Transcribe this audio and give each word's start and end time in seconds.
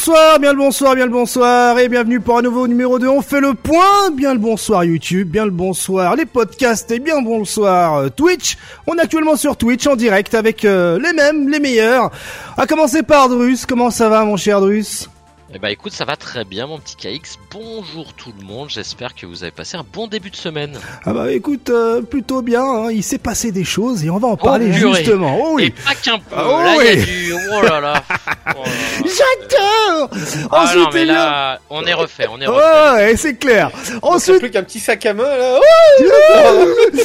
Bonsoir, 0.00 0.38
bien 0.38 0.52
le 0.52 0.58
bonsoir, 0.58 0.94
bien 0.94 1.04
le 1.04 1.12
bonsoir 1.12 1.78
et 1.78 1.86
bienvenue 1.90 2.20
pour 2.20 2.38
un 2.38 2.40
nouveau 2.40 2.66
numéro 2.66 2.98
2. 2.98 3.06
On 3.06 3.20
fait 3.20 3.42
le 3.42 3.52
point. 3.52 4.10
Bien 4.10 4.32
le 4.32 4.38
bonsoir 4.38 4.82
YouTube, 4.82 5.28
bien 5.28 5.44
le 5.44 5.50
bonsoir 5.50 6.16
les 6.16 6.24
podcasts 6.24 6.90
et 6.90 7.00
bien 7.00 7.18
le 7.18 7.26
bonsoir 7.26 7.96
euh, 7.96 8.08
Twitch. 8.08 8.56
On 8.86 8.96
est 8.96 9.02
actuellement 9.02 9.36
sur 9.36 9.58
Twitch 9.58 9.86
en 9.86 9.96
direct 9.96 10.32
avec 10.32 10.64
euh, 10.64 10.98
les 10.98 11.12
mêmes, 11.12 11.50
les 11.50 11.60
meilleurs. 11.60 12.10
À 12.56 12.66
commencer 12.66 13.02
par 13.02 13.28
Drus. 13.28 13.66
Comment 13.66 13.90
ça 13.90 14.08
va 14.08 14.24
mon 14.24 14.38
cher 14.38 14.62
Drus? 14.62 15.10
Eh 15.52 15.58
bah 15.58 15.72
écoute, 15.72 15.92
ça 15.92 16.04
va 16.04 16.14
très 16.14 16.44
bien 16.44 16.68
mon 16.68 16.78
petit 16.78 16.94
KX. 16.94 17.36
Bonjour 17.50 18.12
tout 18.14 18.32
le 18.38 18.46
monde, 18.46 18.70
j'espère 18.70 19.16
que 19.16 19.26
vous 19.26 19.42
avez 19.42 19.50
passé 19.50 19.76
un 19.76 19.84
bon 19.92 20.06
début 20.06 20.30
de 20.30 20.36
semaine. 20.36 20.78
Ah 21.04 21.12
bah 21.12 21.32
écoute, 21.32 21.70
euh, 21.70 22.02
plutôt 22.02 22.40
bien, 22.40 22.62
hein. 22.62 22.90
il 22.92 23.02
s'est 23.02 23.18
passé 23.18 23.50
des 23.50 23.64
choses 23.64 24.04
et 24.04 24.10
on 24.10 24.18
va 24.18 24.28
en 24.28 24.36
parler 24.36 24.72
justement. 24.72 25.40
Oh 25.42 25.54
oui. 25.54 25.64
Et 25.64 25.70
pas 25.70 25.96
qu'un 25.96 26.18
peu, 26.18 26.36
oh 26.36 26.62
là 26.62 26.76
il 26.80 26.84
y 26.84 26.88
a 26.88 27.04
du... 27.04 27.34
Oh 27.52 27.62
là 27.62 27.80
là. 27.80 28.02
Oh 28.56 28.64
J'adore 29.04 30.10
Ah 30.50 30.72
non 30.76 30.88
mais 30.92 31.04
là, 31.04 31.60
on 31.70 31.84
est 31.84 31.94
refait, 31.94 32.26
on 32.30 32.40
est 32.40 32.46
refait. 32.46 32.94
Ouais, 32.94 33.16
c'est 33.16 33.34
clair. 33.34 33.70
Ensuite... 34.02 34.40
plus 34.40 34.50
qu'un 34.50 34.64
petit 34.64 34.80
sac 34.80 35.04
à 35.06 35.14
main 35.14 35.22
là. 35.22 35.60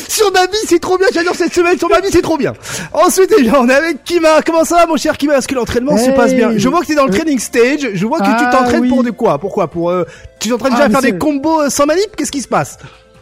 sur 0.07 0.31
ma 0.31 0.45
vie 0.47 0.57
c'est 0.65 0.79
trop 0.79 0.97
bien, 0.97 1.07
j'adore 1.13 1.35
cette 1.35 1.53
semaine, 1.53 1.77
sur 1.77 1.89
ma 1.89 1.99
vie 1.99 2.09
c'est 2.11 2.21
trop 2.21 2.37
bien. 2.37 2.53
Ensuite 2.93 3.33
eh 3.37 3.49
on 3.51 3.69
est 3.69 3.73
avec 3.73 4.03
Kima. 4.03 4.41
Comment 4.43 4.65
ça 4.65 4.77
va 4.77 4.85
mon 4.87 4.97
cher 4.97 5.17
Kima? 5.17 5.37
Est-ce 5.37 5.47
que 5.47 5.55
l'entraînement 5.55 5.97
se 5.97 6.11
passe 6.11 6.33
bien? 6.33 6.57
Je 6.57 6.69
vois 6.69 6.81
que 6.81 6.87
t'es 6.87 6.95
dans 6.95 7.05
le 7.05 7.13
training 7.13 7.39
stage, 7.39 7.89
je 7.93 8.05
vois 8.05 8.19
que 8.19 8.34
ah, 8.43 8.51
t'entraînes 8.51 8.87
pour 8.87 9.03
de 9.03 9.11
quoi? 9.11 9.39
Pourquoi? 9.39 9.67
Pour 9.67 9.89
euh, 9.89 10.05
tu 10.39 10.49
t'entraînes 10.49 10.73
déjà 10.73 10.83
ah, 10.83 10.87
à 10.87 10.89
faire 10.89 11.01
des 11.01 11.17
combos 11.17 11.61
euh, 11.61 11.69
sans 11.69 11.85
manip? 11.85 12.15
Qu'est-ce 12.15 12.31
qui 12.31 12.41
se 12.41 12.47
passe? 12.47 12.77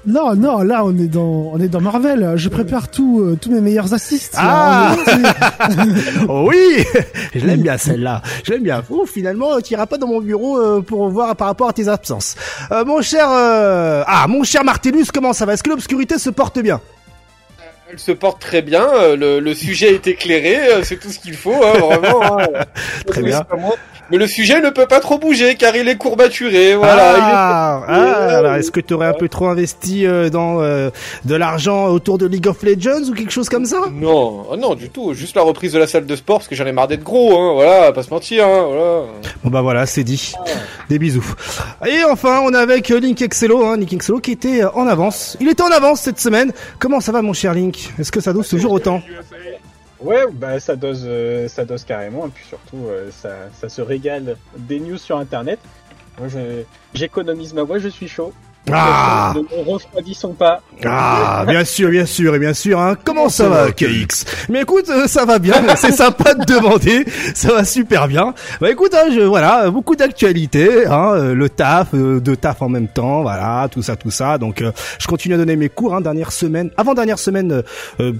Non, 0.05 0.35
non, 0.35 0.63
là 0.63 0.83
on 0.83 0.97
est 0.97 1.07
dans 1.07 1.51
on 1.53 1.59
est 1.59 1.69
dans 1.69 1.79
Marvel. 1.79 2.33
Je 2.35 2.49
prépare 2.49 2.89
tout, 2.89 3.21
euh, 3.21 3.37
tous 3.41 3.49
mes 3.51 3.61
meilleurs 3.61 3.93
assists. 3.93 4.35
Ah 4.37 4.95
oh 6.27 6.47
oui, 6.49 6.83
je 7.35 7.45
l'aime 7.45 7.61
bien 7.61 7.77
celle-là. 7.77 8.21
Je 8.43 8.51
l'aime 8.51 8.63
bien. 8.63 8.83
Oh, 8.89 9.05
finalement, 9.05 9.61
tu 9.61 9.73
iras 9.73 9.85
pas 9.85 9.97
dans 9.97 10.07
mon 10.07 10.19
bureau 10.19 10.81
pour 10.81 11.07
voir 11.09 11.35
par 11.37 11.47
rapport 11.47 11.69
à 11.69 11.73
tes 11.73 11.87
absences. 11.87 12.35
mon 12.85 13.01
cher, 13.01 13.27
ah 13.29 14.25
mon 14.27 14.43
cher 14.43 14.65
Martellus, 14.65 15.05
comment 15.13 15.31
ça 15.31 15.45
va? 15.45 15.53
Est-ce 15.53 15.63
que 15.63 15.69
l'obscurité 15.69 16.17
se 16.17 16.29
porte 16.29 16.59
bien? 16.59 16.81
Elle 17.89 17.99
se 17.99 18.11
porte 18.11 18.41
très 18.41 18.63
bien, 18.63 19.15
le, 19.15 19.39
le 19.39 19.53
sujet 19.53 19.93
est 19.93 20.07
éclairé, 20.07 20.83
c'est 20.83 20.99
tout 20.99 21.11
ce 21.11 21.19
qu'il 21.19 21.35
faut, 21.35 21.53
hein, 21.53 21.79
vraiment. 21.79 22.39
Hein. 22.39 22.47
très 23.05 23.21
bien 23.21 23.45
mais 24.09 24.17
le 24.17 24.27
sujet 24.27 24.61
ne 24.61 24.69
peut 24.69 24.85
pas 24.85 24.99
trop 24.99 25.17
bouger 25.17 25.55
car 25.55 25.75
il 25.75 25.87
est 25.87 25.97
courbaturé. 25.97 26.75
Voilà. 26.75 27.15
Ah, 27.17 27.83
ah 27.87 28.37
alors 28.37 28.55
est-ce 28.55 28.71
que 28.71 28.79
tu 28.79 28.93
aurais 28.93 29.07
un 29.07 29.13
peu 29.13 29.29
trop 29.29 29.47
investi 29.47 30.05
euh, 30.05 30.29
dans 30.29 30.61
euh, 30.61 30.89
de 31.25 31.35
l'argent 31.35 31.87
autour 31.87 32.17
de 32.17 32.25
League 32.25 32.47
of 32.47 32.61
Legends 32.63 33.09
ou 33.09 33.13
quelque 33.13 33.31
chose 33.31 33.49
comme 33.49 33.65
ça? 33.65 33.81
Non, 33.91 34.45
ah 34.51 34.57
non 34.57 34.75
du 34.75 34.89
tout. 34.89 35.13
Juste 35.13 35.35
la 35.35 35.41
reprise 35.41 35.73
de 35.73 35.79
la 35.79 35.87
salle 35.87 36.05
de 36.05 36.15
sport 36.15 36.39
parce 36.39 36.47
que 36.47 36.55
j'en 36.55 36.65
ai 36.65 36.71
marre 36.71 36.87
d'être 36.87 37.03
gros. 37.03 37.37
Hein. 37.37 37.53
Voilà, 37.53 37.91
pas 37.91 38.03
se 38.03 38.09
mentir. 38.09 38.45
Hein. 38.45 38.65
Voilà. 38.67 39.03
Bon 39.43 39.49
bah 39.49 39.61
voilà, 39.61 39.85
c'est 39.85 40.03
dit. 40.03 40.33
Des 40.89 40.99
bisous. 40.99 41.33
Et 41.85 42.03
enfin, 42.03 42.41
on 42.43 42.53
est 42.53 42.57
avec 42.57 42.89
Link 42.89 43.21
Excello, 43.21 43.65
hein, 43.65 43.77
Link 43.77 43.93
Excello 43.93 44.19
qui 44.19 44.31
était 44.31 44.63
en 44.63 44.87
avance. 44.87 45.37
Il 45.39 45.47
était 45.47 45.63
en 45.63 45.71
avance 45.71 46.01
cette 46.01 46.19
semaine. 46.19 46.51
Comment 46.79 46.99
ça 46.99 47.11
va 47.11 47.21
mon 47.21 47.33
cher 47.33 47.53
Link? 47.53 47.93
Est-ce 47.99 48.11
que 48.11 48.19
ça 48.19 48.33
dose 48.33 48.47
toujours 48.47 48.73
autant? 48.73 49.01
Ouais, 50.03 50.25
bah 50.33 50.59
ça 50.59 50.75
dose, 50.75 51.05
euh, 51.05 51.47
ça 51.47 51.63
dose 51.63 51.85
carrément, 51.85 52.27
et 52.27 52.29
puis 52.29 52.43
surtout, 52.43 52.87
euh, 52.87 53.09
ça, 53.09 53.49
ça 53.53 53.69
se 53.69 53.81
régale 53.81 54.35
des 54.57 54.81
news 54.81 54.97
sur 54.97 55.17
Internet. 55.17 55.59
Moi, 56.19 56.27
j'économise 56.93 57.53
ma 57.53 57.63
voix, 57.63 57.79
je 57.79 57.87
suis 57.87 58.09
chaud. 58.09 58.33
Ah 58.71 59.33
Ne 59.35 59.71
refroidissons 59.71 60.33
pas. 60.33 60.61
Ah, 60.85 61.43
bien 61.49 61.65
sûr, 61.65 61.89
bien 61.89 62.05
sûr, 62.05 62.33
et 62.35 62.39
bien 62.39 62.53
sûr. 62.53 62.79
Hein. 62.79 62.95
Comment 63.03 63.27
ça 63.27 63.49
va, 63.49 63.71
KX 63.71 64.25
Mais 64.49 64.61
écoute, 64.61 64.89
euh, 64.89 65.07
ça 65.07 65.25
va 65.25 65.37
bien. 65.37 65.55
C'est 65.75 65.91
sympa 65.91 66.33
de 66.33 66.45
demander. 66.45 67.05
Ça 67.35 67.53
va 67.53 67.65
super 67.65 68.07
bien. 68.07 68.33
Bah 68.61 68.71
écoute, 68.71 68.93
hein, 68.93 69.09
je, 69.13 69.19
voilà, 69.21 69.69
beaucoup 69.69 69.95
d'actualités. 69.95 70.87
Hein, 70.87 71.13
euh, 71.13 71.33
le 71.33 71.49
taf, 71.49 71.93
euh, 71.93 72.21
de 72.21 72.35
taf 72.35 72.61
en 72.61 72.69
même 72.69 72.87
temps, 72.87 73.21
voilà, 73.21 73.67
tout 73.69 73.81
ça, 73.81 73.97
tout 73.97 74.11
ça. 74.11 74.37
Donc, 74.37 74.63
je 74.99 75.07
continue 75.07 75.35
à 75.35 75.37
donner 75.37 75.57
mes 75.57 75.69
cours. 75.69 75.93
Hein, 75.93 76.01
dernière 76.01 76.31
semaine, 76.31 76.71
avant 76.77 76.93
dernière 76.93 77.19
semaine, 77.19 77.63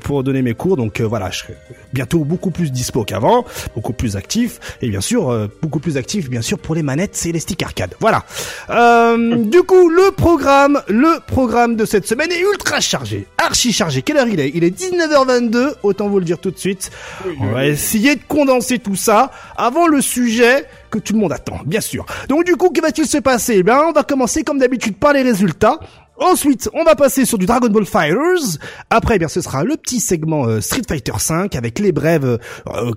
pour 0.02 0.24
donner 0.24 0.42
mes 0.42 0.54
cours. 0.54 0.75
Donc 0.75 1.00
voilà, 1.02 1.30
je 1.31 1.40
serai 1.40 1.56
bientôt 1.94 2.20
beaucoup 2.25 2.52
plus 2.52 2.72
dispo 2.72 3.04
qu'avant, 3.04 3.46
beaucoup 3.75 3.94
plus 3.94 4.16
actif, 4.18 4.60
et 4.81 4.90
bien 4.90 5.02
sûr, 5.02 5.50
beaucoup 5.62 5.80
plus 5.80 5.98
actif, 5.98 6.30
bien 6.30 6.42
sûr, 6.42 6.60
pour 6.60 6.75
les 6.75 6.84
manettes, 6.84 7.16
c'est 7.16 7.31
les 7.31 7.40
stick 7.40 7.62
arcade. 7.64 7.96
Voilà. 8.00 8.24
du 8.70 9.64
coup, 9.64 9.90
le 9.90 10.12
pro 10.12 10.33
programme, 10.38 10.82
le 10.88 11.20
programme 11.20 11.76
de 11.76 11.86
cette 11.86 12.08
semaine 12.08 12.32
est 12.32 12.42
ultra 12.42 12.80
chargé, 12.80 13.28
archi 13.38 13.72
chargé. 13.72 14.02
Quelle 14.02 14.18
heure 14.18 14.28
il 14.28 14.40
est? 14.40 14.50
Il 14.56 14.64
est 14.64 14.76
19h22, 14.76 15.74
autant 15.84 16.10
vous 16.10 16.18
le 16.18 16.26
dire 16.26 16.40
tout 16.40 16.50
de 16.50 16.58
suite. 16.58 16.90
On 17.40 17.52
va 17.52 17.68
essayer 17.68 18.16
de 18.16 18.22
condenser 18.28 18.80
tout 18.80 18.96
ça 18.96 19.30
avant 19.56 19.86
le 19.86 20.02
sujet 20.02 20.66
que 20.90 20.98
tout 20.98 21.14
le 21.14 21.20
monde 21.20 21.34
attend, 21.34 21.60
bien 21.68 21.82
sûr. 21.82 22.08
Donc 22.30 22.46
du 22.46 22.56
coup, 22.56 22.72
que 22.72 22.82
va-t-il 22.82 23.08
se 23.08 23.20
passer? 23.20 23.64
Eh 23.64 23.72
on 23.72 23.92
va 23.92 24.02
commencer 24.02 24.44
comme 24.44 24.58
d'habitude 24.58 24.98
par 24.98 25.14
les 25.14 25.22
résultats. 25.22 25.78
Ensuite, 26.18 26.68
on 26.74 26.84
va 26.84 26.96
passer 26.96 27.26
sur 27.26 27.38
du 27.38 27.46
Dragon 27.46 27.70
Ball 27.70 27.86
Fighters. 27.86 28.58
Après, 28.90 29.18
eh 29.18 29.20
bien, 29.20 29.28
ce 29.28 29.40
sera 29.40 29.64
le 29.64 29.78
petit 29.78 30.00
segment 30.00 30.48
euh, 30.48 30.62
Street 30.62 30.82
Fighter 30.88 31.14
5 31.16 31.56
avec 31.56 31.78
les 31.78 31.92
brèves 31.92 32.26
euh, 32.26 32.92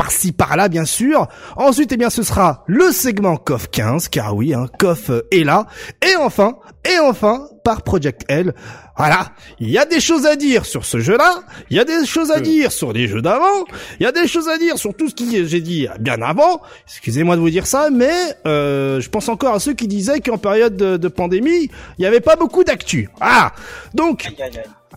par-ci 0.00 0.32
par-là 0.32 0.70
bien 0.70 0.86
sûr. 0.86 1.28
Ensuite, 1.56 1.92
eh 1.92 1.98
bien, 1.98 2.08
ce 2.08 2.22
sera 2.22 2.64
le 2.66 2.90
segment 2.90 3.36
KOF 3.36 3.68
15, 3.70 4.08
car 4.08 4.34
oui, 4.34 4.54
hein, 4.54 4.66
KOF 4.78 5.10
est 5.30 5.44
là. 5.44 5.66
Et 6.02 6.16
enfin, 6.16 6.56
et 6.90 6.98
enfin, 6.98 7.48
par 7.64 7.82
Project 7.82 8.24
L. 8.28 8.54
Voilà, 8.96 9.32
il 9.58 9.68
y 9.68 9.76
a 9.76 9.84
des 9.84 10.00
choses 10.00 10.24
à 10.24 10.36
dire 10.36 10.64
sur 10.64 10.86
ce 10.86 11.00
jeu-là, 11.00 11.42
il 11.68 11.76
y 11.76 11.80
a 11.80 11.84
des 11.84 12.06
choses 12.06 12.30
à 12.30 12.38
euh. 12.38 12.40
dire 12.40 12.72
sur 12.72 12.94
les 12.94 13.08
jeux 13.08 13.20
d'avant, 13.20 13.64
il 13.98 14.04
y 14.04 14.06
a 14.06 14.12
des 14.12 14.26
choses 14.26 14.48
à 14.48 14.56
dire 14.56 14.78
sur 14.78 14.94
tout 14.94 15.10
ce 15.10 15.14
que 15.14 15.44
j'ai 15.44 15.60
dit 15.60 15.86
bien 16.00 16.22
avant. 16.22 16.62
Excusez-moi 16.86 17.36
de 17.36 17.40
vous 17.42 17.50
dire 17.50 17.66
ça, 17.66 17.90
mais 17.90 18.12
euh, 18.46 19.00
je 19.00 19.08
pense 19.10 19.28
encore 19.28 19.54
à 19.54 19.60
ceux 19.60 19.74
qui 19.74 19.86
disaient 19.86 20.20
qu'en 20.20 20.38
période 20.38 20.76
de, 20.76 21.08
pandémie, 21.08 21.64
il 21.98 22.00
n'y 22.00 22.06
avait 22.06 22.20
pas 22.20 22.36
beaucoup 22.36 22.64
d'actu. 22.64 23.10
Ah, 23.20 23.52
donc 23.92 24.28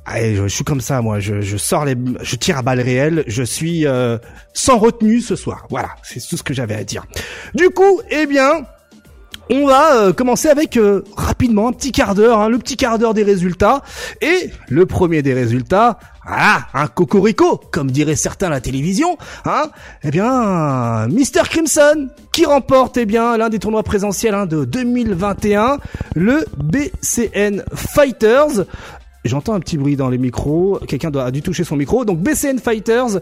Allez, 0.05 0.35
je, 0.35 0.47
suis 0.47 0.63
comme 0.63 0.81
ça, 0.81 1.01
moi. 1.01 1.19
Je, 1.19 1.57
sors 1.57 1.85
les, 1.85 1.95
je 2.21 2.35
tire 2.35 2.57
à 2.57 2.61
balles 2.61 2.81
réelles. 2.81 3.23
Je 3.27 3.43
suis 3.43 3.87
euh, 3.87 4.17
sans 4.53 4.77
retenue 4.77 5.21
ce 5.21 5.35
soir. 5.35 5.65
Voilà, 5.69 5.89
c'est 6.03 6.19
tout 6.19 6.37
ce 6.37 6.43
que 6.43 6.53
j'avais 6.53 6.75
à 6.75 6.83
dire. 6.83 7.05
Du 7.55 7.69
coup, 7.69 8.01
eh 8.09 8.25
bien, 8.25 8.65
on 9.49 9.65
va 9.65 9.95
euh, 9.95 10.13
commencer 10.13 10.49
avec 10.49 10.77
euh, 10.77 11.03
rapidement 11.15 11.67
un 11.67 11.73
petit 11.73 11.91
quart 11.91 12.15
d'heure, 12.15 12.39
hein, 12.39 12.49
le 12.49 12.57
petit 12.59 12.75
quart 12.75 12.97
d'heure 12.99 13.13
des 13.13 13.23
résultats. 13.23 13.81
Et 14.21 14.51
le 14.67 14.85
premier 14.85 15.21
des 15.21 15.33
résultats, 15.33 15.99
ah, 16.25 16.67
un 16.73 16.87
cocorico, 16.87 17.61
comme 17.71 17.91
diraient 17.91 18.15
certains 18.15 18.47
à 18.47 18.51
la 18.51 18.61
télévision, 18.61 19.17
hein, 19.45 19.65
eh 20.03 20.11
bien, 20.11 21.07
Mr. 21.07 21.43
Crimson, 21.49 22.09
qui 22.31 22.45
remporte, 22.45 22.97
eh 22.97 23.05
bien, 23.05 23.37
l'un 23.37 23.49
des 23.49 23.59
tournois 23.59 23.83
présentiels 23.83 24.33
hein, 24.33 24.45
de 24.45 24.65
2021, 24.65 25.77
le 26.15 26.45
BCN 26.57 27.63
Fighters. 27.73 28.65
J'entends 29.25 29.53
un 29.53 29.59
petit 29.59 29.77
bruit 29.77 29.95
dans 29.95 30.09
les 30.09 30.17
micros. 30.17 30.79
Quelqu'un 30.87 31.11
a 31.15 31.31
dû 31.31 31.41
toucher 31.41 31.63
son 31.63 31.77
micro. 31.77 32.03
Donc 32.03 32.19
BCN 32.19 32.59
Fighters, 32.59 33.19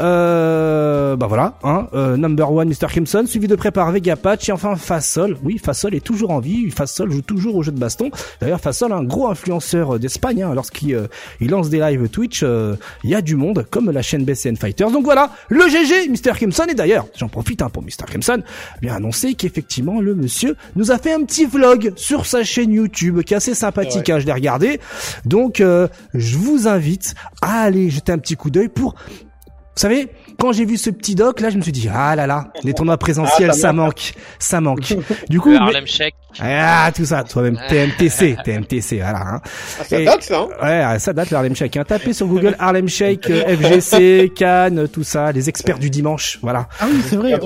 euh, 0.00 1.16
bah 1.16 1.26
voilà, 1.28 1.58
hein, 1.62 1.86
euh, 1.94 2.16
number 2.16 2.50
one 2.50 2.68
Mr 2.68 2.88
Crimson, 2.88 3.24
suivi 3.26 3.46
de 3.46 3.54
près 3.54 3.70
par 3.70 3.92
Vegapatch 3.92 4.48
et 4.48 4.52
enfin 4.52 4.74
Fasol. 4.76 5.36
Oui, 5.44 5.58
Fasol 5.58 5.94
est 5.94 6.04
toujours 6.04 6.30
en 6.30 6.40
vie. 6.40 6.70
Fasol 6.70 7.12
joue 7.12 7.22
toujours 7.22 7.54
au 7.54 7.62
jeu 7.62 7.70
de 7.70 7.78
baston. 7.78 8.10
D'ailleurs, 8.40 8.60
Fasol, 8.60 8.92
un 8.92 9.04
gros 9.04 9.28
influenceur 9.28 9.98
d'Espagne, 9.98 10.42
hein, 10.42 10.54
lorsqu'il 10.54 10.94
euh, 10.94 11.06
il 11.40 11.50
lance 11.50 11.70
des 11.70 11.78
lives 11.78 12.08
Twitch, 12.08 12.40
euh, 12.42 12.76
il 13.04 13.10
y 13.10 13.14
a 13.14 13.22
du 13.22 13.36
monde, 13.36 13.66
comme 13.70 13.90
la 13.90 14.02
chaîne 14.02 14.24
BCN 14.24 14.56
Fighters. 14.56 14.90
Donc 14.90 15.04
voilà, 15.04 15.30
le 15.48 15.68
GG 15.68 16.08
Mr 16.08 16.32
Crimson. 16.34 16.64
Et 16.68 16.74
d'ailleurs, 16.74 17.06
j'en 17.16 17.28
profite 17.28 17.62
hein, 17.62 17.68
pour 17.70 17.82
Mr 17.82 18.06
Crimson, 18.06 18.42
bien 18.82 18.94
annoncer 18.94 19.34
qu'effectivement 19.34 20.00
le 20.00 20.14
monsieur 20.14 20.56
nous 20.74 20.90
a 20.90 20.98
fait 20.98 21.12
un 21.12 21.22
petit 21.22 21.44
vlog 21.44 21.92
sur 21.96 22.26
sa 22.26 22.42
chaîne 22.42 22.72
YouTube, 22.72 23.22
qui 23.22 23.34
est 23.34 23.36
assez 23.36 23.54
sympathique. 23.54 24.10
Hein, 24.10 24.18
je 24.18 24.26
l'ai 24.26 24.32
regardé. 24.32 24.80
Donc 25.24 25.43
donc, 25.44 25.60
euh, 25.60 25.88
je 26.14 26.38
vous 26.38 26.68
invite 26.68 27.14
à 27.42 27.60
aller 27.60 27.90
jeter 27.90 28.12
un 28.12 28.18
petit 28.18 28.34
coup 28.34 28.48
d'œil 28.48 28.68
pour, 28.68 28.94
vous 28.94 29.58
savez, 29.74 30.08
quand 30.38 30.52
j'ai 30.52 30.64
vu 30.64 30.76
ce 30.76 30.90
petit 30.90 31.14
doc, 31.14 31.40
là, 31.40 31.50
je 31.50 31.56
me 31.56 31.62
suis 31.62 31.72
dit, 31.72 31.88
ah 31.92 32.14
là 32.16 32.26
là, 32.26 32.48
les 32.62 32.74
tournois 32.74 32.96
présentiels, 32.96 33.50
ah, 33.52 33.56
ça, 33.56 33.72
manque, 33.72 34.14
ça 34.38 34.60
manque. 34.60 34.94
Du 35.28 35.40
coup, 35.40 35.54
Harlem 35.54 35.86
Shake. 35.86 36.14
Ah, 36.40 36.90
tout 36.94 37.04
ça, 37.04 37.22
toi-même, 37.22 37.58
TMTC, 37.68 38.36
TMTC, 38.44 38.96
voilà. 38.96 39.20
Hein. 39.20 39.40
Ah, 39.80 39.84
ça 39.84 40.04
date, 40.04 40.22
ça, 40.22 40.40
hein 40.40 40.92
Ouais, 40.92 40.98
ça 40.98 41.12
date, 41.12 41.30
le 41.30 41.36
Harlem 41.36 41.54
Shake. 41.54 41.76
Hein. 41.76 41.84
Tapez 41.86 42.12
sur 42.12 42.26
Google 42.26 42.56
Harlem 42.58 42.88
Shake, 42.88 43.30
euh, 43.30 43.56
FGC, 43.56 44.32
Cannes, 44.34 44.88
tout 44.88 45.04
ça, 45.04 45.30
les 45.32 45.48
experts 45.48 45.78
du 45.78 45.90
dimanche, 45.90 46.38
voilà. 46.42 46.68
Ah 46.80 46.86
oui, 46.90 47.00
c'est 47.08 47.16
vrai. 47.16 47.38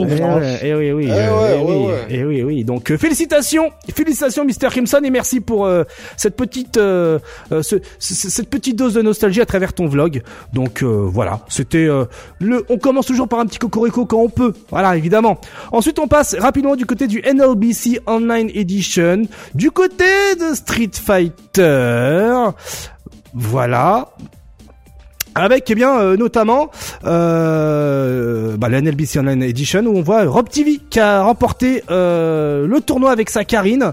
Eh, 0.62 0.74
oui, 0.74 0.92
oui, 0.92 1.06
eh, 1.08 1.12
euh, 1.12 1.58
oui, 1.60 1.94
eh 2.08 2.24
oui, 2.24 2.42
oui. 2.42 2.64
Donc, 2.64 2.90
euh, 2.90 2.96
félicitations, 2.96 3.70
félicitations, 3.94 4.44
Mr. 4.44 4.68
Crimson, 4.70 5.00
et 5.04 5.10
merci 5.10 5.40
pour 5.40 5.68
cette 6.16 6.36
petite, 6.36 6.76
ce, 6.76 7.20
cette 7.98 8.50
petite 8.50 8.76
dose 8.76 8.94
de 8.94 9.02
nostalgie 9.02 9.40
à 9.40 9.46
travers 9.46 9.72
ton 9.72 9.86
vlog. 9.86 10.22
Donc, 10.52 10.82
voilà, 10.82 11.40
c'était 11.48 11.88
le, 12.38 12.64
on 12.68 12.77
commence 12.78 13.06
toujours 13.06 13.28
par 13.28 13.40
un 13.40 13.46
petit 13.46 13.58
cocorico 13.58 14.06
quand 14.06 14.18
on 14.18 14.28
peut. 14.28 14.52
Voilà, 14.70 14.96
évidemment. 14.96 15.38
Ensuite, 15.72 15.98
on 15.98 16.08
passe 16.08 16.36
rapidement 16.38 16.76
du 16.76 16.86
côté 16.86 17.06
du 17.06 17.20
NLBC 17.22 18.00
Online 18.06 18.50
Edition. 18.54 19.22
Du 19.54 19.70
côté 19.70 20.04
de 20.40 20.54
Street 20.54 20.90
Fighter. 20.92 22.34
Voilà. 23.34 24.08
avec 25.34 25.70
eh 25.70 25.74
bien 25.74 25.98
euh, 25.98 26.16
notamment 26.16 26.70
euh, 27.04 27.77
bah, 28.58 28.68
la 28.68 28.80
NLBC 28.80 29.20
Online 29.20 29.42
Edition 29.44 29.80
où 29.86 29.96
on 29.96 30.02
voit 30.02 30.24
Rob 30.24 30.48
TV 30.48 30.80
qui 30.90 30.98
a 30.98 31.22
remporté 31.22 31.84
euh, 31.90 32.66
le 32.66 32.80
tournoi 32.80 33.12
avec 33.12 33.30
sa 33.30 33.44
Karine. 33.44 33.92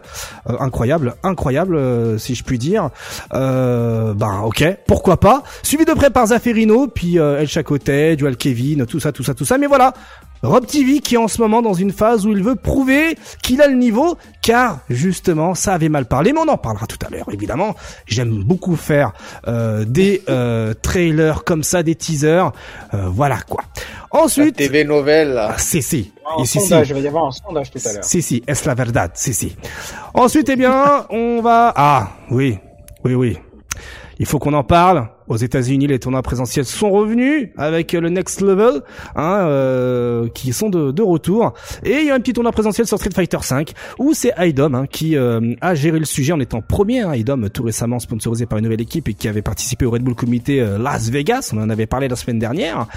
Euh, 0.49 0.53
incroyable 0.59 1.15
incroyable 1.23 1.75
euh, 1.75 2.17
si 2.17 2.33
je 2.35 2.43
puis 2.43 2.57
dire. 2.57 2.89
Euh, 3.33 4.13
bah 4.13 4.41
ok 4.43 4.65
pourquoi 4.87 5.19
pas. 5.19 5.43
Suivi 5.61 5.85
de 5.85 5.93
près 5.93 6.09
par 6.09 6.27
Zafferino 6.27 6.87
puis 6.87 7.19
euh, 7.19 7.39
El 7.39 7.47
Chacotet 7.47 8.15
Dual 8.15 8.37
Kevin 8.37 8.85
tout 8.85 8.99
ça 8.99 9.11
tout 9.11 9.23
ça 9.23 9.33
tout 9.35 9.45
ça. 9.45 9.57
Mais 9.57 9.67
voilà 9.67 9.93
Rob 10.45 10.65
TV 10.65 10.99
qui 10.99 11.15
est 11.15 11.17
en 11.17 11.27
ce 11.27 11.41
moment 11.41 11.61
dans 11.61 11.73
une 11.73 11.91
phase 11.91 12.25
où 12.25 12.31
il 12.31 12.43
veut 12.43 12.55
prouver 12.55 13.17
qu'il 13.41 13.61
a 13.61 13.67
le 13.67 13.75
niveau, 13.75 14.17
car 14.41 14.79
justement 14.89 15.55
ça 15.55 15.73
avait 15.73 15.89
mal 15.89 16.05
parlé, 16.05 16.33
mais 16.33 16.39
on 16.39 16.47
en 16.47 16.57
parlera 16.57 16.85
tout 16.85 16.99
à 17.05 17.09
l'heure 17.09 17.27
évidemment. 17.31 17.75
J'aime 18.05 18.43
beaucoup 18.43 18.75
faire 18.75 19.13
euh, 19.47 19.85
des 19.85 20.23
euh, 20.29 20.73
trailers 20.79 21.43
comme 21.43 21.63
ça, 21.63 21.83
des 21.83 21.95
teasers, 21.95 22.51
Euh, 22.93 23.07
voilà 23.09 23.37
quoi. 23.47 23.63
La 24.15 24.21
Ensuite, 24.21 24.55
TV 24.55 24.85
nouvelle, 24.85 25.37
ah, 25.37 25.57
si 25.57 25.81
si, 25.81 26.13
Un 26.25 26.41
Et 26.41 26.45
si, 26.45 26.59
si. 26.59 26.67
sondage, 26.67 26.89
il 26.89 26.93
va 26.93 26.99
y 27.01 27.07
avoir 27.07 27.25
un 27.25 27.31
sondage 27.31 27.69
tout 27.69 27.79
à 27.85 27.91
l'heure. 27.93 28.03
Si, 28.03 28.21
si, 28.21 28.41
est 28.47 28.65
la 28.65 28.73
verdad, 28.73 29.11
si, 29.13 29.33
si. 29.33 29.55
Ensuite, 30.13 30.47
eh 30.49 30.55
bien, 30.55 31.05
on 31.09 31.41
va... 31.41 31.73
Ah, 31.75 32.11
oui, 32.31 32.57
oui, 33.03 33.13
oui. 33.13 33.37
Il 34.17 34.25
faut 34.25 34.39
qu'on 34.39 34.53
en 34.53 34.63
parle. 34.63 35.09
Aux 35.27 35.37
États-Unis, 35.37 35.87
les 35.87 35.99
tournois 35.99 36.21
présentiels 36.21 36.65
sont 36.65 36.89
revenus 36.89 37.49
avec 37.57 37.93
le 37.93 38.09
Next 38.09 38.41
Level, 38.41 38.81
hein, 39.15 39.39
euh, 39.47 40.27
qui 40.33 40.53
sont 40.53 40.69
de, 40.69 40.91
de 40.91 41.01
retour. 41.01 41.53
Et 41.83 41.99
il 41.99 42.05
y 42.05 42.11
a 42.11 42.15
un 42.15 42.19
petit 42.19 42.33
tournoi 42.33 42.51
présentiel 42.51 42.87
sur 42.87 42.97
Street 42.97 43.11
Fighter 43.13 43.39
5 43.41 43.73
où 43.99 44.13
c'est 44.13 44.33
IDOM 44.37 44.75
hein, 44.75 44.85
qui 44.89 45.17
euh, 45.17 45.53
a 45.61 45.75
géré 45.75 45.99
le 45.99 46.05
sujet 46.05 46.33
en 46.33 46.39
étant 46.39 46.61
premier. 46.61 47.01
Hein, 47.01 47.15
IDOM, 47.15 47.49
tout 47.49 47.63
récemment 47.63 47.99
sponsorisé 47.99 48.45
par 48.45 48.57
une 48.59 48.65
nouvelle 48.65 48.81
équipe 48.81 49.09
et 49.09 49.13
qui 49.13 49.27
avait 49.27 49.41
participé 49.41 49.85
au 49.85 49.91
Red 49.91 50.03
Bull 50.03 50.15
Comité 50.15 50.61
euh, 50.61 50.77
Las 50.77 51.09
Vegas. 51.09 51.51
On 51.53 51.61
en 51.61 51.69
avait 51.69 51.87
parlé 51.87 52.07
la 52.07 52.15
semaine 52.15 52.39
dernière. 52.39 52.87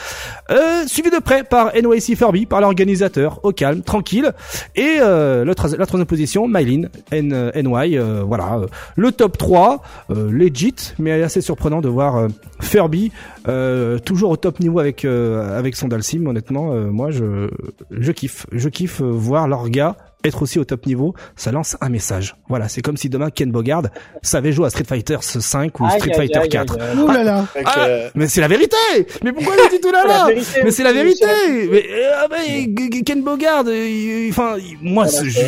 Euh, 0.51 0.87
suivi 0.87 1.11
de 1.11 1.19
près 1.19 1.45
par 1.45 1.73
NYC 1.75 2.17
Furby, 2.17 2.47
par 2.47 2.61
l'organisateur, 2.61 3.41
au 3.43 3.53
calme, 3.53 3.83
tranquille. 3.83 4.33
Et 4.77 4.99
euh, 5.01 5.45
le 5.45 5.55
la 5.77 5.87
troisième 5.87 6.07
position, 6.07 6.49
Mylin, 6.49 6.89
NY, 7.13 7.99
euh, 7.99 8.23
voilà. 8.25 8.61
le 8.97 9.13
top 9.13 9.37
3, 9.39 9.83
euh, 10.11 10.31
legit, 10.31 10.95
mais 10.99 11.23
assez 11.23 11.41
surprenant 11.41 11.81
de 11.81 11.89
voir 11.89 12.18
euh, 12.19 12.29
Furby 12.61 13.13
euh, 13.49 13.99
toujours 13.99 14.31
au 14.31 14.37
top 14.37 14.61
niveau 14.61 14.79
avec 14.79 15.05
euh, 15.05 15.59
avec 15.59 15.77
son 15.77 15.89
Dalsim. 15.89 16.27
Honnêtement, 16.27 16.73
moi 16.91 17.11
je 17.11 18.13
kiffe, 18.13 18.47
je 18.53 18.69
kiffe 18.69 19.01
voir 19.01 19.49
leur 19.49 19.69
gars 19.71 19.97
être 20.25 20.43
aussi 20.43 20.59
au 20.59 20.65
top 20.65 20.85
niveau, 20.87 21.15
ça 21.37 21.53
lance 21.53 21.77
un 21.81 21.89
message. 21.89 22.35
Voilà, 22.49 22.69
c'est 22.69 22.83
comme 22.83 22.97
si 22.97 23.09
demain 23.09 23.31
Ken 23.31 23.51
Bogard 23.53 23.83
savait 24.23 24.53
jouer 24.53 24.67
à 24.67 24.71
Street 24.71 24.85
Fighter 24.85 25.17
5 25.21 25.79
ou 25.81 25.85
Aïe, 25.85 25.93
Street 25.99 26.11
aïe, 26.11 26.17
Fighter 26.17 26.39
aïe, 26.41 26.49
4. 26.49 26.75
aïe, 26.81 26.83
aïe. 26.93 26.99
Ouh 26.99 27.07
là 27.09 27.23
là. 27.23 27.45
Fait 27.53 27.63
que, 27.63 27.69
Ah, 27.73 27.87
euh, 27.87 28.09
mais 28.17 28.27
c'est 28.27 28.41
la 28.41 28.49
vérité 28.49 28.77
Mais 29.23 29.33
pourquoi 29.33 29.55
il 29.57 29.71
dit 29.71 29.81
tout 29.81 29.93
là 29.93 30.05
là 30.07 30.27
vérité 30.29 30.61
Mais 30.65 30.71
c'est 30.73 30.83
la 30.83 30.93
vérité 30.93 31.27
Mais 31.71 31.85
euh, 31.89 32.11
ah 32.31 32.37
G- 32.47 33.03
Ken 33.05 33.23
Bogard, 33.23 33.65
euh, 33.69 33.89
il- 33.89 34.31
enfin, 34.31 34.57
moi, 34.83 35.07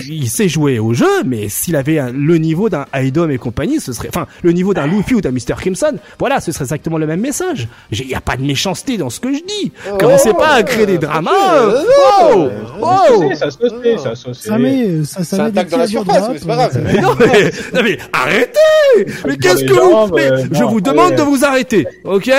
il 0.08 0.28
sait 0.30 0.48
jouer 0.48 0.78
au 0.78 0.94
jeu, 0.94 1.24
mais 1.26 1.48
s'il 1.48 1.74
avait 1.74 1.98
un- 1.98 2.12
le 2.12 2.38
niveau 2.38 2.68
d'un 2.68 2.86
Idom 2.94 3.28
et 3.28 3.38
compagnie, 3.38 3.80
ce 3.80 3.92
serait, 3.92 4.08
enfin, 4.08 4.26
le 4.42 4.52
niveau 4.52 4.72
d'un 4.72 4.86
Luffy 4.86 5.14
ou 5.14 5.20
d'un 5.20 5.32
Mr. 5.32 5.54
Crimson, 5.58 5.96
voilà, 6.18 6.40
ce 6.40 6.52
serait 6.52 6.64
exactement 6.64 6.98
le 6.98 7.06
même 7.06 7.20
message. 7.20 7.66
Il 7.90 8.06
y 8.08 8.14
a 8.14 8.20
pas 8.20 8.36
de 8.36 8.42
méchanceté 8.42 8.98
dans 8.98 9.10
ce 9.10 9.18
que 9.20 9.32
je 9.34 9.40
dis. 9.40 9.72
Commencez 9.98 10.32
pas 10.32 10.52
à 10.54 10.62
créer 10.62 10.86
des 10.86 10.98
dramas. 10.98 11.30
euh, 11.56 11.82
Oh, 12.22 12.48
oh. 12.82 13.22
Ça 13.34 13.50
se 13.50 13.58
fait, 13.82 13.98
ça 13.98 14.14
se 14.14 14.32
fait. 14.32 14.59
Ça 14.62 14.68
met, 14.98 15.04
ça, 15.04 15.24
ça 15.24 15.36
Ça 15.36 15.44
attaque 15.46 15.68
dans 15.68 15.78
la 15.78 15.86
surface, 15.86 16.28
mais 16.30 16.38
c'est 16.38 16.46
pas 16.46 16.56
grave. 16.56 16.72
euh, 16.76 16.80
Mais 16.84 17.00
non 17.00 17.14
mais, 17.18 17.50
non 17.74 17.80
mais 17.82 17.98
arrêtez 18.12 19.06
Mais 19.26 19.36
qu'est-ce 19.36 19.64
que 19.64 19.72
vous 19.72 19.90
jambes, 19.90 20.12
mais 20.14 20.30
euh, 20.30 20.44
Je 20.52 20.60
non, 20.62 20.68
vous 20.70 20.80
demande 20.80 21.06
allez. 21.12 21.16
de 21.16 21.22
vous 21.22 21.44
arrêter, 21.44 21.86
ok 22.04 22.30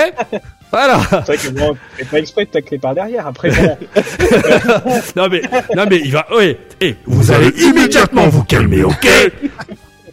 Voilà. 0.71 0.99
C'est 1.09 1.25
vrai 1.25 1.37
que 1.37 1.47
bon, 1.49 1.77
c'est 1.97 2.07
pas 2.07 2.19
exprès 2.19 2.45
de 2.45 2.49
tacler 2.51 2.77
par 2.77 2.95
derrière. 2.95 3.27
Après, 3.27 3.49
bon, 3.51 3.77
Non 5.17 5.27
mais, 5.29 5.41
non 5.75 5.83
mais 5.89 6.01
il 6.03 6.11
va, 6.13 6.25
oui. 6.37 6.55
Et 6.79 6.95
vous 7.05 7.31
allez 7.31 7.49
immédiatement 7.61 8.27
vous 8.29 8.43
calmer, 8.43 8.83
ok 8.83 9.07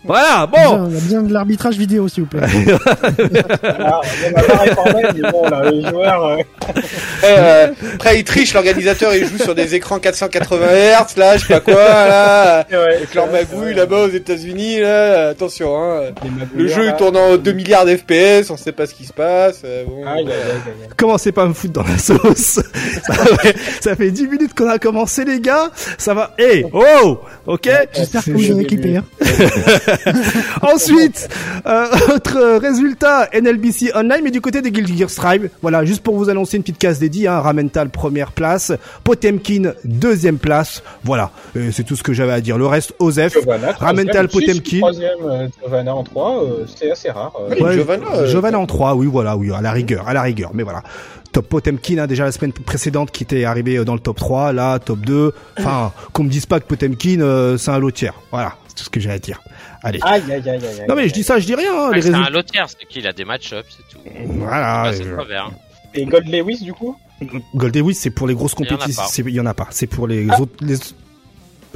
Voilà, 0.09 0.47
bon. 0.47 0.87
Il 0.89 0.95
y 0.95 0.97
a 0.97 1.01
bien 1.01 1.23
de 1.23 1.33
l'arbitrage 1.33 1.77
vidéo, 1.77 2.09
s'il 2.09 2.25
vous 2.25 2.29
plaît. 2.31 2.41
mais 5.15 5.31
bon, 5.31 5.49
là, 5.49 5.71
les 5.71 5.83
joueurs, 5.89 6.25
euh, 6.25 6.37
euh, 7.25 7.69
après, 7.95 8.19
il 8.19 8.25
triche, 8.25 8.55
l'organisateur, 8.55 9.15
il 9.15 9.27
joue 9.27 9.39
sur 9.39 9.55
des 9.55 9.75
écrans 9.75 9.99
480 9.99 10.67
Hz, 10.67 11.17
là, 11.19 11.37
je 11.37 11.47
sais 11.47 11.55
pas 11.55 11.61
quoi, 11.61 11.75
là. 11.75 12.67
ouais, 12.71 12.97
Avec 12.97 13.15
leur 13.15 13.31
magouille 13.31 13.75
là-bas 13.75 14.05
aux 14.07 14.09
États-Unis, 14.11 14.81
là, 14.81 15.29
attention, 15.29 15.77
hein. 15.77 16.01
Le 16.55 16.67
jeu 16.69 16.87
il 16.87 16.95
tourne 16.97 17.17
en 17.17 17.37
2 17.37 17.53
milliards 17.53 17.85
d'FPS, 17.85 18.51
on 18.51 18.57
sait 18.57 18.73
pas 18.73 18.87
ce 18.87 18.95
qui 18.95 19.05
se 19.05 19.13
passe. 19.13 19.61
euh, 19.65 19.85
bon, 19.85 20.05
euh, 20.05 20.09
aïe, 20.09 20.25
aïe, 20.27 20.33
aïe. 20.33 20.89
Commencez 20.97 21.33
pas 21.33 21.43
à 21.43 21.47
me 21.47 21.53
foutre 21.53 21.75
dans 21.75 21.83
la 21.83 21.99
sauce. 21.99 22.61
Ça 23.07 23.15
fait, 23.37 23.57
ça 23.81 23.97
fait 23.97 24.11
10 24.11 24.27
minutes 24.27 24.55
qu'on 24.55 24.69
a 24.69 24.79
commencé, 24.79 25.25
les 25.25 25.41
gars. 25.41 25.71
Ça 25.99 26.15
va. 26.15 26.35
Eh, 26.39 26.65
oh, 26.73 27.19
ok. 27.47 27.69
J'espère 27.95 28.25
que 28.25 28.31
vous 28.31 28.51
avez 28.51 28.65
clippé. 28.65 28.97
Hein. 28.97 29.05
Ensuite, 30.62 31.29
euh, 31.67 31.87
autre 32.15 32.59
résultat, 32.59 33.29
NLBC 33.33 33.93
Online, 33.95 34.21
mais 34.25 34.31
du 34.31 34.41
côté 34.41 34.62
des 34.62 34.71
Guild 34.71 34.89
Gear 34.97 35.11
Strive. 35.11 35.50
Voilà, 35.62 35.85
juste 35.85 36.03
pour 36.03 36.17
vous 36.17 36.29
annoncer 36.31 36.56
une 36.56 36.62
petite 36.62 36.79
case 36.79 36.99
dédiée, 36.99 37.29
hein, 37.29 37.41
Ramental 37.41 37.91
première 37.91 38.33
place, 38.33 38.73
Potemkin 39.05 39.73
deuxième 39.85 40.39
place. 40.39 40.83
Voilà, 41.05 41.31
Et 41.56 41.73
c'est 41.73 41.85
tout 41.85 41.97
ce 41.97 42.03
que 42.03 42.12
j'avais 42.12 42.33
à 42.33 42.41
dire. 42.41 42.59
Le 42.59 42.67
reste, 42.67 42.95
Osef. 42.99 43.33
Giovanna, 43.35 43.73
Ramental 43.73 44.29
Potemkin. 44.29 44.79
Troisième, 44.79 45.11
euh, 45.25 45.49
Giovanna 45.62 45.95
en 45.95 46.05
3, 46.05 46.43
c'est 46.77 46.91
assez 46.91 47.11
rare. 47.11 47.33
euh. 47.41 47.55
Ouais, 47.62 47.75
Giovanna, 47.75 48.06
euh, 48.15 48.27
Giovanna 48.27 48.59
en 48.59 48.67
3, 48.67 48.95
oui, 48.95 49.06
voilà, 49.06 49.37
oui, 49.37 49.50
à 49.53 49.61
la 49.61 49.73
rigueur, 49.73 50.09
à 50.09 50.12
la 50.15 50.23
rigueur, 50.23 50.50
mais 50.55 50.62
voilà. 50.62 50.83
Top 51.33 51.47
Potemkin, 51.47 51.99
hein, 51.99 52.07
déjà 52.07 52.25
la 52.25 52.33
semaine 52.33 52.52
précédente 52.52 53.11
qui 53.11 53.23
était 53.23 53.45
arrivé 53.45 53.76
euh, 53.76 53.85
dans 53.85 53.93
le 53.95 54.00
top 54.00 54.17
3, 54.17 54.52
là, 54.55 54.78
top 54.78 55.00
2. 55.00 55.33
Enfin, 55.59 55.93
qu'on 56.12 56.25
me 56.25 56.31
dise 56.31 56.47
pas 56.47 56.59
que 56.59 56.67
Potemkin, 56.67 57.21
euh, 57.21 57.59
c'est 57.59 57.71
un 57.71 57.78
lot 57.78 57.90
tiers. 57.90 58.14
Voilà, 58.31 58.55
c'est 58.67 58.75
tout 58.76 58.85
ce 58.85 58.90
que 58.90 58.99
j'ai 58.99 59.11
à 59.11 59.19
dire. 59.19 59.40
Allez. 59.82 60.00
Aïe, 60.02 60.23
aïe, 60.30 60.32
aïe, 60.32 60.49
aïe, 60.50 60.61
aïe. 60.66 60.87
Non 60.88 60.94
mais 60.97 61.08
je 61.08 61.12
dis 61.14 61.23
ça, 61.23 61.38
je 61.38 61.47
dis 61.47 61.54
rien, 61.54 61.73
hein, 61.73 61.90
les 61.94 62.02
c'est 62.02 62.08
un 62.08 62.18
résultats. 62.18 62.30
lotier, 62.30 62.61
c'est 62.66 62.87
qu'il 62.88 63.06
a 63.06 63.12
des 63.12 63.25
match-ups, 63.25 63.64
c'est 63.76 63.88
tout. 63.94 64.00
Voilà. 64.38 64.82
Ah, 64.85 64.92
c'est 64.92 65.06
euh, 65.06 65.16
pas 65.16 65.25
vert. 65.25 65.50
Et 65.94 66.04
Gold 66.04 66.28
Lewis, 66.28 66.61
du 66.62 66.73
coup? 66.75 66.97
Gold 67.54 67.76
Lewis, 67.76 67.94
c'est 67.94 68.11
pour 68.11 68.26
les 68.26 68.35
grosses 68.35 68.54
Il 68.58 68.66
y 68.66 68.68
en 68.70 68.75
a 68.75 68.78
compétitions. 68.78 69.02
pas. 69.02 69.08
c'est- 69.08 69.23
Il 69.23 69.30
y 69.35 69.40
en 69.40 69.47
a 69.47 69.54
pas. 69.54 69.68
C'est 69.70 69.87
pour 69.87 70.06
les 70.06 70.26
autres. 70.38 70.52
Les... 70.61 70.76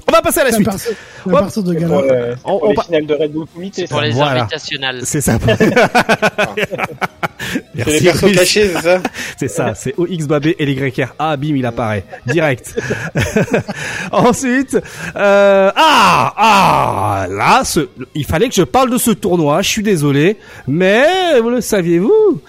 On 0.09 0.13
va 0.13 0.21
passer 0.21 0.41
à 0.41 0.45
la 0.45 0.51
C'est 0.51 0.55
à 0.57 0.57
suite. 0.59 0.67
partir- 0.67 0.91
à 0.93 1.29
Hop. 1.29 1.33
partir 1.41 1.63
de 1.63 1.75
Gala. 1.75 1.87
pour, 1.89 1.99
euh, 1.99 2.35
c'est 2.35 2.41
On- 2.45 2.59
pour 2.59 2.63
on 2.65 2.69
les 2.71 2.75
pa- 2.75 2.83
finales 2.83 3.07
de 3.07 3.15
Red 3.15 3.33
Bull 3.33 3.47
Comité, 3.55 3.87
Pour 3.87 3.99
ça. 3.99 4.05
les 4.05 4.11
Voilà. 4.13 4.49
C'est 5.05 5.21
ça. 5.21 5.39
C'est 7.77 7.91
les 7.91 8.01
persos 8.01 8.25
Ruiz. 8.25 8.37
cachés, 8.37 8.69
c'est 8.69 8.83
ça 8.83 9.03
C'est 9.39 9.49
ça, 9.49 9.75
c'est 9.75 9.95
OX 9.99 10.27
Babé 10.27 10.57
et. 10.59 11.05
Ah, 11.19 11.37
bim, 11.37 11.57
il 11.57 11.67
apparaît. 11.67 12.05
Direct. 12.27 12.75
Ensuite, 14.13 14.79
euh, 15.17 15.71
ah, 15.75 16.35
ah, 16.37 17.27
là, 17.29 17.63
ce, 17.65 17.89
il 18.15 18.25
fallait 18.25 18.49
que 18.49 18.55
je 18.55 18.63
parle 18.63 18.91
de 18.91 18.99
ce 18.99 19.11
tournoi, 19.11 19.63
je 19.63 19.69
suis 19.69 19.83
désolé, 19.83 20.37
mais 20.67 21.41
vous 21.41 21.51
le 21.51 21.61
saviez-vous? 21.61 22.41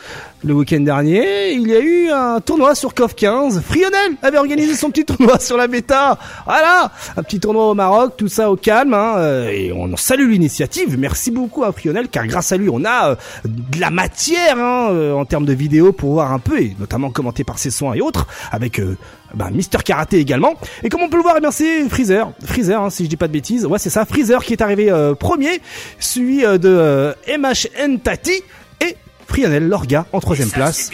Le 0.44 0.54
week-end 0.54 0.82
dernier, 0.82 1.54
il 1.54 1.68
y 1.68 1.74
a 1.74 1.80
eu 1.80 2.10
un 2.10 2.42
tournoi 2.42 2.76
sur 2.76 2.94
KOF 2.94 3.16
15. 3.16 3.62
Frionel 3.62 4.18
avait 4.22 4.38
organisé 4.38 4.76
son 4.76 4.90
petit 4.90 5.06
tournoi 5.06 5.40
sur 5.40 5.56
la 5.56 5.68
bêta. 5.68 6.18
Voilà, 6.46 6.92
un 7.16 7.24
petit 7.24 7.40
tournoi 7.40 7.70
au 7.70 7.74
Maroc, 7.74 8.16
tout 8.18 8.28
ça 8.28 8.52
au 8.52 8.58
calme. 8.58 8.94
Hein, 8.94 9.16
euh, 9.18 9.50
et 9.50 9.72
on 9.72 9.96
salue 9.96 10.30
l'initiative. 10.30 10.98
Merci 11.00 11.32
beaucoup 11.32 11.64
à 11.64 11.72
Frionel, 11.72 12.10
car 12.10 12.28
grâce 12.28 12.52
à 12.52 12.58
lui, 12.58 12.70
on 12.70 12.84
a 12.84 13.12
euh, 13.12 13.16
de 13.46 13.80
la 13.80 13.90
matière 13.90 14.58
hein, 14.58 14.90
euh, 14.92 15.14
en 15.14 15.24
termes 15.26 15.46
de 15.46 15.54
vidéos 15.54 15.94
pour 15.94 16.14
voir 16.14 16.34
un 16.34 16.40
peu, 16.40 16.60
et 16.60 16.76
notamment 16.78 17.10
commenté 17.10 17.44
par 17.44 17.58
ses 17.58 17.72
soins 17.72 17.94
et 17.94 18.02
autres, 18.02 18.28
avec 18.52 18.80
euh, 18.80 18.98
bah, 19.34 19.50
Mister 19.50 19.78
Karaté 19.84 20.20
également. 20.20 20.56
Et 20.84 20.90
comme 20.90 21.04
on 21.04 21.10
peut 21.10 21.18
le 21.18 21.24
voir, 21.24 21.38
eh 21.42 21.48
c'est 21.52 21.88
Freezer, 21.88 22.34
Freezer, 22.44 22.82
hein, 22.82 22.90
si 22.90 23.06
je 23.06 23.10
dis 23.10 23.18
pas 23.18 23.28
de 23.28 23.34
bêtises. 23.34 23.66
Ouais, 23.66 23.80
c'est 23.80 23.90
ça, 23.90 24.06
Freezer 24.06 24.44
qui 24.44 24.54
est 24.54 24.62
arrivé 24.62 24.92
premier, 25.20 25.62
suivi 26.00 26.42
de 26.42 27.16
MHN 27.28 28.00
Tati 28.00 28.42
et 28.82 28.98
Frionel 29.34 29.68
Lorga 29.68 30.06
en 30.14 30.20
troisième 30.20 30.52
place. 30.52 30.92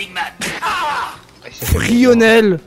Frionel, 1.51 2.59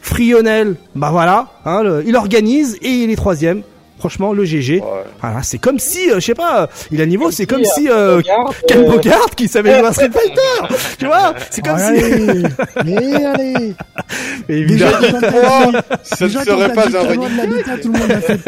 Frionel, 0.00 0.76
bah 0.94 1.10
voilà, 1.10 1.52
hein, 1.66 1.82
le- 1.82 2.02
il 2.06 2.16
organise 2.16 2.78
et 2.80 2.88
il 2.88 3.10
est 3.10 3.16
troisième. 3.16 3.62
Franchement, 4.02 4.32
le 4.32 4.44
GG. 4.44 4.80
Ouais. 4.80 5.04
Voilà, 5.20 5.44
c'est 5.44 5.58
comme 5.58 5.78
si, 5.78 6.10
euh, 6.10 6.16
je 6.16 6.26
sais 6.26 6.34
pas, 6.34 6.68
il 6.90 7.00
a 7.00 7.06
niveau, 7.06 7.30
c'est 7.30 7.46
comme 7.46 7.64
si, 7.64 7.82
si 7.82 7.88
euh, 7.88 8.18
euh, 8.18 8.22
Ken 8.66 8.80
euh, 8.80 8.90
Bogart 8.90 9.30
qui 9.36 9.46
savait 9.46 9.78
jouer 9.78 9.86
à 9.86 9.92
Street 9.92 10.10
Fighter. 10.10 10.74
tu 10.98 11.06
vois, 11.06 11.32
c'est 11.50 11.64
comme 11.64 11.78
si. 11.78 11.84
Allez, 11.84 12.42
mais 12.84 13.24
allez. 13.24 13.74
Évidemment. 14.48 14.98
Déjà, 14.98 15.82
Ça 16.02 16.24
ne 16.24 16.28
déjà, 16.30 16.44
serait 16.44 16.72
pas 16.72 16.86
un 16.86 16.90
de 16.90 17.80
tout 17.80 17.92
le 17.92 17.98
monde 18.00 18.10
a 18.10 18.20
fait. 18.20 18.40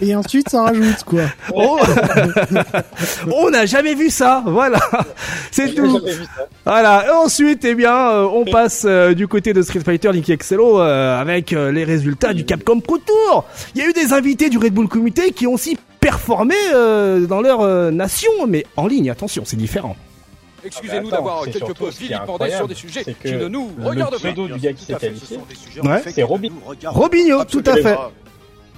Et 0.00 0.16
ensuite, 0.16 0.48
ça 0.48 0.62
rajoute, 0.62 1.04
quoi. 1.04 1.24
Oh. 1.54 1.78
on 3.34 3.50
n'a 3.50 3.66
jamais 3.66 3.94
vu 3.94 4.08
ça. 4.08 4.42
Voilà, 4.46 4.80
c'est 5.50 5.74
tout. 5.74 5.84
jamais 5.92 6.12
vu 6.12 6.24
ça. 6.24 6.48
Voilà. 6.64 7.04
Et 7.06 7.10
ensuite, 7.10 7.64
eh 7.66 7.74
bien, 7.74 7.94
euh, 7.94 8.24
on 8.32 8.44
passe 8.44 8.84
euh, 8.86 9.14
du 9.14 9.28
côté 9.28 9.52
de 9.52 9.60
Street 9.60 9.80
Fighter 9.84 10.10
Link 10.12 10.26
euh, 10.52 11.20
avec 11.20 11.52
euh, 11.52 11.70
les 11.70 11.84
résultats 11.84 12.32
du 12.32 12.44
Capcom 12.44 12.80
Pro 12.80 12.98
Tour. 12.98 13.44
Il 13.74 13.82
y 13.82 13.84
a 13.84 13.88
eu 13.88 13.92
des 13.92 14.12
invités 14.12 14.48
du 14.48 14.58
Red 14.58 14.72
Bull 14.72 14.85
Comité 14.86 15.30
qui 15.32 15.46
ont 15.46 15.54
aussi 15.54 15.76
performé 16.00 16.54
euh, 16.74 17.26
dans 17.26 17.40
leur 17.40 17.60
euh, 17.62 17.90
nation, 17.90 18.30
mais 18.48 18.64
en 18.76 18.86
ligne. 18.86 19.10
Attention, 19.10 19.42
c'est 19.44 19.56
différent. 19.56 19.96
Excusez-nous 20.64 21.08
Attends, 21.08 21.16
d'avoir 21.16 21.44
c'est 21.44 21.52
quelque 21.52 21.72
peu 21.72 21.88
vilipendé 21.90 22.50
sur 22.50 22.66
des 22.66 22.74
sujets 22.74 23.02
c'est 23.04 23.14
que 23.16 23.28
qui 23.28 23.34
ne 23.34 23.46
nous 23.46 23.70
le 23.78 23.84
regardent 23.84 24.12
pas. 24.12 24.18
pseudo 24.18 24.48
du 24.48 24.58
gars 24.58 24.72
qui 24.72 24.84
s'est 24.84 24.94
qualifié, 24.94 25.38
Ouais. 25.84 26.02
c'est 26.12 26.22
Robin. 26.24 26.48
Robinho, 26.86 27.44
tout 27.44 27.62
à 27.66 27.74
fait. 27.76 27.96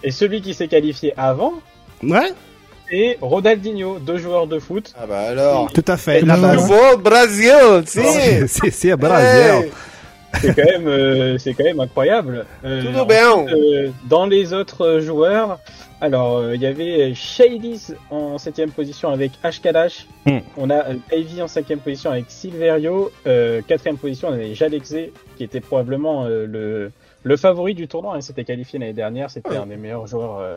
Et 0.02 0.10
celui 0.10 0.42
qui 0.42 0.52
s'est 0.54 0.68
qualifié 0.68 1.14
avant, 1.16 1.54
Ouais, 2.02 2.32
c'est 2.90 3.18
Ronaldinho, 3.20 3.98
deux 3.98 4.18
joueurs 4.18 4.46
de 4.46 4.58
foot. 4.58 4.92
Ah 5.00 5.06
bah 5.06 5.20
alors. 5.28 5.72
tout 5.72 5.84
à 5.88 5.96
fait. 5.96 6.20
Et 6.20 6.24
La 6.24 6.36
le 6.36 6.42
base. 6.42 6.56
Nouveau 6.56 6.96
Brésil, 6.98 7.52
si. 7.86 8.00
C'est 8.48 8.70
c'est. 8.70 8.88
Hey, 8.90 9.70
C'est 10.40 10.54
quand 10.54 10.64
même, 10.64 10.86
euh, 10.86 11.38
c'est 11.38 11.54
quand 11.54 11.64
même 11.64 11.80
incroyable. 11.80 12.46
Euh, 12.64 12.82
Tout 12.82 13.04
bien. 13.06 13.46
euh, 13.48 13.90
dans 14.08 14.26
les 14.26 14.52
autres 14.52 15.00
joueurs, 15.00 15.58
alors 16.00 16.36
euh, 16.38 16.54
il 16.54 16.60
y 16.62 16.66
avait 16.66 17.12
Shadis 17.14 17.88
en 18.10 18.38
septième 18.38 18.70
position 18.70 19.10
avec 19.10 19.32
Ashkadash. 19.42 20.06
Hmm. 20.26 20.38
On 20.56 20.70
a 20.70 20.84
Ivy 21.12 21.42
en 21.42 21.48
cinquième 21.48 21.80
position 21.80 22.10
avec 22.10 22.26
Silverio. 22.28 23.10
Euh, 23.26 23.62
quatrième 23.66 23.96
position, 23.96 24.28
on 24.28 24.32
avait 24.32 24.54
Jalexé 24.54 25.12
qui 25.36 25.44
était 25.44 25.60
probablement 25.60 26.26
euh, 26.26 26.46
le 26.46 26.92
le 27.24 27.36
favori 27.36 27.74
du 27.74 27.88
tournoi. 27.88 28.14
Il 28.16 28.22
s'était 28.22 28.44
qualifié 28.44 28.78
l'année 28.78 28.92
dernière. 28.92 29.30
C'était 29.30 29.56
un 29.56 29.66
des 29.66 29.76
meilleurs 29.76 30.06
joueurs, 30.06 30.38
euh, 30.38 30.56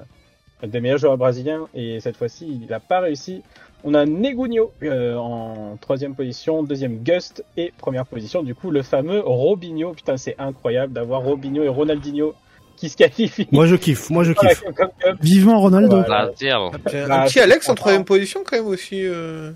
des 0.67 0.79
meilleurs 0.81 0.97
joueurs 0.97 1.17
brésiliens. 1.17 1.67
Et 1.73 1.99
cette 1.99 2.17
fois-ci, 2.17 2.59
il 2.61 2.67
n'a 2.69 2.79
pas 2.79 2.99
réussi. 2.99 3.41
On 3.83 3.93
a 3.95 4.05
Negunho 4.05 4.71
euh, 4.83 5.15
en 5.15 5.77
troisième 5.81 6.13
position, 6.13 6.61
deuxième 6.63 6.97
Gust 7.03 7.43
et 7.57 7.73
première 7.77 8.05
position. 8.05 8.43
Du 8.43 8.53
coup, 8.53 8.69
le 8.71 8.83
fameux 8.83 9.21
Robinho. 9.25 9.93
Putain, 9.93 10.17
c'est 10.17 10.35
incroyable 10.37 10.93
d'avoir 10.93 11.21
Robinho 11.23 11.63
et 11.63 11.67
Ronaldinho 11.67 12.33
qui 12.77 12.89
se 12.89 12.97
qualifient. 12.97 13.47
Moi 13.51 13.65
je 13.67 13.75
kiffe, 13.75 14.09
moi 14.09 14.23
je 14.23 14.33
kiffe. 14.39 14.63
Cup 14.75 14.91
Cup. 14.99 15.15
Vivement 15.21 15.59
Ronaldo. 15.59 15.97
Voilà. 16.01 16.27
Brésil. 16.27 16.49
Un 16.51 16.69
Bah, 17.07 17.23
petit 17.25 17.33
c'est 17.33 17.41
Alex 17.41 17.69
en 17.69 17.75
troisième 17.75 18.05
position 18.05 18.41
quand 18.45 18.55
même 18.57 18.67
aussi. 18.67 19.01
euh. 19.05 19.51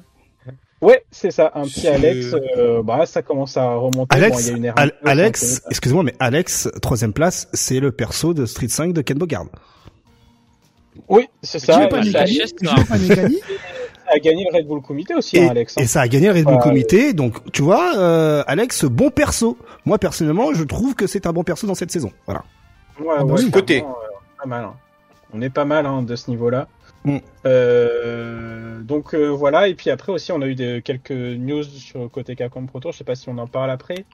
Ouais, 0.81 1.03
c'est 1.09 1.31
ça, 1.31 1.51
un 1.55 1.63
petit 1.63 1.79
C'est- 1.81 1.87
Alex. 1.87 2.35
euh, 2.57 2.83
bah, 2.83 3.05
ça 3.05 3.21
commence 3.21 3.57
à 3.57 3.73
remonter. 3.75 4.15
Alex, 4.15 4.35
Bon, 4.37 4.41
il 4.43 4.47
y 4.49 4.53
a 4.53 4.57
une 4.57 4.65
erreur 4.65 4.79
Al- 4.79 4.87
un 5.01 5.03
peu, 5.03 5.09
Alex, 5.09 5.41
c'est 5.63 5.69
excuse-moi, 5.71 6.03
mais 6.03 6.13
Alex, 6.19 6.69
troisième 6.81 7.13
place, 7.13 7.47
c'est 7.53 7.79
le 7.79 7.91
perso 7.91 8.33
de 8.33 8.45
Street 8.45 8.67
5 8.67 8.93
de 8.93 9.01
Ken 9.01 9.17
Bogard. 9.17 9.45
Oui, 11.07 11.27
c'est 11.41 11.59
ça. 11.59 11.87
Il 11.91 12.01
Nick 12.01 12.15
a, 12.15 12.19
gagné 14.19 14.45
le 14.51 14.57
Red 14.57 14.67
Bull 14.67 14.81
Comité 14.81 15.15
aussi, 15.15 15.37
Et, 15.37 15.45
hein, 15.45 15.49
Alex. 15.49 15.77
hein. 15.77 15.81
et 15.81 15.87
ça 15.87 16.01
a 16.01 16.07
gagné 16.07 16.27
le 16.27 16.33
Red 16.33 16.45
Bull 16.45 16.55
Ouais. 16.55 16.61
Comité, 16.61 17.13
donc 17.13 17.51
tu 17.51 17.61
vois, 17.63 17.97
euh, 17.97 18.43
Alex, 18.47 18.85
bon 18.85 19.09
perso. 19.09 19.57
Moi 19.85 19.97
personnellement, 19.97 20.53
je 20.53 20.63
trouve 20.63 20.95
que 20.95 21.07
c'est 21.07 21.25
un 21.25 21.33
bon 21.33 21.43
perso 21.43 21.65
dans 21.67 21.75
cette 21.75 21.91
saison. 21.91 22.11
Voilà. 22.25 22.43
Ouais, 22.99 23.07
Ah 23.17 23.23
bah 23.23 23.33
ouais, 23.33 23.43
oui. 23.43 23.51
Côté. 23.51 23.81
euh, 23.81 23.85
pas 24.41 24.47
mal. 24.47 24.65
hein. 24.65 24.73
On 25.33 25.41
est 25.41 25.49
pas 25.49 25.65
mal 25.65 25.85
hein, 25.85 26.03
de 26.03 26.15
ce 26.15 26.29
niveau-là. 26.29 26.67
Mm. 27.03 27.17
Euh, 27.45 28.79
donc 28.81 29.13
euh, 29.13 29.27
voilà, 29.29 29.67
et 29.67 29.75
puis 29.75 29.89
après 29.89 30.11
aussi 30.11 30.31
on 30.31 30.41
a 30.41 30.47
eu 30.47 30.55
des, 30.55 30.81
quelques 30.83 31.11
news 31.11 31.63
sur 31.63 31.99
le 32.01 32.09
côté 32.09 32.35
Capcom 32.35 32.65
Pro 32.65 32.79
Tour, 32.79 32.91
je 32.93 32.99
sais 32.99 33.03
pas 33.03 33.15
si 33.15 33.27
on 33.29 33.37
en 33.37 33.47
parle 33.47 33.71
après. 33.71 34.05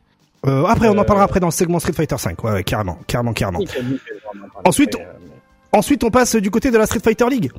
Euh, 0.48 0.66
après, 0.66 0.88
on 0.88 0.98
en 0.98 1.02
Euh, 1.02 1.04
parlera 1.04 1.26
après 1.26 1.40
dans 1.40 1.48
le 1.48 1.52
segment 1.52 1.78
Street 1.80 1.94
Fighter 1.94 2.18
5. 2.18 2.44
Ouais, 2.44 2.52
ouais, 2.52 2.64
carrément, 2.64 2.98
carrément, 3.06 3.32
carrément. 3.34 3.60
Nickel, 3.60 3.86
nickel, 3.86 4.18
Ensuite, 4.66 4.96
après, 4.96 5.06
euh, 5.06 5.14
mais- 5.22 5.28
Ensuite, 5.74 6.04
on 6.04 6.12
passe 6.12 6.36
du 6.36 6.52
côté 6.52 6.72
de 6.72 6.78
la 6.78 6.86
Street 6.86 7.00
Fighter 7.04 7.30
League. 7.30 7.52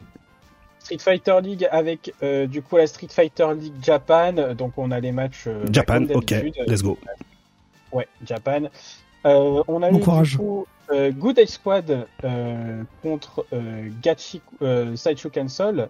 Street 0.81 0.99
Fighter 0.99 1.38
League 1.42 1.69
avec 1.71 2.12
euh, 2.23 2.47
du 2.47 2.61
coup 2.61 2.76
la 2.76 2.87
Street 2.87 3.09
Fighter 3.11 3.47
League 3.57 3.75
Japan, 3.83 4.33
donc 4.54 4.73
on 4.76 4.90
a 4.90 4.99
les 5.00 5.12
matchs 5.12 5.45
euh, 5.47 5.62
bah, 5.64 5.71
Japan, 5.73 6.04
ok, 6.12 6.25
d'habitude. 6.26 6.64
let's 6.66 6.83
go. 6.83 6.99
Ouais, 7.92 8.09
Japan. 8.26 8.64
Euh, 9.25 9.62
on 9.69 9.83
a 9.83 9.90
Bon 9.90 9.99
eu 9.99 10.00
courage. 10.02 10.33
du 10.33 10.38
coup 10.38 10.66
euh, 10.90 11.12
Good 11.12 11.38
Age 11.38 11.49
Squad 11.49 12.07
euh, 12.25 12.83
contre 13.02 13.47
euh, 13.52 13.88
Gachi 14.02 14.42
euh, 14.62 14.97
Sideshow 14.97 15.31
Cancel. 15.31 15.88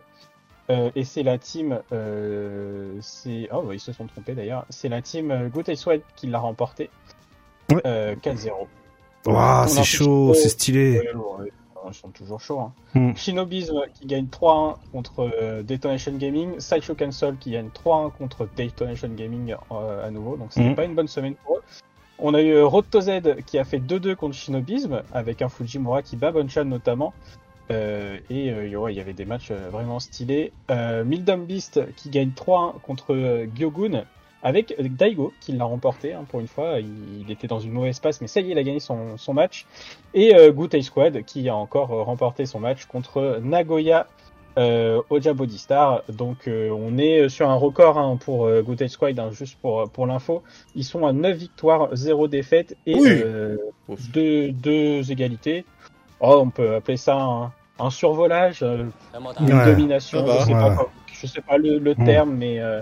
Euh, 0.70 0.90
et 0.94 1.02
c'est 1.04 1.22
la 1.24 1.38
team, 1.38 1.80
euh, 1.92 2.92
c'est 3.00 3.48
oh 3.52 3.72
ils 3.72 3.80
se 3.80 3.92
sont 3.92 4.06
trompés 4.06 4.34
d'ailleurs. 4.34 4.64
C'est 4.68 4.88
la 4.88 5.00
team 5.02 5.30
euh, 5.30 5.48
Good 5.48 5.70
Age 5.70 5.78
Squad 5.78 6.02
qui 6.14 6.26
l'a 6.28 6.38
remporté. 6.38 6.88
Ouais. 7.72 7.80
Euh, 7.86 8.14
4-0. 8.14 8.50
Waouh, 9.26 9.68
c'est 9.68 9.84
chaud, 9.84 10.34
c'est 10.34 10.50
stylé. 10.50 10.98
Ouais, 11.00 11.14
ouais, 11.44 11.52
ils 11.88 11.94
sont 11.94 12.08
toujours 12.10 12.40
chauds. 12.40 12.60
Hein. 12.60 12.72
Hmm. 12.94 13.14
Shinobism 13.14 13.80
qui 13.94 14.06
gagne 14.06 14.26
3-1 14.26 14.76
contre 14.92 15.30
euh, 15.40 15.62
Detonation 15.62 16.12
Gaming. 16.16 16.58
Sideshow 16.60 16.94
Cancel 16.94 17.36
qui 17.38 17.50
gagne 17.52 17.68
3-1 17.68 18.10
contre 18.12 18.48
Detonation 18.56 19.08
Gaming 19.08 19.54
euh, 19.72 20.06
à 20.06 20.10
nouveau. 20.10 20.36
Donc 20.36 20.52
c'était 20.52 20.70
Hmm. 20.70 20.74
pas 20.74 20.84
une 20.84 20.94
bonne 20.94 21.08
semaine 21.08 21.34
pour 21.44 21.56
eux. 21.58 21.62
On 22.18 22.34
a 22.34 22.42
eu 22.42 22.52
euh, 22.52 22.66
Road 22.66 22.84
to 22.90 23.00
Z 23.00 23.10
qui 23.46 23.58
a 23.58 23.64
fait 23.64 23.78
2-2 23.80 24.14
contre 24.14 24.34
Shinobism 24.36 25.02
avec 25.12 25.42
un 25.42 25.48
Fujimura 25.48 26.02
qui 26.02 26.16
bat 26.16 26.30
Bonchan 26.30 26.64
notamment. 26.64 27.12
Euh, 27.70 28.18
et 28.28 28.50
euh, 28.50 28.74
ouais, 28.76 28.92
il 28.92 28.96
y 28.96 29.00
avait 29.00 29.12
des 29.12 29.24
matchs 29.24 29.50
euh, 29.50 29.68
vraiment 29.70 29.98
stylés. 30.00 30.52
Mildom 30.70 31.44
Beast 31.46 31.80
qui 31.96 32.10
gagne 32.10 32.30
3-1 32.30 32.80
contre 32.80 33.46
Gyogun 33.54 34.04
avec 34.42 34.74
euh, 34.78 34.88
Daigo 34.88 35.32
qui 35.40 35.52
l'a 35.52 35.64
remporté 35.64 36.12
hein, 36.12 36.24
pour 36.28 36.40
une 36.40 36.48
fois. 36.48 36.78
Il, 36.80 37.30
était 37.30 37.46
dans 37.46 37.60
une 37.60 37.72
mauvaise 37.72 38.00
passe, 38.00 38.20
mais 38.20 38.26
ça 38.26 38.40
y 38.40 38.48
est, 38.48 38.52
il 38.52 38.58
a 38.58 38.62
gagné 38.62 38.80
son, 38.80 39.16
son 39.16 39.34
match. 39.34 39.66
Et 40.14 40.34
euh, 40.34 40.52
Gutei 40.52 40.82
Squad 40.82 41.22
qui 41.24 41.48
a 41.48 41.54
encore 41.56 41.92
euh, 41.92 42.02
remporté 42.02 42.46
son 42.46 42.60
match 42.60 42.86
contre 42.86 43.40
Nagoya 43.42 44.06
euh, 44.58 45.00
Oja 45.10 45.32
Body 45.32 45.58
Star. 45.58 46.02
Donc 46.08 46.46
euh, 46.48 46.70
on 46.70 46.98
est 46.98 47.28
sur 47.28 47.48
un 47.48 47.54
record 47.54 47.98
hein, 47.98 48.16
pour 48.18 48.46
euh, 48.46 48.62
Gutei 48.62 48.88
Squad, 48.88 49.18
hein, 49.18 49.30
juste 49.30 49.58
pour, 49.60 49.88
pour 49.90 50.06
l'info. 50.06 50.42
Ils 50.74 50.84
sont 50.84 51.06
à 51.06 51.12
9 51.12 51.36
victoires, 51.36 51.88
0 51.92 52.28
défaites 52.28 52.76
et 52.86 52.94
Oui. 52.94 53.08
euh, 53.08 53.56
deux, 54.12 54.52
deux 54.52 55.10
égalités. 55.10 55.64
Oh, 56.20 56.38
on 56.40 56.50
peut 56.50 56.76
appeler 56.76 56.96
ça 56.96 57.16
un, 57.16 57.52
un 57.84 57.90
survolage, 57.90 58.60
euh, 58.62 58.84
une 59.40 59.52
Ouais. 59.52 59.64
domination, 59.66 60.24
je 60.26 60.44
sais 60.46 60.54
Ouais. 60.54 60.60
pas, 60.60 60.86
je 61.12 61.26
sais 61.26 61.40
pas 61.40 61.56
le, 61.58 61.78
le 61.78 61.94
terme, 61.94 62.34
mais 62.34 62.60
euh, 62.60 62.80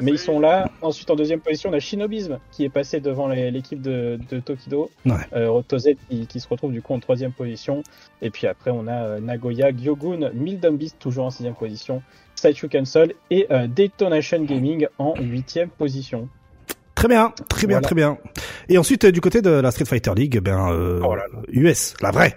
mais 0.00 0.12
ils 0.12 0.18
sont 0.18 0.40
là. 0.40 0.68
Ensuite, 0.82 1.10
en 1.10 1.16
deuxième 1.16 1.40
position, 1.40 1.70
on 1.70 1.72
a 1.72 1.78
Shinobism 1.80 2.38
qui 2.50 2.64
est 2.64 2.68
passé 2.68 3.00
devant 3.00 3.28
l'équipe 3.28 3.80
de, 3.80 4.18
de 4.30 4.40
Tokido. 4.40 4.90
Ouais. 5.04 5.12
Euh, 5.34 5.50
Rotozet 5.50 5.96
qui, 6.08 6.26
qui 6.26 6.40
se 6.40 6.48
retrouve 6.48 6.72
du 6.72 6.82
coup 6.82 6.94
en 6.94 7.00
troisième 7.00 7.32
position. 7.32 7.82
Et 8.22 8.30
puis 8.30 8.46
après, 8.46 8.70
on 8.70 8.86
a 8.86 8.92
euh, 9.04 9.20
Nagoya, 9.20 9.70
Gyogun, 9.72 10.30
Mildom 10.34 10.76
Beast 10.76 10.98
toujours 10.98 11.26
en 11.26 11.30
sixième 11.30 11.54
position, 11.54 12.02
Sideshow 12.34 12.68
Cancel 12.68 13.14
et 13.30 13.46
euh, 13.50 13.66
Detonation 13.66 14.42
Gaming 14.44 14.86
en 14.98 15.14
huitième 15.20 15.68
position. 15.70 16.28
Très 16.94 17.08
bien, 17.08 17.32
très 17.48 17.66
bien, 17.66 17.76
Voilà. 17.76 17.86
très 17.86 17.94
bien. 17.94 18.18
Et 18.70 18.78
ensuite, 18.78 19.04
du 19.06 19.20
côté 19.20 19.42
de 19.42 19.50
la 19.50 19.70
Street 19.70 19.84
Fighter 19.84 20.12
League, 20.16 20.40
ben, 20.40 20.70
euh, 20.72 21.00
Oh 21.04 21.14
là 21.14 21.24
US, 21.48 21.94
la 22.00 22.10
vraie. 22.10 22.34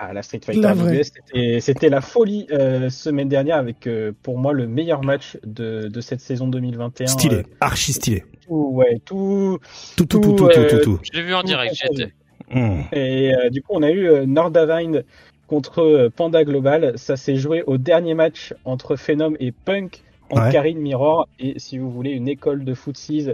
Ah, 0.00 0.12
la 0.12 0.22
Street 0.22 0.40
Fighter 0.44 1.02
c'était- 1.02 1.60
c'était 1.60 1.88
la 1.88 2.00
folie 2.00 2.46
euh, 2.52 2.88
semaine 2.88 3.28
dernière 3.28 3.56
avec 3.56 3.86
euh, 3.88 4.12
pour 4.22 4.38
moi 4.38 4.52
le 4.52 4.68
meilleur 4.68 5.02
match 5.02 5.36
de, 5.44 5.88
de 5.88 6.00
cette 6.00 6.20
saison 6.20 6.46
2021. 6.46 7.08
Stylé, 7.08 7.36
Euh, 7.38 7.42
archi 7.60 7.92
stylé. 7.92 8.22
tout, 8.46 8.70
ouais, 8.74 9.00
tout, 9.04 9.58
Tout, 9.96 10.06
tout, 10.06 10.20
tout, 10.20 10.34
tout, 10.36 10.48
tout, 10.48 10.78
tout, 10.84 10.92
euh. 10.92 10.98
Je 11.02 11.18
l'ai 11.18 11.24
vu 11.24 11.34
en 11.34 11.42
direct, 11.42 11.74
j'y 11.74 11.86
étais. 11.92 12.12
Hmm. 12.54 12.82
Et 12.92 13.34
euh, 13.34 13.50
du 13.50 13.60
coup, 13.60 13.72
on 13.74 13.82
a 13.82 13.90
eu 13.90 14.06
euh, 14.08 14.24
Nordavine 14.24 15.02
contre 15.48 16.08
Panda 16.14 16.44
Global. 16.44 16.92
Ça 16.96 17.16
s'est 17.16 17.34
joué 17.36 17.64
au 17.66 17.76
dernier 17.76 18.14
match 18.14 18.54
entre 18.64 18.94
Phenom 18.94 19.34
et 19.40 19.50
Punk 19.50 20.02
en 20.30 20.44
Ouais. 20.44 20.52
Karine 20.52 20.78
Mirror. 20.78 21.26
Et 21.40 21.58
si 21.58 21.76
vous 21.78 21.90
voulez 21.90 22.10
une 22.12 22.28
école 22.28 22.64
de 22.64 22.72
footsies, 22.74 23.30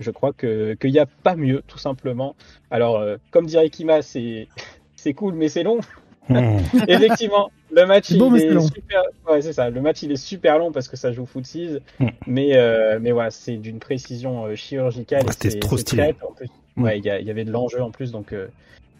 je 0.00 0.10
crois 0.10 0.32
que 0.32 0.74
qu'il 0.80 0.92
n'y 0.92 0.98
a 0.98 1.06
pas 1.06 1.36
mieux, 1.36 1.62
tout 1.66 1.78
simplement. 1.78 2.36
Alors, 2.70 2.96
euh, 2.96 3.16
comme 3.30 3.44
dirait 3.46 3.68
Kima, 3.68 4.00
c'est 4.00 4.48
c'est 4.96 5.12
cool, 5.12 5.34
mais 5.34 5.48
c'est 5.50 5.62
long. 5.62 5.80
Hmm. 6.28 6.58
Effectivement, 6.88 7.50
le 7.72 7.86
match 7.86 8.06
C'est 8.08 8.14
il 8.16 8.22
est 8.56 8.60
super. 8.60 9.02
Ouais, 9.28 9.42
c'est 9.42 9.52
ça. 9.52 9.70
Le 9.70 9.80
match 9.80 10.02
il 10.02 10.10
est 10.12 10.16
super 10.16 10.58
long 10.58 10.72
parce 10.72 10.88
que 10.88 10.96
ça 10.96 11.12
joue 11.12 11.26
footsies, 11.26 11.78
Mm. 12.00 12.06
mais 12.26 12.56
euh, 12.56 12.98
mais 13.00 13.12
voilà, 13.12 13.30
c'est 13.30 13.56
d'une 13.56 13.78
précision 13.78 14.46
euh, 14.46 14.54
chirurgicale. 14.56 15.22
Ouais, 15.22 15.28
et 15.28 15.32
c'était 15.32 15.58
trop 15.60 15.76
stylé. 15.76 16.14
Ouais, 16.76 16.98
il 16.98 17.04
y, 17.06 17.10
avait 17.30 17.44
de 17.44 17.50
l'enjeu 17.52 17.80
en 17.82 17.90
plus, 17.90 18.10
donc 18.12 18.32
euh, 18.32 18.48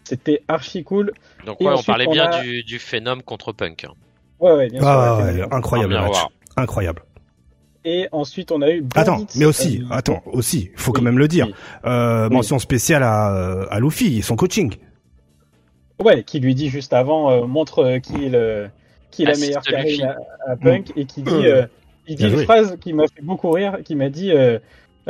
c'était 0.03 0.41
archi 0.47 0.83
cool. 0.83 1.11
Donc 1.45 1.57
Et 1.59 1.65
ouais, 1.65 1.73
on 1.77 1.83
parlait 1.83 2.07
on 2.07 2.11
bien 2.11 2.25
a- 2.29 2.41
du, 2.41 2.63
du 2.63 2.79
phénomène 2.79 3.21
contre 3.23 3.51
Punk. 3.53 3.83
hein. 3.83 3.93
Ouais, 4.39 4.53
ouais, 4.53 4.69
bien 4.69 4.79
sûr. 4.79 4.87
Ah, 4.89 5.17
ouais, 5.17 5.33
ouais, 5.41 5.47
incroyable 5.51 5.93
match. 5.93 6.17
Incroyable. 6.55 7.03
Et 7.85 8.07
ensuite, 8.11 8.51
on 8.51 8.61
a 8.63 8.69
eu. 8.71 8.83
Attends, 8.95 9.25
mais 9.37 9.45
aussi, 9.45 9.81
euh, 9.81 9.93
attends, 9.93 10.21
aussi, 10.25 10.71
il 10.73 10.79
faut 10.79 10.91
quand 10.91 11.01
même 11.03 11.17
le 11.19 11.27
dire. 11.27 11.45
oui. 11.47 11.53
Euh, 11.85 12.27
Oui. 12.29 12.35
mention 12.35 12.57
spéciale 12.59 13.03
à, 13.03 13.63
à 13.69 13.79
Luffy 13.79 14.17
et 14.17 14.21
son 14.21 14.35
coaching. 14.35 14.73
Ouais, 16.03 16.23
qui 16.23 16.39
lui 16.39 16.53
dit 16.55 16.69
juste 16.69 16.93
avant, 16.93 17.31
euh, 17.31 17.45
montre 17.45 17.79
euh, 17.79 17.99
qui 17.99 18.25
est 18.25 18.29
le 18.29 18.69
qui 19.11 19.23
est 19.23 19.25
la 19.25 19.37
meilleure 19.37 19.61
carrière 19.63 20.17
à, 20.45 20.51
à 20.51 20.55
Punk 20.57 20.91
et 20.95 21.05
qui 21.05 21.23
dit, 21.23 21.29
Euh, 21.31 21.63
euh, 21.63 21.67
il 22.07 22.15
dit 22.15 22.23
bien 22.23 22.27
une 22.27 22.35
joué. 22.35 22.43
phrase 22.45 22.77
qui 22.79 22.93
m'a 22.93 23.07
fait 23.07 23.21
beaucoup 23.23 23.49
rire, 23.51 23.79
qui 23.83 23.95
m'a 23.95 24.09
dit, 24.09 24.31
euh, 24.31 24.59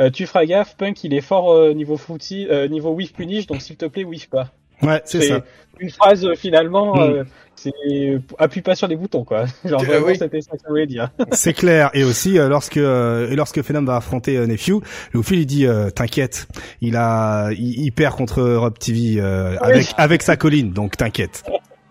euh, 0.00 0.10
tu 0.10 0.26
feras 0.26 0.46
gaffe, 0.46 0.76
Punk 0.76 1.04
il 1.04 1.12
est 1.14 1.20
fort 1.20 1.50
euh, 1.52 1.74
niveau 1.74 1.96
footy, 1.96 2.46
euh, 2.48 2.68
niveau 2.68 2.90
whiff 2.92 3.12
punish, 3.12 3.46
donc 3.46 3.60
s'il 3.60 3.76
te 3.76 3.84
plaît 3.86 4.04
whiff 4.04 4.28
pas. 4.30 4.52
Ouais, 4.82 5.00
c'est 5.04 5.22
ça. 5.22 5.40
Une 5.80 5.90
phrase 5.90 6.24
euh, 6.24 6.34
finalement, 6.34 6.96
Mm. 6.96 7.00
euh, 7.00 7.24
c'est 7.54 7.70
euh, 7.92 8.18
appuie 8.38 8.62
pas 8.62 8.74
sur 8.74 8.86
les 8.88 8.96
boutons 8.96 9.24
quoi. 9.24 9.46
Genre 9.64 9.80
Euh, 9.82 9.84
vraiment 9.86 10.06
oui. 10.08 10.16
c'était 10.18 10.40
ça 10.40 10.52
que 10.56 10.58
ça 10.62 10.68
voulait 10.68 10.86
dire. 10.86 11.10
C'est 11.32 11.52
clair. 11.52 11.90
Et 11.94 12.02
aussi, 12.04 12.38
euh, 12.38 12.48
lorsque 12.48 12.76
euh, 12.78 13.30
et 13.30 13.36
lorsque 13.36 13.62
Phenom 13.62 13.84
va 13.84 13.96
affronter 13.96 14.36
euh, 14.36 14.46
Nephew, 14.46 14.80
Luffy 15.14 15.36
lui 15.36 15.46
dit 15.46 15.66
euh, 15.66 15.90
t'inquiète, 15.90 16.48
il 16.80 16.96
a 16.96 17.50
il, 17.52 17.80
il 17.84 17.92
perd 17.92 18.16
contre 18.16 18.42
Rob 18.42 18.76
TV 18.78 19.20
euh, 19.20 19.56
avec 19.60 19.86
avec 19.96 20.22
sa 20.22 20.36
colline, 20.36 20.72
donc 20.72 20.96
t'inquiète. 20.96 21.44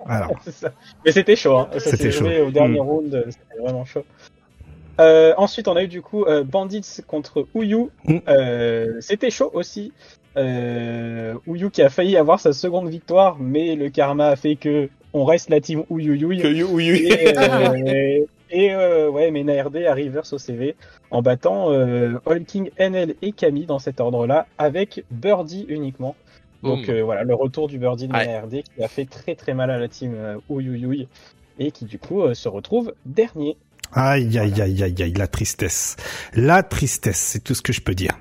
Alors, 0.05 0.31
ça. 0.51 0.71
Mais 1.05 1.11
c'était 1.13 1.35
chaud, 1.37 1.55
hein. 1.57 1.69
C'était 1.77 2.11
chaud. 2.11 2.25
joué 2.25 2.41
au 2.41 2.51
dernier 2.51 2.79
Mm. 2.79 2.83
round, 2.83 3.25
c'était 3.29 3.61
vraiment 3.61 3.85
chaud. 3.85 4.03
Euh, 4.99 5.33
ensuite, 5.37 5.67
on 5.67 5.75
a 5.75 5.83
eu 5.83 5.87
du 5.87 6.01
coup 6.01 6.23
euh, 6.25 6.43
Bandits 6.43 7.01
contre 7.05 7.45
Ouyu. 7.53 7.89
Mm. 8.05 8.17
Euh, 8.27 8.93
C'était 8.99 9.29
chaud 9.29 9.51
aussi. 9.53 9.93
Euh, 10.37 11.33
Ouyu 11.47 11.69
qui 11.71 11.81
a 11.81 11.89
failli 11.89 12.15
avoir 12.17 12.39
sa 12.39 12.53
seconde 12.53 12.89
victoire, 12.89 13.37
mais 13.39 13.75
le 13.75 13.89
karma 13.89 14.27
a 14.27 14.35
fait 14.35 14.55
que 14.55 14.89
on 15.13 15.25
reste 15.25 15.49
la 15.49 15.59
team 15.61 15.83
Ouyouyoui. 15.89 16.41
Et, 17.07 17.37
euh, 17.37 18.25
et, 18.49 18.71
euh, 18.73 19.09
ouais, 19.09 19.31
mais 19.31 19.43
NARD 19.43 19.77
arrive 19.87 20.13
vers 20.13 20.31
au 20.31 20.37
CV 20.37 20.75
en 21.11 21.21
battant 21.21 21.71
euh, 21.71 22.19
All 22.25 22.45
King, 22.45 22.69
NL 22.77 23.15
et 23.21 23.31
Camille 23.31 23.65
dans 23.65 23.79
cet 23.79 23.99
ordre-là, 23.99 24.47
avec 24.57 25.03
Birdie 25.11 25.65
uniquement. 25.69 26.15
Donc 26.63 26.89
euh, 26.89 27.03
voilà, 27.03 27.23
le 27.23 27.33
retour 27.35 27.67
du 27.67 27.77
Birdie 27.77 28.07
de 28.07 28.13
Ouais. 28.13 28.25
NARD 28.25 28.63
qui 28.63 28.83
a 28.83 28.87
fait 28.87 29.05
très 29.05 29.35
très 29.35 29.53
mal 29.53 29.69
à 29.69 29.77
la 29.77 29.87
team 29.87 30.13
euh, 30.15 30.37
Ouyouyoui 30.49 31.07
et 31.59 31.71
qui 31.71 31.85
du 31.85 31.99
coup 31.99 32.21
euh, 32.21 32.33
se 32.33 32.49
retrouve 32.49 32.93
dernier. 33.05 33.57
Aïe, 33.93 34.37
aïe, 34.37 34.61
aïe, 34.61 34.83
aïe, 34.83 35.03
aïe, 35.03 35.13
la 35.13 35.27
tristesse. 35.27 35.95
La 36.33 36.63
tristesse, 36.63 37.17
c'est 37.17 37.43
tout 37.43 37.53
ce 37.55 37.61
que 37.61 37.71
je 37.73 37.81
peux 37.81 37.95
dire. 37.95 38.11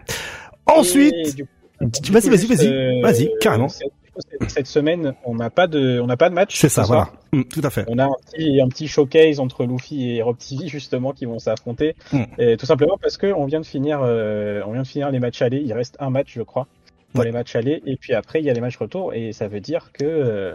Ensuite, 0.66 1.14
Et 1.14 1.32
du 1.32 1.44
coup, 1.44 1.50
vas-y, 1.80 2.28
vas-y, 2.30 2.46
vas-y, 2.46 2.66
euh, 2.68 3.00
vas-y, 3.02 3.30
carrément. 3.40 3.68
Cette, 3.68 4.50
cette 4.50 4.66
semaine, 4.66 5.14
on 5.26 5.34
n'a 5.34 5.50
pas 5.50 5.66
de, 5.66 6.00
on 6.00 6.06
n'a 6.06 6.16
pas 6.16 6.30
de 6.30 6.34
match. 6.34 6.56
c'est 6.58 6.70
ça, 6.70 6.84
soir. 6.84 7.12
voilà. 7.32 7.42
Mm, 7.44 7.48
tout 7.48 7.60
à 7.62 7.68
fait. 7.70 7.84
On 7.88 7.98
a 7.98 8.04
un 8.04 8.14
petit, 8.32 8.60
un 8.62 8.68
petit 8.68 8.88
showcase 8.88 9.40
entre 9.40 9.64
Luffy 9.66 10.16
et 10.16 10.22
Rob 10.22 10.36
TV 10.38 10.68
justement 10.68 11.12
qui 11.12 11.26
vont 11.26 11.38
s'affronter. 11.38 11.94
Mm. 12.12 12.22
Et 12.38 12.56
tout 12.56 12.64
simplement 12.66 12.96
parce 13.00 13.18
que 13.18 13.26
on 13.26 13.44
vient 13.44 13.60
de 13.60 13.66
finir, 13.66 14.00
euh, 14.02 14.62
on 14.66 14.72
vient 14.72 14.82
de 14.82 14.86
finir 14.86 15.10
les 15.10 15.18
matchs 15.20 15.42
allés. 15.42 15.60
Il 15.62 15.72
reste 15.74 15.96
un 16.00 16.08
match, 16.08 16.32
je 16.34 16.42
crois, 16.42 16.66
pour 17.12 17.20
Ouais. 17.20 17.26
les 17.26 17.32
matchs 17.32 17.56
allés. 17.56 17.82
Et 17.84 17.96
puis 17.96 18.14
après, 18.14 18.40
il 18.40 18.46
y 18.46 18.50
a 18.50 18.54
les 18.54 18.60
matchs 18.62 18.78
retour. 18.78 19.12
Et 19.12 19.32
ça 19.32 19.48
veut 19.48 19.60
dire 19.60 19.90
que 19.92 20.04
euh, 20.04 20.54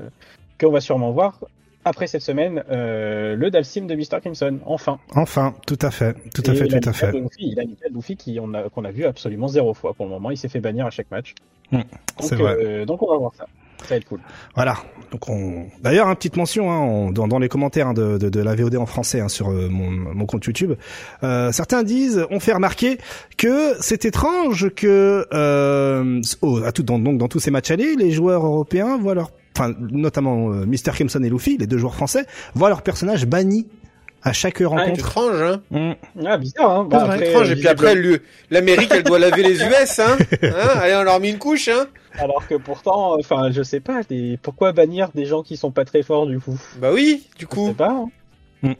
qu'on 0.59 0.71
va 0.71 0.81
sûrement 0.81 1.11
voir 1.11 1.39
après 1.85 2.07
cette 2.07 2.21
semaine 2.21 2.63
euh, 2.71 3.35
le 3.35 3.49
Dalsim 3.51 3.87
de 3.87 3.95
Mr. 3.95 4.19
Crimson. 4.21 4.59
Enfin. 4.65 4.99
Enfin, 5.15 5.53
tout 5.67 5.79
à 5.81 5.91
fait, 5.91 6.15
tout 6.33 6.43
à 6.45 6.53
Et 6.53 6.55
fait, 6.55 6.67
tout 6.67 6.89
à 6.89 6.93
fait. 6.93 7.11
Luffy, 7.11 7.55
il 7.57 7.75
Luffy 7.93 8.15
qui 8.17 8.39
on 8.41 8.53
a 8.53 8.69
qu'on 8.69 8.85
a 8.85 8.91
vu 8.91 9.05
absolument 9.05 9.47
zéro 9.47 9.73
fois 9.73 9.93
pour 9.93 10.05
le 10.05 10.11
moment. 10.11 10.31
Il 10.31 10.37
s'est 10.37 10.49
fait 10.49 10.59
bannir 10.59 10.85
à 10.85 10.89
chaque 10.91 11.09
match. 11.11 11.33
Mm. 11.71 11.79
Donc, 12.21 12.33
vrai. 12.33 12.57
euh, 12.63 12.85
donc 12.85 13.01
on 13.01 13.09
va 13.11 13.17
voir 13.17 13.33
ça. 13.35 13.45
Ça 13.83 13.87
va 13.89 13.95
être 13.95 14.05
cool. 14.05 14.19
Voilà. 14.53 14.75
Donc 15.11 15.27
on. 15.27 15.65
D'ailleurs, 15.81 16.07
une 16.07 16.15
petite 16.15 16.37
mention 16.37 16.69
hein, 16.71 16.77
on- 16.81 17.11
dans, 17.11 17.27
dans 17.27 17.39
les 17.39 17.49
commentaires 17.49 17.87
hein, 17.87 17.93
de, 17.93 18.19
de, 18.19 18.29
de 18.29 18.39
la 18.39 18.53
VOD 18.53 18.75
en 18.75 18.85
français 18.85 19.21
hein, 19.21 19.27
sur 19.27 19.49
euh, 19.49 19.69
mon, 19.69 19.89
mon 19.89 20.25
compte 20.27 20.45
YouTube. 20.45 20.73
Euh, 21.23 21.51
certains 21.51 21.81
disent, 21.81 22.23
ont 22.29 22.39
fait 22.39 22.53
remarquer 22.53 22.99
que 23.37 23.73
c'est 23.79 24.05
étrange 24.05 24.69
que 24.75 25.25
euh, 25.33 26.21
oh, 26.43 26.61
à 26.63 26.71
tout, 26.71 26.83
dans, 26.83 26.99
donc 26.99 27.17
dans 27.17 27.27
tous 27.27 27.39
ces 27.39 27.49
matchs 27.49 27.71
allés, 27.71 27.95
les 27.95 28.11
joueurs 28.11 28.45
européens 28.45 28.99
voient 28.99 29.15
leur, 29.15 29.31
enfin 29.55 29.73
notamment 29.79 30.51
euh, 30.51 30.65
Mr 30.65 30.91
Crimson 30.93 31.21
et 31.23 31.29
Luffy, 31.29 31.57
les 31.57 31.67
deux 31.67 31.77
joueurs 31.77 31.95
français, 31.95 32.25
voient 32.55 32.69
leur 32.69 32.81
personnage 32.81 33.25
banni 33.25 33.67
à 34.23 34.33
chaque 34.33 34.59
rencontre. 34.59 34.99
étrange, 34.99 35.41
hein. 35.41 35.61
Mm. 35.71 35.91
Ah 36.27 36.37
bizarre. 36.37 36.71
Hein 36.71 36.87
vrai. 37.05 37.13
après, 37.15 37.29
étrange. 37.29 37.49
euh, 37.49 37.53
Et 37.53 37.55
puis 37.55 37.67
après, 37.67 37.95
l'Amérique, 38.51 38.91
elle 38.93 39.03
doit 39.03 39.17
laver 39.19 39.41
les 39.43 39.63
US, 39.63 39.99
hein. 39.99 40.17
hein 40.43 40.67
Allez, 40.75 40.95
on 40.95 41.03
leur 41.03 41.19
met 41.19 41.29
une 41.31 41.39
couche, 41.39 41.67
hein. 41.69 41.87
Alors 42.19 42.45
que 42.47 42.55
pourtant, 42.55 43.15
enfin, 43.17 43.51
je 43.51 43.63
sais 43.63 43.79
pas, 43.79 44.01
pourquoi 44.43 44.73
bannir 44.73 45.09
des 45.15 45.25
gens 45.25 45.41
qui 45.43 45.57
sont 45.57 45.71
pas 45.71 45.85
très 45.85 46.03
forts 46.03 46.27
du 46.27 46.39
coup? 46.39 46.59
Bah 46.79 46.91
oui, 46.93 47.23
du 47.37 47.43
Je 47.43 47.47
coup. 47.47 47.67
sais 47.69 47.73
pas. 47.73 47.89
hein. 47.89 48.09
Mm. 48.63 48.73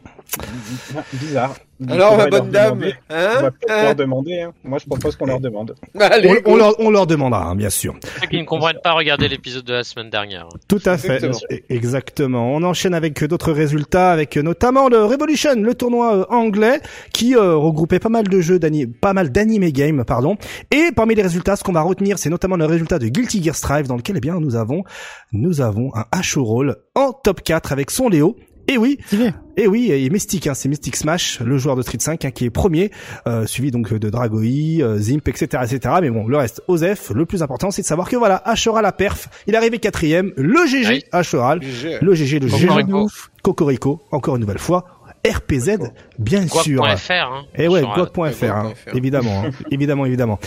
Bizarre. 1.14 1.56
Donc, 1.80 1.92
Alors, 1.92 2.16
ma 2.16 2.28
bonne 2.28 2.52
dame, 2.52 2.76
demander- 2.80 2.94
On 3.10 3.14
hein, 3.16 3.42
va 3.42 3.52
peut-être 3.52 3.72
hein 3.72 3.84
leur 3.84 3.96
demander. 3.96 4.40
hein. 4.42 4.54
Moi, 4.64 4.78
je 4.78 4.86
propose 4.86 5.16
qu'on 5.16 5.26
leur 5.26 5.40
demande. 5.40 5.76
Allez, 6.00 6.42
On, 6.46 6.56
leur, 6.56 6.80
on 6.80 6.92
leur 6.92 7.08
demandera, 7.08 7.46
hein, 7.48 7.56
bien 7.56 7.72
sûr. 7.72 7.96
Ceux 8.22 8.28
qui 8.28 8.38
ne 8.40 8.46
comprennent 8.46 8.80
pas, 8.84 8.94
regardez 8.94 9.28
l'épisode 9.28 9.66
de 9.66 9.74
la 9.74 9.84
semaine 9.84 10.12
dernière. 10.12 10.48
Tout 10.68 10.80
à 10.86 10.98
fait. 11.00 11.16
Exactement. 11.16 11.40
E- 11.52 11.74
Exactement. 11.74 12.54
On 12.54 12.62
enchaîne 12.64 12.94
avec 12.94 13.24
d'autres 13.24 13.52
résultats, 13.52 14.12
avec 14.12 14.38
notamment 14.38 14.90
le 14.90 15.04
Revolution, 15.04 15.56
le 15.56 15.74
tournoi 15.74 16.18
euh, 16.18 16.26
anglais, 16.30 16.80
qui 17.14 17.36
euh, 17.36 17.56
regroupait 17.56 18.00
pas 18.00 18.10
mal 18.10 18.28
de 18.28 18.42
jeux 18.42 18.60
d'anime, 18.60 18.94
pas 18.94 19.14
mal 19.14 19.32
d'anime 19.32 19.68
game, 19.72 20.04
pardon. 20.06 20.38
Et 20.70 20.92
parmi 20.96 21.16
les 21.16 21.24
résultats, 21.24 21.56
ce 21.56 21.64
qu'on 21.64 21.74
va 21.74 21.82
retenir, 21.82 22.20
c'est 22.20 22.30
notamment 22.30 22.58
le 22.58 22.66
résultat 22.66 23.00
de 23.00 23.08
Guilty 23.08 23.44
Gear 23.44 23.56
Strive, 23.56 23.88
dans 23.88 23.96
lequel, 23.98 24.18
eh 24.18 24.22
bien, 24.22 24.40
nous 24.40 24.56
avons, 24.56 24.84
nous 25.32 25.62
avons 25.62 25.90
un 25.96 26.06
H 26.16 26.38
roll 26.40 26.76
en 26.94 27.12
top 27.12 27.42
4 27.42 27.72
avec 27.72 27.90
son 27.90 28.08
Léo. 28.08 28.36
Et 28.72 28.78
oui, 28.78 28.98
Stylé. 29.06 29.34
et 29.58 29.68
oui, 29.68 29.92
et 29.92 30.10
Mystic, 30.10 30.48
hein, 30.48 30.54
c'est 30.54 30.70
Mystic 30.70 30.96
Smash, 30.96 31.42
le 31.42 31.58
joueur 31.58 31.76
de 31.76 31.82
Street 31.82 31.98
5, 32.00 32.24
hein, 32.24 32.32
qui 32.32 32.46
est 32.46 32.50
premier, 32.50 32.90
euh, 33.28 33.46
suivi 33.46 33.70
donc 33.70 33.94
de 33.94 34.10
Dragoi, 34.10 34.40
euh, 34.80 34.98
Zimp, 34.98 35.28
etc., 35.28 35.64
etc. 35.70 35.96
Mais 36.02 36.10
bon, 36.10 36.26
le 36.26 36.38
reste, 36.38 36.62
Osef, 36.70 37.10
le 37.10 37.26
plus 37.26 37.44
important, 37.44 37.70
c'est 37.70 37.82
de 37.82 37.88
savoir 37.88 38.08
que 38.08 38.16
voilà, 38.16 38.42
Ashoral 38.46 38.84
la 38.84 38.94
perf, 38.94 39.28
il 39.48 39.54
est 39.54 39.58
arrivé 39.58 39.80
quatrième, 39.80 40.32
le 40.38 40.66
GG 40.66 40.88
Oui. 40.88 41.04
Le 42.02 42.14
GG, 42.14 42.40
le 42.40 42.48
GG 42.48 42.86
Cocorico. 43.44 44.02
encore 44.12 44.36
une 44.36 44.42
nouvelle 44.42 44.58
fois, 44.58 44.86
RPZ, 45.30 45.92
bien 46.18 46.48
sûr. 46.48 46.86
Hein. 46.86 46.96
Et 47.56 47.68
ouais, 47.68 47.84
hein, 47.84 47.94
GOG.fr. 47.96 48.96
évidemment, 48.96 49.44
hein, 49.46 49.50
évidemment, 49.70 50.06
évidemment. 50.06 50.40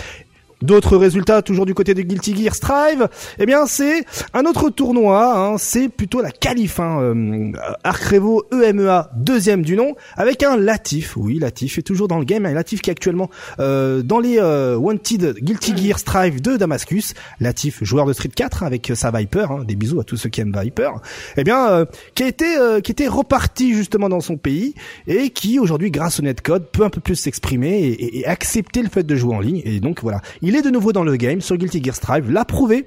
D'autres 0.65 0.97
résultats, 0.97 1.43
toujours 1.43 1.67
du 1.67 1.75
côté 1.75 1.93
de 1.93 2.01
Guilty 2.01 2.35
Gear 2.43 2.55
Strive, 2.55 3.09
eh 3.39 3.45
bien 3.45 3.67
c'est 3.67 4.05
un 4.33 4.47
autre 4.47 4.71
tournoi, 4.71 5.37
hein, 5.37 5.59
c'est 5.59 5.91
plutôt 5.91 6.23
la 6.23 6.31
qualif, 6.31 6.81
hein, 6.81 7.01
euh, 7.03 7.53
Arc 7.85 8.03
Revo 8.05 8.45
EMEA, 8.51 9.11
deuxième 9.15 9.61
du 9.63 9.77
nom, 9.77 9.95
avec 10.17 10.43
un 10.43 10.57
Latif, 10.57 11.19
oui 11.19 11.39
Latif 11.39 11.77
est 11.79 11.83
toujours 11.83 12.09
dans 12.09 12.19
le 12.19 12.25
game, 12.25 12.47
un 12.47 12.53
Latif 12.55 12.81
qui 12.81 12.89
est 12.89 12.93
actuellement 12.93 13.29
euh, 13.61 14.03
dans 14.03 14.19
les 14.21 14.39
euh, 14.39 14.77
Wanted 14.77 15.37
Guilty 15.43 15.77
Gear 15.77 15.99
Strive 15.99 16.41
de 16.41 16.57
Damascus, 16.57 17.13
Latif 17.41 17.85
joueur 17.85 18.07
de 18.07 18.15
Street 18.15 18.31
4 18.35 18.63
hein, 18.63 18.67
avec 18.67 18.91
sa 18.95 19.11
Viper, 19.11 19.47
hein, 19.51 19.65
des 19.69 19.77
bisous 19.77 20.01
à 20.01 20.05
tous 20.05 20.17
ceux 20.17 20.31
qui 20.31 20.41
aiment 20.41 20.57
Viper, 20.59 20.91
eh 21.37 21.45
bien 21.45 21.69
euh, 21.69 21.85
qui 22.15 22.23
a 22.23 22.27
été 22.29 22.57
euh, 22.57 22.81
qui 22.81 22.91
était 22.93 23.07
reparti 23.09 23.75
justement 23.75 24.09
dans 24.09 24.21
son 24.23 24.39
pays 24.39 24.75
et 25.07 25.29
qui 25.29 25.59
aujourd'hui 25.59 25.91
grâce 25.91 26.21
au 26.21 26.23
netcode 26.23 26.71
peut 26.73 26.85
un 26.85 26.91
peu 26.91 27.03
plus 27.03 27.17
s'exprimer 27.17 27.81
et, 27.81 27.91
et- 27.93 28.19
et 28.21 28.27
accepter 28.27 28.81
le 28.83 28.89
fait 28.89 29.03
de 29.03 29.15
jouer 29.17 29.35
en 29.35 29.41
ligne. 29.41 29.61
Et 29.67 29.81
donc 29.81 30.01
voilà. 30.03 30.21
Il 30.41 30.54
est 30.55 30.63
de 30.63 30.71
nouveau 30.71 30.93
dans 30.93 31.05
le 31.05 31.17
game 31.17 31.41
sur 31.41 31.57
Guilty 31.57 31.83
Gear 31.83 31.95
Strive 31.95 32.31
l'a 32.31 32.45
prouvé 32.45 32.87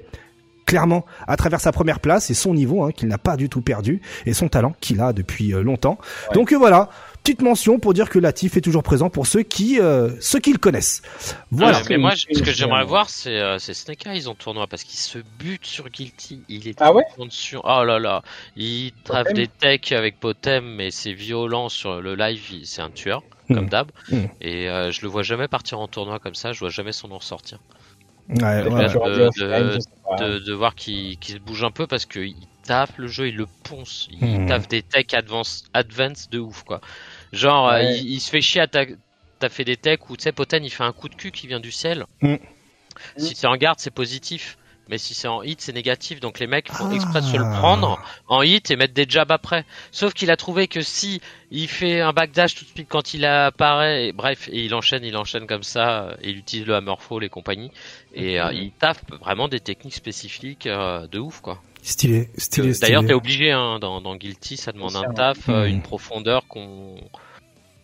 clairement 0.66 1.06
à 1.26 1.36
travers 1.38 1.60
sa 1.60 1.72
première 1.72 1.98
place 1.98 2.28
et 2.28 2.34
son 2.34 2.52
niveau 2.52 2.82
hein, 2.84 2.92
qu'il 2.92 3.08
n'a 3.08 3.16
pas 3.16 3.38
du 3.38 3.48
tout 3.48 3.62
perdu 3.62 4.02
et 4.26 4.34
son 4.34 4.48
talent 4.48 4.74
qu'il 4.80 5.00
a 5.00 5.14
depuis 5.14 5.54
euh, 5.54 5.62
longtemps 5.62 5.98
Ouais. 6.28 6.34
donc 6.34 6.52
euh, 6.52 6.58
voilà 6.58 6.90
petite 7.24 7.40
mention 7.40 7.78
pour 7.78 7.94
dire 7.94 8.10
que 8.10 8.18
Latif 8.18 8.58
est 8.58 8.60
toujours 8.60 8.82
présent 8.82 9.08
pour 9.08 9.26
ceux 9.26 9.42
qui 9.42 9.80
euh, 9.80 10.10
ceux 10.20 10.40
qui 10.40 10.52
le 10.52 10.58
connaissent 10.58 11.00
voilà 11.50 11.80
mais 11.88 11.96
moi, 11.96 12.12
ce 12.16 12.26
que 12.42 12.52
j'aimerais 12.52 12.84
voir, 12.84 13.08
c'est 13.08 13.38
euh, 13.40 13.58
c'est 13.58 13.72
Snake 13.72 14.06
Eyes 14.06 14.26
en 14.28 14.34
tournoi 14.34 14.66
parce 14.66 14.84
qu'il 14.84 14.98
se 14.98 15.18
bute 15.38 15.64
sur 15.64 15.88
Guilty. 15.88 16.42
Il 16.50 16.68
est 16.68 16.76
Ah 16.82 16.92
ouais 16.92 17.02
dessus. 17.18 17.56
Oh 17.64 17.82
là 17.84 17.98
là, 17.98 18.22
il 18.56 18.92
trave 19.04 19.24
Potem 19.24 19.36
des 19.36 19.48
techs 19.48 19.92
avec 19.92 20.20
Potem, 20.20 20.64
mais 20.66 20.90
c'est 20.90 21.14
violent 21.14 21.70
sur 21.70 22.00
le 22.02 22.14
live. 22.14 22.42
il- 22.52 22.66
C'est 22.66 22.82
un 22.82 22.90
tueur, 22.90 23.22
Mm. 23.48 23.54
comme 23.54 23.68
d'hab. 23.68 23.90
Mm. 24.10 24.24
Et 24.40 24.68
euh, 24.68 24.90
je 24.90 25.02
le 25.02 25.08
vois 25.08 25.22
jamais 25.22 25.48
partir 25.48 25.80
en 25.80 25.88
tournoi 25.88 26.18
comme 26.18 26.34
ça. 26.34 26.52
Je 26.52 26.60
vois 26.60 26.70
jamais 26.70 26.92
son 26.92 27.08
nom 27.08 27.18
ressortir. 27.18 27.58
Ouais, 28.28 28.36
ouais, 28.44 28.62
de- 28.62 30.52
voir 30.52 30.74
qu'il 30.74 31.16
se 31.22 31.38
bouge 31.38 31.64
un 31.64 31.70
peu 31.70 31.86
parce 31.86 32.04
qu'il 32.06 32.34
tape 32.64 32.96
le 32.98 33.06
jeu, 33.08 33.28
il 33.28 33.36
le 33.36 33.46
ponce. 33.64 34.08
Il 34.10 34.42
Mm. 34.42 34.46
tape 34.46 34.68
des 34.68 34.82
techs 34.82 35.14
advance, 35.14 35.64
advance 35.72 36.28
de 36.28 36.38
ouf 36.38 36.62
quoi. 36.64 36.80
Genre, 37.32 37.68
euh, 37.68 37.72
Ouais. 37.78 37.98
il, 37.98 38.12
il 38.14 38.20
se 38.20 38.30
fait 38.30 38.40
chier 38.40 38.60
à 38.60 38.66
ta- 38.66 38.84
T'as 39.40 39.48
fait 39.50 39.64
des 39.64 39.76
techs 39.76 40.10
où, 40.10 40.16
tu 40.16 40.24
sais, 40.24 40.32
Poten, 40.32 40.64
il 40.64 40.70
fait 40.70 40.82
un 40.82 40.90
coup 40.92 41.08
de 41.08 41.14
cul 41.14 41.30
qui 41.30 41.46
vient 41.46 41.60
du 41.60 41.70
ciel. 41.70 42.04
Si 43.16 43.36
c'est 43.36 43.46
en 43.46 43.56
garde, 43.56 43.78
c'est 43.78 43.92
positif. 43.92 44.58
Mais 44.88 44.98
si 44.98 45.12
c'est 45.14 45.28
en 45.28 45.42
hit, 45.42 45.60
c'est 45.60 45.72
négatif. 45.72 46.20
Donc 46.20 46.38
les 46.38 46.46
mecs 46.46 46.70
font 46.72 46.88
Ah. 46.90 46.94
exprès 46.94 47.20
de 47.20 47.26
se 47.26 47.36
le 47.36 47.44
prendre 47.44 47.98
en 48.28 48.42
hit 48.42 48.70
et 48.70 48.76
mettre 48.76 48.94
des 48.94 49.06
jabs 49.08 49.30
après. 49.30 49.64
Sauf 49.92 50.14
qu'il 50.14 50.30
a 50.30 50.36
trouvé 50.36 50.66
que 50.68 50.80
si 50.80 51.20
il 51.50 51.68
fait 51.68 52.00
un 52.00 52.12
backdash 52.12 52.54
tout 52.54 52.64
de 52.64 52.70
suite 52.70 52.88
quand 52.88 53.14
il 53.14 53.24
apparaît, 53.24 54.06
et 54.08 54.12
bref, 54.12 54.48
et 54.52 54.64
il 54.64 54.74
enchaîne, 54.74 55.04
il 55.04 55.16
enchaîne 55.16 55.46
comme 55.46 55.62
ça, 55.62 56.02
euh, 56.04 56.14
et 56.22 56.30
il 56.30 56.38
utilise 56.38 56.66
le 56.66 56.74
hammerfall 56.74 57.24
et 57.24 57.28
compagnie, 57.28 57.70
et 58.14 58.40
euh, 58.40 58.52
il 58.52 58.70
tape 58.72 58.98
vraiment 59.20 59.48
des 59.48 59.60
techniques 59.60 59.94
spécifiques 59.94 60.66
euh, 60.66 61.06
de 61.06 61.18
ouf 61.18 61.40
quoi. 61.40 61.60
stylé 61.82 62.28
stylé 62.36 62.72
stylé 62.72 62.78
D'ailleurs, 62.80 63.06
t'es 63.06 63.14
obligé 63.14 63.52
hein, 63.52 63.78
dans, 63.78 64.00
dans 64.00 64.16
Guilty, 64.16 64.56
ça 64.56 64.72
demande 64.72 64.96
un 64.96 65.12
taf, 65.14 65.48
euh, 65.48 65.66
Mm. 65.66 65.70
une 65.70 65.82
profondeur 65.82 66.46
qu'on 66.48 66.96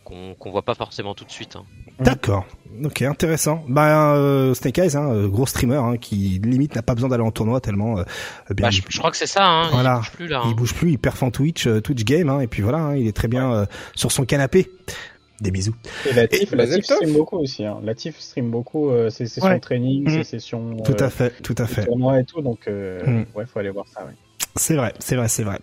qu'on 0.05 0.35
qu'on 0.35 0.51
voit 0.51 0.63
pas 0.63 0.75
forcément 0.75 1.15
tout 1.15 1.25
de 1.25 1.31
suite. 1.31 1.57
hein. 1.57 1.65
D'accord. 2.01 2.45
Ok, 2.85 3.03
intéressant. 3.03 3.63
Ben 3.69 4.15
euh, 4.17 4.53
Snake 4.55 4.79
Eyes, 4.79 4.97
hein, 4.97 5.09
euh, 5.13 5.29
gros 5.29 5.47
streamer, 5.47 5.77
hein, 5.77 5.97
qui 5.97 6.41
limite 6.43 6.75
n'a 6.75 6.83
pas 6.83 6.95
besoin 6.97 7.09
d'aller 7.09 7.23
en 7.23 7.31
tournoi 7.31 7.61
tellement. 7.61 7.99
euh, 7.99 8.03
bien, 8.51 8.67
Bah, 8.67 8.71
je, 8.71 8.81
il, 8.81 8.85
je 8.89 8.99
crois 8.99 9.13
que 9.13 9.17
c'est 9.17 9.29
ça, 9.29 9.45
hein. 9.47 9.69
Voilà. 9.71 9.95
il 9.95 9.99
bouge 10.01 10.11
plus 10.13 10.27
là. 10.27 10.43
il 10.45 10.49
hein. 10.51 10.55
bouge 10.57 10.75
plus, 10.75 10.91
il 10.91 10.99
perf 10.99 11.23
en 11.23 11.31
Twitch, 11.31 11.69
euh, 11.69 11.81
Twitch 11.81 12.05
game, 12.05 12.29
hein, 12.29 12.41
et 12.41 12.49
puis 12.49 12.63
voilà, 12.63 12.79
hein, 12.79 12.97
il 12.97 13.07
est 13.07 13.13
très 13.17 13.29
bien 13.29 13.53
euh, 13.53 13.67
sur 13.95 14.11
son 14.11 14.25
canapé. 14.25 14.71
Des 15.41 15.51
bisous. 15.53 15.75
Et 16.09 16.13
Latif, 16.15 16.53
Et- 16.53 16.57
Latif 16.57 16.85
stream 16.85 17.13
beaucoup 17.13 17.37
aussi. 17.39 17.65
Hein. 17.65 17.79
Latif 17.83 18.19
stream 18.19 18.51
beaucoup 18.51 18.91
euh, 18.91 19.11
ses 19.11 19.27
sessions 19.27 19.49
Ouais. 19.51 19.57
de 19.57 19.61
training, 19.61 20.05
Mm. 20.09 20.11
ses 20.11 20.25
sessions 20.25 20.77
Tout 20.85 21.01
euh, 21.03 21.07
à 21.07 21.11
fait, 21.11 21.33
tout 21.43 21.55
à 21.59 21.63
de 21.65 21.69
fait. 21.69 21.85
tournois 21.85 22.21
et 22.21 22.25
tout. 22.25 22.41
Donc, 22.41 22.61
euh, 22.69 23.05
Mm. 23.05 23.25
ouais, 23.37 23.45
faut 23.47 23.59
aller 23.61 23.71
voir 23.71 23.87
ça. 23.93 24.05
Ouais. 24.05 24.13
C'est 24.57 24.75
vrai, 24.77 24.95
c'est 25.01 25.17
vrai, 25.17 25.29
c'est 25.29 25.43
vrai. 25.45 25.59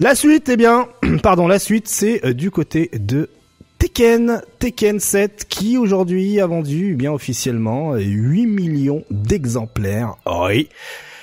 La 0.00 0.14
suite, 0.14 0.48
eh 0.50 0.56
bien, 0.58 0.88
pardon, 1.22 1.48
la 1.48 1.58
suite, 1.58 1.88
c'est 1.88 2.24
euh, 2.26 2.34
du 2.34 2.50
côté 2.50 2.90
de 2.94 3.30
Tekken, 3.78 4.42
Tekken 4.58 5.00
7, 5.00 5.46
qui 5.48 5.76
aujourd'hui 5.76 6.40
a 6.40 6.46
vendu, 6.46 6.92
eh 6.92 6.94
bien 6.94 7.12
officiellement, 7.12 7.94
euh, 7.94 8.00
8 8.00 8.46
millions 8.46 9.04
d'exemplaires. 9.10 10.16
Oui. 10.26 10.68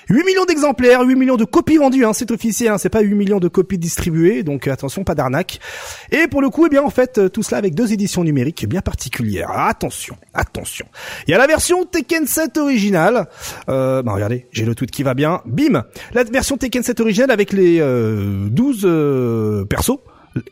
8 0.10 0.26
millions 0.26 0.46
d'exemplaires, 0.46 1.02
8 1.02 1.16
millions 1.16 1.38
de 1.38 1.46
copies 1.46 1.78
vendues, 1.78 2.06
hein, 2.06 2.14
c'est 2.14 2.32
officiel, 2.32 2.72
hein, 2.72 2.78
c'est 2.78 2.90
pas 2.90 3.02
8 3.02 3.16
millions 3.16 3.40
de 3.40 3.48
copies 3.48 3.78
distribuées, 3.78 4.44
donc 4.44 4.68
euh, 4.68 4.72
attention, 4.72 5.04
pas 5.04 5.16
d'arnaque. 5.16 5.60
Et 6.12 6.28
pour 6.28 6.42
le 6.42 6.50
coup, 6.50 6.66
eh 6.66 6.70
bien 6.70 6.84
en 6.84 6.90
fait, 6.90 7.18
euh, 7.18 7.30
tout 7.30 7.44
cela 7.44 7.58
avec 7.58 7.74
deux 7.74 7.94
éditions 7.94 8.24
numériques 8.24 8.68
bien 8.68 8.82
particulières. 8.82 9.50
attention, 9.52 10.18
attention. 10.34 10.86
Il 11.28 11.32
y 11.32 11.34
a 11.34 11.38
la 11.38 11.48
version 11.48 11.86
Tekken 11.86 12.28
7 12.28 12.58
originale. 12.58 13.28
Euh, 13.70 14.04
bah 14.04 14.14
regardez, 14.14 14.48
j'ai 14.52 14.66
le 14.66 14.76
tweet 14.76 14.92
qui 14.92 15.04
va 15.04 15.14
bien. 15.14 15.42
Bim 15.46 15.84
La 16.14 16.24
version 16.24 16.58
Tekken 16.58 16.84
7 16.84 17.00
originale 17.00 17.32
avec 17.32 17.54
les 17.54 17.80
euh, 17.80 18.48
12 18.50 19.68
persos 19.68 20.00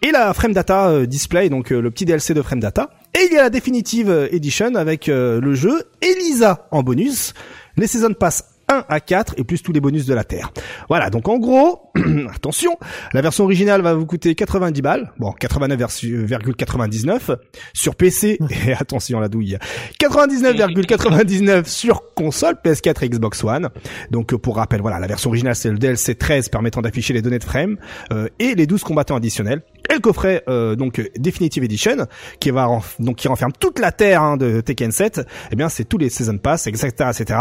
et 0.02 0.12
la 0.12 0.34
frame 0.34 0.54
data 0.54 1.06
display, 1.06 1.50
donc 1.50 1.70
le 1.70 1.90
petit 1.92 2.06
DLC 2.06 2.34
de 2.34 2.42
frame 2.42 2.60
data. 2.60 2.90
Et 3.14 3.28
il 3.30 3.34
y 3.34 3.38
a 3.38 3.44
la 3.44 3.50
Definitive 3.50 4.30
Edition 4.32 4.76
avec 4.76 5.08
le 5.08 5.54
jeu 5.54 5.84
Elisa 6.02 6.68
en 6.72 6.84
bonus, 6.84 7.34
les 7.78 7.88
Season 7.88 8.14
Pass 8.14 8.44
1 8.72 8.86
à 8.88 9.00
4 9.00 9.36
et 9.38 9.44
plus 9.44 9.62
tous 9.62 9.74
les 9.74 9.82
bonus 9.82 10.06
de 10.06 10.14
la 10.14 10.24
Terre. 10.24 10.52
Voilà, 10.88 11.10
donc 11.10 11.28
en 11.28 11.38
gros, 11.38 11.92
attention, 12.34 12.78
la 13.14 13.22
version 13.22 13.44
originale 13.44 13.82
va 13.82 13.94
vous 13.94 14.06
coûter 14.06 14.34
90 14.34 14.82
balles, 14.82 15.12
bon 15.20 15.34
89,99 15.40 17.38
sur 17.74 17.96
PC 17.96 18.40
et 18.68 18.74
attention 18.74 19.20
la 19.20 19.28
douille, 19.28 19.58
99,99 20.00 21.66
sur 21.66 22.14
console 22.16 22.56
PS4 22.64 23.04
et 23.04 23.10
Xbox 23.10 23.44
One. 23.44 23.70
Donc 24.10 24.36
pour 24.36 24.56
rappel, 24.56 24.82
voilà, 24.82 25.00
la 25.00 25.08
version 25.08 25.30
originale 25.30 25.56
c'est 25.56 25.70
le 25.70 25.78
DLC 25.78 26.16
13 26.16 26.50
permettant 26.50 26.82
d'afficher 26.82 27.14
les 27.14 27.22
données 27.22 27.40
de 27.40 27.44
frame 27.44 27.78
euh, 28.12 28.28
et 28.40 28.56
les 28.56 28.68
12 28.68 28.84
combattants 28.84 29.16
additionnels 29.16 29.64
et 29.92 29.96
le 29.96 30.00
coffret 30.00 30.44
euh, 30.48 30.76
donc 30.76 31.02
Definitive 31.18 31.64
Edition 31.64 32.08
qui 32.40 32.50
va 32.50 32.68
donc 33.00 33.18
qui 33.18 33.28
renferme 33.28 33.52
toute 33.52 33.80
la 33.80 33.92
terre 33.92 34.24
hein, 34.24 34.38
de 34.38 34.62
Tekken 34.62 34.92
7. 34.92 35.22
Eh 35.52 35.56
bien 35.56 35.70
c'est 35.70 35.84
tous 35.84 35.98
les 35.98 36.10
season 36.10 36.38
pass, 36.38 36.68
etc., 36.68 36.88
etc. 36.90 37.40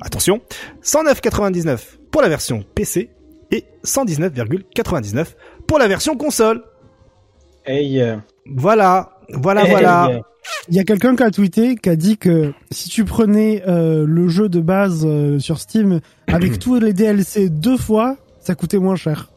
Attention, 0.00 0.40
109,99 0.82 1.78
pour 2.10 2.22
la 2.22 2.28
version 2.28 2.64
PC 2.74 3.10
et 3.52 3.64
119,99 3.84 5.26
pour 5.66 5.78
la 5.78 5.88
version 5.88 6.16
console. 6.16 6.64
Hey. 7.66 8.02
Voilà, 8.46 9.18
voilà, 9.34 9.64
voilà. 9.64 10.22
Il 10.68 10.76
y 10.76 10.78
a 10.78 10.84
quelqu'un 10.84 11.16
qui 11.16 11.22
a 11.22 11.30
tweeté, 11.30 11.76
qui 11.76 11.88
a 11.88 11.96
dit 11.96 12.16
que 12.16 12.52
si 12.70 12.88
tu 12.88 13.04
prenais 13.04 13.62
euh, 13.66 14.04
le 14.06 14.28
jeu 14.28 14.48
de 14.48 14.60
base 14.60 15.04
euh, 15.04 15.38
sur 15.38 15.58
Steam 15.58 16.00
avec 16.26 16.58
tous 16.60 16.78
les 16.78 16.92
DLC 16.92 17.48
deux 17.48 17.76
fois, 17.76 18.16
ça 18.40 18.54
coûtait 18.54 18.78
moins 18.78 18.96
cher. 18.96 19.30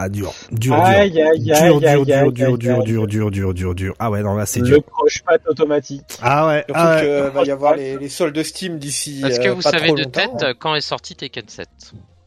Ah 0.00 0.08
dur, 0.08 0.32
dur, 0.52 0.76
dur, 0.76 1.80
dur, 1.80 1.80
dur, 1.80 2.04
dur, 2.04 2.56
dur, 2.56 2.56
dur, 2.56 2.84
dur, 2.84 3.08
dur, 3.08 3.30
dur, 3.30 3.54
dur, 3.54 3.74
dur. 3.74 3.94
Ah 3.98 4.12
ouais, 4.12 4.22
non 4.22 4.36
là 4.36 4.46
c'est 4.46 4.60
dur. 4.60 4.76
Le 4.76 4.80
croche-patte 4.80 5.42
automatique. 5.48 6.04
Ah 6.22 6.46
ouais. 6.46 6.64
Surtout 6.68 6.80
ah 6.80 6.94
ouais. 6.94 7.02
que 7.02 7.28
va 7.30 7.42
y 7.42 7.50
avoir 7.50 7.74
les, 7.74 7.98
les 7.98 8.08
soldes 8.08 8.40
Steam 8.44 8.78
d'ici. 8.78 9.22
Est-ce 9.26 9.40
que 9.40 9.48
euh, 9.48 9.54
vous 9.54 9.62
savez 9.62 9.90
de 9.92 10.04
tête 10.04 10.46
quand 10.60 10.76
est 10.76 10.82
sorti 10.82 11.16
Tekken 11.16 11.48
7 11.48 11.68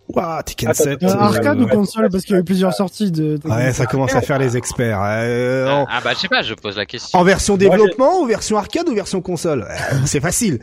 Ouah, 0.09 0.43
Tekken 0.43 0.69
Attends, 0.69 0.83
7. 0.83 1.03
Euh, 1.03 1.07
attends, 1.07 1.19
euh, 1.19 1.23
arcade 1.23 1.61
ou 1.61 1.67
console 1.67 2.09
parce 2.09 2.25
qu'il 2.25 2.33
y 2.35 2.37
a 2.37 2.41
eu 2.41 2.43
plusieurs 2.43 2.73
sorties 2.73 3.11
de. 3.11 3.39
Ouais, 3.45 3.71
ça 3.71 3.85
commence 3.85 4.13
à 4.15 4.21
faire 4.21 4.39
les 4.39 4.57
experts. 4.57 4.99
Euh, 5.01 5.69
en, 5.69 5.85
Ah 5.89 6.01
bah 6.03 6.11
je 6.13 6.19
sais 6.19 6.27
pas, 6.27 6.41
je 6.41 6.53
pose 6.53 6.75
la 6.75 6.85
question. 6.85 7.17
en 7.17 7.23
version 7.23 7.53
Moi, 7.53 7.69
développement 7.69 8.19
ou 8.19 8.25
version 8.25 8.57
arcade 8.57 8.89
ou 8.89 8.93
version 8.93 9.21
console? 9.21 9.65
Euh, 9.69 9.95
C'est 10.05 10.19
facile. 10.19 10.59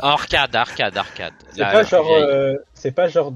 Arcade, 0.00 0.54
arcade, 0.54 0.96
arcade. 0.96 1.32
C'est 1.52 1.60
La- 1.60 1.72
pas 1.72 1.82
genre, 1.82 2.06
c'est 2.74 2.92
pas 2.92 3.08
genre 3.08 3.32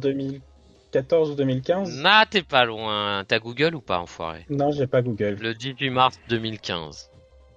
2014 0.92 1.30
ou 1.30 1.34
2015. 1.34 2.00
Nah, 2.02 2.24
t'es 2.28 2.42
pas 2.42 2.64
loin. 2.64 3.24
T'as 3.26 3.38
Google 3.38 3.74
ou 3.74 3.80
pas, 3.80 3.98
enfoiré 3.98 4.46
Non, 4.50 4.70
j'ai 4.72 4.86
pas 4.86 5.02
Google. 5.02 5.36
Le 5.40 5.54
18 5.54 5.90
mars 5.90 6.18
2015. 6.28 7.10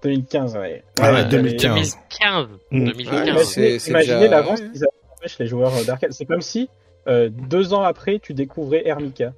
2015, 0.04 0.58
ouais. 0.58 0.84
Ah 1.00 1.12
ouais, 1.14 1.20
Ouais, 1.22 1.26
2015. 1.26 1.62
2015. 1.62 2.48
Mm. 2.72 2.86
2015. 2.86 3.14
Ouais, 3.14 3.28
Imaginez, 3.30 3.44
c'est- 3.46 3.80
c'est 3.80 3.90
imaginez 3.92 4.20
déjà- 4.20 4.32
l'avance 4.32 4.62
qu'ils 4.62 5.36
les 5.40 5.48
joueurs 5.48 5.72
d'arcade. 5.86 6.12
C'est 6.14 6.26
comme 6.26 6.42
si 6.42 6.70
euh, 7.08 7.30
deux 7.30 7.74
ans 7.74 7.84
après, 7.84 8.20
tu 8.20 8.34
découvrais 8.34 8.84
Hermika. 8.88 9.34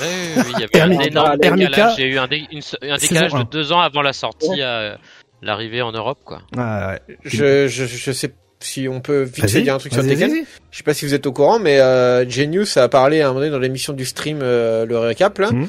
Oui, 0.00 0.06
oui, 0.06 0.42
oui, 0.46 0.52
il 0.56 0.60
y 0.60 0.64
avait 0.64 0.80
un 0.80 0.88
Hermika- 0.90 1.06
énorme 1.08 1.36
Hermika- 1.40 1.56
décalage. 1.70 1.94
Il 1.98 2.00
y 2.00 2.04
a 2.04 2.10
eu 2.10 2.18
un, 2.18 2.26
dé- 2.26 2.46
une- 2.50 2.58
un 2.58 2.98
Saison 2.98 3.14
décalage 3.14 3.34
de 3.34 3.42
deux 3.50 3.72
ans 3.72 3.80
avant 3.80 4.02
la 4.02 4.12
sortie, 4.12 4.60
à 4.62 4.98
l'arrivée 5.42 5.82
en 5.82 5.92
Europe, 5.92 6.18
quoi. 6.24 6.42
Ah, 6.56 6.96
ouais. 7.08 7.16
Je, 7.24 7.68
je, 7.68 7.84
je 7.86 8.12
sais 8.12 8.32
si 8.60 8.88
on 8.88 9.00
peut 9.00 9.22
vite 9.22 9.50
fait 9.50 9.62
dire 9.62 9.74
un 9.74 9.78
truc 9.78 9.92
sur 9.92 10.02
Tekken. 10.02 10.44
Je 10.70 10.76
sais 10.76 10.82
pas 10.82 10.94
si 10.94 11.04
vous 11.04 11.14
êtes 11.14 11.26
au 11.26 11.32
courant, 11.32 11.58
mais 11.58 11.78
euh, 11.80 12.28
Genius 12.28 12.76
a 12.76 12.88
parlé 12.88 13.20
à 13.20 13.26
un 13.26 13.28
moment 13.28 13.40
donné 13.40 13.50
dans 13.52 13.58
l'émission 13.58 13.92
du 13.92 14.04
stream, 14.04 14.40
euh, 14.42 14.86
le 14.86 14.98
récap 14.98 15.38
là. 15.38 15.50
Mhm. 15.52 15.68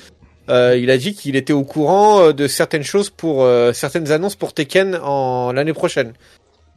Euh, 0.50 0.78
il 0.78 0.91
a 0.91 0.98
dit 0.98 1.15
qu'il 1.15 1.36
était 1.36 1.54
au 1.54 1.63
courant 1.63 2.32
de 2.32 2.48
certaines 2.48 2.84
choses 2.84 3.10
pour 3.10 3.43
euh, 3.43 3.74
certaines 3.74 4.12
annonces 4.12 4.36
pour 4.36 4.54
Tekken 4.54 4.95
en 4.95 5.52
l'année 5.52 5.74
prochaine. 5.74 6.13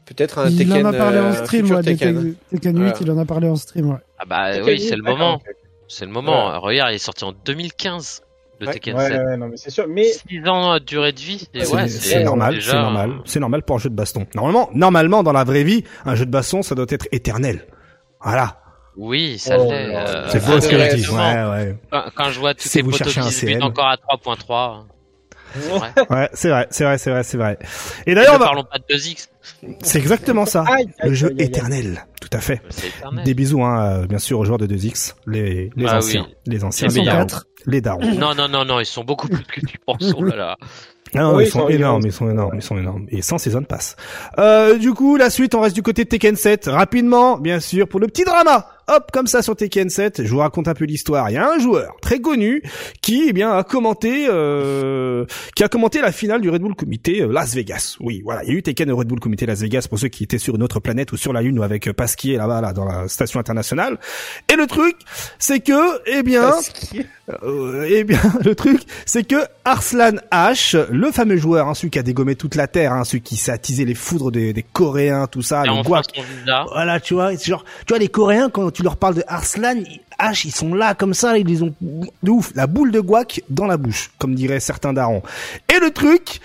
Peut-être 0.07 0.38
un 0.38 0.49
Il 0.49 0.57
Tekken. 0.57 0.87
en 0.87 0.88
a 0.88 0.92
parlé 0.94 1.18
en 1.18 1.33
stream, 1.35 1.71
ouais, 1.71 1.83
Tekken. 1.83 2.14
Tekken, 2.16 2.35
Tekken 2.51 2.77
8, 2.77 2.81
Voilà. 2.81 2.97
il 3.03 3.11
en 3.11 3.18
a 3.18 3.25
parlé 3.27 3.49
en 3.49 3.57
stream, 3.57 3.90
ouais. 3.90 3.97
Ah 4.18 4.25
bah 4.27 4.53
Tekken 4.55 4.64
oui, 4.66 4.81
c'est 4.81 4.97
le 4.97 5.03
moment. 5.03 5.40
C'est 5.87 6.07
le 6.07 6.11
moment. 6.11 6.49
Ouais. 6.51 6.57
Regarde, 6.57 6.92
il 6.92 6.97
est 6.97 6.99
sorti 6.99 7.25
en 7.25 7.33
2015, 7.44 8.23
le 8.61 8.66
Ouais. 8.66 8.73
Tekken 8.75 8.97
Ouais, 8.97 9.09
7. 9.09 9.21
ouais, 9.25 9.37
non, 9.37 9.49
mais 9.49 9.57
c'est 9.57 9.71
sûr. 9.71 9.87
Mais 9.88 10.05
6 10.05 10.47
ans 10.49 10.75
de 10.75 10.79
durée 10.85 11.12
de 11.12 11.21
vie. 11.21 11.49
C'est 11.55 11.75
ouais, 11.75 11.88
c'est 11.88 12.25
normal, 12.25 12.55
déjà- 12.55 12.71
c'est 12.73 12.79
normal, 12.79 13.12
c'est 13.25 13.40
normal 13.40 13.62
pour 13.62 13.77
un 13.77 13.79
jeu 13.79 13.90
de 13.90 13.94
baston. 13.94 14.27
Normalement, 14.35 14.68
normalement 14.75 15.23
dans 15.23 15.33
la 15.33 15.44
vraie 15.44 15.64
vie, 15.64 15.85
un 16.05 16.14
jeu 16.14 16.27
de 16.27 16.31
baston, 16.31 16.62
ça 16.62 16.75
doit 16.75 16.87
être 16.88 17.07
éternel. 17.12 17.66
Voilà. 18.23 18.61
Oui, 18.97 19.38
ça 19.38 19.57
Oh 19.61 19.64
l'est. 19.71 19.94
euh, 19.94 20.27
C'est 20.29 20.42
Ah, 20.44 20.51
beau 20.51 20.61
ce 20.61 20.68
que 20.68 20.77
je 20.77 20.97
dis. 20.97 21.09
Ouais, 21.09 21.16
ouais. 21.18 21.77
Quand, 21.92 22.03
quand 22.16 22.31
je 22.31 22.40
vois 22.40 22.55
tous 22.55 22.68
cherchez 22.68 23.21
un 23.21 23.23
qui 23.25 23.33
se 23.33 23.47
butent 23.47 23.62
encore 23.62 23.87
à 23.87 23.97
3.3. 23.97 24.87
C'est 25.55 25.69
vrai. 25.71 25.91
Ouais, 26.11 26.29
c'est 26.35 26.49
vrai, 26.49 26.67
c'est 26.71 26.85
vrai, 26.85 26.99
c'est 26.99 27.11
vrai, 27.11 27.23
c'est 27.23 27.37
vrai. 27.37 27.59
Et 28.07 28.15
d'ailleurs, 28.15 28.33
ne 28.33 28.37
on 28.37 28.41
va- 28.41 28.45
parlons 28.47 28.65
pas 28.65 28.79
de 28.79 28.95
2X. 28.95 29.29
c'est 29.83 29.99
exactement 29.99 30.47
ça. 30.47 30.65
Le 31.03 31.15
jeu 31.15 31.35
éternel, 31.39 32.07
tout 32.21 32.29
à 32.33 32.41
fait. 32.41 32.61
Des 33.25 33.35
bisous, 33.35 33.63
hein, 33.65 34.03
euh, 34.03 34.07
bien 34.07 34.19
sûr, 34.19 34.39
aux 34.39 34.45
joueurs 34.45 34.59
de 34.59 34.67
2X, 34.67 35.15
les, 35.27 35.71
les 35.77 35.87
Ah 35.89 35.99
anciens, 35.99 36.27
oui. 36.29 36.35
les 36.47 36.65
anciens, 36.65 36.89
les 36.89 37.05
quatre. 37.05 37.47
les 37.67 37.81
darons. 37.81 38.01
Non, 38.19 38.35
non, 38.35 38.49
non, 38.49 38.65
non, 38.65 38.81
ils 38.81 38.87
sont 38.87 39.05
beaucoup 39.05 39.29
plus 39.29 39.45
que 39.45 39.61
tu 39.67 39.79
penses. 39.79 40.13
Oh 40.17 40.23
là 40.25 40.37
là. 40.37 40.57
Ah 41.15 41.21
non, 41.23 41.37
Oui, 41.37 41.45
ils 41.45 41.47
sont 41.51 41.61
ils 41.61 41.63
sont 41.63 41.69
énormes, 41.71 42.03
énormes. 42.03 42.07
ils 42.07 42.13
sont 42.13 42.29
énormes, 42.31 42.55
ils 42.57 42.63
sont 42.63 42.77
énormes. 42.79 43.07
Et 43.09 43.23
sans 43.23 43.39
saison 43.39 43.63
passe. 43.63 43.97
Euh, 44.39 44.77
du 44.77 44.93
coup, 44.93 45.17
la 45.17 45.31
suite, 45.31 45.55
on 45.55 45.61
reste 45.61 45.75
du 45.75 45.83
côté 45.83 46.05
de 46.05 46.09
Tekken 46.11 46.37
7. 46.37 46.67
Rapidement, 46.67 47.39
bien 47.39 47.61
sûr, 47.61 47.89
pour 47.89 47.99
le 48.01 48.07
petit 48.09 48.25
drama. 48.25 48.67
Hop, 48.90 49.11
comme 49.12 49.27
ça 49.27 49.42
sur 49.42 49.55
Tekken 49.55 49.90
7, 49.90 50.24
je 50.24 50.31
vous 50.31 50.38
raconte 50.38 50.66
un 50.66 50.72
peu 50.72 50.87
l'histoire. 50.87 51.29
Il 51.29 51.35
y 51.35 51.37
a 51.37 51.46
un 51.46 51.59
joueur 51.59 51.96
très 52.01 52.20
connu 52.20 52.62
qui, 53.03 53.27
eh 53.29 53.33
bien, 53.35 53.55
a 53.55 53.62
commenté, 53.62 54.27
euh, 54.31 55.27
qui 55.55 55.62
a 55.62 55.68
commenté 55.68 56.01
la 56.01 56.11
finale 56.11 56.40
du 56.40 56.48
Red 56.48 56.62
Bull 56.62 56.74
Comité 56.74 57.20
euh, 57.20 57.31
Las 57.31 57.55
Vegas. 57.55 57.96
Oui, 58.01 58.22
voilà, 58.24 58.44
il 58.44 58.48
y 58.48 58.53
a 58.53 58.55
eu 58.55 58.62
Tekken 58.62 58.90
au 58.90 58.96
Red 58.96 59.09
Bull 59.09 59.20
Comité 59.20 59.44
Las 59.44 59.61
Vegas 59.61 59.88
pour 59.90 59.98
ceux 59.98 60.09
qui 60.09 60.24
étaient 60.24 60.38
sur 60.38 60.55
une 60.57 60.62
autre 60.62 60.81
planète 60.81 61.12
ou 61.12 61.18
sur 61.18 61.35
la 61.35 61.42
Lune 61.42 61.59
ou 61.59 61.62
avec 61.62 61.87
euh, 61.88 61.92
Pasquier 61.92 62.38
là-bas, 62.38 62.62
là, 62.62 62.72
dans 62.72 62.87
la 62.87 63.09
station 63.09 63.38
internationale. 63.38 63.98
Et 64.51 64.57
le 64.57 64.66
truc, 64.66 64.96
c'est 65.38 65.61
que, 65.61 66.01
eh 66.07 66.22
bien, 66.22 66.55
euh, 67.42 67.87
eh 67.90 68.05
bien, 68.05 68.20
le 68.44 68.55
truc, 68.55 68.81
c'est 69.05 69.27
que 69.27 69.37
Arslan 69.66 70.16
H, 70.33 70.87
le 70.90 71.12
fameux 71.12 71.37
joueur, 71.37 71.68
hein, 71.68 71.74
celui 71.74 71.90
qui 71.90 71.98
a 71.98 72.03
dégommé 72.03 72.37
toute 72.37 72.55
la 72.55 72.68
terre, 72.68 72.92
hein, 72.92 73.05
celui 73.05 73.20
qui 73.20 73.37
s'est 73.37 73.53
attisé 73.53 73.85
les 73.85 73.94
foudres 73.94 74.33
des, 74.33 74.55
des 74.55 74.62
Coréens, 74.62 75.27
tout 75.27 75.42
ça, 75.42 75.64
Et 75.64 75.68
les. 75.68 75.83
Voilà, 76.72 77.01
tu 77.01 77.14
vois, 77.14 77.35
genre, 77.35 77.64
tu 77.87 77.92
vois, 77.92 77.98
les 77.98 78.09
Coréens, 78.09 78.48
quand 78.48 78.78
tu 78.79 78.85
leur 78.85 78.97
parles 78.97 79.17
de 79.17 79.25
Arslan 79.27 79.83
H, 80.21 80.47
ils 80.47 80.55
sont 80.55 80.73
là, 80.73 80.95
comme 80.95 81.12
ça, 81.12 81.37
ils 81.37 81.64
ont, 81.64 81.75
de 81.81 82.31
ouf, 82.31 82.53
la 82.55 82.69
boule 82.69 82.93
de 82.93 83.01
guac 83.01 83.43
dans 83.51 83.67
la 83.67 83.77
bouche, 83.77 84.12
comme 84.19 84.37
diraient 84.37 84.61
certains 84.61 84.93
darons. 84.93 85.21
Et 85.69 85.81
le 85.81 85.91
truc, 85.91 86.38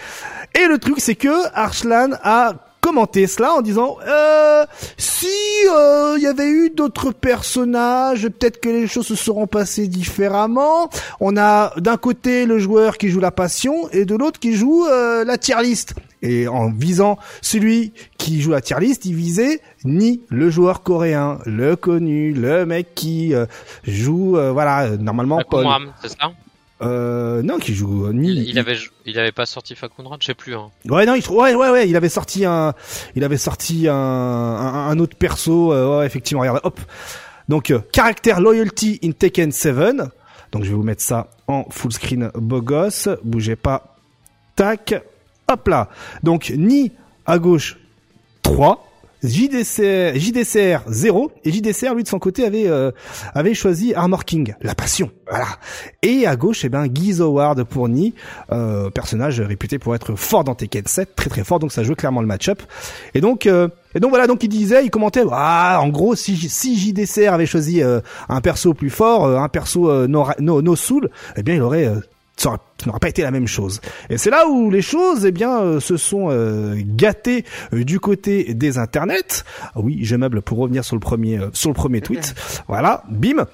et 0.60 0.66
le 0.66 0.80
truc, 0.80 0.96
c'est 0.98 1.14
que 1.14 1.30
Arslan 1.54 2.10
a 2.24 2.54
commenté 2.82 3.28
cela 3.28 3.54
en 3.54 3.62
disant 3.62 3.98
euh, 4.08 4.66
si 4.98 5.28
euh, 5.70 6.16
il 6.18 6.24
y 6.24 6.28
avait 6.28 6.50
eu 6.50 6.72
d'autres 6.72 7.12
personnages 7.12 8.24
peut-être 8.24 8.60
que 8.60 8.68
les 8.68 8.88
choses 8.88 9.06
se 9.08 9.16
seront 9.16 9.48
passées 9.48 9.88
différemment 9.88 10.90
on 11.22 11.38
a 11.38 11.72
d'un 11.80 11.96
côté 11.96 12.46
le 12.46 12.60
joueur 12.60 12.98
qui 12.98 13.08
joue 13.08 13.22
la 13.22 13.32
passion 13.32 13.88
et 13.94 14.04
de 14.04 14.16
l'autre 14.16 14.38
qui 14.38 14.54
joue 14.54 14.86
euh, 14.86 15.24
la 15.24 15.38
tier 15.38 15.56
list 15.64 15.96
et 16.24 16.48
en 16.48 16.72
visant 16.72 17.20
celui 17.42 17.94
qui 18.18 18.42
joue 18.42 18.52
la 18.52 18.62
tier 18.62 18.80
list, 18.80 19.06
il 19.06 19.14
visait 19.14 19.60
ni 19.84 20.22
le 20.30 20.50
joueur 20.50 20.82
coréen, 20.82 21.38
le 21.46 21.76
connu, 21.76 22.34
le 22.34 22.66
mec 22.66 22.96
qui 22.96 23.36
euh, 23.36 23.46
joue, 23.84 24.38
euh, 24.38 24.52
voilà, 24.52 24.86
euh, 24.86 24.98
normalement 24.98 25.42
Paul. 25.48 25.68
C'est 26.02 26.10
ça? 26.10 26.32
Euh, 26.82 27.42
non, 27.44 27.60
qui 27.60 27.74
joue 27.76 28.08
euh, 28.08 28.14
ni. 28.14 28.30
il, 28.30 28.50
il 28.50 28.60
avait, 28.60 28.78
il 29.06 29.18
avait 29.20 29.32
pas 29.32 29.46
sorti 29.46 29.76
Fakunram, 29.76 30.18
je 30.20 30.26
sais 30.28 30.34
plus. 30.34 30.56
Hein. 30.56 30.70
Ouais, 30.90 31.06
non, 31.06 31.14
il, 31.16 31.26
ouais, 31.30 31.56
ouais, 31.56 31.70
ouais, 31.70 31.88
il 31.88 31.96
avait 31.96 32.10
sorti 32.10 32.46
un, 32.46 32.74
il 33.16 33.24
avait 33.24 33.38
sorti 33.38 33.88
un, 33.88 33.94
un, 33.94 34.90
un 34.90 35.00
autre 35.00 35.16
perso, 35.16 35.72
euh, 35.72 36.00
ouais, 36.00 36.06
effectivement, 36.06 36.42
regardez, 36.42 36.62
hop. 36.64 36.80
Donc, 37.48 37.72
euh, 37.72 37.80
caractère 37.92 38.42
loyalty 38.42 39.00
in 39.04 39.12
Tekken 39.12 39.52
7. 39.52 39.76
Donc, 40.52 40.64
je 40.64 40.70
vais 40.70 40.76
vous 40.76 40.84
mettre 40.84 41.02
ça 41.02 41.30
en 41.48 41.66
full 41.70 41.92
screen 41.92 42.32
beau 42.36 42.62
gosse. 42.62 43.10
Bougez 43.24 43.56
pas. 43.56 43.98
Tac. 44.56 45.04
Hop 45.48 45.68
là. 45.68 45.90
Donc, 46.24 46.54
ni 46.56 46.92
à 47.26 47.40
gauche 47.40 47.78
3. 48.42 48.90
JDCR, 49.24 50.20
JDCR 50.20 50.82
0 50.86 51.32
et 51.46 51.52
JDCR 51.54 51.94
lui 51.96 52.04
de 52.04 52.10
son 52.10 52.20
côté 52.20 52.46
avait 52.46 52.68
euh, 52.68 52.92
avait 53.34 53.54
choisi 53.54 53.94
Armor 53.94 54.26
King, 54.26 54.54
la 54.62 54.76
passion, 54.76 55.12
voilà. 55.30 55.48
Et 56.02 56.28
à 56.28 56.36
gauche, 56.36 56.66
eh 56.66 56.70
ben 56.70 56.88
Guy 56.88 57.22
Howard 57.22 57.64
pour 57.64 57.88
Ni, 57.88 58.14
euh, 58.52 58.90
personnage 58.90 59.40
réputé 59.40 59.80
pour 59.80 59.96
être 59.96 60.16
fort 60.16 60.44
dans 60.44 60.56
Tekken 60.56 60.86
7, 60.86 61.16
très 61.16 61.30
très 61.30 61.46
fort, 61.46 61.60
donc 61.60 61.72
ça 61.72 61.84
joue 61.84 61.96
clairement 61.96 62.20
le 62.20 62.28
match-up. 62.28 62.62
Et 63.14 63.22
donc 63.22 63.46
euh, 63.46 63.70
Et 63.96 64.00
donc 64.00 64.10
voilà, 64.10 64.28
donc 64.28 64.44
il 64.44 64.50
disait, 64.50 64.84
il 64.84 64.90
commentait, 64.90 65.24
ah, 65.32 65.80
en 65.82 65.90
gros, 65.90 66.16
si, 66.16 66.36
si 66.36 66.78
JDCR 66.78 67.32
avait 67.34 67.46
choisi 67.46 67.82
euh, 67.82 68.02
un 68.28 68.42
perso 68.42 68.74
plus 68.74 68.90
fort, 68.90 69.26
euh, 69.26 69.38
un 69.38 69.50
perso 69.50 69.90
euh, 69.90 70.08
no, 70.08 70.28
no, 70.40 70.62
no 70.62 70.76
soul, 70.76 71.10
eh 71.38 71.44
bien 71.44 71.56
il 71.56 71.62
aurait, 71.62 71.86
euh, 71.86 72.00
ça 72.38 72.50
aurait- 72.50 72.58
ça 72.80 72.88
n'aurait 72.88 73.00
pas 73.00 73.10
été 73.10 73.22
la 73.22 73.32
même 73.32 73.48
chose. 73.48 73.80
Et 74.10 74.18
c'est 74.18 74.30
là 74.30 74.48
où 74.48 74.70
les 74.72 74.82
choses, 74.82 75.26
eh 75.26 75.32
bien, 75.32 75.60
euh, 75.62 75.80
se 75.80 75.98
sont 75.98 76.28
euh, 76.30 76.76
gâtées 76.78 77.46
euh, 77.74 77.84
du 77.84 78.00
côté 78.00 78.54
des 78.54 78.78
internets. 78.78 79.44
Ah 79.76 79.80
oui, 79.82 80.00
je 80.04 80.16
meuble 80.16 80.42
pour 80.42 80.58
revenir 80.58 80.84
sur 80.84 80.96
le 80.96 81.00
premier, 81.00 81.38
euh, 81.40 81.50
sur 81.54 81.70
le 81.70 81.76
premier 81.76 82.02
tweet. 82.02 82.34
Voilà, 82.68 83.04
bim. 83.10 83.46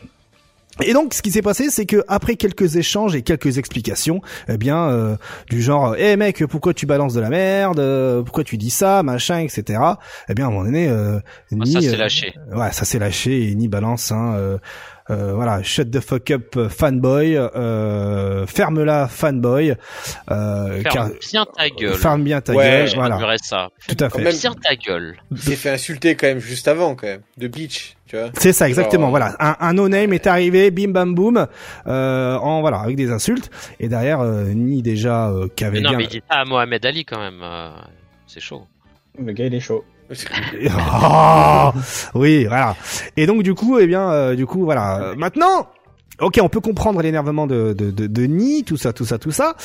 Et 0.81 0.93
donc, 0.93 1.13
ce 1.13 1.21
qui 1.21 1.29
s'est 1.29 1.41
passé, 1.41 1.69
c'est 1.69 1.85
que 1.85 2.05
après 2.07 2.35
quelques 2.37 2.77
échanges 2.77 3.13
et 3.13 3.21
quelques 3.21 3.57
explications, 3.57 4.21
eh 4.47 4.57
bien, 4.57 4.77
euh, 4.89 5.17
du 5.49 5.61
genre, 5.61 5.95
eh 5.97 6.15
mec, 6.15 6.45
pourquoi 6.45 6.73
tu 6.73 6.85
balances 6.85 7.13
de 7.13 7.19
la 7.19 7.27
merde, 7.29 7.79
euh, 7.81 8.21
pourquoi 8.21 8.45
tu 8.45 8.55
dis 8.57 8.69
ça, 8.69 9.03
machin, 9.03 9.39
etc. 9.39 9.77
Eh 10.29 10.33
bien, 10.35 10.45
à 10.45 10.47
un 10.47 10.51
moment 10.51 10.63
donné, 10.63 10.87
euh, 10.87 11.19
Ah, 11.51 11.55
Ni, 11.55 11.73
ça 11.73 11.81
s'est 11.81 11.89
euh, 11.89 11.97
lâché. 11.97 12.33
ouais, 12.55 12.71
ça 12.71 12.85
s'est 12.85 12.99
lâché 12.99 13.49
et 13.51 13.55
ni 13.55 13.67
balance. 13.67 14.13
Hein, 14.13 14.35
euh, 15.09 15.33
voilà, 15.33 15.61
shut 15.63 15.89
the 15.91 15.99
fuck 15.99 16.29
up, 16.31 16.55
euh, 16.57 16.69
fanboy. 16.69 17.35
Euh, 17.37 18.45
ferme-la, 18.45 19.07
fanboy. 19.07 19.75
Euh, 20.31 20.81
car- 20.83 21.09
Ferme 21.09 21.13
bien 21.31 21.45
ta 21.45 21.69
gueule. 21.69 21.93
ferme 21.95 22.23
bien 22.23 22.41
ta 22.41 22.53
Ouais, 22.53 22.65
gueule. 22.65 22.87
Je 22.87 22.95
Voilà, 22.95 23.17
dirais 23.17 23.37
ça. 23.41 23.69
tout 23.87 24.03
à 24.03 24.09
fait. 24.09 24.21
même. 24.21 24.33
Bien 24.33 24.53
ta 24.53 24.75
gueule. 24.75 25.17
Il 25.31 25.37
s'est 25.39 25.55
fait 25.55 25.69
insulter 25.71 26.15
quand 26.15 26.27
même 26.27 26.39
juste 26.39 26.67
avant, 26.67 26.95
quand 26.95 27.07
même. 27.07 27.21
De 27.37 27.47
Bleach, 27.47 27.95
tu 28.07 28.17
vois. 28.17 28.29
C'est 28.37 28.53
ça, 28.53 28.67
exactement. 28.67 29.03
Genre, 29.03 29.09
Voilà, 29.11 29.35
un, 29.39 29.55
un 29.59 29.73
no-name 29.73 30.13
est 30.13 30.27
arrivé, 30.27 30.71
bim 30.71 30.89
bam 30.91 31.13
boum, 31.15 31.47
euh, 31.87 32.35
en 32.37 32.61
voilà, 32.61 32.79
avec 32.79 32.95
des 32.95 33.11
insultes. 33.11 33.49
Et 33.79 33.87
derrière, 33.87 34.19
euh, 34.21 34.45
ni 34.53 34.81
déjà 34.81 35.29
euh, 35.29 35.47
qui 35.55 35.63
avait 35.65 35.77
Mais 35.77 35.81
non, 35.83 35.89
bien. 35.91 35.97
mais 35.99 36.03
il 36.05 36.09
dit 36.09 36.21
ça 36.29 36.37
à 36.39 36.45
Mohamed 36.45 36.85
Ali 36.85 37.05
quand 37.05 37.19
même. 37.19 37.39
euh, 37.41 37.69
C'est 38.27 38.39
chaud. 38.41 38.63
Le 39.17 39.33
gars, 39.33 39.45
il 39.45 39.53
est 39.55 39.59
chaud. 39.59 39.83
Oh 41.03 41.71
oui, 42.15 42.45
voilà. 42.45 42.75
Et 43.15 43.25
donc 43.25 43.43
du 43.43 43.53
coup, 43.53 43.77
eh 43.79 43.87
bien, 43.87 44.09
euh, 44.09 44.35
du 44.35 44.45
coup, 44.45 44.63
voilà. 44.65 44.99
Euh, 44.99 45.15
Maintenant, 45.15 45.67
ok, 46.21 46.39
on 46.41 46.49
peut 46.49 46.59
comprendre 46.59 47.01
l'énervement 47.01 47.47
de, 47.47 47.73
de, 47.73 47.91
de, 47.91 48.07
de 48.07 48.21
Ni, 48.23 48.63
tout 48.63 48.77
ça, 48.77 48.93
tout 48.93 49.05
ça, 49.05 49.17
tout 49.17 49.31
ça. 49.31 49.55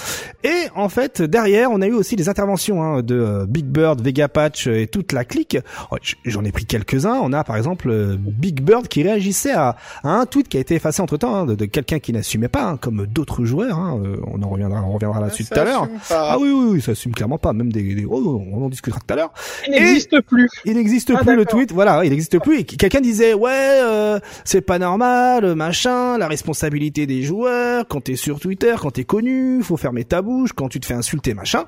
Et 0.42 0.68
en 0.74 0.88
fait, 0.88 1.22
derrière, 1.22 1.70
on 1.70 1.80
a 1.82 1.86
eu 1.86 1.92
aussi 1.92 2.16
les 2.16 2.28
interventions 2.28 2.82
hein, 2.82 3.02
de 3.02 3.14
euh, 3.14 3.46
Big 3.46 3.64
Bird, 3.66 4.00
Vega 4.00 4.28
Patch 4.28 4.66
euh, 4.68 4.80
et 4.80 4.86
toute 4.86 5.12
la 5.12 5.24
clique. 5.24 5.58
Oh, 5.90 5.96
J'en 6.24 6.44
ai 6.44 6.52
pris 6.52 6.64
quelques-uns. 6.66 7.18
On 7.22 7.32
a 7.32 7.44
par 7.44 7.56
exemple 7.56 7.88
euh, 7.90 8.16
Big 8.18 8.60
Bird 8.62 8.88
qui 8.88 9.02
réagissait 9.02 9.52
à, 9.52 9.76
à 10.02 10.10
un 10.10 10.26
tweet 10.26 10.48
qui 10.48 10.56
a 10.56 10.60
été 10.60 10.74
effacé 10.74 11.02
entre 11.02 11.16
temps 11.16 11.44
de, 11.46 11.54
de 11.54 11.64
quelqu'un 11.64 11.98
qui 11.98 12.12
n'assumait 12.12 12.48
pas, 12.48 12.64
hein, 12.64 12.76
comme 12.80 13.06
d'autres 13.06 13.44
joueurs. 13.44 13.78
hein. 13.78 14.00
On 14.32 14.42
en 14.42 14.48
reviendra, 14.48 14.82
on 14.82 14.92
reviendra 14.92 15.20
là-dessus 15.20 15.44
Ça 15.44 15.54
tout 15.56 15.60
à 15.60 15.64
l'heure. 15.64 15.88
Ah 16.10 16.36
oui, 16.38 16.50
oui, 16.50 16.66
oui, 16.74 16.80
ça 16.80 16.92
assume 16.92 17.12
clairement 17.12 17.38
pas. 17.38 17.52
Même 17.52 17.72
des, 17.72 17.94
des 17.94 18.06
oh, 18.08 18.42
on 18.52 18.64
en 18.64 18.68
discutera 18.68 19.00
tout 19.00 19.12
à 19.12 19.16
l'heure. 19.16 19.32
Il 19.66 19.72
n'existe 19.72 20.20
plus. 20.20 20.48
Il 20.64 20.74
n'existe 20.76 21.12
Ah, 21.16 21.22
plus 21.24 21.36
le 21.36 21.44
tweet, 21.44 21.72
voilà, 21.72 22.04
il 22.04 22.10
n'existe 22.10 22.38
plus. 22.38 22.60
Et 22.60 22.64
quelqu'un 22.64 23.00
disait 23.00 23.34
ouais, 23.34 23.50
euh, 23.52 24.18
c'est 24.44 24.60
pas 24.60 24.78
normal, 24.78 25.54
machin, 25.54 26.16
la 26.18 26.26
responsabilité 26.28 26.43
des 26.52 27.22
joueurs. 27.22 27.86
Quand 27.88 28.02
t'es 28.02 28.16
sur 28.16 28.38
Twitter, 28.40 28.74
quand 28.80 28.90
t'es 28.90 29.04
connu, 29.04 29.62
faut 29.62 29.76
fermer 29.76 30.04
ta 30.04 30.22
bouche. 30.22 30.52
Quand 30.52 30.68
tu 30.68 30.80
te 30.80 30.86
fais 30.86 30.94
insulter, 30.94 31.34
machin. 31.34 31.64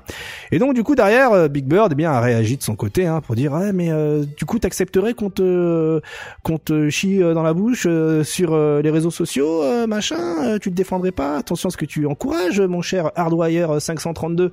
Et 0.51 0.59
donc 0.59 0.73
du 0.73 0.83
coup 0.83 0.95
derrière, 0.95 1.31
euh, 1.33 1.47
Big 1.47 1.65
Bird 1.65 1.91
eh 1.91 1.95
bien 1.95 2.11
a 2.11 2.19
réagi 2.21 2.57
de 2.57 2.63
son 2.63 2.75
côté 2.75 3.05
hein, 3.05 3.21
pour 3.21 3.35
dire 3.35 3.53
ouais, 3.53 3.73
mais 3.73 3.89
euh, 3.91 4.23
du 4.37 4.45
coup 4.45 4.59
t'accepterais 4.59 5.13
qu'on 5.13 5.29
te 5.29 6.01
qu'on 6.43 6.57
te 6.57 6.89
chie 6.89 7.21
euh, 7.21 7.33
dans 7.33 7.43
la 7.43 7.53
bouche 7.53 7.85
euh, 7.87 8.23
sur 8.23 8.53
euh, 8.53 8.81
les 8.81 8.89
réseaux 8.91 9.11
sociaux, 9.11 9.63
euh, 9.63 9.87
machin. 9.87 10.17
euh, 10.43 10.59
tu 10.59 10.69
te 10.71 10.75
défendrais 10.75 11.11
pas? 11.11 11.37
Attention 11.37 11.69
à 11.69 11.71
ce 11.71 11.77
que 11.77 11.85
tu 11.85 12.05
encourages, 12.05 12.61
mon 12.61 12.81
cher 12.81 13.11
Hardwire 13.15 13.81
532. 13.81 14.51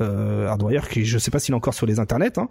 Euh, 0.00 0.46
Hardwire 0.48 0.88
qui 0.88 1.04
je 1.04 1.18
sais 1.18 1.30
pas 1.30 1.38
s'il 1.38 1.52
est 1.54 1.56
encore 1.56 1.74
sur 1.74 1.86
les 1.86 1.98
internets, 1.98 2.38
hein, 2.38 2.48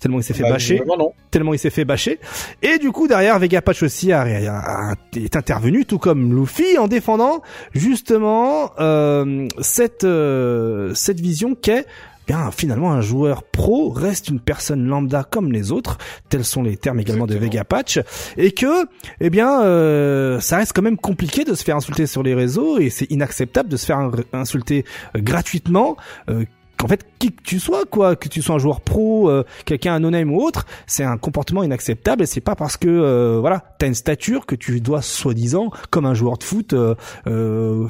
tellement 0.00 0.18
il 0.18 0.22
s'est 0.24 0.34
fait 0.34 0.42
Bah, 0.42 0.50
bâcher 0.52 0.82
tellement 1.30 1.54
il 1.54 1.58
s'est 1.58 1.70
fait 1.70 1.84
bâcher. 1.84 2.18
Et 2.62 2.78
du 2.78 2.90
coup, 2.92 3.08
derrière, 3.08 3.38
Vega 3.38 3.60
Patch 3.62 3.82
aussi 3.82 4.12
a, 4.12 4.22
a- 4.22 4.90
a- 4.92 4.94
est 5.16 5.36
intervenu, 5.36 5.84
tout 5.84 5.98
comme 5.98 6.34
Luffy, 6.38 6.63
en 6.78 6.88
défendant 6.88 7.42
justement 7.72 8.72
euh, 8.80 9.46
cette 9.60 10.04
euh, 10.04 10.92
cette 10.94 11.20
vision 11.20 11.54
qu'est 11.54 11.86
bien 12.26 12.50
finalement 12.50 12.90
un 12.92 13.02
joueur 13.02 13.42
pro 13.42 13.90
reste 13.90 14.28
une 14.28 14.40
personne 14.40 14.86
lambda 14.86 15.24
comme 15.24 15.52
les 15.52 15.72
autres, 15.72 15.98
tels 16.30 16.44
sont 16.44 16.62
les 16.62 16.76
termes 16.78 16.98
également 16.98 17.26
de. 17.26 17.34
Vega 17.36 17.64
Patch, 17.64 18.00
et 18.38 18.52
que 18.52 18.86
eh 19.20 19.28
bien 19.28 19.62
euh, 19.62 20.40
ça 20.40 20.56
reste 20.56 20.72
quand 20.74 20.80
même 20.82 20.96
compliqué 20.96 21.44
de 21.44 21.54
se 21.54 21.62
faire 21.62 21.76
insulter 21.76 22.06
sur 22.06 22.22
les 22.22 22.34
réseaux 22.34 22.78
et 22.78 22.88
c'est 22.88 23.10
inacceptable 23.10 23.68
de 23.68 23.76
se 23.76 23.84
faire 23.84 23.98
in- 23.98 24.12
insulter 24.32 24.84
euh, 25.16 25.20
gratuitement. 25.20 25.96
euh, 26.30 26.44
en 26.82 26.88
fait, 26.88 27.06
qui 27.18 27.32
que 27.32 27.42
tu 27.42 27.58
sois, 27.58 27.84
quoi, 27.90 28.16
que 28.16 28.28
tu 28.28 28.42
sois 28.42 28.56
un 28.56 28.58
joueur 28.58 28.80
pro, 28.80 29.30
euh, 29.30 29.44
quelqu'un 29.64 29.94
anonyme 29.94 30.32
ou 30.32 30.42
autre, 30.42 30.66
c'est 30.86 31.04
un 31.04 31.16
comportement 31.16 31.62
inacceptable 31.62 32.22
et 32.22 32.26
c'est 32.26 32.40
pas 32.40 32.54
parce 32.56 32.76
que 32.76 32.88
euh, 32.88 33.38
voilà, 33.40 33.62
t'as 33.78 33.86
une 33.86 33.94
stature 33.94 34.46
que 34.46 34.54
tu 34.54 34.80
dois 34.80 35.00
soi-disant, 35.00 35.70
comme 35.90 36.04
un 36.04 36.14
joueur 36.14 36.38
de 36.38 36.44
foot, 36.44 36.72
euh, 36.72 36.94
euh, 37.26 37.88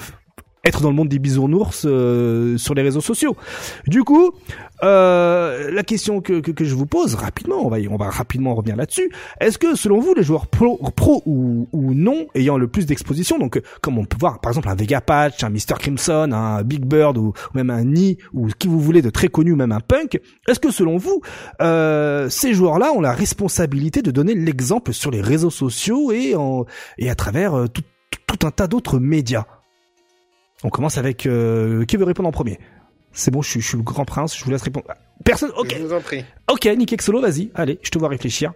être 0.65 0.81
dans 0.81 0.91
le 0.91 0.97
monde 0.97 1.09
des 1.09 1.19
bisounours 1.19 1.85
euh, 1.87 2.57
sur 2.57 2.75
les 2.75 2.83
réseaux 2.83 3.01
sociaux. 3.01 3.37
Du 3.87 4.03
coup, 4.03 4.33
euh, 4.83 5.71
la 5.71 5.83
question 5.83 6.21
que, 6.21 6.41
que, 6.41 6.51
que 6.51 6.65
je 6.65 6.75
vous 6.75 6.87
pose 6.87 7.15
rapidement, 7.15 7.65
on 7.65 7.69
va 7.69 7.79
on 7.91 7.97
va 7.97 8.11
rapidement 8.11 8.55
revenir 8.55 8.77
là-dessus. 8.77 9.11
Est-ce 9.41 9.59
que 9.59 9.75
selon 9.77 10.01
vous, 10.01 10.15
les 10.15 10.23
joueurs 10.23 10.47
pro, 10.47 10.79
pro 10.97 11.23
ou, 11.27 11.69
ou 11.73 11.95
non 11.95 12.27
ayant 12.35 12.57
le 12.57 12.67
plus 12.67 12.87
d'exposition, 12.87 13.39
donc 13.39 13.57
euh, 13.57 13.63
comme 13.83 13.99
on 13.99 14.05
peut 14.05 14.17
voir 14.19 14.41
par 14.41 14.51
exemple 14.51 14.69
un 14.69 14.75
Vega 14.75 15.01
Patch, 15.01 15.45
un 15.45 15.51
Mr 15.51 15.75
Crimson, 15.79 16.31
un 16.33 16.63
Big 16.63 16.85
Bird 16.85 17.19
ou, 17.19 17.29
ou 17.29 17.33
même 17.55 17.71
un 17.71 17.85
Ni 17.85 18.19
ou 18.33 18.49
qui 18.59 18.69
vous 18.69 18.81
voulez 18.81 19.03
de 19.03 19.11
très 19.11 19.29
connu, 19.29 19.55
même 19.55 19.73
un 19.73 19.81
Punk, 19.81 20.21
est-ce 20.49 20.61
que 20.61 20.71
selon 20.71 20.97
vous, 20.97 21.21
euh, 21.61 22.29
ces 22.29 22.55
joueurs-là 22.55 22.93
ont 22.93 23.01
la 23.01 23.13
responsabilité 23.13 24.03
de 24.03 24.11
donner 24.11 24.35
l'exemple 24.35 24.93
sur 24.93 25.11
les 25.11 25.21
réseaux 25.21 25.51
sociaux 25.51 26.13
et 26.13 26.35
en, 26.35 26.65
et 26.99 27.11
à 27.11 27.15
travers 27.15 27.55
euh, 27.55 27.67
tout, 27.69 27.83
tout 28.27 28.47
un 28.47 28.51
tas 28.51 28.67
d'autres 28.67 28.99
médias? 28.99 29.45
On 30.65 30.71
commence 30.71 30.97
avec 30.97 31.27
euh, 31.27 31.85
qui 31.85 31.99
veut 31.99 32.05
répondre 32.05 32.29
en 32.29 32.33
premier? 32.33 32.59
C'est 33.13 33.31
bon, 33.31 33.43
je 33.43 33.51
suis, 33.51 33.61
je 33.61 33.69
suis 33.69 33.77
le 33.77 33.83
grand 33.85 34.07
prince, 34.07 34.37
je 34.37 34.43
vous 34.45 34.51
laisse 34.51 34.63
répondre. 34.63 34.87
Personne. 35.25 35.53
Ok, 35.57 35.77
Je 35.79 35.85
vous 35.85 35.93
en 35.93 36.01
prie. 36.01 36.25
ok, 36.51 36.65
Nick 36.77 37.01
Solo, 37.03 37.21
vas-y, 37.21 37.51
allez, 37.55 37.79
je 37.83 37.91
te 37.91 37.99
vois 37.99 38.09
réfléchir. 38.09 38.53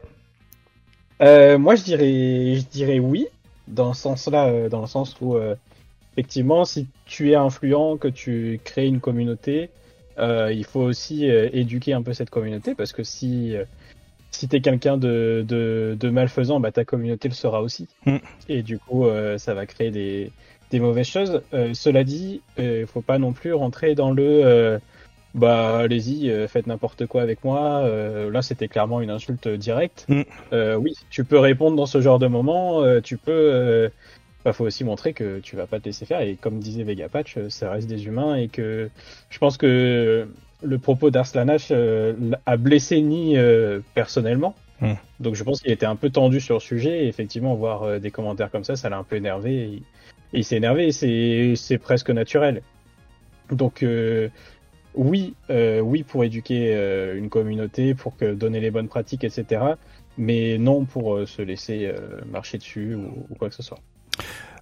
Euh, 1.20 1.58
moi, 1.58 1.74
je 1.74 1.84
dirais, 1.84 2.56
je 2.56 2.64
dirais 2.66 2.98
oui, 2.98 3.26
dans 3.68 3.92
ce 3.92 4.02
sens-là, 4.02 4.46
euh, 4.46 4.68
dans 4.70 4.80
le 4.80 4.86
sens 4.86 5.16
où, 5.20 5.36
euh, 5.36 5.54
effectivement, 6.14 6.64
si 6.64 6.86
tu 7.04 7.30
es 7.30 7.34
influent, 7.34 7.98
que 7.98 8.08
tu 8.08 8.58
crées 8.64 8.86
une 8.86 9.00
communauté, 9.00 9.68
euh, 10.18 10.50
il 10.52 10.64
faut 10.64 10.80
aussi 10.80 11.30
euh, 11.30 11.50
éduquer 11.52 11.92
un 11.92 12.02
peu 12.02 12.14
cette 12.14 12.30
communauté, 12.30 12.74
parce 12.74 12.92
que 12.92 13.04
si, 13.04 13.54
euh, 13.54 13.64
si 14.30 14.48
t'es 14.48 14.60
quelqu'un 14.60 14.96
de, 14.96 15.44
de, 15.46 15.96
de 16.00 16.08
malfaisant, 16.08 16.58
bah, 16.58 16.72
ta 16.72 16.84
communauté 16.84 17.28
le 17.28 17.34
sera 17.34 17.60
aussi. 17.62 17.86
Mm. 18.06 18.16
Et 18.48 18.62
du 18.62 18.78
coup, 18.78 19.06
euh, 19.06 19.36
ça 19.38 19.52
va 19.54 19.66
créer 19.66 19.90
des, 19.90 20.32
des 20.70 20.81
mauvaises 20.81 21.09
choses. 21.09 21.42
Euh, 21.54 21.74
cela 21.74 22.04
dit, 22.04 22.40
il 22.59 22.87
faut 22.87 23.02
pas 23.02 23.18
non 23.18 23.33
plus 23.33 23.52
rentrer 23.52 23.94
dans 23.94 24.11
le... 24.11 24.40
euh, 24.44 24.78
bah 25.35 25.78
allez-y, 25.78 26.31
euh, 26.31 26.48
faites 26.48 26.66
n'importe 26.66 27.07
quoi 27.07 27.22
avec 27.22 27.44
moi. 27.44 27.83
Euh, 27.85 28.31
là, 28.31 28.40
c'était 28.42 28.66
clairement 28.66 29.00
une 29.00 29.11
insulte 29.11 29.46
directe. 29.46 30.07
Mm. 30.09 30.22
Euh, 30.52 30.76
oui, 30.76 30.94
tu 31.11 31.22
peux 31.24 31.38
répondre 31.38 31.76
dans 31.76 31.87
ce 31.87 32.00
genre 32.00 32.18
de 32.18 32.26
moment. 32.26 32.83
euh, 32.83 33.00
tu 33.00 33.18
peux. 33.18 33.31
Euh, 33.33 33.88
bah, 34.44 34.52
faut 34.52 34.64
aussi 34.64 34.85
montrer 34.85 35.12
que 35.12 35.40
tu 35.40 35.54
vas 35.54 35.66
pas 35.66 35.81
te 35.81 35.85
laisser 35.85 36.07
faire. 36.07 36.22
Et 36.22 36.37
comme 36.37 36.61
disait 36.61 36.83
Vegapatch, 36.83 37.37
euh, 37.37 37.50
ça 37.50 37.70
reste 37.70 37.88
des 37.88 38.07
humains 38.07 38.37
et 38.37 38.48
que 38.48 38.88
je 39.28 39.38
pense 39.38 39.59
que 39.59 40.28
le 40.62 40.78
propos 40.78 41.11
d'Arslanash 41.11 41.68
euh, 41.70 42.14
a 42.46 42.57
blessé 42.57 43.02
Ni 43.02 43.37
euh, 43.37 43.81
personnellement. 43.94 44.54
Mm. 44.81 44.94
Donc 45.20 45.35
je 45.35 45.44
pense 45.44 45.61
qu'il 45.61 45.72
était 45.72 45.87
un 45.87 45.96
peu 45.96 46.09
tendu 46.09 46.40
sur 46.40 46.54
le 46.57 46.61
sujet. 46.61 47.04
Et 47.04 47.09
effectivement, 47.09 47.54
voir 47.54 47.83
euh, 47.83 47.98
des 47.98 48.11
commentaires 48.11 48.50
comme 48.50 48.64
ça, 48.64 48.76
ça 48.76 48.88
l'a 48.88 48.96
un 48.96 49.04
peu 49.04 49.16
énervé. 49.16 49.54
Et 49.57 49.83
il 50.32 50.44
s'est 50.44 50.56
énervé. 50.56 50.92
C'est 50.92 51.54
c'est 51.56 51.78
presque 51.78 52.10
naturel. 52.10 52.62
Donc 53.50 53.82
euh, 53.82 54.28
oui, 54.94 55.34
euh, 55.50 55.80
oui 55.80 56.02
pour 56.02 56.24
éduquer 56.24 56.74
euh, 56.74 57.16
une 57.16 57.28
communauté, 57.30 57.94
pour 57.94 58.16
que 58.16 58.34
donner 58.34 58.60
les 58.60 58.70
bonnes 58.70 58.88
pratiques, 58.88 59.24
etc. 59.24 59.62
Mais 60.18 60.58
non 60.58 60.84
pour 60.84 61.14
euh, 61.14 61.26
se 61.26 61.42
laisser 61.42 61.86
euh, 61.86 62.20
marcher 62.30 62.58
dessus 62.58 62.94
ou, 62.94 63.26
ou 63.30 63.34
quoi 63.38 63.48
que 63.48 63.54
ce 63.54 63.62
soit. 63.62 63.78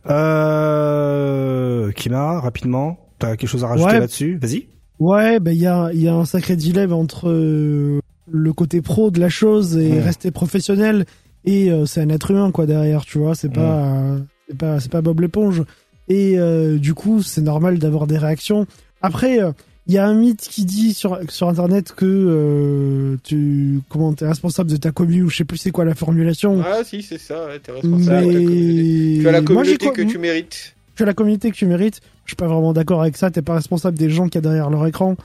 Euh, 0.09 1.93
Kima, 1.93 2.41
rapidement, 2.41 2.99
t'as 3.19 3.37
quelque 3.37 3.49
chose 3.49 3.65
à 3.65 3.69
rajouter 3.69 3.95
Ouais. 3.95 4.01
là-dessus? 4.01 4.39
Vas-y. 4.41 4.69
Ouais, 4.99 5.41
ben 5.41 5.53
il 5.53 5.59
y 5.61 5.67
a, 5.67 5.91
il 5.93 6.01
y 6.03 6.09
a 6.09 6.15
un 6.15 6.25
sacré 6.25 6.57
dilemme 6.57 6.93
entre 6.93 7.29
euh, 7.29 8.01
le 8.31 8.53
côté 8.53 8.81
pro 8.83 9.11
de 9.11 9.21
la 9.21 9.29
chose 9.29 9.77
et 9.77 9.93
Ouais. 9.93 10.01
rester 10.01 10.31
professionnel 10.31 11.05
et 11.45 11.71
euh, 11.71 11.85
c'est 11.87 12.01
un 12.01 12.09
être 12.09 12.31
humain 12.31 12.51
quoi 12.51 12.67
derrière, 12.67 13.05
tu 13.05 13.19
vois, 13.19 13.35
c'est 13.35 13.53
pas 13.53 13.85
euh, 13.95 14.19
c'est 14.49 14.57
pas 14.59 14.81
c'est 14.81 14.91
pas 14.91 15.03
Bob 15.03 15.21
l'éponge 15.21 15.63
et 16.09 16.39
euh, 16.39 16.79
du 16.79 16.95
coup 16.95 17.23
c'est 17.23 17.41
normal 17.43 17.79
d'avoir 17.79 18.07
des 18.07 18.19
réactions. 18.19 18.67
Après, 19.03 19.43
euh, 19.43 19.53
il 19.89 19.95
y 19.95 19.99
a 19.99 20.07
un 20.07 20.15
mythe 20.15 20.41
qui 20.51 20.65
dit 20.65 20.93
sur 20.95 21.19
sur 21.29 21.49
internet 21.49 21.93
que 21.97 22.05
euh, 22.07 23.17
tu 23.23 23.81
comment 23.89 24.13
t'es 24.15 24.27
responsable 24.27 24.71
de 24.71 24.77
ta 24.77 24.91
commu 24.91 25.23
ou 25.23 25.29
je 25.31 25.37
sais 25.39 25.45
plus 25.45 25.59
c'est 25.59 25.71
quoi 25.71 25.85
la 25.85 25.95
formulation. 25.95 26.63
Ah 26.65 26.83
si, 26.85 27.03
c'est 27.03 27.19
ça, 27.19 27.47
ouais, 27.47 27.59
t'es 27.61 27.73
responsable 27.73 28.27
de 28.27 28.33
ta 28.33 28.39
communauté. 28.39 29.19
Tu 29.21 29.29
as 29.29 29.33
la 29.33 29.41
Moi, 29.41 29.47
communauté 29.47 29.77
crois- 29.79 29.93
que 29.93 30.03
tu 30.03 30.19
mérites. 30.19 30.75
tu 30.97 31.03
as 31.03 31.07
la 31.07 31.15
communauté 31.15 31.51
que 31.51 31.57
tu 31.57 31.67
mérites. 31.67 32.01
Je 32.25 32.31
suis 32.31 32.37
pas 32.37 32.49
vraiment 32.49 32.73
d'accord 32.73 33.01
avec 33.03 33.17
ça. 33.17 33.31
T'es 33.31 33.43
pas 33.43 33.55
responsable 33.55 33.97
des 33.99 34.11
gens 34.11 34.25
qu'il 34.27 34.37
y 34.37 34.39
a 34.39 34.41
derrière 34.43 34.71
leur 34.71 34.85
écran. 34.87 35.17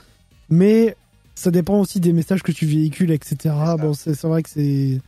Mais 0.50 0.94
ça 1.34 1.50
dépend 1.50 1.80
aussi 1.80 1.98
des 1.98 2.12
messages 2.12 2.42
que 2.42 2.52
tu 2.52 2.66
véhicules, 2.66 3.10
etc. 3.10 3.36
Bon, 3.80 3.94
c'est 3.94 4.14
c'est 4.14 4.26
vrai 4.28 4.42
que 4.42 4.50
c'est. 4.50 5.00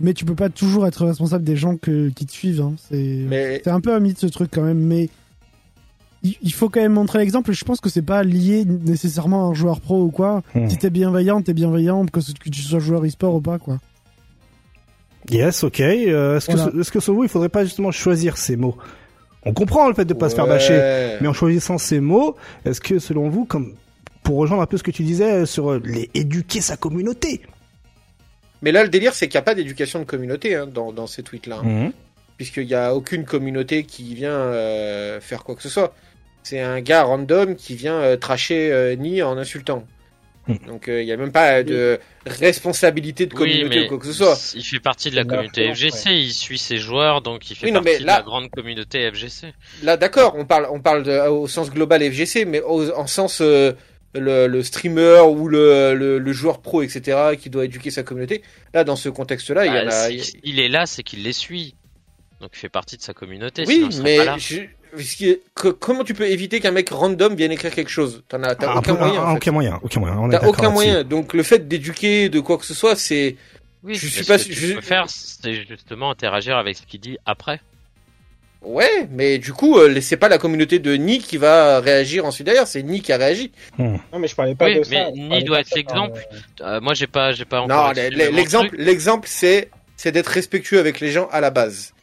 Mais 0.00 0.12
tu 0.12 0.24
peux 0.24 0.34
pas 0.34 0.48
toujours 0.50 0.86
être 0.86 1.06
responsable 1.06 1.44
des 1.44 1.56
gens 1.56 1.76
que, 1.76 2.10
qui 2.10 2.26
te 2.26 2.32
suivent. 2.32 2.60
Hein. 2.60 2.74
C'est 2.90 3.24
Mais 3.28 3.66
un 3.66 3.80
peu 3.80 3.94
un 3.94 4.00
mythe 4.00 4.18
ce 4.18 4.26
truc 4.26 4.50
quand 4.52 4.62
même. 4.62 4.78
Mais 4.78 5.08
il 6.22 6.34
il 6.42 6.52
faut 6.52 6.68
quand 6.68 6.80
même 6.80 6.92
montrer 6.92 7.18
l'exemple. 7.18 7.52
Je 7.52 7.64
pense 7.64 7.80
que 7.80 7.88
c'est 7.88 8.02
pas 8.02 8.22
lié 8.22 8.64
nécessairement 8.64 9.46
à 9.46 9.50
un 9.50 9.54
joueur 9.54 9.80
pro 9.80 10.02
ou 10.02 10.10
quoi. 10.10 10.42
Hmm. 10.54 10.68
Si 10.68 10.76
t'es 10.76 10.90
bienveillant, 10.90 11.40
t'es 11.40 11.54
bienveillant, 11.54 12.04
que, 12.06 12.20
tu 12.50 12.62
sois 12.62 12.78
joueur 12.78 13.04
e-sport 13.04 13.34
ou 13.34 13.40
pas, 13.40 13.58
quoi. 13.58 13.78
Yes, 15.30 15.64
ok. 15.64 15.80
Euh, 15.80 16.36
est-ce 16.36 16.46
que, 16.46 16.56
Voilà. 16.56 16.80
est-ce 16.80 16.92
que 16.92 17.00
selon 17.00 17.18
vous, 17.18 17.24
il 17.24 17.28
faudrait 17.28 17.48
pas 17.48 17.64
justement 17.64 17.90
choisir 17.90 18.36
ces 18.36 18.56
mots? 18.56 18.76
On 19.44 19.52
comprend 19.52 19.88
le 19.88 19.94
fait 19.94 20.04
de 20.04 20.14
pas 20.14 20.28
se 20.28 20.34
faire 20.34 20.46
bâcher, 20.46 21.18
mais 21.20 21.28
en 21.28 21.32
choisissant 21.32 21.78
ces 21.78 22.00
mots, 22.00 22.36
est-ce 22.64 22.80
que 22.80 22.98
selon 22.98 23.28
vous, 23.28 23.44
comme 23.44 23.74
pour 24.24 24.38
rejoindre 24.38 24.62
un 24.62 24.66
peu 24.66 24.76
ce 24.76 24.82
que 24.82 24.90
tu 24.90 25.04
disais 25.04 25.46
sur 25.46 25.78
les 25.78 26.10
éduquer 26.14 26.60
sa 26.60 26.76
communauté, 26.76 27.42
Mais 28.62 28.72
là, 28.72 28.82
le 28.82 28.88
délire, 28.88 29.14
c'est 29.14 29.28
qu'il 29.28 29.36
n'y 29.38 29.42
a 29.42 29.44
pas 29.44 29.54
d'éducation 29.54 29.98
de 29.98 30.04
communauté 30.04 30.54
hein, 30.54 30.66
dans, 30.66 30.92
dans 30.92 31.06
ces 31.06 31.22
tweets-là. 31.22 31.60
hein. 31.64 31.92
Puisqu'il 32.36 32.66
n'y 32.66 32.74
a 32.74 32.94
aucune 32.94 33.24
communauté 33.24 33.84
qui 33.84 34.14
vient 34.14 34.30
euh, 34.30 35.20
faire 35.20 35.42
quoi 35.44 35.54
que 35.54 35.62
ce 35.62 35.68
soit. 35.70 35.94
C'est 36.42 36.60
un 36.60 36.80
gars 36.80 37.02
random 37.04 37.56
qui 37.56 37.74
vient 37.76 37.96
euh, 37.96 38.16
tracher 38.16 38.70
euh, 38.72 38.94
Ni 38.94 39.22
en 39.22 39.36
insultant. 39.38 39.84
Hmm. 40.46 40.54
Donc 40.66 40.88
euh, 40.88 41.02
il 41.02 41.06
n'y 41.06 41.12
a 41.12 41.16
même 41.16 41.32
pas 41.32 41.62
de 41.64 41.98
responsabilité 42.26 43.26
de 43.26 43.34
Oui, 43.34 43.38
communauté 43.40 43.80
mais 43.80 43.86
ou 43.86 43.88
quoi 43.88 43.98
que 43.98 44.06
ce 44.06 44.12
soit. 44.12 44.36
il 44.54 44.62
fait 44.64 44.78
partie 44.80 45.10
de 45.10 45.16
la 45.16 45.24
communauté 45.24 45.72
FGC, 45.74 46.10
il 46.10 46.32
suit 46.32 46.58
ses 46.58 46.78
joueurs, 46.78 47.20
donc 47.20 47.50
il 47.50 47.56
fait 47.56 47.66
Oui, 47.66 47.72
non, 47.72 47.80
mais 47.80 47.92
partie 47.92 48.02
de 48.02 48.06
la 48.06 48.22
grande 48.22 48.50
communauté 48.50 49.10
FGC. 49.10 49.52
Là, 49.82 49.96
d'accord, 49.96 50.34
on 50.36 50.44
parle, 50.44 50.68
on 50.70 50.80
parle 50.80 51.02
de, 51.02 51.28
au 51.28 51.48
sens 51.48 51.70
global 51.70 52.00
FGC, 52.02 52.44
mais 52.44 52.60
au, 52.60 52.92
en 52.92 53.06
sens 53.08 53.40
euh, 53.40 53.72
le, 54.18 54.46
le 54.46 54.62
streamer 54.62 55.20
ou 55.28 55.48
le, 55.48 55.94
le, 55.94 56.18
le 56.18 56.32
joueur 56.32 56.60
pro, 56.60 56.82
etc., 56.82 57.36
qui 57.40 57.50
doit 57.50 57.64
éduquer 57.64 57.90
sa 57.90 58.02
communauté. 58.02 58.42
Là, 58.74 58.84
dans 58.84 58.96
ce 58.96 59.08
contexte-là, 59.08 59.66
il 59.66 59.74
y 59.74 59.78
en 59.78 59.86
Bah, 59.86 59.96
a. 60.04 60.10
si- 60.10 60.38
il 60.44 60.60
est 60.60 60.68
là, 60.68 60.86
c'est 60.86 61.02
qu'il 61.02 61.22
les 61.22 61.32
suit. 61.32 61.74
Donc 62.40 62.50
il 62.54 62.58
fait 62.58 62.68
partie 62.68 62.96
de 62.96 63.02
sa 63.02 63.14
communauté. 63.14 63.64
Oui, 63.66 63.86
sinon 63.90 64.04
mais 64.04 64.16
pas 64.18 64.24
là. 64.24 64.36
je- 64.38 64.56
ce 65.02 65.16
qui 65.16 65.28
est- 65.30 65.42
que- 65.54 65.68
comment 65.68 66.04
tu 66.04 66.12
peux 66.14 66.28
éviter 66.28 66.60
qu'un 66.60 66.70
mec 66.70 66.90
random 66.90 67.34
vienne 67.34 67.50
écrire 67.52 67.74
quelque 67.74 67.90
chose? 67.90 68.22
T'en 68.28 68.42
as, 68.42 68.54
Ah, 68.60 68.76
aucun 68.78 68.94
ah, 68.94 68.98
moyen. 69.06 69.22
en 69.22 69.30
fait. 69.30 69.36
aucun 69.36 69.52
moyen, 69.52 69.80
aucun 69.82 70.00
moyen. 70.00 70.16
On 70.18 70.28
T'as 70.28 70.46
aucun 70.46 70.70
moyen. 70.70 71.02
Donc 71.04 71.32
le 71.32 71.42
fait 71.42 71.66
d'éduquer 71.66 72.28
de 72.28 72.40
quoi 72.40 72.58
que 72.58 72.66
ce 72.66 72.74
soit, 72.74 72.94
c'est 72.94 73.36
Oui, 73.82 73.94
je 73.94 74.06
suis 74.06 74.22
ce 74.24 74.28
pas 74.28 74.36
que 74.38 74.42
tu 74.44 74.52
je- 74.52 74.74
peux 74.74 74.80
faire, 74.82 75.06
c'est 75.08 75.54
justement 75.66 76.10
interagir 76.10 76.56
avec 76.58 76.76
ce 76.76 76.82
qu'il 76.86 77.00
dit 77.00 77.16
après. 77.24 77.60
Ouais, 78.66 79.08
mais 79.10 79.38
du 79.38 79.52
coup, 79.52 79.78
euh, 79.78 80.00
c'est 80.00 80.16
pas 80.16 80.28
la 80.28 80.38
communauté 80.38 80.78
de 80.78 80.94
Ni 80.94 81.18
qui 81.18 81.36
va 81.36 81.80
réagir 81.80 82.24
ensuite 82.24 82.46
derrière, 82.46 82.66
c'est 82.66 82.82
Ni 82.82 83.00
qui 83.00 83.12
a 83.12 83.16
réagi. 83.16 83.52
Non, 83.78 83.98
mais 84.18 84.28
je 84.28 84.34
parlais 84.34 84.54
pas 84.54 84.66
Oui, 84.66 84.74
de 84.74 84.78
mais 84.90 85.04
ça. 85.04 85.10
Ni 85.12 85.44
doit 85.44 85.60
être 85.60 85.68
ça, 85.68 85.76
l'exemple. 85.76 86.20
euh, 86.60 86.64
Euh, 86.76 86.80
moi, 86.80 86.94
j'ai 86.94 87.06
pas, 87.06 87.32
j'ai 87.32 87.44
pas 87.44 87.60
encore. 87.60 87.92
Non, 87.94 88.02
l'exemple, 88.32 88.74
l'exemple, 88.78 89.28
c'est 89.30 89.70
c'est 89.96 90.12
d'être 90.12 90.26
respectueux 90.28 90.78
avec 90.78 91.00
les 91.00 91.10
gens 91.10 91.28
à 91.32 91.40
la 91.40 91.50
base. 91.50 91.94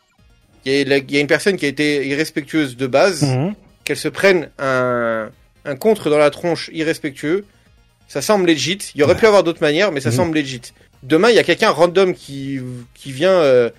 Il 0.65 0.71
y, 0.73 0.93
a, 0.93 0.97
il 0.97 1.11
y 1.11 1.17
a 1.17 1.19
une 1.19 1.27
personne 1.27 1.57
qui 1.57 1.65
a 1.65 1.67
été 1.67 2.07
irrespectueuse 2.07 2.75
de 2.77 2.87
base, 2.87 3.21
Mhm. 3.23 3.53
qu'elle 3.83 3.97
se 3.97 4.07
prenne 4.07 4.49
un, 4.57 5.29
un 5.65 5.75
contre 5.75 6.09
dans 6.09 6.17
la 6.17 6.29
tronche 6.31 6.69
irrespectueux, 6.73 7.45
ça 8.07 8.21
semble 8.21 8.47
legit. 8.47 8.79
Il 8.95 9.01
y 9.01 9.03
aurait 9.03 9.15
pu 9.17 9.27
avoir 9.27 9.43
d'autres 9.43 9.61
manières, 9.61 9.91
mais 9.91 9.99
ça 10.01 10.09
Mhm. 10.09 10.15
semble 10.15 10.37
legit. 10.37 10.61
Demain, 11.03 11.29
il 11.29 11.35
y 11.35 11.39
a 11.39 11.43
quelqu'un 11.43 11.69
random 11.69 12.13
qui 12.15 12.59
qui 12.95 13.11
vient 13.11 13.31
euh, 13.41 13.69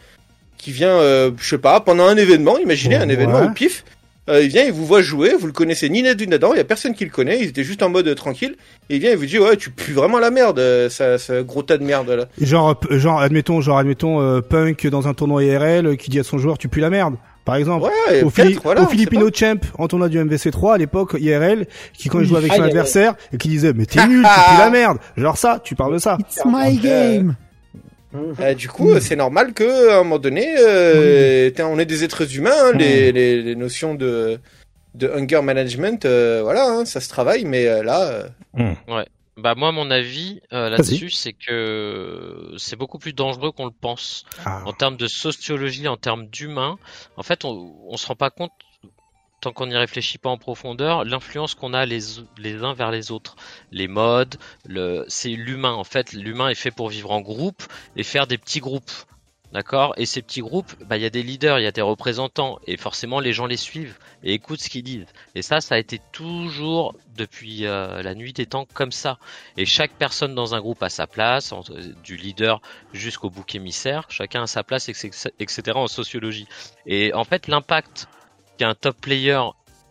qui 0.64 0.72
vient, 0.72 0.88
euh, 0.98 1.30
je 1.38 1.46
sais 1.48 1.58
pas, 1.58 1.80
pendant 1.80 2.06
un 2.06 2.16
événement. 2.16 2.56
Imaginez 2.58 2.96
un 2.96 3.06
Ouais. 3.06 3.12
événement 3.12 3.42
au 3.44 3.50
pif. 3.50 3.84
Euh, 4.30 4.40
il 4.42 4.48
vient, 4.48 4.64
il 4.64 4.72
vous 4.72 4.86
voit 4.86 5.02
jouer, 5.02 5.34
vous 5.38 5.46
le 5.46 5.52
connaissez 5.52 5.90
ni 5.90 6.02
net 6.02 6.18
ni 6.18 6.26
Nadan, 6.26 6.54
il 6.54 6.56
y 6.56 6.60
a 6.60 6.64
personne 6.64 6.94
qui 6.94 7.04
le 7.04 7.10
connaît, 7.10 7.40
il 7.42 7.48
était 7.48 7.62
juste 7.62 7.82
en 7.82 7.90
mode 7.90 8.08
euh, 8.08 8.14
tranquille, 8.14 8.54
et 8.88 8.94
il 8.94 9.00
vient, 9.02 9.10
il 9.10 9.18
vous 9.18 9.26
dit 9.26 9.38
ouais, 9.38 9.54
tu 9.58 9.68
pues 9.68 9.92
vraiment 9.92 10.18
la 10.18 10.30
merde, 10.30 10.58
euh, 10.58 10.88
ça, 10.88 11.18
ça 11.18 11.42
gros 11.42 11.62
tas 11.62 11.76
de 11.76 11.84
merde 11.84 12.08
là. 12.08 12.24
Genre, 12.40 12.80
euh, 12.90 12.98
genre, 12.98 13.20
admettons, 13.20 13.60
genre, 13.60 13.76
admettons, 13.76 14.22
euh, 14.22 14.40
Punk 14.40 14.86
dans 14.86 15.08
un 15.08 15.12
tournoi 15.12 15.44
IRL 15.44 15.98
qui 15.98 16.08
dit 16.08 16.18
à 16.20 16.22
son 16.22 16.38
joueur, 16.38 16.56
tu 16.56 16.68
pues 16.70 16.80
la 16.80 16.88
merde. 16.88 17.16
Par 17.44 17.56
exemple. 17.56 17.84
Ouais, 18.08 18.22
au, 18.22 18.30
Phili- 18.30 18.58
voilà, 18.64 18.80
au 18.84 18.86
Filipino 18.86 19.28
Champ 19.30 19.60
en 19.76 19.86
tournoi 19.88 20.08
du 20.08 20.18
MVC3 20.18 20.72
à 20.76 20.78
l'époque 20.78 21.16
IRL 21.20 21.66
qui 21.92 22.08
quand 22.08 22.20
il 22.20 22.24
jouait 22.26 22.38
avec 22.38 22.52
Ah, 22.52 22.56
son 22.56 22.62
adversaire 22.62 23.16
et 23.34 23.36
qui 23.36 23.48
disait 23.48 23.74
mais 23.74 23.84
t'es 23.84 24.06
nul 24.06 24.22
tu 24.22 24.40
pues 24.46 24.58
la 24.58 24.70
merde 24.70 24.96
genre 25.18 25.36
ça 25.36 25.60
tu 25.62 25.74
parles 25.74 25.92
de 25.92 25.98
ça 25.98 26.16
It's 26.18 26.40
my 26.46 26.78
game. 26.78 27.34
Euh, 28.14 28.54
du 28.54 28.68
coup, 28.68 28.90
euh, 28.90 29.00
c'est 29.00 29.16
normal 29.16 29.52
que 29.54 29.90
à 29.90 29.94
un 29.96 30.04
moment 30.04 30.18
donné, 30.18 30.54
euh, 30.58 31.50
on 31.60 31.78
est 31.78 31.86
des 31.86 32.04
êtres 32.04 32.36
humains. 32.36 32.52
hein, 32.54 32.72
les, 32.72 33.12
les, 33.12 33.42
les 33.42 33.54
notions 33.56 33.94
de 33.94 34.38
de 34.94 35.08
hunger 35.08 35.42
management, 35.42 36.04
euh, 36.04 36.40
voilà, 36.42 36.66
hein, 36.68 36.84
ça 36.84 37.00
se 37.00 37.08
travaille. 37.08 37.44
Mais 37.44 37.66
euh, 37.66 37.82
là, 37.82 38.28
euh, 38.58 38.74
Bah 39.36 39.54
moi, 39.56 39.72
mon 39.72 39.90
avis 39.90 40.40
euh, 40.52 40.70
là-dessus, 40.70 41.10
c'est 41.10 41.32
que 41.32 42.52
c'est 42.56 42.76
beaucoup 42.76 43.00
plus 43.00 43.12
dangereux 43.12 43.50
qu'on 43.50 43.64
le 43.64 43.72
pense. 43.72 44.24
Ah. 44.44 44.62
En 44.64 44.72
termes 44.72 44.96
de 44.96 45.08
sociologie, 45.08 45.88
en 45.88 45.96
termes 45.96 46.28
d'humain, 46.28 46.78
en 47.16 47.24
fait, 47.24 47.44
on, 47.44 47.74
on 47.88 47.96
se 47.96 48.06
rend 48.06 48.14
pas 48.14 48.30
compte 48.30 48.52
tant 49.44 49.52
qu'on 49.52 49.66
n'y 49.66 49.76
réfléchit 49.76 50.16
pas 50.16 50.30
en 50.30 50.38
profondeur, 50.38 51.04
l'influence 51.04 51.54
qu'on 51.54 51.74
a 51.74 51.84
les, 51.84 52.18
uns 52.62 52.72
vers 52.72 52.90
les 52.90 53.10
autres. 53.10 53.36
Les 53.72 53.88
modes, 53.88 54.36
c'est 55.08 55.30
l'humain. 55.30 55.72
En 55.74 55.84
fait, 55.84 56.14
l'humain 56.14 56.48
est 56.48 56.54
fait 56.54 56.70
pour 56.70 56.88
vivre 56.88 57.10
en 57.10 57.20
groupe 57.20 57.62
et 57.94 58.02
faire 58.02 58.26
des 58.26 58.38
petits 58.38 58.60
groupes. 58.60 58.90
D'accord? 59.52 59.94
Et 59.98 60.06
ces 60.06 60.20
petits 60.20 60.40
groupes, 60.40 60.72
bah, 60.86 60.96
il 60.96 61.02
y 61.02 61.06
a 61.06 61.10
des 61.10 61.22
leaders, 61.22 61.60
il 61.60 61.62
y 61.62 61.66
a 61.66 61.72
des 61.72 61.82
représentants, 61.82 62.58
et 62.66 62.76
forcément 62.76 63.20
les 63.20 63.32
gens 63.32 63.46
les 63.46 63.56
suivent 63.56 63.96
et 64.24 64.32
écoutent 64.32 64.60
ce 64.60 64.68
qu'ils 64.68 64.82
disent. 64.82 65.06
Et 65.36 65.42
ça, 65.42 65.60
ça 65.60 65.76
a 65.76 65.78
été 65.78 66.00
toujours 66.10 66.96
depuis 67.16 67.64
euh, 67.64 68.02
la 68.02 68.16
nuit 68.16 68.32
des 68.32 68.46
temps 68.46 68.66
comme 68.74 68.90
ça. 68.90 69.18
Et 69.56 69.64
chaque 69.64 69.92
personne 69.92 70.34
dans 70.34 70.56
un 70.56 70.60
groupe 70.60 70.82
a 70.82 70.88
sa 70.88 71.06
place, 71.06 71.52
entre- 71.52 71.78
du 72.02 72.16
leader 72.16 72.60
jusqu'au 72.92 73.30
bouc 73.30 73.54
émissaire, 73.54 74.06
chacun 74.08 74.42
a 74.42 74.46
sa 74.48 74.64
place, 74.64 74.88
etc. 74.88 75.62
en 75.76 75.86
sociologie. 75.86 76.48
Et 76.86 77.12
en 77.14 77.22
fait, 77.22 77.46
l'impact 77.46 78.08
qu'un 78.58 78.74
top 78.74 78.96
player 79.00 79.40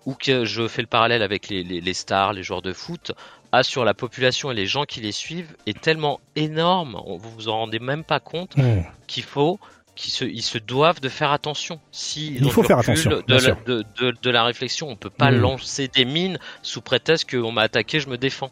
ou 0.06 0.13
que 0.15 0.45
je 0.45 0.67
fais 0.67 0.82
le 0.82 0.88
parallèle 0.88 1.21
avec 1.23 1.47
les, 1.49 1.63
les, 1.63 1.80
les 1.82 1.93
stars, 1.93 2.34
les 2.34 2.43
joueurs 2.43 2.62
de 2.62 2.73
foot, 2.73 3.13
a 3.52 3.63
sur 3.63 3.86
la 3.86 3.93
population 3.93 4.52
et 4.52 4.54
les 4.56 4.65
gens 4.65 4.84
qui 4.86 4.99
les 4.99 5.12
suivent 5.12 5.56
est 5.65 5.80
tellement 5.80 6.19
énorme, 6.36 6.99
on- 7.06 7.17
vous 7.17 7.30
vous 7.32 7.49
en 7.49 7.58
rendez 7.60 7.80
même 7.80 8.04
pas 8.04 8.19
compte, 8.19 8.58
Mmh. 8.58 8.82
qu'il 9.08 9.23
faut 9.23 9.60
qu'ils 9.95 10.12
se, 10.12 10.26
ils 10.26 10.41
se 10.41 10.58
doivent 10.58 10.99
de 11.02 11.08
faire 11.10 11.32
attention. 11.32 11.80
Si 11.91 12.34
Il 12.34 12.49
faut 12.49 12.63
faire 12.63 12.80
attention, 12.80 13.12
de, 13.12 13.23
la, 13.36 13.52
de, 13.54 13.86
de, 13.99 14.15
de 14.19 14.30
la 14.32 14.43
réflexion, 14.43 14.89
on 14.89 14.95
peut 14.95 15.12
pas 15.12 15.30
Mm. 15.30 15.36
lancer 15.38 15.88
des 15.88 16.04
mines 16.04 16.39
sous 16.63 16.82
prétexte 16.82 17.30
qu'on 17.30 17.52
m'a 17.52 17.62
attaqué, 17.62 17.99
je 17.99 18.10
me 18.10 18.17
défends. 18.17 18.49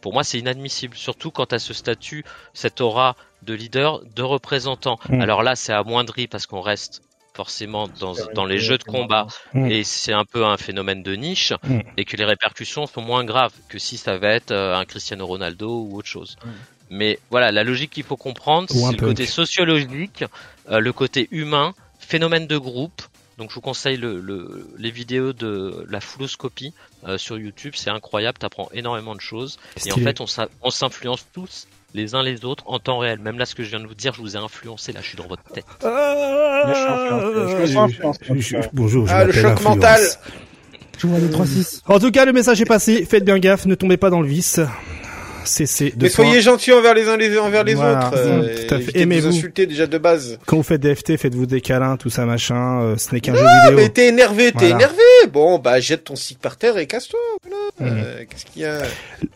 Pour 0.00 0.14
moi, 0.14 0.24
c'est 0.24 0.38
inadmissible, 0.38 0.96
surtout 0.96 1.30
quand 1.30 1.52
à 1.52 1.58
ce 1.58 1.74
statut, 1.74 2.24
cette 2.54 2.80
aura 2.80 3.14
de 3.42 3.52
leader, 3.52 4.00
de 4.16 4.22
représentant. 4.22 4.98
Mm. 5.10 5.20
Alors 5.20 5.42
là, 5.42 5.54
c'est 5.54 5.74
amoindri 5.74 6.26
parce 6.28 6.46
qu'on 6.46 6.62
reste 6.62 7.02
forcément 7.44 7.88
dans, 8.02 8.14
dans 8.34 8.44
les 8.44 8.58
jeux 8.58 8.76
de 8.76 8.84
combat 8.84 9.26
Mm. 9.54 9.70
et 9.70 9.82
c'est 9.84 10.12
un 10.12 10.26
peu 10.26 10.44
un 10.44 10.58
phénomène 10.66 11.02
de 11.02 11.14
niche 11.14 11.52
Mm. 11.64 11.80
et 11.96 12.04
que 12.04 12.16
les 12.18 12.26
répercussions 12.26 12.86
sont 12.86 13.00
moins 13.00 13.24
graves 13.24 13.54
que 13.70 13.78
si 13.78 13.96
ça 13.96 14.18
va 14.18 14.28
être 14.40 14.50
euh, 14.50 14.76
un 14.80 14.84
Cristiano 14.84 15.26
Ronaldo 15.26 15.68
ou 15.84 15.96
autre 15.98 16.08
chose. 16.16 16.36
Mais 16.90 17.18
voilà, 17.30 17.50
la 17.50 17.64
logique 17.64 17.92
qu'il 17.92 18.04
faut 18.04 18.18
comprendre, 18.18 18.68
c'est 18.68 18.92
le 19.00 19.06
côté 19.08 19.24
sociologique, 19.26 20.24
euh, 20.70 20.80
le 20.80 20.92
côté 20.92 21.28
humain, 21.30 21.72
phénomène 21.98 22.46
de 22.46 22.58
groupe. 22.58 23.00
Donc 23.38 23.48
je 23.50 23.54
vous 23.54 23.60
conseille 23.62 23.96
le, 23.96 24.20
le- 24.20 24.68
les 24.76 24.90
vidéos 24.90 25.32
de 25.32 25.86
la 25.88 26.00
fouloscopie 26.00 26.74
euh, 27.08 27.16
sur 27.16 27.38
YouTube, 27.38 27.72
c'est 27.76 27.88
incroyable, 27.90 28.36
t'apprends 28.38 28.68
énormément 28.74 29.14
de 29.14 29.20
choses. 29.22 29.58
Et 29.86 29.92
en 29.92 29.96
fait, 29.96 30.18
on 30.20 30.70
s'influence 30.70 31.24
tous 31.32 31.66
les 31.94 32.14
uns 32.14 32.22
les 32.22 32.44
autres 32.44 32.64
en 32.66 32.78
temps 32.78 32.98
réel. 32.98 33.18
Même 33.20 33.38
là, 33.38 33.46
ce 33.46 33.54
que 33.54 33.62
je 33.62 33.70
viens 33.70 33.80
de 33.80 33.86
vous 33.86 33.94
dire, 33.94 34.12
je 34.14 34.20
vous 34.20 34.36
ai 34.36 34.38
influencé, 34.38 34.92
là, 34.92 35.00
je 35.02 35.08
suis 35.08 35.16
dans 35.16 35.26
votre 35.26 35.42
tête. 35.44 35.64
Je 35.82 36.74
suis 36.74 36.84
influencé. 36.88 37.56
Je 37.56 37.62
me 37.62 37.66
sens 37.66 37.90
influencé. 37.90 38.20
Je- 38.28 38.40
je- 38.62 38.68
Bonjour, 38.72 39.06
je 39.06 39.12
ah, 39.12 39.24
le 39.24 39.32
choc 39.32 39.44
Influence. 39.52 39.76
mental. 39.76 40.00
Je 40.98 41.06
vois 41.06 41.18
les 41.18 41.28
3-6. 41.30 41.80
En 41.86 41.98
tout 41.98 42.10
cas, 42.10 42.24
le 42.26 42.32
message 42.32 42.60
est 42.60 42.66
passé. 42.66 43.06
Faites 43.08 43.24
bien 43.24 43.38
gaffe, 43.38 43.64
ne 43.66 43.74
tombez 43.74 43.96
pas 43.96 44.10
dans 44.10 44.20
le 44.20 44.28
vice. 44.28 44.60
Cessez 45.44 45.90
de 45.96 46.02
Mais 46.04 46.08
soyez 46.08 46.40
gentils 46.40 46.72
envers 46.72 46.94
les 46.94 47.08
uns 47.08 47.16
les 47.16 47.38
envers 47.38 47.64
les 47.64 47.74
Voilà, 47.74 48.08
autres. 48.08 48.16
euh, 48.18 48.54
tout 48.68 48.74
à 48.74 48.78
fait. 48.80 48.98
Aimez-vous. 49.00 49.28
insulter 49.28 49.66
déjà 49.66 49.86
de 49.86 49.98
base. 49.98 50.38
Quand 50.46 50.56
vous 50.56 50.62
faites 50.62 50.80
des 50.80 50.94
FT, 50.94 51.16
faites-vous 51.16 51.46
des 51.46 51.60
câlins, 51.60 51.96
tout 51.96 52.10
ça 52.10 52.26
machin. 52.26 52.82
euh, 52.82 52.96
ce 52.96 53.14
n'est 53.14 53.20
qu'un 53.20 53.34
jeu 53.34 53.40
vidéo. 53.64 53.76
mais 53.76 53.88
t'es 53.88 54.08
énervé, 54.08 54.52
t'es 54.52 54.70
énervé. 54.70 54.96
Bon, 55.32 55.58
bah 55.58 55.80
jette 55.80 56.04
ton 56.04 56.16
stick 56.16 56.38
par 56.38 56.56
terre 56.56 56.76
et 56.78 56.86
casse-toi. 56.86 57.18
Voilà. 57.44 57.92
Mhm. 57.94 58.02
Euh, 58.04 58.24
Qu'est-ce 58.28 58.46
qu'il 58.46 58.62
y 58.62 58.64
a? 58.64 58.82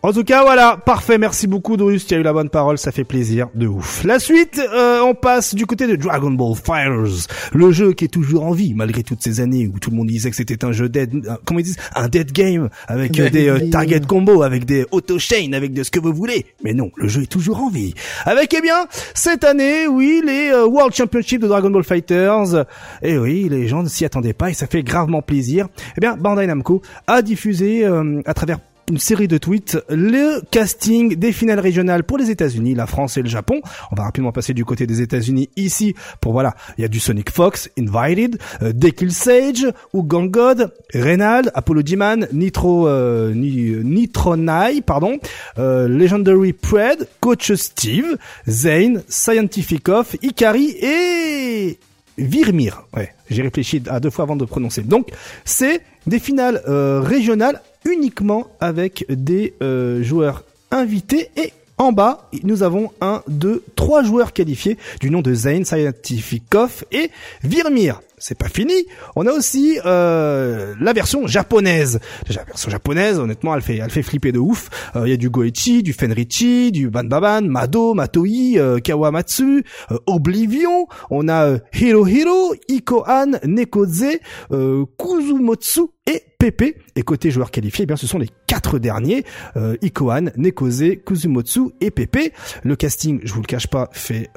En 0.02 0.12
tout 0.12 0.24
cas, 0.24 0.42
voilà, 0.42 0.78
parfait. 0.84 1.18
Merci 1.18 1.46
beaucoup, 1.46 1.76
Dorus. 1.76 2.06
Tu 2.06 2.14
as 2.14 2.18
eu 2.18 2.22
la 2.22 2.32
bonne 2.32 2.50
parole, 2.50 2.78
ça 2.78 2.92
fait 2.92 3.04
plaisir, 3.04 3.48
de 3.54 3.66
ouf. 3.66 4.04
La 4.04 4.18
suite, 4.18 4.60
euh, 4.74 5.00
on 5.00 5.14
passe 5.14 5.54
du 5.54 5.66
côté 5.66 5.86
de 5.86 5.96
Dragon 5.96 6.30
Ball 6.30 6.54
Fighters, 6.56 7.26
le 7.52 7.72
jeu 7.72 7.92
qui 7.92 8.04
est 8.04 8.08
toujours 8.08 8.44
en 8.44 8.52
vie 8.52 8.74
malgré 8.74 9.02
toutes 9.02 9.22
ces 9.22 9.40
années 9.40 9.66
où 9.72 9.78
tout 9.78 9.90
le 9.90 9.96
monde 9.96 10.08
disait 10.08 10.30
que 10.30 10.36
c'était 10.36 10.64
un 10.64 10.72
jeu 10.72 10.88
dead, 10.88 11.10
comment 11.44 11.60
ils 11.60 11.64
disent, 11.64 11.76
un 11.94 12.08
dead 12.08 12.32
game 12.32 12.68
avec 12.86 13.12
des 13.12 13.70
target 13.70 14.00
game. 14.00 14.06
combo, 14.06 14.42
avec 14.42 14.64
des 14.64 14.84
auto 14.90 15.18
chain, 15.18 15.52
avec 15.54 15.72
de 15.72 15.82
ce 15.82 15.90
que 15.94 16.00
vous 16.00 16.12
voulez. 16.12 16.46
Mais 16.62 16.74
non, 16.74 16.90
le 16.96 17.06
jeu 17.06 17.22
est 17.22 17.26
toujours 17.30 17.62
en 17.62 17.70
vie. 17.70 17.94
Avec 18.24 18.52
eh 18.52 18.60
bien 18.60 18.86
cette 19.14 19.44
année, 19.44 19.86
oui, 19.86 20.22
les 20.24 20.50
euh, 20.50 20.66
World 20.66 20.92
Championship 20.92 21.40
de 21.40 21.46
Dragon 21.46 21.70
Ball 21.70 21.84
Fighters. 21.84 22.66
Et 23.02 23.16
oui, 23.16 23.48
les 23.48 23.68
gens 23.68 23.82
ne 23.82 23.88
s'y 23.88 24.04
attendaient 24.04 24.32
pas 24.32 24.50
et 24.50 24.54
ça 24.54 24.66
fait 24.66 24.82
gravement 24.82 25.22
plaisir. 25.22 25.68
Eh 25.96 26.00
bien, 26.00 26.16
Bandai 26.16 26.46
Namco 26.46 26.82
a 27.06 27.22
diffusé 27.22 27.84
euh, 27.84 28.20
à 28.26 28.34
travers 28.34 28.58
une 28.90 28.98
série 28.98 29.28
de 29.28 29.38
tweets, 29.38 29.78
le 29.88 30.40
casting 30.50 31.16
des 31.16 31.32
finales 31.32 31.60
régionales 31.60 32.04
pour 32.04 32.18
les 32.18 32.30
États-Unis, 32.30 32.74
la 32.74 32.86
France 32.86 33.16
et 33.16 33.22
le 33.22 33.28
Japon. 33.28 33.60
On 33.90 33.96
va 33.96 34.04
rapidement 34.04 34.32
passer 34.32 34.54
du 34.54 34.64
côté 34.64 34.86
des 34.86 35.00
États-Unis 35.00 35.50
ici 35.56 35.94
pour 36.20 36.32
voilà, 36.32 36.54
il 36.78 36.82
y 36.82 36.84
a 36.84 36.88
du 36.88 37.00
Sonic 37.00 37.30
Fox, 37.30 37.70
Invited, 37.78 38.38
euh, 38.62 38.72
Sage, 39.08 39.66
Ugang 39.94 40.30
God, 40.30 40.72
Reynald, 40.92 41.50
Apollo 41.54 41.82
D-Man, 41.82 42.28
Nitro 42.32 42.88
euh, 42.88 43.32
Nitronai, 43.34 44.80
pardon, 44.82 45.18
euh, 45.58 45.88
Legendary 45.88 46.52
Pred, 46.52 47.08
Coach 47.20 47.52
Steve, 47.52 48.16
Zane, 48.48 49.02
Scientific 49.08 49.88
Off, 49.88 50.16
Ikari 50.22 50.76
et 50.80 51.78
Virmir. 52.18 52.84
Ouais, 52.94 53.12
j'ai 53.30 53.42
réfléchi 53.42 53.82
à 53.88 54.00
deux 54.00 54.10
fois 54.10 54.24
avant 54.24 54.36
de 54.36 54.44
prononcer. 54.44 54.82
Donc, 54.82 55.08
c'est 55.44 55.80
des 56.06 56.18
finales 56.18 56.62
euh, 56.68 57.00
régionales 57.00 57.60
uniquement 57.84 58.46
avec 58.60 59.04
des 59.08 59.54
euh, 59.62 60.02
joueurs 60.02 60.44
invités 60.70 61.30
et 61.36 61.52
en 61.76 61.92
bas, 61.92 62.30
nous 62.44 62.62
avons 62.62 62.92
un, 63.00 63.22
deux, 63.26 63.64
trois 63.74 64.04
joueurs 64.04 64.32
qualifiés 64.32 64.78
du 65.00 65.10
nom 65.10 65.22
de 65.22 65.34
Zayn 65.34 65.64
Scientifikov 65.64 66.84
et 66.92 67.10
Virmir. 67.42 68.00
C'est 68.18 68.38
pas 68.38 68.48
fini. 68.48 68.74
On 69.16 69.26
a 69.26 69.32
aussi 69.32 69.78
euh, 69.84 70.74
la 70.80 70.92
version 70.92 71.26
japonaise. 71.26 71.98
la 72.28 72.44
version 72.44 72.70
japonaise, 72.70 73.18
honnêtement, 73.18 73.54
elle 73.54 73.62
fait, 73.62 73.76
elle 73.78 73.90
fait 73.90 74.02
flipper 74.02 74.30
de 74.30 74.38
ouf. 74.38 74.70
Euh, 74.94 75.06
il 75.06 75.10
y 75.10 75.12
a 75.12 75.16
du 75.16 75.30
Goichi, 75.30 75.82
du 75.82 75.92
Fenrichi, 75.92 76.70
du 76.70 76.90
Banbaban, 76.90 77.42
Mado, 77.42 77.92
Matoi, 77.94 78.56
euh, 78.56 78.78
Kawamatsu, 78.78 79.64
Oblivion. 80.06 80.86
On 81.10 81.28
a 81.28 81.58
Hirohiro, 81.74 82.54
Ikohan, 82.68 83.32
Nekoze, 83.44 84.18
Kuzumotsu 84.50 85.80
et 86.06 86.22
Pepe. 86.38 86.76
Et 86.94 87.02
côté 87.02 87.30
joueurs 87.30 87.50
qualifiés, 87.50 87.82
eh 87.82 87.86
bien 87.86 87.96
ce 87.96 88.06
sont 88.06 88.18
les 88.18 88.28
quatre 88.46 88.78
derniers 88.78 89.24
euh, 89.56 89.76
Ikohan, 89.82 90.26
Nekoze, 90.36 90.84
Kuzumotsu 91.04 91.72
et 91.80 91.90
Pepe. 91.90 92.32
Le 92.62 92.76
casting, 92.76 93.20
je 93.24 93.32
vous 93.32 93.40
le 93.40 93.46
cache 93.46 93.66
pas, 93.66 93.88
fait 93.92 94.30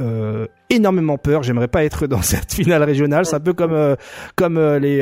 énormément 0.69 1.17
peur. 1.17 1.43
J'aimerais 1.43 1.67
pas 1.67 1.83
être 1.83 2.07
dans 2.07 2.21
cette 2.21 2.53
finale 2.53 2.83
régionale. 2.83 3.25
C'est 3.25 3.35
un 3.35 3.39
peu 3.39 3.53
comme 3.53 3.73
euh, 3.73 3.95
comme 4.35 4.57
euh, 4.57 4.79
les 4.79 4.97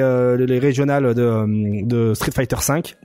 les 0.45 0.59
régionales 0.59 1.13
de, 1.13 1.85
de 1.85 2.13
Street 2.13 2.31
Fighter 2.31 2.57
5. 2.59 2.95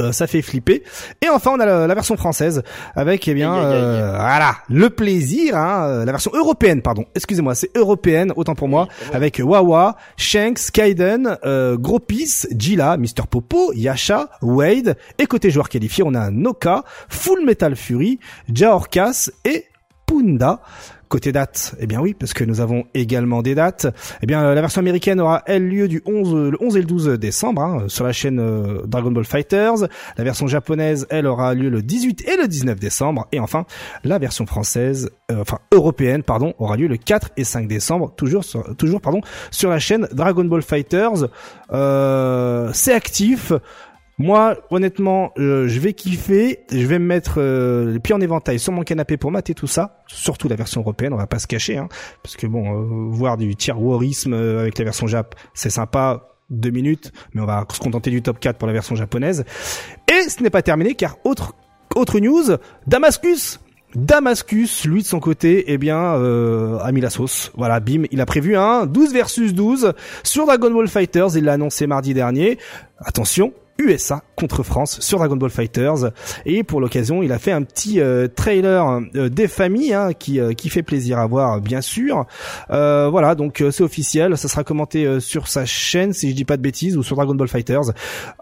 Euh, 0.00 0.10
ça 0.10 0.26
fait 0.26 0.40
flipper. 0.40 0.82
Et 1.20 1.28
enfin, 1.28 1.52
on 1.54 1.60
a 1.60 1.66
la, 1.66 1.94
version 1.94 2.16
française 2.16 2.62
avec, 2.94 3.28
eh 3.28 3.34
bien, 3.34 3.54
euh, 3.54 4.12
voilà, 4.16 4.56
le 4.70 4.88
plaisir, 4.88 5.56
hein, 5.56 5.84
euh, 5.86 6.04
la 6.06 6.12
version 6.12 6.30
européenne, 6.34 6.80
pardon. 6.80 7.04
Excusez-moi, 7.14 7.54
c'est 7.54 7.76
européenne, 7.76 8.32
autant 8.36 8.54
pour 8.54 8.68
moi, 8.68 8.88
avec 9.12 9.40
Wawa, 9.44 9.96
Shanks, 10.16 10.70
Kaiden, 10.72 11.36
euh, 11.44 11.76
Gropis, 11.76 12.46
Gila, 12.56 12.96
Mr. 12.96 13.26
Popo, 13.28 13.72
Yasha, 13.74 14.30
Wade. 14.40 14.96
Et 15.18 15.26
côté 15.26 15.50
joueur 15.50 15.68
qualifié, 15.68 16.02
on 16.06 16.14
a 16.14 16.30
Noka, 16.30 16.84
Full 17.10 17.44
Metal 17.44 17.76
Fury, 17.76 18.18
Jaorkas 18.50 19.28
et 19.44 19.66
Punda. 20.06 20.60
Côté 21.12 21.30
date, 21.30 21.74
eh 21.78 21.86
bien 21.86 22.00
oui, 22.00 22.14
parce 22.18 22.32
que 22.32 22.42
nous 22.42 22.62
avons 22.62 22.84
également 22.94 23.42
des 23.42 23.54
dates. 23.54 23.86
Eh 24.22 24.26
bien, 24.26 24.54
la 24.54 24.60
version 24.62 24.78
américaine 24.78 25.20
aura 25.20 25.42
elle 25.44 25.68
lieu 25.68 25.86
du 25.86 26.00
11, 26.06 26.34
le 26.52 26.56
11 26.58 26.76
et 26.78 26.80
le 26.80 26.86
12 26.86 27.08
décembre 27.18 27.60
hein, 27.60 27.84
sur 27.88 28.06
la 28.06 28.12
chaîne 28.12 28.40
euh, 28.40 28.80
Dragon 28.86 29.10
Ball 29.10 29.26
Fighters. 29.26 29.88
La 30.16 30.24
version 30.24 30.46
japonaise, 30.46 31.06
elle 31.10 31.26
aura 31.26 31.52
lieu 31.52 31.68
le 31.68 31.82
18 31.82 32.26
et 32.26 32.38
le 32.38 32.48
19 32.48 32.80
décembre. 32.80 33.28
Et 33.30 33.40
enfin, 33.40 33.66
la 34.04 34.18
version 34.18 34.46
française, 34.46 35.10
euh, 35.30 35.42
enfin 35.42 35.58
européenne, 35.70 36.22
pardon, 36.22 36.54
aura 36.58 36.78
lieu 36.78 36.88
le 36.88 36.96
4 36.96 37.32
et 37.36 37.44
5 37.44 37.68
décembre, 37.68 38.14
toujours 38.16 38.42
toujours 38.78 39.02
pardon, 39.02 39.20
sur 39.50 39.68
la 39.68 39.78
chaîne 39.78 40.08
Dragon 40.12 40.46
Ball 40.46 40.62
Fighters. 40.62 41.28
Euh, 41.74 42.70
c'est 42.72 42.94
actif. 42.94 43.52
Moi, 44.18 44.56
honnêtement, 44.70 45.32
euh, 45.38 45.68
je 45.68 45.80
vais 45.80 45.94
kiffer. 45.94 46.60
Je 46.70 46.86
vais 46.86 46.98
me 46.98 47.06
mettre 47.06 47.34
euh, 47.38 47.92
les 47.92 47.98
pieds 47.98 48.14
en 48.14 48.20
éventail 48.20 48.58
sur 48.58 48.72
mon 48.72 48.82
canapé 48.82 49.16
pour 49.16 49.30
mater 49.30 49.54
tout 49.54 49.66
ça. 49.66 50.02
Surtout 50.06 50.48
la 50.48 50.56
version 50.56 50.80
européenne, 50.80 51.12
on 51.12 51.16
va 51.16 51.26
pas 51.26 51.38
se 51.38 51.46
cacher, 51.46 51.78
hein, 51.78 51.88
parce 52.22 52.36
que 52.36 52.46
bon, 52.46 52.74
euh, 52.74 53.08
voir 53.10 53.36
du 53.36 53.56
tier 53.56 53.72
warisme 53.72 54.34
avec 54.34 54.78
la 54.78 54.84
version 54.84 55.06
Jap, 55.06 55.34
c'est 55.54 55.70
sympa. 55.70 56.28
Deux 56.50 56.70
minutes, 56.70 57.12
mais 57.32 57.40
on 57.40 57.46
va 57.46 57.64
se 57.72 57.80
contenter 57.80 58.10
du 58.10 58.20
top 58.20 58.38
4 58.38 58.58
pour 58.58 58.66
la 58.66 58.74
version 58.74 58.94
japonaise. 58.94 59.46
Et 60.12 60.28
ce 60.28 60.42
n'est 60.42 60.50
pas 60.50 60.60
terminé, 60.60 60.94
car 60.94 61.16
autre 61.24 61.54
autre 61.94 62.18
news, 62.20 62.44
Damascus 62.86 63.58
Damascus, 63.94 64.86
lui 64.86 65.02
de 65.02 65.06
son 65.06 65.20
côté, 65.20 65.64
eh 65.66 65.76
bien, 65.76 65.98
euh, 65.98 66.78
a 66.78 66.92
mis 66.92 67.00
la 67.00 67.10
sauce. 67.10 67.52
Voilà, 67.56 67.78
bim, 67.80 68.04
il 68.10 68.20
a 68.20 68.26
prévu 68.26 68.56
un 68.56 68.86
12 68.86 69.12
versus 69.12 69.52
12 69.52 69.92
sur 70.22 70.46
Dragon 70.46 70.70
Ball 70.70 70.88
Fighters. 70.88 71.36
Il 71.36 71.44
l'a 71.44 71.54
annoncé 71.54 71.86
mardi 71.86 72.14
dernier. 72.14 72.58
Attention, 72.98 73.52
USA 73.78 74.22
contre 74.36 74.62
France 74.62 75.00
sur 75.00 75.18
Dragon 75.18 75.36
Ball 75.36 75.50
Fighters. 75.50 76.12
Et 76.46 76.62
pour 76.62 76.80
l'occasion 76.80 77.22
il 77.22 77.32
a 77.32 77.38
fait 77.38 77.52
un 77.52 77.62
petit 77.62 78.00
euh, 78.00 78.28
trailer 78.28 79.00
euh, 79.14 79.28
des 79.28 79.48
familles 79.48 79.94
hein, 79.94 80.12
qui 80.12 80.40
euh, 80.40 80.52
qui 80.52 80.68
fait 80.68 80.82
plaisir 80.82 81.18
à 81.18 81.26
voir 81.26 81.60
bien 81.60 81.80
sûr. 81.80 82.26
Voilà 82.68 83.34
donc 83.34 83.62
c'est 83.70 83.82
officiel. 83.82 84.36
Ça 84.36 84.48
sera 84.48 84.64
commenté 84.64 85.20
sur 85.20 85.48
sa 85.48 85.64
chaîne 85.64 86.12
si 86.12 86.30
je 86.30 86.34
dis 86.34 86.44
pas 86.44 86.56
de 86.56 86.62
bêtises 86.62 86.96
ou 86.96 87.02
sur 87.02 87.16
Dragon 87.16 87.34
Ball 87.34 87.48
Fighters. 87.48 87.90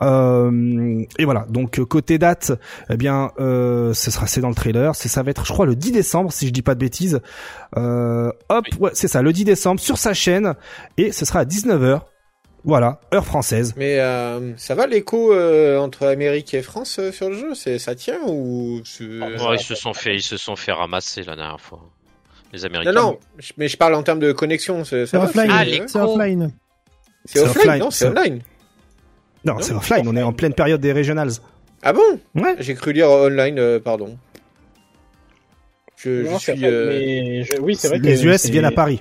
Et 0.01 1.25
voilà. 1.25 1.47
Donc 1.49 1.81
côté 1.85 2.19
date 2.19 2.53
eh 2.91 2.97
bien 2.97 3.31
ce 3.39 3.93
sera 4.11 4.27
c'est 4.27 4.41
dans 4.41 4.49
le 4.49 4.55
trailer. 4.55 4.95
C'est 4.95 5.09
ça 5.09 5.23
va 5.23 5.31
être 5.31 5.47
je 5.47 5.53
crois 5.53 5.67
le 5.67 5.77
10 5.77 5.93
décembre 5.93 6.33
si 6.33 6.47
je 6.47 6.53
dis 6.53 6.63
pas 6.63 6.75
de 6.75 6.81
bêtises. 6.81 7.21
Hop 7.77 8.67
ouais 8.79 8.91
c'est 8.95 9.09
ça 9.09 9.23
le 9.23 9.33
10 9.33 9.45
décembre 9.45 9.81
sur 9.81 9.99
sa 9.99 10.15
chaîne. 10.15 10.55
Et 10.97 11.13
ce 11.13 11.25
sera 11.25 11.41
à 11.41 11.45
19h 11.45 12.03
voilà, 12.65 13.01
heure 13.15 13.25
française. 13.25 13.75
Mais 13.77 13.99
euh, 14.01 14.57
ça 14.57 14.75
va 14.75 14.87
l'écho 14.87 15.33
euh, 15.33 15.79
entre 15.79 16.07
Amérique 16.07 16.53
et 16.53 16.63
France 16.63 16.99
euh, 16.99 17.11
sur 17.11 17.31
le 17.31 17.37
jeu? 17.37 17.55
C'est 17.55 17.79
ça 17.79 17.95
tient 17.95 18.19
ou 18.27 18.83
ils 19.01 19.59
se 19.59 19.75
sont 19.75 19.95
fait 19.95 20.17
ils 20.17 20.23
se 20.23 20.37
sont 20.37 20.57
fait 20.57 20.73
ramasser 20.73 21.23
la 21.23 21.37
dernière 21.37 21.61
fois. 21.61 21.81
Les 22.53 22.65
Américains. 22.65 22.93
Non 22.93 23.03
non, 23.03 23.19
mais 23.57 23.69
je 23.69 23.77
parle 23.77 23.95
en 23.95 24.03
termes 24.03 24.19
de 24.19 24.33
connexion. 24.33 24.85
C'est 24.85 25.15
offline. 25.15 25.51
Ah, 25.51 25.65
c'est 25.87 26.01
offline. 26.01 26.53
C'est 27.25 27.41
offline. 27.41 27.79
Non, 27.79 27.91
c'est 27.91 28.09
online. 28.09 28.41
Non, 29.45 29.57
c'est 29.61 29.73
offline. 29.73 30.07
On 30.07 30.17
est 30.17 30.23
en 30.23 30.33
pleine 30.33 30.53
période 30.53 30.81
des 30.81 30.93
regionals. 30.93 31.31
Ah 31.83 31.93
bon? 31.93 32.21
Ouais. 32.35 32.57
J'ai 32.59 32.75
cru 32.75 32.93
lire 32.93 33.09
online. 33.09 33.81
pardon. 33.81 34.19
Je, 35.97 36.25
suis. 36.39 36.53
Mais 36.57 37.61
Oui, 37.61 37.77
c'est 37.77 37.89
vrai. 37.89 37.99
Les 37.99 38.27
US 38.27 38.47
viennent 38.51 38.65
à 38.65 38.71
Paris. 38.71 39.01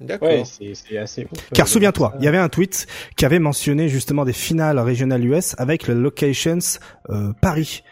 D'accord. 0.00 0.28
Ouais, 0.28 0.42
c'est 0.44 0.98
assez 0.98 1.24
ouf. 1.24 1.50
Car 1.54 1.66
euh, 1.66 1.68
souviens-toi, 1.68 2.14
il 2.18 2.24
y 2.24 2.28
avait 2.28 2.38
un 2.38 2.48
tweet 2.48 2.86
qui 3.16 3.24
avait 3.24 3.38
mentionné 3.38 3.88
justement 3.88 4.24
des 4.24 4.34
finales 4.34 4.78
régionales 4.78 5.24
US 5.24 5.54
avec 5.58 5.86
le 5.88 5.94
locations 5.94 6.58
euh, 7.10 7.32
Paris. 7.40 7.82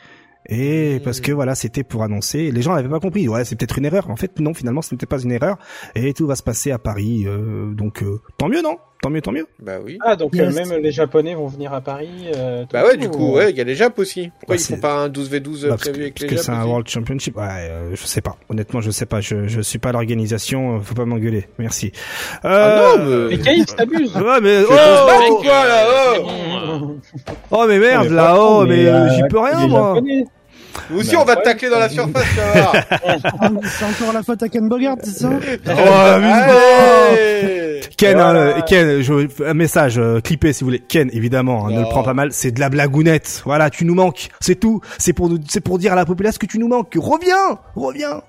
Et 0.47 1.01
parce 1.03 1.21
que 1.21 1.33
voilà, 1.33 1.55
c'était 1.55 1.85
pour 1.85 2.03
annoncer. 2.03 2.51
Les 2.51 2.63
gens 2.63 2.75
n'avaient 2.75 2.89
pas 2.89 3.01
compris. 3.01 3.29
Ouais, 3.29 3.45
c'est 3.45 3.57
peut-être 3.57 3.79
une 3.79 3.87
erreur. 3.87 4.11
En 4.11 4.17
fait, 4.17 4.39
non, 4.41 4.53
finalement, 4.53 4.83
ce 4.83 4.95
n'était 4.95 5.07
pas 5.07 5.23
une 5.23 5.33
erreur. 5.33 5.57
Et 5.95 6.13
tout 6.13 6.27
va 6.27 6.37
se 6.37 6.43
passer 6.43 6.71
à 6.71 6.79
Paris. 6.79 7.25
Euh, 7.27 7.73
donc, 7.73 8.03
euh, 8.03 8.21
tant 8.37 8.49
mieux, 8.49 8.61
non? 8.61 8.77
Tant 9.05 9.11
mieux, 9.11 9.21
tant 9.21 9.33
mieux. 9.33 9.47
Bah 9.63 9.75
oui. 9.85 9.99
Ah, 10.01 10.17
donc 10.17 10.35
euh, 10.35 10.51
même 10.51 10.73
les 10.81 10.91
Japonais 10.91 11.35
vont 11.35 11.47
venir 11.47 11.75
à 11.75 11.83
Paris. 11.83 12.09
bah 12.73 12.87
ouais, 12.87 12.97
du 12.97 13.11
coup, 13.11 13.35
ouais, 13.35 13.51
il 13.51 13.57
y 13.57 13.61
a 13.61 13.65
les 13.65 13.75
Japs 13.75 13.99
aussi. 13.99 14.31
Pourquoi 14.41 14.57
bah, 14.57 14.63
ils 14.63 14.75
font 14.75 14.81
pas 14.81 14.95
un 14.95 15.09
12v12 15.11 15.69
bah, 15.69 15.77
prévu 15.77 16.01
avec 16.01 16.21
les 16.21 16.29
Japs 16.29 16.47
Parce 16.47 16.47
que 16.47 16.53
c'est 16.55 16.59
un 16.59 16.65
World 16.65 16.89
Championship. 16.89 17.37
Ouais, 17.37 17.71
je 17.93 18.07
sais 18.07 18.23
pas. 18.23 18.39
Honnêtement, 18.49 18.81
je 18.81 18.91
sais 18.91 19.05
pas. 19.05 19.21
Je, 19.21 19.47
je 19.47 19.61
suis 19.61 19.79
pas 19.79 19.91
à 19.91 19.93
l'organisation. 19.93 20.81
Faut 20.81 20.95
pas 20.95 21.05
m'engueuler. 21.05 21.49
Merci. 21.59 21.93
Ah 22.43 22.95
non, 22.97 23.29
mais, 23.29 23.37
mais 23.37 23.65
t'abuses. 23.65 24.17
Ouais, 24.17 24.41
mais 24.41 24.63
oh, 24.63 25.37
quoi 25.43 25.67
là 25.67 26.15
Oh, 26.17 26.97
oh 27.51 27.65
mais 27.69 27.79
merde 27.79 28.09
là. 28.09 28.37
Oh, 28.39 28.65
mais 28.67 28.87
j'y 29.15 29.23
peux 29.29 29.39
rien 29.41 29.67
moi. 29.67 30.01
Nous 30.91 31.01
aussi, 31.01 31.17
on 31.17 31.25
va 31.25 31.37
te 31.37 31.43
tacler 31.43 31.71
dans 31.71 31.79
la 31.79 31.89
surface, 31.89 32.25
C'est 33.79 33.85
encore 33.85 34.13
la 34.13 34.23
faute 34.23 34.43
à 34.43 34.49
Ken 34.49 34.69
Bogart, 34.69 34.97
c'est 35.03 35.11
ça 35.11 35.31
oh, 35.69 37.17
Ken, 37.97 38.19
hein, 38.19 38.61
Ken, 38.67 39.01
je, 39.01 39.45
un 39.45 39.55
message 39.55 39.99
euh, 39.99 40.21
clippé 40.21 40.53
si 40.53 40.61
vous 40.61 40.67
voulez. 40.67 40.81
Ken, 40.81 41.09
évidemment, 41.13 41.67
hein, 41.67 41.71
ne 41.71 41.81
le 41.81 41.87
prends 41.87 42.03
pas 42.03 42.15
mal. 42.15 42.31
C'est 42.33 42.51
de 42.51 42.61
la 42.61 42.69
blagounette. 42.69 43.43
Voilà, 43.45 43.71
tu 43.71 43.85
nous 43.85 43.95
manques. 43.95 44.29
C'est 44.41 44.57
tout. 44.57 44.81
C'est 44.99 45.13
pour, 45.13 45.31
c'est 45.49 45.61
pour 45.61 45.79
dire 45.79 45.93
à 45.93 45.97
la 45.97 46.05
population 46.05 46.39
que 46.41 46.47
tu 46.47 46.59
nous 46.59 46.69
manques. 46.69 46.95
Reviens, 46.97 47.59
reviens 47.77 48.23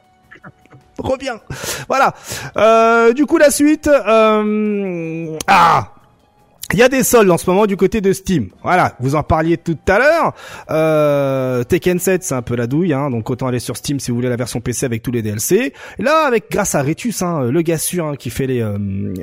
reviens. 0.97 1.39
Voilà. 1.87 2.13
Euh, 2.57 3.13
du 3.13 3.25
coup, 3.25 3.37
la 3.37 3.51
suite. 3.51 3.87
Euh... 3.87 5.37
Ah, 5.47 5.91
il 6.73 6.79
y 6.79 6.83
a 6.83 6.89
des 6.89 7.03
soldes 7.03 7.29
en 7.29 7.37
ce 7.37 7.47
moment 7.49 7.67
du 7.67 7.77
côté 7.77 8.01
de 8.01 8.11
Steam. 8.11 8.49
Voilà, 8.63 8.95
vous 8.99 9.15
en 9.15 9.23
parliez 9.23 9.57
tout 9.57 9.77
à 9.87 9.99
l'heure. 9.99 10.33
Euh, 10.71 11.63
Tekken 11.63 11.99
7, 11.99 12.23
c'est 12.23 12.33
un 12.33 12.41
peu 12.41 12.55
la 12.55 12.65
douille, 12.65 12.93
hein, 12.93 13.11
donc 13.11 13.29
autant 13.29 13.47
aller 13.47 13.59
sur 13.59 13.77
Steam 13.77 13.99
si 13.99 14.09
vous 14.09 14.15
voulez 14.15 14.29
la 14.29 14.35
version 14.35 14.61
PC 14.61 14.85
avec 14.85 15.03
tous 15.03 15.11
les 15.11 15.21
DLC. 15.21 15.73
Et 15.99 16.03
là, 16.03 16.25
avec 16.25 16.49
grâce 16.49 16.73
à 16.73 16.81
Retus, 16.81 17.21
hein, 17.21 17.43
le 17.43 17.61
gars 17.61 17.77
sûr 17.77 18.07
hein, 18.07 18.15
qui 18.15 18.31
fait 18.31 18.47
les 18.47 18.61
euh, 18.61 18.77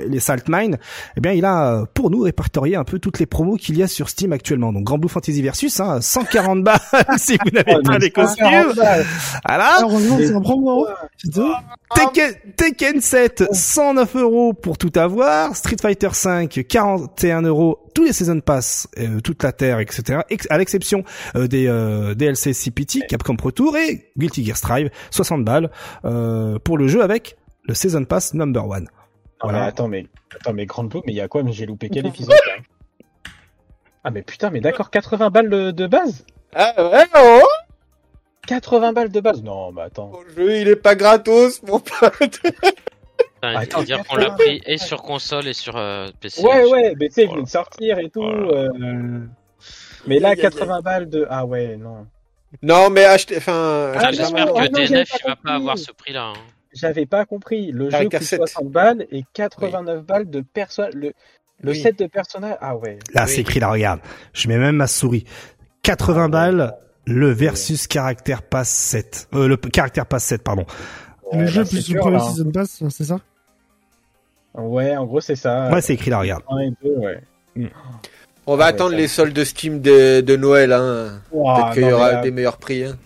les 0.09 0.21
Salt 0.21 0.45
Mine, 0.49 0.79
eh 1.17 1.21
bien, 1.21 1.33
il 1.33 1.45
a 1.45 1.81
euh, 1.81 1.85
pour 1.93 2.11
nous 2.11 2.21
répertorié 2.21 2.77
un 2.77 2.85
peu 2.85 3.01
toutes 3.01 3.19
les 3.19 3.27
promos 3.27 3.57
qu'il 3.57 3.77
y 3.77 3.83
a 3.83 3.89
sur 3.89 4.09
Steam 4.09 4.33
actuellement. 4.33 4.73
Donc 4.73 4.85
Grand 4.85 4.99
Blue 4.99 5.09
Fantasy 5.09 5.43
Versus, 5.43 5.81
hein, 5.81 6.01
140 6.01 6.63
balles 6.63 6.79
si 7.17 7.37
vous 7.45 7.51
n'avez 7.51 7.83
pas 7.83 7.99
les 7.99 8.11
costumes. 8.11 8.73
Voilà. 9.47 9.79
c'est 10.19 10.41
promo. 10.41 10.87
Tekken, 11.95 12.35
Tekken 12.57 13.01
7, 13.01 13.45
109 13.53 14.17
euros 14.17 14.53
pour 14.55 14.79
tout 14.79 14.93
avoir. 14.95 15.55
Street 15.57 15.77
Fighter 15.81 16.09
5, 16.13 16.65
41 16.69 17.32
21 17.33 17.43
euros 17.43 17.79
tous 17.95 18.05
les 18.05 18.13
season 18.13 18.41
pass, 18.41 18.89
euh, 18.99 19.21
toute 19.21 19.43
la 19.43 19.53
terre, 19.53 19.81
etc. 19.81 20.21
à 20.51 20.59
l'exception 20.59 21.05
euh, 21.35 21.47
des 21.47 21.67
euh, 21.67 22.15
DLC 22.15 22.53
CPT, 22.53 23.07
Capcom 23.09 23.37
Pro 23.37 23.51
Tour 23.51 23.77
et 23.77 24.11
Guilty 24.19 24.45
Gear 24.45 24.57
Strive, 24.57 24.91
60 25.11 25.45
balles 25.45 25.71
pour 26.03 26.79
le 26.79 26.89
jeu 26.89 27.03
avec 27.03 27.37
le 27.65 27.75
season 27.75 28.05
pass 28.05 28.35
number 28.35 28.67
one. 28.67 28.89
Voilà. 29.43 29.65
attends 29.65 29.89
mais 29.89 30.07
attends 30.35 30.53
mais 30.53 30.67
grande 30.67 30.95
mais 30.95 31.13
il 31.13 31.17
y 31.17 31.21
a 31.21 31.27
quoi? 31.27 31.43
Mais 31.43 31.53
j'ai 31.53 31.67
loupé 31.67 31.89
quel 31.89 32.07
épisode 32.07 32.37
Ah 34.05 34.11
mais 34.11 34.23
putain 34.23 34.51
mais 34.51 34.61
d'accord 34.61 34.91
80 34.91 35.31
balles 35.31 35.73
de, 35.73 35.87
base? 35.87 36.25
Ah 36.55 36.75
ouais 36.79 37.07
oh 37.17 37.47
80 38.47 38.93
balles 38.93 39.11
de 39.11 39.21
base? 39.21 39.43
Non 39.43 39.73
mais 39.73 39.83
attends. 39.83 40.13
Le 40.29 40.35
jeu 40.35 40.57
il 40.59 40.69
est 40.69 40.77
pas 40.77 40.95
gratos 40.95 41.63
mon 41.63 41.81
pote. 41.81 42.41
Attends, 43.43 43.83
dire 43.83 44.05
qu'on 44.05 44.17
l'a 44.17 44.31
pris 44.31 44.63
et 44.67 44.79
sur 44.79 45.03
console 45.03 45.49
et 45.49 45.53
sur 45.53 45.77
euh, 45.77 46.09
PC. 46.21 46.43
Ouais, 46.43 46.65
ouais, 46.65 46.95
mais 46.99 47.09
tu 47.09 47.15
sais, 47.15 47.25
il 47.25 47.33
vient 47.33 47.43
de 47.43 47.49
sortir 47.49 47.99
et 47.99 48.09
tout. 48.09 48.23
Euh... 48.23 48.69
Mais 50.07 50.19
là, 50.19 50.37
80 50.37 50.81
balles 50.81 51.09
de. 51.09 51.27
Ah 51.29 51.45
ouais, 51.45 51.77
non. 51.77 52.07
Non, 52.63 52.91
mais 52.91 53.05
acheter. 53.05 53.37
Enfin. 53.39 53.93
Ah, 53.97 54.13
J'espère 54.13 54.53
que 54.53 54.59
ah, 54.59 54.69
DNF, 54.69 55.11
il 55.25 55.29
va 55.29 55.37
pas 55.37 55.55
avoir 55.55 55.79
ce 55.79 55.91
prix-là. 55.91 56.33
Hein. 56.35 56.41
J'avais 56.73 57.07
pas 57.07 57.25
compris. 57.25 57.73
Le 57.73 57.91
jeu 57.91 58.09
coûte 58.09 58.23
60 58.23 58.71
balles 58.71 59.07
et 59.11 59.25
89 59.33 60.05
balles 60.05 60.31
de 60.31 60.41
personne. 60.41 60.91
Le, 60.95 61.13
le 61.61 61.75
set 61.75 61.99
de 61.99 62.07
personnage. 62.07 62.57
Ah 62.61 62.77
ouais. 62.77 62.99
Là, 63.15 63.27
c'est 63.27 63.41
écrit 63.41 63.61
là, 63.61 63.71
regarde. 63.71 64.01
Je 64.33 64.49
mets 64.49 64.59
même 64.59 64.77
ma 64.77 64.87
souris. 64.87 65.25
80 65.83 66.25
ah 66.25 66.29
balles, 66.29 66.77
le 67.07 67.31
versus 67.31 67.87
caractère 67.87 68.43
pass 68.43 68.69
7. 68.69 69.29
Euh, 69.35 69.49
le 69.49 69.57
caractère 69.57 70.07
pass 70.07 70.25
7, 70.25 70.43
pardon. 70.43 70.65
le 71.33 71.47
jeu 71.47 71.65
plus 71.65 71.93
le 71.93 71.99
premier 71.99 72.21
season 72.21 72.51
pass, 72.51 72.83
c'est 72.89 73.05
ça? 73.05 73.19
Ouais, 74.55 74.97
en 74.97 75.07
gros, 75.07 75.21
c'est 75.21 75.37
ça. 75.37 75.71
Ouais, 75.71 75.81
c'est 75.81 75.95
écrit 75.95 76.11
là, 76.11 76.21
regarde. 76.21 76.43
Mm. 77.55 77.67
On 78.47 78.57
va 78.57 78.67
attendre 78.67 78.95
les 78.95 79.09
soldes 79.09 79.33
de 79.33 79.45
Steam 79.45 79.81
de, 79.81 80.21
de 80.21 80.37
Noël, 80.37 80.73
hein. 80.73 81.21
Peut-être 81.31 81.73
qu'il 81.75 81.87
y 81.87 81.93
aura 81.93 82.17
des 82.17 82.31
meilleurs 82.31 82.57
prix. 82.57 82.85
Hein. 82.85 82.97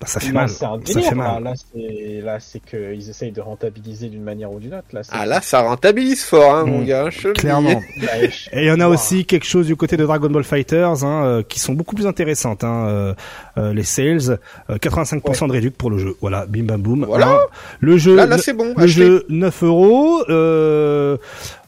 Bah, 0.00 0.06
ça 0.06 0.20
fait 0.20 0.30
mal. 0.30 0.48
ça 0.48 0.78
fait 0.84 1.14
mal. 1.14 1.42
Là, 1.42 1.54
c'est 1.56 2.20
là, 2.22 2.38
c'est 2.38 2.60
qu'ils 2.60 3.10
essayent 3.10 3.32
de 3.32 3.40
rentabiliser 3.40 4.08
d'une 4.08 4.22
manière 4.22 4.52
ou 4.52 4.60
d'une 4.60 4.74
autre. 4.74 4.86
Là, 4.92 5.00
ah 5.10 5.26
là, 5.26 5.40
ça 5.40 5.60
rentabilise 5.60 6.22
fort, 6.22 6.54
hein, 6.54 6.64
mon 6.66 6.82
mmh. 6.82 6.84
gars. 6.84 7.08
Clairement. 7.34 7.82
Et 8.52 8.62
il 8.62 8.64
y 8.64 8.70
en 8.70 8.78
a 8.78 8.86
aussi 8.86 9.24
quelque 9.24 9.46
chose 9.46 9.66
du 9.66 9.74
côté 9.74 9.96
de 9.96 10.04
Dragon 10.04 10.30
Ball 10.30 10.44
Fighters, 10.44 11.02
hein, 11.04 11.24
euh, 11.24 11.42
qui 11.42 11.58
sont 11.58 11.72
beaucoup 11.72 11.96
plus 11.96 12.06
intéressantes. 12.06 12.62
Hein, 12.62 12.86
euh, 12.86 13.14
euh 13.56 13.74
les 13.74 13.82
sales, 13.82 14.38
85% 14.70 15.44
euh, 15.44 15.46
de 15.48 15.52
réduc 15.52 15.76
pour 15.76 15.90
le 15.90 15.98
jeu. 15.98 16.16
Voilà, 16.20 16.46
bim 16.46 16.62
bam 16.62 16.80
boum. 16.80 17.04
Voilà. 17.04 17.28
Hein, 17.28 17.38
le 17.80 17.98
jeu, 17.98 18.14
là, 18.14 18.26
là 18.26 18.38
c'est 18.38 18.54
bon. 18.54 18.74
Le 18.76 18.86
jeu 18.86 19.26
9 19.28 19.62
euros. 19.64 20.22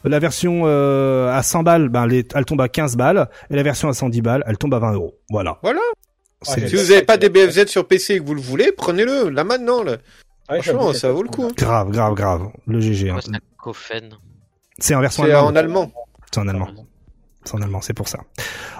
La 0.03 0.19
version 0.19 0.65
à 0.65 1.43
100 1.43 1.63
balles, 1.63 1.89
ben, 1.89 2.07
elle 2.09 2.45
tombe 2.45 2.61
à 2.61 2.69
15 2.69 2.95
balles, 2.95 3.27
et 3.49 3.55
la 3.55 3.63
version 3.63 3.89
à 3.89 3.93
110 3.93 4.21
balles, 4.21 4.43
elle 4.47 4.57
tombe 4.57 4.73
à 4.73 4.79
20 4.79 4.93
euros. 4.93 5.15
Voilà. 5.29 5.57
Voilà 5.63 5.81
si 6.43 6.59
vous 6.59 6.89
n'avez 6.89 7.03
pas 7.03 7.17
des 7.17 7.29
BFZ 7.29 7.67
sur 7.67 7.87
PC 7.87 8.15
et 8.15 8.19
que 8.19 8.25
vous 8.25 8.33
le 8.33 8.41
voulez, 8.41 8.71
prenez-le, 8.71 9.29
là 9.29 9.43
maintenant. 9.43 9.83
Là. 9.83 9.97
Franchement, 10.47 10.93
ça 10.93 11.11
vaut 11.11 11.23
le 11.23 11.29
coup. 11.29 11.43
Hein. 11.43 11.51
Grave, 11.55 11.91
grave, 11.91 12.13
grave. 12.13 12.49
Le 12.67 12.79
GG. 12.79 13.09
Hein. 13.09 13.19
C'est 14.79 14.95
en 14.95 15.01
version 15.01 15.23
en 15.23 15.55
allemand. 15.55 15.91
C'est 16.31 16.39
en 16.39 16.47
allemand. 16.47 16.69
C'est 17.43 17.55
en 17.55 17.61
allemand, 17.61 17.81
c'est 17.81 17.93
pour 17.93 18.07
ça. 18.07 18.19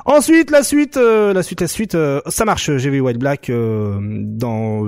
Ensuite, 0.06 0.52
la 0.52 0.62
suite, 0.62 0.98
euh, 0.98 1.34
la 1.34 1.42
suite, 1.42 1.62
la 1.62 1.68
suite, 1.68 1.96
euh, 1.96 2.22
ça 2.28 2.46
marche. 2.46 2.76
J'ai 2.78 2.90
vu 2.92 3.00
White 3.00 3.18
Black 3.18 3.50
euh, 3.50 3.98
dans 4.02 4.86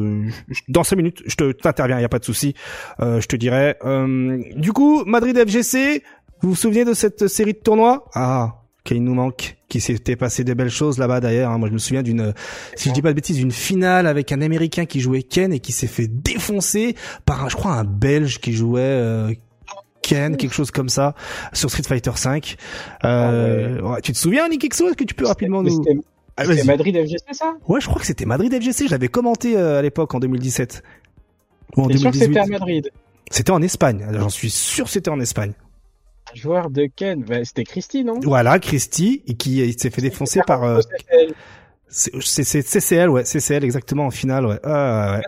dans 0.68 0.84
5 0.84 0.96
minutes. 0.96 1.24
Je 1.26 1.36
te 1.36 1.52
t'interviens, 1.52 2.00
y 2.00 2.04
a 2.04 2.10
pas 2.10 2.20
de 2.20 2.26
souci. 2.26 2.54
je 3.00 3.26
te 3.26 3.36
dirais. 3.36 3.78
du 4.56 4.74
coup, 4.74 5.04
Madrid 5.06 5.38
FGC. 5.38 6.04
Vous 6.42 6.50
vous 6.50 6.56
souvenez 6.56 6.84
de 6.84 6.94
cette 6.94 7.28
série 7.28 7.54
de 7.54 7.60
tournois? 7.60 8.10
Ah, 8.14 8.56
qu'il 8.84 9.02
nous 9.02 9.14
manque, 9.14 9.56
qui 9.74 9.82
s'était 9.82 10.16
passé 10.16 10.44
des 10.44 10.54
belles 10.54 10.70
choses 10.70 11.00
là-bas 11.00 11.20
d'ailleurs. 11.20 11.50
Hein. 11.50 11.58
Moi, 11.58 11.68
je 11.68 11.74
me 11.74 11.80
souviens 11.80 12.04
d'une, 12.04 12.32
si 12.76 12.90
je 12.90 12.94
dis 12.94 13.02
pas 13.02 13.10
de 13.10 13.16
bêtises, 13.16 13.38
d'une 13.38 13.52
finale 13.52 14.06
avec 14.06 14.32
un 14.32 14.40
Américain 14.42 14.86
qui 14.86 15.00
jouait 15.00 15.24
Ken 15.24 15.52
et 15.52 15.60
qui 15.60 15.72
s'est 15.72 15.88
fait 15.88 16.06
défoncer 16.06 16.96
par, 17.26 17.44
un, 17.44 17.50
je 17.50 17.56
crois, 17.56 17.72
un 17.72 17.84
Belge 17.84 18.40
qui 18.40 18.54
jouait 18.54 18.82
euh, 18.84 19.34
Ken, 20.04 20.38
quelque 20.38 20.54
chose 20.54 20.70
comme 20.70 20.90
ça, 20.90 21.16
sur 21.54 21.72
Street 21.72 21.82
Fighter 21.88 22.12
5. 22.14 22.56
Euh, 23.04 23.82
ah 23.84 23.98
Tu 24.04 24.12
te 24.14 24.18
souviens, 24.20 24.48
Nick 24.48 24.64
Exo 24.64 24.88
Est-ce 24.90 24.96
que 24.96 25.06
tu 25.06 25.16
peux 25.16 25.26
rapidement 25.26 25.64
nous... 25.64 25.84
Ah, 26.38 26.46
c'était 26.46 26.66
Madrid 26.66 26.96
FGC 26.96 27.26
ça? 27.32 27.56
Ouais, 27.68 27.82
je 27.82 27.88
crois 27.88 28.00
que 28.00 28.06
c'était 28.06 28.26
Madrid 28.26 28.54
FGC. 28.54 28.86
Je 28.86 28.92
l'avais 28.92 29.08
commenté 29.08 29.58
euh, 29.58 29.80
à 29.80 29.82
l'époque 29.82 30.14
en 30.14 30.20
2017 30.20 30.84
ou 31.78 31.82
en 31.82 31.88
2018. 31.88 32.00
Sûr 32.00 32.12
que 32.12 32.26
c'était 32.28 32.40
à 32.40 32.46
Madrid? 32.46 32.92
C'était 33.32 33.52
en 33.52 33.62
Espagne. 33.64 34.06
J'en 34.12 34.30
suis 34.30 34.52
sûr, 34.52 34.88
c'était 34.88 35.10
en 35.10 35.20
Espagne 35.20 35.54
joueur 36.36 36.70
de 36.70 36.88
Ken, 36.94 37.24
bah, 37.24 37.44
c'était 37.44 37.64
Christy, 37.64 38.04
non? 38.04 38.20
Voilà, 38.22 38.60
Christy, 38.60 39.24
et 39.28 39.36
qui 39.36 39.74
s'est 39.78 39.90
fait 39.90 40.02
défoncer 40.02 40.42
par... 40.46 40.64
Euh, 40.64 40.80
c'est 41.88 42.44
CCL, 42.44 43.10
ouais, 43.10 43.24
CCL 43.24 43.64
exactement 43.64 44.08
en 44.08 44.12
finale, 44.12 44.46
ouais. 44.46 44.60
Ah, 44.64 45.18
ouais. 45.18 45.24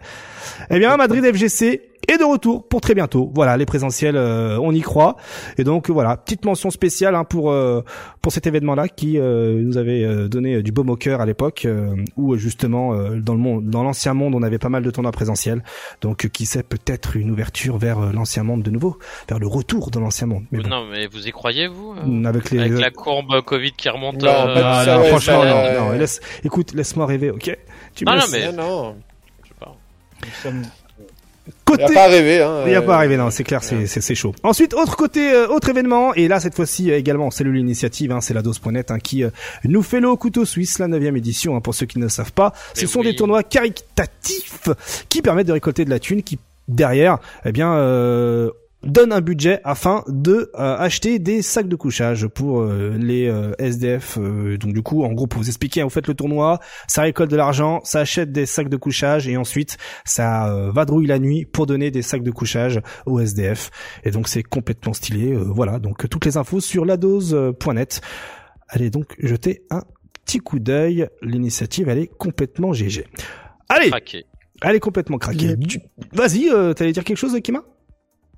Eh 0.70 0.80
bien, 0.80 0.96
Madrid 0.98 1.24
FGC 1.24 1.96
et 2.08 2.18
de 2.18 2.24
retour 2.24 2.68
pour 2.68 2.82
très 2.82 2.94
bientôt. 2.94 3.32
Voilà, 3.34 3.58
les 3.58 3.66
présentiels, 3.66 4.16
euh, 4.16 4.60
on 4.62 4.72
y 4.72 4.82
croit. 4.82 5.16
Et 5.58 5.64
donc 5.64 5.90
voilà, 5.90 6.18
petite 6.18 6.46
mention 6.46 6.70
spéciale 6.70 7.16
hein, 7.16 7.24
pour 7.24 7.52
euh, 7.52 7.82
pour 8.22 8.32
cet 8.32 8.48
événement-là 8.48 8.88
qui 8.88 9.18
euh, 9.18 9.62
nous 9.62 9.78
avait 9.78 10.28
donné 10.28 10.62
du 10.62 10.72
baume 10.72 10.90
au 10.90 10.96
cœur 10.96 11.22
à 11.22 11.26
l'époque, 11.26 11.68
où 12.18 12.36
justement 12.38 12.96
dans 13.16 13.34
le 13.34 13.40
monde, 13.40 13.70
dans 13.70 13.84
l'ancien 13.84 14.14
monde, 14.14 14.36
on 14.36 14.44
avait 14.44 14.58
pas 14.58 14.70
mal 14.70 14.84
de 14.84 14.92
tournois 14.92 15.12
présentiels. 15.12 15.64
Donc 16.02 16.28
qui 16.30 16.46
sait 16.46 16.64
peut-être 16.64 17.16
une 17.16 17.32
ouverture 17.32 17.78
vers 17.78 18.12
l'ancien 18.14 18.44
monde 18.44 18.64
de 18.64 18.72
nouveau, 18.72 18.98
vers 19.30 19.40
le 19.40 19.48
retour 19.48 19.92
de 19.92 20.00
l'ancien 20.00 20.28
monde. 20.28 20.46
Mais 20.52 20.60
Non, 20.60 20.86
mais 20.86 21.08
vous 21.08 21.28
y 21.28 21.32
croyez 21.32 21.68
vous 21.68 21.96
Avec 22.26 22.52
les 22.52 22.60
avec 22.60 22.80
la 22.80 22.92
courbe 22.92 23.42
Covid 23.42 23.72
qui 23.74 23.90
remonte. 23.90 24.22
Non, 24.22 24.48
non, 24.48 25.04
franchement, 25.06 25.44
non, 25.44 25.92
Laisse, 25.92 26.20
écoute, 26.44 26.74
laisse-moi 26.74 27.06
rêver, 27.06 27.32
ok? 27.32 27.58
Tu 27.96 28.06
Non, 28.06 28.16
non, 28.16 28.24
mais 28.32 28.52
non. 28.52 28.96
Côté... 31.64 31.84
Il 31.84 31.92
n'y 31.92 31.98
a 31.98 32.02
pas 32.02 32.08
rêvé. 32.08 32.42
Hein, 32.42 32.64
Il 32.66 32.70
n'y 32.70 32.76
a 32.76 32.82
pas 32.82 32.98
rêvé, 32.98 33.18
non, 33.18 33.30
c'est 33.30 33.44
clair, 33.44 33.64
c'est, 33.64 33.86
c'est, 33.86 34.16
chaud. 34.16 34.34
Ensuite, 34.44 34.74
autre 34.74 34.96
côté, 34.96 35.32
euh, 35.32 35.48
autre 35.48 35.70
événement, 35.70 36.14
et 36.16 36.28
là, 36.28 36.40
cette 36.40 36.56
fois-ci, 36.56 36.92
euh, 36.92 36.98
également, 36.98 37.30
c'est 37.30 37.44
l'initiative, 37.44 38.12
hein, 38.12 38.22
c'est 38.22 38.34
la 38.34 38.42
dose.net, 38.42 38.90
hein, 38.90 39.00
qui 39.00 39.24
euh, 39.24 39.30
nous 39.64 39.84
fait 39.84 40.00
le 40.00 40.16
couteau 40.16 40.46
suisse, 40.46 40.80
la 40.80 40.88
neuvième 40.88 41.18
édition, 41.18 41.56
hein, 41.56 41.62
pour 41.62 41.76
ceux 41.76 41.86
qui 41.86 42.00
ne 42.00 42.04
le 42.04 42.10
savent 42.10 42.34
pas. 42.34 42.54
Ce 42.74 42.88
sont 42.88 43.04
des 43.04 43.16
tournois 43.16 43.44
caritatifs 43.44 44.70
qui 45.10 45.22
permettent 45.22 45.48
de 45.48 45.54
récolter 45.54 45.86
de 45.86 45.92
la 45.92 46.00
thune, 46.00 46.24
qui, 46.24 46.40
derrière, 46.68 47.20
eh 47.46 47.52
bien, 47.52 47.76
euh, 47.76 48.50
donne 48.84 49.12
un 49.12 49.22
budget 49.22 49.60
afin 49.64 50.04
de 50.08 50.52
euh, 50.56 50.78
acheter 50.78 51.20
des 51.20 51.42
sacs 51.42 51.68
de 51.68 51.76
couchage 51.76 52.28
pour 52.28 52.62
euh, 52.62 52.96
les 52.98 53.28
euh, 53.28 53.54
SDF. 53.58 54.18
donc 54.18 54.74
du 54.74 54.82
coup, 54.82 55.04
en 55.04 55.12
gros, 55.12 55.28
pour 55.28 55.42
vous 55.42 55.48
expliquer, 55.48 55.84
vous 55.84 55.90
faites 55.90 56.08
le 56.08 56.14
tournoi, 56.14 56.60
ça 56.88 57.02
récolte 57.02 57.32
de 57.32 57.36
l'argent, 57.36 57.82
ça 57.84 58.00
achète 58.00 58.32
des 58.32 58.46
sacs 58.46 58.70
de 58.70 58.78
couchage 58.78 59.28
et 59.28 59.38
ensuite 59.38 59.78
ça 60.06 60.70
vadrouille 60.74 61.08
la 61.08 61.20
nuit 61.20 61.46
pour 61.46 61.66
donner 61.66 61.92
des 61.92 62.02
sacs 62.02 62.24
de 62.24 62.32
couchage 62.32 62.82
aux 63.06 63.20
SDF. 63.20 63.72
Et 64.04 64.12
donc 64.12 64.28
c'est 64.28 64.44
complètement 64.44 64.94
stylé. 64.94 65.36
voilà, 65.36 65.80
donc 65.80 66.08
toutes 66.10 66.26
les 66.26 66.38
infos 66.38 66.60
sur 66.60 66.86
ladose.net. 66.86 68.02
Allez 68.68 68.90
donc 68.90 69.16
jeter 69.20 69.64
un 69.70 69.84
petit 70.26 70.40
coup 70.40 70.60
d'œil. 70.60 71.08
L'initiative, 71.22 71.90
elle 71.90 72.00
est 72.00 72.08
complètement 72.08 72.74
GG. 72.74 73.06
Allez, 73.70 73.92
elle 74.62 74.76
est 74.76 74.80
complètement 74.80 75.18
craquée. 75.18 75.56
Vas-y, 76.14 76.50
t'allais 76.76 76.92
dire 76.92 77.04
quelque 77.04 77.18
chose, 77.18 77.38
Kima? 77.42 77.64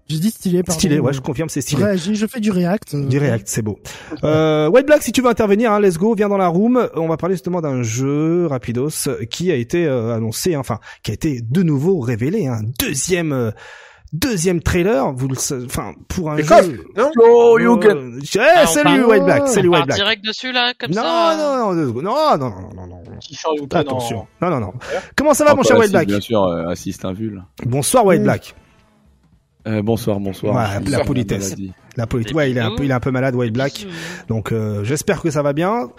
J'ai 0.10 0.20
dit 0.20 0.32
stylé, 0.32 0.64
pardon. 0.64 0.80
Stylé, 0.80 0.99
ouais, 0.99 1.12
je 1.12 1.20
confirme, 1.20 1.49
c'est 1.49 1.62
stylé. 1.62 1.84
Ouais, 1.84 1.97
je 1.97 2.26
fais 2.28 2.39
du 2.39 2.51
React. 2.51 2.93
Euh, 2.93 3.05
du 3.05 3.18
React, 3.18 3.47
c'est 3.47 3.62
beau. 3.62 3.80
Euh, 4.24 4.70
White 4.70 4.86
Black, 4.86 5.03
si 5.03 5.12
tu 5.12 5.22
veux 5.22 5.30
intervenir, 5.30 5.72
hein, 5.72 5.82
let's 5.82 5.97
go, 5.97 6.16
viens 6.16 6.30
dans 6.30 6.38
la 6.38 6.47
room. 6.47 6.89
On 6.95 7.08
va 7.08 7.18
parler 7.18 7.36
justement 7.36 7.60
d'un 7.60 7.84
jeu 7.84 8.47
rapidos 8.47 9.10
qui 9.30 9.51
a 9.51 9.55
été 9.55 9.86
euh, 9.86 10.16
annoncé, 10.16 10.55
hein, 10.55 10.60
enfin, 10.60 10.80
qui 11.03 11.12
a 11.12 11.14
été 11.14 11.41
de 11.41 11.62
nouveau 11.62 11.99
révélé, 11.99 12.47
un 12.47 12.53
hein, 12.53 12.62
deuxième. 12.80 13.34
Euh, 13.34 13.51
deuxième 14.14 14.62
trailer, 14.62 15.12
vous 15.12 15.28
le 15.28 15.36
enfin 15.66 15.93
pour 16.08 16.32
un 16.32 16.38
jeu. 16.38 16.86
Non 16.95 17.12
oh, 17.22 17.60
you 17.60 17.78
eh, 17.84 18.39
ah, 18.39 18.66
salut 18.66 19.03
White 19.03 19.26
Black, 19.26 19.49
salut 19.49 19.68
White 19.68 19.86
Black. 19.86 19.97
direct 19.97 20.26
dessus 20.26 20.53
là 20.53 20.74
comme 20.80 20.91
non, 20.91 21.01
ça. 21.01 21.36
Non 21.38 21.74
non 21.74 22.01
non 22.01 22.01
non 22.01 22.38
non 22.38 22.49
non 22.49 22.88
non 22.88 22.88
non. 22.88 23.68
Attention. 23.74 24.26
Non 24.41 24.49
non 24.49 24.62
non. 24.62 24.74
Comment 25.18 25.34
ça 25.34 25.43
va 25.43 25.55
mon 25.55 25.64
cher 25.64 25.78
White 25.78 25.91
Black 25.91 26.08
Bien 26.08 26.22
sûr, 26.22 26.41
assiste 26.41 27.03
un 27.03 27.12
vul. 27.12 27.43
Bonsoir 27.66 28.05
White 28.05 28.24
Black. 28.24 28.55
Euh, 29.68 29.82
bonsoir, 29.82 30.20
bonsoir. 30.20 30.55
Ouais, 30.55 30.89
la 30.89 31.03
politesse. 31.03 31.55
La 31.97 32.07
politesse. 32.07 32.34
Ouais, 32.34 32.51
il 32.51 32.57
est 32.57 32.61
un 32.61 32.76
peu, 32.76 32.86
il 32.86 32.91
est 32.91 32.93
un 32.93 32.99
peu 32.99 33.11
malade, 33.11 33.36
White 33.36 33.53
Black. 33.53 33.86
Donc, 34.30 34.51
euh, 34.51 34.84
j'espère 34.84 35.22
que 35.22 35.32
ça 35.32 35.41
va 35.41 35.53
bien. 35.53 35.89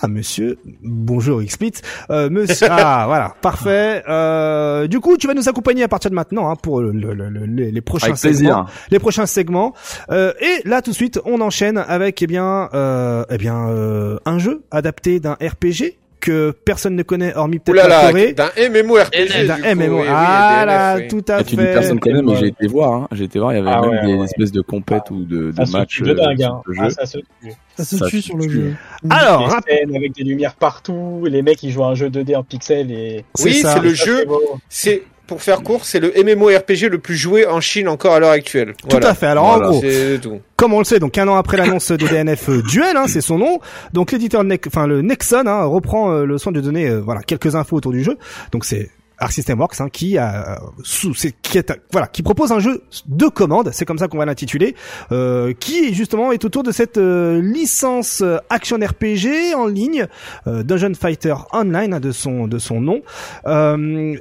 Ah, 0.00 0.08
monsieur. 0.08 0.58
Bonjour, 0.82 1.42
Xplit. 1.42 1.72
Euh, 2.10 2.30
monsieur. 2.30 2.68
ah, 2.70 3.04
voilà. 3.06 3.34
Parfait. 3.42 4.04
Euh, 4.08 4.86
du 4.86 5.00
coup, 5.00 5.16
tu 5.16 5.26
vas 5.26 5.34
nous 5.34 5.48
accompagner 5.48 5.82
à 5.82 5.88
partir 5.88 6.10
de 6.10 6.14
maintenant, 6.14 6.48
hein, 6.50 6.56
pour 6.56 6.80
le, 6.80 6.92
le, 6.92 7.28
les 7.44 7.80
prochains 7.80 8.06
avec 8.06 8.18
segments. 8.18 8.64
Plaisir. 8.64 8.66
Les 8.90 8.98
prochains 9.00 9.26
segments. 9.26 9.74
Euh, 10.10 10.32
et 10.40 10.66
là, 10.66 10.80
tout 10.80 10.90
de 10.90 10.96
suite, 10.96 11.20
on 11.24 11.40
enchaîne 11.40 11.76
avec, 11.76 12.22
eh 12.22 12.26
bien, 12.26 12.68
euh, 12.72 13.24
eh 13.28 13.36
bien, 13.36 13.68
euh, 13.68 14.18
un 14.24 14.38
jeu 14.38 14.62
adapté 14.70 15.18
d'un 15.20 15.34
RPG 15.34 15.98
que 16.20 16.50
personne 16.64 16.96
ne 16.96 17.02
connaît 17.02 17.34
hormis 17.34 17.58
peut-être 17.58 17.88
la 17.88 18.08
Corée. 18.08 18.32
d'un 18.32 18.50
MMORPG. 18.56 19.46
D'un 19.46 19.74
MMO. 19.74 20.02
ah 20.08 20.64
là, 20.66 21.00
tout 21.08 21.24
à 21.28 21.40
Et 21.40 21.44
tu 21.44 21.56
dis 21.56 21.62
fait. 21.62 21.72
personne 21.72 22.00
connaît, 22.00 22.22
mais 22.22 22.36
j'ai 22.36 22.48
été 22.48 22.66
voir. 22.66 22.92
Hein. 22.92 23.08
J'ai 23.12 23.24
été 23.24 23.38
voir, 23.38 23.52
il 23.52 23.56
y 23.56 23.60
avait 23.60 23.70
Ah 23.70 23.82
même 23.86 24.18
des 24.18 24.24
espèces 24.24 24.52
de 24.52 24.60
compètes 24.60 25.10
ou 25.10 25.24
de, 25.24 25.52
matchs 25.72 26.02
de 26.02 26.10
euh, 26.10 26.14
dingue, 26.14 26.42
hein. 26.42 26.62
Ah, 26.78 26.84
jeu. 26.84 26.90
ça 26.90 27.06
se 27.06 27.18
tue. 27.18 27.52
Ça 27.76 27.84
se 27.84 28.04
tue 28.08 28.22
sur 28.22 28.36
le 28.36 28.48
jeu. 28.48 28.74
Alors, 29.10 29.54
avec 29.54 30.14
des 30.14 30.24
lumières 30.24 30.54
partout, 30.54 31.24
les 31.28 31.42
mecs 31.42 31.62
ils 31.62 31.70
jouent 31.70 31.84
à 31.84 31.88
un 31.88 31.94
jeu 31.94 32.08
2D 32.08 32.36
en 32.36 32.42
pixels 32.42 32.90
et. 32.90 33.24
Oui, 33.42 33.54
c'est 33.54 33.80
le 33.80 33.94
jeu. 33.94 34.24
C'est 34.68 35.02
pour 35.28 35.42
faire 35.42 35.62
court, 35.62 35.84
c'est 35.84 36.00
le 36.00 36.12
MMORPG 36.16 36.88
le 36.90 36.98
plus 36.98 37.14
joué 37.16 37.46
en 37.46 37.60
Chine 37.60 37.86
encore 37.86 38.14
à 38.14 38.18
l'heure 38.18 38.30
actuelle. 38.32 38.74
Tout 38.88 38.96
à 39.00 39.14
fait. 39.14 39.26
Alors 39.26 39.46
Voilà. 39.46 39.68
en 39.68 39.70
gros, 39.70 39.80
C'est 39.80 40.18
tout. 40.20 40.40
comme 40.56 40.72
on 40.74 40.78
le 40.78 40.84
sait, 40.84 40.98
donc 40.98 41.16
un 41.18 41.28
an 41.28 41.36
après 41.36 41.56
l'annonce 41.56 41.92
de 41.92 42.06
DNF 42.08 42.48
euh, 42.48 42.62
Duel, 42.62 42.96
hein, 42.96 43.04
c'est 43.06 43.20
son 43.20 43.38
nom. 43.38 43.60
Donc 43.92 44.10
l'éditeur, 44.10 44.42
Ne- 44.42 44.56
enfin 44.66 44.88
le 44.88 45.02
Nexon, 45.02 45.44
hein, 45.46 45.62
reprend 45.64 46.10
euh, 46.10 46.24
le 46.24 46.36
soin 46.38 46.50
de 46.50 46.60
donner, 46.60 46.88
euh, 46.88 46.98
voilà, 47.00 47.20
quelques 47.22 47.54
infos 47.54 47.76
autour 47.76 47.92
du 47.92 48.02
jeu. 48.02 48.16
Donc 48.50 48.64
c'est 48.64 48.90
Arc 49.20 49.32
System 49.32 49.58
Works 49.58 49.80
hein, 49.80 49.88
qui 49.92 50.16
a 50.16 50.60
sous, 50.84 51.12
c'est, 51.12 51.32
qui 51.42 51.58
est, 51.58 51.72
voilà, 51.90 52.06
qui 52.06 52.22
propose 52.22 52.52
un 52.52 52.60
jeu 52.60 52.82
de 53.08 53.26
commande, 53.26 53.70
c'est 53.72 53.84
comme 53.84 53.98
ça 53.98 54.06
qu'on 54.06 54.16
va 54.18 54.24
l'intituler, 54.26 54.76
euh, 55.10 55.52
qui 55.58 55.92
justement 55.92 56.30
est 56.30 56.44
autour 56.44 56.62
de 56.62 56.70
cette 56.70 56.98
euh, 56.98 57.40
licence 57.42 58.22
action 58.48 58.76
RPG 58.78 59.54
en 59.56 59.66
ligne, 59.66 60.06
euh, 60.46 60.62
Dungeon 60.62 60.92
Fighter 60.94 61.34
Online 61.52 61.94
hein, 61.94 62.00
de 62.00 62.12
son 62.12 62.46
de 62.46 62.58
son 62.58 62.80
nom, 62.80 63.02
euh, 63.48 64.14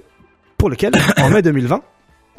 pour 0.57 0.69
lequel 0.69 0.91
en 1.17 1.29
mai 1.29 1.41
2020 1.41 1.81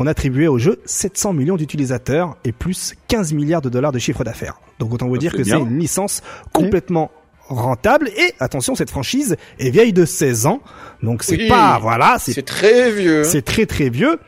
on 0.00 0.06
attribuait 0.06 0.46
au 0.46 0.58
jeu 0.58 0.80
700 0.84 1.32
millions 1.32 1.56
d'utilisateurs 1.56 2.36
et 2.44 2.52
plus 2.52 2.94
15 3.08 3.32
milliards 3.32 3.62
de 3.62 3.68
dollars 3.68 3.90
de 3.90 3.98
chiffre 3.98 4.22
d'affaires. 4.22 4.60
Donc 4.78 4.92
autant 4.94 5.08
vous 5.08 5.14
Ça, 5.16 5.20
dire 5.20 5.32
que 5.32 5.42
c'est 5.42 5.58
une 5.58 5.78
licence 5.78 6.22
complètement 6.52 7.10
rentable 7.48 8.08
et 8.10 8.34
attention 8.40 8.74
cette 8.74 8.90
franchise 8.90 9.36
est 9.58 9.70
vieille 9.70 9.94
de 9.94 10.04
16 10.04 10.44
ans 10.46 10.60
donc 11.02 11.22
c'est 11.22 11.36
Oui. 11.38 11.48
pas 11.48 11.78
voilà 11.80 12.16
c'est 12.20 12.42
très 12.44 12.90
vieux. 12.92 13.24
c'est 13.24 13.42
très 13.42 13.64
très 13.66 13.88
vieux. 13.88 14.18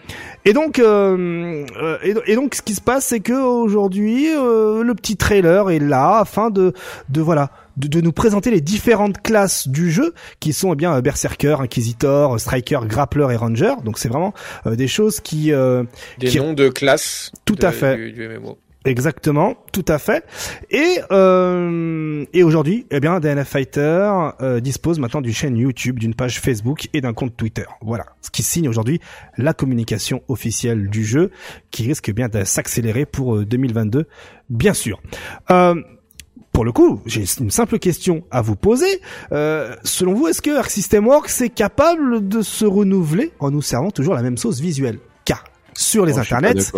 Et 0.46 0.54
donc, 0.54 0.78
euh, 0.78 1.66
euh, 1.82 1.98
et, 2.02 2.14
et 2.32 2.34
donc, 2.34 2.54
ce 2.54 2.62
qui 2.62 2.74
se 2.74 2.80
passe, 2.80 3.04
c'est 3.04 3.20
que 3.20 3.34
aujourd'hui, 3.34 4.26
euh, 4.34 4.82
le 4.82 4.94
petit 4.94 5.18
trailer 5.18 5.68
est 5.68 5.78
là 5.78 6.16
afin 6.16 6.48
de, 6.48 6.72
de 7.10 7.20
voilà, 7.20 7.50
de, 7.76 7.88
de 7.88 8.00
nous 8.00 8.12
présenter 8.12 8.50
les 8.50 8.60
différentes 8.60 9.20
classes 9.22 9.68
du 9.68 9.90
jeu, 9.90 10.14
qui 10.40 10.52
sont 10.52 10.72
eh 10.72 10.76
bien 10.76 10.94
euh, 10.94 11.00
Berserker, 11.00 11.56
Inquisitor, 11.60 12.38
Striker, 12.40 12.80
Grappler 12.84 13.28
et 13.32 13.36
Ranger. 13.36 13.74
Donc, 13.84 13.98
c'est 13.98 14.08
vraiment 14.08 14.34
euh, 14.66 14.76
des 14.76 14.88
choses 14.88 15.20
qui, 15.20 15.52
euh, 15.52 15.84
Des 16.18 16.28
qui- 16.28 16.38
noms 16.38 16.52
de 16.52 16.68
classes. 16.68 17.32
Tout 17.44 17.54
de- 17.56 17.66
à 17.66 17.72
fait. 17.72 17.96
Du, 17.96 18.12
du 18.12 18.28
MMO. 18.28 18.58
Exactement, 18.86 19.56
tout 19.74 19.84
à 19.88 19.98
fait. 19.98 20.24
Et 20.70 21.00
euh, 21.10 22.24
et 22.32 22.42
aujourd'hui, 22.42 22.86
eh 22.90 22.98
bien, 22.98 23.20
DNF 23.20 23.46
Fighter 23.46 24.10
euh, 24.40 24.60
dispose 24.60 24.98
maintenant 24.98 25.20
d'une 25.20 25.34
chaîne 25.34 25.56
YouTube, 25.58 25.98
d'une 25.98 26.14
page 26.14 26.40
Facebook 26.40 26.88
et 26.94 27.02
d'un 27.02 27.12
compte 27.12 27.36
Twitter. 27.36 27.64
Voilà, 27.82 28.06
ce 28.22 28.30
qui 28.30 28.42
signe 28.42 28.68
aujourd'hui 28.70 28.98
la 29.36 29.52
communication 29.52 30.22
officielle 30.28 30.88
du 30.88 31.04
jeu, 31.04 31.30
qui 31.70 31.86
risque 31.86 32.10
bien 32.10 32.28
de 32.28 32.42
s'accélérer 32.44 33.04
pour 33.04 33.36
euh, 33.36 33.44
2022, 33.44 34.06
bien 34.48 34.72
sûr. 34.72 35.00
Euh, 35.50 35.74
pour 36.52 36.64
le 36.64 36.72
coup, 36.72 37.00
j'ai 37.06 37.24
une 37.40 37.50
simple 37.50 37.78
question 37.78 38.24
à 38.30 38.42
vous 38.42 38.56
poser. 38.56 39.00
Euh, 39.32 39.76
selon 39.84 40.14
vous, 40.14 40.28
est-ce 40.28 40.42
que 40.42 40.56
Arc 40.56 40.70
System 40.70 41.06
Works 41.06 41.40
est 41.40 41.50
capable 41.54 42.28
de 42.28 42.42
se 42.42 42.64
renouveler 42.64 43.32
en 43.38 43.50
nous 43.50 43.62
servant 43.62 43.90
toujours 43.90 44.14
la 44.14 44.22
même 44.22 44.36
sauce 44.36 44.60
visuelle? 44.60 44.98
Car 45.24 45.44
sur 45.72 46.04
les 46.04 46.14
pas 46.14 46.20
internets, 46.20 46.72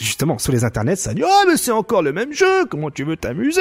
justement 0.00 0.38
sur 0.38 0.50
les 0.50 0.64
internets 0.64 0.96
ça 0.96 1.12
dit 1.12 1.22
oh 1.24 1.44
mais 1.46 1.58
c'est 1.58 1.70
encore 1.70 2.02
le 2.02 2.12
même 2.12 2.32
jeu 2.32 2.64
comment 2.64 2.90
tu 2.90 3.04
veux 3.04 3.16
t'amuser? 3.16 3.60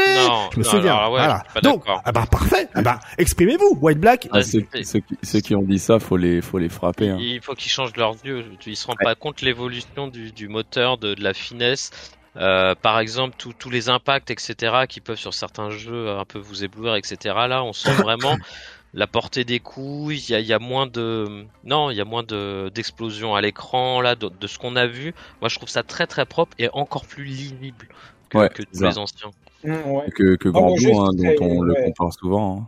Je 0.53 0.57
me 0.59 0.63
non, 0.63 0.69
souviens 0.69 0.95
alors, 0.95 1.11
ouais, 1.11 1.19
voilà 1.19 1.43
je 1.45 1.51
suis 1.51 1.61
pas 1.61 1.69
donc 1.69 1.83
ah 1.85 2.11
bah 2.11 2.25
parfait 2.31 2.69
ah 2.73 2.81
bah 2.81 2.99
exprimez-vous 3.17 3.77
White 3.81 3.99
Black 3.99 4.29
Ah, 4.31 4.41
ceux, 4.41 4.61
qui, 4.61 4.83
ceux 5.21 5.39
qui 5.41 5.53
ont 5.53 5.61
dit 5.61 5.79
ça, 5.79 5.99
faut 5.99 6.17
les, 6.17 6.41
faut 6.41 6.57
les 6.57 6.69
frapper. 6.69 7.09
Hein. 7.09 7.17
Il 7.19 7.41
faut 7.41 7.53
qu'ils 7.53 7.71
changent 7.71 7.95
leurs 7.97 8.15
yeux. 8.25 8.45
Ils 8.65 8.75
se 8.75 8.87
rendent 8.87 8.97
pas 9.03 9.15
compte 9.15 9.41
de 9.41 9.45
l'évolution 9.45 10.07
du, 10.07 10.31
du 10.31 10.47
moteur, 10.47 10.97
de, 10.97 11.13
de 11.13 11.23
la 11.23 11.33
finesse. 11.33 11.91
Euh, 12.37 12.75
par 12.75 12.99
exemple, 12.99 13.35
tous 13.37 13.69
les 13.69 13.89
impacts, 13.89 14.29
etc., 14.31 14.83
qui 14.87 15.01
peuvent 15.01 15.17
sur 15.17 15.33
certains 15.33 15.69
jeux 15.71 16.09
un 16.09 16.25
peu 16.25 16.39
vous 16.39 16.63
éblouir, 16.63 16.95
etc. 16.95 17.17
Là, 17.47 17.63
on 17.63 17.73
sent 17.73 17.91
vraiment 17.93 18.37
la 18.93 19.07
portée 19.07 19.43
des 19.43 19.59
coups. 19.59 20.29
Il 20.29 20.31
y 20.31 20.35
a, 20.35 20.39
il 20.39 20.45
y 20.45 20.53
a 20.53 20.59
moins 20.59 20.87
de, 20.87 21.45
non, 21.63 21.89
il 21.91 21.97
y 21.97 22.01
a 22.01 22.05
moins 22.05 22.23
de 22.23 22.71
d'explosions 22.73 23.35
à 23.35 23.41
l'écran 23.41 23.99
là, 24.01 24.15
de, 24.15 24.29
de 24.29 24.47
ce 24.47 24.57
qu'on 24.59 24.75
a 24.75 24.85
vu. 24.87 25.13
Moi, 25.41 25.49
je 25.49 25.55
trouve 25.55 25.69
ça 25.69 25.83
très 25.83 26.07
très 26.07 26.25
propre 26.25 26.55
et 26.59 26.69
encore 26.73 27.05
plus 27.05 27.23
lisible 27.23 27.87
que, 28.29 28.37
Ouais, 28.37 28.49
que 28.49 28.61
tous 28.63 28.79
ça. 28.79 28.89
les 28.89 28.97
anciens. 28.99 29.31
Mmh, 29.63 29.73
ouais. 29.91 30.09
Que, 30.15 30.35
que 30.35 30.49
Grand 30.49 30.73
Blue, 30.75 30.91
hein, 30.93 31.09
dont 31.13 31.35
on 31.45 31.61
le 31.61 31.73
compare 31.85 32.13
souvent. 32.13 32.59
hein. 32.61 32.67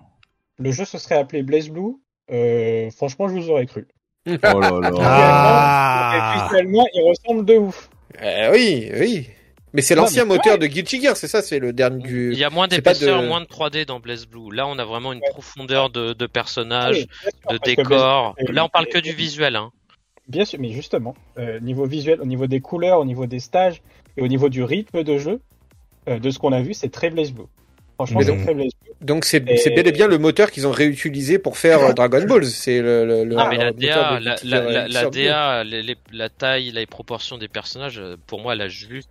Le 0.58 0.72
jeu 0.72 0.86
se 0.86 0.98
serait 0.98 1.18
appelé 1.18 1.44
Blaze 1.44 1.70
Blue. 1.70 1.96
Euh, 2.32 2.90
franchement, 2.92 3.28
je 3.30 3.34
vous 3.36 3.50
aurais 3.50 3.66
cru. 3.66 3.88
Oh 4.28 4.60
là 4.60 4.72
là. 4.82 4.92
Ah. 5.00 6.36
Et 6.36 6.44
visuellement, 6.44 6.86
il 6.94 7.08
ressemble 7.10 7.46
de 7.46 7.56
ouf. 7.56 7.90
Euh, 8.22 8.52
oui, 8.54 8.92
oui. 9.00 9.30
Mais 9.74 9.82
c'est 9.82 9.96
l'ancien 9.96 10.26
moteur 10.26 10.54
ouais. 10.54 10.60
de 10.60 10.68
Guilty 10.68 11.02
Gear, 11.02 11.16
c'est 11.16 11.28
ça, 11.28 11.42
c'est 11.42 11.60
le 11.60 11.72
dernier 11.74 12.04
du. 12.04 12.32
Il 12.34 12.38
y 12.38 12.44
a 12.44 12.50
moins 12.50 12.68
d'épaisseur, 12.68 13.22
de- 13.22 13.28
moins 13.28 13.40
de 13.42 13.46
3D 13.46 13.86
dans 13.86 14.00
Blaze 14.00 14.26
Blue. 14.28 14.54
Là, 14.54 14.68
on 14.68 14.78
a 14.80 14.84
vraiment 14.86 15.14
une 15.14 15.20
Ouais. 15.20 15.30
profondeur 15.32 15.90
de, 15.90 16.14
de 16.14 16.26
Ah 16.26 16.28
personnages, 16.28 17.08
oui, 17.26 17.32
sûr, 17.48 17.52
de 17.52 17.58
décors. 17.64 18.36
Là, 18.50 18.66
on 18.66 18.70
parle 18.70 18.88
que 18.88 18.98
du 19.00 19.14
visuel. 19.14 19.56
Hein. 19.56 19.72
Bien 20.28 20.46
sûr, 20.46 20.60
mais 20.60 20.72
justement, 20.72 21.16
euh, 21.38 21.60
niveau 21.62 21.86
visuel, 21.86 22.22
au 22.22 22.26
niveau 22.26 22.48
des 22.48 22.60
couleurs, 22.60 23.00
au 23.00 23.06
niveau 23.06 23.26
des 23.26 23.40
stages 23.40 23.82
et 24.18 24.22
au 24.22 24.28
niveau 24.28 24.50
du 24.50 24.64
rythme 24.64 25.04
de 25.04 25.18
jeu, 25.18 25.40
euh, 26.10 26.20
de 26.20 26.30
ce 26.32 26.40
qu'on 26.40 26.52
a 26.52 26.62
vu, 26.62 26.74
c'est 26.74 26.90
très 26.90 27.10
Blaze 27.10 27.32
Blue. 27.32 27.46
Franchement, 27.96 28.22
c'est 28.24 28.38
très 28.44 28.54
Blaze 28.54 28.72
Blue. 28.82 28.92
Donc 29.02 29.26
c'est 29.26 29.38
Et- 29.38 29.70
bel 29.74 29.88
et 29.88 29.92
bien 29.92 30.08
le 30.08 30.18
moteur 30.18 30.52
qu'ils 30.52 30.68
ont 30.68 30.72
réutilisé 30.72 31.40
pour 31.40 31.58
faire 31.58 31.80
euh, 31.82 31.94
Dragon 31.94 32.24
Ball. 32.28 32.46
C'est 32.46 32.82
le, 32.82 33.06
le, 33.06 33.24
le- 33.26 33.36
Ah, 33.38 33.48
mais 33.50 33.58
la 33.58 33.72
DA, 33.72 34.20
la, 34.20 34.20
la, 34.20 34.38
la, 34.44 34.58
euh, 34.58 34.88
la. 34.90 35.10
DA, 35.10 35.64
les, 35.64 35.82
les- 35.82 35.96
la 36.12 36.30
taille, 36.30 36.72
les 36.72 36.86
proportions 36.86 37.38
des 37.38 37.48
personnages, 37.48 38.02
pour 38.28 38.42
moi, 38.42 38.54
elle 38.54 38.62
a 38.62 38.68
juste 38.68 39.10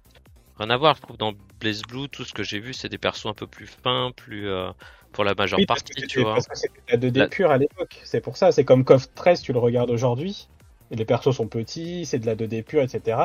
rien 0.61 0.71
à 0.71 0.77
voir. 0.77 0.97
Je 0.97 1.03
trouve 1.03 1.17
dans 1.17 1.33
Blaze 1.59 1.83
Blue, 1.83 2.09
tout 2.09 2.25
ce 2.25 2.33
que 2.33 2.43
j'ai 2.43 2.61
vu, 2.61 2.73
c'est 2.75 2.89
des 2.89 2.99
persos 2.99 3.27
un 3.27 3.35
peu 3.35 3.47
plus 3.47 3.67
fins, 3.67 4.13
plus 4.15 4.49
euh, 4.49 4.71
pour 5.13 5.25
la 5.25 5.35
majeure 5.35 5.59
Oui, 5.59 5.67
parce 5.67 5.83
que 5.83 5.95
partie, 5.95 6.07
tu 6.07 6.21
vois. 6.21 6.35
Parce 6.35 6.47
que 6.47 6.57
c'était 6.57 6.81
la 6.91 6.97
2D 6.97 7.19
La- 7.19 7.29
pure 7.29 7.51
à 7.51 7.59
l'époque. 7.59 8.01
C'est 8.05 8.21
pour 8.21 8.37
ça, 8.37 8.53
c'est 8.53 8.65
comme 8.65 8.85
KOF 8.85 9.13
13, 9.15 9.43
tu 9.43 9.53
le 9.53 9.59
regardes 9.59 9.91
aujourd'hui, 9.91 10.49
et 10.91 10.97
les 10.97 11.05
persos 11.05 11.35
sont 11.35 11.49
petits, 11.49 12.07
c'est 12.07 12.19
de 12.19 12.27
la 12.27 12.35
2D 12.35 12.63
pure, 12.63 12.83
etc. 12.83 13.19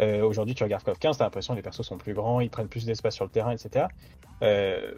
Euh, 0.00 0.22
aujourd'hui, 0.22 0.54
tu 0.54 0.62
regardes 0.62 0.84
KOF 0.84 0.98
15, 0.98 1.18
t'as 1.18 1.24
l'impression 1.24 1.54
que 1.54 1.58
les 1.58 1.62
persos 1.62 1.82
sont 1.82 1.98
plus 1.98 2.14
grands, 2.14 2.40
ils 2.40 2.50
prennent 2.50 2.68
plus 2.68 2.84
d'espace 2.84 3.14
sur 3.14 3.24
le 3.24 3.30
terrain, 3.30 3.50
etc. 3.50 3.86
Euh, 4.42 4.92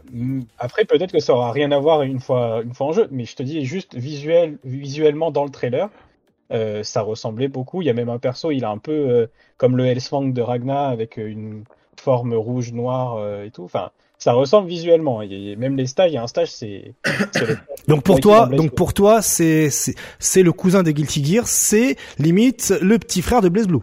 après, 0.59 0.85
peut-être 0.85 1.13
que 1.13 1.21
ça 1.21 1.33
aura 1.33 1.51
rien 1.53 1.73
à 1.73 1.79
voir 1.79 2.03
une 2.03 2.21
fois, 2.21 2.61
une 2.63 2.75
fois 2.75 2.89
en 2.89 2.93
jeu, 2.93 3.09
mais 3.11 3.25
je 3.25 3.35
te 3.37 3.43
dis 3.43 3.65
juste 3.65 3.95
visuel, 3.97 4.59
visuellement 4.65 5.31
dans 5.31 5.45
le 5.45 5.51
trailer, 5.51 5.89
euh, 6.53 6.83
ça 6.83 7.03
ressemblait 7.03 7.49
beaucoup. 7.49 7.83
Il 7.83 7.87
y 7.87 7.91
a 7.91 7.95
même 7.95 8.09
un 8.09 8.19
perso, 8.19 8.51
il 8.51 8.65
a 8.65 8.71
un 8.71 8.79
peu 8.79 8.93
euh, 8.93 9.27
comme 9.57 9.77
le 9.77 9.87
Hellsfang 9.87 10.33
de 10.33 10.43
Ragna 10.43 10.89
avec 10.89 11.19
euh, 11.19 11.27
une 11.27 11.65
forme 12.01 12.35
rouge, 12.35 12.73
noire 12.73 13.17
euh, 13.19 13.45
et 13.45 13.51
tout. 13.51 13.65
Enfin, 13.65 13.91
ça 14.19 14.33
ressemble 14.33 14.69
visuellement. 14.69 15.23
Il 15.23 15.33
y 15.33 15.53
a- 15.53 15.57
même 15.57 15.77
les 15.77 15.87
stages, 15.87 16.11
il 16.11 16.15
y 16.15 16.19
a 16.19 16.23
un 16.23 16.27
stage, 16.27 16.51
c'est. 16.51 16.95
donc 17.89 18.03
pour 18.03 18.21
toi 18.21 18.47
donc 18.47 18.73
pour 18.75 18.93
toi 18.95 19.23
c'est 19.23 19.69
c'est 20.19 20.43
le 20.43 20.53
cousin 20.53 20.83
des 20.83 20.93
Guilty 20.95 21.25
Gear 21.25 21.47
c'est 21.47 21.97
limite 22.19 22.73
le 22.83 22.99
petit 22.99 23.23
frère 23.23 23.41
de 23.41 23.49
Blaze 23.49 23.67
Blue 23.67 23.81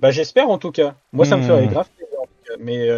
Bah, 0.00 0.10
j'espère 0.10 0.48
en 0.50 0.58
tout 0.58 0.72
cas. 0.72 0.94
Moi, 1.12 1.24
ça 1.24 1.36
me 1.36 1.42
Hmm. 1.42 1.46
ferait 1.46 1.66
grave. 1.68 1.88
Mais 2.60 2.88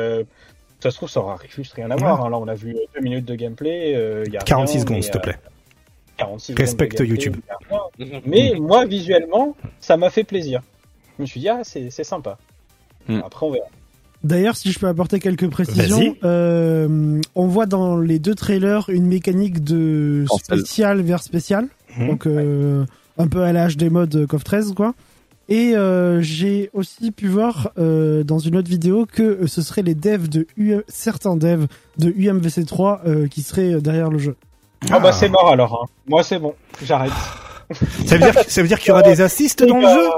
ça 0.80 0.90
se 0.90 0.96
trouve, 0.96 1.08
ça 1.08 1.20
aura 1.20 1.38
juste 1.48 1.72
rien 1.74 1.90
à 1.90 1.96
voir. 1.96 2.24
hein. 2.24 2.30
Là, 2.30 2.38
on 2.38 2.48
a 2.48 2.54
vu 2.54 2.74
deux 2.94 3.00
minutes 3.00 3.24
de 3.24 3.34
gameplay. 3.34 3.92
y 4.30 4.36
a 4.36 4.40
46 4.40 4.76
rien, 4.78 4.86
secondes 4.86 5.02
s'il 5.02 5.12
te 5.12 5.18
plaît 5.18 5.36
46 6.16 6.54
Respecte 6.56 7.00
YouTube. 7.00 7.36
Mais 8.24 8.54
moi, 8.58 8.86
visuellement, 8.86 9.56
ça 9.80 9.96
m'a 9.96 10.10
fait 10.10 10.24
plaisir. 10.24 10.62
Je 11.18 11.22
me 11.22 11.26
suis 11.26 11.40
dit, 11.40 11.48
ah, 11.48 11.60
c'est 11.62 11.90
c'est 11.90 12.04
sympa. 12.04 12.38
Hmm. 13.08 13.20
Après, 13.24 13.46
on 13.46 13.50
verra. 13.52 13.66
D'ailleurs, 14.24 14.56
si 14.56 14.72
je 14.72 14.78
peux 14.78 14.88
apporter 14.88 15.20
quelques 15.20 15.48
précisions, 15.48 16.16
euh, 16.24 17.20
on 17.34 17.46
voit 17.46 17.66
dans 17.66 17.98
les 18.00 18.18
deux 18.18 18.34
trailers 18.34 18.88
une 18.88 19.06
mécanique 19.06 19.62
de 19.62 20.24
spécial 20.42 21.00
vers 21.02 21.22
spécial, 21.22 21.68
Mhm. 21.96 22.06
donc 22.08 22.26
euh, 22.26 22.84
un 23.18 23.28
peu 23.28 23.42
à 23.42 23.52
la 23.52 23.68
HD 23.68 23.84
mode 23.90 24.26
CoF 24.26 24.42
13 24.44 24.72
quoi. 24.74 24.94
Et 25.48 25.76
euh, 25.76 26.20
j'ai 26.22 26.70
aussi 26.72 27.12
pu 27.12 27.28
voir 27.28 27.70
euh, 27.78 28.24
dans 28.24 28.38
une 28.40 28.56
autre 28.56 28.68
vidéo 28.68 29.06
que 29.06 29.22
euh, 29.22 29.46
ce 29.46 29.62
seraient 29.62 29.82
les 29.82 29.94
devs 29.94 30.28
de 30.28 30.46
U- 30.56 30.80
certains 30.88 31.36
devs 31.36 31.66
de 31.98 32.10
UMVC3 32.10 33.00
euh, 33.06 33.28
qui 33.28 33.42
seraient 33.42 33.74
euh, 33.74 33.80
derrière 33.80 34.10
le 34.10 34.18
jeu. 34.18 34.34
Ah, 34.90 34.98
bah, 35.00 35.12
c'est 35.12 35.28
mort 35.28 35.48
alors. 35.50 35.82
hein. 35.84 35.92
Moi, 36.06 36.22
c'est 36.22 36.38
bon. 36.38 36.54
J'arrête. 36.82 37.12
ça 38.06 38.16
veut 38.16 38.30
dire 38.30 38.34
ça 38.46 38.62
veut 38.62 38.68
dire 38.68 38.78
qu'il 38.78 38.88
y 38.88 38.92
aura 38.92 39.02
des 39.02 39.20
assists 39.20 39.64
dans 39.64 39.78
le 39.78 39.88
jeu? 39.88 40.08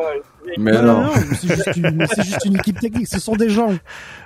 Mais 0.58 0.72
non, 0.72 0.82
non. 0.82 0.92
non, 0.94 1.02
non, 1.04 1.10
c'est 1.40 1.48
juste, 1.54 1.76
une- 1.76 2.06
c'est 2.14 2.22
juste 2.24 2.44
une 2.46 2.56
équipe 2.56 2.80
technique. 2.80 3.06
Ce 3.06 3.20
sont 3.20 3.36
des 3.36 3.48
gens. 3.48 3.72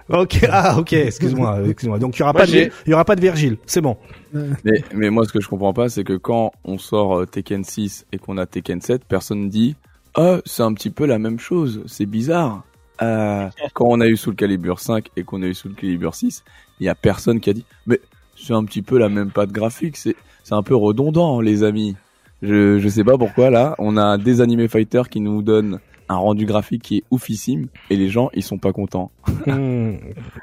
ok 0.08 0.46
ah 0.50 0.76
ok 0.78 0.92
excuse-moi 0.94 1.60
excuse-moi 1.66 1.98
donc 2.00 2.16
il 2.16 2.20
y 2.20 2.22
aura 2.22 2.32
Moi, 2.32 2.40
pas 2.42 2.46
de 2.46 2.70
il 2.86 2.90
y 2.90 2.94
aura 2.94 3.04
pas 3.04 3.14
de 3.14 3.20
Virgile 3.20 3.56
c'est 3.66 3.80
bon 3.80 3.96
Mais, 4.32 4.82
mais 4.92 5.10
moi, 5.10 5.24
ce 5.26 5.32
que 5.32 5.40
je 5.40 5.48
comprends 5.48 5.72
pas, 5.72 5.88
c'est 5.88 6.02
que 6.04 6.14
quand 6.16 6.52
on 6.64 6.78
sort 6.78 7.20
euh, 7.20 7.26
Tekken 7.26 7.62
6 7.64 8.06
et 8.12 8.18
qu'on 8.18 8.38
a 8.38 8.46
Tekken 8.46 8.80
7, 8.80 9.04
personne 9.04 9.48
dit 9.48 9.76
Ah, 10.16 10.38
c'est 10.44 10.62
un 10.62 10.72
petit 10.74 10.90
peu 10.90 11.06
la 11.06 11.18
même 11.18 11.38
chose, 11.38 11.82
c'est 11.86 12.06
bizarre. 12.06 12.62
Euh, 13.02 13.48
quand 13.74 13.86
on 13.88 14.00
a 14.00 14.06
eu 14.06 14.16
Soul 14.16 14.34
Calibur 14.36 14.78
5 14.80 15.08
et 15.16 15.22
qu'on 15.24 15.42
a 15.42 15.46
eu 15.46 15.54
Soul 15.54 15.74
Calibur 15.74 16.14
6, 16.14 16.42
il 16.80 16.86
y 16.86 16.88
a 16.88 16.94
personne 16.94 17.40
qui 17.40 17.50
a 17.50 17.52
dit 17.52 17.64
Mais 17.86 18.00
c'est 18.42 18.54
un 18.54 18.64
petit 18.64 18.82
peu 18.82 18.98
la 18.98 19.08
même 19.08 19.30
patte 19.30 19.52
graphique. 19.52 19.96
C'est 19.96 20.16
c'est 20.44 20.54
un 20.54 20.62
peu 20.62 20.74
redondant, 20.74 21.40
les 21.40 21.62
amis. 21.62 21.96
Je 22.42 22.78
je 22.78 22.88
sais 22.88 23.04
pas 23.04 23.16
pourquoi 23.16 23.50
là, 23.50 23.74
on 23.78 23.96
a 23.96 24.18
des 24.18 24.40
animé 24.40 24.68
fighters 24.68 25.08
qui 25.08 25.20
nous 25.20 25.42
donnent 25.42 25.78
un 26.12 26.16
rendu 26.16 26.44
graphique 26.46 26.82
qui 26.82 26.96
est 26.98 27.04
oufissime 27.10 27.66
et 27.90 27.96
les 27.96 28.08
gens 28.08 28.30
ils 28.34 28.42
sont 28.42 28.58
pas 28.58 28.72
contents. 28.72 29.10
Hmm, 29.46 29.94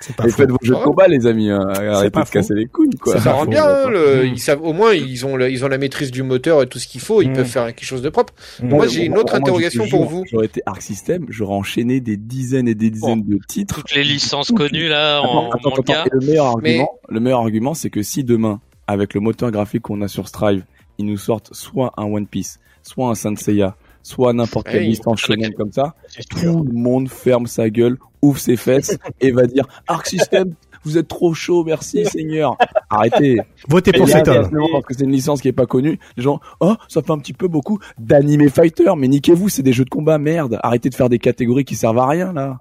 c'est 0.01 0.15
pas 0.15 0.27
Et 0.27 0.31
faites 0.31 0.49
vos 0.51 0.57
jeux 0.61 0.75
de 0.75 0.79
combat 0.83 1.07
les 1.07 1.25
amis, 1.25 1.49
hein. 1.49 1.65
arrêtez 1.69 2.09
pas 2.11 2.23
de 2.23 2.29
casser 2.29 2.53
les 2.53 2.65
couilles 2.65 2.89
quoi. 2.99 3.19
Ça 3.19 3.31
rend 3.33 3.45
bien, 3.45 3.63
hein, 3.65 3.89
le- 3.89 4.25
ils 4.27 4.39
savent, 4.39 4.61
au 4.61 4.73
moins 4.73 4.93
ils 4.93 5.25
ont, 5.25 5.37
le- 5.37 5.49
ils 5.49 5.63
ont 5.63 5.69
la 5.69 5.77
maîtrise 5.77 6.11
du 6.11 6.21
moteur 6.21 6.61
et 6.63 6.67
tout 6.67 6.79
ce 6.79 6.87
qu'il 6.87 6.99
faut, 7.01 7.21
ils 7.21 7.29
Mm. 7.29 7.33
peuvent 7.33 7.45
faire 7.47 7.65
quelque 7.67 7.85
chose 7.85 8.01
de 8.01 8.09
propre. 8.09 8.33
Hmm. 8.61 8.67
Moi, 8.69 8.87
j'ai 8.87 9.05
une 9.05 9.17
autre 9.17 9.31
Moi, 9.33 9.37
interrogation 9.39 9.87
pour 9.87 10.05
vous. 10.05 10.25
J'aurais 10.29 10.47
été 10.47 10.61
Arc 10.65 10.81
System, 10.81 11.25
j'aurais 11.29 11.55
enchaîné 11.55 12.01
des 12.01 12.17
dizaines 12.17 12.67
et 12.67 12.75
des 12.75 12.89
dizaines 12.89 13.23
de 13.23 13.39
titres. 13.47 13.75
Toutes 13.75 13.95
les 13.95 14.03
licences 14.03 14.51
connues 14.51 14.87
là 14.89 15.21
en 15.21 15.47
Attends, 15.49 15.57
attends, 15.57 15.69
manga. 15.77 16.01
attends. 16.01 16.05
Et 16.05 16.09
le 16.19 16.25
meilleur 16.27 16.57
Mais- 16.57 16.69
argument, 16.79 16.89
le 17.07 17.19
meilleur 17.19 17.39
argument, 17.39 17.73
c'est 17.73 17.89
que 17.89 18.01
si 18.03 18.23
demain, 18.25 18.59
avec 18.87 19.13
le 19.13 19.21
moteur 19.21 19.49
graphique 19.51 19.83
qu'on 19.83 20.01
a 20.01 20.07
sur 20.09 20.27
Strive, 20.27 20.63
ils 20.97 21.05
nous 21.05 21.17
sortent 21.17 21.53
soit 21.53 21.93
un 21.97 22.03
One 22.05 22.27
Piece, 22.27 22.59
soit 22.83 23.09
un 23.09 23.15
Saint 23.15 23.35
Seiya, 23.35 23.75
soit 24.03 24.33
n'importe 24.33 24.67
quelle 24.67 24.83
Hey. 24.83 24.89
licence 24.89 25.19
shonen 25.19 25.53
comme 25.53 25.71
ça, 25.71 25.95
tout 26.29 26.63
le 26.63 26.73
monde 26.73 27.09
ferme 27.09 27.47
sa 27.47 27.69
gueule, 27.69 27.97
ouvre 28.21 28.39
ses 28.39 28.55
fesses 28.55 28.97
et 29.21 29.31
va 29.31 29.45
dire 29.45 29.65
Arc 29.87 30.07
System, 30.07 30.53
vous 30.83 30.97
êtes 30.97 31.07
trop 31.07 31.33
chaud, 31.33 31.63
merci 31.65 32.05
Seigneur. 32.05 32.57
Arrêtez. 32.89 33.37
Votez 33.67 33.91
pour 33.91 34.07
Et 34.07 34.11
cet 34.13 34.27
homme. 34.29 34.49
parce 34.71 34.85
que 34.85 34.93
c'est 34.93 35.03
une 35.03 35.11
licence 35.11 35.41
qui 35.41 35.49
est 35.49 35.53
pas 35.53 35.65
connue. 35.65 35.99
Les 36.15 36.23
gens, 36.23 36.39
oh, 36.61 36.75
ça 36.87 37.01
fait 37.01 37.11
un 37.11 37.19
petit 37.19 37.33
peu 37.33 37.47
beaucoup 37.47 37.79
d'animé 37.97 38.49
fighter, 38.49 38.91
mais 38.97 39.07
niquez-vous, 39.09 39.49
c'est 39.49 39.61
des 39.63 39.73
jeux 39.73 39.83
de 39.85 39.89
combat, 39.89 40.17
merde. 40.17 40.57
Arrêtez 40.63 40.89
de 40.89 40.95
faire 40.95 41.09
des 41.09 41.19
catégories 41.19 41.65
qui 41.65 41.75
servent 41.75 41.99
à 41.99 42.07
rien, 42.07 42.31
là. 42.33 42.59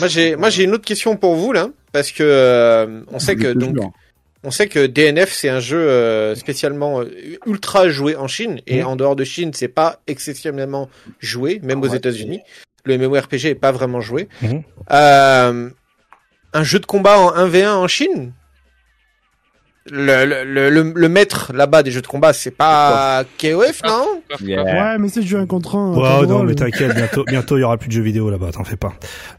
Moi, 0.00 0.08
j'ai, 0.08 0.34
moi, 0.34 0.50
j'ai 0.50 0.64
une 0.64 0.74
autre 0.74 0.84
question 0.84 1.16
pour 1.16 1.36
vous 1.36 1.52
là, 1.52 1.68
parce 1.92 2.10
que 2.10 2.24
euh, 2.24 3.02
on 3.12 3.20
sait 3.20 3.36
Je 3.38 3.42
que 3.42 3.52
donc, 3.52 3.76
jure. 3.76 3.90
On 4.46 4.50
sait 4.52 4.68
que 4.68 4.86
DNF 4.86 5.32
c'est 5.32 5.48
un 5.48 5.58
jeu 5.60 5.76
euh, 5.78 6.34
spécialement 6.36 7.00
euh, 7.00 7.10
ultra 7.46 7.88
joué 7.88 8.14
en 8.14 8.28
Chine 8.28 8.60
et 8.68 8.84
en 8.84 8.94
dehors 8.94 9.16
de 9.16 9.24
Chine 9.24 9.50
c'est 9.52 9.66
pas 9.68 10.00
excessivement 10.06 10.88
joué, 11.18 11.58
même 11.62 11.82
aux 11.82 11.88
Ouais. 11.88 11.96
États-Unis. 11.96 12.40
Le 12.84 12.96
MMORPG 12.96 13.46
est 13.46 13.54
pas 13.56 13.72
vraiment 13.72 14.00
joué. 14.00 14.28
Mhm. 14.42 14.62
Euh, 14.92 15.68
un 16.52 16.62
jeu 16.62 16.78
de 16.78 16.86
combat 16.86 17.18
en 17.18 17.32
1v1 17.34 17.74
en 17.74 17.88
Chine? 17.88 18.32
Le, 19.90 20.24
le, 20.24 20.44
le, 20.44 20.70
le- 20.70 20.92
le 20.94 21.08
maître 21.08 21.52
là-bas 21.54 21.82
des 21.84 21.90
jeux 21.92 22.02
de 22.02 22.06
combat, 22.08 22.32
c'est 22.32 22.50
pas 22.50 23.22
KOF, 23.40 23.82
non 23.86 24.06
Yeah. 24.40 24.64
Ouais, 24.64 24.98
mais 24.98 25.08
c'est 25.08 25.20
du 25.20 25.36
1 25.36 25.46
contre 25.46 25.76
1. 25.76 25.94
Ouais, 25.94 26.26
non, 26.26 26.42
mais 26.42 26.54
t'inquiète, 26.56 26.94
bientôt, 26.94 27.24
bientôt, 27.28 27.56
il 27.56 27.60
y 27.60 27.64
aura 27.64 27.76
plus 27.76 27.86
de 27.88 27.92
jeux 27.92 28.02
vidéo 28.02 28.28
là-bas, 28.28 28.50
t'en 28.52 28.64
fais 28.64 28.76
pas. 28.76 28.92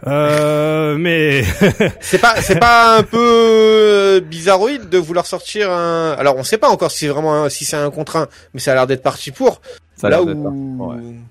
Euh, 0.08 0.96
mais, 0.98 1.44
C'est 2.00 2.20
pas, 2.20 2.36
c'est 2.42 2.60
pas 2.60 2.98
un 2.98 3.04
peu 3.04 3.18
euh, 3.20 4.20
bizarroïde 4.22 4.90
de 4.90 4.98
vouloir 4.98 5.26
sortir 5.26 5.72
un. 5.72 6.16
Alors, 6.18 6.38
on 6.38 6.44
sait 6.44 6.58
pas 6.58 6.70
encore 6.70 6.92
si 6.92 7.00
c'est 7.00 7.08
vraiment 7.10 7.44
un- 7.44 7.50
si 7.50 7.66
c'est 7.66 7.76
un 7.76 7.90
contre 7.92 8.16
un, 8.16 8.28
mais 8.54 8.60
ça 8.60 8.72
a 8.72 8.76
l'air 8.76 8.88
d'être 8.88 9.04
parti 9.04 9.32
pour. 9.32 9.62
Ça 9.96 10.10
là 10.10 10.22
où, 10.22 10.28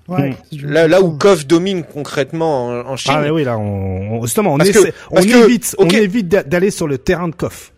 ouais. 0.09 0.29
Mm. 0.29 0.33
du 0.51 0.67
là, 0.67 0.83
1 0.83 0.87
là 0.89 1.01
où 1.01 1.13
1. 1.13 1.17
KOF 1.17 1.47
domine 1.47 1.83
concrètement 1.83 2.67
en, 2.67 2.79
en 2.91 2.95
Chine. 2.97 3.13
ah, 3.15 3.21
mais 3.21 3.29
oui, 3.29 3.43
là, 3.45 3.57
on, 3.57 4.21
justement, 4.23 4.53
on 4.53 4.57
Parce 4.57 4.71
que- 4.71 4.77
essaie, 4.79 4.93
on 5.09 5.21
que- 5.21 5.45
évite, 5.45 5.75
on 5.79 5.87
évite 5.87 6.27
d'a- 6.27 6.43
d'aller 6.43 6.69
sur 6.71 6.87
le 6.87 6.97
terrain 6.97 7.29
de 7.29 7.35
coff. 7.35 7.71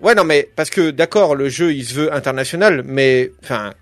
Ouais, 0.00 0.14
non, 0.14 0.24
mais 0.24 0.48
parce 0.56 0.70
que 0.70 0.90
d'accord, 0.90 1.34
le 1.34 1.48
jeu 1.48 1.72
il 1.72 1.84
se 1.84 1.94
veut 1.94 2.14
international, 2.14 2.82
mais 2.84 3.32
enfin, 3.42 3.72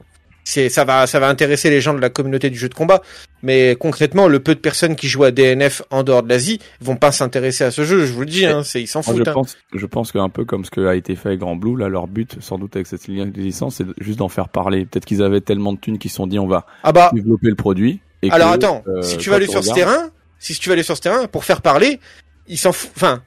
c'est 0.45 0.69
ça 0.69 0.85
va 0.85 1.07
ça 1.07 1.19
va 1.19 1.29
intéresser 1.29 1.71
les 1.71 1.81
gens 1.81 1.95
de 1.95 2.01
la 2.01 2.11
communauté 2.11 2.51
du 2.51 2.59
jeu 2.59 2.69
de 2.69 2.75
combat, 2.75 3.03
mais 3.43 3.77
concrètement, 3.79 4.29
le 4.29 4.41
peu 4.41 4.55
de 4.55 4.61
personnes 4.61 4.97
qui 4.97 5.09
jouent 5.09 5.25
à 5.25 5.31
DNF 5.31 5.83
en 5.91 6.03
dehors 6.03 6.23
de 6.23 6.29
l'Asie 6.29 6.61
vont 6.81 6.97
pas 6.97 7.13
s'intéresser 7.13 7.65
à 7.65 7.71
ce 7.71 7.85
jeu. 7.85 8.07
Je 8.07 8.13
vous 8.13 8.21
le 8.21 8.27
dis, 8.27 8.47
hein, 8.47 8.63
c'est 8.63 8.81
ils 8.81 8.87
s'en 8.87 9.03
foutent. 9.03 9.17
je 9.17 9.31
hein. 9.31 9.33
pense, 9.35 9.57
je 9.75 9.87
pense 9.87 10.13
qu'un 10.13 10.29
peu 10.29 10.45
comme 10.45 10.65
ce 10.65 10.71
que 10.71 10.87
a 10.87 10.95
été 10.95 11.17
fait 11.17 11.29
avec 11.29 11.41
Grand 11.41 11.57
Blue, 11.57 11.77
là, 11.77 11.89
leur 11.89 12.07
but, 12.07 12.37
sans 12.41 12.59
doute 12.59 12.77
avec 12.77 12.87
cette 12.87 13.07
licence, 13.07 13.77
c'est 13.77 13.87
juste 13.99 14.19
d'en 14.19 14.29
faire 14.29 14.49
parler. 14.49 14.87
Peut-être 14.87 15.05
qu'ils 15.05 15.23
avaient 15.23 15.41
tellement 15.41 15.73
de 15.73 15.79
thunes 15.79 15.99
qu'ils 15.99 16.11
se 16.11 16.17
sont 16.17 16.27
dit, 16.27 16.39
on 16.39 16.47
va 16.47 16.67
Ah 16.83 16.93
bah, 16.93 17.11
développer 17.13 17.49
le 17.49 17.55
produit. 17.55 18.01
Et 18.23 18.31
Alors 18.31 18.51
que, 18.51 18.55
attends, 18.55 18.83
euh, 18.89 19.03
si 19.03 19.19
tu 19.19 19.29
vas 19.31 19.37
aller 19.37 19.47
sur 19.47 19.63
ce 19.63 19.75
terrain, 19.75 20.11
si 20.39 20.55
tu 20.55 20.69
vas 20.69 20.75
aller 20.75 20.83
sur 20.83 20.97
ce 20.97 21.03
terrain 21.03 21.27
pour 21.27 21.45
faire 21.45 21.61
parler, 21.61 22.01
ils 22.49 22.59
s'en 22.59 22.73
foutent. 22.73 22.93
Enfin, 22.97 23.23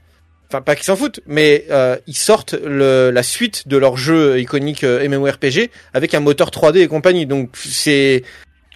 enfin 0.49 0.61
pas 0.61 0.75
qu'ils 0.75 0.85
s'en 0.85 0.95
foutent, 0.95 1.19
mais 1.27 1.65
euh, 1.71 1.97
ils 2.07 2.15
sortent 2.15 2.53
le, 2.53 3.11
la 3.11 3.23
suite 3.23 3.67
de 3.67 3.77
leur 3.77 3.97
jeu 3.97 4.39
iconique 4.39 4.83
euh, 4.83 5.07
MMORPG 5.07 5.69
avec 5.93 6.13
un 6.13 6.19
moteur 6.19 6.49
3D 6.49 6.77
et 6.77 6.87
compagnie. 6.87 7.25
Donc 7.25 7.49
c'est, 7.55 8.23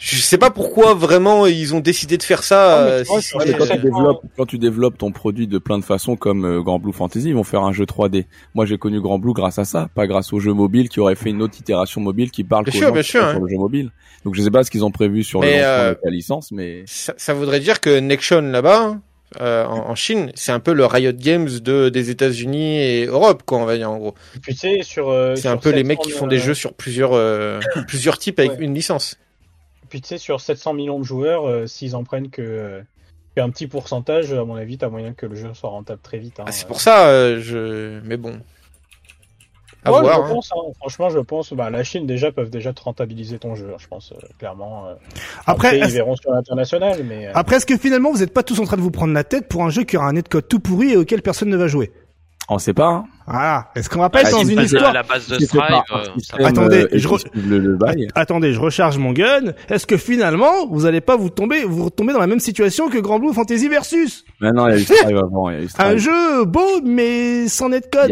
je 0.02 0.16
sais 0.16 0.40
pas 0.40 0.50
pourquoi 0.50 0.96
vraiment 0.96 1.46
ils 1.46 1.76
ont 1.76 1.80
décidé 1.80 2.18
de 2.18 2.24
faire 2.24 2.42
ça. 2.42 3.04
Non, 3.08 3.16
euh, 3.16 3.22
si 3.22 3.34
quand, 3.34 3.68
tu 3.68 3.78
développes, 3.78 4.24
quand 4.36 4.46
tu 4.48 4.58
développes 4.58 4.98
ton 4.98 5.12
produit 5.12 5.46
de 5.46 5.60
plein 5.60 5.78
de 5.78 5.84
façons 5.84 6.16
comme 6.16 6.44
euh, 6.44 6.62
Grand 6.62 6.80
Blue 6.80 6.92
Fantasy, 6.92 7.30
ils 7.30 7.36
vont 7.36 7.44
faire 7.44 7.62
un 7.62 7.72
jeu 7.72 7.86
3D. 7.86 8.26
Moi, 8.56 8.66
j'ai 8.66 8.80
connu 8.80 9.00
Grand 9.00 9.20
Blue 9.20 9.34
grâce 9.34 9.60
à 9.60 9.64
ça, 9.64 9.90
pas 9.94 10.08
grâce 10.08 10.34
au 10.34 10.40
jeu 10.40 10.54
mobile 10.54 10.90
qui 10.90 11.00
aurait 11.00 11.14
fait 11.14 11.30
une 11.30 11.44
autre 11.44 11.60
itération 11.60 12.02
mobile 12.02 12.32
qui 12.32 12.44
parle 12.44 12.66
Bien 12.66 12.74
sûr, 12.74 12.88
gens 12.88 12.94
bien 12.94 13.04
sûr, 13.04 13.22
sont 13.22 13.28
hein. 13.28 13.32
sur 13.34 13.42
le 13.42 13.48
jeu 13.48 13.58
mobile. 13.58 13.92
Donc, 14.26 14.34
je 14.34 14.42
sais 14.42 14.50
pas 14.50 14.64
ce 14.64 14.72
qu'ils 14.72 14.84
ont 14.84 14.92
prévu 14.92 15.24
sur 15.24 15.42
le 15.42 15.48
Mais, 15.48 15.58
lancement 15.58 15.70
euh, 15.72 15.88
avec 15.90 16.00
la 16.04 16.12
licence, 16.12 16.52
mais 16.52 16.84
ça, 16.88 17.14
ça 17.18 17.36
voudrait 17.36 17.60
dire 17.60 17.80
que 17.80 18.00
Nexon 18.00 18.42
là-bas. 18.42 18.98
Euh, 19.40 19.64
en, 19.66 19.90
en 19.90 19.96
Chine, 19.96 20.32
c'est 20.36 20.52
un 20.52 20.60
peu 20.60 20.74
le 20.74 20.86
Riot 20.86 21.14
Games 21.14 21.48
de 21.48 21.90
des 21.90 22.10
États-Unis 22.10 22.80
et 22.80 23.06
Europe, 23.06 23.44
quoi, 23.46 23.60
on 23.60 23.66
va 23.66 23.78
dire 23.78 23.90
en 23.90 23.98
gros. 23.98 24.16
Tu 24.44 24.54
sais, 24.54 24.82
sur. 24.84 25.10
euh, 25.10 25.36
C'est 25.36 25.48
un 25.48 25.58
peu 25.58 25.70
les 25.70 25.84
mecs 25.84 26.00
700, 26.00 26.10
qui 26.10 26.12
font 26.18 26.28
des 26.28 26.36
euh, 26.38 26.40
jeux 26.40 26.54
sur 26.54 26.74
plusieurs 26.74 27.14
euh, 27.14 27.60
plusieurs 27.88 28.18
types 28.18 28.40
avec 28.40 28.54
Ouais. 28.60 28.66
une 28.66 28.74
licence. 28.74 29.18
Puis 29.90 30.02
tu 30.02 30.08
sais, 30.10 30.18
sur 30.18 30.42
700 30.42 30.74
millions 30.74 31.00
de 31.00 31.04
joueurs, 31.06 31.48
euh, 31.48 31.68
s'ils 31.68 31.96
en 31.96 32.04
prennent 32.04 32.30
que 32.30 32.42
euh, 32.42 32.82
qu'un 33.36 33.50
petit 33.50 33.68
pourcentage, 33.68 34.34
à 34.34 34.44
mon 34.44 34.56
avis, 34.56 34.78
t'as 34.78 34.90
moyen 34.90 35.14
que 35.14 35.26
le 35.26 35.36
jeu 35.36 35.54
soit 35.54 35.70
rentable 35.70 36.02
très 36.02 36.18
vite. 36.18 36.40
hein. 36.40 36.46
Ah, 36.48 36.52
c'est 36.52 36.68
pour 36.68 36.82
ça, 36.82 37.08
euh, 37.08 37.40
je. 37.42 38.00
Mais 38.06 38.18
bon. 38.18 38.40
À 39.84 39.92
Ouais, 39.92 40.02
voir. 40.02 40.16
je 40.28 40.32
hein. 40.32 40.36
pense, 40.36 40.52
hein. 40.54 40.72
franchement, 40.80 41.10
je 41.10 41.20
pense. 41.20 41.54
Bah, 41.54 41.70
la 41.70 41.84
Chine 41.84 42.06
déjà 42.06 42.32
peuvent 42.32 42.50
déjà 42.52 42.72
te 42.74 42.82
rentabiliser 42.84 43.40
ton 43.40 43.56
jeu, 43.56 43.70
hein, 43.74 43.78
je 43.80 43.88
pense 43.88 44.12
euh, 44.12 44.28
clairement. 44.38 44.86
euh. 44.88 44.94
Après, 45.48 45.70
Après, 45.70 45.78
ils 45.80 45.84
est-ce- 45.84 45.94
verront 45.94 46.16
sur 46.16 46.32
l'international, 46.32 47.04
mais 47.04 47.28
euh, 47.28 47.32
après, 47.34 47.56
est-ce 47.56 47.66
que 47.66 47.78
finalement, 47.78 48.12
vous 48.12 48.20
n'êtes 48.20 48.34
pas 48.34 48.44
tous 48.44 48.60
en 48.60 48.66
train 48.66 48.78
de 48.78 48.82
vous 48.82 48.92
prendre 48.92 49.14
la 49.14 49.24
tête 49.24 49.48
pour 49.48 49.64
un 49.64 49.70
jeu 49.72 49.84
qui 49.84 49.98
aura 49.98 50.08
un 50.08 50.14
netcode 50.14 50.48
tout 50.48 50.60
pourri 50.60 50.92
et 50.92 50.98
auquel 50.98 51.22
personne 51.22 51.50
ne 51.50 51.58
va 51.58 51.68
jouer? 51.68 51.92
on 52.50 52.60
sait 52.60 52.74
pas. 52.74 52.88
Hein. 52.88 53.06
Voilà. 53.32 53.68
Est-ce 53.76 53.90
qu'on 53.90 54.00
va 54.00 54.10
pas 54.10 54.22
être 54.22 54.28
Ah, 54.30 54.44
dans 54.44 54.44
une 54.46 54.60
histoire? 54.62 54.94
la 54.94 55.04
base 55.04 55.28
de 55.28 55.40
Strive, 55.40 55.62
euh. 55.94 56.46
Attendez, 56.46 56.84
euh, 56.84 56.88
je 56.94 57.08
qui 57.08 57.14
re- 57.14 57.20
suivent 57.20 57.50
le, 57.50 57.58
le 57.60 57.76
bail. 57.76 58.08
Attendez, 58.16 58.54
je 58.54 58.60
recharge 58.60 58.98
mon 58.98 59.12
gun. 59.12 59.54
Est-ce 59.70 59.86
que 59.88 59.98
finalement, 59.98 60.68
vous 60.70 60.86
allez 60.86 61.02
pas 61.02 61.16
vous 61.16 61.30
tomber, 61.30 61.64
vous 61.64 61.86
retomber 61.86 62.14
dans 62.14 62.20
la 62.20 62.28
même 62.28 62.40
situation 62.40 62.90
que 62.90 62.98
Grand 62.98 63.20
Blue 63.20 63.34
Fantasy 63.34 63.68
Versus? 63.70 64.24
Mais 64.40 64.52
non, 64.52 64.68
il 64.68 64.72
y 64.72 64.76
a 64.76 64.80
eu 64.80 64.84
Strive 64.84 65.18
avant. 65.24 65.50
Il 65.50 65.56
y 65.56 65.60
a 65.60 65.62
eu 65.64 65.68
Un 65.78 65.98
jeu 65.98 66.46
beau, 66.46 66.82
mais 66.84 67.48
sans 67.48 67.70
netcode. 67.70 68.12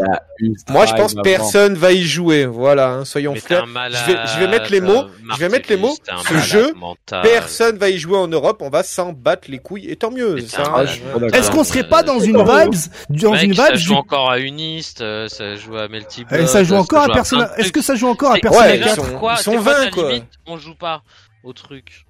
Moi, 0.69 0.85
je 0.85 0.93
pense 0.93 1.13
avant. 1.13 1.21
personne 1.23 1.73
va 1.73 1.91
y 1.91 2.01
jouer. 2.03 2.45
Voilà, 2.45 2.91
hein, 2.91 3.05
soyons 3.05 3.33
clairs. 3.33 3.65
Je 3.67 4.11
vais, 4.11 4.17
je 4.33 4.39
vais 4.39 4.47
mettre 4.47 4.71
les 4.71 4.79
mots. 4.81 5.03
euh, 5.03 5.33
Je 5.33 5.39
vais 5.39 5.49
mettre 5.49 5.69
les 5.69 5.77
mots. 5.77 5.95
Un 6.09 6.17
Ce 6.23 6.37
jeu, 6.47 6.73
mental. 6.75 7.21
personne 7.23 7.77
va 7.77 7.89
y 7.89 7.97
jouer 7.97 8.17
en 8.17 8.27
Europe. 8.27 8.61
On 8.61 8.69
va 8.69 8.83
s'en 8.83 9.11
battre 9.11 9.49
les 9.49 9.59
couilles. 9.59 9.89
Et 9.89 9.95
tant 9.97 10.11
mieux. 10.11 10.37
Hein, 10.57 10.85
D'accord. 11.19 11.33
Est-ce 11.35 11.51
qu'on 11.51 11.63
serait 11.63 11.87
pas 11.87 12.03
dans 12.03 12.19
une 12.19 12.37
vibes, 12.37 12.73
dans 13.09 13.35
une 13.35 13.53
ça 13.53 13.67
vibe 13.71 13.77
joue 13.77 13.93
du- 13.93 13.99
encore 13.99 14.29
à 14.31 14.39
Unist, 14.39 15.01
euh, 15.01 15.08
ça 15.29 15.55
joue 15.55 15.75
à 15.77 15.87
Melty 15.87 16.25
ça 16.47 16.63
joue 16.63 16.75
encore 16.75 17.03
à 17.03 17.09
Persona, 17.09 17.51
est-ce 17.57 17.71
que 17.71 17.81
ça 17.81 17.95
joue 17.95 18.07
encore 18.07 18.31
à 18.31 18.35
C'est- 18.35 18.41
Persona 18.41 18.65
Ouais, 18.67 18.77
ils 18.77 18.83
4? 18.83 18.95
sont- 18.95 19.01
Pourquoi, 19.11 19.33
ils 19.33 19.43
sont 19.43 19.51
c'est 19.51 19.57
quoi 19.63 19.73
20, 19.73 19.85
ta 19.85 19.91
quoi. 19.91 20.09
limite 20.09 20.25
On 20.47 20.57
joue 20.57 20.75
pas 20.75 21.01
au 21.43 21.53
truc. 21.53 22.05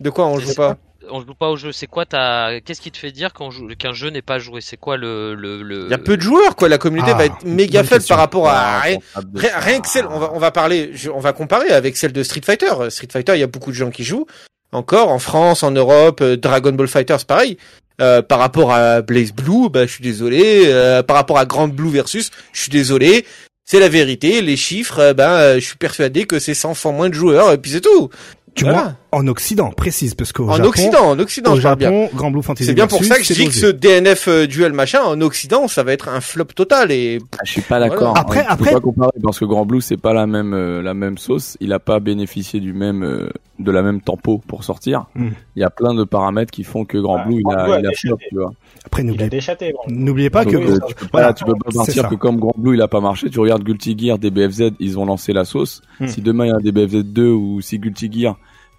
De 0.00 0.10
quoi 0.10 0.26
on 0.26 0.38
C'est 0.38 0.46
joue 0.46 0.54
pas 0.54 0.76
On 1.10 1.20
joue 1.20 1.34
pas 1.34 1.48
au 1.48 1.56
jeu. 1.56 1.72
C'est 1.72 1.88
quoi 1.88 2.06
ta 2.06 2.60
Qu'est-ce 2.64 2.80
qui 2.80 2.90
te 2.92 2.96
fait 2.96 3.10
dire 3.10 3.30
joue 3.50 3.66
qu'un 3.76 3.92
jeu 3.92 4.10
n'est 4.10 4.22
pas 4.22 4.38
joué? 4.38 4.60
C'est 4.60 4.76
quoi 4.76 4.96
le 4.96 5.34
le 5.34 5.60
le 5.62 5.86
Il 5.86 5.90
y 5.90 5.94
a 5.94 5.98
peu 5.98 6.16
de 6.16 6.22
joueurs, 6.22 6.54
quoi. 6.54 6.68
La 6.68 6.78
communauté 6.78 7.10
Ah, 7.12 7.18
va 7.18 7.24
être 7.26 7.44
méga 7.44 7.82
faible 7.82 8.04
par 8.08 8.18
rapport 8.18 8.48
à 8.48 8.52
Ah, 8.76 8.80
rien. 8.80 8.98
Rien, 9.34 9.80
que 9.80 9.88
celle, 9.88 10.06
on 10.06 10.18
va, 10.20 10.30
on 10.32 10.38
va 10.38 10.50
parler, 10.52 10.90
je- 10.94 11.10
on 11.10 11.18
va 11.18 11.32
comparer 11.32 11.70
avec 11.70 11.96
celle 11.96 12.12
de 12.12 12.22
Street 12.22 12.42
Fighter. 12.44 12.70
Euh, 12.78 12.88
Street 12.90 13.08
Fighter, 13.12 13.32
il 13.34 13.40
y 13.40 13.42
a 13.42 13.48
beaucoup 13.48 13.70
de 13.70 13.76
gens 13.76 13.90
qui 13.90 14.04
jouent. 14.04 14.26
Encore 14.70 15.08
en 15.10 15.18
France, 15.18 15.64
en 15.64 15.70
Europe, 15.72 16.20
euh, 16.20 16.36
Dragon 16.36 16.72
Ball 16.72 16.86
Fighters, 16.88 17.24
pareil. 17.26 17.58
Euh, 18.02 18.20
par 18.20 18.38
rapport 18.40 18.72
à 18.72 19.00
Blaze 19.00 19.32
Blue, 19.32 19.68
bah, 19.70 19.86
je 19.86 19.92
suis 19.92 20.02
désolé. 20.02 20.64
Euh, 20.66 21.02
par 21.02 21.16
rapport 21.16 21.38
à 21.38 21.46
Grand 21.46 21.68
Blue 21.68 21.90
versus, 21.90 22.30
je 22.52 22.60
suis 22.62 22.70
désolé. 22.70 23.24
C'est 23.64 23.78
la 23.80 23.88
vérité. 23.88 24.42
Les 24.42 24.56
chiffres, 24.56 24.98
euh, 24.98 25.14
ben, 25.14 25.30
euh, 25.30 25.54
je 25.54 25.60
suis 25.64 25.76
persuadé 25.76 26.24
que 26.24 26.38
c'est 26.40 26.54
100 26.54 26.74
fois 26.74 26.90
moins 26.92 27.08
de 27.08 27.14
joueurs, 27.14 27.52
et 27.52 27.58
puis 27.58 27.70
c'est 27.70 27.80
tout. 27.80 28.10
Tu 28.54 28.64
Voilà. 28.64 28.78
vois, 28.82 28.94
en 29.12 29.26
Occident, 29.28 29.70
précise, 29.70 30.14
parce 30.14 30.32
qu'au 30.32 30.48
En 30.48 30.56
Japon, 30.56 30.68
Occident, 30.70 31.04
en 31.10 31.18
Occident, 31.18 31.52
au 31.52 31.56
je 31.56 31.62
parle 31.62 31.76
bien. 31.76 31.90
Japon, 31.90 32.10
Grand 32.16 32.30
Blue 32.30 32.42
Fantasy 32.42 32.64
C'est 32.64 32.74
bien 32.74 32.86
pour 32.86 33.04
ça 33.04 33.16
que 33.18 33.24
je 33.24 33.34
dis 33.34 33.44
que 33.46 33.52
ce 33.54 33.66
DNF 33.66 34.26
euh, 34.28 34.46
duel 34.46 34.72
machin 34.72 35.02
en 35.02 35.20
Occident, 35.20 35.68
ça 35.68 35.82
va 35.82 35.92
être 35.92 36.08
un 36.08 36.20
flop 36.22 36.46
total 36.46 36.90
et 36.90 37.18
Ah, 37.32 37.42
je 37.44 37.50
suis 37.52 37.60
pas 37.60 37.78
d'accord. 37.78 38.14
Voilà. 38.14 38.20
Après- 38.20 38.40
peut 38.40 38.46
après- 38.48 38.72
pas 38.72 38.80
comparer 38.80 39.12
parce 39.22 39.38
que 39.38 39.44
Grand 39.44 39.66
Blue 39.66 39.82
c'est 39.82 39.98
pas 39.98 40.14
la 40.14 40.26
même 40.26 40.54
euh, 40.54 40.80
la 40.82 40.94
même 40.94 41.18
sauce. 41.18 41.56
Il 41.60 41.72
a 41.74 41.78
pas 41.78 42.00
bénéficié 42.00 42.58
du 42.58 42.72
même 42.72 43.02
euh, 43.04 43.28
de 43.58 43.70
la 43.70 43.82
même 43.82 44.00
tempo 44.00 44.40
pour 44.48 44.64
sortir. 44.64 45.04
Hmm. 45.14 45.28
Il 45.56 45.60
y 45.60 45.64
a 45.64 45.70
plein 45.70 45.94
de 45.94 46.04
paramètres 46.04 46.50
qui 46.50 46.64
font 46.64 46.84
que 46.86 46.96
Grand 46.96 47.18
Ah, 47.18 47.24
Blue 47.26 47.42
il 47.46 47.52
a 47.52 47.64
Blue 47.64 47.72
a 47.74 47.78
il 47.80 47.86
a 47.86 47.90
flop, 47.92 48.16
tu 48.28 48.34
vois. 48.34 48.52
Après, 48.84 49.02
n'oubliez 49.04 50.30
pas 50.30 50.44
que, 50.44 50.50
Donc, 50.56 50.64
euh, 50.64 50.78
tu 50.88 50.94
peux 50.94 51.06
pas 51.06 51.18
voilà, 51.18 51.32
tu 51.34 51.44
peux 51.44 51.52
pas 51.52 51.70
partir 51.72 52.08
que 52.08 52.14
comme 52.14 52.36
Grand 52.40 52.54
Blue 52.56 52.74
il 52.76 52.82
a 52.82 52.88
pas 52.88 53.00
marché, 53.00 53.28
tu 53.28 53.38
regardes 53.40 53.62
Guilty 53.62 53.96
Gear, 53.98 54.18
DBFZ, 54.18 54.70
ils 54.80 54.98
ont 54.98 55.04
lancé 55.04 55.32
la 55.34 55.44
sauce. 55.44 55.82
Hmm. 56.00 56.06
Si 56.06 56.22
demain 56.22 56.46
il 56.46 56.48
y 56.48 56.52
a 56.52 56.56
un 56.56 56.60
DBFZ 56.60 57.04
2 57.04 57.28
ou 57.28 57.60
si 57.60 57.78
Guilty 57.78 58.10
Gear 58.10 58.36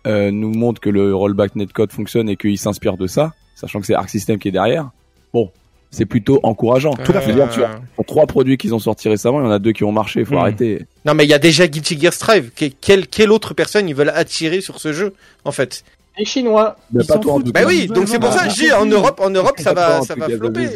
euh, 0.07 0.31
nous 0.31 0.51
montre 0.51 0.81
que 0.81 0.89
le 0.89 1.15
rollback 1.15 1.55
netcode 1.55 1.91
fonctionne 1.91 2.29
et 2.29 2.35
qu'il 2.35 2.57
s'inspire 2.57 2.97
de 2.97 3.07
ça, 3.07 3.33
sachant 3.55 3.79
que 3.79 3.85
c'est 3.85 3.95
Arc 3.95 4.09
System 4.09 4.37
qui 4.39 4.49
est 4.49 4.51
derrière. 4.51 4.89
Bon, 5.33 5.49
c'est 5.91 6.05
plutôt 6.05 6.39
encourageant. 6.43 6.93
Tout 6.93 7.11
à 7.13 7.21
fait. 7.21 7.33
Dire, 7.33 7.49
tu 7.49 7.59
vois, 7.59 7.69
pour 7.95 8.05
trois 8.05 8.25
produits 8.25 8.57
qu'ils 8.57 8.73
ont 8.73 8.79
sortis 8.79 9.09
récemment, 9.09 9.39
il 9.41 9.45
y 9.45 9.47
en 9.47 9.51
a 9.51 9.59
deux 9.59 9.71
qui 9.73 9.83
ont 9.83 9.91
marché. 9.91 10.25
Faut 10.25 10.35
Mm. 10.35 10.39
arrêter. 10.39 10.85
Non, 11.05 11.13
mais 11.13 11.23
il 11.25 11.29
y 11.29 11.33
a 11.33 11.39
déjà 11.39 11.67
Guilty 11.67 11.99
Gear 11.99 12.13
Strive. 12.13 12.51
Que- 12.55 12.65
Quelle, 12.81 13.07
quelle 13.07 13.31
autre 13.31 13.53
personne 13.53 13.87
ils 13.87 13.95
veulent 13.95 14.11
attirer 14.13 14.61
sur 14.61 14.79
ce 14.79 14.91
jeu, 14.93 15.13
en 15.45 15.51
fait? 15.51 15.83
Les 16.17 16.25
Chinois. 16.25 16.75
Mais 16.91 17.03
Ils 17.03 17.07
pas 17.07 17.17
toi 17.17 17.39
Bah 17.53 17.61
oui, 17.65 17.87
donc 17.87 18.07
c'est 18.07 18.19
pour 18.19 18.31
ça 18.31 18.45
que 18.47 18.51
je 18.53 18.55
dis 18.65 18.71
en 18.71 18.85
Europe, 18.85 19.19
en 19.19 19.31
Europe, 19.31 19.55
ça 19.59 19.73
va, 19.73 20.01
ça 20.03 20.13
va 20.15 20.27
flopper. 20.29 20.69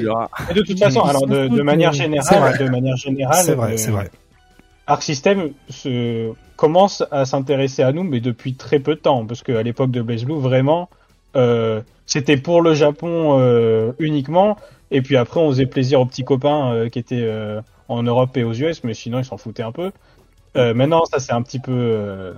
Et 0.50 0.54
de 0.56 0.62
toute 0.64 0.80
façon, 0.80 1.02
alors 1.02 1.28
de, 1.28 1.62
manière 1.62 1.90
euh, 1.90 1.94
générale, 1.94 2.58
de 2.58 2.70
manière 2.70 2.96
générale, 2.98 3.44
C'est 3.44 3.54
vrai, 3.54 3.74
euh, 3.74 3.78
c'est 3.78 3.92
vrai. 3.92 4.10
Arc 4.88 5.04
System 5.04 5.50
se 5.70 6.32
commence 6.58 7.04
à 7.12 7.24
s'intéresser 7.26 7.84
à 7.84 7.94
nous, 7.94 8.04
mais 8.04 8.20
depuis 8.20 8.56
très 8.56 8.80
peu 8.80 8.96
de 8.96 9.00
temps, 9.00 9.26
parce 9.26 9.44
qu'à 9.44 9.64
l'époque 9.64 9.92
de 9.92 10.02
Blaze 10.02 10.26
Blue, 10.26 10.40
vraiment, 10.40 10.90
euh, 11.38 11.82
c'était 12.06 12.38
pour 12.38 12.62
le 12.62 12.74
Japon 12.74 13.38
euh, 13.40 13.94
uniquement, 14.00 14.58
et 14.92 15.02
puis 15.02 15.16
après 15.16 15.40
on 15.40 15.50
faisait 15.52 15.66
plaisir 15.68 16.02
aux 16.02 16.06
petits 16.06 16.24
copains 16.26 16.74
euh, 16.74 16.90
qui 16.90 17.00
étaient 17.00 17.22
euh, 17.22 17.62
en 17.88 18.04
Europe 18.04 18.36
et 18.36 18.44
aux 18.44 18.54
US, 18.54 18.84
mais 18.84 18.94
sinon 18.94 19.20
ils 19.20 19.26
s'en 19.26 19.38
foutaient 19.38 19.64
un 19.64 19.72
peu. 19.72 19.92
Euh, 20.58 20.74
maintenant, 20.74 21.06
ça 21.06 21.20
c'est 21.20 21.34
un 21.34 21.42
petit 21.44 21.60
peu 21.60 21.72
euh, 21.74 22.34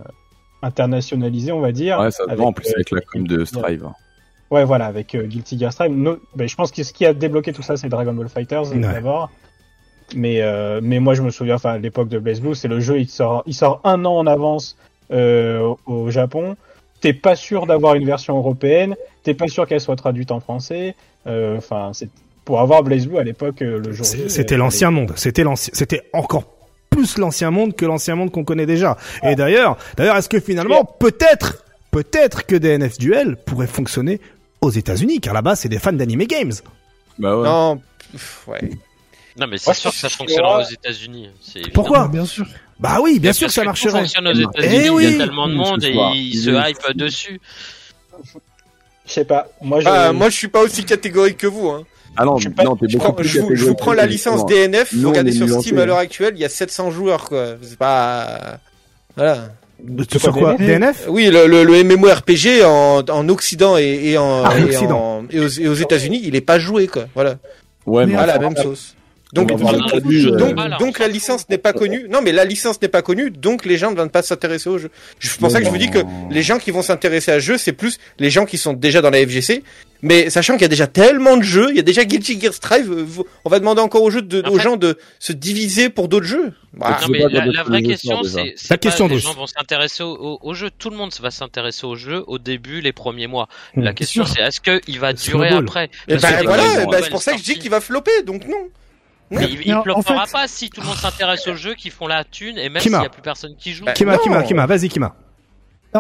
internationalisé, 0.62 1.52
on 1.52 1.60
va 1.62 1.72
dire. 1.72 2.00
Ouais, 2.00 2.12
ça 2.12 2.24
avec, 2.28 2.40
en 2.46 2.52
plus 2.54 2.68
euh, 2.70 2.74
avec 2.76 2.92
la 2.92 3.02
com 3.02 3.28
de 3.28 3.46
Strive. 3.46 3.88
Ouais, 4.52 4.66
voilà, 4.66 4.86
avec 4.88 5.14
euh, 5.16 5.24
Guilty 5.28 5.60
Gear 5.60 5.72
Strive. 5.72 5.96
No- 5.96 6.18
ben, 6.36 6.48
je 6.48 6.56
pense 6.56 6.72
que 6.72 6.84
ce 6.84 6.92
qui 6.92 7.06
a 7.06 7.14
débloqué 7.14 7.54
tout 7.54 7.62
ça, 7.62 7.78
c'est 7.78 7.88
Dragon 7.90 8.14
Ball 8.14 8.30
Fighters 8.30 8.72
Ouais. 8.72 8.80
d'abord. 8.80 9.30
Mais 10.16 10.42
euh, 10.42 10.80
mais 10.84 11.00
moi, 11.00 11.14
je 11.14 11.22
me 11.22 11.30
souviens, 11.30 11.56
enfin, 11.56 11.72
à 11.72 11.78
l'époque 11.78 12.10
de 12.10 12.20
Blaze 12.20 12.42
Blue, 12.42 12.56
c'est 12.56 12.68
le 12.68 12.80
jeu, 12.80 13.00
il 13.00 13.08
sort, 13.10 13.44
il 13.46 13.54
sort 13.54 13.80
un 13.84 14.04
an 14.06 14.18
en 14.18 14.28
avance 14.28 14.76
euh, 15.12 15.74
au- 15.86 16.10
Japon. 16.10 16.56
T'es 17.02 17.14
pas 17.14 17.36
sûr 17.36 17.66
d'avoir 17.66 17.96
une 17.96 18.06
version 18.06 18.38
européenne. 18.38 18.96
T'es 19.24 19.34
pas 19.34 19.48
sûr 19.48 19.68
qu'elle 19.68 19.82
soit 19.82 19.96
traduite 19.96 20.32
en 20.32 20.40
français. 20.40 20.96
Euh, 21.28 21.58
Enfin, 21.58 21.92
c'est 21.94 22.10
pour 22.46 22.60
avoir 22.60 22.84
Blaze 22.84 23.08
Blue 23.08 23.18
à 23.20 23.24
l'époque, 23.24 23.60
le 23.62 23.92
jour. 23.94 24.06
C'était 24.06 24.56
euh, 24.56 24.58
l'ancien 24.58 24.92
monde. 24.92 25.14
C'était 25.16 25.44
l'ancien. 25.44 25.72
C'était 25.76 26.02
encore 26.14 26.44
plus 26.90 27.18
l'ancien 27.20 27.52
monde 27.52 27.76
que 27.76 27.86
l'ancien 27.86 28.16
monde 28.16 28.32
qu'on 28.32 28.44
connaît 28.44 28.66
déjà. 28.66 28.98
Et 29.24 29.36
d'ailleurs, 29.36 29.78
d'ailleurs, 29.96 30.18
est-ce 30.18 30.28
que 30.30 30.40
finalement, 30.40 30.84
peut-être, 30.84 31.64
peut-être 31.92 32.46
que 32.48 32.56
DNF 32.56 32.98
Duel 32.98 33.38
pourrait 33.46 33.68
fonctionner 33.68 34.20
aux 34.62 34.72
États-Unis, 34.72 35.22
car 35.22 35.34
là-bas, 35.34 35.56
c'est 35.56 35.70
des 35.70 35.78
fans 35.80 35.94
d'anime 35.94 36.24
games. 36.24 36.52
Bah 37.20 37.38
ouais. 37.38 37.44
Non, 37.48 37.80
pff, 38.12 38.48
ouais. 38.48 38.60
Non, 39.40 39.48
mais 39.48 39.58
c'est 39.58 39.74
sûr 39.74 39.92
que 39.92 39.98
ça 39.98 40.10
fonctionnera 40.10 40.60
aux 40.60 40.70
États-Unis. 40.70 41.30
Pourquoi 41.74 42.08
Bien 42.08 42.26
sûr. 42.26 42.46
Bah 42.80 43.00
oui, 43.02 43.20
bien 43.20 43.34
sûr 43.34 43.48
que 43.48 43.54
ça 43.54 43.64
marcherait. 43.64 44.00
fonctionne 44.02 44.28
aux 44.28 44.34
Eh 44.34 44.42
États-Unis. 44.42 44.90
oui. 44.90 45.06
Il 45.06 45.12
y 45.12 45.16
a 45.16 45.26
tellement 45.26 45.48
de 45.48 45.54
monde 45.54 45.84
et 45.84 45.92
ils 45.92 46.34
Il 46.36 46.38
se 46.40 46.50
hype 46.50 46.98
dessus. 46.98 47.40
Je 49.06 49.12
sais 49.14 49.26
pas. 49.26 49.48
Moi, 49.62 49.80
je. 49.80 49.88
Ah, 49.88 50.14
moi, 50.14 50.30
je 50.30 50.36
suis 50.36 50.48
pas 50.48 50.62
aussi 50.62 50.84
catégorique 50.84 51.38
que 51.38 51.48
vous. 51.48 51.70
Hein. 51.70 51.84
Ah 52.18 52.26
non, 52.26 52.38
Je 52.38 52.48
suis 52.48 52.50
pas- 52.56 52.64
non, 52.64 52.78
Je, 52.82 52.98
prends- 52.98 53.16
je 53.20 53.40
vous, 53.40 53.56
je 53.56 53.66
vous 53.66 53.76
prends 53.76 53.94
la 53.94 54.06
licence. 54.06 54.46
DNF. 54.46 54.94
Nous, 54.94 55.10
regardez 55.10 55.32
sur 55.32 55.48
Steam 55.62 55.78
à 55.80 55.86
l'heure 55.86 55.98
actuelle, 55.98 56.34
il 56.36 56.42
y 56.42 56.46
a 56.46 56.50
700 56.50 56.92
joueurs, 56.92 57.26
quoi. 57.26 57.56
C'est 57.62 57.78
pas. 57.78 58.60
Voilà. 59.16 59.50
Tu 60.10 60.20
sur 60.20 60.34
quoi 60.34 60.56
DNF? 60.56 61.06
Oui, 61.08 61.28
le, 61.32 61.48
le, 61.48 61.64
le 61.64 61.84
MMORPG 61.84 62.64
en, 62.66 63.00
en 63.10 63.30
Occident 63.30 63.78
et, 63.78 64.12
et 64.12 64.18
en, 64.18 64.44
Ah, 64.44 64.60
et, 64.60 64.64
Occident. 64.66 65.22
en- 65.22 65.26
et 65.30 65.40
aux, 65.40 65.48
et 65.48 65.68
aux 65.70 65.74
États-Unis, 65.74 66.22
il 66.26 66.36
est 66.36 66.42
pas 66.42 66.60
joué, 66.60 66.88
quoi. 66.88 67.06
Voilà. 67.16 67.36
Ouais, 67.86 68.06
Mais 68.06 68.16
Ah, 68.18 68.26
la 68.26 68.40
même 68.40 68.58
sauce. 68.58 68.96
Donc, 69.32 69.50
donc, 69.50 69.62
euh, 69.62 70.78
donc, 70.80 70.98
la 70.98 71.08
licence 71.08 71.48
n'est 71.50 71.60
pas 71.60 71.72
connue. 71.72 72.08
Non, 72.10 72.22
mais 72.24 72.32
la 72.32 72.46
licence 72.46 72.82
n'est 72.82 72.88
pas 72.88 73.04
connue, 73.04 73.30
donc 73.30 73.64
les 73.64 73.78
gens 73.78 73.92
ne 73.92 73.96
vont 73.96 74.08
pas 74.08 74.24
s'intéresser 74.24 74.70
au 74.70 74.80
jeu. 74.80 74.90
C'est 75.20 75.40
pour 75.40 75.52
ça 75.52 75.60
que 75.60 75.66
je 75.66 75.70
vous 75.70 75.78
dis 75.78 75.92
que 75.92 76.00
les 76.32 76.42
gens 76.42 76.58
qui 76.58 76.72
vont 76.72 76.82
s'intéresser 76.82 77.32
à 77.32 77.36
ce 77.36 77.46
jeu, 77.46 77.58
c'est 77.60 77.74
plus 77.74 78.00
les 78.18 78.32
gens 78.32 78.46
qui 78.46 78.58
sont 78.58 78.74
déjà 78.74 79.02
dans 79.02 79.12
la 79.12 79.20
FGC. 79.20 79.64
Mais 80.02 80.30
sachant 80.30 80.54
qu'il 80.54 80.62
y 80.62 80.66
a 80.66 80.70
déjà 80.70 80.88
tellement 80.88 81.36
de 81.38 81.44
jeux, 81.44 81.68
il 81.72 81.76
y 81.76 81.80
a 81.80 81.84
déjà 81.84 82.06
Guilty 82.06 82.40
Gear 82.40 82.54
Strive, 82.54 82.90
euh, 82.92 83.06
on 83.44 83.50
va 83.50 83.60
demander 83.60 83.82
encore 83.82 84.02
aux 84.02 84.10
jeux 84.10 84.22
de, 84.22 84.42
En 84.46 84.52
aux 84.52 84.56
fait- 84.56 84.64
gens 84.64 84.78
de 84.78 84.98
se 85.20 85.34
diviser 85.34 85.90
pour 85.90 86.08
d'autres 86.08 86.26
jeux. 86.26 86.54
Je 86.74 86.80
Non, 86.80 87.08
mais 87.10 87.20
la, 87.30 87.64
vraie 87.64 87.84
question, 87.84 88.24
c'est 88.24 88.54
c'est 88.56 88.70
La 88.70 88.78
pas 88.78 88.90
question 88.90 89.08
les 89.10 89.16
de 89.16 89.20
gens 89.20 89.34
vont 89.34 89.46
s'intéresser 89.46 90.02
au, 90.04 90.16
au- 90.16 90.40
au 90.42 90.54
jeu. 90.54 90.70
Tout 90.76 90.90
le 90.90 90.96
monde 90.96 91.12
va 91.22 91.32
s'intéresser 91.32 91.86
au 91.86 91.96
jeu 91.96 92.24
au 92.28 92.40
début, 92.40 92.80
les 92.80 92.94
premiers 92.94 93.28
mois. 93.28 93.48
La 93.76 93.94
question, 93.94 94.24
c'est 94.26 94.42
est-ce 94.42 94.62
qu'il 94.62 95.00
va 95.00 95.12
durer 95.14 95.50
après? 95.50 95.90
Et 96.08 96.14
Parce 96.18 96.24
ben 96.34 96.40
que 96.40 96.46
voilà, 96.48 96.64
eh 96.82 96.86
ben, 96.90 97.00
c'est 97.04 97.10
pour 97.10 97.22
ça 97.22 97.34
que 97.34 97.40
je 97.40 97.44
dis 97.44 97.60
qu'il 97.60 97.70
va 97.70 97.82
flopper, 97.82 98.24
donc 98.26 98.48
non. 98.48 98.70
Mais 99.32 99.46
il, 99.50 99.62
il 99.62 99.68
Mais 99.68 99.74
en- 99.74 99.84
floppera 99.84 100.24
en 100.24 100.26
fait- 100.26 100.32
pas 100.32 100.48
si 100.48 100.70
tout 100.70 100.82
le 100.82 100.88
monde 100.88 100.96
s'intéresse 100.98 101.48
au 101.48 101.56
jeu, 101.56 101.76
qu'ils 101.76 101.92
font 101.92 102.08
la 102.08 102.24
thune 102.24 102.58
et 102.58 102.70
même 102.70 102.82
s'il 102.82 102.92
y 102.92 102.96
a 102.96 103.10
plus 103.10 103.22
personne 103.22 103.56
qui 103.58 103.74
joue. 103.74 103.86
Bah, 103.86 103.94
Kima, 103.94 104.14
non. 104.14 104.20
Kima, 104.24 104.44
Kima, 104.44 104.66
vas-y 104.66 104.90
Kima. 104.90 105.16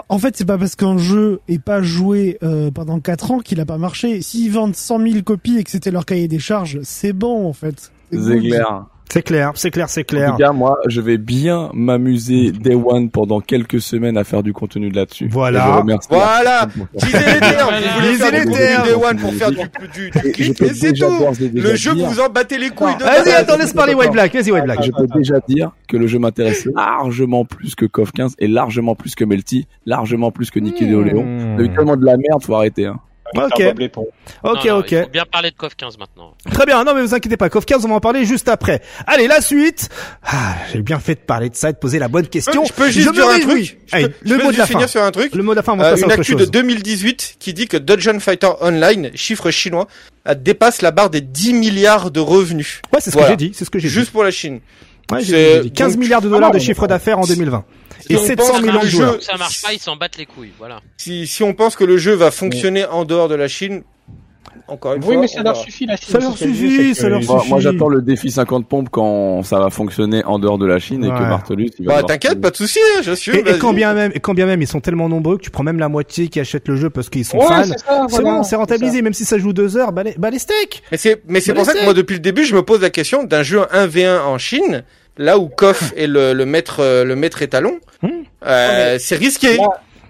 En 0.07 0.19
fait, 0.19 0.37
c'est 0.37 0.45
pas 0.45 0.57
parce 0.59 0.75
qu'un 0.75 0.97
jeu 0.99 1.39
est 1.47 1.57
pas 1.61 1.81
joué 1.81 2.37
euh, 2.43 2.69
pendant 2.69 2.99
4 2.99 3.31
ans 3.31 3.39
qu'il 3.39 3.59
a 3.59 3.65
pas 3.65 3.79
marché. 3.79 4.21
S'ils 4.21 4.51
vendent 4.51 4.75
100 4.75 4.99
000 4.99 5.23
copies 5.23 5.57
et 5.57 5.63
que 5.63 5.71
c'était 5.71 5.89
leur 5.89 6.05
cahier 6.05 6.27
des 6.27 6.37
charges, 6.37 6.79
c'est 6.83 7.13
bon 7.13 7.47
en 7.47 7.53
fait. 7.53 7.91
C'est 8.11 8.39
clair. 8.39 8.85
C'est 9.11 9.23
clair, 9.23 9.51
c'est 9.55 9.71
clair, 9.71 9.89
c'est 9.89 10.01
En 10.01 10.03
clair. 10.03 10.31
tout 10.31 10.37
cas, 10.37 10.51
moi, 10.51 10.77
je 10.87 11.01
vais 11.01 11.17
bien 11.17 11.71
m'amuser 11.73 12.51
Day 12.51 12.75
One 12.75 13.09
pendant 13.09 13.39
quelques 13.41 13.81
semaines 13.81 14.17
à 14.17 14.23
faire 14.23 14.43
du 14.43 14.53
contenu 14.53 14.89
de 14.91 14.95
là-dessus. 14.95 15.27
Voilà. 15.31 15.59
Et 15.67 15.71
je 15.73 15.77
remercie 15.79 16.07
Voilà. 16.11 16.67
Disez 16.93 17.17
les 17.17 17.39
termes. 17.39 17.73
Vous 17.75 18.13
faire 18.17 18.31
les 18.31 18.45
termes. 18.51 18.83
Day 18.85 18.93
One 18.93 19.17
pour 19.17 19.33
faire 19.33 19.49
du, 19.49 19.57
du, 19.57 20.11
du 20.11 20.63
Et 20.63 20.73
c'est 20.75 20.93
tout. 20.93 21.07
Le 21.55 21.75
jeu, 21.75 21.95
dire- 21.95 22.05
vous 22.07 22.19
en 22.19 22.29
battez 22.29 22.59
les 22.59 22.69
couilles 22.69 22.95
de 22.97 23.03
Vas-y, 23.03 23.31
attends, 23.33 23.57
laisse 23.57 23.73
parler 23.73 23.95
White 23.95 24.11
Black. 24.11 24.31
Vas-y 24.33 24.51
White 24.51 24.65
Black. 24.65 24.83
Je 24.83 24.91
peux 24.91 25.07
déjà 25.07 25.39
dire 25.47 25.71
que 25.87 25.97
le 25.97 26.05
jeu 26.05 26.19
m'intéresse 26.19 26.67
largement 26.75 27.45
plus 27.45 27.73
que 27.73 27.85
KOF 27.87 28.11
15 28.11 28.35
et 28.37 28.47
largement 28.47 28.93
plus 28.93 29.15
que 29.15 29.25
Melty, 29.25 29.65
largement 29.87 30.29
plus 30.31 30.51
que 30.51 30.59
Nicky 30.59 30.85
Hmm. 30.85 31.01
Léon. 31.03 31.25
On 31.55 31.59
a 31.59 31.61
eu 31.63 31.69
tellement 31.73 31.97
de 31.97 32.05
la 32.05 32.15
merde, 32.15 32.43
faut 32.43 32.53
arrêter. 32.53 32.85
Hein. 32.85 32.99
Ok. 33.35 33.43
Ok, 34.43 34.43
Non, 34.43 34.53
non, 34.73 34.79
ok. 34.79 34.91
Il 34.91 35.03
faut 35.03 35.09
bien 35.09 35.25
parler 35.31 35.51
de 35.51 35.55
KOF 35.55 35.75
15 35.75 35.97
maintenant. 35.97 36.33
Très 36.51 36.65
bien, 36.65 36.83
non 36.83 36.93
mais 36.95 37.01
vous 37.01 37.13
inquiétez 37.13 37.37
pas, 37.37 37.49
KOF 37.49 37.65
15, 37.65 37.85
on 37.85 37.89
va 37.89 37.95
en 37.95 37.99
parler 37.99 38.25
juste 38.25 38.47
après. 38.49 38.81
Allez, 39.07 39.27
la 39.27 39.41
suite. 39.41 39.89
Ah, 40.23 40.55
j'ai 40.71 40.81
bien 40.81 40.99
fait 40.99 41.15
de 41.15 41.19
parler 41.19 41.49
de 41.49 41.55
ça 41.55 41.69
et 41.69 41.73
de 41.73 41.77
poser 41.77 41.99
la 41.99 42.07
bonne 42.07 42.27
question. 42.27 42.63
Je 42.65 42.73
peux 42.73 42.89
juste 42.89 43.07
me 43.07 43.13
dire 43.13 43.27
un 43.27 43.39
truc. 43.39 43.77
Je 43.87 43.95
Allez, 43.95 44.09
peux- 44.09 44.13
je 44.25 44.33
le 44.33 44.37
mot 44.37 44.43
de 44.43 44.47
juste 44.49 44.57
la 44.59 44.65
fin. 44.65 44.73
finir 44.73 44.89
sur 44.89 45.03
un 45.03 45.11
truc. 45.11 45.35
Le 45.35 45.43
mot 45.43 45.51
de 45.51 45.57
la 45.57 45.63
fin, 45.63 45.73
on 45.73 45.77
va 45.77 45.91
Euh, 45.91 45.95
une 45.95 46.11
actu 46.11 46.33
de 46.35 46.39
chose. 46.39 46.51
2018 46.51 47.35
qui 47.39 47.53
dit 47.53 47.67
que 47.67 47.77
Dungeon 47.77 48.19
Fighter 48.19 48.49
Online, 48.61 49.11
chiffre 49.15 49.51
chinois, 49.51 49.87
dépasse 50.37 50.81
la 50.81 50.91
barre 50.91 51.09
des 51.09 51.21
10 51.21 51.53
milliards 51.53 52.11
de 52.11 52.19
revenus. 52.19 52.81
Ouais, 52.93 52.99
c'est 53.01 53.11
ce 53.11 53.15
Voilà. 53.15 53.27
que 53.35 53.39
j'ai 53.41 53.47
dit, 53.49 53.51
c'est 53.55 53.65
ce 53.65 53.69
que 53.69 53.79
j'ai 53.79 53.87
dit. 53.87 53.93
Juste 53.93 54.11
pour 54.11 54.23
la 54.23 54.31
Chine. 54.31 54.59
Ouais, 55.11 55.21
j'ai 55.21 55.25
c'est- 55.31 55.53
j'ai 55.55 55.61
dit 55.61 55.71
15 55.71 55.93
donc- 55.93 56.01
milliards 56.03 56.21
de 56.21 56.27
Ah 56.27 56.31
dollars 56.31 56.49
non, 56.51 56.57
de 56.57 56.59
chiffre 56.59 56.85
d'affaires 56.87 57.17
en 57.19 57.25
2020. 57.25 57.63
Si 57.99 58.13
Et 58.13 58.17
on 58.17 58.23
700 58.23 58.47
pense 58.53 58.61
millions 58.61 58.73
que 58.73 58.77
de 58.79 58.83
le 58.83 58.89
joueurs. 58.89 59.13
jeu- 59.15 59.21
Ça 59.21 59.37
marche 59.37 59.61
pas, 59.61 59.73
ils 59.73 59.79
s'en 59.79 59.95
battent 59.95 60.17
les 60.17 60.25
couilles. 60.25 60.51
Voilà. 60.57 60.79
Si, 60.97 61.27
si 61.27 61.43
on 61.43 61.53
pense 61.53 61.75
que 61.75 61.83
le 61.83 61.97
jeu 61.97 62.13
va 62.13 62.31
fonctionner 62.31 62.85
en 62.85 63.05
dehors 63.05 63.27
de 63.27 63.35
la 63.35 63.47
Chine, 63.47 63.83
encore 64.67 64.93
une 64.93 65.03
Oui, 65.03 65.13
fois. 65.13 65.21
mais 65.21 65.27
ça 65.27 65.41
leur 65.41 65.55
suffit 65.57 65.85
la 65.87 65.95
Chine. 65.97 66.07
Ça 66.11 66.19
leur 66.19 66.37
suffit, 66.37 66.93
ça 66.95 67.09
leur 67.09 67.23
suffit. 67.23 67.49
moi, 67.49 67.59
j'attends 67.59 67.89
le 67.89 68.01
défi 68.03 68.29
50 68.29 68.67
pompes 68.67 68.89
quand 68.91 69.41
ça 69.43 69.59
va 69.59 69.69
fonctionner 69.71 70.23
en 70.25 70.37
dehors 70.37 70.57
de 70.59 70.65
la 70.67 70.77
Chine 70.79 71.03
et 71.03 71.07
que 71.07 71.13
Martellus, 71.13 71.71
il 71.79 71.85
va 71.87 72.01
Bah, 72.01 72.03
t'inquiète, 72.07 72.39
pas 72.39 72.51
de 72.51 72.55
soucis, 72.55 72.79
hein, 72.97 73.01
j'assume. 73.01 73.35
Et, 73.35 73.49
et 73.49 73.57
quand 73.57 73.73
bien 73.73 73.93
même, 73.93 74.11
et 74.13 74.19
quand 74.19 74.33
bien 74.35 74.45
même, 74.45 74.61
ils 74.61 74.67
sont 74.67 74.79
tellement 74.79 75.09
nombreux 75.09 75.37
que 75.37 75.43
tu 75.43 75.49
prends 75.49 75.63
même 75.63 75.79
la 75.79 75.89
moitié 75.89 76.27
qui 76.27 76.39
achètent 76.39 76.67
le 76.67 76.75
jeu 76.75 76.89
parce 76.91 77.09
qu'ils 77.09 77.25
sont 77.25 77.37
Ouais, 77.37 77.47
fans. 77.47 77.63
c'est 77.65 77.83
voilà, 78.09 78.41
bon, 78.41 78.57
rentabilisé, 78.57 79.01
même 79.01 79.13
si 79.13 79.25
ça 79.25 79.37
joue 79.39 79.53
deux 79.53 79.75
heures, 79.75 79.91
bah 79.91 80.03
les, 80.03 80.13
bah 80.17 80.29
les 80.29 80.39
steaks. 80.39 80.83
Mais 80.91 80.97
c'est, 80.97 81.21
mais 81.27 81.39
c'est 81.41 81.51
Bah, 81.53 81.57
pour 81.57 81.65
ça 81.65 81.73
que 81.73 81.83
moi, 81.83 81.93
depuis 81.95 82.13
le 82.13 82.19
début, 82.19 82.45
je 82.45 82.55
me 82.55 82.61
pose 82.61 82.81
la 82.81 82.91
question 82.91 83.23
d'un 83.23 83.41
jeu 83.43 83.61
1v1 83.73 84.19
en 84.21 84.37
Chine, 84.37 84.83
là 85.19 85.37
où 85.37 85.47
KOF 85.49 85.93
est 85.95 86.07
le, 86.07 86.33
le 86.33 86.45
maître, 86.47 86.79
euh, 86.79 87.03
le 87.03 87.15
maître 87.15 87.41
étalon. 87.43 87.77
Hmm. 88.01 88.07
Euh, 88.47 88.97
c'est 88.99 89.15
risqué. 89.17 89.57
Là- 89.57 89.67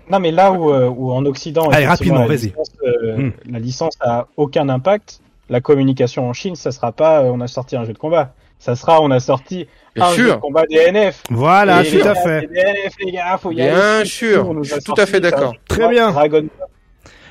Non, 0.09 0.19
mais 0.19 0.31
là 0.31 0.51
où, 0.53 0.71
euh, 0.71 0.87
où 0.87 1.11
en 1.11 1.25
Occident, 1.25 1.69
Allez, 1.69 1.85
rapidement, 1.87 2.19
la 2.21 2.27
vas-y. 2.27 2.47
licence, 2.47 2.71
euh, 2.87 3.17
Hmm. 3.17 3.31
la 3.51 3.59
licence 3.59 3.93
a 3.99 4.27
aucun 4.37 4.69
impact. 4.69 5.19
La 5.49 5.61
communication 5.61 6.29
en 6.29 6.33
Chine, 6.33 6.55
ça 6.55 6.71
sera 6.71 6.91
pas, 6.91 7.21
euh, 7.23 7.31
on 7.33 7.41
a 7.41 7.47
sorti 7.47 7.75
un 7.75 7.83
jeu 7.83 7.93
de 7.93 7.97
combat. 7.97 8.33
Ça 8.59 8.75
sera, 8.75 9.01
on 9.01 9.09
a 9.09 9.19
sorti 9.19 9.67
Bien 9.95 10.05
un 10.05 10.13
jeu 10.13 10.25
sûr. 10.27 10.35
de 10.35 10.41
combat 10.41 10.63
DNF. 10.69 11.23
Voilà, 11.31 11.83
tout 11.83 12.07
à 12.07 12.13
fait. 12.15 12.41
c'est 12.41 12.47
DNF, 12.53 12.93
les 13.03 13.11
gars, 13.13 13.37
faut 13.41 13.51
y 13.51 13.55
Bien 13.55 13.75
aller. 13.97 14.05
sûr, 14.05 14.63
je 14.63 14.73
suis 14.73 14.83
tout 14.83 14.93
à 14.97 15.05
fait 15.05 15.19
d'accord. 15.19 15.53
jeu 15.53 15.59
Très 15.67 15.87
bien. 15.89 16.11
Dragon 16.11 16.41
Ball. 16.41 16.67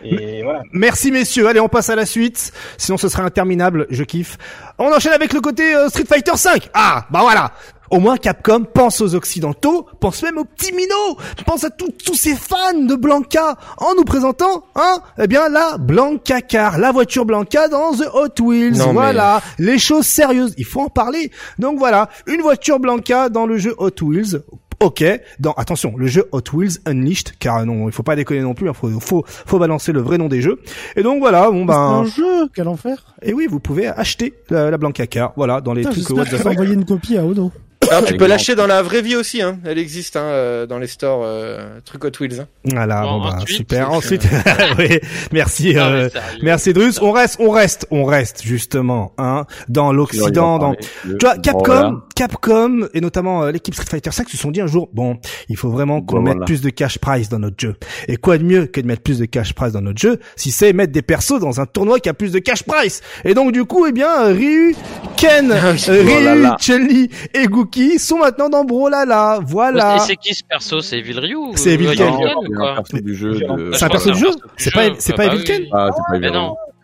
Et 0.04 0.42
voilà. 0.42 0.62
Merci 0.72 1.10
messieurs, 1.10 1.46
allez 1.48 1.60
on 1.60 1.68
passe 1.68 1.90
à 1.90 1.96
la 1.96 2.06
suite, 2.06 2.52
sinon 2.76 2.98
ce 2.98 3.08
serait 3.08 3.22
interminable, 3.22 3.86
je 3.90 4.04
kiffe. 4.04 4.38
On 4.78 4.92
enchaîne 4.92 5.12
avec 5.12 5.32
le 5.32 5.40
côté 5.40 5.74
euh, 5.74 5.88
Street 5.88 6.04
Fighter 6.08 6.36
5. 6.36 6.70
Ah, 6.74 7.06
bah 7.10 7.20
voilà. 7.22 7.52
Au 7.90 8.00
moins 8.00 8.18
Capcom 8.18 8.64
pense 8.64 9.00
aux 9.00 9.14
occidentaux, 9.14 9.86
pense 9.98 10.22
même 10.22 10.36
aux 10.36 10.44
petits 10.44 10.74
minots, 10.74 11.16
pense 11.46 11.64
à 11.64 11.70
tous 11.70 11.88
tous 12.04 12.14
ces 12.14 12.36
fans 12.36 12.74
de 12.78 12.94
Blanca 12.94 13.56
en 13.78 13.94
nous 13.94 14.04
présentant, 14.04 14.64
hein, 14.76 14.98
eh 15.18 15.26
bien 15.26 15.48
la 15.48 15.78
Blanca 15.78 16.42
Car, 16.42 16.76
la 16.78 16.92
voiture 16.92 17.24
Blanca 17.24 17.68
dans 17.68 17.92
The 17.92 18.04
Hot 18.12 18.42
Wheels. 18.42 18.76
Non, 18.76 18.88
mais- 18.88 18.92
voilà, 18.92 19.40
les 19.58 19.78
choses 19.78 20.04
sérieuses, 20.06 20.52
il 20.58 20.66
faut 20.66 20.82
en 20.82 20.90
parler. 20.90 21.30
Donc 21.58 21.78
voilà, 21.78 22.10
une 22.26 22.42
voiture 22.42 22.78
Blanca 22.78 23.30
dans 23.30 23.46
le 23.46 23.56
jeu 23.56 23.74
Hot 23.78 23.90
Wheels. 24.02 24.42
Ok, 24.80 25.04
dans 25.40 25.52
attention, 25.54 25.94
le 25.96 26.06
jeu 26.06 26.28
Hot 26.30 26.42
Wheels 26.52 26.78
Unleashed, 26.86 27.32
car 27.40 27.66
non, 27.66 27.88
il 27.88 27.92
faut 27.92 28.04
pas 28.04 28.14
déconner 28.14 28.42
non 28.42 28.54
plus, 28.54 28.68
il 28.68 28.74
faut, 28.74 28.88
faut 29.00 29.24
faut 29.26 29.58
balancer 29.58 29.90
le 29.92 30.00
vrai 30.00 30.18
nom 30.18 30.28
des 30.28 30.40
jeux. 30.40 30.60
Et 30.94 31.02
donc 31.02 31.18
voilà, 31.18 31.50
bon 31.50 31.62
C'est 31.62 31.66
ben, 31.66 31.74
un 31.74 32.04
jeu, 32.04 32.48
quel 32.54 32.68
enfer. 32.68 32.96
et 33.22 33.32
oui, 33.32 33.48
vous 33.50 33.58
pouvez 33.58 33.88
acheter 33.88 34.34
la, 34.50 34.70
la 34.70 34.78
Blanca 34.78 35.06
Car, 35.08 35.32
voilà, 35.36 35.60
dans 35.60 35.74
les 35.74 35.82
Putain, 35.82 35.92
trucs 35.92 36.06
J'espère 36.06 36.16
what 36.24 36.38
the 36.38 36.42
fuck. 36.42 36.52
envoyer 36.52 36.74
une 36.74 36.84
copie 36.84 37.16
à 37.18 37.24
Odo. 37.24 37.50
Alors 37.90 38.04
tu 38.04 38.16
peux 38.18 38.26
l'acheter 38.26 38.54
dans 38.54 38.66
la 38.66 38.82
vraie 38.82 39.00
vie 39.00 39.16
aussi, 39.16 39.40
hein. 39.40 39.58
Elle 39.64 39.78
existe 39.78 40.16
hein, 40.16 40.24
euh, 40.24 40.66
dans 40.66 40.78
les 40.78 40.86
stores 40.88 41.22
euh, 41.24 41.78
trucs 41.86 42.04
Hot 42.04 42.10
Wheels. 42.20 42.40
Hein. 42.40 42.46
Voilà, 42.64 43.00
Bon, 43.02 43.18
bon, 43.18 43.24
bah, 43.24 43.36
ensuite, 43.36 43.56
super. 43.56 43.90
Ensuite, 43.92 44.28
oui, 44.78 44.98
merci. 45.32 45.72
Euh. 45.78 46.10
Merci 46.42 46.74
Drus. 46.74 47.00
On 47.00 47.12
reste, 47.12 47.38
on 47.40 47.48
reste, 47.50 47.86
on 47.90 48.04
reste 48.04 48.42
justement, 48.42 49.12
hein, 49.16 49.46
dans 49.70 49.92
l'Occident, 49.94 50.58
dans. 50.58 50.74
Tu 50.74 51.16
vois, 51.22 51.38
Capcom, 51.38 52.02
Capcom 52.18 52.88
et 52.94 53.00
notamment 53.00 53.44
euh, 53.44 53.52
l'équipe 53.52 53.72
Street 53.74 53.86
Fighter 53.88 54.10
5 54.10 54.28
se 54.28 54.36
sont 54.36 54.50
dit 54.50 54.60
un 54.60 54.66
jour, 54.66 54.88
bon, 54.92 55.18
il 55.48 55.56
faut 55.56 55.70
vraiment 55.70 56.00
qu'on 56.02 56.20
mette 56.20 56.44
plus 56.46 56.60
de 56.60 56.68
cash 56.68 56.98
prize 56.98 57.28
dans 57.28 57.38
notre 57.38 57.54
jeu. 57.58 57.76
Et 58.08 58.16
quoi 58.16 58.38
de 58.38 58.42
mieux 58.42 58.66
que 58.66 58.80
de 58.80 58.86
mettre 58.88 59.02
plus 59.02 59.20
de 59.20 59.24
cash 59.24 59.52
prize 59.52 59.72
dans 59.72 59.80
notre 59.82 60.00
jeu, 60.00 60.18
si 60.34 60.50
c'est 60.50 60.72
mettre 60.72 60.92
des 60.92 61.02
persos 61.02 61.38
dans 61.38 61.60
un 61.60 61.66
tournoi 61.66 62.00
qui 62.00 62.08
a 62.08 62.14
plus 62.14 62.32
de 62.32 62.40
cash 62.40 62.64
prize. 62.64 63.02
Et 63.24 63.34
donc 63.34 63.52
du 63.52 63.64
coup, 63.64 63.86
eh 63.86 63.92
bien, 63.92 64.10
euh, 64.24 64.32
Ryu, 64.32 64.74
Ken, 65.16 65.52
Ah 65.56 65.70
Ryu, 65.70 66.04
Brawlhalla. 66.04 66.56
Chun-Li 66.58 67.08
et 67.34 67.46
Gookie 67.46 68.00
sont 68.00 68.18
maintenant 68.18 68.48
dans 68.48 68.64
Brawlhalla. 68.64 69.38
Voilà. 69.46 69.94
Et 69.96 69.98
c'est 70.00 70.16
qui 70.16 70.34
ce 70.34 70.42
perso? 70.42 70.80
C'est 70.80 70.98
Evil 70.98 71.20
Ryu 71.20 71.36
ou- 71.36 71.52
C'est 71.54 71.74
Evil 71.74 71.94
Ken. 71.94 72.12
C'est 72.18 72.24
un 72.66 72.74
perso 72.74 72.98
du 73.00 73.14
jeu. 73.14 73.36
C'est 73.38 73.46
un 73.46 73.56
de- 73.56 73.70
C'est 73.74 73.84
un 73.84 73.86
Je 73.86 73.92
perso 73.92 74.08
pense 74.10 74.18
du 74.18 74.24
jeu 74.24 74.30
que 74.32 74.38
C'est 74.56 74.64
c'est 74.64 74.70
pas, 74.72 74.88
c'est 74.98 75.12
pas. 75.14 75.26
Evil 75.26 75.38
Ah 75.40 75.44
Ken? 75.44 75.62
Ah, 75.72 75.88
c'est 75.94 76.02
pas 76.02 76.18
Mais 76.18 76.26
Evil. 76.26 76.36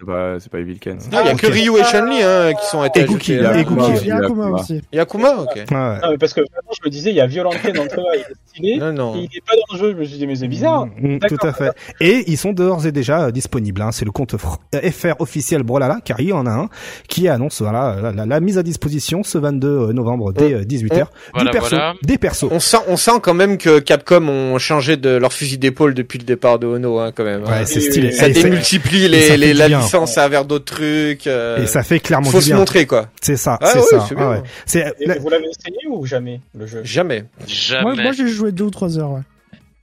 C'est 0.04 0.12
pas, 0.12 0.40
c'est 0.40 0.50
pas 0.52 0.58
Evil 0.58 0.78
Ken. 0.78 0.98
Non, 1.12 1.20
il 1.22 1.26
y 1.26 1.30
a 1.30 1.32
ok. 1.32 1.40
que 1.40 1.46
Ryu 1.46 1.78
et 1.78 1.84
Chun-Li 1.84 2.22
hein, 2.22 2.52
qui 2.60 2.66
sont 2.66 2.84
été 2.84 3.00
Et 3.00 3.04
Gookie, 3.04 3.36
là. 3.36 3.56
et 3.56 3.60
Et 3.60 3.64
Gookie. 3.64 3.76
Gookie, 3.92 3.98
il 4.02 4.08
y 4.08 4.10
a 4.10 4.16
Akuma 4.16 4.44
Akuma. 4.44 4.60
aussi. 4.60 4.80
Il 4.92 4.96
y 4.96 4.98
a 4.98 5.02
ok. 5.04 5.14
Ouais, 5.14 5.22
ouais. 5.22 5.64
Non, 6.02 6.10
mais 6.10 6.18
parce 6.18 6.34
que 6.34 6.40
vraiment, 6.40 6.72
je 6.72 6.80
me 6.84 6.90
disais, 6.90 7.10
il 7.10 7.16
y 7.16 7.20
a 7.20 7.26
Violent 7.26 7.50
Ken 7.62 7.72
dans 7.72 7.82
le 7.84 7.88
trailer, 7.88 8.10
il 8.14 8.20
est 8.20 8.34
stylé. 8.46 8.76
Non, 8.78 8.92
non. 8.92 9.14
et 9.16 9.20
Il 9.20 9.24
est 9.36 9.44
pas 9.46 9.54
dans 9.56 9.74
le 9.74 9.78
jeu. 9.80 9.92
Je 9.92 9.96
me 10.00 10.04
suis 10.04 10.18
dit, 10.18 10.26
mais 10.26 10.36
c'est 10.36 10.48
bizarre. 10.48 10.86
Mm, 11.00 11.18
D'accord. 11.18 11.38
tout 11.38 11.46
à 11.46 11.52
fait. 11.52 11.70
Et 12.00 12.24
ils 12.26 12.36
sont 12.36 12.52
d'ores 12.52 12.86
et 12.86 12.92
déjà 12.92 13.24
euh, 13.26 13.30
disponibles. 13.30 13.80
Hein. 13.82 13.90
C'est 13.92 14.04
le 14.04 14.10
compte 14.10 14.34
fr- 14.34 14.58
euh, 14.74 14.90
FR 14.90 15.20
officiel 15.20 15.62
Brolala, 15.62 15.98
car 16.04 16.20
il 16.20 16.28
y 16.28 16.32
en 16.32 16.46
a 16.46 16.50
un, 16.50 16.68
qui 17.08 17.28
annonce 17.28 17.62
voilà 17.62 17.96
la, 18.02 18.12
la- 18.12 18.26
la 18.26 18.40
mise 18.40 18.58
à 18.58 18.62
disposition 18.62 19.22
ce 19.22 19.38
22 19.38 19.92
novembre 19.92 20.32
dès 20.32 20.64
18h 20.64 21.06
Voilà, 21.34 21.50
du 21.50 21.56
perso, 21.58 21.68
voilà. 21.76 21.94
des 22.02 22.18
persos. 22.18 22.48
On 22.50 22.60
sent, 22.60 22.78
on 22.88 22.96
sent 22.96 23.12
quand 23.22 23.34
même 23.34 23.56
que 23.58 23.78
Capcom 23.78 24.28
ont 24.28 24.58
changé 24.58 24.96
de 24.96 25.10
leur 25.16 25.32
fusil 25.32 25.58
d'épaule 25.58 25.94
depuis 25.94 26.18
le 26.18 26.24
départ 26.24 26.58
de 26.58 26.66
Ono, 26.66 26.98
hein, 26.98 27.12
quand 27.14 27.24
même. 27.24 27.42
hein. 27.46 27.50
Ouais, 27.60 27.66
c'est 27.66 27.80
stylé. 27.80 28.12
Ça 28.12 28.28
démultiplie 28.28 29.08
les, 29.08 29.36
les, 29.36 29.54
la 29.54 29.68
licence 30.00 30.18
à 30.18 30.28
vers 30.28 30.44
d'autres 30.44 30.64
trucs. 30.76 31.26
euh, 31.26 31.62
et 31.62 31.66
ça 31.66 31.82
fait 31.82 32.00
clairement 32.00 32.30
faut 32.30 32.38
du 32.38 32.44
se 32.46 32.54
montrer, 32.54 32.86
quoi. 32.86 33.08
C'est 33.20 33.36
ça, 33.36 33.58
Ah 33.60 33.66
c'est 33.66 33.78
ouais, 33.78 33.84
ça. 33.84 34.06
c'est 34.08 34.14
Ah 34.14 34.18
bien. 34.18 34.30
ouais. 34.30 34.42
C'est 34.66 34.94
la- 35.06 35.18
Vous 35.18 35.28
l'avez 35.28 35.46
essayé 35.48 35.78
ou 35.88 36.04
jamais, 36.06 36.40
le 36.56 36.66
jeu? 36.66 36.82
Jamais. 36.84 37.24
Jamais. 37.46 37.82
Moi, 37.94 38.02
moi 38.02 38.12
j'ai 38.12 38.28
joué 38.28 38.52
deux 38.52 38.64
ou 38.64 38.70
trois 38.70 38.98
heures, 38.98 39.10
ouais. 39.12 39.22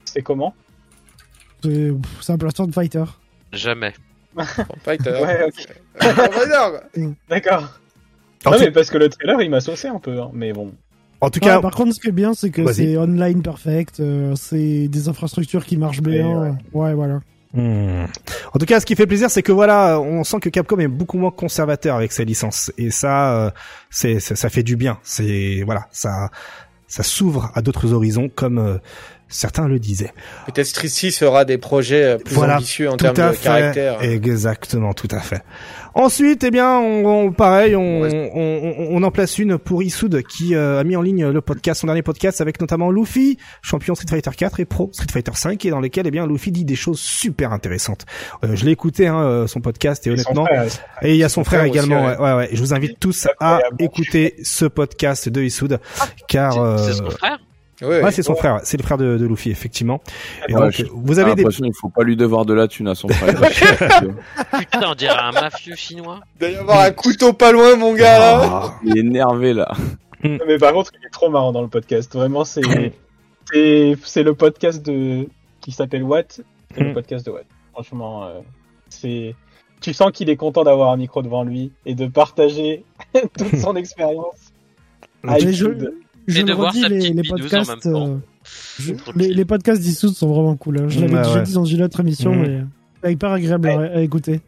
C'est 0.05 0.21
comment? 0.21 0.53
C'est 1.63 2.31
un 2.33 2.37
plaster 2.37 2.65
de 2.67 2.71
fighter. 2.71 3.03
Jamais. 3.53 3.93
Fighter. 4.83 5.11
Ouais, 5.21 5.45
ok. 5.45 5.67
D'accord. 7.29 7.63
en, 8.45 8.51
Non, 8.51 8.57
tout, 8.57 8.63
mais 8.63 8.71
parce 8.71 8.89
que 8.89 8.97
le 8.97 9.09
trailer, 9.09 9.41
il 9.41 9.49
m'a 9.49 9.59
saucé 9.61 9.87
un 9.87 9.99
peu. 9.99 10.19
hein, 10.19 10.29
Mais 10.33 10.53
bon. 10.53 10.71
en 11.19 11.29
tout 11.29 11.39
Ouais, 11.39 11.45
cas, 11.51 11.59
par 11.61 11.75
contre, 11.75 11.93
ce 11.93 11.99
qui 11.99 12.07
est 12.07 12.11
bien, 12.13 12.33
c'est 12.33 12.49
que 12.49 12.61
Vas-y. 12.61 12.73
c'est 12.75 12.97
online 12.97 13.41
perfect, 13.43 13.99
euh, 13.99 14.33
c'est 14.35 14.87
des 14.87 15.07
infrastructures 15.09 15.65
qui 15.65 15.77
marchent 15.77 16.01
bien. 16.01 16.57
Ouais. 16.73 16.93
voilà. 16.93 17.19
Hmm. 17.53 18.05
En 18.53 18.59
tout 18.59 18.65
cas, 18.65 18.79
ce 18.79 18.85
qui 18.85 18.95
fait 18.95 19.07
plaisir, 19.07 19.29
c'est 19.29 19.43
que 19.43 19.51
voilà, 19.51 19.99
on 19.99 20.23
sent 20.23 20.39
que 20.39 20.49
Capcom 20.49 20.79
est 20.79 20.87
beaucoup 20.87 21.17
moins 21.17 21.31
conservateur 21.31 21.97
avec 21.97 22.11
ses 22.11 22.23
licences, 22.23 22.71
et 22.77 22.91
ça, 22.91 23.33
euh, 23.33 23.51
c'est, 23.89 24.19
ça, 24.19 24.35
ça 24.35 24.49
fait 24.49 24.63
du 24.63 24.77
bien. 24.77 24.99
C'est 25.03 25.63
voilà, 25.65 25.87
ça, 25.91 26.29
ça 26.87 27.03
s'ouvre 27.03 27.51
à 27.53 27.61
d'autres 27.61 27.93
horizons, 27.93 28.29
comme 28.33 28.57
euh, 28.57 28.77
certains 29.31 29.67
le 29.67 29.79
disaient. 29.79 30.13
Peut-être 30.45 30.67
Street 30.67 30.87
6 30.87 31.21
aura 31.23 31.45
des 31.45 31.57
projets 31.57 32.03
euh, 32.03 32.17
plus 32.17 32.35
Voilà, 32.35 32.57
ambitieux 32.57 32.89
en 32.89 32.97
tout 32.97 33.05
termes 33.05 33.19
à 33.19 33.29
de 33.31 33.35
fait. 33.35 33.43
caractère. 33.43 34.01
Exactement, 34.03 34.93
tout 34.93 35.07
à 35.11 35.19
fait. 35.19 35.41
Ensuite, 35.93 36.43
eh 36.45 36.51
bien, 36.51 36.77
on, 36.77 37.05
on- 37.05 37.31
pareil, 37.33 37.75
on, 37.75 38.01
Ouais. 38.01 38.31
on, 38.33 38.39
on- 38.39 38.97
on 38.97 39.03
en 39.03 39.11
place 39.11 39.37
une 39.39 39.57
pour 39.57 39.83
Issoud 39.83 40.21
qui 40.23 40.55
euh, 40.55 40.79
a 40.79 40.83
mis 40.85 40.95
en 40.95 41.01
ligne 41.01 41.27
le 41.27 41.41
podcast, 41.41 41.81
son 41.81 41.87
dernier 41.87 42.01
podcast 42.01 42.39
avec 42.39 42.61
notamment 42.61 42.91
Luffy, 42.91 43.37
champion 43.61 43.93
Street 43.95 44.07
Fighter 44.09 44.31
4 44.35 44.59
et 44.61 44.65
pro 44.65 44.89
Street 44.93 45.07
Fighter 45.11 45.31
5, 45.33 45.65
et 45.65 45.69
dans 45.69 45.81
lesquels, 45.81 46.07
eh 46.07 46.11
bien, 46.11 46.25
Luffy 46.27 46.51
dit 46.51 46.63
des 46.63 46.75
choses 46.75 46.99
super 46.99 47.51
intéressantes. 47.51 48.05
Euh, 48.45 48.55
je 48.55 48.63
l'ai 48.65 48.71
écouté, 48.71 49.07
hein, 49.07 49.19
euh, 49.21 49.47
son 49.47 49.59
podcast, 49.59 50.07
et 50.07 50.11
honnêtement, 50.11 50.45
frère, 50.45 50.65
et 51.01 51.11
il 51.11 51.17
y 51.17 51.23
a 51.25 51.29
son 51.29 51.43
frère, 51.43 51.63
également. 51.65 52.05
ouais. 52.05 52.17
ouais, 52.17 52.23
ouais, 52.23 52.33
ouais. 52.35 52.49
Je 52.53 52.59
vous 52.61 52.73
invite 52.73 52.97
tous 52.99 53.27
à 53.41 53.59
écouter 53.79 54.35
ce 54.43 54.65
podcast 54.65 55.27
de 55.27 55.41
Issoud, 55.41 55.79
car 56.29 56.53
C'est 56.53 56.59
euh, 56.59 56.77
c'est 56.77 56.93
son 56.93 57.09
frère 57.09 57.37
Ouais, 57.81 58.03
ouais, 58.03 58.11
c'est 58.11 58.21
son 58.23 58.35
frère, 58.35 58.59
c'est 58.63 58.77
le 58.77 58.83
frère 58.83 58.97
de, 58.97 59.17
de 59.17 59.25
Luffy, 59.25 59.49
effectivement. 59.49 60.01
Et 60.47 60.53
Ouais, 60.53 60.59
donc, 60.61 60.71
je- 60.71 60.85
vous 60.85 61.13
J'ai 61.13 61.19
avez 61.21 61.35
des 61.35 61.41
l'impression 61.41 61.63
qu'il 61.65 61.73
faut 61.75 61.89
pas 61.89 62.03
lui 62.03 62.15
devoir 62.15 62.45
de 62.45 62.53
la 62.53 62.67
thune 62.67 62.87
à 62.87 62.95
son 62.95 63.07
frère. 63.09 63.35
Putain, 64.59 64.91
on 64.91 64.95
dirait 64.95 65.17
un 65.17 65.31
mafieux 65.31 65.75
chinois. 65.75 66.19
Il 66.35 66.39
doit 66.39 66.49
y 66.49 66.55
avoir 66.55 66.81
un 66.81 66.91
couteau 66.91 67.33
pas 67.33 67.51
loin, 67.51 67.75
mon 67.75 67.93
gars, 67.93 68.19
là. 68.19 68.39
Ah. 68.43 68.79
Il 68.83 68.97
est 68.97 69.01
énervé 69.01 69.53
là. 69.53 69.71
Non, 70.23 70.37
Mais 70.47 70.57
par 70.57 70.73
contre, 70.73 70.91
il 70.99 71.05
est 71.05 71.09
trop 71.09 71.29
marrant 71.29 71.51
dans 71.51 71.61
le 71.63 71.67
podcast. 71.67 72.13
Vraiment, 72.13 72.45
c'est 72.45 72.61
c'est 73.51 73.95
c'est 74.03 74.23
le 74.23 74.35
podcast 74.35 74.85
de 74.85 75.27
qui 75.61 75.71
s'appelle 75.71 76.03
Watt. 76.03 76.41
C'est 76.75 76.81
le 76.83 76.93
podcast 76.93 77.25
de 77.25 77.31
Watt. 77.31 77.45
Franchement, 77.73 78.25
euh, 78.25 78.39
c'est 78.89 79.35
tu 79.81 79.93
sens 79.93 80.11
qu'il 80.11 80.29
est 80.29 80.35
content 80.35 80.63
d'avoir 80.63 80.91
un 80.91 80.97
micro 80.97 81.23
devant 81.23 81.43
lui 81.43 81.71
et 81.87 81.95
de 81.95 82.05
partager 82.05 82.83
toute 83.37 83.55
son 83.57 83.75
expérience. 83.75 84.53
Ah, 85.23 85.33
Mais 85.33 85.41
il 85.41 85.53
je, 85.53 85.65
de- 85.65 85.95
je 86.27 86.39
Et 86.39 86.43
de 86.43 86.47
le 86.49 86.53
voir 86.55 86.69
redis, 86.71 86.81
sa 86.81 86.89
les, 86.89 87.09
en 87.19 87.23
podcasts, 87.35 87.69
même 87.69 87.79
temps. 87.79 88.07
euh, 88.07 88.17
je- 88.79 88.93
les, 89.15 89.45
podcasts 89.45 89.81
d'Issoud 89.81 90.13
sont 90.15 90.27
vraiment 90.27 90.55
cool. 90.55 90.79
hein. 90.79 90.85
Je 90.87 90.99
l'avais 91.01 91.13
Ouais, 91.15 91.21
déjà 91.23 91.35
ouais. 91.35 91.43
dit 91.43 91.53
dans 91.53 91.65
une 91.65 91.81
autre 91.83 91.99
émission, 91.99 92.33
Mhm. 92.33 92.41
mais 92.41 92.61
c'est 93.03 93.13
hyper 93.13 93.31
agréable 93.31 93.69
à, 93.69 93.79
à 93.97 94.01
écouter. 94.01 94.41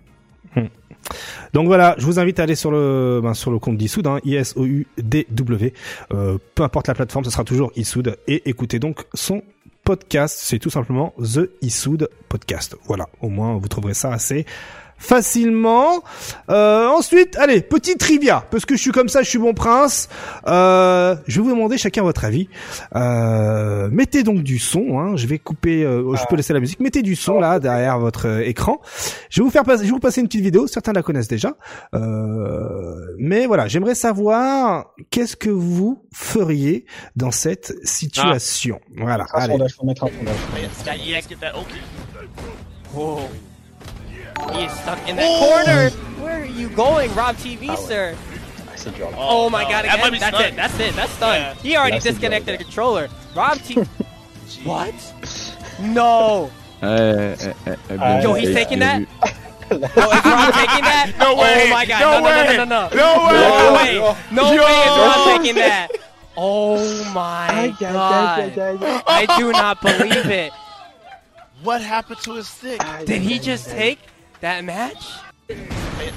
Donc 1.53 1.67
voilà, 1.67 1.95
je 1.97 2.05
vous 2.05 2.17
invite 2.19 2.39
à 2.39 2.43
aller 2.43 2.55
sur 2.55 2.71
le 2.71 3.19
ben, 3.21 3.33
sur 3.33 3.51
le 3.51 3.59
compte 3.59 3.77
d'Issoud, 3.77 4.07
hein, 4.07 4.19
I 4.23 4.35
S 4.35 4.53
O 4.55 4.65
U 4.65 4.87
D 4.97 5.27
W. 5.31 5.73
Euh, 6.13 6.37
peu 6.55 6.63
importe 6.63 6.87
la 6.87 6.95
plateforme, 6.95 7.25
ce 7.25 7.31
sera 7.31 7.43
toujours 7.43 7.71
Issoud 7.75 8.17
et 8.27 8.49
écoutez 8.49 8.79
donc 8.79 9.03
son 9.13 9.43
podcast, 9.83 10.37
c'est 10.39 10.59
tout 10.59 10.69
simplement 10.69 11.13
The 11.21 11.49
Issoud 11.61 12.07
Podcast. 12.29 12.77
Voilà, 12.85 13.07
au 13.21 13.27
moins 13.29 13.55
vous 13.57 13.67
trouverez 13.67 13.93
ça 13.93 14.11
assez 14.13 14.45
facilement. 14.97 16.03
Euh, 16.49 16.87
ensuite, 16.87 17.37
allez, 17.37 17.61
petit 17.61 17.95
trivia, 17.97 18.45
parce 18.51 18.65
que 18.65 18.75
je 18.75 18.81
suis 18.81 18.91
comme 18.91 19.09
ça, 19.09 19.21
je 19.21 19.29
suis 19.29 19.39
bon 19.39 19.53
prince. 19.53 20.09
Euh, 20.47 21.15
je 21.27 21.39
vais 21.41 21.47
vous 21.47 21.53
demander 21.53 21.77
chacun 21.77 22.03
votre 22.03 22.25
avis. 22.25 22.47
Euh, 22.95 23.89
mettez 23.91 24.23
donc 24.23 24.43
du 24.43 24.59
son. 24.59 24.99
Hein, 24.99 25.15
je 25.15 25.27
vais 25.27 25.39
couper. 25.39 25.83
euh, 25.83 26.15
je 26.15 26.23
peux 26.29 26.35
laisser 26.35 26.53
la 26.53 26.59
musique. 26.59 26.79
Mettez 26.79 27.01
du 27.01 27.15
son 27.15 27.39
là 27.39 27.59
derrière 27.59 27.99
votre 27.99 28.27
euh, 28.27 28.45
écran. 28.47 28.79
Je 29.29 29.41
vais 29.41 29.45
vous 29.45 29.51
faire 29.51 29.63
passer. 29.63 29.83
Je 29.83 29.87
vais 29.89 29.93
vous 29.93 29.99
passer 29.99 30.21
une 30.21 30.27
petite 30.27 30.41
vidéo. 30.43 30.67
Certains 30.67 30.93
la 30.93 31.03
connaissent 31.03 31.27
déjà. 31.27 31.55
Euh, 31.93 33.15
mais 33.17 33.45
voilà, 33.45 33.67
j'aimerais 33.67 33.95
savoir 33.95 34.93
qu'est-ce 35.09 35.35
que 35.35 35.49
vous 35.49 36.03
feriez 36.13 36.85
dans 37.15 37.31
cette 37.31 37.73
situation? 37.83 38.79
Voilà. 38.97 39.25
un 39.33 39.39
Allez. 39.39 39.53
sondage, 39.53 39.73
faut 39.75 39.85
mettre 39.85 40.03
un 40.05 40.07
sondage. 40.07 40.35
That 41.41 41.53
EX 44.39 44.45
get 44.45 44.45
that 44.45 44.49
okay. 44.49 44.53
Whoa. 44.53 44.59
He 44.59 44.65
is 44.65 44.71
stuck 44.73 45.09
in 45.09 45.15
that 45.15 45.39
corner. 45.39 45.89
Where 46.23 46.41
are 46.41 46.45
you 46.45 46.69
going, 46.69 47.13
Rob 47.15 47.35
TV, 47.35 47.75
sir? 47.77 48.15
Ah, 48.15 48.71
c'est 48.75 48.91
dur. 48.95 49.09
là. 49.11 49.17
Oh, 49.17 49.49
my 49.49 49.65
oh, 49.65 49.69
god, 49.69 49.85
again. 49.85 49.99
might 49.99 50.11
be 50.11 50.19
That's 50.19 50.39
it. 50.39 50.55
That's 50.55 50.79
it. 50.79 50.95
That's 50.95 51.19
done. 51.19 51.41
Yeah. 51.41 51.53
He 51.55 51.75
already 51.77 51.91
That's 51.93 52.05
it, 52.05 52.09
disconnected 52.11 52.59
the 52.59 52.63
controller. 52.63 53.09
Rob 53.35 53.57
TV. 53.59 53.87
what? 54.63 54.93
No. 55.79 56.51
Ouais, 56.81 56.89
ouais, 56.89 57.37
ouais, 57.65 57.77
ouais, 57.89 57.97
bien 57.97 58.21
Yo, 58.21 58.33
he's 58.33 58.49
vu, 58.49 58.53
taking 58.53 58.79
bien 58.79 58.79
that? 58.79 58.99
vu. 58.99 59.77
Yo, 59.77 59.77
is 59.77 60.25
Rob 60.25 60.53
taking 60.53 60.83
that? 60.83 61.13
No 61.19 61.33
oh 61.33 61.41
way. 61.41 61.63
Oh 61.65 61.69
my 61.69 61.85
god. 61.85 61.99
No 61.99 62.11
No, 62.11 62.19
no, 62.19 62.25
way. 62.25 62.57
no, 62.57 62.65
no, 62.65 62.65
no, 62.65 62.89
no. 62.89 62.95
No 62.95 63.27
way. 63.27 63.95
No 63.97 64.03
way. 64.03 64.15
No 64.31 64.53
Yo. 64.53 64.63
way 64.65 64.73
is 64.81 64.97
Rob 64.97 65.37
taking 65.37 65.55
that. 65.55 65.89
Oh 66.35 67.13
my 67.13 67.73
god. 67.79 68.57
I 69.07 69.25
do 69.37 69.51
not 69.51 69.81
believe 69.81 70.25
it. 70.25 70.51
What 71.63 71.81
happened 71.81 72.19
to 72.23 72.33
his 72.33 72.47
stick? 72.47 72.81
Did 73.05 73.21
he 73.21 73.39
just 73.39 73.69
take 73.69 73.99
that 74.43 74.61
match? 74.61 75.19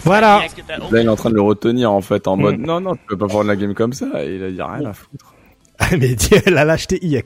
Voilà. 0.04 0.42
Là, 0.90 1.00
il 1.00 1.06
est 1.06 1.08
en 1.08 1.16
train 1.16 1.30
de 1.30 1.34
le 1.34 1.40
retenir 1.42 1.90
en 1.92 2.00
fait 2.00 2.26
en 2.28 2.36
mode 2.36 2.58
Mm. 2.58 2.66
non, 2.66 2.80
non, 2.80 2.94
tu 2.94 3.02
peux 3.08 3.16
pas 3.16 3.26
prendre 3.26 3.44
la 3.48 3.56
game 3.56 3.74
comme 3.74 3.92
ça. 3.92 4.06
Et 4.24 4.36
il 4.36 4.44
a 4.44 4.50
dit 4.50 4.62
rien 4.62 4.84
à 4.88 4.92
foutre. 4.92 5.34
Mais 5.92 6.14
dis, 6.14 6.30
elle 6.46 6.56
a 6.56 6.64
lâché 6.64 6.98
IX. 7.04 7.22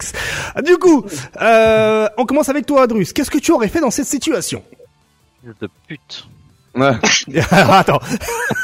Du 0.64 0.76
coup, 0.78 1.05
euh, 1.40 2.09
on 2.18 2.24
commence 2.26 2.48
avec 2.48 2.66
toi, 2.66 2.86
Drus. 2.86 3.12
Qu'est-ce 3.12 3.30
que 3.30 3.38
tu 3.38 3.53
aurais 3.53 3.68
fait 3.68 3.80
dans 3.80 3.90
cette 3.90 4.07
situation? 4.07 4.62
De 5.44 5.68
pute. 5.86 6.26
Ouais. 6.76 6.92
Alors, 7.50 7.72
attends. 7.74 8.00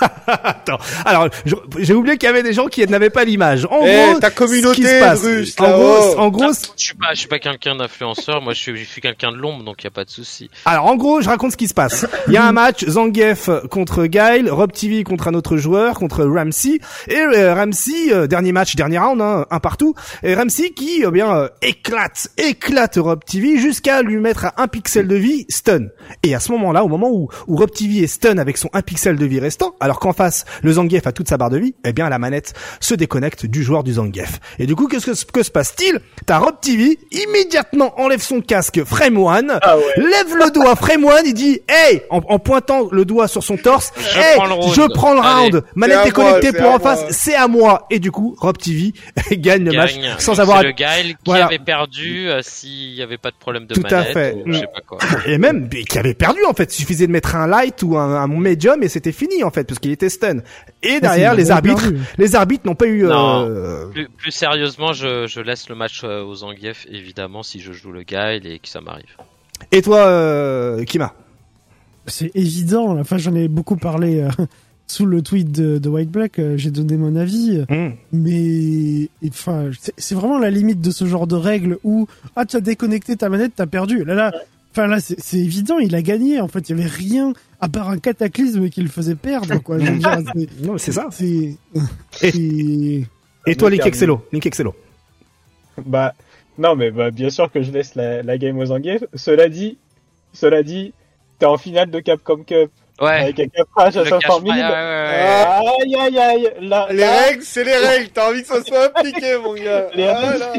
attends. 0.27 0.79
Alors, 1.05 1.29
je- 1.45 1.55
j'ai 1.79 1.95
oublié 1.95 2.17
qu'il 2.17 2.29
y 2.29 2.31
avait 2.31 2.43
des 2.43 2.53
gens 2.53 2.67
qui 2.67 2.87
n'avaient 2.87 3.11
pas 3.11 3.25
l'image. 3.25 3.67
En 3.71 3.81
Eh, 3.85 4.11
gros, 4.11 4.21
ta 4.21 4.29
ce 4.29 4.33
qui 4.33 4.37
communauté, 4.39 4.83
se 4.85 5.01
passe- 5.01 5.23
Drus, 5.23 5.55
en 5.59 5.71
gros, 5.77 6.19
en 6.21 6.29
gros, 6.29 6.53
Je 6.53 6.85
suis 6.85 6.95
pas, 6.95 7.07
je 7.15 7.19
suis 7.21 7.29
pas 7.29 7.39
quelqu'un 7.39 7.77
d'influenceur. 7.77 8.41
Moi, 8.43 8.53
je 8.53 8.61
suis, 8.61 8.77
je 8.77 8.85
suis 8.89 9.01
quelqu'un 9.01 9.33
de 9.33 9.37
l'ombre, 9.37 9.65
donc 9.65 9.83
y 9.83 9.87
a 9.87 9.91
pas 9.91 10.05
de 10.05 10.11
souci. 10.11 10.51
alors 10.65 10.87
en 10.87 10.97
gros, 10.97 11.21
je 11.21 11.29
raconte 11.29 11.53
ce 11.53 11.57
qui 11.57 11.69
se 11.69 11.75
passe. 11.75 12.07
Il 12.29 12.33
y 12.33 12.37
a 12.37 12.45
un 12.45 12.53
match 12.53 12.85
Zangief 12.87 13.51
contre 13.71 14.07
Guile, 14.07 14.51
Rob 14.51 14.73
TV 14.73 15.03
contre 15.05 15.29
un 15.29 15.35
autre 15.35 15.57
joueur, 15.57 15.95
contre 15.99 16.25
Ramsey 16.25 16.79
et 17.09 17.17
euh, 17.19 17.55
Ramsey 17.55 18.13
euh, 18.13 18.27
dernier 18.27 18.53
match, 18.53 18.77
dernier 18.77 18.99
round, 18.99 19.21
hein, 19.21 19.47
un 19.51 19.59
partout. 19.61 19.95
Et 20.23 20.35
Ramsey 20.35 20.71
qui 20.71 21.03
eh 21.07 21.11
bien 21.11 21.35
euh, 21.37 21.49
éclate, 21.63 22.29
éclate 22.39 22.97
Rob 22.97 23.25
TV 23.25 23.59
jusqu'à 23.59 24.03
lui 24.03 24.17
mettre 24.19 24.45
à 24.47 24.55
un 24.59 24.69
pixel 24.69 25.09
de 25.09 25.17
vie 25.17 25.45
stun. 25.49 25.87
Et 26.23 26.35
à 26.35 26.41
ce 26.41 26.53
moment-là, 26.53 26.85
au 26.85 26.89
moment 26.89 27.09
où, 27.11 27.29
où 27.47 27.57
Rob 27.57 27.71
TV 27.71 27.96
vie 27.97 28.05
et 28.05 28.07
stun 28.07 28.39
avec 28.39 28.57
son 28.57 28.69
1 28.73 28.83
pixel 28.83 29.17
de 29.17 29.27
vie 29.27 29.41
restant, 29.41 29.75
alors 29.81 29.99
qu'en 30.01 30.13
face, 30.13 30.45
le 30.63 30.73
Zangief 30.73 31.07
a 31.07 31.13
toute 31.13 31.29
sa 31.29 31.37
barre 31.37 31.51
de 31.51 31.59
vie, 31.59 31.75
eh 31.85 31.93
bien 31.93 32.09
la 32.09 32.19
manette 32.19 32.53
se 32.81 32.95
déconnecte 32.95 33.47
du 33.47 33.63
joueur 33.63 33.83
du 33.85 33.95
Zangief. 33.95 34.41
Et 34.59 34.67
du 34.67 34.75
coup, 34.77 34.87
qu'est-ce 34.89 35.07
que, 35.07 35.33
que 35.33 35.43
se 35.43 35.51
passe-t-il? 35.51 35.99
T'as 36.27 36.39
Rob 36.39 36.57
TV, 36.61 36.99
immédiatement 37.13 37.99
enlève 38.01 38.21
son 38.23 38.41
casque 38.41 38.83
Frame 38.85 39.19
One, 39.19 39.59
Ah 39.63 39.77
ouais. 39.77 39.85
lève 39.97 40.35
le 40.37 40.51
doigt 40.51 40.77
Frame 40.77 41.05
One, 41.05 41.23
il 41.25 41.35
dit 41.35 41.61
Hey 41.69 42.03
en, 42.11 42.19
en 42.29 42.39
pointant 42.39 42.89
le 42.91 43.05
doigt 43.05 43.29
sur 43.29 43.43
son 43.43 43.57
torse, 43.57 43.93
Je 43.97 44.19
Hey, 44.19 44.35
prends 44.37 44.47
le 44.47 44.53
round. 44.55 44.75
je 44.75 44.83
prends 44.95 45.15
le 45.15 45.21
round, 45.21 45.63
C'est 45.67 45.77
manette 45.77 45.97
à 45.99 46.05
déconnectée 46.05 46.53
moi, 46.53 46.61
pour 46.61 46.67
c'est 46.81 46.87
en 46.89 46.93
à 46.93 46.97
face, 46.97 47.05
c'est 47.17 47.35
à 47.35 47.49
moi. 47.49 47.87
Et 47.91 47.99
du 47.99 48.11
coup, 48.11 48.37
Rob 48.39 48.59
TV 48.59 48.93
gagne 49.33 49.65
le 49.65 49.73
match 49.73 49.97
sans 50.19 50.35
C'est 50.35 50.41
avoir 50.41 50.63
le 50.63 50.73
Gaël 50.73 51.09
qui 51.09 51.15
Voilà. 51.27 51.47
avait 51.47 51.59
perdu 51.59 52.29
euh, 52.29 52.41
s'il 52.43 52.95
y 52.95 53.03
avait 53.03 53.19
pas 53.19 53.31
de 53.31 53.37
problème 53.37 53.67
de 53.67 53.75
Tout 53.75 53.83
à 53.87 53.91
manette 53.99 54.13
fait. 54.13 54.35
ou 54.47 54.53
je 54.53 54.59
sais 54.59 54.67
pas 54.67 54.81
quoi. 54.87 54.99
et 55.27 55.39
même 55.39 55.69
qui 55.69 55.99
avait 55.99 56.15
perdu 56.15 56.41
en 56.49 56.53
fait. 56.55 56.73
Il 56.75 56.81
suffisait 56.81 57.07
de 57.07 57.13
mettre 57.13 57.37
un 57.37 57.47
light 57.47 57.83
ou 57.87 57.97
un, 57.99 58.15
un 58.23 58.27
medium 58.29 58.83
et 58.83 58.89
c'était 58.89 59.13
fini 59.13 59.43
en 59.45 59.51
fait 59.51 59.65
parce 59.65 59.79
qu'il 59.79 59.91
était 59.93 60.09
stun. 60.09 60.39
Et 60.83 61.01
derrière, 61.01 61.33
c'est 61.33 61.37
les 61.39 61.51
arbitres, 61.51 61.93
les 62.19 62.35
arbitres 62.35 62.67
n'ont 62.67 62.75
pas 62.75 62.87
eu. 62.87 63.03
Non. 63.05 63.47
euh, 63.49 63.87
Plus, 63.87 64.09
plus 64.09 64.31
sérieusement, 64.33 64.93
je, 64.93 65.27
je 65.27 65.41
laisse 65.41 65.69
le 65.69 65.75
match 65.75 66.03
euh, 66.05 66.23
aux 66.23 66.35
Zangief 66.37 66.87
évidemment 66.91 67.43
si 67.43 67.61
je 67.61 67.73
joue 67.73 67.93
le 67.93 68.03
Gaël 68.03 68.47
et 68.47 68.59
que 68.59 68.69
ça 68.69 68.81
m'arrive. 68.81 69.05
Et 69.73 69.81
toi, 69.83 69.99
euh, 70.07 70.85
Kima? 70.85 71.15
C'est 72.07 72.31
évident. 72.37 72.99
Enfin, 72.99 73.19
j'en 73.19 73.35
ai 73.35 73.49
beaucoup 73.49 73.77
parlé 73.77 74.21
euh, 74.21 74.29
sous 74.87 75.07
le 75.07 75.23
tweet 75.23 75.51
de, 75.51 75.79
de 75.79 75.89
White 75.89 76.11
Black. 76.11 76.39
euh, 76.39 76.57
J'ai 76.57 76.71
donné 76.71 76.97
mon 76.97 77.17
avis. 77.17 77.65
Hmm. 77.69 77.91
Mais 78.13 79.09
enfin, 79.29 79.71
c'est- 79.97 80.15
vraiment 80.15 80.39
la 80.39 80.51
limite 80.51 80.81
de 80.81 80.91
ce 80.91 81.05
genre 81.07 81.27
de 81.27 81.35
règle 81.37 81.79
où 81.85 82.07
ah 82.37 82.45
tu 82.45 82.57
as 82.57 82.61
déconnecté 82.61 83.17
ta 83.17 83.29
manette, 83.29 83.53
t'as 83.57 83.67
perdu. 83.67 84.05
Là 84.05 84.15
là, 84.15 84.33
enfin 84.73 84.87
là 84.87 85.01
c'est 85.01 85.19
c'est 85.21 85.39
évident, 85.39 85.79
il 85.79 85.95
a 85.97 86.03
gagné. 86.03 86.41
En 86.41 86.49
fait, 86.49 86.69
il 86.69 86.77
y 86.77 86.81
avait 86.81 86.89
rien 86.89 87.33
à 87.67 87.69
part 87.69 87.89
un 87.91 87.99
cataclysme 87.99 88.69
qui 88.71 88.81
le 88.81 88.89
faisait 88.89 89.17
perdre 89.17 89.59
quoi. 89.59 89.79
Je 89.79 89.87
veux 89.87 89.99
dire, 89.99 90.19
c'est- 90.35 90.63
Non, 90.65 90.79
c'est 90.79 90.93
ça. 90.93 91.09
C'est 91.11 91.57
Et- 92.23 92.31
c'est- 92.31 93.07
Et 93.49 93.55
toi, 93.57 93.71
Link. 93.71 93.85
Excello, 93.85 94.25
Link 94.33 94.47
Excello. 94.47 94.75
Bah, 95.85 96.15
non, 96.59 96.75
mais 96.77 96.91
bah, 96.91 97.11
bien 97.11 97.29
sûr 97.31 97.51
que 97.51 97.63
je 97.63 97.71
laisse 97.71 97.95
la, 97.95 98.23
la 98.23 98.39
game 98.39 98.59
aux 98.59 98.67
Zangief. 98.67 99.05
Cela 99.15 99.49
dit, 99.49 99.79
cela 100.33 100.63
dit, 100.63 100.93
t'es 101.39 101.47
en 101.47 101.59
finale 101.59 101.91
de 101.91 102.01
Capcom 102.01 102.43
Cup 102.45 102.71
Ouais. 103.01 103.11
avec 103.11 103.39
un 103.41 103.47
caprage 103.49 103.97
à 103.99 104.05
le 104.05 104.11
cache 104.11 104.23
500 104.23 104.41
000. 104.43 104.55
pas, 104.55 104.55
ouais, 104.57 104.63
ouais, 104.63 104.71
ouais. 104.71 105.83
Aïe, 105.83 105.97
aïe, 106.01 106.19
aïe. 106.19 106.51
Là, 106.63 106.87
Les 106.91 106.97
là, 106.97 107.21
règles, 107.27 107.43
c'est 107.43 107.65
les 107.65 107.77
règles. 107.77 108.09
T'as 108.09 108.31
envie 108.31 108.41
que 108.43 108.49
ça 108.49 108.63
soit 108.65 108.85
appliqué, 108.85 109.37
mon 109.37 109.53
gars. 109.55 109.87
les 109.95 110.05
Ah, 110.07 110.35
là. 110.39 110.53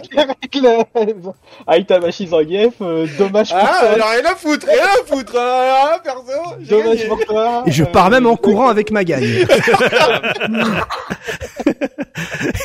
règles. 0.93 1.33
Aitamashi 1.67 2.27
Zangief, 2.27 2.73
euh, 2.81 3.07
dommage 3.17 3.49
pour 3.49 3.57
Ah, 3.59 3.77
toi. 3.79 3.89
alors 3.89 4.09
rien 4.09 4.25
à 4.31 4.35
foutre, 4.35 4.67
rien 4.67 4.83
à 4.83 5.05
foutre. 5.05 5.33
Ah, 5.35 5.93
ah, 5.95 5.99
perso, 6.03 6.21
Dommage 6.59 6.95
gagné. 6.97 7.05
pour 7.07 7.19
toi. 7.25 7.63
Et 7.65 7.71
je 7.71 7.83
Euh, 7.83 7.87
pars 7.87 8.09
même 8.11 8.27
en 8.27 8.35
courant 8.35 8.67
avec 8.69 8.91
ma 8.91 9.03
gagne. 9.03 9.23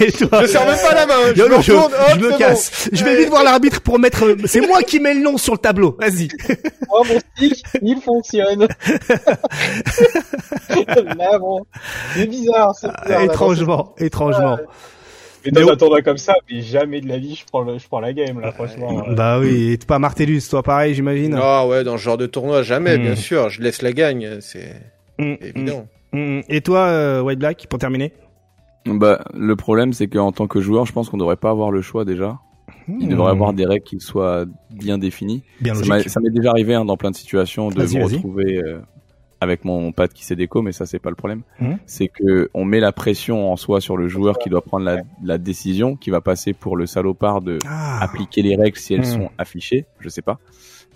Et 0.00 0.12
toi 0.12 0.40
Je 0.42 0.46
serre 0.46 0.66
même 0.66 0.78
pas 0.78 0.94
la 0.94 1.06
main. 1.06 1.14
Je 1.34 1.42
me 1.42 1.48
je, 1.62 1.72
retourne, 1.72 1.92
hop, 1.92 2.00
je 2.14 2.20
me 2.20 2.32
c'est 2.32 2.38
casse. 2.38 2.88
Je 2.92 3.04
vais 3.04 3.16
vite 3.16 3.28
voir 3.28 3.42
l'arbitre 3.44 3.80
pour 3.80 3.98
mettre. 3.98 4.36
C'est 4.46 4.60
moi 4.60 4.82
qui 4.82 5.00
mets 5.00 5.14
le 5.14 5.20
nom 5.20 5.36
sur 5.38 5.52
le 5.54 5.58
tableau. 5.58 5.96
Vas-y. 6.00 6.28
Moi, 6.88 7.02
mon 7.08 7.18
stick, 7.20 7.62
il 7.82 8.00
fonctionne. 8.00 8.66
Là, 11.16 11.38
bon. 11.38 11.64
C'est 12.14 12.26
bizarre, 12.26 12.74
c'est 12.74 12.88
bizarre. 12.88 13.08
là, 13.08 13.24
étrangement, 13.24 13.94
étrangement. 13.98 14.58
Mais 15.44 15.50
dans 15.50 15.60
Mais 15.66 15.70
un 15.72 15.76
tournoi 15.76 16.02
comme 16.02 16.18
ça, 16.18 16.34
mais 16.50 16.60
jamais 16.62 17.00
de 17.00 17.08
la 17.08 17.18
vie, 17.18 17.34
je 17.34 17.44
prends, 17.46 17.62
le, 17.62 17.76
je 17.78 17.86
prends 17.88 17.98
la 18.00 18.12
game, 18.12 18.40
là, 18.40 18.52
franchement. 18.52 19.02
Bah 19.10 19.40
oui, 19.40 19.72
et 19.72 19.76
pas 19.78 19.98
Martellus, 19.98 20.42
toi 20.48 20.62
pareil, 20.62 20.94
j'imagine. 20.94 21.34
Non, 21.34 21.66
ouais, 21.68 21.82
dans 21.82 21.96
ce 21.98 22.02
genre 22.02 22.16
de 22.16 22.26
tournoi, 22.26 22.62
jamais, 22.62 22.96
Hmm. 22.96 23.02
bien 23.02 23.16
sûr. 23.16 23.48
Je 23.48 23.60
laisse 23.60 23.82
la 23.82 23.92
gagne, 23.92 24.40
c'est 24.40 24.72
Mm, 25.18 25.34
évident. 25.40 25.86
mm, 26.12 26.18
mm. 26.38 26.42
Et 26.48 26.60
toi, 26.60 26.78
euh, 26.86 27.20
White 27.22 27.40
Black, 27.40 27.66
pour 27.68 27.78
terminer? 27.80 28.12
Bah, 28.86 29.24
le 29.34 29.56
problème, 29.56 29.92
c'est 29.92 30.06
qu'en 30.06 30.30
tant 30.32 30.46
que 30.46 30.60
joueur, 30.60 30.86
je 30.86 30.92
pense 30.92 31.08
qu'on 31.08 31.16
devrait 31.18 31.36
pas 31.36 31.50
avoir 31.50 31.70
le 31.72 31.82
choix 31.82 32.04
déjà. 32.04 32.38
Il 32.88 33.08
devrait 33.08 33.28
y 33.28 33.30
avoir 33.30 33.52
des 33.52 33.64
règles 33.66 33.84
qui 33.84 34.00
soient 34.00 34.44
bien 34.70 34.98
définies. 34.98 35.42
bien 35.60 35.74
Ça 35.74 35.84
m'a- 35.86 35.96
logique. 35.96 36.10
ça 36.10 36.20
m'est 36.20 36.30
déjà 36.30 36.50
arrivé 36.50 36.74
hein, 36.74 36.84
dans 36.84 36.96
plein 36.96 37.10
de 37.10 37.16
situations 37.16 37.68
de 37.68 37.80
vas-y. 37.82 38.02
retrouver 38.02 38.58
euh, 38.58 38.80
avec 39.42 39.64
mon 39.64 39.92
pad 39.92 40.12
qui 40.12 40.24
s'est 40.24 40.36
déco, 40.36 40.62
mais 40.62 40.72
ça 40.72 40.86
c'est 40.86 40.98
pas 40.98 41.10
le 41.10 41.16
problème. 41.16 41.42
Mhm. 41.60 41.78
C'est 41.86 42.08
que 42.08 42.48
on 42.54 42.64
met 42.64 42.80
la 42.80 42.92
pression 42.92 43.52
en 43.52 43.56
soi 43.56 43.80
sur 43.80 43.96
le 43.96 44.08
joueur 44.08 44.38
qui 44.38 44.48
doit 44.48 44.62
prendre 44.62 44.84
la, 44.84 44.98
la 45.24 45.38
décision, 45.38 45.96
qui 45.96 46.10
va 46.10 46.20
passer 46.20 46.52
pour 46.52 46.76
le 46.76 46.86
salopard 46.86 47.42
de 47.42 47.58
Ah, 47.66 48.02
appliquer 48.02 48.42
les 48.42 48.56
règles 48.56 48.76
si 48.78 48.94
elles 48.94 49.00
Mhm. 49.00 49.04
sont 49.06 49.30
affichées, 49.38 49.84
je 50.00 50.08
sais 50.08 50.22
pas. 50.22 50.38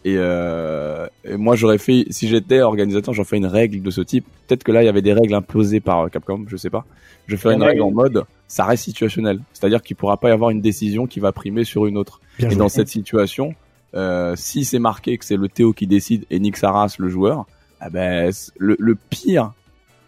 Et, 0.05 0.15
euh, 0.19 1.09
et 1.25 1.37
moi 1.37 1.57
j'aurais 1.57 1.79
fait, 1.79 2.05
si 2.11 2.29
j'étais 2.29 2.61
organisateur, 2.61 3.13
j'aurais 3.13 3.27
fait 3.29 3.37
une 3.39 3.47
règle 3.47 3.83
de 3.83 3.91
ce 3.91 4.01
type. 4.03 4.25
Peut-être 4.47 4.63
que 4.63 4.71
là 4.71 4.83
il 4.83 4.87
y 4.87 4.89
avait 4.89 5.03
des 5.03 5.13
règles 5.13 5.35
imposées 5.35 5.81
par 5.81 6.09
Capcom, 6.11 6.45
je 6.47 6.57
sais 6.57 6.71
pas. 6.71 6.85
Je 7.27 7.35
ferais 7.37 7.55
une 7.55 7.63
règle 7.65 7.83
en 7.83 7.91
mode, 7.91 8.25
ça 8.47 8.65
reste 8.65 8.85
situationnel, 8.85 9.41
c'est-à-dire 9.53 9.83
qu'il 9.83 9.97
pourra 9.97 10.17
pas 10.19 10.29
y 10.29 10.33
avoir 10.33 10.51
une 10.51 10.61
décision 10.61 11.07
qui 11.09 11.19
va 11.19 11.33
primer 11.33 11.65
sur 11.65 11.87
une 11.87 11.99
autre. 11.99 12.21
bien 12.39 12.47
Et 12.47 12.51
joué. 12.53 12.59
dans 12.61 12.69
cette 12.69 12.87
situation, 12.89 13.55
euh, 13.95 14.35
si 14.37 14.65
c'est 14.65 14.79
marqué 14.79 15.19
que 15.19 15.25
c'est 15.25 15.37
le 15.37 15.49
Théo 15.49 15.73
qui 15.73 15.89
décide 15.89 16.25
et 16.31 16.39
Nick 16.39 16.57
Saras 16.57 16.95
le 16.99 17.09
joueur, 17.09 17.47
ah 17.81 17.91
ben 17.91 18.31
le, 18.59 18.77
le 18.79 18.95
pire 19.11 19.53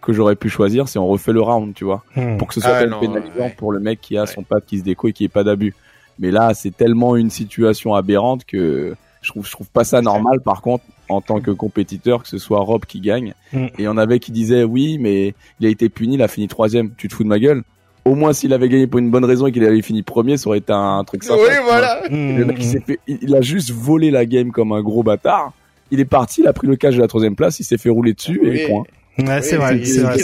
que 0.01 0.13
j'aurais 0.13 0.37
pu 0.37 0.49
choisir, 0.49 0.89
c'est 0.89 0.99
on 0.99 1.07
refait 1.09 1.33
le 1.33 1.41
round, 1.43 1.75
tu 1.75 1.85
vois, 1.85 2.03
Mm. 2.17 2.37
pour 2.39 2.49
que 2.49 2.55
ce 2.55 2.61
soit 2.61 2.71
Ah, 2.77 2.87
non, 2.87 3.01
pénalisant 3.01 3.33
ouais. 3.41 3.55
pour 3.59 3.73
le 3.73 3.81
mec 3.81 4.01
qui 4.01 4.17
a 4.17 4.23
Ouais. 4.23 4.27
son 4.27 4.43
pad 4.43 4.63
qui 4.67 4.79
se 4.79 4.85
déco 4.85 5.09
et 5.09 5.13
qui 5.13 5.25
est 5.25 5.29
pas 5.29 5.45
d'abus. 5.45 5.75
Mais 6.19 6.31
là, 6.31 6.53
c'est 6.55 6.77
tellement 6.77 7.17
une 7.17 7.31
situation 7.31 7.95
aberrante 7.95 8.45
que 8.45 8.95
je 9.23 9.29
trouve, 9.31 9.45
je 9.47 9.53
trouve 9.53 9.69
pas 9.69 9.85
ça 9.85 10.01
normal. 10.01 10.41
Par 10.41 10.63
contre, 10.63 10.85
en 11.09 11.21
tant 11.21 11.41
que 11.41 11.51
compétiteur, 11.51 12.23
que 12.23 12.29
ce 12.29 12.39
soit 12.39 12.61
Rob 12.61 12.85
qui 12.87 13.01
gagne, 13.01 13.35
Mm. 13.53 13.57
et 13.65 13.73
il 13.81 13.85
y 13.85 13.89
en 13.89 13.99
avait 13.99 14.19
qui 14.21 14.33
disaient 14.33 14.65
oui, 14.65 14.99
mais 14.99 15.35
il 15.61 15.67
a 15.67 15.69
été 15.69 15.89
puni, 15.89 16.15
il 16.15 16.23
a 16.23 16.29
fini 16.29 16.49
troisième. 16.49 16.91
Tu 16.97 17.09
te 17.09 17.15
fous 17.15 17.25
de 17.25 17.29
ma 17.29 17.39
gueule 17.39 17.63
Au 18.05 18.15
moins, 18.15 18.33
s'il 18.33 18.53
avait 18.55 18.69
gagné 18.71 18.87
pour 18.87 19.01
une 19.01 19.11
bonne 19.11 19.25
raison 19.27 19.47
et 19.49 19.53
qu'il 19.53 19.65
avait 19.65 19.83
fini 19.83 20.03
premier, 20.03 20.39
ça 20.39 20.49
aurait 20.49 20.59
été 20.59 20.73
un 20.73 21.05
truc 21.05 21.25
sympa. 21.25 21.41
Oui, 21.43 21.55
voilà. 21.65 22.01
Mm, 22.09 22.39
Le 22.39 22.45
mec, 22.47 22.57
il 22.61 22.65
s'est 22.65 22.81
fait, 22.81 23.01
il 23.07 23.35
a 23.35 23.41
juste 23.43 23.71
volé 23.71 24.11
la 24.11 24.25
game 24.25 24.51
comme 24.53 24.73
un 24.73 24.81
gros 24.81 25.03
bâtard. 25.03 25.53
Il 25.91 26.01
est 26.01 26.05
parti, 26.05 26.43
il 26.43 26.47
a 26.49 26.53
pris 26.53 26.67
le 26.67 26.77
cash 26.77 26.95
de 26.97 27.01
la 27.01 27.07
troisième 27.09 27.35
place, 27.37 27.61
il 27.61 27.65
s'est 27.65 27.79
fait 27.79 27.91
rouler 27.91 28.13
dessus 28.15 28.39
Oui. 28.43 28.51
et 28.61 28.67
point. 28.69 28.85
Ouais, 29.19 29.43
c'est 29.43 29.57
Oui, 29.57 29.63
vrai, 29.63 29.85
c'est- 29.85 30.01
vrai. 30.03 30.19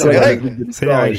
c'est 0.70 0.86
vrai. 0.86 1.12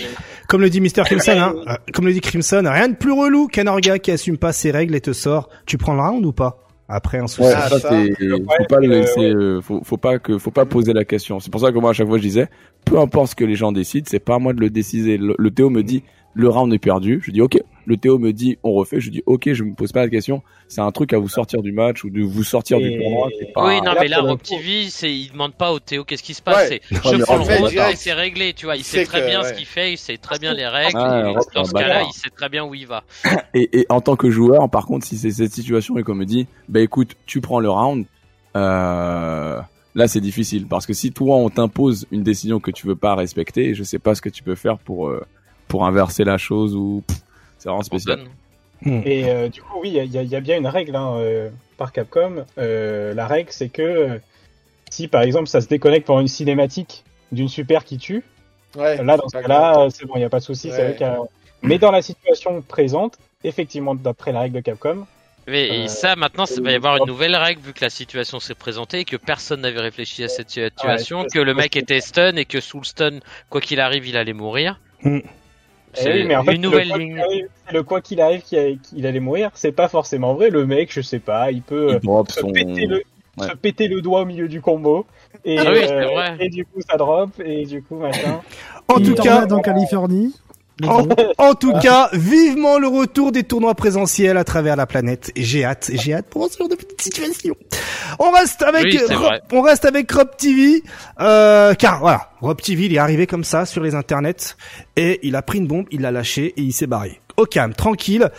Comme 0.47 0.61
le 0.61 0.69
dit 0.69 0.79
Mr. 0.79 1.03
Crimson, 1.05 1.31
hein, 1.35 1.55
euh, 1.67 1.73
comme 1.93 2.05
le 2.05 2.13
dit 2.13 2.21
Crimson, 2.21 2.63
rien 2.65 2.87
de 2.87 2.95
plus 2.95 3.11
relou 3.11 3.47
qu'un 3.47 3.67
orga 3.67 3.99
qui 3.99 4.11
assume 4.11 4.37
pas 4.37 4.53
ses 4.53 4.71
règles 4.71 4.95
et 4.95 5.01
te 5.01 5.11
sort. 5.11 5.49
Tu 5.65 5.77
prends 5.77 5.93
le 5.93 5.99
round 6.01 6.25
ou 6.25 6.31
pas? 6.31 6.59
Après 6.87 7.17
un 7.17 7.25
souci. 7.27 7.47
Ouais, 7.49 7.53
Ah, 7.55 7.67
ça, 7.67 7.79
ça. 7.79 7.89
c'est, 7.89 8.27
faut 8.29 8.65
pas 8.69 8.79
le 8.79 8.91
euh, 8.91 8.99
laisser, 9.01 9.19
euh, 9.33 9.59
faut, 9.59 9.81
faut 9.83 9.97
pas 9.97 10.19
que, 10.19 10.37
faut 10.37 10.51
pas 10.51 10.65
poser 10.65 10.93
la 10.93 11.03
question. 11.03 11.39
C'est 11.39 11.49
pour 11.51 11.59
ça 11.59 11.71
que 11.71 11.79
moi, 11.79 11.89
à 11.89 11.93
chaque 11.93 12.07
fois, 12.07 12.17
je 12.17 12.21
disais, 12.21 12.47
peu 12.85 12.99
importe 12.99 13.31
ce 13.31 13.35
que 13.35 13.43
les 13.43 13.55
gens 13.55 13.71
décident, 13.71 14.05
c'est 14.07 14.19
pas 14.19 14.35
à 14.35 14.39
moi 14.39 14.53
de 14.53 14.59
le 14.61 14.69
décider. 14.69 15.17
Le, 15.17 15.33
le 15.37 15.51
Théo 15.51 15.69
me 15.71 15.81
dit, 15.81 16.03
le 16.35 16.49
round 16.49 16.71
est 16.73 16.79
perdu. 16.79 17.21
Je 17.23 17.31
dis, 17.31 17.41
ok. 17.41 17.57
Le 17.87 17.97
Théo 17.97 18.17
me 18.17 18.33
dit, 18.33 18.57
on 18.63 18.73
refait. 18.73 18.99
Je 18.99 19.09
dis, 19.09 19.23
ok, 19.25 19.53
je 19.53 19.63
me 19.63 19.73
pose 19.73 19.91
pas 19.91 20.01
la 20.01 20.09
question. 20.09 20.41
C'est 20.67 20.81
un 20.81 20.91
truc 20.91 21.13
à 21.13 21.19
vous 21.19 21.29
sortir 21.29 21.61
du 21.61 21.71
match 21.71 22.03
ou 22.03 22.09
de 22.09 22.21
vous 22.21 22.43
sortir 22.43 22.79
du 22.79 22.97
tournoi. 22.97 23.29
C'est 23.39 23.53
pas, 23.53 23.67
oui, 23.67 23.77
non, 23.77 23.93
là, 23.93 23.97
mais 24.01 24.07
là, 24.07 24.21
Rob 24.21 24.41
TV, 24.41 24.87
il 25.03 25.31
demande 25.31 25.53
pas 25.53 25.71
au 25.71 25.79
Théo 25.79 26.03
qu'est-ce 26.03 26.23
qui 26.23 26.33
se 26.33 26.41
passe. 26.41 26.69
Ouais. 26.69 26.81
Je 26.91 26.99
prends 26.99 27.11
le 27.37 27.43
round 27.43 27.71
et 27.71 27.95
c'est 27.95 28.13
réglé, 28.13 28.53
tu 28.53 28.65
vois. 28.65 28.75
Il, 28.75 28.79
Il 28.79 28.83
sait 28.83 28.99
sait 28.99 29.05
très 29.05 29.21
que, 29.21 29.27
bien 29.27 29.41
ouais. 29.41 29.49
ce 29.49 29.53
qu'il 29.53 29.65
fait, 29.65 29.93
il 29.93 29.97
sait 29.97 30.17
très 30.17 30.39
bien 30.39 30.53
les 30.53 30.67
règles. 30.67 30.97
Ah, 30.97 31.29
et 31.29 31.33
dans 31.33 31.63
ce 31.63 31.75
un 31.75 31.79
cas-là, 31.79 32.03
il 32.03 32.13
sait 32.13 32.29
très 32.35 32.49
bien 32.49 32.65
où 32.65 32.73
il 32.73 32.87
va. 32.87 33.03
Et, 33.53 33.69
et 33.79 33.85
en 33.89 34.01
tant 34.01 34.15
que 34.17 34.29
joueur, 34.29 34.69
par 34.69 34.85
contre, 34.85 35.05
si 35.05 35.17
c'est 35.17 35.31
cette 35.31 35.53
situation 35.53 35.97
et 35.97 36.03
qu'on 36.03 36.15
me 36.15 36.25
dit, 36.25 36.47
bah 36.67 36.81
écoute, 36.81 37.15
tu 37.25 37.39
prends 37.39 37.59
le 37.61 37.69
round, 37.69 38.05
euh, 38.55 39.61
là 39.95 40.07
c'est 40.07 40.19
difficile 40.21 40.65
parce 40.67 40.85
que 40.85 40.93
si 40.93 41.11
toi 41.11 41.37
on 41.37 41.49
t'impose 41.49 42.05
une 42.11 42.23
décision 42.23 42.59
que 42.59 42.71
tu 42.71 42.87
veux 42.87 42.95
pas 42.95 43.15
respecter, 43.15 43.73
je 43.73 43.83
sais 43.83 43.99
pas 43.99 44.15
ce 44.15 44.21
que 44.21 44.29
tu 44.29 44.43
peux 44.43 44.55
faire 44.55 44.77
pour 44.77 45.07
euh, 45.07 45.25
pour 45.75 45.85
inverser 45.85 46.23
la 46.23 46.37
chose 46.37 46.73
ou 46.73 47.03
c'est 47.57 47.67
vraiment 47.67 47.83
spécial. 47.83 48.19
Antoine 48.85 49.01
Et 49.05 49.25
euh, 49.29 49.49
du 49.49 49.61
coup, 49.61 49.77
oui, 49.81 49.89
il 49.89 49.95
y 50.13 50.17
a- 50.17 50.21
y, 50.23 50.41
bien 50.41 50.57
une 50.57 50.67
règle 50.67 50.95
hein, 50.95 51.15
euh, 51.17 51.49
par 51.77 51.91
Capcom. 51.91 52.45
Euh, 52.57 53.13
la 53.13 53.27
règle, 53.27 53.49
c'est 53.51 53.67
que 53.67 54.21
si 54.89 55.09
par 55.09 55.23
exemple 55.23 55.47
ça 55.49 55.59
se 55.59 55.67
déconnecte 55.67 56.07
pendant 56.07 56.21
une 56.21 56.29
cinématique 56.29 57.03
d'une 57.33 57.49
super 57.49 57.83
qui 57.83 57.97
tue, 57.97 58.23
Ouais. 58.77 59.03
là 59.03 59.17
dans 59.17 59.27
ce 59.27 59.37
cas-là, 59.37 59.87
c'est 59.89 60.05
bon, 60.05 60.13
il 60.15 60.19
n'y 60.19 60.23
a 60.25 60.29
pas 60.29 60.39
de 60.39 60.45
souci. 60.45 60.71
Ouais. 60.71 60.95
Mais 61.61 61.77
dans 61.77 61.91
la 61.91 62.01
situation 62.01 62.61
présente, 62.61 63.17
effectivement, 63.43 63.95
d'après 63.95 64.31
la 64.31 64.39
règle 64.41 64.55
de 64.55 64.61
Capcom, 64.61 65.05
Mais 65.47 65.67
et 65.83 65.87
ça, 65.89 66.15
maintenant, 66.15 66.45
il 66.55 66.63
va 66.63 66.71
y 66.71 66.75
avoir 66.75 66.95
une 66.97 67.05
nouvelle 67.05 67.35
règle 67.35 67.61
vu 67.61 67.73
que 67.73 67.83
la 67.83 67.89
situation 67.89 68.39
s'est 68.39 68.55
présentée 68.55 68.99
et 69.01 69.05
que 69.05 69.17
personne 69.17 69.59
n'avait 69.61 69.79
réfléchi 69.81 70.23
à 70.23 70.29
cette 70.29 70.49
situation, 70.49 71.21
Ouais, 71.21 71.27
que 71.33 71.39
le 71.39 71.53
mec 71.53 71.75
était 71.75 71.99
stun 71.99 72.35
et 72.37 72.45
que 72.45 72.61
sous 72.61 72.79
le 72.79 72.85
stun, 72.85 73.19
quoi 73.49 73.59
qu'il 73.61 73.79
arrive, 73.81 74.07
il 74.07 74.15
allait 74.17 74.33
mourir. 74.33 74.79
Mm. 75.95 76.01
C'est 76.03 76.09
Eh 76.09 76.21
oui, 76.21 76.27
mais 76.27 76.35
en 76.35 76.43
fait, 76.43 76.55
une 76.55 76.61
nouvelle 76.61 76.87
le 76.87 76.89
quoi 76.93 76.97
ligne. 76.99 77.09
qu'il 77.13 77.19
arrive- 77.21 77.47
le 77.73 77.83
quoi 77.83 78.01
qu'il 78.01 78.21
arrive 78.21 78.41
qu'il 78.43 79.05
allait 79.07 79.19
mourir, 79.19 79.51
c'est 79.53 79.71
pas 79.71 79.87
forcément 79.87 80.33
vrai. 80.33 80.49
Le 80.49 80.65
mec, 80.65 80.91
je 80.93 81.01
sais 81.01 81.19
pas, 81.19 81.51
il 81.51 81.61
peut 81.61 81.93
euh, 81.93 81.99
Il 82.01 82.05
drop 82.05 82.31
se, 82.31 82.39
son. 82.41 82.51
péter 82.51 82.85
le, 82.85 83.03
Ouais. 83.37 83.47
se 83.49 83.53
péter 83.55 83.87
le 83.89 84.01
doigt 84.01 84.21
au 84.21 84.25
milieu 84.25 84.47
du 84.47 84.61
combo. 84.61 85.05
Et, 85.43 85.57
Ah 85.59 85.65
oui, 85.69 85.79
c'est 85.85 85.91
euh, 85.91 86.05
vrai. 86.07 86.37
et 86.39 86.49
du 86.49 86.65
coup, 86.65 86.79
ça 86.89 86.95
drop, 86.97 87.31
et 87.43 87.65
du 87.65 87.81
coup, 87.83 87.95
machin. 87.97 88.39
En 88.87 88.99
tout 88.99 89.15
cas, 89.15 89.23
tornade 89.41 89.51
en 89.53 89.59
Californie. 89.61 90.33
En, 90.83 91.07
en 91.37 91.53
tout 91.55 91.71
cas, 91.79 92.09
vivement 92.11 92.77
le 92.79 92.87
retour 92.87 93.31
des 93.31 93.43
tournois 93.43 93.75
présentiels 93.75 94.35
à 94.37 94.43
travers 94.43 94.75
la 94.75 94.85
planète. 94.85 95.31
J'ai 95.35 95.63
hâte, 95.63 95.89
j'ai 95.93 96.13
hâte 96.13 96.25
pour 96.29 96.51
ce 96.51 96.57
genre 96.57 96.67
de 96.67 96.75
petite 96.75 97.01
situation. 97.01 97.55
On 98.19 98.29
reste 98.31 98.61
avec, 98.61 98.83
Oui, 98.85 98.99
Rob- 99.15 99.39
on 99.53 99.61
reste 99.61 99.85
avec 99.85 100.11
Rob 100.11 100.29
TV, 100.37 100.83
euh, 101.21 101.73
car 101.75 101.99
voilà, 102.01 102.29
Rob 102.41 102.59
TV, 102.61 102.85
il 102.87 102.93
est 102.93 102.97
arrivé 102.97 103.25
comme 103.25 103.43
ça 103.45 103.65
sur 103.65 103.81
les 103.81 103.95
internets 103.95 104.55
et 104.97 105.19
il 105.23 105.35
a 105.37 105.41
pris 105.41 105.59
une 105.59 105.67
bombe, 105.67 105.85
il 105.91 106.01
l'a 106.01 106.11
lâché 106.11 106.47
et 106.57 106.61
il 106.61 106.73
s'est 106.73 106.87
barré. 106.87 107.21
Au 107.37 107.45
calme, 107.45 107.73
tranquille. 107.73 108.29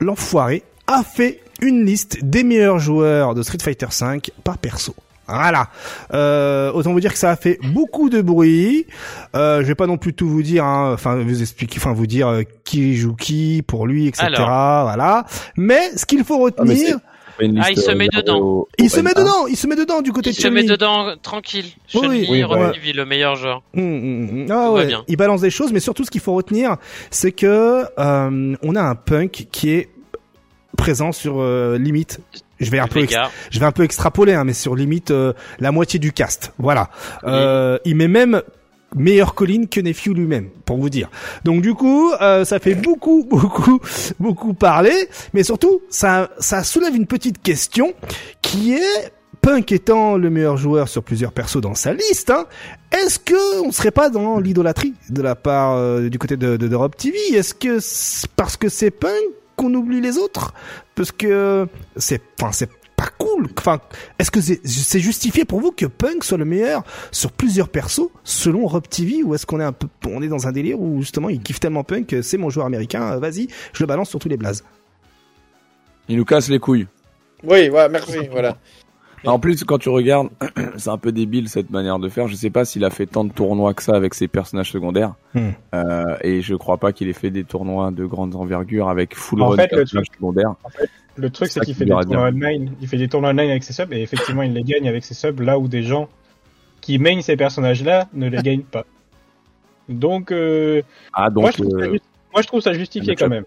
L'enfoiré 0.00 0.62
a 0.88 1.02
fait 1.04 1.40
une 1.62 1.84
liste 1.84 2.18
des 2.22 2.42
meilleurs 2.44 2.78
joueurs 2.78 3.34
de 3.34 3.42
Street 3.42 3.58
Fighter 3.62 3.86
V 4.00 4.20
par 4.44 4.58
perso. 4.58 4.94
Voilà. 5.28 5.68
Euh, 6.14 6.70
autant 6.72 6.92
vous 6.92 7.00
dire 7.00 7.12
que 7.12 7.18
ça 7.18 7.30
a 7.30 7.36
fait 7.36 7.58
beaucoup 7.72 8.08
de 8.10 8.20
bruit. 8.22 8.86
Euh, 9.34 9.60
je 9.62 9.66
vais 9.66 9.74
pas 9.74 9.86
non 9.86 9.96
plus 9.98 10.14
tout 10.14 10.28
vous 10.28 10.42
dire, 10.42 10.64
hein, 10.64 10.92
enfin 10.94 11.16
vous 11.16 11.40
expliquer, 11.42 11.78
enfin 11.78 11.92
vous 11.92 12.06
dire 12.06 12.28
euh, 12.28 12.42
qui 12.64 12.94
joue 12.96 13.14
qui 13.14 13.62
pour 13.66 13.86
lui, 13.86 14.06
etc. 14.06 14.24
Alors. 14.26 14.84
Voilà. 14.84 15.24
Mais 15.56 15.96
ce 15.96 16.06
qu'il 16.06 16.22
faut 16.24 16.36
Ah, 16.40 16.44
retenir, 16.44 16.98
Ah, 17.38 17.42
il 17.44 17.54
liste, 17.54 17.82
se 17.84 17.90
euh, 17.90 17.94
met 17.94 18.08
dedans. 18.08 18.38
au- 18.40 18.68
il 18.78 18.88
se 18.88 19.00
met 19.00 19.12
dedans, 19.12 19.46
il 19.46 19.56
se 19.56 19.66
met 19.66 19.76
dedans 19.76 20.00
du 20.00 20.10
côté 20.12 20.30
Il 20.30 20.36
de 20.36 20.40
se 20.40 20.48
met 20.48 20.62
dedans 20.62 21.14
tranquille. 21.22 21.66
Oui, 21.94 22.26
oui, 22.30 22.42
voilà. 22.42 22.72
Le 22.94 23.04
meilleur 23.04 23.36
joueur. 23.36 23.62
Hum, 23.76 23.82
hum, 23.82 24.28
hum. 24.42 24.46
Ah 24.50 24.70
ouais, 24.72 24.86
bien. 24.86 25.02
il 25.06 25.16
balance 25.18 25.42
des 25.42 25.50
choses, 25.50 25.70
mais 25.72 25.80
surtout 25.80 26.04
ce 26.04 26.10
qu'il 26.10 26.22
faut 26.22 26.32
retenir, 26.34 26.76
c'est 27.10 27.32
que 27.32 27.84
euh, 27.98 28.56
on 28.62 28.74
a 28.74 28.82
un 28.82 28.94
punk 28.94 29.48
qui 29.52 29.70
est 29.70 29.88
présent 30.78 31.12
sur 31.12 31.36
euh, 31.40 31.76
limite. 31.78 32.20
Je 32.58 32.70
vais 32.70 32.78
un 32.78 32.86
peu, 32.86 33.06
je 33.50 33.60
vais 33.60 33.66
un 33.66 33.72
peu 33.72 33.84
extrapoler, 33.84 34.34
hein, 34.34 34.44
mais 34.44 34.54
sur 34.54 34.74
limite 34.74 35.10
euh, 35.10 35.32
la 35.58 35.72
moitié 35.72 35.98
du 35.98 36.12
cast. 36.12 36.52
Voilà. 36.58 36.90
Euh, 37.24 37.78
il 37.84 37.96
met 37.96 38.08
même 38.08 38.42
meilleure 38.94 39.34
colline 39.34 39.68
que 39.68 39.80
Nephew 39.80 40.14
lui-même, 40.14 40.48
pour 40.64 40.78
vous 40.78 40.88
dire. 40.88 41.10
Donc 41.44 41.62
du 41.62 41.74
coup, 41.74 42.12
euh, 42.20 42.44
ça 42.44 42.58
fait 42.58 42.74
beaucoup, 42.74 43.24
beaucoup, 43.30 43.80
beaucoup 44.18 44.54
parler, 44.54 45.08
mais 45.34 45.42
surtout, 45.42 45.82
ça, 45.90 46.30
ça 46.38 46.64
soulève 46.64 46.94
une 46.94 47.06
petite 47.06 47.42
question 47.42 47.94
qui 48.42 48.74
est 48.74 49.12
Punk 49.42 49.70
étant 49.70 50.16
le 50.16 50.28
meilleur 50.28 50.56
joueur 50.56 50.88
sur 50.88 51.04
plusieurs 51.04 51.30
persos 51.30 51.60
dans 51.60 51.74
sa 51.74 51.92
liste, 51.92 52.30
hein, 52.30 52.46
est-ce 52.90 53.18
que 53.18 53.60
on 53.64 53.70
serait 53.70 53.92
pas 53.92 54.10
dans 54.10 54.40
l'idolâtrie 54.40 54.94
de 55.10 55.22
la 55.22 55.36
part 55.36 55.76
euh, 55.76 56.08
du 56.08 56.18
côté 56.18 56.36
de, 56.36 56.56
de, 56.56 56.66
de 56.66 56.74
Rob 56.74 56.96
TV 56.96 57.16
Est-ce 57.32 57.54
que 57.54 57.78
parce 58.34 58.56
que 58.56 58.68
c'est 58.68 58.90
Punk 58.90 59.12
qu'on 59.56 59.72
oublie 59.74 60.00
les 60.00 60.18
autres 60.18 60.54
Parce 60.94 61.12
que 61.12 61.66
c'est, 61.96 62.22
enfin, 62.40 62.52
c'est 62.52 62.70
pas 62.96 63.08
cool. 63.18 63.48
Enfin, 63.58 63.80
est-ce 64.18 64.30
que 64.30 64.40
c'est 64.40 65.00
justifié 65.00 65.44
pour 65.44 65.60
vous 65.60 65.70
que 65.70 65.86
Punk 65.86 66.24
soit 66.24 66.38
le 66.38 66.44
meilleur 66.44 66.82
sur 67.12 67.30
plusieurs 67.30 67.68
persos 67.68 68.08
selon 68.24 68.66
Rob 68.66 68.88
TV 68.88 69.22
ou 69.22 69.34
est-ce 69.34 69.46
qu'on 69.46 69.60
est 69.60 69.64
un 69.64 69.72
peu, 69.72 69.88
on 70.06 70.22
est 70.22 70.28
dans 70.28 70.48
un 70.48 70.52
délire 70.52 70.80
où 70.80 71.00
justement 71.00 71.28
il 71.28 71.40
kiffe 71.40 71.60
tellement 71.60 71.84
Punk, 71.84 72.06
que 72.06 72.22
c'est 72.22 72.38
mon 72.38 72.50
joueur 72.50 72.66
américain, 72.66 73.12
euh, 73.12 73.18
vas-y, 73.18 73.48
je 73.72 73.82
le 73.82 73.86
balance 73.86 74.08
sur 74.08 74.18
tous 74.18 74.28
les 74.28 74.38
blazes. 74.38 74.64
Il 76.08 76.16
nous 76.16 76.24
casse 76.24 76.48
les 76.48 76.58
couilles. 76.58 76.86
Oui, 77.42 77.68
ouais, 77.68 77.88
merci, 77.88 78.28
voilà. 78.30 78.56
En 79.26 79.38
plus, 79.38 79.64
quand 79.64 79.78
tu 79.78 79.88
regardes, 79.88 80.28
c'est 80.76 80.90
un 80.90 80.98
peu 80.98 81.12
débile 81.12 81.48
cette 81.48 81.70
manière 81.70 81.98
de 81.98 82.08
faire. 82.08 82.28
Je 82.28 82.34
sais 82.34 82.50
pas 82.50 82.64
s'il 82.64 82.84
a 82.84 82.90
fait 82.90 83.06
tant 83.06 83.24
de 83.24 83.32
tournois 83.32 83.74
que 83.74 83.82
ça 83.82 83.94
avec 83.94 84.14
ses 84.14 84.28
personnages 84.28 84.70
secondaires. 84.70 85.14
Hmm. 85.34 85.50
Euh, 85.74 86.16
et 86.22 86.42
je 86.42 86.54
crois 86.54 86.78
pas 86.78 86.92
qu'il 86.92 87.08
ait 87.08 87.12
fait 87.12 87.30
des 87.30 87.44
tournois 87.44 87.90
de 87.90 88.04
grande 88.04 88.34
envergure 88.34 88.88
avec 88.88 89.14
full 89.14 89.42
En 89.42 89.48
run 89.48 89.56
fait, 89.56 89.68
personnages 89.68 90.06
secondaires. 90.14 90.54
Le 91.16 91.30
truc, 91.30 91.50
C'est 91.50 91.60
qu'il 91.60 91.74
qui 91.74 91.78
fait 91.78 91.84
des 91.84 91.90
tournois 91.90 92.28
online. 92.28 92.72
Il 92.80 92.88
fait 92.88 92.98
des 92.98 93.08
tournois 93.08 93.30
online 93.30 93.50
avec 93.50 93.64
ses 93.64 93.72
subs 93.72 93.92
et 93.92 94.02
effectivement, 94.02 94.42
il 94.42 94.52
les 94.52 94.62
gagne 94.62 94.88
avec 94.88 95.04
ses 95.04 95.14
subs 95.14 95.40
là 95.40 95.58
où 95.58 95.68
des 95.68 95.82
gens 95.82 96.08
qui 96.80 96.98
main 96.98 97.20
ces 97.20 97.36
personnages-là 97.36 98.08
ne 98.14 98.28
les 98.28 98.42
gagnent 98.42 98.62
pas. 98.62 98.84
Donc, 99.88 100.30
euh, 100.30 100.82
Ah 101.12 101.30
donc 101.30 101.42
moi, 101.42 101.50
je 101.50 101.62
trouve 101.62 101.78
ça 101.78 101.86
euh, 101.86 101.98
moi, 102.32 102.42
je 102.42 102.46
trouve 102.46 102.60
ça 102.60 102.72
justifié 102.74 103.14
quand 103.14 103.28
même. 103.28 103.44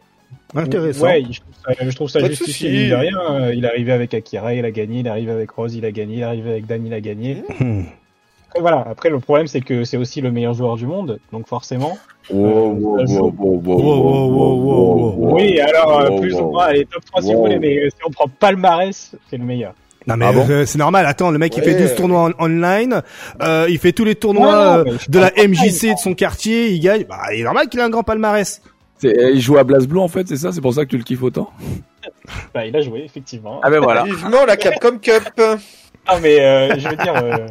Intéressant. 0.56 1.06
Ouais, 1.06 1.24
je 1.30 1.40
trouve 1.42 1.54
ça, 1.64 1.86
je 1.86 1.96
trouve 1.96 2.08
ça 2.10 2.20
justifié. 2.28 2.54
souci. 2.54 2.70
mine 2.72 2.90
de 2.90 2.96
rien, 2.96 3.18
Euh, 3.32 3.54
il 3.54 3.66
est 3.66 3.68
arrivé 3.68 3.92
avec 3.92 4.14
Akira, 4.14 4.54
il 4.54 4.66
a 4.66 4.72
gagné. 4.72 5.00
Il 5.02 5.08
est 5.08 5.10
arrivé 5.10 5.32
avec 5.32 5.52
Rose, 5.52 5.76
il 5.76 5.86
a 5.86 5.92
gagné. 5.92 6.16
Il 6.16 6.20
est 6.22 6.24
arrivé 6.24 6.50
avec 6.52 6.66
Dan, 6.66 6.86
il 6.86 6.94
a 6.94 7.02
gagné. 7.02 7.44
Hmm. 7.60 7.82
Après, 8.50 8.62
voilà. 8.62 8.84
Après, 8.90 9.10
le 9.10 9.20
problème, 9.20 9.46
c'est 9.48 9.62
que 9.62 9.84
c'est 9.84 9.98
aussi 9.98 10.22
le 10.22 10.32
meilleur 10.32 10.54
joueur 10.56 10.76
du 10.76 10.88
monde. 10.88 11.20
Donc, 11.32 11.48
forcément. 11.48 11.98
wow, 12.32 12.72
wow, 12.74 13.00
ça 13.00 13.06
joue. 13.06 13.20
wow, 13.20 13.32
wow, 13.38 13.62
wow, 13.64 13.78
Wow, 13.78 14.02
wow, 14.02 14.30
wow, 14.30 14.56
wow, 14.56 15.14
wow. 15.18 15.36
Oui, 15.36 15.60
alors, 15.60 16.00
euh, 16.02 16.10
wow, 16.10 16.20
plus 16.22 16.34
wow. 16.36 16.42
ou 16.48 16.52
moins, 16.54 16.66
allez, 16.66 16.86
top 16.86 17.06
3 17.06 17.22
si 17.22 17.34
vous 17.34 17.40
voulez, 17.42 17.60
mais 17.60 17.78
euh, 17.78 17.90
si 17.90 17.98
on 18.08 18.10
prend 18.10 18.26
palmarès, 18.28 19.12
c'est 19.30 19.38
le 19.38 19.44
meilleur. 19.46 19.74
Non 20.08 20.16
mais 20.18 20.26
Ah 20.26 20.32
bon 20.34 20.48
euh, 20.50 20.66
c'est 20.66 20.80
normal. 20.80 21.06
Attends, 21.06 21.30
le 21.30 21.38
mec 21.38 21.56
il 21.56 21.60
Ouais. 21.64 21.74
fait 21.74 21.80
12 21.80 21.94
tournois 21.94 22.32
en- 22.40 22.44
online, 22.46 23.04
euh, 23.44 23.68
il 23.70 23.78
fait 23.78 23.92
tous 23.92 24.06
les 24.06 24.16
tournois 24.16 24.84
non, 24.86 24.92
euh, 24.94 24.98
de 25.08 25.20
la 25.20 25.30
MJC 25.36 25.94
de 25.94 26.00
son 26.00 26.16
quartier, 26.16 26.70
il 26.72 26.80
gagne. 26.80 27.04
Bah, 27.08 27.18
il 27.36 27.42
est 27.42 27.44
normal 27.44 27.68
qu'il 27.68 27.80
ait 27.80 27.84
un 27.84 27.90
grand 27.92 28.02
palmarès. 28.02 28.62
C'est- 29.00 29.18
euh, 29.18 29.32
Il 29.32 29.42
joue 29.42 29.58
à 29.58 29.64
BlazBlue 29.64 29.98
en 30.00 30.08
fait, 30.08 30.28
c'est 30.28 30.38
ça? 30.38 30.52
C'est 30.52 30.62
pour 30.62 30.74
ça 30.74 30.86
que 30.86 30.90
tu 30.92 30.98
le 30.98 31.04
kiffes 31.04 31.24
autant? 31.24 31.50
Bah, 32.54 32.66
il 32.66 32.76
a 32.76 32.82
joué, 32.82 33.04
effectivement. 33.04 33.60
Ah 33.64 33.70
ben 33.70 33.80
voilà. 33.80 34.04
Vivement 34.04 34.46
la 34.46 34.56
Capcom 34.58 34.98
Cup. 35.00 35.24
Ah, 36.08 36.20
mais 36.22 36.40
euh, 36.40 36.78
je 36.80 36.88
veux 36.88 36.96
dire, 36.96 37.14
euh, 37.16 37.48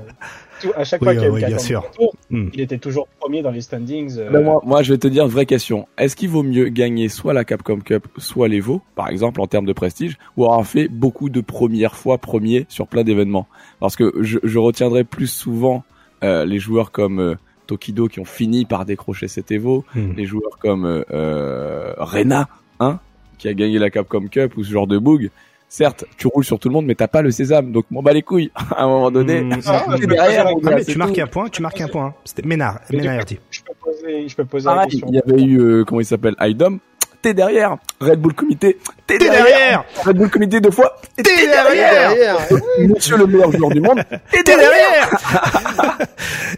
tout- 0.61 0.73
à 0.77 0.85
chaque 0.85 1.01
Oui, 1.01 1.07
fois 1.07 1.15
qu'il 1.15 1.23
y 1.23 1.27
a 1.27 1.31
oui, 1.31 1.43
eu 1.43 1.47
bien 1.47 1.59
sûr. 1.59 1.85
Tour, 1.97 2.15
Hmm. 2.31 2.49
il 2.53 2.61
était 2.61 2.79
toujours 2.79 3.07
premier 3.21 3.43
dans 3.43 3.51
les 3.51 3.61
standings. 3.61 4.17
euh, 4.19 4.31
Ben, 4.31 4.43
moi, 4.43 4.61
moi, 4.65 4.83
je 4.83 4.93
vais 4.93 4.99
te 4.99 5.07
dire 5.09 5.27
vraie 5.29 5.47
question. 5.47 5.87
Est-ce 5.99 6.17
qu'il 6.17 6.29
vaut 6.29 6.43
mieux 6.43 6.69
gagner 6.69 7.09
soit 7.09 7.33
la 7.33 7.45
Capcom 7.45 7.79
Cup, 7.81 8.07
soit 8.19 8.49
l'Evo, 8.49 8.83
par 8.97 9.09
exemple, 9.09 9.41
en 9.41 9.47
termes 9.47 9.67
de 9.67 9.73
prestige, 9.73 10.17
ou 10.37 10.45
avoir 10.45 10.67
fait 10.67 10.89
beaucoup 10.89 11.29
de 11.29 11.41
premières 11.41 11.95
fois 11.97 12.19
premier 12.19 12.67
sur 12.69 12.87
plein 12.89 13.05
d'événements? 13.05 13.47
Parce 13.81 13.95
que 13.97 14.13
je, 14.21 14.39
je 14.43 14.59
retiendrai 14.59 15.05
plus 15.05 15.29
souvent 15.29 15.85
euh, 16.25 16.45
les 16.45 16.59
joueurs 16.59 16.91
comme 16.91 17.21
euh, 17.21 17.35
Tokido 17.69 18.09
qui 18.09 18.19
ont 18.19 18.25
fini 18.25 18.65
par 18.65 18.85
décrocher 18.85 19.29
cet 19.29 19.53
Evo, 19.53 19.85
Hmm. 19.95 20.13
les 20.17 20.25
joueurs 20.25 20.59
comme 20.59 20.85
euh, 20.85 21.03
euh, 21.13 21.93
Rena, 21.99 22.49
hein, 22.81 22.99
qui 23.39 23.47
a 23.49 23.55
gagné 23.55 23.79
la 23.79 23.91
Capcom 23.91 24.27
Cup 24.27 24.57
ou 24.57 24.65
ce 24.65 24.73
genre 24.73 24.89
de 24.89 24.99
boog. 24.99 25.31
Certes, 25.71 26.07
tu 26.17 26.27
roules 26.29 26.47
sur 26.47 26.59
tout 26.59 26.69
le 26.69 26.73
monde, 26.73 26.87
mais 26.87 26.95
t'as 26.95 27.09
pas 27.09 27.21
le 27.21 27.31
sésame, 27.31 27.73
donc 27.73 27.85
m'en 27.91 28.03
bats 28.03 28.15
les 28.15 28.23
couilles. 28.23 28.51
à 28.75 28.85
un 28.85 28.89
moment 28.89 29.11
donné, 29.11 29.43
Hmm. 29.43 29.53
Ah, 29.67 29.85
derrière, 29.99 30.47
Ah, 30.49 30.71
mais 30.75 30.85
tu 30.85 30.97
marques 30.99 31.15
tout. 31.15 31.21
un 31.21 31.27
point, 31.27 31.49
tu 31.51 31.61
marques 31.63 31.81
un 31.83 31.89
point. 31.89 32.15
C'était 32.25 32.43
Ménard, 32.47 32.81
Ménard 32.91 33.21
RT. 33.23 33.35
Je 33.51 33.61
peux 33.63 33.75
poser, 33.79 34.29
je 34.29 34.35
peux 34.35 34.45
poser 34.47 34.65
la 34.67 34.73
Pareil, 34.75 34.91
question. 34.91 35.09
il 35.11 35.15
y 35.15 35.19
avait 35.19 35.43
eu, 35.43 35.61
euh, 35.61 35.85
comment 35.85 36.01
il 36.01 36.07
s'appelle, 36.07 36.35
Idom. 36.41 36.79
T'es 37.23 37.35
derrière. 37.35 37.77
Red 38.01 38.21
Bull 38.21 38.33
Comité. 38.35 38.79
T'es 39.07 39.19
T'es 39.19 39.25
derrière. 39.29 39.45
derrière 39.45 39.85
Red 40.05 40.17
Bull 40.17 40.31
Comité 40.31 40.61
deux 40.61 40.71
fois. 40.71 40.97
T'es 41.17 41.23
derrière 41.23 42.11
Derrière. 42.15 42.37
Monsieur 42.81 43.17
le 43.17 43.27
meilleur 43.27 43.51
joueur 43.53 43.71
du 43.71 43.81
monde. 43.81 44.03
T'es 44.31 44.43
derrière 44.45 45.11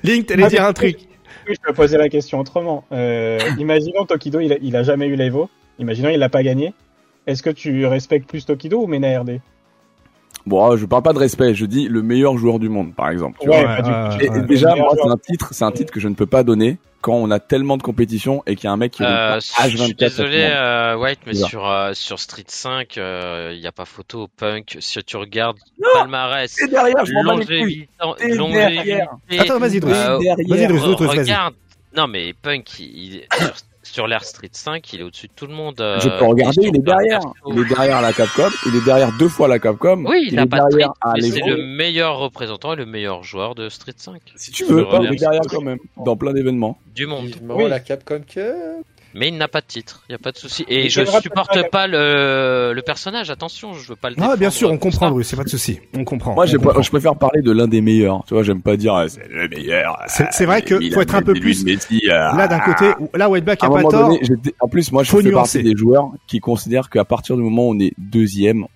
Link, 0.05 0.27
t'allais 0.27 0.49
dire 0.49 0.65
un 0.65 0.73
truc. 0.73 0.99
Oui, 1.49 1.55
je 1.55 1.61
peux 1.67 1.73
poser 1.73 1.97
la 1.97 2.09
question 2.09 2.39
autrement. 2.41 2.85
Euh, 2.93 3.39
imaginons 3.59 4.05
Tokido, 4.05 4.41
il 4.41 4.53
a, 4.53 4.57
il 4.61 4.77
a 4.77 4.83
jamais 4.83 5.07
eu 5.07 5.17
l'Evo. 5.17 5.49
Imaginons 5.79 6.11
il 6.11 6.19
l'a 6.19 6.29
pas 6.29 6.43
gagné. 6.43 6.75
Est-ce 7.27 7.43
que 7.43 7.51
tu 7.51 7.87
respectes 7.87 8.29
plus 8.29 8.45
Tokido 8.45 8.81
ou 8.83 8.87
Mena 8.87 9.21
RD 9.21 9.41
Bon, 10.47 10.77
je 10.77 10.87
parle 10.87 11.03
pas 11.03 11.13
de 11.13 11.19
respect. 11.19 11.55
Je 11.55 11.67
dis 11.67 11.87
le 11.89 12.03
meilleur 12.03 12.37
joueur 12.39 12.59
du 12.59 12.69
monde, 12.69 12.95
par 12.95 13.11
exemple. 13.11 13.39
tu 13.41 13.47
vois. 13.47 13.59
Ouais, 13.59 13.67
Ouais, 13.67 13.77
pas 13.77 13.83
du 13.83 13.91
ouais, 13.91 14.19
tout. 14.19 14.25
Et 14.25 14.29
ouais. 14.41 14.47
déjà, 14.47 14.75
moi, 14.75 14.93
c'est 15.01 15.09
un 15.09 15.17
titre, 15.17 15.49
c'est 15.53 15.65
un 15.65 15.71
titre 15.73 15.93
que 15.93 16.01
je 16.01 16.09
ne 16.09 16.15
peux 16.15 16.27
pas 16.27 16.43
donner 16.43 16.79
quand 17.03 17.15
on 17.15 17.31
a 17.31 17.39
tellement 17.41 17.77
de 17.77 17.83
compétition 17.83 18.43
et 18.47 18.57
qu'il 18.57 18.65
y 18.65 18.69
a 18.69 18.73
un 18.73 18.77
mec 18.77 18.93
qui 18.93 19.03
est 19.03 19.07
Euh, 19.07 19.39
H24. 19.39 19.69
je 19.71 19.77
suis 19.85 19.95
désolé, 19.95 20.49
euh, 20.51 20.97
White, 20.97 21.21
mais 21.27 21.35
sur 21.35 21.67
euh, 21.69 21.93
sur 21.95 22.19
Street 22.19 22.45
5, 22.47 22.97
il 22.97 23.59
n'y 23.61 23.67
a 23.67 23.73
pas 23.73 23.85
photo. 23.85 24.29
Punk, 24.37 24.77
si 24.81 25.03
tu 25.05 25.17
regardes 25.17 25.59
palmarès, 25.95 26.55
le 26.61 26.67
monde. 26.67 26.71
T'es 26.71 26.77
derrière, 26.77 27.05
je 27.05 28.37
longévité. 28.37 29.03
Attends, 29.39 29.59
vas-y, 29.59 29.81
Drus. 29.81 29.93
euh. 29.95 30.19
Vas-y, 30.49 30.67
Drus, 30.67 30.81
regarde. 30.81 31.55
Non, 31.97 32.07
mais 32.07 32.33
Punk, 32.41 32.79
il, 32.79 32.87
il- 32.87 33.23
sur, 33.37 33.53
sur 33.91 34.07
l'Air 34.07 34.25
Street 34.25 34.49
5, 34.53 34.93
il 34.93 35.01
est 35.01 35.03
au-dessus 35.03 35.27
de 35.29 35.33
tout 35.35 35.47
le 35.47 35.55
monde. 35.55 35.81
euh, 35.81 35.99
Je 36.01 36.09
peux 36.09 36.25
regarder, 36.25 36.63
il 36.63 36.77
est 36.77 36.79
derrière. 36.81 37.21
Il 37.47 37.59
est 37.59 37.69
derrière 37.69 38.01
la 38.01 38.13
Capcom. 38.13 38.49
Il 38.67 38.77
est 38.77 38.85
derrière 38.85 39.13
deux 39.19 39.29
fois 39.29 39.49
la 39.49 39.59
Capcom. 39.59 40.05
Oui, 40.07 40.21
il 40.23 40.29
il 40.33 40.37
n'a 40.37 40.43
est 40.43 40.47
pas 40.47 40.61
de 40.61 40.69
derrière 40.71 40.93
c'est 41.19 41.41
le 41.47 41.57
meilleur 41.65 42.19
représentant 42.19 42.73
et 42.73 42.77
le 42.77 42.87
meilleur 42.87 43.23
joueur 43.23 43.55
de 43.55 43.69
Street 43.69 43.95
5. 43.97 44.21
Si 44.37 44.51
tu 44.53 44.65
veux, 44.65 44.83
regarde. 44.83 45.05
il 45.05 45.13
est 45.15 45.17
derrière 45.17 45.43
quand 45.51 45.61
même. 45.63 45.79
Dans 46.05 46.17
plein 46.17 46.33
d'événements. 46.33 46.79
Du 46.95 47.07
monde. 47.07 47.31
Oui. 47.49 47.69
la 47.69 47.81
Capcom 47.81 48.21
Cup. 48.27 48.55
Mais 49.15 49.29
il 49.29 49.37
n'a 49.37 49.49
pas 49.49 49.61
de 49.61 49.67
titre, 49.67 50.05
il 50.09 50.13
n'y 50.13 50.15
a 50.15 50.19
pas 50.19 50.31
de 50.31 50.37
souci. 50.39 50.65
Et 50.69 50.85
Il 50.85 50.91
je 50.91 51.05
supporte 51.05 51.69
pas 51.71 51.87
le, 51.89 52.73
le 52.75 52.83
personnage, 52.83 53.29
attention, 53.31 53.75
je 53.75 53.89
veux 53.89 53.97
pas 53.97 54.11
le 54.11 54.17
Ah, 54.21 54.37
bien 54.37 54.51
sûr, 54.51 54.71
on 54.71 54.79
comprend. 54.79 55.11
Drus, 55.11 55.25
c'est 55.27 55.37
pas 55.37 55.43
de 55.45 55.49
souci. 55.49 55.81
On 55.97 56.05
comprend. 56.05 56.35
Moi, 56.35 56.45
on 56.57 56.61
pas- 56.61 56.81
je 56.81 56.91
préfère 56.91 57.17
parler 57.17 57.43
de 57.43 57.51
l'un 57.51 57.67
des 57.67 57.81
meilleurs. 57.81 58.23
Tu 58.27 58.35
vois, 58.35 58.43
j'aime 58.45 58.63
pas 58.63 58.77
dire 58.77 58.95
ah, 58.95 59.09
c'est 59.09 59.27
le 59.29 59.49
meilleur. 59.49 59.99
C'est- 60.07 60.25
ah, 60.25 60.29
c'est 60.31 60.45
vrai 60.47 60.63
que 60.63 60.77
faut 60.93 61.01
a 61.01 61.03
être 61.03 61.15
un 61.15 61.23
peu 61.23 61.35
plus- 61.35 61.65
Messi, 61.65 62.03
ah. 62.11 62.35
Là, 62.37 62.47
d'un 62.47 62.61
côté, 62.61 62.93
là, 63.15 63.29
Whiteback 63.29 63.65
a 63.65 63.69
pas 63.69 63.77
moment 63.83 63.91
tort. 63.91 64.13
en 64.61 64.69
plus, 64.69 64.93
moi, 64.93 65.03
je 65.03 65.11
fais 65.11 65.17
nuancer. 65.23 65.59
partie 65.59 65.63
des 65.63 65.77
joueurs 65.77 66.11
qui 66.29 66.39
considèrent 66.39 66.89
qu'à 66.89 67.05
partir 67.05 67.37
du 67.37 67.43
moment 67.43 67.69
où 67.69 67.75
on 67.75 67.79
est 67.81 67.93
deuxième, 67.99 68.67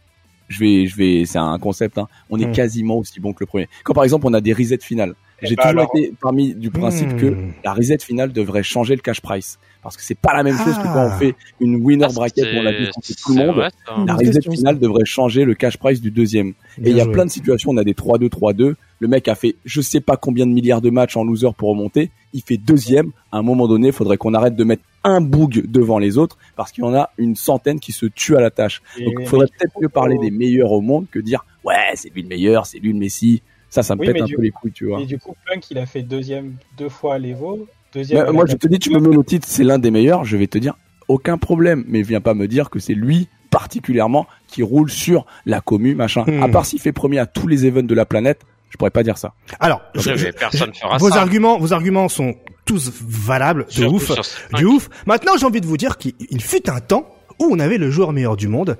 je 0.48 0.58
vais, 0.60 0.86
je 0.86 0.96
vais, 0.96 1.24
c'est 1.26 1.38
un 1.38 1.58
concept, 1.58 1.96
hein, 1.96 2.08
on 2.28 2.38
est 2.40 2.46
Hmm. 2.46 2.52
quasiment 2.52 2.96
aussi 2.98 3.20
bon 3.20 3.32
que 3.32 3.38
le 3.40 3.46
premier. 3.46 3.68
Quand 3.84 3.94
par 3.94 4.04
exemple, 4.04 4.26
on 4.26 4.34
a 4.34 4.40
des 4.40 4.52
resets 4.52 4.78
finales, 4.80 5.14
j'ai 5.46 5.56
bah 5.56 5.64
toujours 5.70 5.80
alors- 5.80 5.90
été 5.96 6.12
parmi 6.20 6.54
du 6.54 6.70
principe 6.70 7.12
Hmm. 7.12 7.16
que 7.18 7.36
la 7.64 7.72
reset 7.74 7.98
finale 7.98 8.32
devrait 8.32 8.62
changer 8.62 8.94
le 8.94 9.00
cash 9.02 9.20
price. 9.20 9.58
Parce 9.82 9.98
que 9.98 10.02
c'est 10.02 10.16
pas 10.18 10.34
la 10.34 10.42
même 10.42 10.56
chose 10.56 10.74
que 10.76 10.80
Ah. 10.82 10.92
quand 10.94 11.06
on 11.14 11.18
fait 11.18 11.34
une 11.60 11.76
winner 11.76 12.06
Ah, 12.08 12.12
bracket 12.14 12.44
où 12.44 12.56
on 12.56 12.66
a 12.66 12.70
c'est- 12.72 12.78
vu 12.78 12.86
contre 12.90 13.06
tout 13.22 13.34
le 13.34 13.46
monde. 13.46 13.56
vrai. 13.56 13.68
Hmm. 13.94 14.06
La 14.06 14.14
reset 14.14 14.40
finale 14.50 14.78
devrait 14.78 15.04
changer 15.04 15.44
le 15.44 15.54
cash 15.54 15.76
price 15.76 16.00
du 16.00 16.10
deuxième. 16.10 16.54
Et 16.82 16.90
il 16.90 16.96
y 16.96 17.00
a 17.02 17.06
plein 17.06 17.26
de 17.26 17.30
situations, 17.30 17.70
on 17.72 17.76
a 17.76 17.84
des 17.84 17.92
3-2, 17.92 18.30
3-2. 18.30 18.76
Le 19.00 19.08
mec 19.08 19.28
a 19.28 19.34
fait 19.34 19.56
je 19.66 19.80
sais 19.82 20.00
pas 20.00 20.16
combien 20.16 20.46
de 20.46 20.52
milliards 20.52 20.80
de 20.80 20.88
matchs 20.88 21.16
en 21.18 21.24
loser 21.24 21.48
pour 21.58 21.68
remonter. 21.70 22.10
il 22.36 22.42
fait 22.42 22.56
deuxième. 22.56 23.12
À 23.30 23.38
un 23.38 23.42
moment 23.42 23.68
donné, 23.68 23.88
il 23.88 23.92
faudrait 23.92 24.16
qu'on 24.16 24.34
arrête 24.34 24.56
de 24.56 24.64
mettre 24.64 24.82
un 25.04 25.20
boug 25.20 25.66
devant 25.68 25.98
les 26.00 26.18
autres 26.18 26.36
parce 26.56 26.72
qu'il 26.72 26.82
y 26.82 26.86
en 26.86 26.92
a 26.92 27.10
une 27.16 27.36
centaine 27.36 27.78
qui 27.78 27.92
se 27.92 28.06
tuent 28.06 28.34
à 28.36 28.40
la 28.40 28.50
tâche. 28.50 28.82
Et- 28.98 29.04
Donc 29.04 29.14
il 29.20 29.26
faudrait 29.28 29.46
peut-être 29.46 29.72
mieux 29.80 29.88
parler 29.88 30.18
des 30.18 30.32
meilleurs 30.32 30.72
au 30.72 30.80
monde 30.80 31.06
que 31.12 31.20
dire 31.20 31.44
ouais 31.62 31.74
c'est 31.94 32.12
lui 32.12 32.22
le 32.22 32.28
meilleur, 32.28 32.66
c'est 32.66 32.78
lui 32.80 32.92
le 32.92 32.98
Messi. 32.98 33.40
Ça, 33.74 33.82
ça 33.82 33.96
me 33.96 34.02
Oui, 34.02 34.06
pète 34.06 34.22
un 34.22 34.26
peu 34.28 34.40
les 34.40 34.52
couilles, 34.52 34.70
tu 34.70 34.86
vois. 34.86 35.00
Et 35.00 35.04
du 35.06 35.18
coup, 35.18 35.34
Punk, 35.48 35.68
il 35.72 35.78
a 35.78 35.86
fait 35.86 36.02
deuxième 36.02 36.54
deux 36.78 36.88
fois 36.88 37.14
à 37.14 37.18
l'Evo. 37.18 37.66
Deuxième. 37.92 38.22
Mais 38.22 38.28
à 38.28 38.30
moi, 38.30 38.44
je 38.46 38.54
te 38.54 38.68
dis, 38.68 38.78
tu 38.78 38.90
me 38.90 39.00
mets 39.00 39.12
le 39.16 39.24
titre, 39.24 39.48
c'est 39.50 39.64
l'un 39.64 39.80
des 39.80 39.90
meilleurs. 39.90 40.24
Je 40.24 40.36
vais 40.36 40.46
te 40.46 40.58
dire 40.58 40.74
aucun 41.08 41.38
problème, 41.38 41.82
mais 41.88 42.02
viens 42.02 42.20
pas 42.20 42.34
me 42.34 42.46
dire 42.46 42.70
que 42.70 42.78
c'est 42.78 42.94
lui 42.94 43.28
particulièrement 43.50 44.28
qui 44.46 44.62
roule 44.62 44.88
sur 44.90 45.26
la 45.44 45.60
commu, 45.60 45.96
machin. 45.96 46.22
Hmm. 46.24 46.44
À 46.44 46.48
part 46.48 46.66
s'il 46.66 46.78
fait 46.80 46.92
premier 46.92 47.18
à 47.18 47.26
tous 47.26 47.48
les 47.48 47.66
events 47.66 47.82
de 47.82 47.94
la 47.96 48.06
planète, 48.06 48.42
je 48.70 48.76
pourrais 48.76 48.90
pas 48.92 49.02
dire 49.02 49.18
ça. 49.18 49.34
Alors, 49.58 49.82
Je 49.96 50.02
je- 50.02 50.16
je- 50.18 50.24
vais- 50.26 50.32
personne 50.32 50.72
fera 50.72 50.96
vos 50.98 51.10
ça. 51.10 51.20
arguments, 51.20 51.58
vos 51.58 51.72
arguments 51.72 52.08
sont 52.08 52.36
tous 52.64 52.92
valables, 53.04 53.66
de 53.76 53.86
ouf, 53.86 54.08
du 54.54 54.64
ouf. 54.66 54.88
Maintenant, 55.06 55.32
j'ai 55.36 55.46
envie 55.46 55.60
de 55.60 55.66
vous 55.66 55.76
dire 55.76 55.98
qu'il 55.98 56.14
il 56.30 56.40
fut 56.40 56.70
un 56.70 56.78
temps 56.78 57.08
où 57.40 57.48
on 57.50 57.58
avait 57.58 57.78
le 57.78 57.90
joueur 57.90 58.12
meilleur 58.12 58.36
du 58.36 58.46
monde 58.46 58.76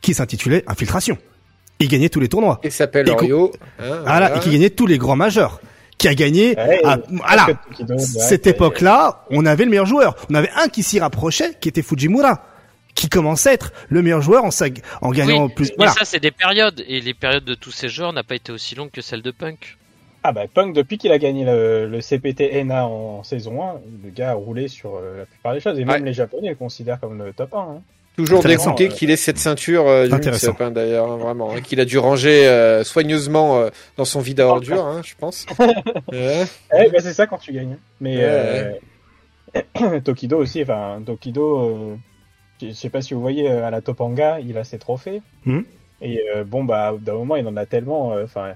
qui 0.00 0.14
s'intitulait 0.14 0.64
Infiltration. 0.66 1.16
Il 1.82 1.88
gagnait 1.88 2.08
tous 2.08 2.20
les 2.20 2.28
tournois. 2.28 2.60
Il 2.64 2.70
s'appelle 2.72 3.08
Orio. 3.10 3.52
hein, 3.78 3.82
Voilà, 3.84 4.02
voilà. 4.02 4.36
et 4.36 4.40
qui 4.40 4.50
gagnait 4.50 4.70
tous 4.70 4.86
les 4.86 4.98
grands 4.98 5.16
majeurs. 5.16 5.60
Qui 5.98 6.08
a 6.08 6.14
gagné, 6.14 6.56
Ouais, 6.56 6.80
à- 6.84 6.98
voilà, 7.10 7.46
cette 7.98 8.46
et- 8.46 8.50
époque-là, 8.50 9.24
on 9.30 9.46
avait 9.46 9.64
le 9.64 9.70
meilleur 9.70 9.86
joueur. 9.86 10.16
On 10.30 10.34
avait 10.34 10.50
un 10.56 10.68
qui 10.68 10.82
s'y 10.82 10.98
rapprochait, 10.98 11.54
qui 11.60 11.68
était 11.68 11.82
Fujimura, 11.82 12.44
qui 12.94 13.08
commençait 13.08 13.50
à 13.50 13.52
être 13.52 13.72
le 13.88 14.02
meilleur 14.02 14.20
joueur 14.20 14.44
en, 14.44 14.50
sag- 14.50 14.80
en 15.00 15.10
gagnant 15.10 15.46
Oui, 15.46 15.52
plus. 15.54 15.68
mais 15.70 15.74
Voilà. 15.78 15.92
ça 15.92 16.04
c'est 16.04 16.18
des 16.20 16.30
périodes 16.32 16.82
et 16.88 17.00
les 17.00 17.14
périodes 17.14 17.44
de 17.44 17.54
tous 17.54 17.70
ces 17.70 17.88
joueurs 17.88 18.12
n'a 18.12 18.24
pas 18.24 18.34
été 18.34 18.50
aussi 18.52 18.74
longue 18.74 18.90
que 18.90 19.00
celle 19.00 19.22
de 19.22 19.30
Punk. 19.30 19.78
Ah 20.24 20.32
bah 20.32 20.42
Punk, 20.52 20.74
depuis 20.74 20.98
qu'il 20.98 21.10
a 21.12 21.18
gagné 21.18 21.44
le, 21.44 21.86
le 21.88 22.00
CPT 22.00 22.64
NA 22.64 22.84
en 22.86 23.22
saison 23.24 23.62
1, 23.62 23.74
le 24.04 24.10
gars 24.10 24.30
a 24.30 24.34
roulé 24.34 24.68
sur 24.68 24.96
euh, 24.96 25.18
la 25.18 25.26
plupart 25.26 25.52
des 25.54 25.60
choses. 25.60 25.78
Et 25.78 25.84
même 25.84 26.00
Ouais. 26.02 26.06
les 26.06 26.12
Japonais 26.12 26.48
le 26.50 26.54
considèrent 26.54 27.00
comme 27.00 27.22
le 27.22 27.32
top 27.32 27.54
1. 27.54 27.58
Hein. 27.58 27.82
Toujours 28.16 28.42
dégoûté 28.42 28.88
qu'il 28.88 29.10
ait 29.10 29.16
cette 29.16 29.38
ceinture 29.38 29.88
euh, 29.88 30.06
du 30.06 30.14
hein, 30.14 30.70
d'ailleurs, 30.70 31.10
hein, 31.10 31.16
vraiment, 31.16 31.52
hein, 31.52 31.60
qu'il 31.62 31.80
a 31.80 31.84
dû 31.86 31.98
ranger 31.98 32.46
euh, 32.46 32.84
soigneusement 32.84 33.58
euh, 33.58 33.70
dans 33.96 34.04
son 34.04 34.20
vide 34.20 34.40
à 34.40 34.46
ordures, 34.48 34.84
hein, 34.84 35.00
je 35.04 35.14
pense. 35.18 35.46
Ouais. 36.12 36.44
Eh 36.78 36.90
bah, 36.90 36.98
c'est 37.00 37.14
ça 37.14 37.26
quand 37.26 37.38
tu 37.38 37.52
gagnes. 37.52 37.78
Mais 38.00 38.16
Ouais, 38.18 38.80
euh, 39.80 40.00
Tokido 40.04 40.38
aussi, 40.38 40.62
enfin 40.62 41.00
Tokido, 41.04 41.58
euh, 41.60 41.96
je 42.60 42.72
sais 42.72 42.90
pas 42.90 43.00
si 43.00 43.14
vous 43.14 43.20
voyez 43.20 43.48
à 43.48 43.70
la 43.70 43.80
Topanga, 43.80 44.40
il 44.40 44.58
a 44.58 44.64
ses 44.64 44.78
trophées. 44.78 45.22
Mhm. 45.46 45.64
Et 46.02 46.22
euh, 46.34 46.44
bon 46.44 46.64
bah 46.64 46.92
d'un 47.00 47.14
moment 47.14 47.36
il 47.36 47.46
en 47.46 47.56
a 47.56 47.64
tellement. 47.66 48.12
euh, 48.12 48.24
Enfin, 48.24 48.54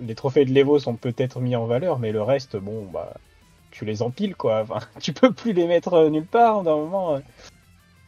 les 0.00 0.14
trophées 0.14 0.44
de 0.44 0.52
l'Evo 0.52 0.78
sont 0.78 0.94
peut-être 0.94 1.40
mis 1.40 1.56
en 1.56 1.66
valeur, 1.66 1.98
mais 1.98 2.12
le 2.12 2.22
reste, 2.22 2.56
bon 2.56 2.86
bah 2.92 3.14
tu 3.70 3.84
les 3.84 4.02
empiles 4.02 4.34
quoi. 4.36 4.60
Enfin, 4.62 4.80
tu 5.00 5.12
peux 5.12 5.32
plus 5.32 5.52
les 5.52 5.66
mettre 5.66 6.08
nulle 6.08 6.26
part 6.26 6.62
d'un 6.62 6.76
moment. 6.76 7.20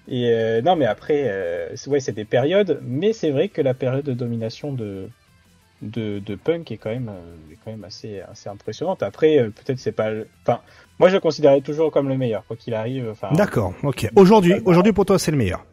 Et 0.09 0.31
euh, 0.31 0.63
non 0.63 0.75
mais 0.77 0.87
après, 0.87 1.25
euh, 1.29 1.75
c'est- 1.77 1.89
ouais 1.91 2.01
c'est 2.01 2.13
des 2.13 2.25
périodes, 2.25 2.81
mais 2.83 3.13
c'est 3.13 3.31
vrai 3.31 3.49
que 3.49 3.61
la 3.63 3.75
période 3.75 4.05
de 4.05 4.13
domination 4.15 4.73
de 4.73 5.09
de, 5.83 6.21
de 6.21 6.35
Punk 6.37 6.71
est 6.71 6.77
quand 6.77 6.91
même 6.91 7.09
euh, 7.09 7.53
est 7.53 7.57
quand 7.65 7.71
même 7.73 7.85
assez 7.85 8.21
assez 8.21 8.49
impressionnante. 8.49 9.03
Après 9.03 9.39
euh, 9.39 9.51
peut-être 9.51 9.79
c'est 9.79 9.93
pas 9.93 10.11
enfin 10.47 10.61
moi 10.99 11.09
je 11.09 11.15
le 11.15 11.21
considérais 11.21 11.61
toujours 11.61 11.91
comme 11.91 12.09
le 12.09 12.17
meilleur 12.17 12.45
quoi 12.47 12.57
qu'il 12.57 12.75
arrive 12.75 13.09
enfin 13.11 13.29
D'accord, 13.33 13.75
ok. 13.83 14.09
Aujourd'hui, 14.17 14.55
aujourd'hui 14.65 14.93
pour 14.93 15.07
toi 15.07 15.19
c'est 15.19 15.31
le 15.33 15.37
meilleur. 15.39 15.65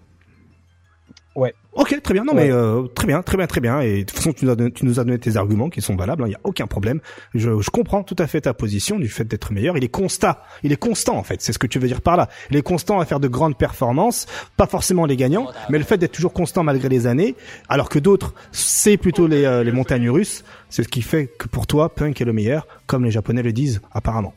Ok, 1.73 2.01
très 2.01 2.13
bien. 2.15 2.23
Non 2.23 2.33
Ouais. 2.33 2.45
mais 2.47 2.51
euh, 2.51 2.87
très 2.87 3.05
bien, 3.05 3.21
très 3.21 3.37
bien, 3.37 3.45
très 3.47 3.61
bien. 3.61 3.79
Et 3.81 3.99
de 3.99 4.03
toute 4.03 4.17
façon, 4.17 4.33
tu 4.33 4.43
nous 4.45 4.51
as 4.51 4.55
donné, 4.55 4.71
tu 4.71 4.85
nous 4.85 4.99
as 4.99 5.03
donné 5.03 5.19
tes 5.19 5.37
arguments 5.37 5.69
qui 5.69 5.81
sont 5.81 5.95
valables. 5.95 6.23
Il 6.25 6.29
n'y 6.29 6.35
a 6.35 6.39
aucun 6.43 6.65
problème. 6.65 6.99
Je, 7.35 7.61
je 7.61 7.69
comprends 7.69 8.01
tout 8.03 8.15
à 8.17 8.25
fait 8.27 8.41
ta 8.41 8.53
position 8.55 8.97
du 8.97 9.07
fait 9.07 9.23
d'être 9.23 9.53
meilleur. 9.53 9.77
Il 9.77 9.83
est 9.83 9.87
constat. 9.89 10.43
Il 10.63 10.71
est 10.71 10.77
constant 10.77 11.15
en 11.17 11.23
fait. 11.23 11.41
C'est 11.41 11.53
ce 11.53 11.59
que 11.59 11.67
tu 11.67 11.77
veux 11.79 11.87
dire 11.87 12.01
par 12.01 12.17
là. 12.17 12.27
Il 12.49 12.57
est 12.57 12.63
constant 12.63 12.99
à 12.99 13.05
faire 13.05 13.19
de 13.19 13.27
grandes 13.27 13.57
performances, 13.57 14.25
pas 14.57 14.65
forcément 14.67 15.05
les 15.05 15.15
gagnants, 15.15 15.47
mais 15.69 15.77
le 15.77 15.83
fait 15.83 15.97
d'être 15.97 16.11
toujours 16.11 16.33
constant 16.33 16.63
malgré 16.63 16.89
les 16.89 17.05
années, 17.07 17.35
alors 17.69 17.89
que 17.89 17.99
d'autres 17.99 18.33
c'est 18.51 18.97
plutôt 18.97 19.27
les, 19.27 19.45
euh, 19.45 19.63
les 19.63 19.71
montagnes 19.71 20.09
russes. 20.09 20.43
C'est 20.69 20.83
ce 20.83 20.87
qui 20.89 21.01
fait 21.03 21.27
que 21.27 21.47
pour 21.47 21.67
toi, 21.67 21.93
Punk 21.93 22.19
est 22.19 22.25
le 22.25 22.33
meilleur, 22.33 22.67
comme 22.87 23.05
les 23.05 23.11
Japonais 23.11 23.43
le 23.43 23.53
disent 23.53 23.79
apparemment. 23.91 24.33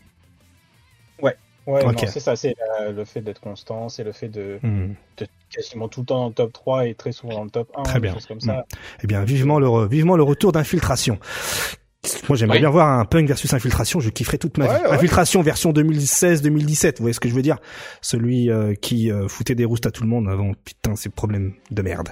Ouais 1.66 1.84
Ok. 1.84 2.02
non, 2.02 2.09
c'est 2.09 2.20
ça 2.20 2.36
c'est 2.36 2.55
euh, 2.80 2.93
le 2.93 3.05
fait 3.05 3.20
d'être 3.20 3.40
constant 3.40 3.89
c'est 3.89 4.05
le 4.05 4.12
fait 4.12 4.28
de, 4.28 4.59
Hmm. 4.62 4.94
de 5.18 5.26
quasiment 5.51 5.89
tout 5.89 6.01
le 6.01 6.06
temps 6.06 6.18
dans 6.20 6.28
le 6.28 6.34
top 6.34 6.52
3 6.52 6.86
et 6.86 6.94
très 6.94 7.12
souvent 7.12 7.34
dans 7.34 7.44
le 7.44 7.51
top 7.51 7.70
1 7.76 7.82
Très 7.82 7.94
des 7.94 8.01
bien. 8.01 8.14
choses 8.14 8.26
comme 8.26 8.40
ça 8.40 8.64
Eh 9.02 9.06
bien, 9.06 9.22
vivement 9.24 9.59
le, 9.59 9.66
re- 9.66 9.89
vivement 9.89 10.16
le 10.16 10.22
retour 10.22 10.51
d'infiltration. 10.52 11.18
Moi, 12.28 12.36
j'aimerais 12.36 12.56
Oui. 12.56 12.62
bien 12.62 12.70
voir 12.70 12.89
un 12.98 13.05
punk 13.05 13.28
versus 13.28 13.52
infiltration. 13.55 14.01
Je 14.01 14.10
kifferais 14.10 14.39
toute 14.39 14.59
ma 14.59 14.66
Ouais, 14.66 14.76
vie. 14.78 14.82
ouais. 14.86 14.90
Infiltration 14.93 15.40
version 15.43 15.72
2016-2017. 15.72 16.97
Vous 16.98 17.02
voyez 17.05 17.12
ce 17.12 17.20
que 17.20 17.28
je 17.28 17.34
veux 17.34 17.43
dire? 17.43 17.59
Celui 18.01 18.51
euh, 18.51 18.74
qui 18.74 19.12
euh, 19.12 19.28
foutait 19.28 19.55
des 19.55 19.64
roustes 19.64 19.86
à 19.86 19.90
tout 19.93 20.02
le 20.02 20.09
monde 20.09 20.28
avant. 20.28 20.52
Putain, 20.64 20.97
ces 20.97 21.10
problèmes 21.10 21.52
de 21.70 21.82
merde. 21.82 22.09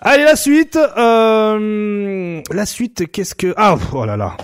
Allez, 0.00 0.22
la 0.22 0.36
suite. 0.36 0.76
Euh, 0.76 2.40
la 2.52 2.66
suite, 2.66 3.10
qu'est-ce 3.10 3.34
que 3.34 3.52
Ah, 3.56 3.76
oh 3.92 4.04
là 4.04 4.16
là. 4.16 4.36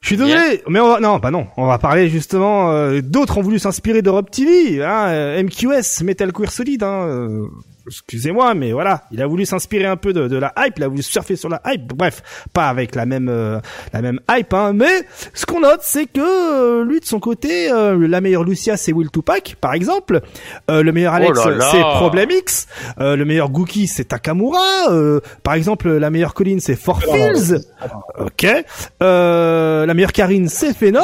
Je 0.00 0.08
suis 0.08 0.16
désolé, 0.16 0.62
mais 0.68 0.78
on 0.78 0.88
va 0.88 1.00
non, 1.00 1.18
bah 1.18 1.30
non, 1.30 1.48
on 1.56 1.66
va 1.66 1.78
parler 1.78 2.08
justement. 2.08 2.70
euh, 2.70 3.00
D'autres 3.02 3.38
ont 3.38 3.42
voulu 3.42 3.58
s'inspirer 3.58 4.02
d'Europe 4.02 4.30
TV, 4.30 4.84
hein, 4.84 5.08
euh, 5.08 5.42
MQS, 5.42 6.04
Metal 6.04 6.32
Queer 6.32 6.52
Solid. 6.52 6.82
Hein, 6.82 7.06
euh, 7.08 7.46
excusez-moi, 7.86 8.54
mais 8.54 8.72
voilà, 8.72 9.04
il 9.12 9.22
a 9.22 9.26
voulu 9.26 9.46
s'inspirer 9.46 9.86
un 9.86 9.96
peu 9.96 10.12
de, 10.12 10.28
de 10.28 10.36
la 10.36 10.52
hype, 10.58 10.74
il 10.76 10.82
a 10.84 10.88
voulu 10.88 11.02
surfer 11.02 11.36
sur 11.36 11.48
la 11.48 11.60
hype. 11.66 11.92
Bref, 11.94 12.22
pas 12.52 12.68
avec 12.68 12.94
la 12.94 13.06
même 13.06 13.28
euh, 13.28 13.60
la 13.92 14.02
même 14.02 14.20
hype, 14.30 14.52
hein, 14.54 14.72
mais 14.74 15.02
ce 15.34 15.46
qu'on 15.46 15.60
note, 15.60 15.80
c'est 15.82 16.06
que 16.06 16.20
euh, 16.20 16.84
lui 16.84 17.00
de 17.00 17.04
son 17.04 17.20
côté, 17.20 17.70
euh, 17.70 18.06
la 18.08 18.20
meilleure 18.20 18.44
Lucia 18.44 18.76
c'est 18.76 18.92
Will 18.92 19.10
Tupac, 19.10 19.56
par 19.60 19.74
exemple. 19.74 20.20
Euh, 20.70 20.82
le 20.82 20.92
meilleur 20.92 21.14
Alex 21.14 21.38
Oh 21.44 21.50
là. 21.50 21.68
c'est 21.70 21.80
Problem 21.80 22.30
X. 22.30 22.66
Euh, 23.00 23.16
le 23.16 23.24
meilleur 23.24 23.50
Gookie 23.50 23.86
c'est 23.86 24.04
Takamura. 24.04 24.90
Euh, 24.90 25.20
par 25.42 25.54
exemple, 25.54 25.88
la 25.90 26.10
meilleure 26.10 26.34
Colline 26.34 26.60
c'est 26.60 26.76
Four 26.76 27.00
Fields. 27.02 27.60
Ok. 28.18 28.46
Euh, 29.02 29.86
la 29.86 29.94
meilleure 29.94 30.12
Karine 30.12 30.48
c'est 30.48 30.74
Phenom. 30.76 31.00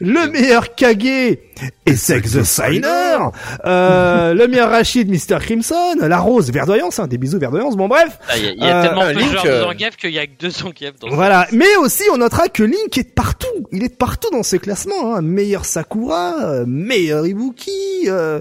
Le 0.00 0.30
meilleur 0.30 0.74
Kage 0.74 0.96
est 1.86 1.94
Sex 1.96 2.32
the 2.32 2.42
Signer. 2.44 3.16
Euh, 3.64 4.34
le 4.34 4.46
meilleur 4.48 4.70
Rachid, 4.70 5.08
Mr. 5.10 5.38
Crimson. 5.40 5.95
La 6.00 6.18
rose, 6.18 6.50
verdoyance, 6.50 6.98
hein, 6.98 7.06
des 7.06 7.18
bisous 7.18 7.38
verdoyance. 7.38 7.76
Bon 7.76 7.88
bref, 7.88 8.18
Ah, 8.28 8.36
Il 8.36 8.44
y 8.44 8.48
a, 8.48 8.52
il 8.52 8.58
y 8.60 8.64
a 8.64 8.78
Euh, 8.80 8.82
tellement 8.86 9.00
un 9.02 9.06
peu 9.08 9.14
de 9.14 9.18
Link, 9.20 9.30
joueurs 9.30 9.44
de 9.44 9.60
Zangief 9.72 9.96
qu'il 9.96 10.10
y 10.12 10.18
a 10.18 10.26
que 10.26 10.32
deux 10.38 10.50
Zangief 10.50 10.98
dans 11.00 11.08
ce 11.10 11.14
voilà. 11.14 11.46
Mais 11.52 11.76
aussi, 11.80 12.02
on 12.12 12.18
notera 12.18 12.48
que 12.48 12.62
Link 12.62 12.96
est 12.98 13.14
partout. 13.14 13.46
Il 13.72 13.82
est 13.84 13.96
partout 13.96 14.30
dans 14.30 14.42
ce 14.42 14.56
classement. 14.56 15.14
Hein. 15.16 15.22
Meilleur 15.22 15.64
Sakura, 15.64 16.34
euh, 16.44 16.64
meilleur 16.66 17.26
Ibuki. 17.26 17.70
Euh, 18.08 18.40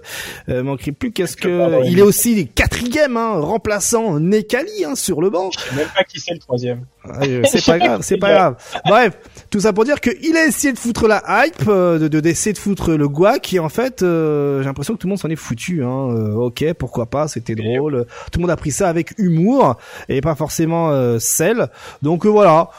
euh, 0.49 0.63
manquerait 0.63 0.91
plus 0.91 1.11
qu'est-ce 1.11 1.37
que 1.37 1.85
il 1.85 1.97
est 1.99 2.03
aussi 2.03 2.47
quatrième, 2.53 3.17
hein, 3.17 3.39
remplaçant 3.39 4.19
Nekali 4.19 4.83
hein, 4.85 4.95
sur 4.95 5.21
le 5.21 5.29
banc. 5.29 5.49
je 5.51 5.59
sais 5.59 5.75
même 5.75 5.87
pas 5.95 6.03
qui 6.03 6.19
c'est 6.19 6.33
le 6.33 6.39
troisième 6.39 6.81
Ouais, 7.19 7.41
c'est 7.45 7.63
pas 7.65 7.77
grave, 7.77 8.01
c'est 8.03 8.17
pas 8.17 8.31
grave. 8.33 8.55
Bref, 8.85 9.13
tout 9.51 9.59
ça 9.59 9.73
pour 9.73 9.85
dire 9.85 9.99
qu'il 10.01 10.35
a 10.35 10.45
essayé 10.45 10.73
de 10.73 10.77
foutre 10.79 11.07
la 11.07 11.23
hype, 11.45 11.65
de, 11.67 12.07
de 12.07 12.19
d'essayer 12.19 12.53
de 12.53 12.57
foutre 12.57 12.91
le 12.91 13.07
guac, 13.07 13.41
qui 13.41 13.59
en 13.59 13.69
fait, 13.69 14.01
euh, 14.01 14.59
j'ai 14.61 14.65
l'impression 14.65 14.93
que 14.95 14.99
tout 14.99 15.07
le 15.07 15.11
monde 15.11 15.19
s'en 15.19 15.29
est 15.29 15.35
foutu. 15.35 15.83
Hein. 15.83 16.09
Euh, 16.15 16.33
ok, 16.33 16.73
pourquoi 16.73 17.05
pas, 17.05 17.27
c'était 17.45 17.61
drôle. 17.61 18.05
Tout 18.31 18.39
le 18.39 18.41
monde 18.41 18.51
a 18.51 18.57
pris 18.57 18.71
ça 18.71 18.89
avec 18.89 19.17
humour 19.17 19.77
et 20.09 20.21
pas 20.21 20.35
forcément 20.35 20.89
euh, 20.89 21.19
sel. 21.19 21.67
Donc 22.01 22.25
euh, 22.25 22.29
voilà. 22.29 22.69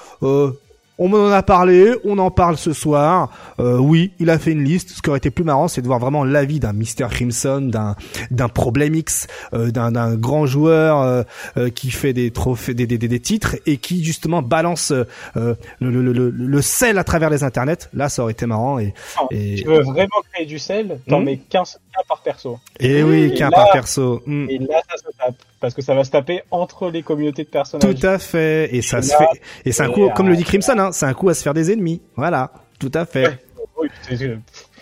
On 0.98 1.08
m'en 1.08 1.26
a 1.30 1.42
parlé, 1.42 1.92
on 2.04 2.16
en 2.18 2.30
parle 2.30 2.56
ce 2.56 2.72
soir. 2.72 3.30
Euh, 3.60 3.76
oui, 3.78 4.12
il 4.18 4.30
a 4.30 4.38
fait 4.38 4.52
une 4.52 4.64
liste. 4.64 4.90
Ce 4.90 5.02
qui 5.02 5.10
aurait 5.10 5.18
été 5.18 5.30
plus 5.30 5.44
marrant, 5.44 5.68
c'est 5.68 5.82
de 5.82 5.86
voir 5.86 5.98
vraiment 5.98 6.24
l'avis 6.24 6.58
d'un 6.58 6.72
Mr. 6.72 7.08
Crimson, 7.10 7.60
d'un 7.60 7.96
d'un 8.30 8.48
Problem 8.48 8.94
X, 8.94 9.26
euh, 9.52 9.70
d'un 9.70 9.92
d'un 9.92 10.14
grand 10.16 10.46
joueur 10.46 11.02
euh, 11.02 11.22
euh, 11.58 11.68
qui 11.68 11.90
fait 11.90 12.14
des 12.14 12.30
trophées, 12.30 12.72
des, 12.72 12.86
des, 12.86 12.96
des, 12.96 13.08
des 13.08 13.20
titres 13.20 13.56
et 13.66 13.76
qui 13.76 14.02
justement 14.04 14.40
balance 14.40 14.90
euh, 14.90 15.04
le, 15.80 15.90
le, 15.90 16.12
le, 16.12 16.30
le 16.30 16.62
sel 16.62 16.96
à 16.96 17.04
travers 17.04 17.28
les 17.28 17.44
internets. 17.44 17.88
Là, 17.92 18.08
ça 18.08 18.22
aurait 18.22 18.32
été 18.32 18.46
marrant 18.46 18.78
et 18.78 18.94
Non, 19.20 19.28
Et- 19.30 19.56
tu 19.56 19.68
veux 19.68 19.82
vraiment 19.82 20.22
créer 20.32 20.46
du 20.46 20.58
sel? 20.58 20.98
T'en 21.08 21.20
Hmm. 21.20 21.24
mets 21.24 21.36
15 21.50 21.78
qu'un 21.94 22.02
par 22.08 22.22
perso 22.22 22.58
et 22.80 23.02
oui, 23.02 23.34
qu'un 23.34 23.50
par 23.50 23.70
perso. 23.70 24.22
Hmm. 24.26 24.46
et 24.48 24.58
là 24.58 24.80
ça 24.88 24.96
se 24.96 25.16
tape 25.18 25.34
parce 25.60 25.74
que 25.74 25.82
ça 25.82 25.94
va 25.94 26.04
se 26.04 26.10
taper 26.10 26.42
entre 26.50 26.90
les 26.90 27.02
communautés 27.02 27.44
de 27.44 27.48
personnages 27.48 27.94
Tout 27.98 28.06
à 28.06 28.18
fait. 28.18 28.74
Et 28.74 28.82
ça 28.82 28.98
Et 28.98 29.02
se 29.02 29.12
là, 29.12 29.18
fait. 29.32 29.40
Et 29.64 29.72
c'est 29.72 29.82
un 29.82 29.90
coup, 29.90 30.08
comme 30.14 30.28
le 30.28 30.36
dit 30.36 30.44
Crimson, 30.44 30.74
hein, 30.78 30.90
c'est 30.92 31.06
un 31.06 31.14
coup 31.14 31.28
à 31.28 31.34
se 31.34 31.42
faire 31.42 31.54
des 31.54 31.72
ennemis. 31.72 32.00
Voilà. 32.16 32.50
Tout 32.78 32.92
à 32.94 33.04
fait. 33.06 33.38
Oui, 33.78 33.88
c'est- 34.08 34.38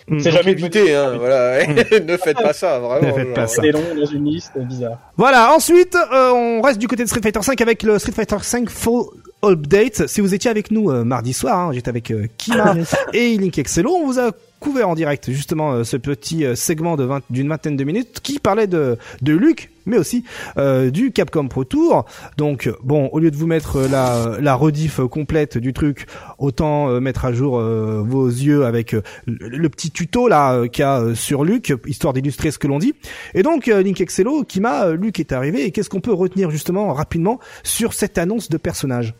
Donc 0.08 0.18
jamais 0.20 0.50
évitez, 0.52 0.94
hein, 0.94 1.16
voilà. 1.18 1.66
ne 1.66 2.16
faites 2.18 2.36
pas 2.36 2.52
ça, 2.52 2.78
vraiment. 2.78 3.08
Ne 3.08 3.12
faites 3.14 3.34
pas 3.34 3.42
genre. 3.42 3.50
ça. 3.50 3.62
c'est 3.62 3.70
long 3.70 3.82
dans 3.98 4.04
une 4.06 4.26
liste 4.26 4.52
bizarre 4.58 4.98
Voilà, 5.16 5.54
ensuite, 5.54 5.96
euh, 5.96 6.30
on 6.32 6.60
reste 6.60 6.78
du 6.78 6.86
côté 6.88 7.04
de 7.04 7.08
Street 7.08 7.22
Fighter 7.22 7.40
5 7.42 7.58
avec 7.62 7.82
le 7.82 7.98
Street 7.98 8.12
Fighter 8.12 8.36
5 8.42 8.68
Full 8.68 9.04
Update. 9.42 10.06
Si 10.06 10.20
vous 10.20 10.34
étiez 10.34 10.50
avec 10.50 10.70
nous 10.70 10.90
euh, 10.90 11.04
mardi 11.04 11.32
soir, 11.32 11.58
hein, 11.58 11.70
j'étais 11.72 11.88
avec 11.88 12.10
euh, 12.10 12.26
Kima 12.36 12.74
et 13.14 13.36
Link 13.38 13.56
Excello, 13.58 13.92
on 13.94 14.06
vous 14.06 14.18
a 14.20 14.30
couvert 14.64 14.88
en 14.88 14.94
direct 14.94 15.30
justement 15.30 15.72
euh, 15.72 15.84
ce 15.84 15.98
petit 15.98 16.46
euh, 16.46 16.54
segment 16.54 16.96
de 16.96 17.04
20 17.04 17.24
d'une 17.28 17.48
vingtaine 17.48 17.76
de 17.76 17.84
minutes 17.84 18.20
qui 18.22 18.38
parlait 18.38 18.66
de 18.66 18.96
de 19.20 19.34
Luc 19.34 19.70
mais 19.84 19.98
aussi 19.98 20.24
euh, 20.56 20.90
du 20.90 21.12
Capcom 21.12 21.46
Pro 21.48 21.64
Tour. 21.64 22.06
Donc 22.38 22.70
bon, 22.82 23.10
au 23.12 23.18
lieu 23.18 23.30
de 23.30 23.36
vous 23.36 23.46
mettre 23.46 23.82
la 23.82 24.38
la 24.40 24.54
rediff 24.54 25.02
complète 25.10 25.58
du 25.58 25.74
truc, 25.74 26.06
autant 26.38 26.98
mettre 27.02 27.26
à 27.26 27.34
jour 27.34 27.60
vos 27.60 28.26
yeux 28.26 28.64
avec 28.64 28.92
le, 28.92 29.02
le, 29.26 29.68
petit 29.68 29.90
tuto 29.90 30.26
là 30.26 30.66
qu'il 30.68 30.80
y 30.80 30.86
a 30.86 31.14
sur 31.14 31.44
Luc 31.44 31.74
histoire 31.86 32.14
d'illustrer 32.14 32.50
ce 32.50 32.58
que 32.58 32.66
l'on 32.66 32.78
dit. 32.78 32.94
Et 33.34 33.42
donc 33.42 33.66
Link 33.66 34.00
Excello 34.00 34.44
qui 34.44 34.62
m'a 34.62 34.92
Luc 34.92 35.20
est 35.20 35.32
arrivé 35.32 35.66
et 35.66 35.70
qu'est-ce 35.70 35.90
qu'on 35.90 36.00
peut 36.00 36.14
retenir 36.14 36.50
justement 36.50 36.94
rapidement 36.94 37.38
sur 37.62 37.92
cette 37.92 38.16
annonce 38.16 38.48
de 38.48 38.56
personnage? 38.56 39.12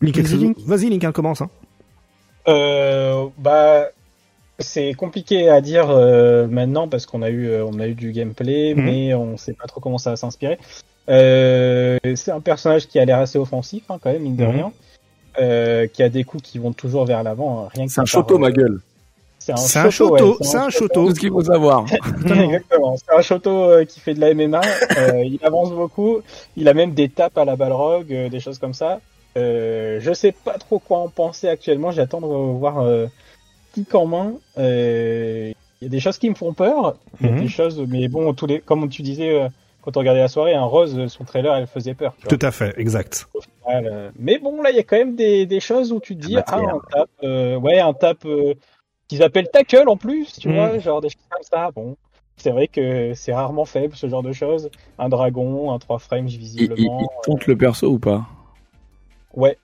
Link 0.00 0.18
Vas-y, 0.18 0.38
Link. 0.38 0.56
Vas-y 0.66 0.90
Link, 0.90 1.04
hein, 1.04 1.12
commence. 1.12 1.40
Hein. 1.40 1.50
Euh, 2.48 3.26
bah, 3.38 3.86
c'est 4.58 4.94
compliqué 4.94 5.48
à 5.48 5.60
dire 5.60 5.90
euh, 5.90 6.46
maintenant 6.46 6.88
parce 6.88 7.06
qu'on 7.06 7.22
a 7.22 7.30
eu 7.30 7.48
euh, 7.48 7.64
on 7.64 7.78
a 7.80 7.86
eu 7.86 7.94
du 7.94 8.12
gameplay, 8.12 8.74
Mhm. 8.74 8.84
mais 8.84 9.14
on 9.14 9.36
sait 9.36 9.54
pas 9.54 9.66
trop 9.66 9.80
comment 9.80 9.98
ça 9.98 10.10
va 10.10 10.16
s'inspirer. 10.16 10.58
Euh, 11.08 11.98
c'est 12.14 12.30
un 12.30 12.40
personnage 12.40 12.86
qui 12.86 12.98
a 12.98 13.04
l'air 13.04 13.18
assez 13.18 13.38
offensif 13.38 13.84
hein, 13.88 13.98
quand 14.02 14.12
même, 14.12 14.22
mine 14.22 14.36
de 14.36 14.44
Mhm. 14.44 14.50
rien. 14.50 14.72
Euh, 15.40 15.86
qui 15.86 16.02
a 16.02 16.08
des 16.10 16.24
coups 16.24 16.42
qui 16.42 16.58
vont 16.58 16.72
toujours 16.72 17.06
vers 17.06 17.22
l'avant. 17.22 17.64
hein, 17.64 17.68
Rien 17.74 17.86
que 17.86 17.92
C'est 17.92 18.00
un 18.02 18.04
choto, 18.04 18.38
ma 18.38 18.50
gueule. 18.52 18.80
C'est 19.38 19.52
un 19.52 19.56
C'est 19.56 19.78
un 19.80 19.90
choto, 19.90 20.36
c'est 20.42 20.56
un 20.58 20.68
choto. 20.70 21.06
Tout 21.08 21.14
ce 21.14 21.20
qu'il 21.20 21.30
faut 21.30 21.42
savoir. 21.42 21.84
Exactement. 22.24 22.96
C'est 22.96 23.16
un 23.16 23.22
choto 23.22 23.50
euh, 23.70 23.84
qui 23.84 23.98
fait 23.98 24.14
de 24.14 24.20
la 24.20 24.34
MMA. 24.34 24.60
euh, 24.98 25.24
il 25.24 25.40
avance 25.42 25.70
beaucoup. 25.72 26.18
Il 26.56 26.68
a 26.68 26.74
même 26.74 26.92
des 26.92 27.08
tapes 27.08 27.36
à 27.38 27.44
la 27.44 27.56
balrog, 27.56 28.12
euh, 28.12 28.28
des 28.28 28.38
choses 28.40 28.58
comme 28.58 28.74
ça. 28.74 29.00
Euh, 29.36 29.98
je 30.00 30.12
sais 30.12 30.32
pas 30.32 30.58
trop 30.58 30.78
quoi 30.78 30.98
en 30.98 31.08
penser 31.08 31.48
actuellement. 31.48 31.90
J'attends 31.90 32.20
de 32.20 32.26
voir 32.26 32.80
euh, 32.80 33.06
kick 33.74 33.94
en 33.94 34.06
main. 34.06 34.34
Euh, 34.58 35.52
Il 35.80 35.84
y 35.84 35.86
a 35.86 35.90
des 35.90 36.00
choses 36.00 36.18
qui 36.18 36.28
me 36.30 36.34
font 36.34 36.52
peur. 36.52 36.96
Il 37.20 37.26
y 37.26 37.28
a 37.28 37.32
Mhm. 37.32 37.40
des 37.40 37.48
choses, 37.48 37.80
mais 37.88 38.08
bon, 38.08 38.32
tous 38.34 38.46
les, 38.46 38.60
comme 38.60 38.88
tu 38.88 39.02
disais 39.02 39.30
euh, 39.42 39.48
quand 39.82 39.96
on 39.96 40.00
regardait 40.00 40.20
la 40.20 40.28
soirée, 40.28 40.54
un 40.54 40.64
Rose, 40.64 41.06
son 41.08 41.24
trailer, 41.24 41.54
elle 41.56 41.66
faisait 41.66 41.94
peur. 41.94 42.14
Tu 42.18 42.28
vois. 42.28 42.36
Tout 42.36 42.46
à 42.46 42.50
fait, 42.50 42.72
exact. 42.78 43.26
Final, 43.64 43.86
euh, 43.90 44.10
Mais 44.18 44.38
bon, 44.38 44.62
là, 44.62 44.70
il 44.70 44.76
y 44.76 44.78
a 44.78 44.82
quand 44.84 44.96
même 44.98 45.16
des, 45.16 45.46
des 45.46 45.60
choses 45.60 45.92
où 45.92 45.98
tu 46.00 46.14
te 46.16 46.20
dis, 46.20 46.36
ah, 46.38 46.56
un 46.56 46.80
tape, 46.90 47.10
euh, 47.24 47.56
ouais, 47.56 47.80
un 47.80 47.94
tape 47.94 48.24
euh, 48.26 48.54
qu'ils 49.08 49.22
appellent 49.22 49.50
tackle 49.50 49.88
en 49.88 49.96
plus, 49.96 50.38
tu 50.38 50.48
Mhm. 50.48 50.54
vois, 50.54 50.78
genre 50.78 51.00
des 51.00 51.08
choses 51.08 51.26
comme 51.30 51.42
ça. 51.42 51.70
Bon, 51.74 51.96
c'est 52.36 52.50
vrai 52.50 52.68
que 52.68 53.14
c'est 53.14 53.32
rarement 53.32 53.64
faible 53.64 53.96
ce 53.96 54.08
genre 54.08 54.22
de 54.22 54.32
choses. 54.32 54.70
Un 54.98 55.08
dragon, 55.08 55.72
un 55.72 55.78
3 55.78 55.98
frames 55.98 56.26
Il, 56.28 56.34
il, 56.34 56.38
visiblement. 56.38 57.00
il 57.00 57.08
tente 57.24 57.46
le 57.46 57.56
perso 57.56 57.88
ou 57.88 57.98
pas? 57.98 58.26
Ouais. 59.34 59.58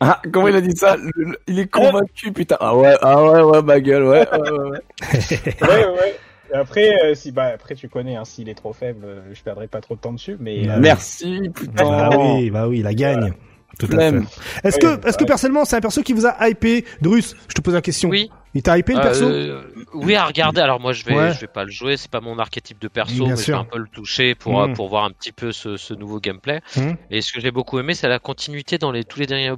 Ah, 0.00 0.20
comment 0.32 0.48
il 0.48 0.56
a 0.56 0.60
dit 0.60 0.76
ça? 0.76 0.96
Le- 0.96 1.10
le- 1.14 1.38
Il 1.46 1.58
est 1.60 1.68
convaincu, 1.68 2.32
putain. 2.32 2.56
Ah 2.58 2.76
ouais, 2.76 2.96
ah 3.02 3.22
ouais, 3.22 3.42
ouais, 3.42 3.62
ma 3.62 3.80
gueule, 3.80 4.02
ouais. 4.04 4.28
ouais, 4.32 4.50
ouais, 4.50 4.80
ouais. 5.62 5.86
ouais. 5.86 6.16
Et 6.52 6.54
après, 6.56 7.04
euh, 7.04 7.14
si, 7.14 7.30
bah, 7.30 7.52
après, 7.54 7.74
tu 7.76 7.88
connais, 7.88 8.16
hein, 8.16 8.24
s'il 8.24 8.48
est 8.48 8.54
trop 8.54 8.72
faible, 8.72 9.04
euh, 9.04 9.20
je 9.32 9.42
perdrai 9.42 9.68
pas 9.68 9.80
trop 9.80 9.94
de 9.94 10.00
temps 10.00 10.12
dessus, 10.12 10.36
mais. 10.40 10.66
Ah 10.68 10.72
euh, 10.72 10.80
Merci, 10.80 11.40
putain. 11.54 11.84
Bah 11.84 12.10
oui, 12.18 12.50
bah 12.50 12.66
oui, 12.68 12.82
la 12.82 12.94
gagne. 12.94 13.32
Tout 13.78 13.88
à 13.92 14.10
fait. 14.10 14.20
Est-ce 14.64 14.78
que, 14.78 15.06
est-ce 15.08 15.16
que 15.16 15.24
personnellement, 15.24 15.64
c'est 15.64 15.76
un 15.76 15.80
perso 15.80 16.02
qui 16.02 16.12
vous 16.12 16.26
a 16.26 16.48
hypé, 16.48 16.84
Drus 17.00 17.34
Je 17.48 17.54
te 17.54 17.60
pose 17.60 17.74
la 17.74 17.80
question. 17.80 18.08
Oui. 18.10 18.30
Il 18.54 18.62
t'a 18.62 18.76
hypé 18.76 18.92
le 18.94 19.00
perso 19.00 19.24
Euh, 19.24 19.62
oui, 19.94 20.14
à 20.14 20.24
regarder. 20.26 20.60
Alors 20.60 20.78
moi, 20.78 20.92
je 20.92 21.04
vais, 21.04 21.14
Ouais. 21.14 21.32
je 21.32 21.40
vais 21.40 21.46
pas 21.46 21.64
le 21.64 21.70
jouer. 21.70 21.96
C'est 21.96 22.10
pas 22.10 22.20
mon 22.20 22.38
archétype 22.38 22.78
de 22.80 22.88
perso, 22.88 23.24
Bien 23.24 23.28
mais 23.34 23.36
sûr. 23.36 23.44
je 23.46 23.52
vais 23.52 23.58
un 23.58 23.64
peu 23.64 23.78
le 23.78 23.88
toucher 23.88 24.34
pour 24.34 24.60
euh, 24.62 24.68
pour 24.74 24.88
voir 24.88 25.04
un 25.04 25.10
petit 25.10 25.32
peu 25.32 25.52
ce, 25.52 25.76
ce 25.76 25.94
nouveau 25.94 26.20
gameplay. 26.20 26.60
Mm. 26.76 26.92
Et 27.10 27.20
ce 27.22 27.32
que 27.32 27.40
j'ai 27.40 27.50
beaucoup 27.50 27.78
aimé, 27.78 27.94
c'est 27.94 28.08
la 28.08 28.18
continuité 28.18 28.76
dans 28.78 28.90
les 28.92 29.04
tous 29.04 29.20
les 29.20 29.26
derniers 29.26 29.52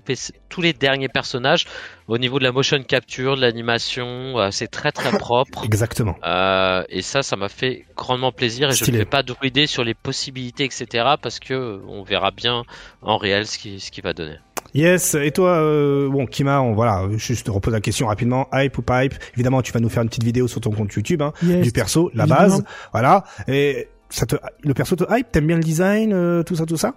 tous 0.49 0.61
les 0.61 0.73
derniers 0.73 1.09
personnages 1.09 1.65
au 2.07 2.19
niveau 2.19 2.39
de 2.39 2.45
la 2.45 2.53
motion 2.53 2.81
capture, 2.85 3.35
de 3.37 3.41
l'animation. 3.41 4.39
euh, 4.39 4.51
c'est 4.53 4.69
très 4.69 4.93
très 4.93 5.11
propre. 5.19 5.65
Exactement. 5.65 6.15
Euh, 6.25 6.85
et 6.89 7.03
ça, 7.03 7.23
ça 7.23 7.35
m'a 7.37 7.49
fait 7.49 7.87
grandement 7.97 8.31
plaisir. 8.33 8.69
Et 8.71 8.73
je 8.75 8.91
ne 8.91 8.97
vais 8.97 9.05
pas 9.05 9.23
druider 9.25 9.67
sur 9.67 9.83
les 9.83 9.95
possibilités, 9.95 10.65
etc. 10.65 10.87
Parce 11.21 11.41
que 11.41 11.55
euh, 11.55 11.79
on 11.89 12.03
verra 12.03 12.31
bien 12.31 12.63
en 13.03 13.17
réel 13.17 13.47
ce 13.47 13.59
qui 13.59 13.81
ce 13.81 13.91
qui 13.91 14.01
va 14.03 14.13
donner. 14.13 14.37
Yes, 14.73 15.15
et 15.15 15.31
toi, 15.31 15.51
euh, 15.51 16.09
bon, 16.09 16.27
Kima, 16.27 16.61
on, 16.61 16.75
voilà, 16.75 17.09
juste 17.17 17.47
te 17.47 17.51
repose 17.51 17.73
la 17.73 17.81
question 17.81 18.07
rapidement, 18.09 18.49
hype 18.53 18.79
ou 18.79 18.83
pas 18.83 19.05
hype? 19.05 19.15
Évidemment, 19.35 19.63
tu 19.63 19.73
vas 19.73 19.81
nous 19.81 19.89
faire 19.89 20.03
une 20.03 20.09
petite 20.09 20.25
vidéo 20.25 20.49
sur 20.49 20.61
ton 20.61 20.71
compte 20.71 20.93
YouTube, 20.93 21.23
hein, 21.23 21.33
Yes. 21.45 21.63
du 21.63 21.71
perso, 21.73 22.11
la 22.15 22.25
Évidemment. 22.25 22.41
base, 22.49 22.65
voilà. 22.93 23.25
Et 23.47 23.89
ça 24.11 24.27
te, 24.27 24.37
le 24.63 24.75
perso 24.75 24.97
te 24.97 25.05
hype? 25.09 25.31
T'aimes 25.31 25.47
bien 25.47 25.57
le 25.57 25.63
design, 25.63 26.13
euh, 26.13 26.43
tout 26.43 26.57
ça, 26.57 26.67
tout 26.67 26.77
ça? 26.77 26.95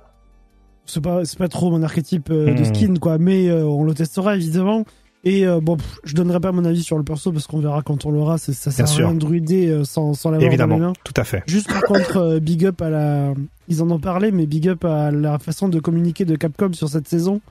C'est 0.85 1.02
pas 1.03 1.26
c'est 1.26 1.38
pas 1.38 1.49
trop 1.49 1.69
mon 1.69 1.84
archétype 1.84 2.30
euh, 2.31 2.53
de 2.53 2.61
Hmm. 2.61 2.65
skin 2.65 2.94
quoi 2.95 3.18
mais 3.18 3.52
on 3.52 3.84
le 3.84 3.94
testera 3.94 4.35
évidemment 4.38 4.85
et 5.26 5.45
bon 5.61 5.76
pff, 5.76 5.99
je 6.06 6.14
donnerai 6.15 6.39
pas 6.39 6.53
mon 6.53 6.64
avis 6.64 6.81
sur 6.81 6.98
le 6.98 7.03
perso 7.03 7.34
parce 7.34 7.45
qu'on 7.45 7.60
verra 7.60 7.81
quand 7.81 8.06
on 8.06 8.11
l'aura 8.11 8.38
ça 8.38 8.53
sert 8.53 8.72
Bien 8.73 8.84
à 8.85 8.88
sûr. 8.88 9.06
rien 9.07 9.14
de 9.15 9.19
druider 9.19 9.81
sans 9.84 10.14
sans 10.14 10.31
l'avoir 10.31 10.39
dans 10.39 10.39
les 10.39 10.45
Évidemment, 10.48 10.77
mains 10.80 10.94
tout 11.03 11.14
à 11.18 11.26
fait. 11.26 11.44
juste 11.45 11.68
par 11.68 11.81
contre 11.84 12.39
big 12.39 12.65
up 12.65 12.81
à 12.81 12.89
la 12.89 13.34
ils 13.68 13.84
en 13.84 13.91
ont 13.91 13.99
parlé 13.99 14.31
mais 14.31 14.45
big 14.45 14.69
up 14.69 14.85
à 14.85 15.11
la 15.11 15.38
façon 15.39 15.68
de 15.68 15.81
communiquer 15.81 16.23
de 16.23 16.38
Capcom 16.38 16.72
sur 16.72 16.88
cette 16.88 17.10
saison 17.10 17.41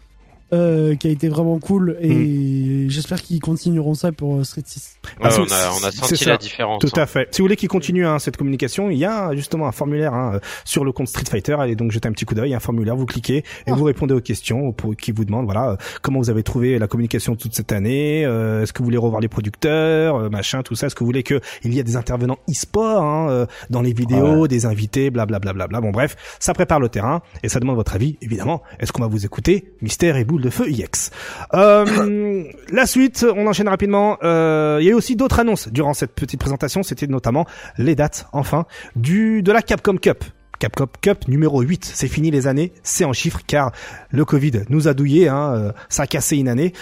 euh, 0.52 0.94
qui 0.94 1.08
a 1.08 1.10
été 1.10 1.28
vraiment 1.28 1.58
cool 1.58 1.96
et 2.00 2.86
j'espère 2.88 3.20
qu'ils 3.20 3.40
continueront 3.40 3.94
ça 3.94 4.12
pour 4.12 4.36
euh, 4.36 4.44
Street 4.44 4.62
6 4.64 4.98
Ah, 5.20 5.24
Ouais, 5.24 5.30
c'est- 5.30 5.40
on 5.40 5.44
a 5.44 5.70
on 5.80 5.84
a 5.86 5.90
senti 5.92 6.16
ça. 6.16 6.30
la 6.30 6.36
différence. 6.36 6.80
Tout 6.80 6.88
hein. 6.96 7.02
à 7.02 7.06
fait. 7.06 7.28
Si 7.32 7.40
vous 7.40 7.44
voulez 7.46 7.56
qu'il 7.56 7.68
continue 7.68 8.06
hein, 8.06 8.18
cette 8.18 8.36
communication, 8.36 8.90
il 8.90 8.98
y 8.98 9.04
a 9.04 9.34
justement 9.34 9.66
un 9.66 9.72
formulaire 9.72 10.14
hein, 10.14 10.32
euh, 10.34 10.38
sur 10.64 10.84
le 10.84 10.92
compte 10.92 11.08
Street 11.08 11.24
Fighter. 11.28 11.56
Allez 11.58 11.74
donc 11.76 11.90
jeter 11.90 12.08
un 12.08 12.12
petit 12.12 12.24
coup 12.24 12.34
d'œil, 12.34 12.48
il 12.48 12.52
y 12.52 12.54
a 12.54 12.58
un 12.58 12.60
formulaire, 12.60 12.96
vous 12.96 13.06
cliquez 13.06 13.44
et 13.66 13.72
vous 13.72 13.84
répondez 13.84 14.14
aux 14.14 14.20
questions 14.20 14.72
pour, 14.72 14.94
qui 14.96 15.12
vous 15.12 15.24
demandent 15.24 15.46
voilà 15.46 15.70
euh, 15.70 15.76
comment 16.02 16.20
vous 16.20 16.30
avez 16.30 16.42
trouvé 16.42 16.78
la 16.78 16.86
communication 16.86 17.34
toute 17.36 17.54
cette 17.54 17.72
année, 17.72 18.24
euh, 18.24 18.62
est-ce 18.62 18.72
que 18.72 18.78
vous 18.78 18.84
voulez 18.84 18.96
revoir 18.98 19.20
les 19.20 19.28
producteurs, 19.28 20.16
euh, 20.16 20.28
machin, 20.28 20.62
tout 20.62 20.74
ça, 20.74 20.86
est-ce 20.86 20.94
que 20.94 21.00
vous 21.00 21.06
voulez 21.06 21.22
que 21.22 21.40
il 21.64 21.74
y 21.74 21.78
ait 21.78 21.84
des 21.84 21.96
intervenants 21.96 22.38
e-sport 22.50 23.02
hein, 23.02 23.28
euh, 23.30 23.46
dans 23.70 23.82
les 23.82 23.92
vidéos, 23.92 24.46
des 24.48 24.66
invités, 24.66 25.10
blablabla. 25.10 25.52
Bla, 25.52 25.52
bla, 25.52 25.66
bla. 25.68 25.80
Bon 25.80 25.90
bref, 25.90 26.16
ça 26.40 26.54
prépare 26.54 26.80
le 26.80 26.88
terrain 26.88 27.20
et 27.42 27.48
ça 27.48 27.60
demande 27.60 27.76
votre 27.76 27.94
avis 27.94 28.16
évidemment. 28.22 28.62
Est-ce 28.80 28.92
qu'on 28.92 29.02
va 29.02 29.08
vous 29.08 29.24
écouter 29.24 29.72
Mystère 29.82 30.16
et 30.16 30.24
de 30.40 30.50
feu 30.50 30.70
IX. 30.70 31.10
Euh, 31.54 32.44
la 32.70 32.86
suite, 32.86 33.26
on 33.36 33.46
enchaîne 33.46 33.68
rapidement. 33.68 34.18
Euh, 34.22 34.78
il 34.80 34.86
y 34.86 34.88
a 34.88 34.92
eu 34.92 34.94
aussi 34.94 35.16
d'autres 35.16 35.40
annonces 35.40 35.68
durant 35.68 35.94
cette 35.94 36.12
petite 36.12 36.40
présentation. 36.40 36.82
C'était 36.82 37.06
notamment 37.06 37.46
les 37.78 37.94
dates, 37.94 38.26
enfin, 38.32 38.66
du 38.94 39.42
de 39.42 39.52
la 39.52 39.62
Capcom 39.62 39.96
Cup. 39.96 40.24
Capcom 40.58 40.88
Cup 41.00 41.28
numéro 41.28 41.60
8. 41.60 41.84
C'est 41.84 42.08
fini 42.08 42.30
les 42.30 42.46
années, 42.46 42.72
c'est 42.82 43.04
en 43.04 43.12
chiffres 43.12 43.40
car 43.46 43.72
le 44.10 44.24
Covid 44.24 44.62
nous 44.68 44.88
a 44.88 44.94
douillé, 44.94 45.28
hein, 45.28 45.52
euh, 45.54 45.72
ça 45.88 46.04
a 46.04 46.06
cassé 46.06 46.36
une 46.36 46.48
année. 46.48 46.72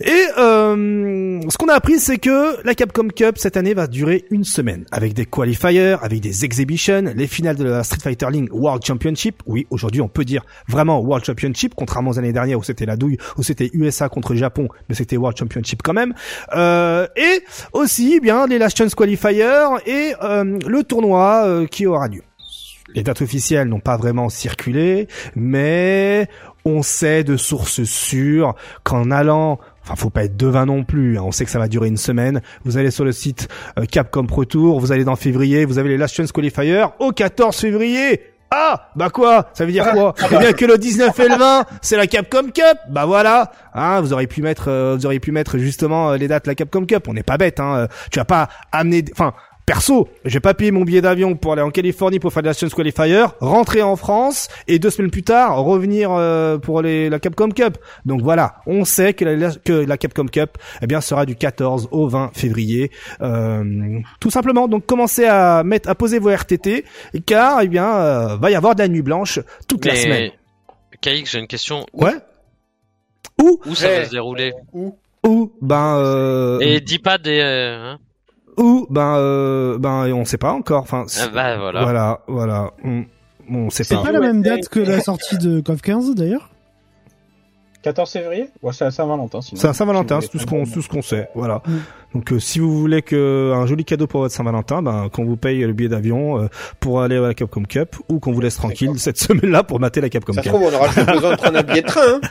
Et 0.00 0.26
euh, 0.38 1.40
ce 1.48 1.58
qu'on 1.58 1.68
a 1.68 1.74
appris, 1.74 1.98
c'est 1.98 2.16
que 2.16 2.64
la 2.64 2.74
Capcom 2.74 3.08
Cup 3.08 3.36
cette 3.36 3.58
année 3.58 3.74
va 3.74 3.86
durer 3.86 4.24
une 4.30 4.44
semaine, 4.44 4.86
avec 4.92 5.12
des 5.12 5.26
qualifiers, 5.26 5.96
avec 6.00 6.20
des 6.20 6.44
exhibitions, 6.46 7.12
les 7.14 7.26
finales 7.26 7.56
de 7.56 7.64
la 7.64 7.82
Street 7.82 7.98
Fighter 8.02 8.26
League 8.30 8.48
World 8.50 8.82
Championship. 8.82 9.42
Oui, 9.44 9.66
aujourd'hui 9.68 10.00
on 10.00 10.08
peut 10.08 10.24
dire 10.24 10.44
vraiment 10.68 11.00
World 11.00 11.24
Championship, 11.24 11.74
contrairement 11.74 12.12
aux 12.12 12.18
années 12.18 12.32
dernières 12.32 12.58
où 12.58 12.62
c'était 12.62 12.86
la 12.86 12.96
douille, 12.96 13.18
où 13.36 13.42
c'était 13.42 13.70
USA 13.74 14.08
contre 14.08 14.34
Japon, 14.34 14.68
mais 14.88 14.94
c'était 14.94 15.18
World 15.18 15.36
Championship 15.36 15.82
quand 15.82 15.92
même. 15.92 16.14
Euh, 16.54 17.06
et 17.16 17.42
aussi, 17.74 18.14
eh 18.16 18.20
bien, 18.20 18.46
les 18.46 18.58
Last 18.58 18.78
Chance 18.78 18.94
Qualifiers 18.94 19.76
et 19.84 20.14
euh, 20.22 20.58
le 20.66 20.82
tournoi 20.82 21.42
euh, 21.44 21.66
qui 21.66 21.86
aura 21.86 22.08
lieu. 22.08 22.22
Les 22.94 23.02
dates 23.02 23.22
officielles 23.22 23.68
n'ont 23.68 23.80
pas 23.80 23.96
vraiment 23.96 24.28
circulé, 24.28 25.06
mais 25.36 26.28
on 26.64 26.82
sait 26.82 27.22
de 27.22 27.36
sources 27.36 27.84
sûres 27.84 28.54
qu'en 28.82 29.10
allant 29.10 29.60
Enfin, 29.82 29.94
faut 29.96 30.10
pas 30.10 30.24
être 30.24 30.36
devin 30.36 30.66
non 30.66 30.84
plus. 30.84 31.18
hein. 31.18 31.22
On 31.24 31.32
sait 31.32 31.44
que 31.44 31.50
ça 31.50 31.58
va 31.58 31.68
durer 31.68 31.88
une 31.88 31.96
semaine. 31.96 32.42
Vous 32.64 32.76
allez 32.76 32.90
sur 32.90 33.04
le 33.04 33.12
site 33.12 33.48
euh, 33.78 33.84
Capcom 33.86 34.26
Pro 34.26 34.44
Tour. 34.44 34.78
Vous 34.80 34.92
allez 34.92 35.04
dans 35.04 35.16
février. 35.16 35.64
Vous 35.64 35.78
avez 35.78 35.88
les 35.88 35.96
Last 35.96 36.14
Chance 36.14 36.32
Qualifiers 36.32 36.84
au 36.98 37.12
14 37.12 37.56
février. 37.56 38.20
Ah, 38.52 38.90
bah 38.96 39.10
quoi? 39.10 39.48
Ça 39.54 39.64
veut 39.64 39.70
dire 39.70 39.88
quoi? 39.92 40.12
Eh 40.32 40.36
bien 40.38 40.52
que 40.52 40.64
le 40.64 40.76
19 40.76 41.16
et 41.20 41.28
le 41.28 41.36
20, 41.36 41.66
c'est 41.82 41.96
la 41.96 42.08
Capcom 42.08 42.42
Cup. 42.52 42.78
Bah 42.90 43.06
voilà. 43.06 43.52
Hein, 43.74 44.00
vous 44.00 44.12
auriez 44.12 44.26
pu 44.26 44.42
mettre, 44.42 44.64
euh, 44.68 44.96
vous 44.98 45.06
auriez 45.06 45.20
pu 45.20 45.30
mettre 45.30 45.56
justement 45.58 46.10
euh, 46.10 46.16
les 46.16 46.26
dates 46.26 46.46
de 46.46 46.50
la 46.50 46.54
Capcom 46.56 46.84
Cup. 46.84 47.06
On 47.06 47.14
n'est 47.14 47.22
pas 47.22 47.38
bête. 47.38 47.60
Hein. 47.60 47.74
Euh, 47.76 47.86
Tu 48.10 48.18
vas 48.18 48.24
pas 48.24 48.48
amener, 48.72 49.04
enfin. 49.12 49.34
Perso, 49.70 50.08
j'ai 50.24 50.40
pas 50.40 50.52
payé 50.52 50.72
mon 50.72 50.82
billet 50.82 51.00
d'avion 51.00 51.36
pour 51.36 51.52
aller 51.52 51.62
en 51.62 51.70
Californie 51.70 52.18
pour 52.18 52.32
faire 52.32 52.42
des 52.42 52.48
Nations 52.48 52.66
Qualifier, 52.70 53.24
rentrer 53.38 53.82
en 53.82 53.94
France 53.94 54.48
et 54.66 54.80
deux 54.80 54.90
semaines 54.90 55.12
plus 55.12 55.22
tard 55.22 55.62
revenir 55.62 56.10
euh, 56.10 56.58
pour 56.58 56.82
les, 56.82 57.08
la 57.08 57.20
Capcom 57.20 57.50
Cup. 57.50 57.78
Donc 58.04 58.20
voilà, 58.20 58.56
on 58.66 58.84
sait 58.84 59.14
que 59.14 59.24
la, 59.24 59.52
que 59.54 59.72
la 59.72 59.96
Capcom 59.96 60.26
Cup 60.26 60.58
eh 60.82 60.88
bien 60.88 61.00
sera 61.00 61.24
du 61.24 61.36
14 61.36 61.86
au 61.92 62.08
20 62.08 62.32
février. 62.34 62.90
Euh, 63.22 64.00
tout 64.18 64.30
simplement, 64.30 64.66
donc 64.66 64.86
commencez 64.86 65.26
à 65.26 65.62
mettre 65.62 65.88
à 65.88 65.94
poser 65.94 66.18
vos 66.18 66.30
RTT 66.34 66.84
car 67.24 67.60
eh 67.60 67.68
bien 67.68 67.94
euh, 67.94 68.36
va 68.38 68.50
y 68.50 68.56
avoir 68.56 68.74
de 68.74 68.80
la 68.82 68.88
nuit 68.88 69.02
blanche 69.02 69.38
toute 69.68 69.84
la 69.84 69.94
semaine. 69.94 70.32
Mais 70.90 70.98
KX, 71.22 71.30
j'ai 71.30 71.38
une 71.38 71.46
question. 71.46 71.86
Où, 71.92 72.06
Ouais. 72.06 72.14
Où 73.40 73.60
où 73.66 73.74
ça 73.76 73.86
Ouais. 73.86 73.98
va 74.00 74.04
se 74.06 74.10
dérouler? 74.10 74.52
Où? 74.72 74.96
Où? 75.24 75.52
Ben 75.62 75.94
euh, 75.96 76.58
Et 76.58 76.80
dis 76.80 76.98
pas 76.98 77.18
des. 77.18 77.38
euh, 77.38 77.92
hein 77.92 77.98
où 78.56 78.86
Ben 78.90 79.14
euh, 79.16 79.78
ben 79.78 80.12
on 80.12 80.24
sait 80.24 80.38
pas 80.38 80.52
encore. 80.52 80.82
Enfin 80.82 81.06
Ah 81.20 81.28
bah 81.32 81.56
voilà. 81.58 81.82
voilà 81.82 82.20
voilà. 82.26 82.70
On, 82.84 83.04
on 83.50 83.70
sait 83.70 83.84
c'est 83.84 83.96
pas. 83.96 84.02
pas 84.02 84.12
la 84.12 84.20
même 84.20 84.42
date 84.42 84.68
que 84.68 84.80
la 84.80 85.00
sortie 85.00 85.38
de 85.38 85.60
KOF 85.60 85.80
15 85.82 86.14
d'ailleurs? 86.14 86.48
14 87.82 88.10
février? 88.12 88.50
Ouais, 88.62 88.72
c'est 88.74 88.84
à 88.84 88.90
Saint-Valentin. 88.90 89.40
sinon. 89.40 89.58
C'est 89.60 89.68
un 89.68 89.72
Saint-Valentin, 89.72 90.20
Si 90.20 90.26
c'est 90.26 90.32
tout 90.32 90.38
ce 90.38 90.46
qu'on 90.46 90.64
tout 90.64 90.82
ce 90.82 90.88
qu'on 90.88 91.00
sait. 91.02 91.28
Voilà. 91.34 91.62
Donc 92.14 92.32
euh, 92.32 92.40
si 92.40 92.58
vous 92.58 92.76
voulez 92.76 93.02
que 93.02 93.52
un 93.54 93.66
joli 93.66 93.84
cadeau 93.84 94.06
pour 94.08 94.20
votre 94.22 94.34
Saint-Valentin, 94.34 94.82
ben 94.82 95.08
qu'on 95.12 95.24
vous 95.24 95.36
paye 95.36 95.60
le 95.60 95.72
billet 95.72 95.88
d'avion 95.88 96.42
euh, 96.42 96.48
pour 96.80 97.00
aller 97.02 97.16
à 97.16 97.20
la 97.20 97.34
Capcom 97.34 97.62
Cup 97.62 97.96
ou 98.08 98.18
qu'on 98.18 98.32
vous 98.32 98.40
laisse 98.40 98.56
tranquille 98.56 98.92
cette 98.98 99.18
semaine-là 99.18 99.62
pour 99.62 99.78
mater 99.78 100.00
la 100.00 100.08
Capcom 100.08 100.32
Ça 100.32 100.42
se 100.42 100.48
Cup. 100.48 100.54
trouve, 100.56 100.68
on 100.72 100.74
aura 100.76 100.88
juste 100.90 101.06
besoin 101.06 101.30
de 101.32 101.36
prendre 101.36 101.58
un 101.58 101.62
billet 101.62 101.82
de 101.82 101.86
train. 101.86 102.00
Hein. 102.14 102.20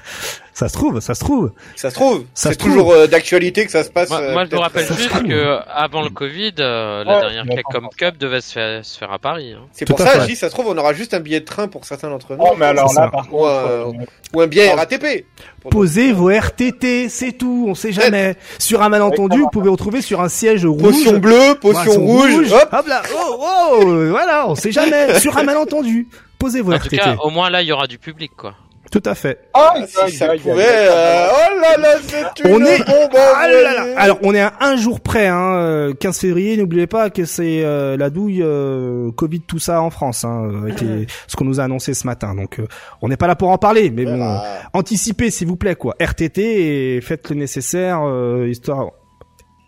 Ça 0.51 0.68
se 0.68 0.73
trouve, 0.73 0.99
ça 0.99 1.15
se 1.15 1.22
trouve. 1.23 1.53
Ça 1.77 1.89
se 1.89 1.95
trouve. 1.95 2.26
Ça 2.34 2.49
C'est 2.49 2.56
se 2.56 2.60
toujours 2.60 2.91
euh, 2.91 3.07
d'actualité 3.07 3.64
que 3.65 3.72
ça 3.72 3.81
se 3.85 3.89
passe. 3.89 4.10
Moi, 4.10 4.19
euh, 4.19 4.34
moi, 4.34 4.43
je 4.43 4.49
peut-être, 4.49 4.61
rappelle 4.61 4.88
juste 4.88 5.23
que 5.26 5.57
avant 5.69 6.01
le 6.01 6.10
Covid, 6.10 6.51
euh, 6.60 7.06
la 7.06 7.14
Ouais, 7.14 7.19
dernière 7.34 7.45
Capcom 7.56 7.88
Cup 7.97 8.18
devait 8.18 8.41
se 8.41 8.51
faire, 8.51 8.84
se 8.84 8.97
faire 8.97 9.10
à 9.14 9.19
Paris. 9.19 9.53
hein. 9.53 9.61
C'est 9.72 9.85
pour 9.88 9.97
ça, 9.97 10.07
fait. 10.07 10.22
je 10.22 10.26
dis, 10.26 10.35
ça 10.35 10.49
se 10.49 10.53
trouve, 10.53 10.68
on 10.68 10.77
aura 10.77 10.91
juste 10.91 11.14
un 11.14 11.22
billet 11.22 11.39
de 11.39 11.45
train 11.45 11.69
pour 11.69 11.85
certains 11.85 12.10
d'entre 12.10 12.34
nous. 12.35 12.43
Oh, 12.45 12.56
mais 12.57 12.65
alors 12.65 12.88
là, 12.88 12.93
ça. 12.93 13.07
par 13.07 13.34
Ou 13.34 13.45
un, 13.45 13.61
contre, 13.64 13.72
euh, 13.72 14.06
ou 14.34 14.41
un 14.41 14.47
billet. 14.47 14.73
RATP. 14.73 15.26
Posez 15.72 16.11
vos 16.11 16.30
RTT, 16.30 17.07
c'est 17.07 17.31
tout, 17.31 17.65
on 17.69 17.73
sait 17.76 17.93
jamais. 17.93 18.35
Sur 18.57 18.81
un 18.81 18.89
malentendu, 18.89 19.39
vous 19.39 19.49
pouvez 19.49 19.68
retrouver 19.69 20.01
sur 20.01 20.21
un 20.21 20.29
siège 20.29 20.65
rouge. 20.65 20.81
Potion 20.81 21.17
bleue, 21.19 21.55
potion 21.61 22.05
Voilà, 22.05 22.33
rouge. 22.35 22.51
Hop. 22.51 22.69
Hop 22.71 22.87
là, 22.87 23.01
oh, 23.15 23.37
oh, 23.39 23.83
euh, 23.87 24.09
voilà, 24.09 24.47
on 24.49 24.55
sait 24.55 24.71
jamais. 24.71 25.13
Sur 25.19 25.37
un 25.37 25.43
malentendu, 25.43 26.07
posez 26.37 26.61
vos 26.61 26.71
En 26.73 26.77
tout 26.77 26.85
RTT. 26.85 26.97
cas, 26.97 27.15
au 27.23 27.29
moins 27.29 27.49
là, 27.49 27.61
il 27.61 27.67
y 27.67 27.71
aura 27.71 27.87
du 27.87 27.97
public, 27.97 28.31
quoi. 28.37 28.53
Tout 28.91 29.03
à 29.05 29.13
fait. 29.13 29.37
Ah, 29.53 29.75
Ah, 29.75 29.85
si 30.07 30.15
ça 30.17 30.29
pouvait. 30.29 30.63
euh, 30.67 31.27
Oh 31.31 31.59
là 31.61 31.77
là, 31.77 31.89
c'est 32.01 32.43
une 32.43 32.55
On 32.55 32.65
est- 32.65 32.79
bombe 32.79 33.11
Ah 33.35 33.47
là 33.47 33.61
là. 33.61 33.85
Alors, 33.97 34.17
on 34.23 34.33
est 34.33 34.39
à 34.39 34.53
un 34.61 34.77
jour 34.77 34.99
près, 34.99 35.27
hein, 35.27 35.53
euh, 35.57 35.93
15 35.93 36.17
février. 36.17 36.57
N'oubliez 36.57 36.87
pas 36.87 37.11
que 37.11 37.23
c'est 37.25 37.61
euh, 37.63 37.97
la 37.97 38.09
douille 38.09 38.41
euh, 38.41 39.11
Covid, 39.11 39.41
tout 39.41 39.59
ça 39.59 39.83
en 39.83 39.91
France, 39.91 40.23
hein, 40.25 40.49
avec 40.63 40.81
les- 40.81 41.05
ce 41.27 41.35
qu'on 41.35 41.45
nous 41.45 41.59
a 41.59 41.65
annoncé 41.65 41.93
ce 41.93 42.07
matin. 42.07 42.33
Donc, 42.33 42.57
euh, 42.59 42.65
on 43.03 43.09
n'est 43.09 43.17
pas 43.17 43.27
là 43.27 43.35
pour 43.35 43.49
en 43.49 43.59
parler, 43.59 43.91
mais 43.91 44.05
bon, 44.05 44.17
Voilà. 44.17 44.43
anticipez 44.73 45.29
s'il 45.29 45.47
vous 45.47 45.55
plaît, 45.57 45.75
quoi. 45.75 45.93
RTT 45.99 46.95
et 46.95 47.01
faites 47.01 47.29
le 47.29 47.35
nécessaire, 47.35 47.99
euh, 48.03 48.47
histoire. 48.49 48.89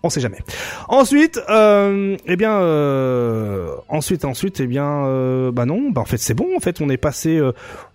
On 0.03 0.09
sait 0.09 0.19
jamais. 0.21 0.39
Ensuite, 0.87 1.39
euh, 1.49 2.17
eh 2.25 2.35
bien, 2.35 2.53
euh, 2.59 3.75
ensuite, 3.87 4.25
ensuite, 4.25 4.59
eh 4.59 4.67
bien, 4.67 5.05
euh, 5.05 5.51
bah 5.51 5.65
non, 5.65 5.91
bah 5.91 6.01
en 6.01 6.05
fait 6.05 6.17
c'est 6.17 6.33
bon. 6.33 6.47
En 6.55 6.59
fait, 6.59 6.81
on 6.81 6.89
est 6.89 6.97
passé. 6.97 7.37
euh, 7.37 7.51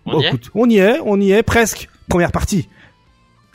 On 0.06 0.12
bon, 0.12 0.20
y 0.20 0.24
est 0.24 0.28
écoute, 0.28 0.50
on 0.54 0.70
y 0.70 0.78
est, 0.78 0.98
on 1.04 1.20
y 1.20 1.32
est 1.32 1.42
presque. 1.42 1.88
Première 2.08 2.30
partie. 2.30 2.68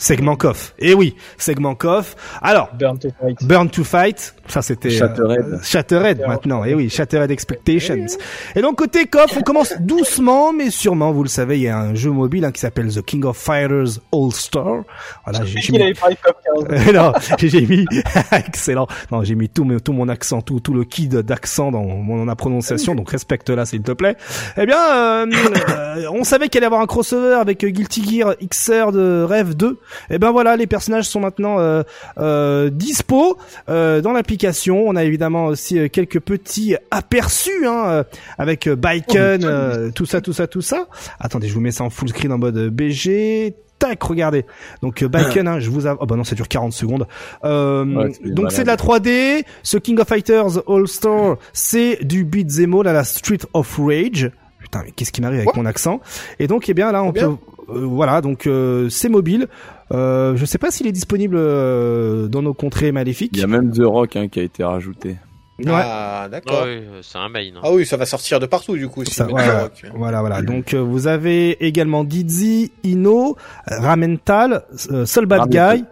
Segment 0.03 0.35
coff. 0.35 0.73
Et 0.79 0.95
oui, 0.95 1.15
segment 1.37 1.75
coff. 1.75 2.15
Alors, 2.41 2.69
Burn 2.73 2.97
to 2.97 3.09
fight. 3.21 3.43
Burn 3.43 3.69
to 3.69 3.83
Fight, 3.83 4.33
ça 4.47 4.63
c'était 4.63 4.89
Shattered. 4.89 5.29
euh, 5.29 5.57
Shattered 5.61 6.21
maintenant. 6.27 6.65
Et 6.65 6.73
oui, 6.73 6.89
Shattered 6.89 7.29
Expectations. 7.29 8.07
Et 8.55 8.61
donc 8.63 8.77
côté 8.79 9.05
coff, 9.05 9.37
on 9.37 9.41
commence 9.41 9.73
doucement 9.79 10.53
mais 10.53 10.71
sûrement, 10.71 11.11
vous 11.11 11.21
le 11.21 11.29
savez, 11.29 11.57
il 11.57 11.61
y 11.63 11.67
a 11.67 11.77
un 11.77 11.93
jeu 11.93 12.09
mobile 12.09 12.45
hein, 12.45 12.51
qui 12.51 12.59
s'appelle 12.59 12.91
The 12.91 13.03
King 13.03 13.25
of 13.25 13.37
Fighters 13.37 13.99
All 14.11 14.31
Star. 14.31 14.83
Voilà, 15.23 15.45
j'ai 15.45 15.71
mis- 15.71 15.81
avait 15.83 15.93
parlé 15.93 16.15
de 16.15 16.21
Cop 16.65 16.67
15. 16.81 16.93
Non, 16.95 17.13
j'ai 17.37 17.61
mis 17.67 17.85
excellent. 18.31 18.87
Non, 19.11 19.23
j'ai 19.23 19.35
mis 19.35 19.49
tout, 19.49 19.65
mon- 19.65 19.79
tout 19.79 19.93
mon 19.93 20.09
accent, 20.09 20.41
tout 20.41 20.59
tout 20.59 20.73
le 20.73 20.83
kid 20.83 21.15
d'accent 21.17 21.69
dans 21.71 21.83
mon 21.83 22.25
la 22.25 22.35
prononciation. 22.35 22.95
Donc 22.95 23.11
respecte-la 23.11 23.67
s'il 23.67 23.83
te 23.83 23.91
plaît. 23.91 24.15
Eh 24.57 24.65
bien, 24.65 24.79
euh, 24.95 25.25
euh, 25.69 26.05
on 26.11 26.23
savait 26.23 26.49
qu'il 26.49 26.57
allait 26.57 26.65
y 26.65 26.67
avoir 26.67 26.81
un 26.81 26.87
crossover 26.87 27.35
avec 27.35 27.63
Guilty 27.63 28.19
Gear 28.19 28.33
XR 28.43 28.91
de 28.91 29.23
Rêve 29.29 29.53
2. 29.55 29.79
Eh 30.09 30.19
ben 30.19 30.31
voilà, 30.31 30.55
les 30.55 30.67
personnages 30.67 31.05
sont 31.05 31.19
maintenant 31.19 31.59
euh, 31.59 31.83
euh, 32.17 32.69
dispo 32.69 33.37
euh, 33.69 34.01
dans 34.01 34.11
l'application. 34.13 34.83
On 34.87 34.95
a 34.95 35.03
évidemment 35.03 35.45
aussi 35.47 35.89
quelques 35.89 36.19
petits 36.19 36.75
aperçus 36.91 37.65
hein, 37.67 38.03
avec 38.37 38.67
Baiken, 38.69 39.43
euh, 39.43 39.91
tout 39.91 40.05
ça, 40.05 40.21
tout 40.21 40.33
ça, 40.33 40.47
tout 40.47 40.61
ça. 40.61 40.87
Attendez, 41.19 41.47
je 41.47 41.53
vous 41.53 41.61
mets 41.61 41.71
ça 41.71 41.83
en 41.83 41.89
full 41.89 42.09
screen 42.09 42.31
en 42.31 42.37
mode 42.37 42.69
BG. 42.69 43.55
Tac, 43.79 44.03
regardez. 44.03 44.45
Donc 44.83 45.03
Baiken, 45.03 45.47
hein, 45.47 45.59
je 45.59 45.69
vous 45.71 45.87
av- 45.87 45.97
oh 45.99 46.05
bah 46.05 46.15
non, 46.15 46.23
ça 46.23 46.35
dure 46.35 46.47
40 46.47 46.71
secondes. 46.73 47.07
Euh, 47.43 47.83
Ouais, 47.85 48.11
c'est 48.13 48.29
donc 48.33 48.51
c'est 48.51 48.61
de 48.61 48.67
la 48.67 48.75
3D. 48.75 49.43
Ce 49.63 49.77
King 49.77 49.99
of 49.99 50.07
Fighters 50.07 50.59
All 50.67 50.87
Star, 50.87 51.37
c'est 51.51 51.97
du 52.03 52.23
beat'em 52.23 52.73
all 52.75 52.87
à 52.87 52.93
la 52.93 53.03
Street 53.03 53.39
of 53.53 53.77
Rage. 53.79 54.29
Putain, 54.59 54.83
mais 54.85 54.91
qu'est-ce 54.91 55.11
qui 55.11 55.21
m'arrive 55.21 55.39
avec 55.39 55.55
mon 55.55 55.65
accent? 55.65 55.99
Et 56.37 56.45
donc, 56.45 56.69
eh 56.69 56.75
bien 56.75 56.91
là, 56.91 57.03
on 57.03 57.09
bien. 57.09 57.31
peut, 57.31 57.35
voilà, 57.67 58.21
donc 58.21 58.47
euh, 58.47 58.89
c'est 58.89 59.09
mobile. 59.09 59.47
Euh, 59.91 60.35
je 60.35 60.45
sais 60.45 60.57
pas 60.57 60.71
s'il 60.71 60.87
est 60.87 60.91
disponible 60.91 61.35
euh, 61.37 62.27
dans 62.27 62.41
nos 62.41 62.53
contrées 62.53 62.91
maléfiques. 62.91 63.31
Il 63.33 63.39
y 63.41 63.43
a 63.43 63.47
même 63.47 63.71
The 63.71 63.83
Rock 63.83 64.15
hein, 64.15 64.27
qui 64.27 64.39
a 64.39 64.43
été 64.43 64.63
rajouté. 64.63 65.17
Ouais. 65.59 65.71
Ah, 65.73 66.27
d'accord. 66.31 66.63
Ouais, 66.63 66.81
euh, 66.81 66.99
c'est 67.03 67.17
un 67.19 67.29
main. 67.29 67.41
hein. 67.55 67.59
Ah 67.63 67.71
oui, 67.71 67.85
ça 67.85 67.97
va 67.97 68.05
sortir 68.05 68.39
de 68.39 68.45
partout 68.47 68.75
du 68.75 68.87
coup. 68.87 69.05
Si 69.05 69.13
Ça, 69.13 69.27
voilà, 69.27 69.69
voilà, 69.93 70.21
voilà. 70.21 70.41
Donc 70.41 70.73
euh, 70.73 70.79
vous 70.79 71.07
avez 71.07 71.63
également 71.65 72.03
Dizzy, 72.03 72.71
Ino, 72.83 73.35
Ramental, 73.67 74.63
euh, 74.91 75.05
Soul 75.05 75.25
Bad 75.27 75.49
Guy 75.49 75.83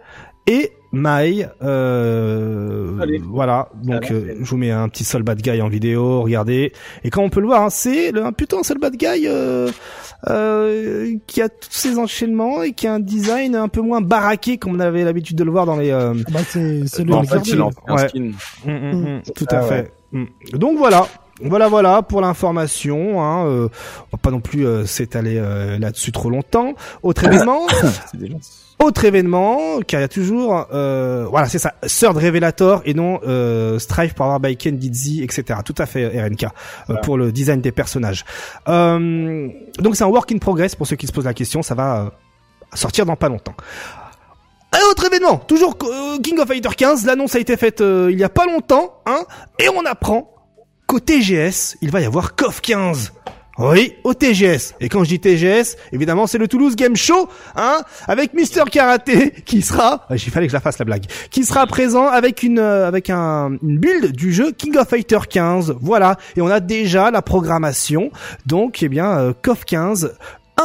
et 0.46 0.72
Mai. 0.92 1.46
Euh, 1.62 2.96
voilà. 3.28 3.68
Donc 3.82 4.10
euh, 4.10 4.34
je 4.40 4.50
vous 4.50 4.56
mets 4.56 4.70
un 4.70 4.88
petit 4.88 5.04
Soul 5.04 5.22
Bad 5.22 5.40
Guy 5.40 5.60
en 5.62 5.68
vidéo. 5.68 6.22
Regardez. 6.22 6.72
Et 7.04 7.10
quand 7.10 7.22
on 7.22 7.30
peut 7.30 7.40
le 7.40 7.46
voir, 7.46 7.62
hein, 7.62 7.70
c'est 7.70 8.10
le- 8.12 8.24
un 8.24 8.32
putain 8.32 8.62
Soul 8.62 8.78
Bad 8.78 8.96
Guy 8.96 9.26
euh, 9.26 9.70
euh, 10.28 11.14
qui 11.26 11.42
a 11.42 11.48
tous 11.48 11.70
ses 11.70 11.98
enchaînements 11.98 12.62
et 12.62 12.72
qui 12.72 12.86
a 12.86 12.94
un 12.94 13.00
design 13.00 13.54
un 13.56 13.68
peu 13.68 13.80
moins 13.80 14.00
baraqué 14.00 14.58
comme 14.58 14.74
on 14.76 14.80
avait 14.80 15.04
l'habitude 15.04 15.36
de 15.36 15.44
le 15.44 15.50
voir 15.50 15.66
dans 15.66 15.76
les. 15.76 15.90
euh, 15.90 16.14
Ah 16.26 16.30
Bah, 16.32 16.40
c'est, 16.48 16.58
le 17.04 17.14
en 17.14 17.22
fait, 17.24 17.38
il 17.48 17.60
en 17.62 17.70
fait 17.70 17.76
un 17.86 17.94
Ouais. 17.94 18.08
skin. 18.08 18.30
Mm, 18.66 18.70
mm, 18.70 19.14
mm, 19.16 19.22
tout 19.34 19.46
Ah 19.50 19.56
à 19.58 19.62
ouais. 19.62 19.68
fait. 20.12 20.56
Donc 20.58 20.76
voilà. 20.78 21.06
Voilà, 21.42 21.68
voilà 21.68 22.02
pour 22.02 22.20
l'information. 22.20 23.22
Hein, 23.22 23.46
euh, 23.46 23.68
on 24.12 24.16
va 24.16 24.18
pas 24.20 24.30
non 24.30 24.40
plus 24.40 24.66
euh, 24.66 24.84
s'étaler 24.84 25.38
euh, 25.38 25.78
là-dessus 25.78 26.12
trop 26.12 26.28
longtemps. 26.28 26.74
Autre 27.02 27.26
déjà. 28.18 28.34
Autre 28.80 29.04
événement, 29.04 29.80
car 29.86 30.00
il 30.00 30.02
y 30.02 30.04
a 30.04 30.08
toujours, 30.08 30.66
euh, 30.72 31.26
voilà, 31.28 31.48
c'est 31.48 31.58
ça, 31.58 31.74
Third 31.86 32.16
Revelator 32.16 32.82
et 32.84 32.94
non 32.94 33.20
euh, 33.26 33.78
Strive 33.78 34.14
pour 34.14 34.24
avoir 34.24 34.40
Baiken, 34.40 34.76
Dizzy, 34.76 35.22
etc. 35.22 35.60
Tout 35.64 35.74
à 35.78 35.86
fait, 35.86 36.06
RNK, 36.08 36.44
euh, 36.44 36.48
Voilà. 36.86 37.00
pour 37.02 37.16
le 37.18 37.30
design 37.32 37.60
des 37.60 37.72
personnages. 37.72 38.24
Euh, 38.68 39.48
donc 39.78 39.96
c'est 39.96 40.04
un 40.04 40.08
work 40.08 40.32
in 40.32 40.38
progress 40.38 40.74
pour 40.74 40.86
ceux 40.86 40.96
qui 40.96 41.06
se 41.06 41.12
posent 41.12 41.26
la 41.26 41.34
question. 41.34 41.62
Ça 41.62 41.74
va 41.74 42.00
euh, 42.00 42.10
sortir 42.74 43.06
dans 43.06 43.16
pas 43.16 43.28
longtemps. 43.28 43.54
Un 44.72 44.90
autre 44.90 45.04
événement, 45.04 45.36
toujours 45.38 45.76
euh, 45.82 46.18
King 46.22 46.38
of 46.38 46.46
Fighter 46.48 46.68
15. 46.76 47.04
L'annonce 47.04 47.34
a 47.34 47.38
été 47.40 47.56
faite 47.56 47.80
euh, 47.80 48.08
il 48.10 48.18
y 48.18 48.24
a 48.24 48.28
pas 48.28 48.46
longtemps, 48.46 48.94
hein, 49.04 49.24
et 49.58 49.68
on 49.68 49.84
apprend 49.84 50.32
qu'au 50.86 51.00
TGS, 51.00 51.76
il 51.82 51.90
va 51.90 52.00
y 52.00 52.04
avoir 52.04 52.34
KOF 52.36 52.60
15. 52.60 53.12
Oui, 53.58 53.94
au 54.04 54.14
TGS. 54.14 54.74
Et 54.80 54.88
quand 54.88 55.04
je 55.04 55.08
dis 55.10 55.20
TGS, 55.20 55.76
évidemment, 55.92 56.26
c'est 56.26 56.38
le 56.38 56.48
Toulouse 56.48 56.76
Game 56.76 56.96
Show, 56.96 57.28
hein, 57.56 57.80
avec 58.06 58.32
Mister 58.32 58.62
Karaté 58.70 59.32
qui 59.44 59.60
sera, 59.62 60.06
ah, 60.08 60.14
il 60.14 60.20
fallait 60.20 60.46
que 60.46 60.52
je 60.52 60.56
la 60.56 60.60
fasse 60.60 60.78
la 60.78 60.84
blague, 60.84 61.04
qui 61.30 61.44
sera 61.44 61.66
présent 61.66 62.06
avec 62.06 62.42
une 62.42 62.58
euh, 62.58 62.86
avec 62.86 63.10
un 63.10 63.58
une 63.62 63.78
build 63.78 64.12
du 64.12 64.32
jeu 64.32 64.52
King 64.52 64.76
of 64.76 64.88
Fighter 64.88 65.18
15. 65.28 65.76
Voilà, 65.80 66.16
et 66.36 66.40
on 66.40 66.46
a 66.46 66.60
déjà 66.60 67.10
la 67.10 67.22
programmation. 67.22 68.10
Donc, 68.46 68.82
eh 68.82 68.88
bien, 68.88 69.18
euh, 69.18 69.32
KOF 69.42 69.64
15 69.64 70.14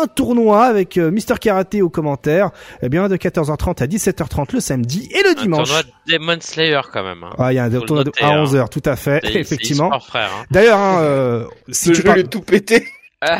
un 0.02 0.08
tournoi 0.08 0.64
avec 0.66 0.98
euh, 0.98 1.12
Mister 1.12 1.36
Karaté 1.40 1.82
aux 1.82 1.90
commentaires, 1.90 2.52
eh 2.82 2.90
bien 2.90 3.08
de 3.10 3.16
14h30 3.18 3.84
à 3.84 3.88
17h30 3.88 4.54
le 4.54 4.60
samedi 4.60 5.10
et 5.12 5.24
le 5.24 5.32
Un 5.32 5.42
dimanche. 5.42 5.68
tournoi 5.68 5.84
de 5.84 6.12
Demon 6.14 6.38
Slayer 6.42 6.82
quand 6.92 7.04
même. 7.04 7.24
Hein. 7.24 7.32
Ah, 7.38 7.54
il 7.54 7.56
y 7.56 7.60
a 7.60 7.64
un 7.66 7.70
tournoi 7.70 8.04
de- 8.04 8.10
noter, 8.10 8.24
à 8.24 8.30
hein. 8.30 8.44
11h, 8.44 8.70
tout 8.70 8.82
à 8.86 8.96
fait, 8.96 9.22
effectivement. 9.24 9.88
e-sport, 9.88 10.06
frère. 10.06 10.30
Hein. 10.40 10.46
D'ailleurs, 10.52 10.80
hein, 10.80 11.00
euh, 11.02 11.46
si 11.70 11.86
Ce 11.86 11.90
tu 11.92 11.96
jeu, 11.98 12.04
parles- 12.04 12.20
est 12.20 12.24
tout 12.30 12.42
pété. 12.42 12.88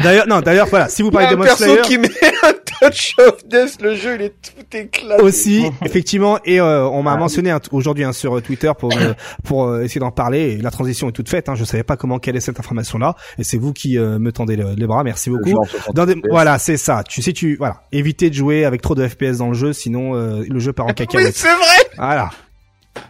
D'ailleurs, 0.04 0.28
non, 0.28 0.42
d'ailleurs, 0.42 0.68
voilà, 0.68 0.90
si 0.90 1.02
vous 1.02 1.10
Il 1.10 1.14
y 1.14 1.18
a 1.18 1.22
parlez 1.22 1.28
de 1.28 1.42
un 1.42 1.44
Demon 1.44 1.44
perso 1.46 1.64
Slayer 1.66 1.82
qui 1.82 1.98
met 1.98 2.10
un 2.44 2.54
touch 2.90 3.14
of 3.20 3.48
death, 3.48 3.82
le 3.82 3.96
jeu, 3.96 4.16
il 4.16 4.22
est 4.22 4.34
tout 4.42 4.78
éclaté. 4.78 5.22
aussi, 5.24 5.66
effectivement, 5.84 6.40
et 6.46 6.60
euh, 6.60 6.86
on 6.88 7.04
m'a 7.04 7.16
mentionné 7.18 7.56
aujourd'hui 7.72 8.04
hein, 8.04 8.14
sur 8.14 8.42
Twitter 8.42 8.72
pour 8.78 8.92
euh, 8.98 9.14
pour 9.44 9.66
euh, 9.66 9.84
essayer 9.84 10.00
d'en 10.00 10.12
parler. 10.12 10.54
Et 10.54 10.58
la 10.58 10.72
transition 10.72 11.10
est 11.10 11.12
toute 11.14 11.30
faite. 11.30 11.50
Hein, 11.50 11.56
je 11.56 11.64
savais 11.64 11.84
pas 11.84 11.98
comment 11.98 12.20
quelle 12.20 12.36
est 12.36 12.40
cette 12.42 12.60
information-là, 12.60 13.16
et 13.38 13.44
c'est 13.44 13.58
vous 13.58 13.74
qui 13.74 13.98
euh, 13.98 14.20
me 14.20 14.32
tendez 14.32 14.56
le- 14.56 14.74
les 14.76 14.88
bras. 14.88 15.04
Merci 15.04 15.30
beaucoup. 15.30 15.50
Genre 15.50 15.68
60 15.68 15.96
Dans 15.96 16.06
des- 16.06 16.14
FPS. 16.16 16.28
voilà, 16.30 16.58
c'est 16.60 16.78
ça. 16.78 17.04
Tu 17.08 17.22
sais, 17.22 17.34
tu 17.34 17.56
voilà, 17.58 17.82
évitez 17.92 18.30
de 18.30 18.36
jouer 18.36 18.66
avec 18.66 18.82
trop 18.82 18.96
de 18.96 19.08
FPS 19.08 19.38
dans 19.38 19.48
le 19.50 19.54
jeu, 19.56 19.74
sinon 19.74 20.16
euh, 20.16 20.44
le 20.50 20.60
jeu 20.60 20.74
part 20.74 20.86
en 20.86 20.90
Oui, 20.90 20.96
cacahuète. 20.96 21.36
c'est 21.36 21.48
vrai. 21.48 21.90
Voilà. 21.98 22.30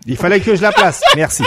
Il 0.07 0.17
fallait 0.17 0.39
que 0.39 0.55
je 0.55 0.61
la 0.61 0.71
place. 0.71 1.01
Merci. 1.15 1.43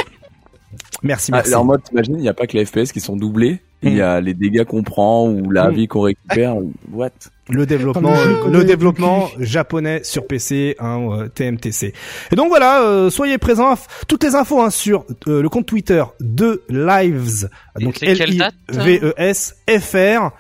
Merci, 1.03 1.31
Ah, 1.33 1.37
merci. 1.39 1.55
en 1.55 1.65
mode, 1.65 1.83
t'imagines, 1.83 2.17
il 2.17 2.23
n'y 2.23 2.29
a 2.29 2.35
pas 2.35 2.47
que 2.47 2.57
les 2.57 2.65
FPS 2.65 2.93
qui 2.93 3.01
sont 3.01 3.17
doublés. 3.17 3.61
Il 3.83 3.95
y 3.95 4.03
a 4.03 4.21
les 4.21 4.35
dégâts 4.35 4.65
qu'on 4.65 4.83
prend 4.83 5.29
ou 5.29 5.51
la 5.51 5.71
Mm. 5.71 5.75
vie 5.75 5.87
qu'on 5.87 6.01
récupère 6.01 6.57
ou 6.57 6.73
what? 6.93 7.11
le 7.51 7.65
développement, 7.65 8.11
le 8.13 8.47
euh, 8.47 8.51
le 8.51 8.65
développement 8.65 9.29
japonais 9.39 10.01
sur 10.05 10.27
PC, 10.27 10.77
hein, 10.81 11.09
euh, 11.13 11.29
TMTC. 11.29 11.95
Et 12.33 12.37
donc 12.37 12.49
voilà, 12.49 12.83
euh, 12.83 13.09
soyez 13.09 13.39
présents. 13.39 13.75
Toutes 14.07 14.25
les 14.25 14.35
infos 14.35 14.61
hein, 14.61 14.71
sur 14.71 15.05
euh, 15.29 15.41
le 15.41 15.49
compte 15.49 15.65
Twitter 15.67 16.03
de 16.21 16.63
Lives, 16.69 17.49
donc 17.81 17.95
quelle 17.95 18.21
L 18.21 18.35
I 18.35 18.43
V 18.69 19.01
E 19.03 19.15
S 19.17 19.57
F 19.69 19.95
R. 19.95 20.33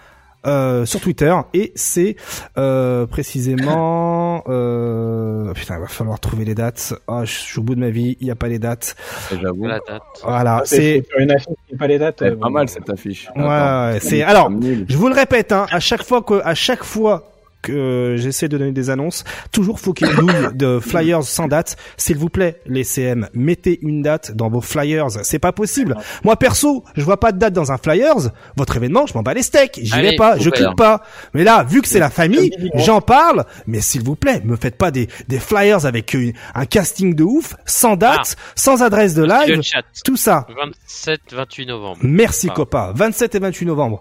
euh, 0.48 0.84
sur 0.86 1.00
Twitter 1.00 1.34
et 1.54 1.72
c'est 1.76 2.16
euh, 2.56 3.06
précisément 3.06 4.42
euh, 4.48 5.52
putain 5.52 5.76
il 5.76 5.80
va 5.80 5.86
falloir 5.88 6.18
trouver 6.20 6.44
les 6.44 6.54
dates 6.54 6.94
ah 7.06 7.24
je 7.24 7.32
suis 7.32 7.58
au 7.58 7.62
bout 7.62 7.74
de 7.74 7.80
ma 7.80 7.90
vie 7.90 8.16
il 8.20 8.24
n'y 8.24 8.30
a 8.30 8.34
pas 8.36 8.48
les 8.48 8.58
dates 8.58 8.96
J'avoue. 9.30 9.66
La 9.66 9.78
date. 9.86 10.02
voilà 10.24 10.58
Ah, 10.60 10.62
c'est 10.64 11.04
sur 11.08 11.18
une 11.18 11.30
affiche, 11.32 11.46
il 11.68 11.72
y 11.72 11.74
a 11.74 11.78
pas 11.78 11.86
les 11.86 11.98
dates. 11.98 12.16
C'est 12.18 12.26
euh, 12.26 12.36
pas 12.36 12.46
bon. 12.46 12.52
mal 12.52 12.68
cette 12.68 12.88
affiche. 12.90 13.28
Ouais, 13.36 13.98
c'est- 14.00 14.22
alors. 14.22 14.50
Je 14.88 14.96
vous 14.96 15.08
le 15.08 15.14
répète, 15.14 15.52
hein, 15.52 15.66
à 15.70 15.80
chaque 15.80 16.02
fois 16.02 16.22
que, 16.22 16.40
à 16.44 16.54
chaque 16.54 16.82
fois 16.84 17.30
que 17.62 18.14
j'essaie 18.16 18.48
de 18.48 18.56
donner 18.58 18.72
des 18.72 18.90
annonces. 18.90 19.24
Toujours 19.52 19.80
faut 19.80 19.92
qu'il 19.92 20.06
y 20.06 20.10
ait 20.10 20.14
une 20.14 20.20
douille 20.20 20.48
de 20.54 20.78
flyers 20.80 21.22
sans 21.24 21.48
date. 21.48 21.76
S'il 21.96 22.16
vous 22.18 22.28
plaît, 22.28 22.60
les 22.66 22.84
CM, 22.84 23.28
mettez 23.34 23.78
une 23.82 24.02
date 24.02 24.32
dans 24.32 24.48
vos 24.48 24.60
flyers. 24.60 25.10
C'est 25.22 25.38
pas 25.38 25.52
possible. 25.52 25.96
Moi 26.24 26.36
perso, 26.36 26.84
je 26.96 27.02
vois 27.04 27.18
pas 27.20 27.32
de 27.32 27.38
date 27.38 27.52
dans 27.54 27.72
un 27.72 27.78
flyers. 27.78 28.30
Votre 28.56 28.76
événement, 28.76 29.06
je 29.06 29.14
m'en 29.14 29.22
bats 29.22 29.34
les 29.34 29.42
steaks. 29.42 29.80
J'y 29.82 30.00
vais 30.00 30.16
pas, 30.16 30.38
je 30.38 30.50
clique 30.50 30.76
pas. 30.76 31.02
Mais 31.34 31.44
là, 31.44 31.64
vu 31.64 31.82
que 31.82 31.88
c'est 31.88 31.98
la 31.98 32.10
famille, 32.10 32.50
j'en 32.74 33.00
parle. 33.00 33.44
Mais 33.66 33.80
s'il 33.80 34.02
vous 34.04 34.16
plaît, 34.16 34.40
me 34.44 34.56
faites 34.56 34.76
pas 34.76 34.90
des, 34.90 35.08
des 35.28 35.38
flyers 35.38 35.84
avec 35.86 36.14
une- 36.14 36.32
un 36.54 36.64
casting 36.66 37.14
de 37.14 37.24
ouf, 37.24 37.56
sans 37.66 37.96
date, 37.96 38.36
sans 38.54 38.82
adresse 38.82 39.14
de 39.14 39.24
live, 39.24 39.60
tout 40.04 40.16
ça. 40.16 40.46
27, 40.56 41.20
28 41.32 41.66
novembre. 41.66 41.98
Merci 42.02 42.48
Ah. 42.50 42.54
Copa. 42.54 42.92
27 42.94 43.34
et 43.34 43.38
28 43.38 43.66
novembre. 43.66 44.00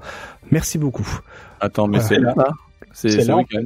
Merci 0.52 0.78
beaucoup. 0.78 1.08
Attends, 1.60 1.88
mais 1.88 2.00
Voilà. 2.00 2.08
c'est 2.08 2.20
là, 2.22 2.34
là. 2.38 2.50
C'est 3.00 3.10
C'est 3.12 3.22
ce 3.22 3.28
là. 3.28 3.38
week-end. 3.38 3.66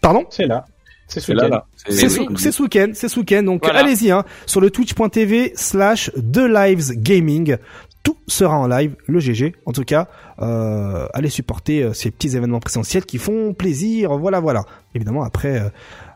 Pardon 0.00 0.24
C'est 0.30 0.46
là. 0.46 0.64
C'est 1.06 1.20
ce 1.20 1.26
C'est 1.26 1.34
là, 1.34 1.44
week-end. 1.44 1.54
là. 1.56 1.66
C'est 1.76 1.90
oui. 1.92 2.10
ce, 2.52 2.62
week-end, 2.62 2.90
c'est 2.94 3.08
ce 3.08 3.20
week-end. 3.20 3.42
Donc 3.44 3.62
Voilà. 3.64 3.80
allez-y 3.80 4.10
hein, 4.10 4.24
sur 4.46 4.60
le 4.60 4.70
twitch.tv 4.70 5.52
slash 5.54 6.10
The 6.14 6.38
Lives 6.38 6.92
Gaming. 6.96 7.56
Tout 8.02 8.18
sera 8.26 8.58
en 8.58 8.66
live, 8.66 8.96
le 9.06 9.20
GG. 9.20 9.54
En 9.64 9.72
tout 9.72 9.84
cas, 9.84 10.08
euh, 10.42 11.06
allez 11.14 11.30
supporter 11.30 11.82
euh, 11.84 11.92
ces 11.94 12.10
petits 12.10 12.36
événements 12.36 12.60
présentiels 12.60 13.04
qui 13.06 13.16
font 13.18 13.54
plaisir. 13.54 14.18
Voilà, 14.18 14.40
voilà. 14.40 14.64
Évidemment 14.94 15.22
après, 15.22 15.58
euh, 15.60 15.68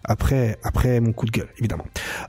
après, 0.08 0.58
après 0.64 1.00
mon 1.00 1.12
coup 1.12 1.26
de 1.26 1.30
gueule, 1.30 1.48
évidemment. 1.58 1.84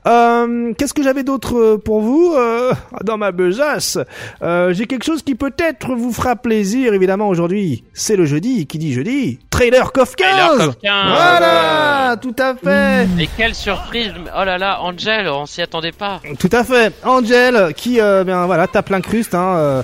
Euh, 0.06 0.72
Qu'est-ce 0.78 0.94
que 0.94 1.02
j'avais 1.02 1.24
d'autre 1.24 1.56
euh, 1.58 1.78
pour 1.78 2.00
vous 2.00 2.34
euh, 2.36 2.72
dans 3.04 3.16
ma 3.18 3.32
besace 3.32 3.98
euh, 4.42 4.72
J'ai 4.72 4.86
quelque 4.86 5.04
chose 5.04 5.22
qui 5.22 5.34
peut-être 5.34 5.94
vous 5.94 6.12
fera 6.12 6.36
plaisir, 6.36 6.94
évidemment 6.94 7.28
aujourd'hui. 7.28 7.84
C'est 7.94 8.16
le 8.16 8.26
jeudi. 8.26 8.66
Qui 8.66 8.78
dit 8.78 8.92
jeudi? 8.92 9.38
Trailer 9.50 9.92
KOF 9.92 10.14
15. 10.14 10.28
Trailer 10.28 10.56
KOF 10.66 10.78
15. 10.82 10.92
Voilà, 11.06 12.16
tout 12.20 12.36
à 12.38 12.54
fait. 12.54 13.08
Et 13.18 13.28
quelle 13.36 13.54
surprise 13.54 14.12
Oh 14.38 14.44
là 14.44 14.58
là, 14.58 14.80
Angel, 14.82 15.28
on 15.28 15.46
s'y 15.46 15.62
attendait 15.62 15.92
pas. 15.92 16.20
Tout 16.38 16.50
à 16.52 16.64
fait. 16.64 16.92
Angel 17.04 17.72
qui 17.74 18.00
euh, 18.00 18.24
bien 18.24 18.46
voilà 18.46 18.66
tape 18.66 18.90
l'incruste 18.90 19.34
hein 19.34 19.54
euh, 19.56 19.82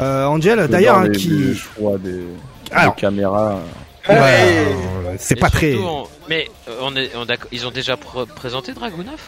euh, 0.00 0.24
Angel 0.26 0.68
d'ailleurs 0.68 0.98
hein, 0.98 1.10
qui 1.10 1.28
les 1.28 1.54
choix 1.54 1.98
des, 1.98 2.12
des 2.12 2.24
Alors. 2.72 2.94
caméras. 2.96 3.58
Ouais, 4.08 4.16
euh, 4.16 5.14
c'est 5.18 5.36
pas 5.36 5.50
très 5.50 5.74
on- 5.76 6.06
Mais 6.28 6.48
euh, 6.68 6.72
on 6.82 6.96
est, 6.96 7.10
on 7.16 7.24
ils 7.52 7.66
ont 7.66 7.70
déjà 7.70 7.94
pr- 7.94 8.26
présenté 8.26 8.72
Dragunov 8.72 9.20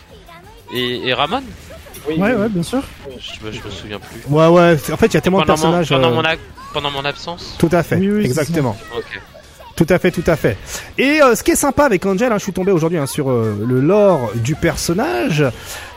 et, 0.74 1.08
et 1.08 1.14
Ramon 1.14 1.42
Oui, 2.08 2.14
Ouais, 2.18 2.32
oui. 2.34 2.40
ouais, 2.42 2.48
bien 2.48 2.62
sûr. 2.62 2.82
je 3.18 3.46
me, 3.46 3.52
je 3.52 3.62
me 3.62 3.70
souviens 3.70 3.98
plus. 4.00 4.20
Ouais 4.28 4.48
ouais, 4.48 4.76
en 4.92 4.96
fait 4.96 5.06
il 5.06 5.14
y 5.14 5.16
a 5.16 5.20
tellement 5.20 5.38
de 5.38 5.42
mon, 5.42 5.46
personnages 5.46 5.88
pendant, 5.90 6.10
euh, 6.10 6.14
mon 6.14 6.22
pendant 6.72 6.90
mon 6.90 7.04
absence 7.04 7.54
tout 7.58 7.68
à 7.72 7.82
fait. 7.82 7.96
Oui, 7.96 8.08
oui, 8.10 8.20
c'est 8.22 8.26
Exactement. 8.28 8.76
Ok. 8.96 9.20
Tout 9.76 9.86
à 9.88 9.98
fait, 9.98 10.12
tout 10.12 10.22
à 10.28 10.36
fait. 10.36 10.56
Et 10.98 11.20
euh, 11.20 11.34
ce 11.34 11.42
qui 11.42 11.50
est 11.50 11.56
sympa 11.56 11.84
avec 11.84 12.06
Angel, 12.06 12.30
hein, 12.30 12.38
je 12.38 12.44
suis 12.44 12.52
tombé 12.52 12.70
aujourd'hui 12.70 12.98
hein, 12.98 13.06
sur 13.06 13.28
euh, 13.28 13.56
le 13.66 13.80
lore 13.80 14.30
du 14.36 14.54
personnage. 14.54 15.44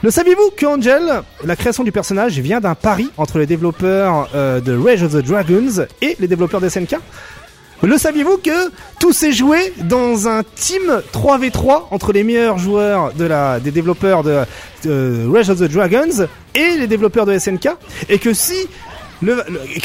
Le 0.02 0.10
saviez-vous 0.10 0.50
que 0.56 0.66
Angel, 0.66 1.22
la 1.44 1.54
création 1.54 1.84
du 1.84 1.92
personnage 1.92 2.36
vient 2.40 2.58
d'un 2.58 2.74
pari 2.74 3.08
entre 3.16 3.38
les 3.38 3.46
développeurs 3.46 4.28
euh, 4.34 4.60
de 4.60 4.76
Rage 4.76 5.04
of 5.04 5.12
the 5.12 5.18
Dragons 5.24 5.86
et 6.02 6.16
les 6.18 6.26
développeurs 6.26 6.60
de 6.60 6.68
SNK 6.68 6.96
le 7.82 7.96
saviez-vous 7.96 8.38
que 8.38 8.70
tout 8.98 9.12
s'est 9.12 9.32
joué 9.32 9.72
dans 9.84 10.26
un 10.26 10.42
team 10.42 11.00
3v3 11.12 11.84
entre 11.90 12.12
les 12.12 12.24
meilleurs 12.24 12.58
joueurs 12.58 13.12
de 13.12 13.24
la, 13.24 13.60
des 13.60 13.70
développeurs 13.70 14.22
de, 14.24 14.44
Rage 15.32 15.50
of 15.50 15.58
the 15.58 15.70
Dragons 15.70 16.26
et 16.54 16.76
les 16.76 16.86
développeurs 16.86 17.26
de 17.26 17.38
SNK 17.38 17.68
et 18.08 18.18
que 18.18 18.32
si 18.32 18.54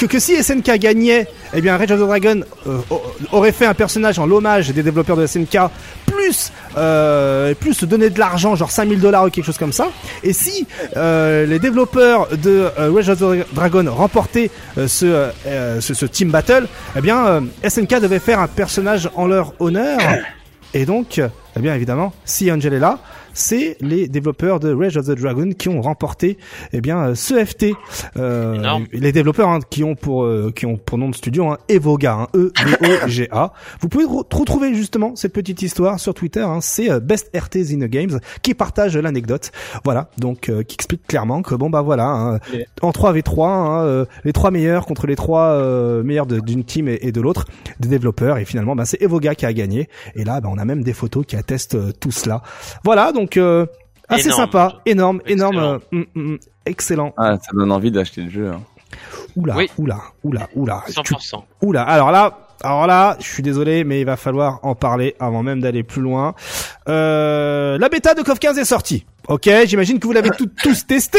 que, 0.07 0.19
si 0.19 0.35
SNK 0.43 0.77
gagnait, 0.77 1.27
eh 1.55 1.61
bien 1.61 1.75
Rage 1.75 1.91
of 1.91 1.99
the 1.99 2.03
Dragon 2.03 2.41
euh, 2.67 2.77
aurait 3.31 3.51
fait 3.51 3.65
un 3.65 3.73
personnage 3.73 4.19
en 4.19 4.27
l'hommage 4.27 4.69
des 4.69 4.83
développeurs 4.83 5.17
de 5.17 5.25
SNK 5.25 5.57
plus 6.23 6.51
euh, 6.77 7.53
plus 7.53 7.83
donner 7.83 8.09
de 8.09 8.19
l'argent 8.19 8.55
genre 8.55 8.71
5000 8.71 8.99
dollars 8.99 9.25
ou 9.25 9.29
quelque 9.29 9.45
chose 9.45 9.57
comme 9.57 9.73
ça. 9.73 9.87
Et 10.23 10.33
si 10.33 10.65
euh, 10.95 11.45
les 11.45 11.59
développeurs 11.59 12.27
de 12.35 12.69
euh, 12.79 12.91
Rage 12.93 13.09
of 13.09 13.19
the 13.19 13.53
Dragon 13.53 13.85
remportaient 13.89 14.49
euh, 14.77 14.87
ce, 14.87 15.29
euh, 15.47 15.81
ce 15.81 15.93
ce 15.93 16.05
team 16.05 16.29
battle, 16.29 16.67
eh 16.95 17.01
bien 17.01 17.43
SNK 17.67 17.99
devait 18.01 18.19
faire 18.19 18.39
un 18.39 18.47
personnage 18.47 19.09
en 19.15 19.27
leur 19.27 19.53
honneur. 19.59 19.99
Et 20.73 20.85
donc, 20.85 21.19
eh 21.19 21.59
bien 21.59 21.75
évidemment, 21.75 22.13
si 22.25 22.51
Angel 22.51 22.73
est 22.73 22.79
là, 22.79 22.97
c'est 23.33 23.77
les 23.81 24.07
développeurs 24.07 24.59
de 24.59 24.73
Rage 24.73 24.97
of 24.97 25.05
the 25.07 25.11
Dragon 25.11 25.49
qui 25.57 25.69
ont 25.69 25.81
remporté 25.81 26.37
eh 26.71 26.81
bien 26.81 26.99
euh, 27.09 27.15
ce 27.15 27.43
FT. 27.43 27.67
Euh, 28.17 28.79
les 28.91 29.11
développeurs 29.11 29.49
hein, 29.49 29.59
qui 29.69 29.83
ont 29.83 29.95
pour 29.95 30.23
euh, 30.23 30.51
qui 30.55 30.65
ont 30.65 30.77
pour 30.77 30.97
nom 30.97 31.09
de 31.09 31.15
studio 31.15 31.47
hein, 31.49 31.57
Evoga, 31.69 32.13
hein, 32.13 32.27
E 32.35 32.51
V 32.65 32.75
O 32.81 33.07
G 33.07 33.27
A. 33.31 33.53
Vous 33.81 33.89
pouvez 33.89 34.05
re- 34.05 34.23
retrouver 34.33 34.73
justement 34.73 35.15
cette 35.15 35.33
petite 35.33 35.61
histoire 35.61 35.99
sur 35.99 36.13
Twitter. 36.13 36.41
Hein, 36.41 36.59
c'est 36.61 36.89
euh, 36.91 36.99
Best 36.99 37.29
RTs 37.35 37.71
in 37.73 37.79
the 37.79 37.89
Games 37.89 38.19
qui 38.41 38.53
partage 38.53 38.97
l'anecdote. 38.97 39.51
Voilà, 39.83 40.09
donc 40.17 40.49
euh, 40.49 40.63
qui 40.63 40.75
explique 40.75 41.05
clairement 41.07 41.41
que 41.41 41.55
bon 41.55 41.69
bah 41.69 41.81
voilà, 41.81 42.07
hein, 42.07 42.39
en 42.81 42.91
3v3, 42.91 43.47
hein, 43.49 43.83
euh, 43.83 44.05
les 44.23 44.33
trois 44.33 44.51
meilleurs 44.51 44.85
contre 44.85 45.07
les 45.07 45.15
trois 45.15 45.47
euh, 45.51 46.03
meilleurs 46.03 46.25
d'une 46.25 46.63
team 46.63 46.87
et, 46.87 46.99
et 47.01 47.11
de 47.11 47.21
l'autre 47.21 47.45
des 47.79 47.87
développeurs 47.89 48.37
et 48.37 48.45
finalement 48.45 48.75
bah, 48.75 48.85
c'est 48.85 49.01
Evoga 49.01 49.35
qui 49.35 49.45
a 49.45 49.53
gagné 49.53 49.89
et 50.15 50.23
là 50.23 50.41
bah, 50.41 50.49
on 50.51 50.57
a 50.57 50.65
même 50.65 50.83
des 50.83 50.93
photos 50.93 51.25
qui 51.25 51.35
attestent 51.35 51.77
tout 51.99 52.11
cela. 52.11 52.41
Voilà 52.83 53.11
donc 53.11 53.22
euh, 53.37 53.65
assez 54.09 54.27
Énorme. 54.27 54.41
sympa, 54.41 54.81
énorme, 54.85 55.21
énorme, 55.25 55.55
Excellent. 55.55 55.73
euh, 55.73 55.79
hum, 55.91 56.05
hum, 56.15 56.37
excellent. 56.65 57.13
Ah, 57.17 57.37
ça 57.41 57.51
donne 57.53 57.71
envie 57.71 57.91
d'acheter 57.91 58.21
le 58.21 58.29
jeu. 58.29 58.49
hein. 58.51 58.61
Oula, 59.35 59.55
Oui. 59.57 59.69
oula, 59.77 59.97
oula, 60.23 60.47
oula. 60.55 60.83
Tu- 60.85 60.93
100%. 60.93 61.43
Oula, 61.63 61.81
alors 61.83 62.11
là, 62.11 62.37
alors 62.63 62.85
là, 62.85 63.17
je 63.19 63.25
suis 63.25 63.41
désolé, 63.41 63.83
mais 63.83 63.99
il 63.99 64.05
va 64.05 64.15
falloir 64.17 64.59
en 64.61 64.75
parler 64.75 65.15
avant 65.19 65.41
même 65.41 65.59
d'aller 65.59 65.81
plus 65.83 66.01
loin. 66.01 66.35
Euh, 66.87 67.77
la 67.79 67.89
bêta 67.89 68.13
de 68.13 68.21
KOF 68.21 68.37
15 68.39 68.57
est 68.59 68.65
sortie. 68.65 69.05
Ok, 69.27 69.49
j'imagine 69.65 69.99
que 69.99 70.05
vous 70.05 70.13
l'avez 70.13 70.29
tous 70.63 70.85
testé. 70.85 71.17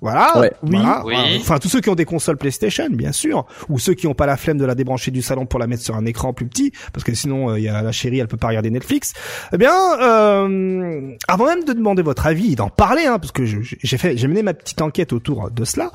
Voilà. 0.00 0.38
Ouais. 0.38 0.52
Voilà. 0.62 1.02
Oui. 1.04 1.14
Voilà. 1.14 1.38
Enfin, 1.40 1.58
tous 1.58 1.68
ceux 1.68 1.80
qui 1.80 1.88
ont 1.88 1.94
des 1.94 2.04
consoles 2.04 2.36
PlayStation, 2.36 2.88
bien 2.90 3.12
sûr, 3.12 3.46
ou 3.68 3.78
ceux 3.78 3.94
qui 3.94 4.06
n'ont 4.06 4.14
pas 4.14 4.26
la 4.26 4.36
flemme 4.36 4.58
de 4.58 4.64
la 4.64 4.74
débrancher 4.74 5.10
du 5.10 5.22
salon 5.22 5.46
pour 5.46 5.58
la 5.58 5.66
mettre 5.66 5.82
sur 5.82 5.96
un 5.96 6.04
écran 6.06 6.32
plus 6.32 6.46
petit, 6.46 6.72
parce 6.92 7.04
que 7.04 7.14
sinon, 7.14 7.50
euh, 7.50 7.58
il 7.58 7.64
y 7.64 7.68
a 7.68 7.82
la 7.82 7.92
chérie, 7.92 8.18
elle 8.18 8.28
peut 8.28 8.36
pas 8.36 8.48
regarder 8.48 8.70
Netflix. 8.70 9.14
Eh 9.52 9.58
bien, 9.58 9.74
euh, 10.00 11.12
avant 11.28 11.46
même 11.46 11.64
de 11.64 11.72
demander 11.72 12.02
votre 12.02 12.26
avis, 12.26 12.52
et 12.52 12.56
d'en 12.56 12.68
parler, 12.68 13.06
hein, 13.06 13.18
parce 13.18 13.32
que 13.32 13.44
j'ai 13.44 13.98
fait, 13.98 14.16
j'ai 14.16 14.28
mené 14.28 14.42
ma 14.42 14.54
petite 14.54 14.82
enquête 14.82 15.12
autour 15.12 15.50
de 15.50 15.64
cela. 15.64 15.90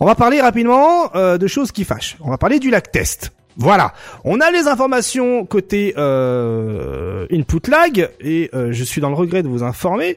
On 0.00 0.06
va 0.06 0.14
parler 0.14 0.40
rapidement 0.40 1.14
euh, 1.14 1.38
de 1.38 1.46
choses 1.46 1.72
qui 1.72 1.84
fâchent. 1.84 2.16
On 2.20 2.30
va 2.30 2.38
parler 2.38 2.58
du 2.58 2.70
lag 2.70 2.82
test. 2.90 3.32
Voilà, 3.56 3.94
on 4.24 4.40
a 4.40 4.50
les 4.50 4.66
informations 4.66 5.46
côté 5.46 5.94
euh, 5.96 7.26
input 7.30 7.70
lag 7.70 8.10
et 8.20 8.50
euh, 8.52 8.72
je 8.72 8.82
suis 8.82 9.00
dans 9.00 9.10
le 9.10 9.14
regret 9.14 9.44
de 9.44 9.48
vous 9.48 9.62
informer 9.62 10.16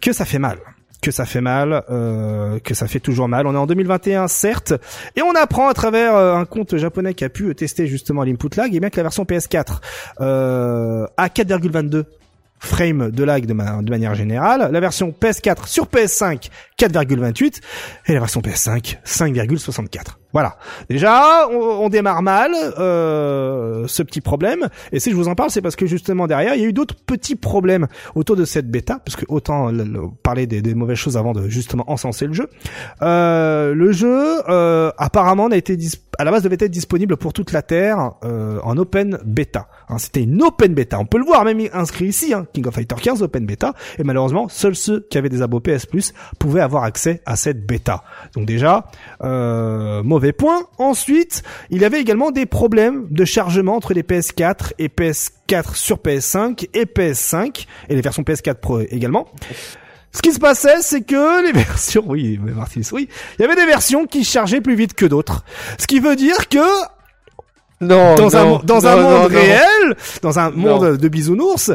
que 0.00 0.14
ça 0.14 0.24
fait 0.24 0.38
mal, 0.38 0.58
que 1.02 1.10
ça 1.10 1.24
fait 1.24 1.40
mal, 1.40 1.84
euh, 1.90 2.58
que 2.60 2.74
ça 2.74 2.86
fait 2.86 3.00
toujours 3.00 3.28
mal. 3.28 3.46
On 3.46 3.54
est 3.54 3.58
en 3.58 3.66
2021 3.66 4.28
certes 4.28 4.74
et 5.16 5.22
on 5.22 5.32
apprend 5.32 5.68
à 5.68 5.74
travers 5.74 6.14
euh, 6.14 6.34
un 6.34 6.44
compte 6.44 6.76
japonais 6.76 7.14
qui 7.14 7.24
a 7.24 7.28
pu 7.28 7.54
tester 7.54 7.86
justement 7.86 8.24
l'input 8.24 8.50
lag 8.56 8.74
et 8.74 8.80
bien 8.80 8.90
que 8.90 8.96
la 8.96 9.04
version 9.04 9.24
PS4 9.24 9.78
euh, 10.20 11.06
a 11.16 11.28
4,22 11.28 12.04
frames 12.60 13.10
de 13.10 13.24
lag 13.24 13.46
de, 13.46 13.52
ma- 13.52 13.82
de 13.82 13.90
manière 13.90 14.14
générale, 14.14 14.68
la 14.72 14.80
version 14.80 15.14
PS4 15.18 15.66
sur 15.66 15.86
PS5 15.86 16.48
4,28 16.78 17.60
et 18.06 18.12
la 18.14 18.20
version 18.20 18.40
PS5 18.40 18.98
5,64. 19.04 19.88
Voilà. 20.32 20.56
Déjà, 20.90 21.48
on, 21.50 21.54
on 21.56 21.88
démarre 21.88 22.22
mal 22.22 22.52
euh, 22.78 23.84
ce 23.88 24.02
petit 24.02 24.20
problème. 24.20 24.68
Et 24.92 25.00
si 25.00 25.10
je 25.10 25.16
vous 25.16 25.28
en 25.28 25.34
parle, 25.34 25.50
c'est 25.50 25.62
parce 25.62 25.74
que 25.76 25.86
justement 25.86 26.26
derrière, 26.26 26.54
il 26.54 26.60
y 26.60 26.64
a 26.64 26.68
eu 26.68 26.72
d'autres 26.72 26.94
petits 26.94 27.34
problèmes 27.36 27.86
autour 28.14 28.36
de 28.36 28.44
cette 28.44 28.70
bêta, 28.70 29.00
parce 29.04 29.16
que 29.16 29.24
autant 29.28 29.70
le- 29.70 29.84
le- 29.84 30.02
parler 30.22 30.46
des, 30.46 30.60
des 30.62 30.74
mauvaises 30.74 30.98
choses 30.98 31.16
avant 31.16 31.32
de 31.32 31.48
justement 31.48 31.90
encenser 31.90 32.26
le 32.26 32.34
jeu. 32.34 32.48
Euh, 33.02 33.74
le 33.74 33.92
jeu, 33.92 34.42
euh, 34.48 34.90
apparemment, 34.98 35.48
n'a 35.48 35.56
été 35.56 35.76
à 36.18 36.24
la 36.24 36.30
base 36.30 36.42
devait 36.42 36.56
être 36.60 36.70
disponible 36.70 37.16
pour 37.16 37.32
toute 37.32 37.52
la 37.52 37.62
terre 37.62 38.12
euh, 38.24 38.58
en 38.64 38.76
open 38.76 39.18
bêta. 39.24 39.68
Hein, 39.88 39.98
C'était 39.98 40.22
une 40.22 40.42
open 40.42 40.74
bêta. 40.74 40.98
On 40.98 41.06
peut 41.06 41.18
le 41.18 41.24
voir 41.24 41.44
même 41.44 41.60
inscrit 41.72 42.06
ici, 42.06 42.32
hein, 42.34 42.46
King 42.52 42.66
of 42.66 42.74
Fighter 42.74 42.96
15 43.00 43.22
open 43.22 43.46
bêta. 43.46 43.74
Et 43.98 44.04
malheureusement, 44.04 44.48
seuls 44.48 44.76
ceux 44.76 45.06
qui 45.10 45.18
avaient 45.18 45.28
des 45.28 45.42
abos 45.42 45.60
PS 45.60 45.86
Plus 45.86 46.12
pouvaient 46.38 46.60
avoir 46.60 46.84
accès 46.84 47.22
à 47.26 47.36
cette 47.36 47.66
bêta. 47.66 48.02
Donc 48.34 48.46
déjà, 48.46 48.86
euh, 49.22 50.02
mauvais 50.02 50.32
point. 50.32 50.66
Ensuite, 50.78 51.42
il 51.70 51.80
y 51.80 51.84
avait 51.84 52.00
également 52.00 52.30
des 52.30 52.46
problèmes 52.46 53.06
de 53.10 53.24
chargement 53.24 53.76
entre 53.76 53.94
les 53.94 54.02
PS4 54.02 54.72
et 54.78 54.88
PS4 54.88 55.74
sur 55.74 55.98
PS5 55.98 56.68
et 56.74 56.84
PS5 56.84 57.66
et 57.88 57.94
les 57.94 58.00
versions 58.00 58.22
PS4 58.22 58.54
Pro 58.54 58.80
également. 58.80 59.28
Ce 60.12 60.22
qui 60.22 60.32
se 60.32 60.38
passait, 60.38 60.80
c'est 60.80 61.02
que 61.02 61.42
les 61.46 61.52
versions, 61.52 62.04
oui, 62.06 62.38
mais 62.42 62.52
Martinez, 62.52 62.86
oui, 62.92 63.08
il 63.38 63.42
y 63.42 63.44
avait 63.44 63.56
des 63.56 63.66
versions 63.66 64.06
qui 64.06 64.24
chargeaient 64.24 64.60
plus 64.60 64.74
vite 64.74 64.94
que 64.94 65.06
d'autres. 65.06 65.44
Ce 65.78 65.86
qui 65.86 66.00
veut 66.00 66.16
dire 66.16 66.48
que 66.48 66.58
Non, 67.80 68.14
dans 68.16 68.36
un, 68.36 68.44
non, 68.44 68.60
dans 68.64 68.80
non, 68.80 68.86
un 68.88 68.96
monde 68.96 69.32
non. 69.32 69.38
réel, 69.38 69.96
dans 70.22 70.38
un 70.38 70.50
monde 70.50 70.96
de 70.96 71.08
bisounours, 71.08 71.70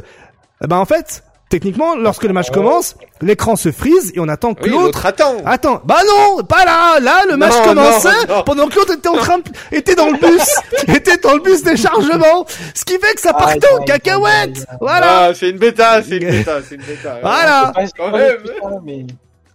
eh 0.64 0.68
ben 0.68 0.78
en 0.78 0.86
fait, 0.86 1.24
techniquement, 1.50 1.96
lorsque 1.96 2.24
le 2.24 2.34
match 2.34 2.50
commence, 2.52 2.96
l'écran 3.22 3.56
se 3.56 3.72
frise 3.72 4.12
et 4.16 4.20
on 4.20 4.28
attend 4.28 4.54
que 4.54 4.64
Oui, 4.64 4.72
l'autre 4.72 5.06
attend. 5.06 5.38
Attends, 5.46 5.82
bah 5.86 6.00
non, 6.06 6.44
pas 6.44 6.66
là, 6.66 7.00
là 7.00 7.22
le 7.30 7.38
match 7.38 7.54
Non, 7.58 7.64
commençait 7.64 8.10
non, 8.28 8.38
non. 8.38 8.44
pendant 8.44 8.68
que 8.68 8.76
l'autre 8.76 8.94
était 8.96 9.08
en 9.08 9.16
train 9.16 9.38
de, 9.38 9.44
était 9.72 9.96
dans 9.96 10.08
le 10.10 10.18
bus, 10.18 10.56
était 10.94 11.18
dans 11.18 11.36
le 11.36 11.40
bus 11.42 11.64
des 11.64 11.78
chargements, 11.78 12.46
ce 12.74 12.84
qui 12.84 12.98
fait 13.00 13.14
que 13.14 13.22
ça 13.22 13.34
partait 13.34 13.72
en 13.74 13.84
cacahuète. 13.84 14.66
Voilà. 14.82 15.28
Ah, 15.28 15.34
c'est 15.34 15.52
une 15.52 15.58
bêta, 15.58 16.02
c'est 16.04 16.18
une 16.18 16.30
bêta, 16.32 16.58
c'est 16.68 16.76
une 16.76 16.82
bêta. 16.82 17.20
Voilà. 17.22 17.72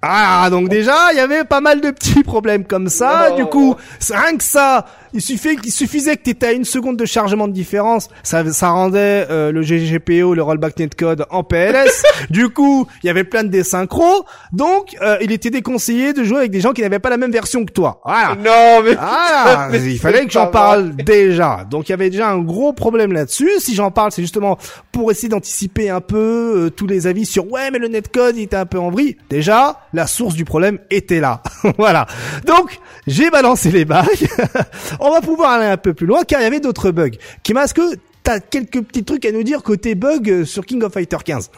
Ah, 0.00 0.48
donc 0.50 0.68
déjà, 0.68 1.12
il 1.12 1.16
y 1.16 1.20
avait 1.20 1.44
pas 1.44 1.60
mal 1.60 1.80
de 1.80 1.90
petits 1.90 2.22
problèmes 2.22 2.64
comme 2.64 2.88
ça. 2.88 3.30
Non. 3.30 3.36
Du 3.36 3.44
coup, 3.46 3.74
c'est 3.98 4.16
rien 4.16 4.36
que 4.36 4.44
ça, 4.44 4.86
il 5.12 5.20
suffisait, 5.20 5.56
il 5.64 5.72
suffisait 5.72 6.16
que 6.16 6.22
t'étais 6.22 6.46
à 6.46 6.52
une 6.52 6.64
seconde 6.64 6.96
de 6.96 7.04
chargement 7.04 7.48
de 7.48 7.52
différence. 7.52 8.08
Ça, 8.22 8.44
ça 8.52 8.68
rendait 8.68 9.26
euh, 9.30 9.50
le 9.50 9.62
GGPO, 9.62 10.34
le 10.34 10.42
rollback 10.42 10.78
netcode 10.78 11.26
en 11.30 11.42
PLS. 11.42 12.04
du 12.30 12.48
coup, 12.48 12.86
il 13.02 13.06
y 13.06 13.10
avait 13.10 13.24
plein 13.24 13.42
de 13.42 13.48
désynchros. 13.48 14.24
Donc, 14.52 14.96
euh, 15.02 15.16
il 15.20 15.32
était 15.32 15.50
déconseillé 15.50 16.12
de 16.12 16.22
jouer 16.22 16.38
avec 16.38 16.50
des 16.52 16.60
gens 16.60 16.72
qui 16.72 16.82
n'avaient 16.82 16.98
pas 17.00 17.10
la 17.10 17.16
même 17.16 17.32
version 17.32 17.64
que 17.64 17.72
toi. 17.72 18.00
Voilà. 18.04 18.36
Non, 18.36 18.82
mais. 18.84 18.96
Ah, 19.00 19.68
Mais 19.70 19.82
il 19.82 19.98
fallait 19.98 20.24
que 20.24 20.32
j'en 20.32 20.46
parle 20.46 20.94
déjà. 20.94 21.66
Donc 21.68 21.88
il 21.88 21.92
y 21.92 21.94
avait 21.94 22.10
déjà 22.10 22.28
un 22.28 22.38
gros 22.38 22.72
problème 22.72 23.12
là-dessus. 23.12 23.50
Si 23.58 23.74
j'en 23.74 23.90
parle, 23.90 24.12
c'est 24.12 24.22
justement 24.22 24.58
pour 24.92 25.10
essayer 25.10 25.28
d'anticiper 25.28 25.90
un 25.90 26.00
peu 26.00 26.66
euh, 26.66 26.70
tous 26.70 26.86
les 26.86 27.06
avis 27.06 27.26
sur 27.26 27.50
ouais, 27.50 27.70
mais 27.70 27.78
le 27.78 27.88
netcode 27.88 28.36
il 28.36 28.42
était 28.42 28.56
un 28.56 28.66
peu 28.66 28.78
en 28.78 28.90
vrille. 28.90 29.16
Déjà, 29.30 29.80
la 29.92 30.06
source 30.06 30.34
du 30.34 30.44
problème 30.44 30.78
était 30.90 31.20
là. 31.20 31.42
voilà. 31.78 32.06
Donc 32.46 32.78
j'ai 33.06 33.30
balancé 33.30 33.70
les 33.70 33.84
bagues. 33.84 34.28
On 35.00 35.10
va 35.10 35.20
pouvoir 35.20 35.52
aller 35.52 35.66
un 35.66 35.76
peu 35.76 35.94
plus 35.94 36.06
loin 36.06 36.24
car 36.24 36.40
il 36.40 36.44
y 36.44 36.46
avait 36.46 36.60
d'autres 36.60 36.90
bugs. 36.90 37.10
Kima, 37.42 37.64
est-ce 37.64 37.74
que 37.74 37.96
t'as 38.22 38.40
quelques 38.40 38.82
petits 38.82 39.04
trucs 39.04 39.24
à 39.24 39.32
nous 39.32 39.42
dire 39.42 39.62
côté 39.62 39.94
bug 39.94 40.30
euh, 40.30 40.44
sur 40.44 40.66
King 40.66 40.82
of 40.82 40.92
Fighter 40.92 41.16
15 41.24 41.50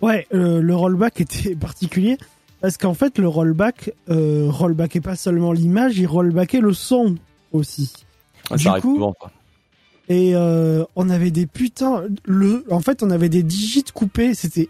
Ouais, 0.00 0.26
euh, 0.34 0.60
le 0.60 0.74
rollback 0.74 1.20
était 1.20 1.54
particulier 1.60 2.18
parce 2.60 2.76
qu'en 2.76 2.94
fait 2.94 3.18
le 3.18 3.26
rollback 3.28 3.92
euh, 4.08 4.46
rollbackait 4.48 5.00
pas 5.00 5.16
seulement 5.16 5.52
l'image, 5.52 5.98
il 5.98 6.06
rollbackait 6.06 6.60
le 6.60 6.72
son 6.72 7.16
aussi. 7.52 7.92
Ah, 8.50 8.56
Du 8.56 8.64
ça 8.64 8.70
arrive 8.70 8.82
coup- 8.82 8.94
souvent. 8.94 9.14
Et 10.08 10.32
euh, 10.34 10.84
on 10.96 11.08
avait 11.10 11.30
des 11.30 11.46
putains 11.46 12.04
le 12.24 12.64
en 12.70 12.80
fait 12.80 13.02
on 13.02 13.10
avait 13.10 13.28
des 13.28 13.42
digits 13.44 13.84
coupés, 13.94 14.34
c'était 14.34 14.68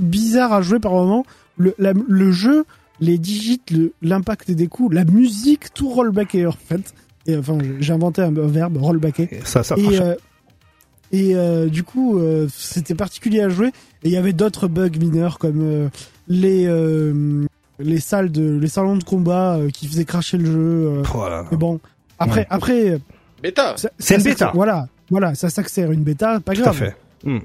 bizarre 0.00 0.52
à 0.52 0.62
jouer 0.62 0.80
par 0.80 0.92
moment. 0.92 1.24
Le 1.56 1.74
la- 1.78 1.92
le 2.08 2.32
jeu, 2.32 2.64
les 3.00 3.18
digits, 3.18 3.60
le- 3.70 3.92
l'impact 4.02 4.50
des 4.50 4.66
coups, 4.66 4.94
la 4.94 5.04
musique, 5.04 5.72
tout 5.74 5.88
rollbacké 5.88 6.46
en 6.46 6.52
fait. 6.52 6.94
Et 7.26 7.36
enfin, 7.36 7.58
j'ai 7.80 7.92
inventé 7.92 8.22
un 8.22 8.30
verbe 8.32 8.76
rollbacké. 8.76 9.40
Ça, 9.44 9.62
ça 9.62 9.76
Et, 9.78 9.98
euh, 10.00 10.14
et 11.12 11.36
euh, 11.36 11.66
du 11.68 11.82
coup, 11.84 12.18
euh, 12.18 12.48
c'était 12.54 12.94
particulier 12.94 13.40
à 13.40 13.48
jouer. 13.48 13.68
Et 14.02 14.08
il 14.08 14.10
y 14.10 14.16
avait 14.16 14.32
d'autres 14.32 14.68
bugs 14.68 14.90
mineurs 14.98 15.38
comme 15.38 15.60
euh, 15.62 15.88
les 16.28 16.66
euh, 16.66 17.44
les 17.78 18.00
salles 18.00 18.30
de 18.30 18.58
les 18.58 18.68
salons 18.68 18.96
de 18.96 19.04
combat 19.04 19.56
euh, 19.56 19.70
qui 19.70 19.86
faisaient 19.86 20.04
cracher 20.04 20.36
le 20.38 20.46
jeu. 20.46 20.52
euh. 20.58 21.02
Voilà. 21.12 21.46
mais 21.50 21.56
bon, 21.56 21.80
après 22.18 22.40
Ouais. 22.40 22.46
après, 22.50 23.00
Bêta. 23.42 23.74
ça- 23.76 23.90
C'est 23.98 24.16
une 24.16 24.22
bêta. 24.22 24.50
Voilà, 24.54 24.88
voilà, 25.10 25.34
ça 25.34 25.50
s'accélère 25.50 25.92
une 25.92 26.02
bêta, 26.02 26.40
pas 26.40 26.52
Tout 26.52 26.60
à 26.60 26.64
grave. 26.64 26.76
fait. 26.76 26.96
Hmm. 27.24 27.38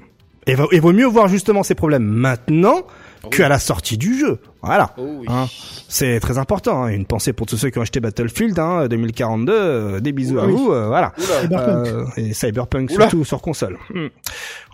Et, 0.46 0.54
va- 0.54 0.66
et 0.72 0.80
vaut 0.80 0.92
mieux 0.92 1.06
voir 1.06 1.28
justement 1.28 1.62
ces 1.62 1.74
problèmes 1.74 2.04
maintenant 2.04 2.82
qu'à 3.30 3.48
la 3.48 3.58
sortie 3.58 3.98
du 3.98 4.18
jeu. 4.18 4.38
Voilà. 4.62 4.94
Oh 4.98 5.02
oui. 5.20 5.26
Hein. 5.28 5.46
C'est 5.88 6.20
très 6.20 6.38
important. 6.38 6.84
hein. 6.84 6.88
Une 6.88 7.04
pensée 7.06 7.32
pour 7.32 7.46
tous 7.46 7.56
ceux 7.56 7.70
qui 7.70 7.78
ont 7.78 7.82
acheté 7.82 8.00
Battlefield 8.00 8.58
hein, 8.58 8.86
2042. 8.88 9.52
euh, 9.52 10.00
des 10.00 10.12
bisous 10.12 10.38
à 10.38 10.46
Oui. 10.46 10.52
vous. 10.52 10.72
euh, 10.72 10.86
voilà. 10.88 11.12
Cyberpunk. 11.18 11.86
Euh, 11.88 12.04
et 12.16 12.32
Cyberpunk 12.34 12.90
Oula. 12.90 13.08
surtout 13.10 13.24
sur 13.24 13.42
console. 13.42 13.76
Hmm. 13.92 14.06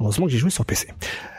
Heureusement 0.00 0.26
que 0.26 0.32
j'ai 0.32 0.38
joué 0.38 0.50
sur 0.50 0.64
PC. 0.64 0.88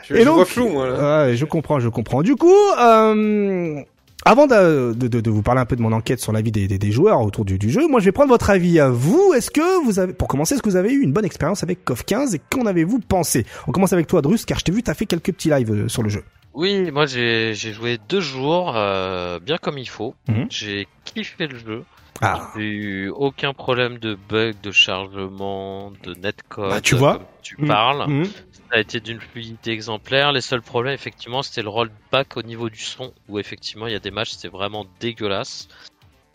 je, 0.08 0.14
et 0.14 0.20
je 0.20 0.24
donc- 0.24 0.36
vois 0.36 0.44
flou, 0.44 0.68
moi. 0.68 0.88
Là. 0.88 1.34
Je 1.34 1.44
comprends, 1.44 1.80
je 1.80 1.88
comprends. 1.88 2.22
Du 2.22 2.36
coup, 2.36 2.52
euh, 2.80 3.80
avant 4.24 4.46
de, 4.46 4.92
de, 4.94 5.08
de- 5.08 5.20
de 5.20 5.30
vous 5.30 5.42
parler 5.42 5.60
un 5.60 5.64
peu 5.66 5.76
de 5.76 5.82
mon 5.82 5.92
enquête 5.92 6.20
sur 6.20 6.32
l'avis 6.32 6.50
des, 6.50 6.66
des, 6.66 6.78
des 6.78 6.90
joueurs 6.92 7.20
autour 7.22 7.44
du, 7.44 7.56
du 7.58 7.70
jeu, 7.70 7.86
moi 7.88 8.00
je 8.00 8.06
vais 8.06 8.12
prendre 8.12 8.28
votre 8.30 8.50
avis 8.50 8.80
à 8.80 8.88
vous. 8.90 9.32
Est-ce 9.34 9.50
que 9.50 9.84
vous 9.84 9.98
avez, 10.00 10.12
pour 10.12 10.26
commencer, 10.28 10.54
est-ce 10.54 10.62
que 10.62 10.68
vous 10.68 10.76
avez 10.76 10.92
eu 10.92 11.02
une 11.02 11.12
bonne 11.12 11.24
expérience 11.24 11.62
avec 11.62 11.84
KOF 11.84 12.04
15 12.04 12.34
et 12.34 12.40
qu'en 12.50 12.66
avez-vous 12.66 12.98
pensé? 12.98 13.46
On 13.68 13.72
commence 13.72 13.92
avec 13.92 14.06
toi, 14.08 14.20
Drus, 14.20 14.44
car 14.44 14.58
je 14.58 14.64
t'ai 14.64 14.72
vu, 14.72 14.82
t'as 14.82 14.94
fait 14.94 15.06
quelques 15.06 15.32
petits 15.32 15.50
lives 15.50 15.86
sur 15.88 16.02
le 16.02 16.08
jeu. 16.08 16.22
Oui, 16.58 16.90
moi 16.90 17.06
j'ai 17.06 17.54
j'ai 17.54 17.72
joué 17.72 17.98
deux 18.08 18.20
jours, 18.20 18.72
euh, 18.74 19.38
bien 19.38 19.58
comme 19.58 19.78
il 19.78 19.88
faut. 19.88 20.16
Mhm. 20.26 20.48
J'ai 20.50 20.88
kiffé 21.04 21.46
le 21.46 21.56
jeu. 21.56 21.84
Ah, 22.20 22.50
J'ai 22.56 22.62
eu 22.64 23.08
aucun 23.10 23.54
problème 23.54 23.98
de 23.98 24.16
bug, 24.16 24.56
de 24.60 24.72
chargement, 24.72 25.92
de 26.02 26.14
netcode. 26.14 26.70
Bah, 26.70 26.80
tu 26.80 26.96
vois. 26.96 27.12
comme 27.18 27.26
tu 27.42 27.54
Mhm. 27.60 27.68
parles. 27.68 28.10
Mhm. 28.10 28.24
Ça 28.24 28.62
a 28.72 28.80
été 28.80 28.98
d'une 28.98 29.20
fluidité 29.20 29.70
exemplaire. 29.70 30.32
Les 30.32 30.40
seuls 30.40 30.60
problèmes, 30.62 30.94
effectivement, 30.94 31.44
c'était 31.44 31.62
le 31.62 31.68
rollback 31.68 32.36
au 32.36 32.42
niveau 32.42 32.68
du 32.68 32.80
son, 32.80 33.14
où 33.28 33.38
effectivement 33.38 33.86
il 33.86 33.92
y 33.92 33.96
a 33.96 34.00
des 34.00 34.10
matchs, 34.10 34.30
c'était 34.32 34.48
vraiment 34.48 34.84
dégueulasse. 34.98 35.68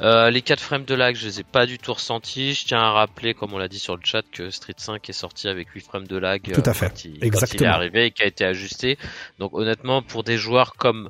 Euh, 0.02 0.30
les 0.32 0.42
4 0.42 0.60
frames 0.60 0.86
de 0.86 0.96
lag, 0.96 1.16
je 1.16 1.26
les 1.28 1.40
ai 1.40 1.44
pas 1.44 1.66
du 1.66 1.78
tout 1.78 1.94
ressentis. 1.94 2.54
Je 2.56 2.66
tiens 2.66 2.80
à 2.82 2.92
rappeler, 2.92 3.34
comme 3.34 3.54
on 3.54 3.58
l'a 3.58 3.68
dit 3.68 3.80
sur 3.80 3.96
le 3.96 4.02
chat, 4.04 4.24
que 4.32 4.50
Street 4.50 4.74
5 4.76 5.08
est 5.08 5.14
sorti 5.14 5.48
avec 5.48 5.70
8 5.70 5.82
frames 5.82 6.08
de 6.08 6.18
lag 6.18 6.42
Tout 6.52 6.64
à 6.66 6.74
fait. 6.74 6.90
quand, 6.90 7.06
il, 7.06 7.12
quand 7.12 7.18
il 7.18 7.24
est 7.24 7.28
Exactement. 7.28 7.70
arrivé 7.72 8.06
et 8.08 8.12
qui 8.12 8.24
a 8.24 8.26
été 8.26 8.44
ajusté. 8.44 8.98
Donc 9.40 9.54
honnêtement, 9.54 10.02
pour 10.02 10.24
des 10.24 10.38
joueurs 10.38 10.74
comme 10.74 11.10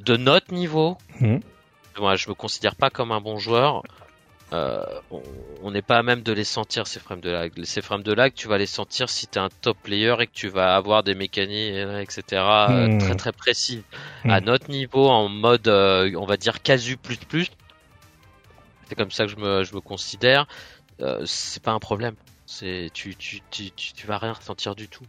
de 0.00 0.16
notre 0.16 0.52
niveau, 0.54 0.96
Mhm. 1.20 1.40
moi 1.98 2.14
je 2.16 2.28
me 2.28 2.34
considère 2.34 2.76
pas 2.76 2.90
comme 2.90 3.10
un 3.12 3.20
bon 3.20 3.38
joueur. 3.38 3.82
Euh, 4.52 4.80
on- 5.10 5.70
n'est 5.72 5.82
pas 5.82 5.98
à 5.98 6.02
même 6.04 6.22
de 6.22 6.32
les 6.32 6.44
sentir 6.44 6.86
ces 6.86 7.00
frames 7.00 7.20
de 7.20 7.30
lag. 7.30 7.52
Ces 7.64 7.82
frames 7.82 8.04
de 8.04 8.12
lag, 8.12 8.32
tu 8.32 8.46
vas 8.46 8.56
les 8.58 8.66
sentir 8.66 9.10
si 9.10 9.26
t'es 9.26 9.40
un 9.40 9.48
top 9.60 9.76
player 9.82 10.14
et 10.20 10.28
que 10.28 10.32
tu 10.32 10.46
vas 10.48 10.76
avoir 10.76 11.02
des 11.02 11.16
mécaniques, 11.16 11.74
euh, 11.74 11.98
etc. 12.00 12.68
euh, 12.70 12.86
Hmm. 12.86 12.98
très 12.98 13.14
très 13.16 13.32
précises. 13.32 13.82
Hmm. 14.24 14.30
À 14.30 14.40
notre 14.40 14.70
niveau, 14.70 15.08
en 15.08 15.28
mode, 15.28 15.66
euh, 15.66 16.12
on 16.16 16.24
va 16.26 16.36
dire 16.36 16.62
casu 16.62 16.96
plus 16.96 17.16
plus. 17.16 17.48
C'est 18.88 18.94
comme 18.94 19.10
ça 19.10 19.24
que 19.24 19.30
je 19.30 19.36
me, 19.36 19.64
je 19.64 19.74
me 19.74 19.80
considère. 19.80 20.46
Euh, 21.00 21.22
c'est 21.26 21.62
pas 21.62 21.72
un 21.72 21.78
problème. 21.78 22.14
C'est 22.46 22.90
tu, 22.94 23.16
tu, 23.16 23.40
tu, 23.50 23.70
tu, 23.72 23.92
tu 23.92 24.06
vas 24.06 24.18
rien 24.18 24.32
ressentir 24.32 24.74
du 24.74 24.88
tout. 24.88 25.04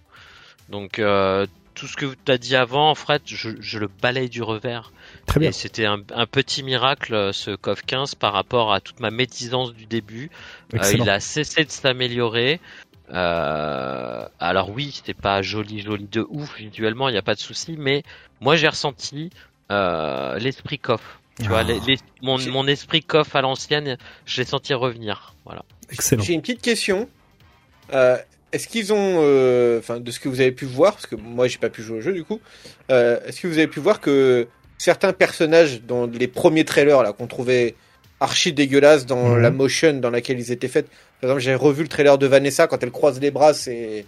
Donc 0.70 1.00
euh, 1.00 1.46
tout 1.76 1.88
ce 1.88 1.96
que 1.96 2.16
tu 2.26 2.32
as 2.32 2.38
dit 2.38 2.56
avant, 2.56 2.90
en 2.90 2.96
fait, 2.96 3.22
je, 3.26 3.52
je 3.60 3.80
le 3.80 3.88
balaye 3.88 4.30
du 4.30 4.42
revers. 4.42 4.92
Très 5.28 5.40
bien. 5.40 5.50
Et 5.50 5.54
c'était 5.54 5.86
un, 5.86 6.02
un 6.14 6.26
petit 6.26 6.64
miracle, 6.64 7.14
euh, 7.14 7.32
ce 7.32 7.56
CoF 7.56 7.84
15, 7.86 8.16
par 8.16 8.34
rapport 8.34 8.74
à 8.74 8.82
toute 8.82 9.00
ma 9.00 9.12
médisance 9.12 9.74
du 9.74 9.86
début. 9.86 10.32
Euh, 10.74 10.92
il 10.94 11.10
a 11.10 11.20
cessé 11.20 11.64
de 11.64 11.70
s'améliorer. 11.70 12.60
Euh, 13.14 14.28
alors 14.40 14.72
oui, 14.72 14.92
c'était 14.92 15.14
pas 15.14 15.42
joli, 15.42 15.82
joli 15.82 16.08
de 16.12 16.26
ouf 16.30 16.58
visuellement, 16.58 17.10
il 17.10 17.14
n'y 17.14 17.18
a 17.18 17.22
pas 17.22 17.36
de 17.36 17.40
souci, 17.40 17.76
mais 17.78 18.04
moi 18.42 18.56
j'ai 18.56 18.68
ressenti 18.68 19.30
euh, 19.72 20.38
l'esprit 20.40 20.80
CoF. 20.80 21.17
Tu 21.42 21.48
vois, 21.48 21.60
Ah. 21.60 21.64
les- 21.64 21.80
les- 21.88 21.98
mon, 22.22 22.68
esprit 22.68 23.02
CoF 23.04 23.36
à 23.36 23.42
l'ancienne, 23.42 23.98
je 24.26 24.42
l'ai 24.42 24.46
senti 24.48 24.74
revenir. 24.74 25.34
Voilà. 25.46 25.64
Excellent. 25.92 26.24
J'ai 26.24 26.34
une 26.34 26.42
petite 26.42 26.62
question. 26.62 27.08
Euh, 27.94 28.18
Est-ce 28.54 28.70
qu'ils 28.70 28.94
ont, 28.94 29.18
euh, 29.22 29.78
enfin, 29.80 30.00
de 30.00 30.10
ce 30.10 30.22
que 30.22 30.30
vous 30.30 30.40
avez 30.40 30.54
pu 30.54 30.64
voir, 30.64 30.94
parce 30.94 31.06
que 31.06 31.16
moi 31.18 31.50
j'ai 31.50 31.58
pas 31.58 31.70
pu 31.70 31.84
jouer 31.84 31.98
au 31.98 32.02
jeu 32.02 32.14
du 32.14 32.24
coup, 32.24 32.40
euh, 32.90 33.20
est-ce 33.26 33.42
que 33.42 33.48
vous 33.48 33.58
avez 33.58 33.68
pu 33.68 33.82
voir 33.82 34.00
que 34.00 34.48
certains 34.78 35.12
personnages 35.12 35.82
dans 35.82 36.06
les 36.08 36.30
premiers 36.30 36.64
trailers 36.64 37.04
là 37.04 37.12
qu'on 37.12 37.28
trouvait 37.28 37.76
archi 38.22 38.54
dégueulasses 38.54 39.06
dans 39.06 39.28
Mhm. 39.36 39.42
la 39.42 39.52
motion 39.52 39.94
dans 40.00 40.10
laquelle 40.10 40.40
ils 40.40 40.52
étaient 40.54 40.70
faits. 40.70 40.88
Par 41.20 41.30
exemple, 41.30 41.42
j'ai 41.42 41.56
revu 41.56 41.84
le 41.84 41.90
trailer 41.90 42.18
de 42.18 42.26
Vanessa 42.26 42.68
quand 42.68 42.82
elle 42.82 42.90
croise 42.92 43.20
les 43.20 43.32
bras, 43.32 43.54
c'est 43.54 44.06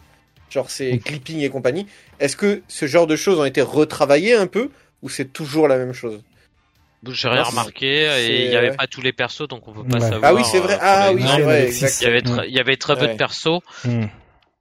genre 0.49 0.69
c'est 0.72 0.97
clipping 0.99 1.39
et 1.41 1.49
compagnie. 1.49 1.85
Est-ce 2.22 2.38
que 2.38 2.61
ce 2.69 2.88
genre 2.88 3.07
de 3.07 3.18
choses 3.18 3.39
ont 3.39 3.45
été 3.45 3.61
retravaillées 3.61 4.35
un 4.35 4.47
peu 4.47 4.69
ou 5.01 5.10
c'est 5.10 5.26
toujours 5.34 5.68
la 5.68 5.77
même 5.77 5.93
chose? 5.93 6.22
J'ai 7.07 7.30
rien 7.30 7.43
remarqué 7.43 7.88
et 8.27 8.43
il 8.45 8.49
n'y 8.49 8.55
avait 8.57 8.76
pas 8.76 8.85
tous 8.88 9.01
les 9.01 9.13
persos 9.13 9.47
donc 9.47 9.67
on 9.67 9.71
peut 9.71 9.84
pas 9.85 9.99
Ouais. 9.99 10.09
savoir. 10.09 10.19
Ah 10.23 10.34
oui, 10.35 10.41
c'est 10.43 10.59
vrai. 10.59 10.73
euh, 10.73 10.77
pour 10.77 10.85
Ah 10.88 11.11
oui, 11.13 11.23
c'est 11.26 11.41
vrai. 11.41 11.65
Exact. 11.67 11.97
Il 12.01 12.03
y 12.03 12.07
avait 12.07 12.21
très, 12.21 12.47
il 12.49 12.53
y 12.55 12.59
avait 12.59 12.76
très 12.77 12.95
peu 12.95 13.05
Ouais. 13.05 13.13
de 13.13 13.17
persos, 13.17 13.59
Hmm. 13.85 14.05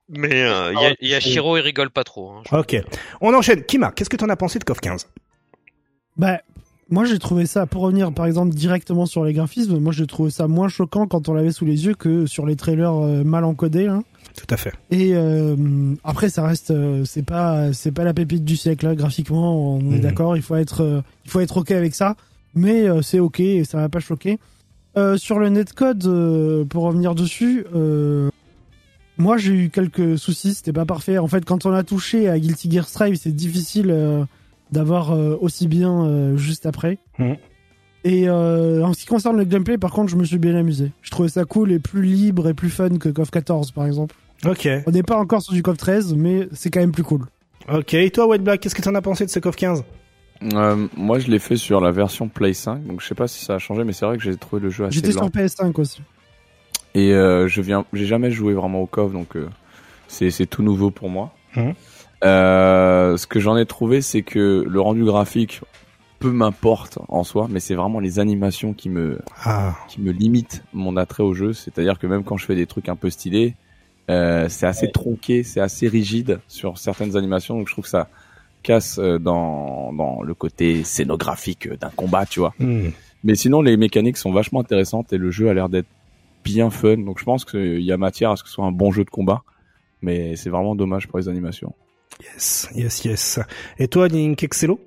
mais 0.08 0.42
euh, 0.44 0.72
Ah, 0.76 0.82
Ya- 0.82 0.94
Yashiro 1.00 1.56
il 1.56 1.60
rigole 1.62 1.90
pas 1.90 2.04
trop. 2.04 2.30
hein, 2.30 2.42
Ok. 2.52 2.76
On 3.20 3.34
enchaîne. 3.34 3.64
Kima, 3.64 3.90
qu'est-ce 3.90 4.08
que 4.10 4.16
t'en 4.16 4.28
as 4.28 4.36
pensé 4.36 4.58
de 4.60 4.64
KOF 4.64 4.78
15 4.80 5.08
Bah, 6.16 6.38
moi 6.90 7.04
j'ai 7.04 7.18
trouvé 7.18 7.44
ça, 7.46 7.66
pour 7.66 7.82
revenir 7.82 8.12
par 8.12 8.26
exemple 8.26 8.54
directement 8.54 9.06
sur 9.06 9.24
les 9.24 9.32
graphismes, 9.32 9.78
moi 9.78 9.92
j'ai 9.92 10.06
trouvé 10.06 10.30
ça 10.30 10.46
moins 10.48 10.68
choquant 10.68 11.06
quand 11.06 11.28
on 11.28 11.34
l'avait 11.34 11.52
sous 11.52 11.64
les 11.64 11.86
yeux 11.86 11.94
que 11.94 12.26
sur 12.26 12.46
les 12.46 12.56
trailers 12.56 12.94
euh, 12.94 13.24
mal 13.24 13.44
encodés. 13.44 13.86
Hein. 13.88 14.04
Tout 14.36 14.46
à 14.54 14.56
fait. 14.56 14.72
Et 14.92 15.14
euh, 15.14 15.56
après 16.04 16.28
ça 16.30 16.46
reste, 16.46 16.70
euh, 16.70 17.04
c'est 17.04 17.24
pas, 17.24 17.72
c'est 17.72 17.90
pas 17.92 18.04
la 18.04 18.14
pépite 18.14 18.44
du 18.44 18.56
siècle 18.56 18.86
là, 18.86 18.94
graphiquement, 18.94 19.74
on 19.74 19.80
est 19.90 19.96
Mhm. 19.96 20.00
d'accord, 20.00 20.36
il 20.36 20.42
faut 20.42 20.54
être, 20.54 20.82
euh, 20.84 21.02
il 21.24 21.30
faut 21.30 21.40
être 21.40 21.56
ok 21.56 21.72
avec 21.72 21.94
ça, 21.94 22.14
mais 22.54 22.88
euh, 22.88 23.02
c'est 23.02 23.20
ok 23.20 23.40
et 23.40 23.64
ça 23.64 23.78
m'a 23.78 23.88
pas 23.88 24.00
choqué. 24.00 24.38
Euh, 24.96 25.16
sur 25.16 25.38
le 25.38 25.48
netcode, 25.48 26.04
euh, 26.06 26.64
pour 26.64 26.84
revenir 26.84 27.14
dessus, 27.14 27.64
moi 29.16 29.36
j'ai 29.36 29.52
eu 29.52 29.70
quelques 29.70 30.18
soucis, 30.18 30.54
c'était 30.54 30.72
pas 30.72 30.86
parfait. 30.86 31.18
En 31.18 31.28
fait, 31.28 31.44
quand 31.44 31.66
on 31.66 31.72
a 31.72 31.82
touché 31.82 32.28
à 32.28 32.38
Guilty 32.38 32.70
Gear 32.70 32.88
Strive, 32.88 33.16
c'est 33.16 33.34
difficile 33.34 34.26
d'avoir 34.70 35.10
aussi 35.40 35.66
bien 35.68 36.36
juste 36.36 36.66
après. 36.66 36.98
Mhm. 37.18 37.36
Et 38.04 38.28
euh, 38.28 38.84
en 38.84 38.92
ce 38.94 39.00
qui 39.00 39.06
concerne 39.06 39.36
le 39.36 39.44
gameplay, 39.44 39.76
par 39.76 39.90
contre, 39.90 40.10
je 40.10 40.16
me 40.16 40.24
suis 40.24 40.38
bien 40.38 40.54
amusé. 40.54 40.92
Je 41.02 41.10
trouvais 41.10 41.28
ça 41.28 41.44
cool 41.44 41.72
et 41.72 41.78
plus 41.78 42.02
libre 42.02 42.48
et 42.48 42.54
plus 42.54 42.70
fun 42.70 42.96
que 42.98 43.08
KOF 43.08 43.30
14, 43.30 43.72
par 43.72 43.86
exemple. 43.86 44.14
Ok. 44.46 44.68
On 44.86 44.90
n'est 44.92 45.02
pas 45.02 45.18
encore 45.18 45.42
sur 45.42 45.52
du 45.52 45.62
KOF 45.62 45.76
13, 45.76 46.14
mais 46.14 46.48
c'est 46.52 46.70
quand 46.70 46.80
même 46.80 46.92
plus 46.92 47.02
cool. 47.02 47.26
Ok, 47.70 47.94
et 47.94 48.10
toi 48.10 48.26
White 48.28 48.42
Black, 48.42 48.60
qu'est-ce 48.60 48.74
que 48.74 48.80
t'en 48.80 48.94
as 48.94 49.02
pensé 49.02 49.26
de 49.26 49.30
ce 49.30 49.40
KOF 49.40 49.56
15 49.56 49.84
Euh, 50.42 50.86
moi, 50.96 51.18
je 51.18 51.28
l'ai 51.28 51.38
fait 51.38 51.56
sur 51.56 51.80
la 51.80 51.90
version 51.90 52.28
Play 52.28 52.52
5, 52.52 52.86
donc 52.86 53.00
je 53.00 53.06
sais 53.06 53.14
pas 53.14 53.28
si 53.28 53.44
ça 53.44 53.54
a 53.54 53.58
changé, 53.58 53.84
mais 53.84 53.92
c'est 53.92 54.06
vrai 54.06 54.16
que 54.16 54.22
j'ai 54.22 54.36
trouvé 54.36 54.62
le 54.62 54.70
jeu 54.70 54.84
assez 54.84 54.96
J'étais 54.96 55.12
sur 55.12 55.22
lent. 55.22 55.28
PS5 55.28 55.80
aussi. 55.80 56.02
Et 56.94 57.12
euh, 57.12 57.48
je 57.48 57.60
viens, 57.60 57.84
j'ai 57.92 58.06
jamais 58.06 58.30
joué 58.30 58.54
vraiment 58.54 58.80
au 58.80 58.86
KOF, 58.86 59.12
donc 59.12 59.36
euh, 59.36 59.48
c'est 60.06 60.30
c'est 60.30 60.46
tout 60.46 60.62
nouveau 60.62 60.90
pour 60.90 61.10
moi. 61.10 61.32
Euh, 62.24 63.16
ce 63.16 63.26
que 63.26 63.40
j'en 63.40 63.56
ai 63.56 63.66
trouvé, 63.66 64.00
c'est 64.00 64.22
que 64.22 64.64
le 64.66 64.80
rendu 64.80 65.04
graphique 65.04 65.60
peu 66.18 66.30
m'importe 66.30 66.98
en 67.08 67.22
soi, 67.22 67.46
mais 67.48 67.60
c'est 67.60 67.76
vraiment 67.76 68.00
les 68.00 68.18
animations 68.18 68.74
qui 68.74 68.88
me 68.88 69.20
Ah, 69.44 69.76
qui 69.88 70.00
me 70.00 70.10
limitent 70.10 70.64
mon 70.72 70.96
attrait 70.96 71.22
au 71.22 71.32
jeu. 71.34 71.52
C'est-à-dire 71.52 71.98
que 71.98 72.06
même 72.06 72.24
quand 72.24 72.36
je 72.36 72.44
fais 72.46 72.56
des 72.56 72.66
trucs 72.66 72.88
un 72.88 72.96
peu 72.96 73.10
stylés, 73.10 73.54
euh, 74.10 74.48
c'est 74.48 74.66
assez 74.66 74.90
tronqué, 74.90 75.42
c'est 75.42 75.60
assez 75.60 75.86
rigide 75.86 76.40
sur 76.48 76.78
certaines 76.78 77.16
animations, 77.16 77.56
donc 77.58 77.68
je 77.68 77.72
trouve 77.72 77.84
que 77.84 77.90
ça 77.90 78.08
casse 78.62 78.98
euh, 78.98 79.18
dans 79.18 79.92
dans 79.92 80.22
le 80.22 80.34
côté 80.34 80.84
scénographique 80.84 81.66
euh, 81.66 81.76
d'un 81.76 81.90
combat, 81.90 82.26
tu 82.26 82.40
vois. 82.40 82.54
hmm. 82.58 82.90
Mais 83.24 83.34
sinon, 83.34 83.62
les 83.62 83.76
mécaniques 83.76 84.16
sont 84.16 84.32
vachement 84.32 84.60
intéressantes 84.60 85.12
et 85.12 85.18
le 85.18 85.30
jeu 85.30 85.48
a 85.48 85.54
l'air 85.54 85.68
d'être 85.68 85.88
bien 86.44 86.70
fun. 86.70 86.98
Donc 86.98 87.18
je 87.18 87.24
pense 87.24 87.44
qu'il 87.44 87.82
y 87.82 87.92
a 87.92 87.96
matière 87.96 88.30
à 88.30 88.36
ce 88.36 88.42
que 88.42 88.48
ce 88.48 88.54
soit 88.54 88.64
un 88.64 88.72
bon 88.72 88.92
jeu 88.92 89.04
de 89.04 89.10
combat. 89.10 89.42
Mais 90.02 90.36
c'est 90.36 90.50
vraiment 90.50 90.76
dommage 90.76 91.08
pour 91.08 91.18
les 91.18 91.28
animations. 91.28 91.74
yes, 92.20 92.68
yes, 92.74 93.04
yes. 93.04 93.40
Et 93.78 93.88
toi, 93.88 94.06
Link 94.08 94.42
Excello 94.42 94.78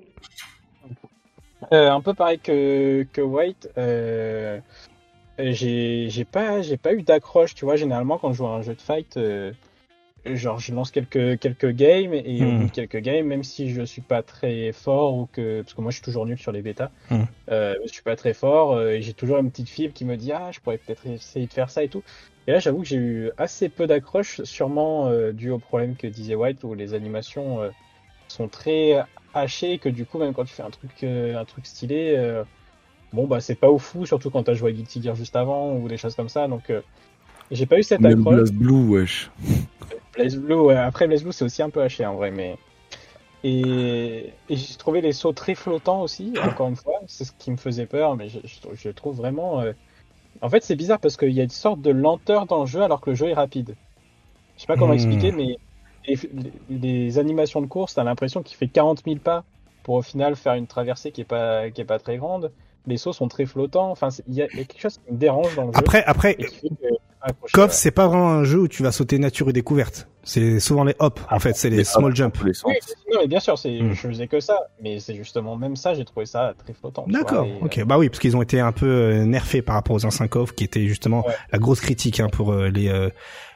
Euh, 1.72 1.90
un 1.90 2.00
peu 2.00 2.14
pareil 2.14 2.38
que, 2.38 3.06
que 3.12 3.20
White. 3.20 3.68
Euh, 3.78 4.58
j'ai 5.38 6.08
j'ai 6.10 6.24
pas 6.24 6.62
j'ai 6.62 6.76
pas 6.76 6.92
eu 6.92 7.02
d'accroche. 7.02 7.54
Tu 7.54 7.64
vois, 7.64 7.76
généralement 7.76 8.18
quand 8.18 8.32
je 8.32 8.38
joue 8.38 8.46
à 8.46 8.56
un 8.56 8.62
jeu 8.62 8.74
de 8.74 8.80
fight, 8.80 9.16
euh, 9.16 9.52
genre 10.24 10.58
je 10.60 10.72
lance 10.74 10.90
quelques 10.90 11.38
quelques 11.40 11.70
games 11.70 12.14
et 12.14 12.44
au 12.46 12.52
Hmm. 12.52 12.58
bout 12.58 12.66
de 12.66 12.72
quelques 12.72 12.98
games, 12.98 13.26
même 13.26 13.42
si 13.44 13.70
je 13.70 13.82
suis 13.82 14.02
pas 14.02 14.22
très 14.22 14.72
fort 14.72 15.16
ou 15.16 15.26
que 15.26 15.62
parce 15.62 15.74
que 15.74 15.80
moi 15.80 15.90
je 15.90 15.96
suis 15.96 16.04
toujours 16.04 16.26
nul 16.26 16.38
sur 16.38 16.52
les 16.52 16.62
bêtas, 16.62 16.92
Hmm. 17.10 17.24
euh, 17.50 17.74
je 17.86 17.92
suis 17.92 18.02
pas 18.02 18.16
très 18.16 18.34
fort. 18.34 18.72
euh, 18.72 18.90
et 18.92 19.02
j'ai 19.02 19.14
toujours 19.14 19.38
une 19.38 19.50
petite 19.50 19.68
fibre 19.70 19.94
qui 19.94 20.04
me 20.04 20.16
dit 20.16 20.32
ah 20.32 20.50
je 20.52 20.60
pourrais 20.60 20.78
peut-être 20.78 21.06
essayer 21.06 21.46
de 21.46 21.52
faire 21.54 21.70
ça 21.70 21.84
et 21.84 21.88
tout. 21.90 22.04
Et 22.46 22.52
là 22.52 22.58
j'avoue 22.60 22.80
que 22.82 22.88
j'ai 22.88 22.96
eu 22.98 23.30
assez 23.38 23.68
peu 23.70 23.86
d'accroche, 23.86 24.42
sûrement 24.44 25.08
euh, 25.08 25.32
dû 25.32 25.50
au 25.50 25.58
problème 25.60 25.96
que 25.96 26.06
disait 26.08 26.34
White 26.36 26.64
où 26.64 26.74
les 26.74 26.94
animations 26.94 27.62
euh, 27.62 27.70
sont 28.28 28.48
très 28.48 28.96
hachées 29.34 29.74
et 29.74 29.78
que 29.80 29.88
du 29.90 30.06
coup 30.06 30.18
même 30.18 30.34
quand 30.34 30.44
tu 30.44 30.54
fais 30.54 30.62
un 30.62 30.70
truc 30.70 31.02
euh, 31.04 31.36
un 31.36 31.44
truc 31.46 31.66
stylé 31.66 32.14
euh, 32.16 32.44
bon 33.12 33.26
bah 33.28 33.40
c'est 33.40 33.56
pas 33.56 33.70
au 33.70 33.78
fou 33.78 34.06
surtout 34.06 34.30
quand 34.30 34.44
t'as 34.44 34.54
joué 34.54 34.70
à 34.70 34.72
Guilty 34.74 35.02
Gear 35.02 35.14
juste 35.16 35.36
avant 35.36 35.74
ou 35.76 35.88
des 35.88 35.98
choses 35.98 36.14
comme 36.16 36.28
ça 36.30 36.48
donc 36.48 36.70
euh, 36.70 36.82
j'ai 37.50 37.66
pas 37.66 37.78
eu 37.78 37.82
cette 37.84 38.04
Même 38.04 38.06
accroche 38.06 38.50
wesh. 38.90 39.30
Blaze 40.14 40.36
Blue 40.36 40.70
après 40.72 41.06
Blaze 41.06 41.22
Blue 41.22 41.32
c'est 41.32 41.44
aussi 41.44 41.62
un 41.62 41.70
peu 41.70 41.82
haché 41.82 42.04
en 42.06 42.14
vrai 42.16 42.30
mais 42.30 42.58
et, 43.42 44.34
et 44.48 44.56
j'ai 44.56 44.76
trouvé 44.76 45.00
les 45.00 45.12
sauts 45.12 45.32
très 45.32 45.54
flottants 45.54 46.02
aussi 46.02 46.38
encore 46.42 46.68
une 46.68 46.76
fois. 46.76 47.00
C'est 47.06 47.24
ce 47.24 47.32
qui 47.32 47.50
me 47.50 47.56
faisait 47.56 47.86
peur 47.86 48.16
mais 48.16 48.28
je, 48.28 48.40
je, 48.44 48.58
je 48.74 48.88
trouve 48.90 49.16
vraiment 49.16 49.60
euh, 49.60 49.72
en 50.42 50.50
fait 50.50 50.62
c'est 50.64 50.76
bizarre 50.76 51.00
parce 51.00 51.16
qu'il 51.16 51.32
y 51.32 51.40
a 51.40 51.44
une 51.44 51.50
sorte 51.50 51.80
de 51.82 51.90
lenteur 51.90 52.46
dans 52.46 52.60
le 52.62 52.66
jeu 52.66 52.82
alors 52.82 53.00
que 53.00 53.10
le 53.10 53.16
jeu 53.16 53.28
est 53.30 53.34
rapide. 53.34 53.78
Je 54.56 54.62
sais 54.62 54.66
pas 54.68 54.76
comment 54.76 54.92
Hmm. 54.92 54.94
expliquer 54.94 55.32
mais 55.32 55.58
les, 56.06 56.18
les 56.70 57.18
animations 57.18 57.62
de 57.62 57.66
course 57.66 57.94
t'as 57.94 58.04
l'impression 58.04 58.42
qu'il 58.42 58.56
fait 58.56 58.68
40 58.68 59.02
000 59.04 59.18
pas 59.20 59.44
pour 59.82 59.96
au 59.96 60.02
final 60.02 60.36
faire 60.36 60.54
une 60.54 60.66
traversée 60.68 61.12
qui 61.12 61.22
est 61.22 61.24
pas 61.24 61.70
qui 61.70 61.80
est 61.80 61.84
pas 61.84 61.98
très 62.00 62.18
grande. 62.18 62.52
Les 62.86 62.96
sauts 62.98 63.12
sont 63.12 63.28
très 63.28 63.46
flottants. 63.46 63.90
Enfin 63.90 64.08
il 64.28 64.34
y, 64.34 64.38
y 64.38 64.42
a 64.42 64.48
quelque 64.48 64.80
chose 64.80 64.98
qui 64.98 65.12
me 65.12 65.18
dérange 65.18 65.56
dans 65.56 65.66
le 65.66 65.72
jeu. 65.72 65.92
Après, 66.06 66.36
KOF, 67.52 67.64
ouais. 67.64 67.68
c'est 67.70 67.90
pas 67.90 68.06
vraiment 68.08 68.30
un 68.30 68.44
jeu 68.44 68.58
où 68.60 68.68
tu 68.68 68.82
vas 68.82 68.92
sauter 68.92 69.18
nature 69.18 69.48
et 69.48 69.52
découverte. 69.52 70.08
C'est 70.24 70.60
souvent 70.60 70.84
les 70.84 70.94
hop, 71.00 71.18
en 71.30 71.38
fait, 71.40 71.56
c'est 71.56 71.68
les 71.70 71.78
Les 71.78 71.84
small 71.84 72.06
hops 72.12 72.14
jump. 72.16 72.34
dans 72.34 72.40
tous 72.40 72.46
les 72.46 72.54
sens. 72.54 72.70
Oui, 72.70 72.76
non, 73.12 73.18
mais 73.22 73.26
bien 73.26 73.40
sûr, 73.40 73.58
c'est, 73.58 73.80
Hmm. 73.80 73.92
je 73.92 74.08
faisais 74.08 74.28
que 74.28 74.38
ça, 74.40 74.56
mais 74.80 75.00
c'est 75.00 75.14
justement 75.16 75.56
même 75.56 75.74
ça, 75.74 75.94
j'ai 75.94 76.04
trouvé 76.04 76.26
ça 76.26 76.54
très 76.64 76.72
flottant. 76.72 77.04
vois, 77.08 77.18
D'accord, 77.20 77.44
et, 77.46 77.58
ok. 77.60 77.84
Bah 77.84 77.98
oui, 77.98 78.08
parce 78.08 78.20
qu'ils 78.20 78.36
ont 78.36 78.42
été 78.42 78.60
un 78.60 78.70
peu 78.72 78.86
euh, 78.86 79.24
nerfés 79.24 79.62
par 79.62 79.74
rapport 79.74 79.96
aux 79.96 80.04
anciens 80.06 80.28
KOF, 80.28 80.52
qui 80.54 80.62
étaient 80.64 80.86
justement 80.86 81.26
Ouais. 81.26 81.34
la 81.52 81.58
grosse 81.58 81.80
critique 81.80 82.20
hein, 82.20 82.28
pour 82.30 82.52
euh, 82.52 82.68
les, 82.68 82.88
euh, 82.88 83.08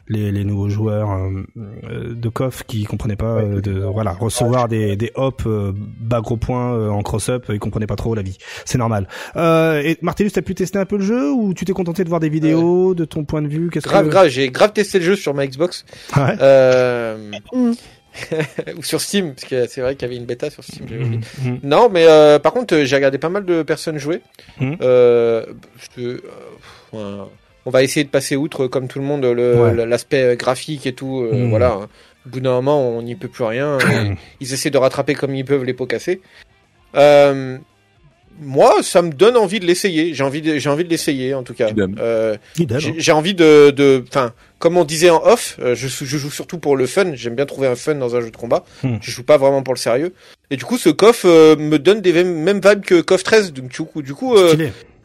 les 0.09 0.33
les 0.33 0.45
nouveaux 0.45 0.69
joueurs 0.69 1.11
euh, 1.11 1.43
euh, 1.57 2.15
de 2.15 2.29
KOF 2.29 2.65
qui 2.65 2.85
comprenaient 2.85 3.17
pas 3.17 3.39
euh, 3.39 3.61
de 3.61 3.81
voilà 3.81 4.13
recevoir 4.13 4.69
des 4.69 4.97
des 4.97 5.11
hops 5.15 5.45
euh, 5.47 5.73
bas 5.75 6.21
gros 6.21 6.37
points 6.37 6.75
euh, 6.75 6.89
en 6.89 7.03
cross 7.03 7.29
up, 7.29 7.47
ils 7.49 7.59
comprenaient 7.59 7.87
pas 7.87 7.97
trop 7.97 8.15
la 8.15 8.23
vie. 8.23 8.39
C'est 8.65 8.79
normal. 8.79 9.09
Euh, 9.37 9.81
et 9.83 9.99
Martellus, 10.03 10.31
t'as 10.31 10.43
pu 10.43 10.55
tester 10.55 10.79
un 10.79 10.87
peu 10.87 10.97
le 10.97 11.05
jeu 11.05 11.33
ou 11.33 11.55
tu 11.55 11.65
t'es 11.65 11.73
contenté 11.73 12.05
de 12.05 12.09
voir 12.09 12.21
des 12.21 12.29
vidéos 12.29 12.95
de 12.95 13.05
ton 13.05 13.25
point 13.25 13.43
de 13.43 13.49
vue 13.49 13.71
Qu'est-ce 13.71 13.89
Grave, 13.89 14.07
que... 14.07 14.11
grave, 14.11 14.29
j'ai 14.29 14.51
grave 14.51 14.73
testé 14.73 14.99
le 14.99 15.05
jeu 15.05 15.17
sur 15.17 15.35
ma 15.35 15.47
Xbox. 15.47 15.85
Ouais. 16.17 16.37
Euh... 16.41 17.33
ou 18.77 18.83
sur 18.83 19.01
Steam, 19.01 19.35
parce 19.35 19.49
que 19.49 19.67
c'est 19.67 19.81
vrai 19.81 19.95
qu'il 19.95 20.03
y 20.03 20.11
avait 20.11 20.17
une 20.17 20.27
bêta 20.27 20.51
sur 20.51 20.65
Steam. 20.65 20.87
Mhm, 20.89 21.21
mhm. 21.45 21.61
Non, 21.63 21.89
mais 21.91 22.07
euh, 22.07 22.39
par 22.39 22.53
contre, 22.53 22.85
j'ai 22.85 22.97
regardé 22.97 23.19
pas 23.19 23.29
mal 23.29 23.45
de 23.45 23.63
personnes 23.63 23.99
jouer. 23.99 24.23
Parce 24.59 24.77
que, 24.79 26.01
euh, 26.01 26.19
euh, 26.95 27.25
on 27.67 27.71
va 27.71 27.83
essayer 27.83 28.05
de 28.05 28.09
passer 28.09 28.37
outre, 28.37 28.67
comme 28.69 28.89
tout 28.89 28.99
le 28.99 29.05
monde, 29.05 29.25
Ouais. 29.25 29.87
l'aspect 29.87 30.37
graphique 30.39 30.87
et 30.87 30.93
tout. 30.95 31.21
euh, 31.21 31.35
Mhm. 31.35 31.51
Voilà. 31.51 31.77
Au 31.77 32.29
bout 32.31 32.41
d'un 32.41 32.53
moment, 32.53 32.89
on 32.89 33.03
n'y 33.03 33.15
peut 33.15 33.29
plus 33.29 33.45
rien. 33.45 33.77
ils 34.41 34.53
essaient 34.55 34.71
de 34.71 34.79
rattraper 34.79 35.15
comme 35.15 35.35
ils 35.35 35.45
peuvent 35.45 35.65
les 35.65 35.75
pots 35.75 35.87
cassés. 35.87 36.21
Euh, 36.97 37.59
moi, 38.41 38.75
ça 38.83 39.01
me 39.03 39.11
donne 39.13 39.37
envie 39.37 39.61
de 39.61 39.67
l'essayer. 39.67 40.13
J'ai 40.13 40.23
envie 40.23 40.43
de, 40.43 40.59
j'ai 40.59 40.69
envie 40.69 40.85
de 40.85 40.91
l'essayer, 40.91 41.35
en 41.35 41.43
tout 41.43 41.55
cas. 41.55 41.69
Euh, 41.99 42.37
j'ai 42.99 43.13
envie 43.13 43.35
de, 43.35 43.71
de, 43.71 44.05
enfin, 44.09 44.33
comme 44.59 44.77
on 44.77 44.85
disait 44.85 45.09
en 45.11 45.23
off, 45.25 45.57
euh, 45.63 45.75
je, 45.75 45.89
je 45.89 46.19
joue 46.19 46.31
surtout 46.31 46.59
pour 46.59 46.77
le 46.77 46.87
fun. 46.87 47.15
J'aime 47.15 47.35
bien 47.35 47.47
trouver 47.47 47.67
un 47.69 47.77
fun 47.77 47.95
dans 47.95 48.15
un 48.15 48.21
jeu 48.21 48.31
de 48.31 48.37
combat. 48.37 48.65
Hmm. 48.83 48.97
Je 49.01 49.11
joue 49.11 49.23
pas 49.23 49.39
vraiment 49.39 49.63
pour 49.63 49.73
le 49.75 49.79
sérieux. 49.79 50.13
Et 50.51 50.57
du 50.57 50.65
coup, 50.65 50.77
ce 50.79 50.91
KOF 50.91 51.23
euh, 51.25 51.57
me 51.57 51.79
donne 51.79 52.01
des 52.03 52.13
mêmes, 52.13 52.61
vibes 52.61 52.83
que 52.85 53.01
KOF 53.01 53.23
13. 53.23 53.53
Donc 53.55 53.69
du 53.71 53.83
coup, 53.83 54.03
du 54.03 54.13
coup, 54.15 54.37
euh. 54.37 54.55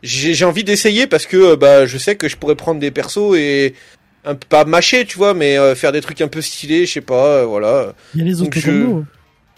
J'ai 0.03 0.33
j'ai 0.33 0.45
envie 0.45 0.63
d'essayer 0.63 1.07
parce 1.07 1.25
que 1.25 1.37
euh, 1.37 1.55
bah 1.55 1.85
je 1.85 1.97
sais 1.97 2.15
que 2.15 2.27
je 2.27 2.37
pourrais 2.37 2.55
prendre 2.55 2.79
des 2.79 2.91
persos 2.91 3.35
et 3.35 3.73
un 4.25 4.35
peu 4.35 4.47
pas 4.47 4.65
mâcher, 4.65 5.05
tu 5.05 5.17
vois, 5.17 5.33
mais 5.33 5.57
euh, 5.57 5.73
faire 5.75 5.91
des 5.91 6.01
trucs 6.01 6.21
un 6.21 6.27
peu 6.27 6.41
stylés, 6.41 6.85
je 6.85 6.93
sais 6.93 7.01
pas, 7.01 7.37
euh, 7.41 7.45
voilà. 7.45 7.93
Il 8.13 8.19
y 8.19 8.21
a 8.21 8.25
les 8.25 8.41
Donc 8.41 8.55
autocombos. 8.57 9.05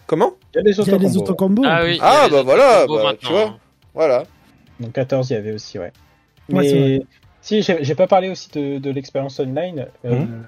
Comment 0.08 0.34
Il 0.54 0.58
y 0.58 0.60
a 0.60 0.64
les 0.64 0.80
autocombos. 0.80 1.22
autocombos. 1.22 1.64
Ah 1.66 1.84
oui. 1.84 1.98
Ah, 2.02 2.28
bah 2.30 2.44
voilà, 2.44 2.86
combos 2.88 3.04
bah, 3.04 3.16
tu 3.20 3.28
vois. 3.28 3.44
hein. 3.46 3.58
Voilà. 3.94 4.24
Donc 4.80 4.94
14, 4.94 5.30
il 5.30 5.34
y 5.34 5.36
avait 5.38 5.52
aussi, 5.54 5.80
ouais. 5.80 5.92
Mais 6.50 7.02
si, 7.42 7.62
j'ai 7.62 7.96
pas 7.96 8.08
parlé 8.08 8.30
aussi 8.30 8.50
de, 8.52 8.80
de 8.80 8.90
l'expérience 8.90 9.40
online. 9.40 9.88
Euh, 10.06 10.16
Mhm. 10.16 10.44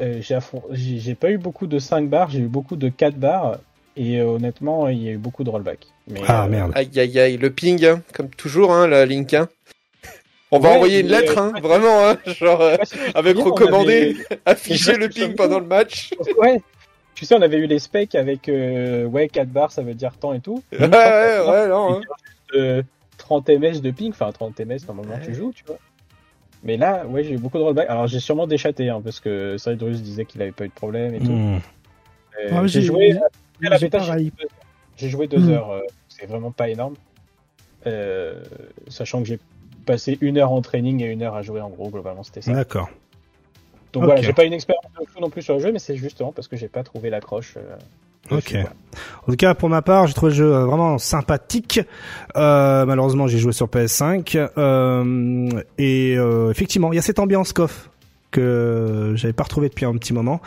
euh, 0.00 0.18
j'ai 0.20 0.34
affron- 0.34 0.64
j'ai 0.70 0.98
j'ai 0.98 1.14
pas 1.14 1.30
eu 1.30 1.38
beaucoup 1.38 1.66
de 1.66 1.78
5 1.78 2.08
bars, 2.08 2.30
j'ai 2.30 2.40
eu 2.40 2.48
beaucoup 2.48 2.76
de 2.76 2.88
4 2.88 3.16
bars. 3.16 3.58
Et 3.96 4.20
euh, 4.20 4.26
honnêtement, 4.26 4.88
il 4.88 5.02
y 5.02 5.08
a 5.08 5.12
eu 5.12 5.16
beaucoup 5.18 5.42
de 5.44 5.50
rollback. 5.50 5.86
Mais, 6.08 6.20
Ah 6.28 6.44
euh, 6.44 6.48
merde. 6.48 6.72
Aïe 6.74 6.90
aïe 6.98 7.18
aïe, 7.18 7.36
le 7.38 7.50
ping, 7.50 7.84
hein, 7.84 8.02
comme 8.12 8.28
toujours, 8.28 8.72
hein, 8.72 8.86
la 8.86 9.06
link. 9.06 9.32
Hein. 9.34 9.48
On 10.52 10.58
va 10.58 10.70
Ouais, 10.70 10.74
envoyer 10.76 11.00
une 11.00 11.08
lettre, 11.08 11.38
euh, 11.38 11.50
hein, 11.54 11.60
vraiment, 11.60 12.08
hein, 12.08 12.16
genre 12.26 12.60
euh, 12.60 12.76
avec 13.14 13.36
recommandé, 13.38 14.16
afficher 14.46 14.96
le 14.96 15.08
ping 15.08 15.34
pendant 15.36 15.58
le 15.58 15.66
match. 15.66 16.10
Ouais. 16.38 16.60
Tu 17.14 17.24
sais, 17.24 17.34
on 17.34 17.40
avait 17.42 17.56
eu 17.56 17.66
les 17.66 17.78
specs 17.78 18.14
avec 18.14 18.48
euh, 18.48 19.04
ouais 19.06 19.28
4 19.28 19.48
bars, 19.48 19.72
ça 19.72 19.82
veut 19.82 19.94
dire 19.94 20.12
tant 20.20 20.34
et 20.34 20.40
tout. 20.40 20.62
Ouais, 20.72 20.78
ouais, 20.86 21.40
ouais, 21.48 21.68
non. 21.68 21.94
Hein. 21.96 22.00
Euh, 22.54 22.82
30 23.16 23.48
ms 23.48 23.80
de 23.80 23.90
ping, 23.90 24.10
enfin 24.12 24.30
30 24.30 24.60
ms 24.60 24.86
normalement 24.86 25.18
tu 25.24 25.34
joues, 25.34 25.52
tu 25.54 25.64
vois. 25.66 25.78
Mais 26.62 26.76
là, 26.76 27.06
ouais, 27.06 27.24
j'ai 27.24 27.32
eu 27.32 27.38
beaucoup 27.38 27.56
de 27.58 27.62
rollback. 27.62 27.88
Alors 27.88 28.06
j'ai 28.06 28.20
sûrement 28.20 28.46
déchaté, 28.46 28.90
hein, 28.90 29.00
parce 29.02 29.20
que 29.20 29.56
Cyrus 29.58 30.02
disait 30.02 30.26
qu'il 30.26 30.42
avait 30.42 30.52
pas 30.52 30.64
eu 30.66 30.68
de 30.68 30.74
problème 30.74 31.14
et 31.14 31.18
tout. 31.20 31.32
Hmm. 31.32 31.56
Euh, 32.38 32.48
Ah, 32.52 32.66
j'ai 32.66 32.80
j'ai- 32.82 32.86
joué 32.86 33.14
après 33.56 33.68
la 33.70 33.76
j'ai 33.78 33.86
bêta, 33.86 33.98
j'ai 34.00 34.06
pareil. 34.08 34.24
joué 34.26 34.30
deux 34.38 34.44
heures. 34.44 34.50
j'ai 34.96 35.08
joué 35.08 35.26
deux 35.28 35.38
Mm. 35.38 35.50
heures, 35.50 35.70
euh, 35.70 35.80
c'est 36.08 36.26
vraiment 36.26 36.50
pas 36.50 36.68
énorme. 36.68 36.94
Euh, 37.86 38.42
sachant 38.88 39.20
que 39.22 39.26
j'ai 39.28 39.38
passé 39.84 40.18
une 40.20 40.38
heure 40.38 40.50
en 40.52 40.60
training 40.62 41.02
et 41.02 41.06
une 41.06 41.22
heure 41.22 41.34
à 41.36 41.42
jouer 41.42 41.60
en 41.60 41.68
gros, 41.70 41.88
globalement 41.90 42.22
c'était 42.24 42.42
ça. 42.42 42.52
D'accord. 42.52 42.88
Donc 43.92 44.04
voilà, 44.04 44.20
j'ai 44.20 44.32
pas 44.32 44.44
une 44.44 44.52
expérience 44.52 44.84
de 45.00 45.06
fou 45.06 45.20
non 45.20 45.30
plus 45.30 45.42
sur 45.42 45.54
le 45.54 45.60
jeu, 45.60 45.72
mais 45.72 45.78
c'est 45.78 45.96
justement 45.96 46.32
parce 46.32 46.48
que 46.48 46.56
j'ai 46.56 46.68
pas 46.68 46.82
trouvé 46.82 47.08
l'accroche. 47.10 47.54
euh, 47.56 47.76
Ok. 48.36 48.56
En 49.26 49.30
tout 49.30 49.36
cas, 49.36 49.54
pour 49.54 49.68
ma 49.68 49.82
part, 49.82 50.08
j'ai 50.08 50.12
trouvé 50.14 50.32
le 50.32 50.36
jeu 50.36 50.48
vraiment 50.50 50.98
sympathique. 50.98 51.80
Euh, 52.36 52.84
malheureusement, 52.84 53.28
j'ai 53.28 53.38
joué 53.38 53.52
sur 53.52 53.68
PS5 53.68 54.36
euh, 54.58 55.48
et 55.78 56.16
euh, 56.18 56.50
effectivement, 56.50 56.92
il 56.92 56.96
y 56.96 56.98
a 56.98 57.02
cette 57.02 57.20
ambiance 57.20 57.52
KOF 57.52 57.88
que 58.30 59.12
j'avais 59.16 59.32
pas 59.32 59.44
retrouvé 59.44 59.68
depuis 59.68 59.84
un 59.84 59.94
petit 59.96 60.12
moment. 60.12 60.40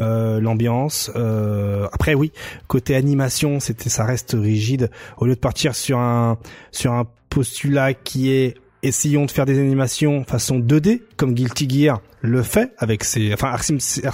Euh, 0.00 0.40
L'ambiance. 0.40 1.10
euh, 1.16 1.86
après, 1.92 2.14
oui, 2.14 2.32
côté 2.68 2.94
animation, 2.94 3.60
c'était, 3.60 3.90
ça 3.90 4.04
reste 4.04 4.36
rigide. 4.38 4.90
Au 5.18 5.26
lieu 5.26 5.34
de 5.34 5.40
partir 5.40 5.74
sur 5.74 5.98
un 5.98 6.38
sur 6.70 6.92
un 6.92 7.06
postulat 7.28 7.94
qui 7.94 8.32
est 8.32 8.56
essayons 8.82 9.26
de 9.26 9.30
faire 9.30 9.44
des 9.44 9.58
animations 9.58 10.24
façon 10.24 10.58
2D 10.58 11.02
comme 11.18 11.34
Guilty 11.34 11.68
Gear 11.68 12.00
le 12.22 12.42
fait 12.42 12.72
avec 12.78 13.04
ses 13.04 13.32
enfin 13.34 13.48
Arc 13.48 13.62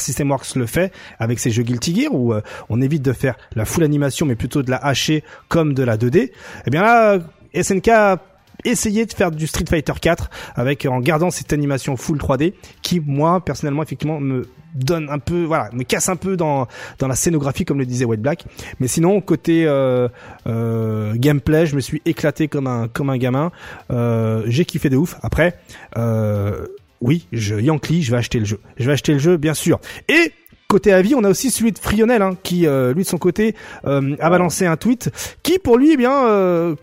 System 0.01 0.31
Works 0.31 0.57
le 0.57 0.67
fait 0.67 0.93
avec 1.21 1.39
ses 1.39 1.53
jeux 1.53 1.63
Guilty 1.63 1.95
Gear 1.95 2.13
où 2.13 2.35
euh, 2.35 2.41
on 2.69 2.83
évite 2.83 3.03
de 3.03 3.13
faire 3.13 3.37
la 3.55 3.65
full 3.65 3.85
animation 3.85 4.27
mais 4.27 4.35
plutôt 4.35 4.65
de 4.65 4.71
la 4.71 4.79
hacher 4.79 5.23
comme 5.49 5.73
de 5.73 5.85
la 5.85 5.97
2D. 5.97 6.31
Eh 6.67 6.71
bien 6.71 6.83
là 6.83 7.19
SNK 7.55 8.19
a 8.65 8.69
essayé 8.69 9.07
de 9.07 9.13
faire 9.13 9.31
du 9.31 9.47
Street 9.47 9.65
Fighter 9.69 9.93
4 10.01 10.31
avec 10.55 10.87
en 10.87 11.01
gardant 11.01 11.31
cette 11.31 11.53
animation 11.53 11.97
full 11.97 12.19
3D 12.19 12.55
qui 12.83 13.01
moi 13.01 13.45
personnellement 13.45 13.83
effectivement 13.83 14.21
me 14.21 14.49
donne 14.75 15.09
un 15.11 15.19
peu, 15.19 15.45
voilà, 15.45 15.71
me 15.73 15.85
casse 15.85 16.09
un 16.09 16.17
peu 16.17 16.37
dans 16.37 16.69
dans 16.99 17.09
la 17.09 17.15
scénographie 17.15 17.65
comme 17.65 17.79
le 17.79 17.87
disait 17.87 18.05
White 18.05 18.21
Black. 18.21 18.45
Mais 18.79 18.89
sinon 18.89 19.21
côté 19.21 19.65
euh, 19.67 20.09
euh, 20.47 21.15
gameplay, 21.17 21.67
je 21.67 21.77
me 21.77 21.81
suis 21.81 22.03
éclaté 22.05 22.49
comme 22.49 22.67
un 22.67 22.89
comme 22.89 23.11
un 23.11 23.17
gamin. 23.17 23.53
Euh, 23.91 24.43
j'ai 24.47 24.65
kiffé 24.65 24.91
de 24.91 24.97
ouf. 24.97 25.17
Après, 25.23 25.59
euh, 25.97 26.67
oui, 27.01 27.27
je 27.33 27.57
Yankee, 27.57 28.03
je 28.03 28.11
vais 28.11 28.19
acheter 28.19 28.39
le 28.39 28.45
jeu. 28.45 28.61
Je 28.77 28.87
vais 28.87 28.93
acheter 28.93 29.13
le 29.13 29.19
jeu, 29.19 29.37
bien 29.37 29.55
sûr. 29.55 29.81
Et 30.09 30.33
Côté 30.69 30.93
avis, 30.93 31.15
on 31.15 31.23
a 31.23 31.29
aussi 31.31 31.53
celui 31.53 31.71
de 31.71 31.79
Frionel, 31.79 32.23
hein, 32.23 32.37
qui 32.43 32.67
euh, 32.67 32.93
lui 32.93 33.05
de 33.05 33.09
son 33.09 33.19
côté 33.19 33.55
euh, 33.87 34.17
a 34.19 34.31
balancé 34.31 34.67
un 34.67 34.77
tweet, 34.77 35.13
qui 35.45 35.61
pour 35.61 35.79
lui, 35.79 35.93
eh 35.93 35.97
bien, 35.97 36.27
euh, 36.27 36.75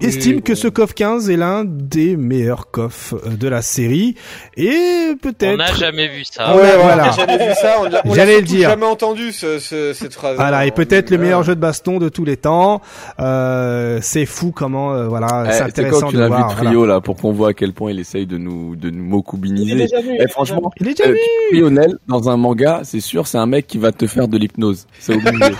estime 0.00 0.42
que 0.42 0.54
ce 0.54 0.68
KOF 0.68 0.94
15 0.94 1.30
est 1.30 1.36
l'un 1.36 1.64
des 1.64 2.16
meilleurs 2.16 2.70
KOF 2.70 3.14
euh, 3.14 3.36
de 3.36 3.48
la 3.48 3.62
série 3.62 4.14
et 4.56 5.12
peut-être 5.20 5.54
On 5.54 5.56
n'a 5.58 5.72
jamais 5.72 6.08
vu 6.08 6.24
ça. 6.24 6.56
Ouais, 6.56 6.76
voilà. 6.80 7.06
On 7.06 7.08
a 7.08 7.12
jamais 7.26 7.38
vu 7.48 7.52
ça. 7.60 7.76
On 7.80 7.84
l'a- 7.84 8.02
on 8.04 8.08
l'a 8.10 8.14
J'allais 8.14 8.36
le 8.40 8.42
dire. 8.46 8.68
jamais 8.70 8.86
entendu 8.86 9.32
ce, 9.32 9.58
ce- 9.58 9.92
cette 9.92 10.14
phrase. 10.14 10.36
voilà 10.36 10.66
et 10.66 10.70
peut-être 10.72 11.10
le 11.10 11.18
mais, 11.18 11.24
meilleur 11.24 11.40
euh, 11.40 11.44
jeu 11.44 11.54
de 11.54 11.60
baston 11.60 11.98
de 11.98 12.08
tous 12.08 12.24
les 12.24 12.36
temps. 12.36 12.80
Euh, 13.20 13.98
c'est 14.02 14.26
fou 14.26 14.50
comment 14.52 14.92
euh, 14.94 15.06
voilà, 15.08 15.44
Eh, 15.48 15.52
c'est 15.52 15.62
intéressant 15.62 16.00
quand 16.00 16.08
tu 16.08 16.16
de 16.16 16.20
l'as 16.20 16.28
voir. 16.28 16.48
vu 16.48 16.54
voilà. 16.56 16.70
Trio 16.70 16.86
là 16.86 17.00
pour 17.00 17.16
qu'on 17.16 17.32
voit 17.32 17.50
à 17.50 17.52
quel 17.54 17.72
point 17.72 17.90
il 17.92 18.00
essaye 18.00 18.26
de 18.26 18.38
nous 18.38 18.76
de 18.76 18.90
nous 18.90 19.02
Il 19.02 19.06
est 19.06 19.08
mokubiniser. 19.08 19.74
déjà 19.76 20.00
vu. 20.00 20.08
il 20.14 20.20
est 20.20 20.24
Eh, 20.24 20.28
franchement, 20.28 20.70
Il 20.80 20.88
est 20.88 20.94
déjà 20.98 21.08
euh, 21.10 21.12
vu. 21.52 21.60
Lionel 21.60 21.98
dans 22.08 22.28
un 22.28 22.36
manga, 22.36 22.80
c'est 22.84 23.00
sûr, 23.00 23.26
c'est 23.26 23.38
un 23.38 23.46
mec 23.46 23.66
qui 23.66 23.78
va 23.78 23.92
te 23.92 24.06
faire 24.06 24.26
de 24.28 24.36
l'hypnose. 24.38 24.86
C'est 24.98 25.14
obligé. 25.14 25.32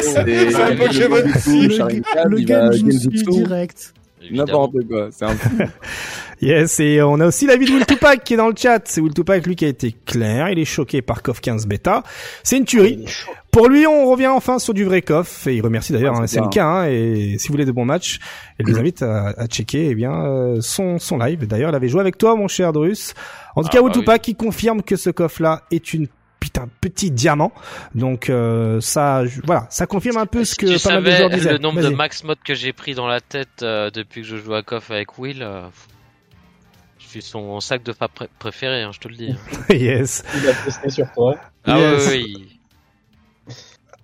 C'est 0.00 0.18
un 0.18 0.76
Pokémon. 0.76 1.16
Le, 2.28 2.38
le 2.38 3.57
direct. 3.58 3.94
N'importe 4.30 4.72
quoi. 4.88 5.08
C'est 5.10 5.24
un. 5.24 5.36
Yes, 6.40 6.78
et 6.78 7.02
on 7.02 7.18
a 7.18 7.26
aussi 7.26 7.46
l'avis 7.48 7.66
de 7.66 7.72
Will 7.72 7.84
Tupac 7.84 8.22
qui 8.22 8.34
est 8.34 8.36
dans 8.36 8.48
le 8.48 8.54
chat. 8.56 8.80
C'est 8.84 9.00
Will 9.00 9.12
Tupac, 9.12 9.44
lui, 9.44 9.56
qui 9.56 9.64
a 9.64 9.68
été 9.68 9.92
clair. 10.06 10.48
Il 10.50 10.58
est 10.60 10.64
choqué 10.64 11.02
par 11.02 11.22
KOF 11.24 11.40
15 11.40 11.66
bêta. 11.66 12.04
C'est 12.44 12.56
une 12.58 12.64
tuerie. 12.64 13.06
Pour 13.50 13.68
lui, 13.68 13.88
on 13.88 14.08
revient 14.08 14.28
enfin 14.28 14.60
sur 14.60 14.72
du 14.72 14.84
vrai 14.84 15.02
KOF. 15.02 15.48
Et 15.48 15.56
il 15.56 15.62
remercie 15.62 15.92
d'ailleurs 15.92 16.14
Ah, 16.16 16.22
hein, 16.22 16.26
c'est 16.28 16.38
SNK. 16.38 16.56
Hein, 16.58 16.84
et 16.88 17.34
si 17.38 17.48
vous 17.48 17.54
voulez 17.54 17.64
de 17.64 17.72
bons 17.72 17.84
matchs, 17.84 18.20
il 18.60 18.66
vous 18.66 18.78
invite 18.78 19.02
à, 19.02 19.30
à 19.36 19.46
checker 19.48 19.88
eh 19.90 19.94
bien 19.96 20.12
euh, 20.12 20.60
son, 20.60 21.00
son 21.00 21.18
live. 21.18 21.44
D'ailleurs, 21.48 21.70
il 21.70 21.74
avait 21.74 21.88
joué 21.88 22.00
avec 22.00 22.18
toi, 22.18 22.36
mon 22.36 22.46
cher 22.46 22.72
Drus. 22.72 23.14
En 23.56 23.62
tout 23.62 23.68
Ah, 23.72 23.74
cas, 23.74 23.80
Will 23.80 23.88
bah 23.88 23.94
oui. 23.96 24.00
Tupac 24.02 24.22
qui 24.22 24.36
confirme 24.36 24.82
que 24.82 24.94
ce 24.94 25.10
KOF-là 25.10 25.62
est 25.72 25.92
une 25.92 26.06
putain 26.48 26.68
petit 26.80 27.10
diamant. 27.10 27.52
Donc 27.94 28.30
euh, 28.30 28.80
ça, 28.80 29.24
je- 29.26 29.40
voilà, 29.44 29.66
ça 29.70 29.86
confirme 29.86 30.16
un 30.16 30.26
peu 30.26 30.44
ce 30.44 30.54
que 30.56 30.66
tu 30.66 30.82
pas 30.82 30.94
mal 30.94 31.02
de 31.04 31.10
savais 31.10 31.16
joueurs 31.18 31.30
disaient. 31.30 31.52
le 31.52 31.58
nombre 31.58 31.82
de 31.82 31.88
max 31.90 32.24
modes 32.24 32.38
que 32.44 32.54
j'ai 32.54 32.72
pris 32.72 32.94
dans 32.94 33.06
la 33.06 33.20
tête 33.20 33.62
euh, 33.62 33.90
depuis 33.90 34.22
que 34.22 34.26
je 34.28 34.36
joue 34.36 34.54
à 34.54 34.62
KOF 34.62 34.90
avec 34.90 35.18
Will, 35.18 35.42
euh, 35.42 35.62
je 36.98 37.06
suis 37.06 37.22
son 37.22 37.60
sac 37.60 37.82
de 37.82 37.92
pas 37.92 38.08
pré- 38.08 38.28
préféré, 38.38 38.82
hein, 38.82 38.90
je 38.92 38.98
te 39.00 39.08
le 39.08 39.16
dis. 39.16 39.34
yes. 39.70 40.24
Il 40.42 40.48
a 40.48 40.54
testé 40.54 40.90
sur 40.90 41.10
toi. 41.12 41.36
Ah 41.64 41.78
Yes. 41.78 42.08
oui, 42.10 42.34
oui. 42.36 42.54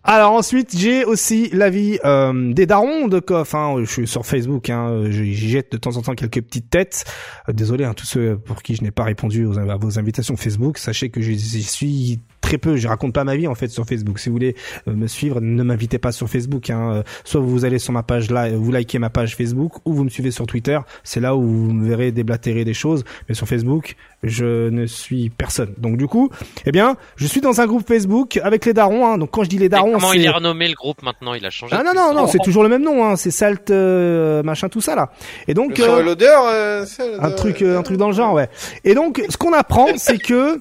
Alors 0.06 0.32
ensuite, 0.32 0.76
j'ai 0.76 1.02
aussi 1.06 1.48
l'avis 1.54 1.98
euh, 2.04 2.52
des 2.52 2.66
darons 2.66 3.08
de 3.08 3.20
KOF. 3.20 3.54
Hein. 3.54 3.76
Je 3.80 3.84
suis 3.90 4.06
sur 4.06 4.26
Facebook, 4.26 4.68
hein. 4.68 5.04
j'y 5.08 5.34
jette 5.34 5.72
de 5.72 5.78
temps 5.78 5.96
en 5.96 6.02
temps 6.02 6.14
quelques 6.14 6.42
petites 6.42 6.68
têtes. 6.68 7.06
Désolé, 7.48 7.84
hein, 7.84 7.94
tous 7.94 8.04
ceux 8.04 8.36
pour 8.36 8.62
qui 8.62 8.74
je 8.76 8.82
n'ai 8.82 8.90
pas 8.90 9.04
répondu 9.04 9.46
aux, 9.46 9.58
à 9.58 9.76
vos 9.76 9.98
invitations 9.98 10.36
Facebook. 10.36 10.76
Sachez 10.76 11.08
que 11.08 11.22
j'y 11.22 11.62
suis 11.62 12.20
très 12.44 12.58
peu. 12.58 12.76
Je 12.76 12.86
raconte 12.86 13.12
pas 13.14 13.24
ma 13.24 13.36
vie 13.36 13.48
en 13.48 13.54
fait 13.54 13.68
sur 13.68 13.84
Facebook. 13.86 14.18
Si 14.18 14.28
vous 14.28 14.34
voulez 14.34 14.54
euh, 14.88 14.92
me 14.92 15.06
suivre, 15.06 15.40
ne 15.40 15.62
m'invitez 15.62 15.98
pas 15.98 16.12
sur 16.12 16.28
Facebook. 16.28 16.70
Hein. 16.70 16.92
Euh, 16.96 17.02
Soit 17.24 17.40
vous 17.40 17.64
allez 17.64 17.78
sur 17.78 17.92
ma 17.92 18.02
page 18.02 18.30
là, 18.30 18.50
vous 18.50 18.70
likez 18.70 18.98
ma 18.98 19.10
page 19.10 19.36
Facebook, 19.36 19.72
ou 19.84 19.92
vous 19.94 20.04
me 20.04 20.10
suivez 20.10 20.30
sur 20.30 20.46
Twitter. 20.46 20.78
C'est 21.02 21.20
là 21.20 21.34
où 21.36 21.42
vous 21.42 21.72
me 21.72 21.88
verrez 21.88 22.12
déblatérer 22.12 22.64
des 22.64 22.74
choses. 22.74 23.04
Mais 23.28 23.34
sur 23.34 23.48
Facebook, 23.48 23.96
je 24.22 24.68
ne 24.68 24.86
suis 24.86 25.30
personne. 25.30 25.74
Donc 25.78 25.96
du 25.96 26.06
coup, 26.06 26.30
eh 26.66 26.72
bien, 26.72 26.96
je 27.16 27.26
suis 27.26 27.40
dans 27.40 27.60
un 27.60 27.66
groupe 27.66 27.86
Facebook 27.86 28.38
avec 28.42 28.66
les 28.66 28.72
darons. 28.74 29.06
Hein. 29.06 29.18
Donc 29.18 29.30
quand 29.30 29.44
je 29.44 29.48
dis 29.48 29.58
les 29.58 29.68
darons, 29.68 29.92
comment 29.92 30.12
il 30.12 30.24
est 30.24 30.30
renommé 30.30 30.68
le 30.68 30.74
groupe 30.74 31.02
maintenant? 31.02 31.34
Il 31.34 31.44
a 31.46 31.50
changé. 31.50 31.74
ah 31.78 31.82
non 31.82 31.92
non 31.94 32.14
non, 32.14 32.26
c'est 32.26 32.38
toujours 32.38 32.62
le 32.62 32.68
même 32.68 32.82
nom, 32.82 33.04
hein. 33.04 33.16
c'est 33.16 33.30
Salt 33.30 33.70
euh, 33.70 34.42
machin 34.42 34.68
tout 34.68 34.80
ça 34.80 34.94
là. 34.94 35.10
Et 35.48 35.54
donc 35.54 35.80
euh, 35.80 36.02
l'odeur, 36.02 36.42
euh, 36.46 36.84
un 37.20 37.30
truc 37.30 37.62
euh, 37.62 37.74
euh, 37.74 37.78
un 37.78 37.82
truc 37.82 37.96
dans 37.96 38.08
le 38.08 38.14
genre 38.14 38.34
ouais. 38.34 38.48
Et 38.84 38.94
donc 38.94 39.22
ce 39.28 39.36
qu'on 39.36 39.52
apprend 39.52 39.86
c'est 39.96 40.18
que 40.18 40.60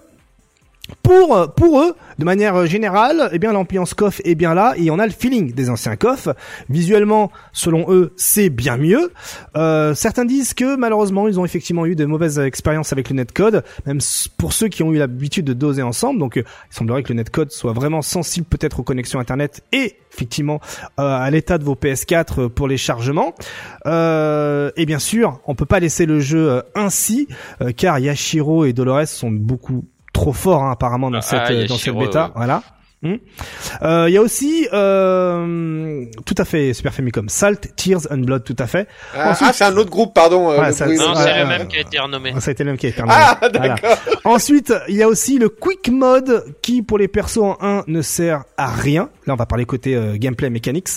pour 1.01 1.53
pour 1.55 1.81
eux, 1.81 1.95
de 2.19 2.25
manière 2.25 2.65
générale, 2.65 3.29
eh 3.31 3.39
bien 3.39 3.51
l'ambiance 3.51 3.93
KOF 3.93 4.21
est 4.23 4.35
bien 4.35 4.53
là 4.53 4.73
et 4.77 4.91
on 4.91 4.99
a 4.99 5.05
le 5.05 5.11
feeling 5.11 5.53
des 5.53 5.69
anciens 5.69 5.95
KOF. 5.95 6.29
Visuellement, 6.69 7.31
selon 7.51 7.85
eux, 7.89 8.13
c'est 8.17 8.49
bien 8.49 8.77
mieux. 8.77 9.11
Euh, 9.55 9.93
certains 9.93 10.25
disent 10.25 10.53
que 10.53 10.75
malheureusement, 10.75 11.27
ils 11.27 11.39
ont 11.39 11.45
effectivement 11.45 11.85
eu 11.85 11.95
de 11.95 12.05
mauvaises 12.05 12.39
expériences 12.39 12.93
avec 12.93 13.09
le 13.09 13.15
netcode, 13.15 13.63
même 13.85 13.99
pour 14.37 14.53
ceux 14.53 14.67
qui 14.67 14.83
ont 14.83 14.91
eu 14.91 14.97
l'habitude 14.97 15.45
de 15.45 15.53
doser 15.53 15.81
ensemble. 15.81 16.19
Donc, 16.19 16.37
euh, 16.37 16.43
il 16.71 16.75
semblerait 16.75 17.03
que 17.03 17.09
le 17.09 17.15
netcode 17.15 17.51
soit 17.51 17.73
vraiment 17.73 18.01
sensible 18.01 18.45
peut-être 18.47 18.79
aux 18.79 18.83
connexions 18.83 19.19
internet 19.19 19.63
et 19.71 19.95
effectivement 20.13 20.59
euh, 20.99 21.03
à 21.03 21.29
l'état 21.31 21.57
de 21.57 21.63
vos 21.63 21.75
PS4 21.75 22.49
pour 22.49 22.67
les 22.67 22.77
chargements. 22.77 23.33
Euh, 23.85 24.71
et 24.75 24.85
bien 24.85 24.99
sûr, 24.99 25.39
on 25.45 25.55
peut 25.55 25.65
pas 25.65 25.79
laisser 25.79 26.05
le 26.05 26.19
jeu 26.19 26.49
euh, 26.49 26.61
ainsi, 26.75 27.27
euh, 27.61 27.71
car 27.75 27.99
Yashiro 27.99 28.65
et 28.65 28.73
Dolores 28.73 29.07
sont 29.07 29.31
beaucoup 29.31 29.85
trop 30.13 30.31
forts 30.33 30.63
hein, 30.63 30.71
apparemment 30.71 31.11
dans 31.11 31.17
Ah, 31.17 31.21
cette 31.21 31.41
ah, 31.45 31.65
dans 31.67 31.75
cette 31.77 31.95
bêta. 31.95 32.25
ouais. 32.27 32.31
Voilà. 32.35 32.63
Hmm. 33.03 33.15
Euh, 33.81 34.05
Il 34.07 34.13
y 34.13 34.17
a 34.17 34.21
aussi 34.21 34.67
euh, 34.73 36.05
tout 36.25 36.35
à 36.37 36.45
fait 36.45 36.73
Super 36.73 36.93
Famicom 36.93 37.27
Salt 37.29 37.67
Tears 37.75 38.07
and 38.11 38.19
Blood 38.19 38.43
tout 38.43 38.55
à 38.59 38.67
fait 38.67 38.87
Ah, 39.15 39.31
Ensuite- 39.31 39.47
ah, 39.49 39.53
c'est 39.53 39.63
un 39.65 39.75
autre 39.77 39.89
groupe, 39.89 40.13
pardon. 40.13 40.49
euh, 40.51 40.59
Ouais, 40.59 40.67
le 40.67 40.73
ça- 40.73 40.87
Non, 40.87 41.13
c'est 41.15 41.37
le 41.39 41.45
même 41.45 41.67
qui 41.67 41.77
a 41.77 41.81
été 41.81 41.99
renommé. 41.99 42.33
ça 42.39 42.49
a 42.49 42.51
été 42.51 42.63
le 42.63 42.69
même 42.71 42.77
qui 42.77 42.85
a 42.85 42.89
été. 42.89 43.01
Ah, 43.07 43.37
Voilà. 43.41 43.49
d'accord. 43.75 43.97
Ensuite, 44.23 44.73
il 44.87 44.95
y 44.95 45.03
a 45.03 45.07
aussi 45.07 45.37
le 45.37 45.49
Quick 45.49 45.89
Mode 45.89 46.45
qui, 46.61 46.81
pour 46.81 46.97
les 46.97 47.07
persos 47.07 47.39
en 47.39 47.57
1, 47.61 47.83
ne 47.87 48.01
sert 48.01 48.43
à 48.57 48.67
rien. 48.67 49.09
Là, 49.27 49.33
on 49.33 49.37
va 49.37 49.45
parler 49.45 49.65
côté 49.65 49.95
euh, 49.95 50.15
gameplay 50.17 50.49
mechanics. 50.49 50.89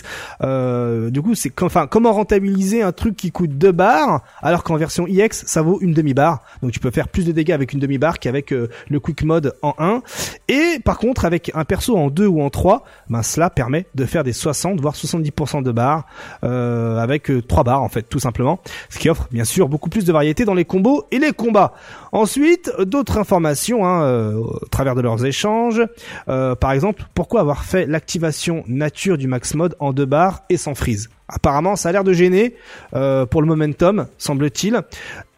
Euh, 0.42 1.10
du 1.10 1.22
coup, 1.22 1.34
c'est 1.34 1.50
com- 1.50 1.66
enfin 1.66 1.86
comment 1.86 2.12
rentabiliser 2.12 2.82
un 2.82 2.92
truc 2.92 3.16
qui 3.16 3.30
coûte 3.32 3.50
2 3.50 3.72
barres 3.72 4.22
alors 4.42 4.62
qu'en 4.64 4.76
version 4.76 5.06
IX, 5.06 5.28
ça 5.30 5.62
vaut 5.62 5.78
une 5.80 5.92
demi-barre. 5.92 6.42
Donc 6.62 6.72
tu 6.72 6.80
peux 6.80 6.90
faire 6.90 7.08
plus 7.08 7.24
de 7.24 7.32
dégâts 7.32 7.52
avec 7.52 7.72
une 7.72 7.80
demi-barre 7.80 8.18
qu'avec 8.18 8.52
euh, 8.52 8.68
le 8.90 9.00
Quick 9.00 9.22
Mode 9.24 9.54
en 9.62 9.74
1. 9.78 10.02
Et 10.48 10.78
par 10.84 10.98
contre, 10.98 11.24
avec 11.24 11.50
un 11.54 11.64
perso 11.64 11.95
en 11.96 12.10
2 12.10 12.26
ou 12.26 12.42
en 12.42 12.50
3, 12.50 12.84
ben 13.08 13.22
cela 13.22 13.50
permet 13.50 13.86
de 13.94 14.04
faire 14.04 14.24
des 14.24 14.32
60 14.32 14.80
voire 14.80 14.94
70% 14.94 15.62
de 15.62 15.72
barres 15.72 16.06
euh, 16.44 16.98
avec 16.98 17.30
euh, 17.30 17.42
3 17.42 17.64
barres 17.64 17.82
en 17.82 17.88
fait, 17.88 18.02
tout 18.02 18.18
simplement. 18.18 18.60
Ce 18.88 18.98
qui 18.98 19.08
offre 19.08 19.28
bien 19.30 19.44
sûr 19.44 19.68
beaucoup 19.68 19.90
plus 19.90 20.04
de 20.04 20.12
variété 20.12 20.44
dans 20.44 20.54
les 20.54 20.64
combos 20.64 21.04
et 21.10 21.18
les 21.18 21.32
combats. 21.32 21.72
Ensuite, 22.12 22.72
d'autres 22.80 23.18
informations 23.18 23.84
hein, 23.84 24.02
euh, 24.02 24.34
au 24.34 24.66
travers 24.70 24.94
de 24.94 25.00
leurs 25.00 25.24
échanges. 25.24 25.82
Euh, 26.28 26.54
par 26.54 26.72
exemple, 26.72 27.04
pourquoi 27.14 27.40
avoir 27.40 27.64
fait 27.64 27.86
l'activation 27.86 28.64
nature 28.66 29.18
du 29.18 29.26
max 29.26 29.54
mode 29.54 29.76
en 29.80 29.92
deux 29.92 30.06
barres 30.06 30.42
et 30.48 30.56
sans 30.56 30.74
freeze 30.74 31.08
Apparemment, 31.28 31.76
ça 31.76 31.88
a 31.88 31.92
l'air 31.92 32.04
de 32.04 32.12
gêner 32.12 32.54
euh, 32.94 33.26
pour 33.26 33.42
le 33.42 33.48
momentum, 33.48 34.06
semble-t-il. 34.16 34.80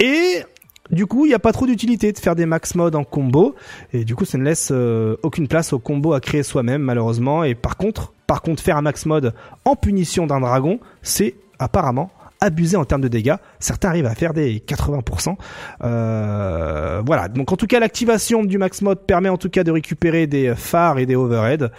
Et 0.01 0.43
du 0.91 1.07
coup, 1.07 1.27
il 1.27 1.29
n'y 1.29 1.35
a 1.35 1.39
pas 1.39 1.53
trop 1.53 1.67
d'utilité 1.67 2.13
de 2.13 2.19
faire 2.19 2.35
des 2.35 2.47
max 2.47 2.75
mode 2.75 2.95
en 2.95 3.05
combo. 3.05 3.55
Et 3.93 4.05
du 4.05 4.15
coup, 4.15 4.25
ça 4.25 4.39
ne 4.39 4.45
laisse 4.45 4.71
euh, 4.73 5.17
aucune 5.23 5.49
place 5.49 5.73
au 5.73 5.79
combo 5.79 6.13
à 6.13 6.21
créer 6.21 6.43
soi-même, 6.43 6.83
malheureusement. 6.83 7.45
Et 7.45 7.55
par 7.55 7.77
contre, 7.77 8.13
par 8.27 8.43
contre, 8.43 8.63
faire 8.63 8.77
un 8.77 8.83
max 8.83 9.07
mode 9.07 9.35
en 9.65 9.77
punition 9.77 10.27
d'un 10.27 10.41
dragon, 10.41 10.81
c'est 11.03 11.35
apparemment 11.59 12.11
abusé 12.41 12.77
en 12.77 12.85
termes 12.85 13.01
de 13.01 13.09
dégâts. 13.09 13.35
Certains 13.59 13.89
arrivent 13.89 14.07
à 14.07 14.15
faire 14.15 14.33
des 14.33 14.61
80%. 14.61 15.35
Euh, 15.83 17.03
voilà. 17.05 17.29
Donc 17.29 17.53
en 17.53 17.57
tout 17.57 17.67
cas, 17.67 17.81
l'activation 17.81 18.45
du 18.45 18.59
max 18.59 18.81
mode 18.83 19.01
permet 19.01 19.29
en 19.29 19.39
tout 19.39 19.51
cas 19.51 19.65
de 19.65 19.73
récupérer 19.73 20.27
des 20.27 20.55
phares 20.55 20.99
et 20.99 21.07
des 21.07 21.17
overheads. 21.17 21.71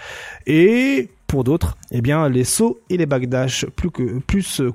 Et 0.48 1.10
pour 1.27 1.44
d'autres, 1.44 1.77
eh 1.91 2.02
bien, 2.02 2.27
les 2.27 2.44
sauts 2.44 2.80
et 2.90 2.98
les 2.98 3.06
backdash 3.06 3.65
plus 3.68 3.91
que 3.91 4.19
plus 4.19 4.61
euh, 4.61 4.72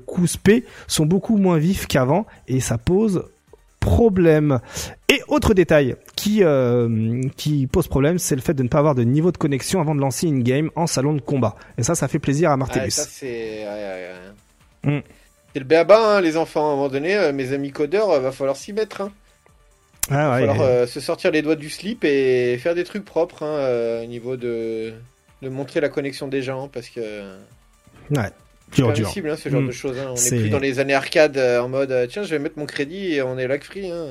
sont 0.87 1.05
beaucoup 1.05 1.37
moins 1.37 1.57
vifs 1.57 1.85
qu'avant 1.85 2.25
et 2.47 2.61
ça 2.61 2.77
pose 2.77 3.25
problème. 3.85 4.59
Et 5.09 5.21
autre 5.27 5.53
détail 5.53 5.95
qui 6.15 6.43
euh, 6.43 7.21
qui 7.37 7.67
pose 7.67 7.87
problème, 7.87 8.17
c'est 8.17 8.35
le 8.35 8.41
fait 8.41 8.55
de 8.55 8.63
ne 8.63 8.67
pas 8.67 8.79
avoir 8.79 8.95
de 8.95 9.03
niveau 9.03 9.31
de 9.31 9.37
connexion 9.37 9.79
avant 9.79 9.93
de 9.93 10.01
lancer 10.01 10.27
une 10.27 10.43
game 10.43 10.71
en 10.75 10.87
salon 10.87 11.13
de 11.13 11.21
combat. 11.21 11.55
Et 11.77 11.83
ça, 11.83 11.93
ça 11.93 12.07
fait 12.07 12.19
plaisir 12.19 12.51
à 12.51 12.57
Martellus. 12.57 12.91
ça, 12.91 13.05
c'est. 13.07 13.27
ouais, 13.27 13.65
ouais, 13.65 14.09
ouais. 14.83 14.97
Mm. 14.97 15.03
C'est 15.53 15.59
le 15.59 15.65
béaba, 15.65 16.17
hein, 16.17 16.21
les 16.21 16.35
enfants. 16.35 16.69
À 16.69 16.73
un 16.73 16.75
moment 16.75 16.89
donné, 16.89 17.15
euh, 17.15 17.31
mes 17.31 17.53
amis 17.53 17.71
codeurs, 17.71 18.09
euh, 18.09 18.19
va 18.19 18.31
falloir 18.31 18.57
s'y 18.57 18.73
mettre. 18.73 19.01
Hein. 19.01 19.11
ah 20.09 20.29
Va 20.29 20.39
falloir 20.39 20.61
euh, 20.61 20.87
se 20.87 20.99
sortir 20.99 21.31
les 21.31 21.41
doigts 21.41 21.55
du 21.55 21.69
slip 21.69 22.03
et 22.03 22.57
faire 22.57 22.75
des 22.75 22.83
trucs 22.83 23.05
propres 23.05 23.43
hein, 23.43 23.55
euh, 23.59 24.03
au 24.03 24.07
niveau 24.07 24.35
de 24.35 24.93
de 25.41 25.49
montrer 25.49 25.79
la 25.79 25.89
connexion 25.89 26.27
des 26.27 26.41
gens 26.41 26.67
parce 26.69 26.89
que 26.89 27.01
Ouais. 28.09 28.31
C'est 28.75 28.81
Dur, 28.83 28.93
dur. 28.93 29.05
possible 29.07 29.29
hein, 29.29 29.35
ce 29.37 29.49
genre 29.49 29.61
Mm. 29.61 29.67
de 29.67 29.71
choses. 29.71 29.97
hein. 29.97 30.07
On 30.11 30.15
C'est- 30.15 30.35
est 30.37 30.39
plus 30.41 30.49
dans 30.49 30.59
les 30.59 30.79
années 30.79 30.93
arcade 30.93 31.37
euh, 31.37 31.59
en 31.61 31.69
mode 31.69 31.91
euh, 31.91 32.07
tiens 32.09 32.23
je 32.23 32.29
vais 32.31 32.39
mettre 32.39 32.57
mon 32.59 32.65
crédit 32.65 33.13
et 33.13 33.21
on 33.21 33.37
est 33.37 33.47
lag 33.47 33.63
free. 33.63 33.89
Hein. 33.91 34.05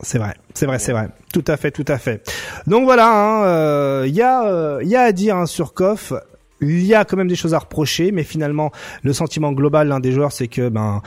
C'est 0.00 0.18
vrai, 0.18 0.34
c'est 0.54 0.66
vrai, 0.66 0.78
c'est 0.78 0.92
vrai. 0.92 1.08
Tout 1.32 1.44
à 1.48 1.56
fait, 1.56 1.70
tout 1.72 1.84
à 1.88 1.98
fait. 1.98 2.22
Donc 2.68 2.84
voilà, 2.84 3.02
il 3.04 3.08
hein, 3.08 3.44
euh, 3.46 4.06
y 4.08 4.22
a, 4.22 4.44
euh, 4.46 4.80
y 4.84 4.94
a 4.94 5.00
à 5.02 5.12
dire 5.12 5.36
hein, 5.36 5.46
sur 5.46 5.74
KOF. 5.74 6.12
Il 6.60 6.84
y 6.84 6.94
a 6.94 7.04
quand 7.04 7.16
même 7.16 7.28
des 7.28 7.36
choses 7.36 7.54
à 7.54 7.58
reprocher, 7.58 8.10
mais 8.12 8.22
finalement, 8.24 8.70
le 9.02 9.12
sentiment 9.12 9.52
global 9.52 9.88
l'un 9.88 9.98
des 10.00 10.12
joueurs, 10.12 10.32
c'est 10.32 10.48
que 10.48 10.68
ben, 10.68 11.02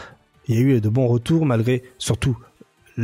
il 0.48 0.56
y 0.56 0.58
a 0.58 0.62
eu 0.62 0.82
de 0.82 0.90
bons 0.90 1.08
retours 1.08 1.46
malgré 1.46 1.84
surtout 1.98 2.38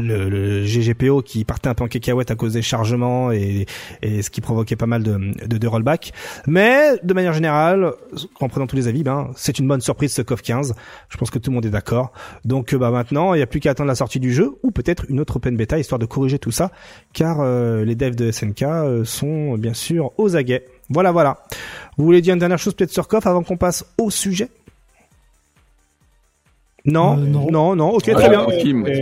le, 0.01 0.29
le, 0.29 0.63
GGPO 0.65 1.21
qui 1.21 1.43
partait 1.45 1.69
un 1.69 1.73
peu 1.73 1.83
en 1.83 1.87
cacahuète 1.87 2.31
à 2.31 2.35
cause 2.35 2.53
des 2.53 2.61
chargements 2.61 3.31
et, 3.31 3.65
et 4.01 4.21
ce 4.21 4.29
qui 4.29 4.41
provoquait 4.41 4.75
pas 4.75 4.85
mal 4.85 5.03
de, 5.03 5.17
de, 5.45 5.57
de 5.57 5.67
rollback. 5.67 6.13
Mais 6.47 6.97
de 7.03 7.13
manière 7.13 7.33
générale, 7.33 7.91
en 8.39 8.49
prenant 8.49 8.67
tous 8.67 8.75
les 8.75 8.87
avis, 8.87 9.03
ben 9.03 9.31
c'est 9.35 9.59
une 9.59 9.67
bonne 9.67 9.81
surprise 9.81 10.13
ce 10.13 10.21
KOF 10.21 10.41
15. 10.41 10.75
Je 11.09 11.17
pense 11.17 11.29
que 11.31 11.39
tout 11.39 11.49
le 11.51 11.55
monde 11.55 11.65
est 11.65 11.69
d'accord. 11.71 12.11
Donc 12.45 12.73
bah 12.75 12.91
maintenant, 12.91 13.33
il 13.33 13.37
n'y 13.37 13.43
a 13.43 13.47
plus 13.47 13.59
qu'à 13.59 13.71
attendre 13.71 13.87
la 13.87 13.95
sortie 13.95 14.19
du 14.19 14.33
jeu 14.33 14.51
ou 14.63 14.71
peut-être 14.71 15.05
une 15.09 15.19
autre 15.19 15.37
open 15.37 15.55
beta 15.57 15.77
histoire 15.79 15.99
de 15.99 16.05
corriger 16.05 16.39
tout 16.39 16.51
ça, 16.51 16.71
car 17.13 17.37
euh, 17.41 17.83
les 17.85 17.95
devs 17.95 18.15
de 18.15 18.31
SNK 18.31 18.61
euh, 18.63 19.05
sont 19.05 19.57
bien 19.57 19.73
sûr 19.73 20.11
aux 20.17 20.35
aguets. 20.35 20.65
Voilà, 20.89 21.11
voilà. 21.11 21.43
Vous 21.97 22.05
voulez 22.05 22.21
dire 22.21 22.33
une 22.33 22.39
dernière 22.39 22.59
chose 22.59 22.73
peut-être 22.73 22.91
sur 22.93 23.07
KOF 23.07 23.25
avant 23.27 23.43
qu'on 23.43 23.57
passe 23.57 23.85
au 23.97 24.09
sujet? 24.09 24.49
Non, 26.85 27.17
Euh, 27.17 27.25
non. 27.25 27.47
non, 27.51 27.75
non, 27.75 27.89
ok, 27.89 28.09
Ah, 28.09 28.13
très 28.15 28.29
bien. 28.29 28.47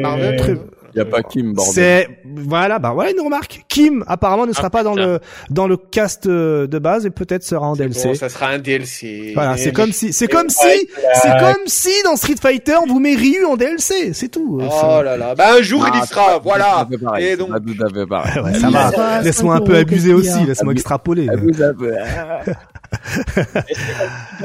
Marvel. 0.02 0.36
Très- 0.38 0.58
Il 0.96 1.00
y 1.00 1.02
a 1.02 1.06
pas 1.06 1.24
Kim, 1.24 1.54
bordel. 1.54 1.74
C'est 1.74 2.08
voilà, 2.24 2.80
bah 2.80 2.92
voilà 2.94 3.12
une 3.12 3.20
remarque. 3.20 3.66
Kim 3.68 4.06
apparemment 4.08 4.46
ne 4.46 4.54
sera 4.54 4.68
Ah, 4.68 4.70
pas 4.70 4.84
dans 4.84 4.96
le 4.96 5.20
dans 5.50 5.68
le 5.68 5.76
cast 5.76 6.26
euh, 6.26 6.68
de 6.68 6.80
base 6.80 7.06
et 7.06 7.10
peut-être 7.10 7.44
sera 7.44 7.68
en 7.68 7.76
DLC. 7.76 8.08
Bon, 8.08 8.14
ça 8.16 8.30
sera 8.30 8.48
un 8.48 8.60
DLC. 8.60 9.32
Voilà, 9.36 9.58
c'est 9.58 9.74
comme 9.74 9.92
si 9.92 10.14
c'est 10.14 10.30
comme 10.30 10.50
si 10.50 10.66
euh, 10.66 11.10
c'est 11.22 11.38
comme 11.38 11.66
si 11.68 11.90
dans 12.06 12.16
Street 12.16 12.36
Fighter 12.42 12.76
on 12.82 12.88
vous 12.88 13.00
met 13.00 13.16
Ryu 13.16 13.44
en 13.46 13.58
DLC, 13.58 14.14
c'est 14.14 14.30
tout. 14.30 14.62
Oh 14.62 15.02
là 15.04 15.18
là. 15.18 15.36
Bah, 15.36 15.56
un 15.58 15.62
jour, 15.62 15.86
il 15.94 15.98
y 15.98 16.02
Ah, 16.02 16.06
sera. 16.06 16.40
Voilà. 16.40 16.88
Et 17.20 17.36
donc- 17.36 17.50
pas 17.52 17.60
tout 17.60 17.76
à 17.86 17.90
fait 17.94 18.06
pareil. 18.06 18.40
Ouais, 18.42 18.54
ça 18.54 18.70
va. 18.70 18.92
sera 18.92 19.22
Laisse-moi 19.22 19.56
un 19.56 19.60
5 19.60 19.66
peu 19.66 19.76
abuser 19.76 20.14
aussi, 20.14 20.46
laisse-moi 20.46 20.72
extrapoler. 20.74 21.28
Abuse 21.30 21.62
un 21.62 21.74
peu. 21.74 21.90
Là, 21.92 22.42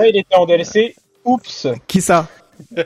il 0.09 0.17
était 0.17 0.35
en 0.35 0.47
DLC. 0.47 0.97
Oups. 1.25 1.67
Qui 1.87 2.01
ça? 2.01 2.27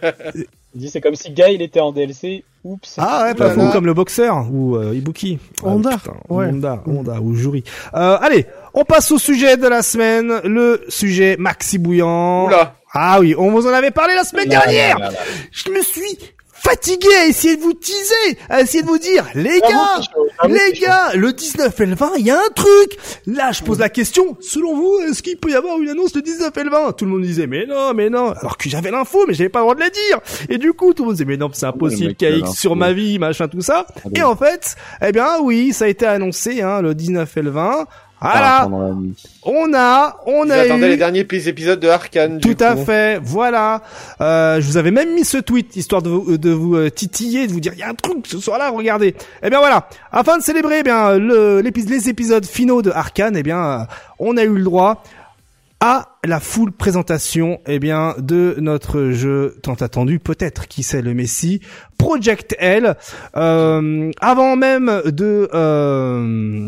Il 0.75 0.81
dit 0.81 0.91
c'est 0.91 1.01
comme 1.01 1.15
si 1.15 1.31
Guy 1.31 1.53
il 1.55 1.63
était 1.63 1.81
en 1.81 1.93
DLC. 1.93 2.45
Oups. 2.65 2.95
Ah 2.99 3.25
ouais, 3.27 3.35
pas 3.35 3.49
Voilà. 3.49 3.67
fou, 3.69 3.73
comme 3.73 3.87
le 3.87 3.93
boxeur 3.95 4.47
ou 4.51 4.77
euh, 4.77 4.95
Ibuki. 4.95 5.39
Ah, 5.63 5.69
Honda, 5.69 5.91
ouais. 6.31 6.47
Honda, 6.47 6.83
Honda 6.87 7.21
ou 7.21 7.35
Jury. 7.35 7.63
Euh, 7.95 8.17
allez, 8.21 8.47
on 8.73 8.85
passe 8.85 9.13
au 9.13 9.19
sujet 9.19 9.57
de 9.59 9.69
la 9.69 9.83
semaine, 9.83 10.41
le 10.45 10.83
sujet 10.89 11.37
maxi 11.39 11.77
bouillant. 11.79 12.47
Oula. 12.47 12.75
Ah 12.93 13.19
oui, 13.21 13.35
on 13.37 13.51
vous 13.51 13.67
en 13.67 13.73
avait 13.73 13.91
parlé 13.91 14.15
la 14.15 14.25
semaine 14.25 14.49
Là, 14.49 14.61
là, 14.61 14.65
dernière. 14.65 14.99
là, 14.99 15.11
là. 15.11 15.19
Je 15.53 15.71
me 15.71 15.83
suis 15.83 16.19
fatigué 16.65 17.09
à 17.21 17.27
essayer 17.27 17.57
de 17.57 17.63
vous 17.63 17.75
teaser, 17.75 18.39
à 18.49 18.63
essayer 18.63 18.83
de 18.83 18.89
vous 18.89 18.99
dire, 18.99 19.27
les 19.35 19.61
J'avoue 19.61 19.73
gars, 19.73 20.49
les 20.49 20.73
gars, 20.81 21.13
le 21.15 21.33
19 21.33 21.81
et 21.81 21.87
le 21.87 21.95
20, 21.95 22.13
il 22.19 22.27
y 22.27 22.31
a 22.31 22.39
un 22.39 22.51
truc. 22.55 22.99
Là, 23.27 23.53
je 23.53 23.63
pose 23.63 23.79
la 23.79 23.91
question, 23.91 24.37
selon 24.41 24.75
vous, 24.75 24.99
est-ce 25.07 25.23
qu'il 25.23 25.37
peut 25.37 25.51
y 25.51 25.55
avoir 25.55 25.79
une 25.79 25.91
annonce 25.91 26.15
le 26.15 26.23
19 26.23 26.57
et 26.57 26.65
le 26.65 26.71
20 26.71 26.93
Tout 26.93 27.05
le 27.05 27.11
monde 27.11 27.23
disait, 27.23 27.47
mais 27.47 27.67
non, 27.67 27.93
mais 27.95 28.09
non. 28.09 28.33
Alors 28.33 28.57
que 28.57 28.69
j'avais 28.69 28.91
l'info, 28.91 29.25
mais 29.29 29.35
j'avais 29.35 29.51
pas 29.51 29.61
le 29.61 29.65
droit 29.65 29.75
de 29.75 29.81
la 29.81 29.91
dire. 29.91 30.21
Et 30.49 30.59
du 30.59 30.73
coup, 30.73 30.95
tout 30.95 31.03
le 31.03 31.09
monde 31.09 31.17
disait, 31.17 31.27
mais 31.27 31.37
non, 31.37 31.51
c'est 31.53 31.67
impossible, 31.67 32.15
KX 32.15 32.53
sur 32.55 32.77
ma 32.77 32.93
vie, 32.93 33.19
machin, 33.19 33.47
tout 33.49 33.61
ça. 33.61 33.87
Et 34.15 34.23
en 34.23 34.37
fait, 34.37 34.77
eh 35.03 35.13
bien, 35.13 35.39
oui, 35.43 35.73
ça 35.73 35.85
a 35.85 35.89
été 35.89 36.07
annoncé, 36.07 36.63
hein, 36.63 36.81
le 36.81 36.95
19 36.95 37.37
et 37.37 37.43
le 37.43 37.51
20. 37.51 37.87
Voilà, 38.31 38.61
Pendant 38.65 38.89
la 38.89 38.95
nuit. 38.95 39.15
on 39.43 39.75
a, 39.75 40.17
on 40.27 40.49
a 40.51 40.57
J'attendais 40.63 40.87
eu... 40.87 40.91
les 40.91 40.97
derniers 40.97 41.21
épisodes 41.21 41.79
de 41.79 41.89
Arkane. 41.89 42.41
Tout 42.41 42.55
du 42.55 42.65
à 42.65 42.75
coup. 42.75 42.85
fait, 42.85 43.21
voilà. 43.23 43.83
Euh, 44.21 44.61
je 44.61 44.67
vous 44.67 44.77
avais 44.77 44.91
même 44.91 45.15
mis 45.15 45.25
ce 45.25 45.37
tweet 45.39 45.77
histoire 45.77 46.01
de 46.03 46.11
vous, 46.11 46.39
de 46.39 46.51
vous 46.51 46.77
euh, 46.77 46.91
titiller, 46.91 47.47
de 47.47 47.53
vous 47.53 47.61
dire 47.61 47.73
il 47.75 47.81
y 47.81 47.83
a 47.83 47.89
un 47.89 47.95
truc 47.95 48.27
ce 48.27 48.39
soir-là, 48.39 48.71
regardez. 48.71 49.15
Eh 49.43 49.51
bien 49.51 49.59
voilà, 49.59 49.89
afin 50.11 50.39
de 50.39 50.43
célébrer 50.43 50.79
eh 50.81 50.83
bien 50.83 51.19
le, 51.19 51.61
les 51.61 52.09
épisodes 52.09 52.47
finaux 52.47 52.83
de 52.83 52.91
Arkane, 52.91 53.37
eh 53.37 53.43
bien 53.43 53.63
euh, 53.63 53.79
on 54.19 54.37
a 54.37 54.45
eu 54.45 54.55
le 54.55 54.65
droit 54.65 55.03
à 55.81 56.17
la 56.25 56.41
full 56.41 56.73
présentation 56.73 57.61
eh 57.67 57.79
bien 57.79 58.15
de 58.19 58.57
notre 58.59 59.11
jeu 59.11 59.57
tant 59.63 59.75
attendu 59.75 60.19
peut-être 60.19 60.67
qui 60.67 60.83
c'est 60.83 61.03
le 61.03 61.13
Messi 61.13 61.61
Project 61.99 62.57
L 62.59 62.97
euh, 63.37 64.11
avant 64.21 64.57
même 64.57 65.03
de 65.05 65.51
euh, 65.53 66.67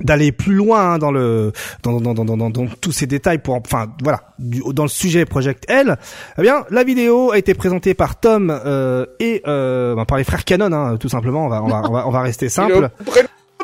d'aller 0.00 0.32
plus 0.32 0.54
loin 0.54 0.94
hein, 0.94 0.98
dans 0.98 1.12
le 1.12 1.52
dans, 1.82 2.00
dans, 2.00 2.14
dans, 2.14 2.24
dans, 2.24 2.36
dans, 2.36 2.50
dans 2.50 2.66
tous 2.80 2.90
ces 2.92 3.06
détails 3.06 3.38
pour 3.38 3.54
enfin 3.54 3.92
voilà 4.02 4.34
du- 4.40 4.62
dans 4.72 4.82
le 4.82 4.88
sujet 4.88 5.24
Project 5.24 5.64
L 5.68 5.96
eh 6.38 6.42
bien 6.42 6.64
la 6.70 6.82
vidéo 6.82 7.30
a 7.30 7.38
été 7.38 7.54
présentée 7.54 7.94
par 7.94 8.18
Tom 8.18 8.50
euh, 8.64 9.06
et 9.20 9.42
euh, 9.46 9.94
ben, 9.94 10.04
par 10.04 10.18
les 10.18 10.24
frères 10.24 10.44
Canon 10.44 10.72
hein, 10.72 10.96
tout 10.96 11.08
simplement 11.08 11.46
on 11.46 11.48
va 11.48 11.62
on 11.62 11.68
va 11.68 11.82
on 11.88 11.92
va, 11.92 12.08
on 12.08 12.10
va 12.10 12.22
rester 12.22 12.48
simple 12.48 12.90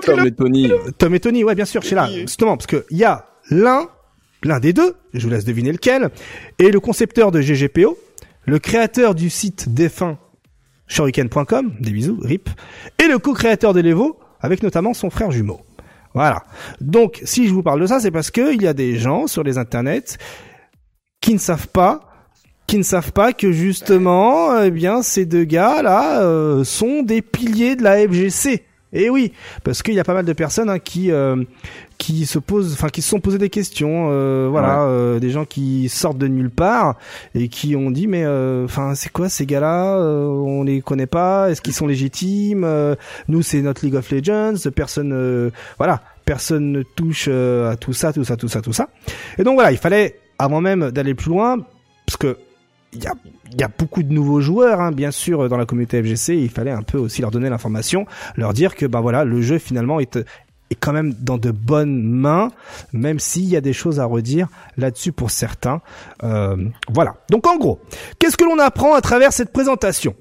Tom 0.03 0.27
et 0.27 0.33
Tony. 0.33 0.71
Tom 0.97 1.15
et 1.15 1.21
Tony, 1.21 1.45
ouais, 1.45 1.55
bien 1.55 1.67
sûr, 1.67 1.85
c'est 1.85 1.95
là, 1.95 2.09
justement, 2.11 2.57
parce 2.57 2.67
que 2.67 2.87
il 2.89 2.97
y 2.97 3.05
a 3.05 3.27
l'un, 3.51 3.87
l'un 4.43 4.59
des 4.59 4.73
deux, 4.73 4.95
je 5.13 5.23
vous 5.27 5.31
laisse 5.31 5.45
deviner 5.45 5.73
lequel, 5.73 6.09
et 6.59 6.71
le 6.71 6.81
concepteur 6.81 7.31
de 7.33 7.43
GGPO, 7.43 7.99
le 8.47 8.59
créateur 8.59 9.15
du 9.15 9.29
site 9.29 9.75
défunt 9.75 10.17
shuriken.com, 10.87 11.73
des 11.81 11.91
bisous, 11.91 12.19
rip, 12.23 12.49
et 12.99 13.09
le 13.09 13.19
co-créateur 13.19 13.75
de 13.75 13.81
l'Evo, 13.81 14.19
avec 14.41 14.63
notamment 14.63 14.95
son 14.95 15.11
frère 15.11 15.31
jumeau. 15.31 15.61
Voilà. 16.15 16.43
Donc, 16.81 17.21
si 17.25 17.47
je 17.47 17.53
vous 17.53 17.63
parle 17.63 17.81
de 17.81 17.87
ça, 17.87 18.01
c'est 18.01 18.11
parce 18.11 18.31
que 18.31 18.55
il 18.55 18.63
y 18.63 18.67
a 18.67 18.73
des 18.73 18.99
gens 18.99 19.27
sur 19.27 19.43
les 19.43 19.59
internets 19.59 20.19
qui 21.21 21.35
ne 21.35 21.39
savent 21.39 21.69
pas 21.69 22.11
qui 22.67 22.79
ne 22.79 22.85
savent 22.85 23.11
pas 23.11 23.33
que 23.33 23.51
justement, 23.51 24.63
eh 24.63 24.71
bien, 24.71 25.03
ces 25.03 25.27
deux 25.27 25.43
gars-là 25.43 26.23
euh, 26.23 26.63
sont 26.63 27.03
des 27.03 27.21
piliers 27.21 27.75
de 27.75 27.83
la 27.83 27.99
FGC. 27.99 28.63
Et 28.93 29.11
oui, 29.11 29.33
parce 29.65 29.83
qu'il 29.83 29.95
y 29.95 29.99
a 29.99 30.05
pas 30.05 30.15
mal 30.15 30.25
de 30.25 30.33
personnes 30.33 30.71
hein, 30.71 30.79
qui 30.79 31.11
euh, 31.11 31.43
qui 32.01 32.25
se 32.25 32.39
posent, 32.39 32.73
enfin 32.73 32.89
qui 32.89 33.03
se 33.03 33.11
sont 33.11 33.21
posé 33.21 33.37
des 33.37 33.51
questions, 33.51 34.09
euh, 34.11 34.49
voilà, 34.51 34.85
euh, 34.85 35.19
des 35.19 35.29
gens 35.29 35.45
qui 35.45 35.91
sortent 35.91 36.17
de 36.17 36.29
nulle 36.29 36.49
part 36.49 36.97
et 37.35 37.49
qui 37.49 37.77
ont 37.77 37.91
dit 37.91 38.07
mais 38.07 38.25
euh, 38.25 38.65
enfin 38.65 38.95
c'est 38.95 39.13
quoi 39.13 39.29
ces 39.29 39.45
gars-là 39.45 39.99
Euh, 39.99 40.25
On 40.27 40.63
les 40.65 40.81
connaît 40.81 41.07
pas 41.07 41.51
Est-ce 41.51 41.61
qu'ils 41.61 41.75
sont 41.75 41.87
légitimes 41.87 42.65
Euh, 42.65 42.95
Nous 43.29 43.43
c'est 43.43 43.61
notre 43.61 43.85
League 43.85 43.97
of 43.97 44.11
Legends, 44.11 44.55
personne, 44.75 45.13
euh, 45.13 45.51
voilà, 45.77 46.01
personne 46.25 46.73
ne 46.73 46.83
touche 46.83 47.29
à 47.29 47.77
tout 47.77 47.93
ça, 47.93 48.15
tout 48.15 48.25
ça, 48.25 48.39
tout 48.39 48.49
ça, 48.49 48.63
tout 48.63 48.73
ça. 48.73 48.89
Et 49.39 49.45
donc 49.45 49.55
voilà, 49.57 49.71
il 49.71 49.79
fallait 49.79 50.19
avant 50.39 50.63
même 50.63 50.91
d'aller 50.91 51.13
plus 51.13 51.29
loin, 51.29 51.59
parce 52.07 52.17
que 52.17 52.39
il 52.95 53.05
y 53.05 53.07
a, 53.07 53.13
y 53.59 53.63
a 53.63 53.69
beaucoup 53.69 54.03
de 54.03 54.13
nouveaux 54.13 54.41
joueurs, 54.41 54.81
hein, 54.81 54.91
bien 54.91 55.11
sûr, 55.13 55.49
dans 55.49 55.57
la 55.59 55.65
communauté 55.67 56.03
FGC. 56.03 56.37
Il 56.39 56.49
fallait 56.49 56.73
un 56.73 56.83
peu 56.83 56.99
aussi 56.99 57.21
leur 57.21 57.31
donner 57.31 57.49
l'information, 57.49 58.05
leur 58.37 58.53
dire 58.53 58.75
que, 58.75 58.85
ben 58.87 59.01
voilà, 59.01 59.23
le 59.25 59.43
jeu 59.43 59.59
finalement 59.59 60.01
est, 60.01 60.19
est 60.71 60.75
quand 60.77 60.93
même 60.93 61.13
dans 61.15 61.37
de 61.39 61.51
bonnes 61.51 62.03
mains, 62.03 62.51
même 62.93 63.19
s'il 63.19 63.45
y 63.45 63.57
a 63.57 63.61
des 63.61 63.73
choses 63.73 63.99
à 64.01 64.05
redire 64.05 64.49
là-dessus 64.77 65.13
pour 65.13 65.31
certains. 65.31 65.81
Euh, 66.23 66.57
voilà. 66.89 67.15
Donc 67.31 67.47
en 67.47 67.57
gros, 67.57 67.81
qu'est-ce 68.19 68.37
que 68.37 68.45
l'on 68.45 68.59
apprend 68.59 68.95
à 68.95 69.01
travers 69.01 69.33
cette 69.33 69.53
présentation? 69.53 70.15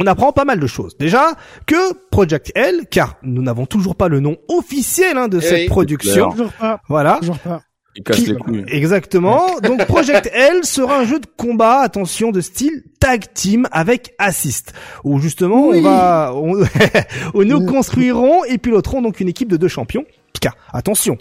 On 0.00 0.06
apprend 0.06 0.30
pas 0.32 0.44
mal 0.44 0.60
de 0.60 0.66
choses. 0.68 0.96
Déjà 0.96 1.32
que 1.66 1.92
Project 2.10 2.52
L, 2.54 2.86
car 2.88 3.16
nous 3.24 3.42
n'avons 3.42 3.66
toujours 3.66 3.96
pas 3.96 4.06
le 4.06 4.20
nom 4.20 4.36
officiel 4.48 5.16
hein, 5.18 5.26
de 5.26 5.38
Eh 5.38 5.40
cette 5.40 5.60
oui. 5.62 5.66
production. 5.66 6.30
Toujours 6.30 6.52
pas, 6.52 6.80
Voilà. 6.88 7.16
toujours 7.18 7.38
pas. 7.38 7.62
Il 7.96 8.02
casse 8.04 8.16
Qui- 8.16 8.26
les 8.26 8.36
couilles. 8.36 8.64
Exactement. 8.68 9.58
Donc 9.62 9.84
Project 9.86 10.30
L 10.32 10.64
sera 10.64 11.00
un 11.00 11.04
jeu 11.04 11.18
de 11.18 11.26
combat, 11.36 11.80
attention, 11.80 12.30
de 12.30 12.40
style 12.40 12.84
tag 13.00 13.24
team 13.34 13.66
avec 13.72 14.14
assist, 14.18 14.72
où 15.04 15.18
justement 15.18 15.68
Oui. 15.68 15.78
on 15.78 15.82
va, 15.82 16.32
on- 16.34 16.62
où 17.34 17.44
nous 17.44 17.64
construirons 17.66 18.44
et 18.44 18.58
piloterons 18.58 19.02
donc 19.02 19.20
une 19.20 19.28
équipe 19.28 19.48
de 19.48 19.56
deux 19.56 19.68
champions. 19.68 20.04
Car 20.40 20.56
attention. 20.72 21.16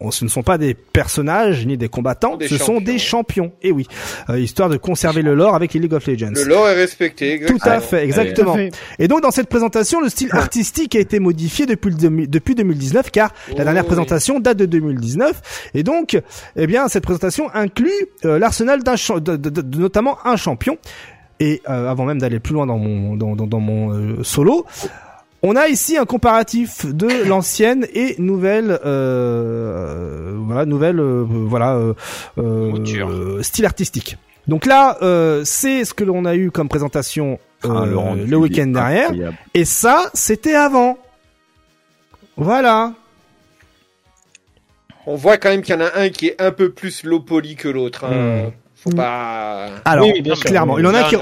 On- 0.00 0.10
Ce 0.10 0.24
ne 0.24 0.30
sont 0.30 0.42
pas 0.42 0.58
des 0.58 0.74
personnages 0.74 1.66
ni 1.66 1.76
des 1.76 1.88
combattants, 1.88 2.36
Des 2.36 2.48
ce 2.48 2.56
sont 2.58 2.80
des 2.80 2.98
champions. 2.98 3.52
Et 3.62 3.72
oui, 3.72 3.86
Euh, 4.30 4.38
histoire 4.38 4.68
de 4.68 4.76
conserver 4.76 5.22
le 5.22 5.34
lore 5.34 5.54
avec 5.54 5.74
les 5.74 5.80
League 5.80 5.92
of 5.94 6.06
Legends. 6.06 6.32
Le 6.34 6.44
lore 6.44 6.68
est 6.68 6.74
respecté. 6.74 7.38
Tout 7.46 7.54
exactement. 7.54 7.74
à 7.76 7.80
fait, 7.80 7.88
Tout 7.88 7.96
à 7.96 8.02
exactement. 8.04 8.54
fait. 8.54 8.70
Et 8.98 9.08
donc 9.08 9.22
dans 9.22 9.30
cette 9.30 9.48
présentation, 9.48 10.00
le 10.00 10.08
style 10.08 10.28
artistique 10.32 10.94
a 10.96 11.00
été 11.00 11.18
modifié 11.20 11.66
depuis 11.66 11.90
le 11.90 12.26
depuis 12.26 12.54
2019 12.54 13.10
car 13.10 13.32
la 13.48 13.54
Oh, 13.54 13.64
dernière 13.64 13.82
oui. 13.82 13.86
présentation 13.88 14.40
date 14.40 14.56
de 14.58 14.66
2019 14.66 15.70
et 15.74 15.82
donc 15.82 16.20
eh 16.56 16.66
bien 16.66 16.88
cette 16.88 17.04
présentation 17.04 17.48
inclut 17.54 17.90
euh, 18.24 18.38
l'arsenal 18.38 18.82
d'un 18.82 18.94
de, 18.94 19.36
de- 19.36 19.50
de- 19.60 19.78
notamment 19.78 20.18
un 20.24 20.36
champion 20.36 20.76
et 21.40 21.62
euh, 21.68 21.90
avant 21.90 22.04
même 22.04 22.18
d'aller 22.20 22.40
plus 22.40 22.54
loin 22.54 22.66
dans 22.66 22.78
mon 22.78 23.16
dans, 23.16 23.34
dans, 23.36 23.46
dans 23.46 23.60
mon 23.60 23.92
euh, 23.92 24.22
solo 24.22 24.64
on 25.46 25.54
a 25.56 25.68
ici 25.68 25.96
un 25.98 26.06
comparatif 26.06 26.86
de 26.86 27.28
l'ancienne 27.28 27.86
et 27.92 28.16
nouvelle 28.18 28.80
euh, 28.84 30.32
voilà 30.38 30.64
nouvelle 30.64 30.98
euh, 30.98 31.22
voilà 31.28 31.78
euh, 32.38 33.42
style 33.42 33.66
artistique. 33.66 34.16
Donc 34.48 34.66
là, 34.66 34.98
euh, 35.02 35.42
c'est 35.44 35.84
ce 35.84 35.94
que 35.94 36.02
l'on 36.04 36.24
a 36.24 36.34
eu 36.34 36.50
comme 36.50 36.68
présentation 36.68 37.38
euh, 37.64 37.68
Ah, 37.70 38.14
le 38.14 38.36
week-end 38.36 38.74
incroyable. 38.74 39.34
Et 39.54 39.64
ça, 39.64 40.10
c'était 40.14 40.54
avant. 40.54 40.98
Voilà. 42.36 42.92
On 45.06 45.16
voit 45.16 45.36
quand 45.38 45.50
même 45.50 45.62
qu'il 45.62 45.74
y 45.74 45.78
en 45.78 45.82
a 45.82 45.98
un 45.98 46.08
qui 46.08 46.28
est 46.28 46.40
un 46.40 46.50
peu 46.50 46.70
plus 46.70 47.04
low 47.04 47.20
poly 47.20 47.56
que 47.56 47.68
l'autre. 47.68 48.04
hein. 48.04 48.48
Hmm. 48.48 48.50
Faut 48.84 48.90
pas. 48.90 49.68
Alors, 49.86 50.06
Oui, 50.06 50.20
bien 50.20 50.34
clairement, 50.34 50.78
il 50.78 50.86
en 50.86 50.94
a 50.94 51.04
qui... 51.04 51.16
on- 51.16 51.20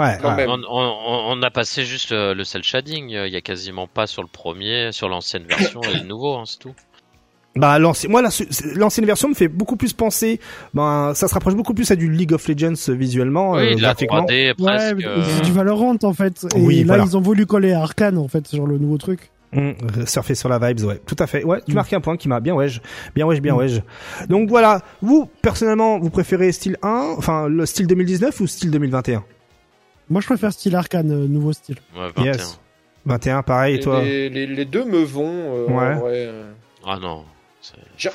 Ouais, 0.00 0.16
Quand 0.22 0.30
ouais. 0.30 0.36
même. 0.36 0.50
On, 0.50 0.60
on- 0.70 1.32
on 1.38 1.42
a 1.42 1.50
passé 1.50 1.84
juste 1.84 2.12
euh, 2.12 2.34
le 2.34 2.44
cel 2.44 2.62
shading, 2.62 3.12
euh, 3.14 3.26
il 3.26 3.32
y 3.32 3.36
a 3.36 3.40
quasiment 3.40 3.86
pas 3.88 4.06
sur 4.06 4.22
le 4.22 4.28
premier, 4.28 4.92
sur 4.92 5.08
l'ancienne 5.08 5.42
version 5.44 5.80
et 5.82 5.98
le 5.98 6.04
nouveau, 6.06 6.36
hein, 6.36 6.44
c'est 6.46 6.58
tout. 6.60 6.72
Bah 7.56 7.80
l'ancienne, 7.80 8.12
moi 8.12 8.22
la- 8.22 8.28
l'ancienne 8.76 9.06
version 9.06 9.28
me 9.28 9.34
fait 9.34 9.48
beaucoup 9.48 9.74
plus 9.76 9.92
penser. 9.92 10.38
Ben 10.72 11.12
ça 11.14 11.26
se 11.26 11.34
rapproche 11.34 11.56
beaucoup 11.56 11.74
plus 11.74 11.90
à 11.90 11.96
du 11.96 12.08
League 12.08 12.32
of 12.32 12.46
Legends 12.46 12.74
euh, 12.88 12.92
visuellement, 12.94 13.52
Oui, 13.52 13.72
euh, 13.72 13.74
de 13.74 13.82
la 13.82 13.88
graphiquement. 13.88 14.24
3D 14.24 14.50
Ouais, 14.50 14.54
presque. 14.54 15.04
euh, 15.04 15.22
c'est 15.26 15.42
du 15.42 15.50
Valorant 15.50 15.96
en 16.04 16.12
fait. 16.12 16.46
Et 16.54 16.60
Oui, 16.60 16.78
là, 16.84 16.94
voilà. 16.94 17.04
ils 17.08 17.16
ont 17.16 17.20
voulu 17.20 17.46
coller 17.46 17.72
à 17.72 17.80
Arkane 17.82 18.18
en 18.18 18.28
fait, 18.28 18.46
sur 18.46 18.68
le 18.68 18.78
nouveau 18.78 18.98
truc. 18.98 19.32
Mmh, 19.52 20.06
surfer 20.06 20.36
sur 20.36 20.48
la 20.48 20.60
vibes, 20.60 20.84
ouais, 20.84 21.00
tout 21.04 21.16
à 21.18 21.26
fait. 21.26 21.42
Ouais, 21.42 21.60
tu 21.66 21.72
Mm. 21.72 21.74
marques 21.74 21.92
un 21.92 22.00
point 22.00 22.16
qui 22.16 22.28
m'a 22.28 22.38
bien 22.38 22.54
wesh, 22.54 22.80
bien 23.16 23.26
wesh, 23.26 23.40
bien 23.40 23.54
Mm. 23.54 23.58
wesh. 23.58 23.72
Donc 24.28 24.48
voilà, 24.48 24.80
vous 25.02 25.28
personnellement, 25.42 25.98
vous 25.98 26.08
préférez 26.10 26.52
style 26.52 26.76
1, 26.82 27.14
enfin 27.18 27.48
le 27.48 27.66
style 27.66 27.88
2019 27.88 28.38
ou 28.40 28.46
style 28.46 28.70
2021 28.70 29.24
Moi, 30.08 30.20
je 30.20 30.26
préfère 30.26 30.52
style 30.52 30.76
Arkane, 30.76 31.10
euh, 31.10 31.26
nouveau 31.26 31.52
style. 31.52 31.76
ouais, 31.96 32.06
21. 32.16 32.24
Yes. 32.32 32.60
21, 33.06 33.42
pareil, 33.42 33.76
et 33.76 33.80
toi 33.80 34.02
les, 34.02 34.28
les, 34.28 34.46
les 34.46 34.64
deux 34.64 34.84
me 34.84 35.02
vont. 35.02 35.26
euh, 35.28 35.66
Ouais. 35.66 36.00
euh. 36.06 36.52
Ah 36.86 36.98
non. 37.00 37.24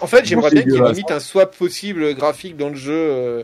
En 0.01 0.07
fait, 0.07 0.25
j'aimerais 0.25 0.51
bien 0.51 0.61
qu'il 0.63 0.71
y 0.73 0.77
ait 0.77 0.87
limite 0.89 1.11
un 1.11 1.19
swap 1.19 1.55
possible 1.57 2.13
graphique 2.15 2.55
dans 2.57 2.69
le 2.69 2.75
jeu, 2.75 2.93
euh, 2.93 3.43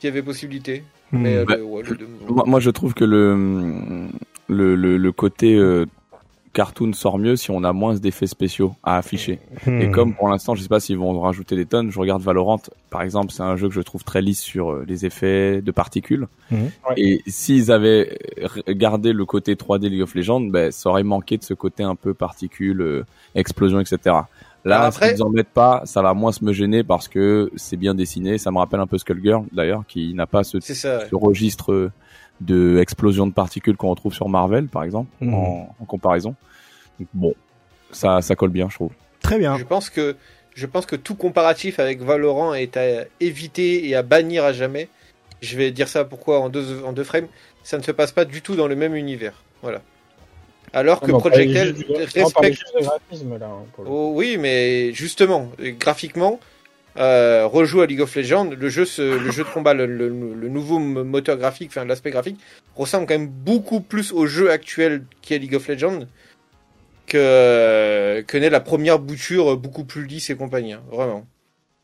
s'il 0.00 0.08
y 0.08 0.12
avait 0.12 0.22
possibilité. 0.22 0.84
Hmm. 1.12 1.18
Mais 1.20 1.36
euh, 1.36 1.44
Bah, 1.44 1.56
le- 1.56 1.62
ouais, 1.64 1.82
les 1.82 1.96
deux 1.96 2.06
me 2.06 2.26
vont. 2.26 2.34
Moi, 2.34 2.44
moi, 2.46 2.60
je 2.60 2.70
trouve 2.70 2.94
que 2.94 3.04
le 3.04 4.08
le 4.48 4.74
le, 4.74 4.96
le 4.96 5.12
côté 5.12 5.54
euh, 5.54 5.86
cartoon 6.56 6.92
sort 6.94 7.18
mieux 7.18 7.36
si 7.36 7.50
on 7.50 7.62
a 7.64 7.72
moins 7.74 7.94
d'effets 7.94 8.26
spéciaux 8.26 8.74
à 8.82 8.96
afficher. 8.96 9.38
Et 9.66 9.88
Hmm. 9.88 9.90
comme 9.92 10.14
pour 10.14 10.28
l'instant, 10.28 10.54
je 10.54 10.62
sais 10.62 10.68
pas 10.68 10.80
s'ils 10.80 10.96
vont 10.96 11.20
rajouter 11.20 11.54
des 11.54 11.66
tonnes. 11.66 11.90
Je 11.90 11.98
regarde 12.00 12.22
Valorant, 12.22 12.60
par 12.90 13.02
exemple, 13.02 13.30
c'est 13.30 13.42
un 13.42 13.56
jeu 13.56 13.68
que 13.68 13.74
je 13.74 13.82
trouve 13.82 14.02
très 14.04 14.22
lisse 14.22 14.40
sur 14.40 14.70
euh, 14.72 14.84
les 14.88 15.04
effets 15.04 15.60
de 15.60 15.70
particules. 15.70 16.26
Ouais. 16.50 16.58
Et 16.96 17.22
s'ils 17.26 17.70
avaient 17.70 18.18
euh, 18.42 18.72
gardé 18.72 19.12
le 19.12 19.24
côté 19.26 19.54
3D 19.54 19.88
League 19.90 20.02
of 20.02 20.14
Legends, 20.14 20.40
ben 20.40 20.72
ça 20.72 20.88
aurait 20.90 21.02
manqué 21.02 21.36
de 21.36 21.44
ce 21.44 21.52
côté 21.54 21.82
un 21.82 21.94
peu 21.94 22.14
particules, 22.14 22.80
euh, 22.80 23.04
explosion, 23.34 23.78
etc. 23.80 24.16
Là, 24.64 24.82
après- 24.82 25.10
s'ils 25.14 25.22
en 25.22 25.28
mettent 25.30 25.50
pas, 25.54 25.82
ça 25.84 26.02
va 26.02 26.12
moins 26.14 26.32
se 26.32 26.44
me 26.44 26.52
gêner 26.52 26.82
parce 26.82 27.06
que 27.06 27.52
c'est 27.54 27.76
bien 27.76 27.94
dessiné. 27.94 28.38
Ça 28.38 28.50
me 28.50 28.58
rappelle 28.58 28.80
un 28.80 28.86
peu 28.88 28.98
Skullgirl 28.98 29.44
d'ailleurs, 29.52 29.84
qui 29.86 30.12
n'a 30.14 30.26
pas 30.26 30.42
ce, 30.42 30.58
C'est 30.60 30.74
ça. 30.74 30.98
ouais. 30.98 31.04
ce 31.08 31.14
registre 31.14 31.90
de 32.40 32.78
explosion 32.78 33.26
de 33.26 33.32
particules 33.32 33.76
qu'on 33.76 33.88
retrouve 33.90 34.12
sur 34.14 34.28
Marvel, 34.28 34.66
par 34.68 34.84
exemple, 34.84 35.10
Mhm. 35.20 35.34
en, 35.34 35.74
en 35.80 35.84
comparaison. 35.84 36.34
Donc, 36.98 37.08
bon, 37.14 37.34
ça, 37.92 38.20
ça 38.22 38.34
colle 38.34 38.50
bien, 38.50 38.68
je 38.68 38.74
trouve. 38.74 38.90
Très 39.20 39.38
bien. 39.38 39.56
Je 39.58 39.64
pense 39.64 39.90
que 39.90 40.16
je 40.54 40.64
pense 40.66 40.86
que 40.86 40.96
tout 40.96 41.14
comparatif 41.16 41.78
avec 41.78 42.00
Valorant 42.00 42.54
est 42.54 42.76
à 42.78 43.04
éviter 43.20 43.86
et 43.88 43.94
à 43.94 44.02
bannir 44.02 44.44
à 44.44 44.52
jamais. 44.54 44.88
Je 45.42 45.56
vais 45.58 45.70
dire 45.70 45.88
ça 45.88 46.04
pourquoi 46.04 46.40
en 46.40 46.48
deux 46.48 46.82
en 46.84 46.92
deux 46.94 47.04
frames, 47.04 47.26
ça 47.62 47.76
ne 47.76 47.82
se 47.82 47.90
passe 47.92 48.12
pas 48.12 48.24
du 48.24 48.40
tout 48.40 48.56
dans 48.56 48.66
le 48.66 48.74
même 48.76 48.94
univers. 48.94 49.42
Voilà. 49.62 49.82
Alors 50.72 51.00
que 51.00 51.10
Non, 51.10 51.18
Project 51.20 51.54
L 51.54 51.74
respecte 52.14 52.34
graphisme, 52.80 53.38
là, 53.38 53.46
hein, 53.46 53.64
pour 53.74 53.84
le- 53.84 53.90
Oh, 53.90 54.12
oui, 54.14 54.36
mais 54.38 54.92
justement, 54.94 55.50
euh, 55.60 55.72
graphiquement, 55.78 56.40
euh, 56.98 57.46
rejoue 57.46 57.80
à 57.82 57.86
League 57.86 58.00
of 58.00 58.14
Legends, 58.14 58.50
le 58.50 58.68
jeu, 58.68 58.84
se- 58.84 59.02
le 59.02 59.30
jeu 59.30 59.44
de 59.44 59.48
combat, 59.48 59.74
le, 59.74 59.86
le- 59.86 60.08
le 60.08 60.48
nouveau 60.48 60.78
moteur 60.78 61.36
graphique, 61.36 61.68
enfin 61.70 61.84
l'aspect 61.84 62.10
graphique, 62.10 62.38
ressemble 62.74 63.06
quand 63.06 63.14
même 63.18 63.28
beaucoup 63.28 63.80
plus 63.80 64.12
au 64.12 64.26
jeu 64.26 64.50
actuel 64.50 65.04
qui 65.22 65.34
est 65.34 65.38
League 65.38 65.54
of 65.54 65.66
Legends 65.68 66.00
que, 67.06 68.20
que 68.26 68.36
n'est 68.36 68.50
la 68.50 68.60
première 68.60 68.98
bouture 68.98 69.52
euh, 69.52 69.56
beaucoup 69.56 69.84
plus 69.84 70.06
lisse 70.06 70.30
et 70.30 70.36
compagnie, 70.36 70.72
hein, 70.72 70.82
vraiment. 70.90 71.26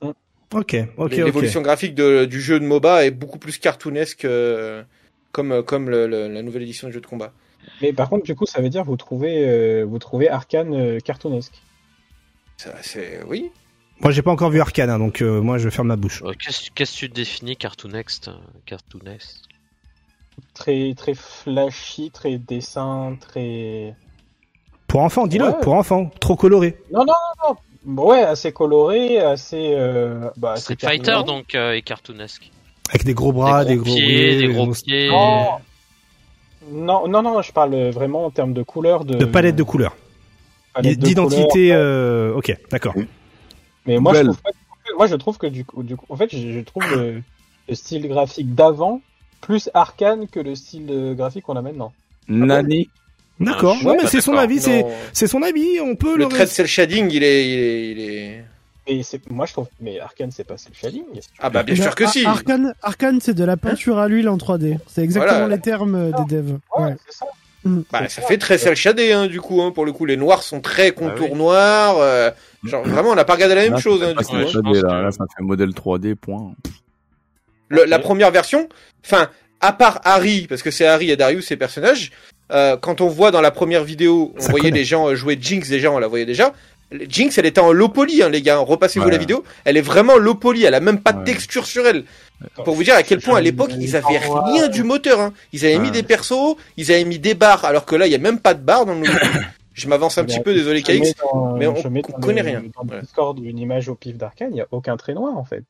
Ok, 0.02 0.14
ok, 0.54 0.84
ok. 0.98 1.10
L'évolution 1.12 1.62
graphique 1.62 1.94
de- 1.94 2.24
du 2.26 2.40
jeu 2.40 2.60
de 2.60 2.64
MOBA 2.66 3.06
est 3.06 3.10
beaucoup 3.10 3.38
plus 3.38 3.56
cartoonesque 3.58 4.24
euh, 4.26 4.82
comme, 5.30 5.62
comme 5.62 5.88
le- 5.88 6.06
le- 6.06 6.28
la 6.28 6.42
nouvelle 6.42 6.62
édition 6.62 6.88
du 6.88 6.94
jeu 6.94 7.00
de 7.00 7.06
combat. 7.06 7.32
Mais 7.80 7.92
par 7.92 8.08
contre, 8.10 8.24
du 8.24 8.34
coup, 8.34 8.44
ça 8.44 8.60
veut 8.60 8.68
dire 8.68 8.84
vous 8.84 8.96
trouvez, 8.96 9.48
euh, 9.48 9.84
vous 9.84 9.98
trouvez 9.98 10.28
Arkane 10.28 10.74
euh, 10.74 10.98
cartoonesque. 10.98 11.54
Ça, 12.58 12.74
c'est, 12.82 13.20
oui. 13.26 13.50
Moi, 14.00 14.10
j'ai 14.10 14.22
pas 14.22 14.32
encore 14.32 14.50
vu 14.50 14.60
Arcane, 14.60 14.90
hein, 14.90 14.98
donc 14.98 15.22
euh, 15.22 15.40
moi, 15.40 15.58
je 15.58 15.68
ferme 15.68 15.88
ma 15.88 15.96
bouche. 15.96 16.22
Euh, 16.24 16.32
Qu'est-ce 16.38 16.70
que 16.70 16.98
tu 16.98 17.08
définis 17.08 17.56
Cartoonext 17.56 18.28
euh, 18.28 18.32
Cartoonext 18.66 19.42
Très, 20.54 20.92
très 20.96 21.14
flashy, 21.14 22.10
très 22.10 22.38
dessin, 22.38 23.16
très. 23.20 23.94
Pour 24.88 25.00
enfants, 25.02 25.26
dis-le, 25.26 25.46
Ouais. 25.46 25.54
pour 25.62 25.74
enfants, 25.74 26.10
trop 26.20 26.36
coloré. 26.36 26.76
Non, 26.92 27.00
non, 27.00 27.12
non, 27.44 27.48
non. 27.50 27.56
Bon, 27.84 28.10
Ouais, 28.10 28.22
assez 28.22 28.52
coloré, 28.52 29.18
assez. 29.18 29.74
Euh, 29.76 30.30
bah, 30.36 30.52
assez 30.52 30.74
Street 30.74 30.76
Fighter 30.80 31.02
cartoonesque. 31.12 31.26
donc 31.26 31.54
euh, 31.54 31.72
est 31.72 31.82
cartoonesque. 31.82 32.50
Avec 32.90 33.04
des 33.04 33.14
gros 33.14 33.32
bras, 33.32 33.64
des 33.64 33.70
des 33.70 33.76
gros, 33.76 33.84
gros 33.84 33.94
pieds, 33.96 34.36
des 34.38 34.48
gros 34.52 34.72
pieds. 34.72 35.08
Non. 35.08 35.46
non, 36.70 37.08
non, 37.08 37.22
non, 37.22 37.40
je 37.42 37.52
parle 37.52 37.90
vraiment 37.90 38.26
en 38.26 38.30
termes 38.30 38.52
de 38.52 38.62
couleur. 38.62 39.04
De, 39.04 39.14
de 39.16 39.24
palette 39.24 39.56
de 39.56 39.62
couleurs, 39.62 39.96
d'identité. 40.82 41.46
couleurs. 41.48 41.78
euh, 41.78 42.34
Ok, 42.34 42.56
d'accord. 42.70 42.94
Mais 43.86 43.98
moi, 43.98 44.14
je 44.14 44.22
trouve 44.22 44.40
pas- 44.42 44.50
moi, 44.96 45.06
je 45.06 45.14
trouve 45.16 45.38
que 45.38 45.46
du 45.46 45.64
coup, 45.64 45.82
du 45.82 45.96
coup 45.96 46.06
en 46.08 46.16
fait, 46.16 46.28
je, 46.30 46.52
je 46.52 46.60
trouve 46.60 46.84
le, 46.94 47.22
le 47.68 47.74
style 47.74 48.06
graphique 48.08 48.54
d'avant 48.54 49.00
plus 49.40 49.70
arcane 49.74 50.28
que 50.28 50.38
le 50.40 50.54
style 50.54 51.14
graphique 51.16 51.44
qu'on 51.44 51.56
a 51.56 51.62
maintenant. 51.62 51.92
Nani, 52.28 52.88
D'accord. 53.40 53.76
je 53.80 53.88
Ouais, 53.88 53.96
mais 54.00 54.06
c'est 54.08 54.20
son 54.20 54.32
d'accord. 54.32 54.44
avis, 54.44 54.60
c'est 54.60 54.84
c'est 55.12 55.26
son 55.26 55.42
avis. 55.42 55.80
On 55.80 55.96
peut 55.96 56.16
Le 56.16 56.24
le. 56.24 56.28
trait 56.28 56.44
de 56.44 56.50
cel 56.50 56.66
shading, 56.66 57.10
il 57.10 57.22
est, 57.24 57.48
il 57.50 57.58
est, 57.58 57.90
il 57.92 58.00
est... 58.00 58.44
Et 58.88 59.02
c'est, 59.04 59.28
moi, 59.30 59.46
je 59.46 59.52
trouve, 59.52 59.68
mais 59.80 59.98
arcane, 60.00 60.30
c'est 60.32 60.44
pas 60.44 60.56
cel 60.58 60.74
shading. 60.74 61.04
Ah 61.38 61.50
bah 61.50 61.62
bien 61.62 61.74
Mais 61.76 61.80
sûr 61.82 61.94
que 61.94 62.04
Ar- 62.04 62.10
si. 62.12 62.24
Arkane, 62.26 62.74
Arkane, 62.82 63.20
c'est 63.20 63.34
de 63.34 63.44
la 63.44 63.56
peinture 63.56 63.98
à 63.98 64.08
l'huile 64.08 64.28
en 64.28 64.36
3D. 64.36 64.78
C'est 64.88 65.02
exactement 65.02 65.38
Voilà. 65.38 65.54
les 65.56 65.60
termes 65.62 66.10
des 66.12 66.36
devs. 66.36 66.58
Ouais, 66.76 66.84
Ouais. 66.84 66.96
c'est 67.08 67.16
ça. 67.18 67.26
Mm. 67.64 67.80
Bah, 67.92 68.08
ça 68.08 68.22
fait 68.22 68.38
très 68.38 68.58
cel 68.58 68.74
shadé, 68.74 69.12
hein, 69.12 69.26
du 69.28 69.40
coup, 69.40 69.62
hein, 69.62 69.70
pour 69.70 69.84
le 69.84 69.92
coup. 69.92 70.04
Les 70.04 70.16
noirs 70.16 70.42
sont 70.42 70.60
très 70.60 70.90
contours 70.92 71.32
oui. 71.32 71.38
noirs. 71.38 71.96
euh, 71.98 72.30
genre, 72.64 72.82
vraiment, 72.84 73.10
on 73.10 73.14
n'a 73.14 73.24
pas 73.24 73.34
regardé 73.34 73.54
la 73.54 73.62
même 73.62 73.72
Là, 73.74 73.78
chose, 73.78 74.02
hein, 74.02 74.10
du 74.10 74.16
coup. 74.16 74.22
ça, 74.24 74.32
Ouais, 74.32 74.44
hein. 74.54 74.60
là, 74.64 74.80
que- 74.80 75.02
là, 75.04 75.10
ça 75.12 75.24
fait 75.36 75.42
modèle 75.44 75.70
3D, 75.72 76.14
point. 76.14 76.54
Le- 77.68 77.84
la 77.84 77.98
première 77.98 78.30
version, 78.30 78.68
enfin, 79.04 79.30
à 79.60 79.72
part 79.72 80.00
Harry, 80.04 80.46
parce 80.48 80.62
que 80.62 80.70
c'est 80.70 80.86
Harry 80.86 81.10
et 81.10 81.16
Darius, 81.16 81.46
ces 81.46 81.56
personnages, 81.56 82.10
euh, 82.52 82.76
quand 82.76 83.00
on 83.00 83.08
voit 83.08 83.30
dans 83.30 83.40
la 83.40 83.50
première 83.50 83.84
vidéo, 83.84 84.34
on 84.36 84.40
Ça 84.40 84.50
voyait 84.50 84.64
connaît. 84.70 84.78
les 84.80 84.84
gens 84.84 85.14
jouer 85.14 85.38
Jinx, 85.40 85.68
déjà, 85.68 85.90
on 85.90 85.98
la 85.98 86.08
voyait 86.08 86.26
déjà. 86.26 86.52
Jinx, 87.08 87.36
elle 87.38 87.46
était 87.46 87.60
en 87.60 87.72
low 87.72 87.88
poly, 87.88 88.22
hein, 88.22 88.28
les 88.28 88.42
gars. 88.42 88.58
Repassez-vous 88.58 89.06
Ouais. 89.06 89.12
la 89.12 89.18
vidéo. 89.18 89.44
Elle 89.64 89.76
est 89.76 89.82
vraiment 89.82 90.16
low 90.16 90.34
poly. 90.34 90.64
Elle 90.64 90.74
a 90.74 90.80
même 90.80 91.00
pas 91.00 91.12
de 91.12 91.18
Ouais. 91.18 91.24
texture 91.24 91.66
sur 91.66 91.86
elle. 91.86 92.04
Pour 92.64 92.74
vous 92.74 92.82
dire 92.82 92.94
à 92.96 93.02
quel 93.02 93.20
point 93.20 93.36
à 93.38 93.40
l'époque 93.40 93.70
ils 93.78 93.94
avaient 93.96 94.18
rien 94.18 94.68
du 94.68 94.82
moteur. 94.82 95.20
Hein. 95.20 95.32
Ils 95.52 95.64
avaient 95.64 95.78
mis 95.78 95.90
des 95.92 96.02
persos, 96.02 96.56
ils 96.76 96.90
avaient 96.90 97.04
mis 97.04 97.18
des 97.20 97.34
barres, 97.34 97.64
alors 97.64 97.84
que 97.86 97.94
là 97.94 98.06
il 98.06 98.12
y 98.12 98.16
a 98.16 98.18
même 98.18 98.38
pas 98.40 98.54
de 98.54 98.60
barres 98.62 98.84
dans 98.86 98.94
le 98.94 99.00
nouveau. 99.00 99.12
Je 99.74 99.88
m'avance 99.88 100.18
un 100.18 100.24
petit 100.24 100.40
peu, 100.40 100.52
désolé 100.52 100.82
KX. 100.82 101.14
dans- 101.32 101.56
mais 101.56 101.66
on- 101.66 101.74
je 101.76 101.88
mets 101.88 102.02
on 102.06 102.12
dans 102.12 102.26
connaît 102.26 102.42
le- 102.42 102.48
rien. 102.50 102.60
Dans 102.60 102.82
le 102.82 102.86
Voilà. 102.88 103.00
Discord 103.02 103.38
une 103.42 103.58
image 103.58 103.88
au 103.88 103.94
pif 103.94 104.18
d'arcane, 104.18 104.48
il 104.50 104.54
n'y 104.56 104.60
a 104.60 104.66
aucun 104.70 104.98
trait 104.98 105.14
noir 105.14 105.34
en 105.38 105.44
fait. 105.44 105.64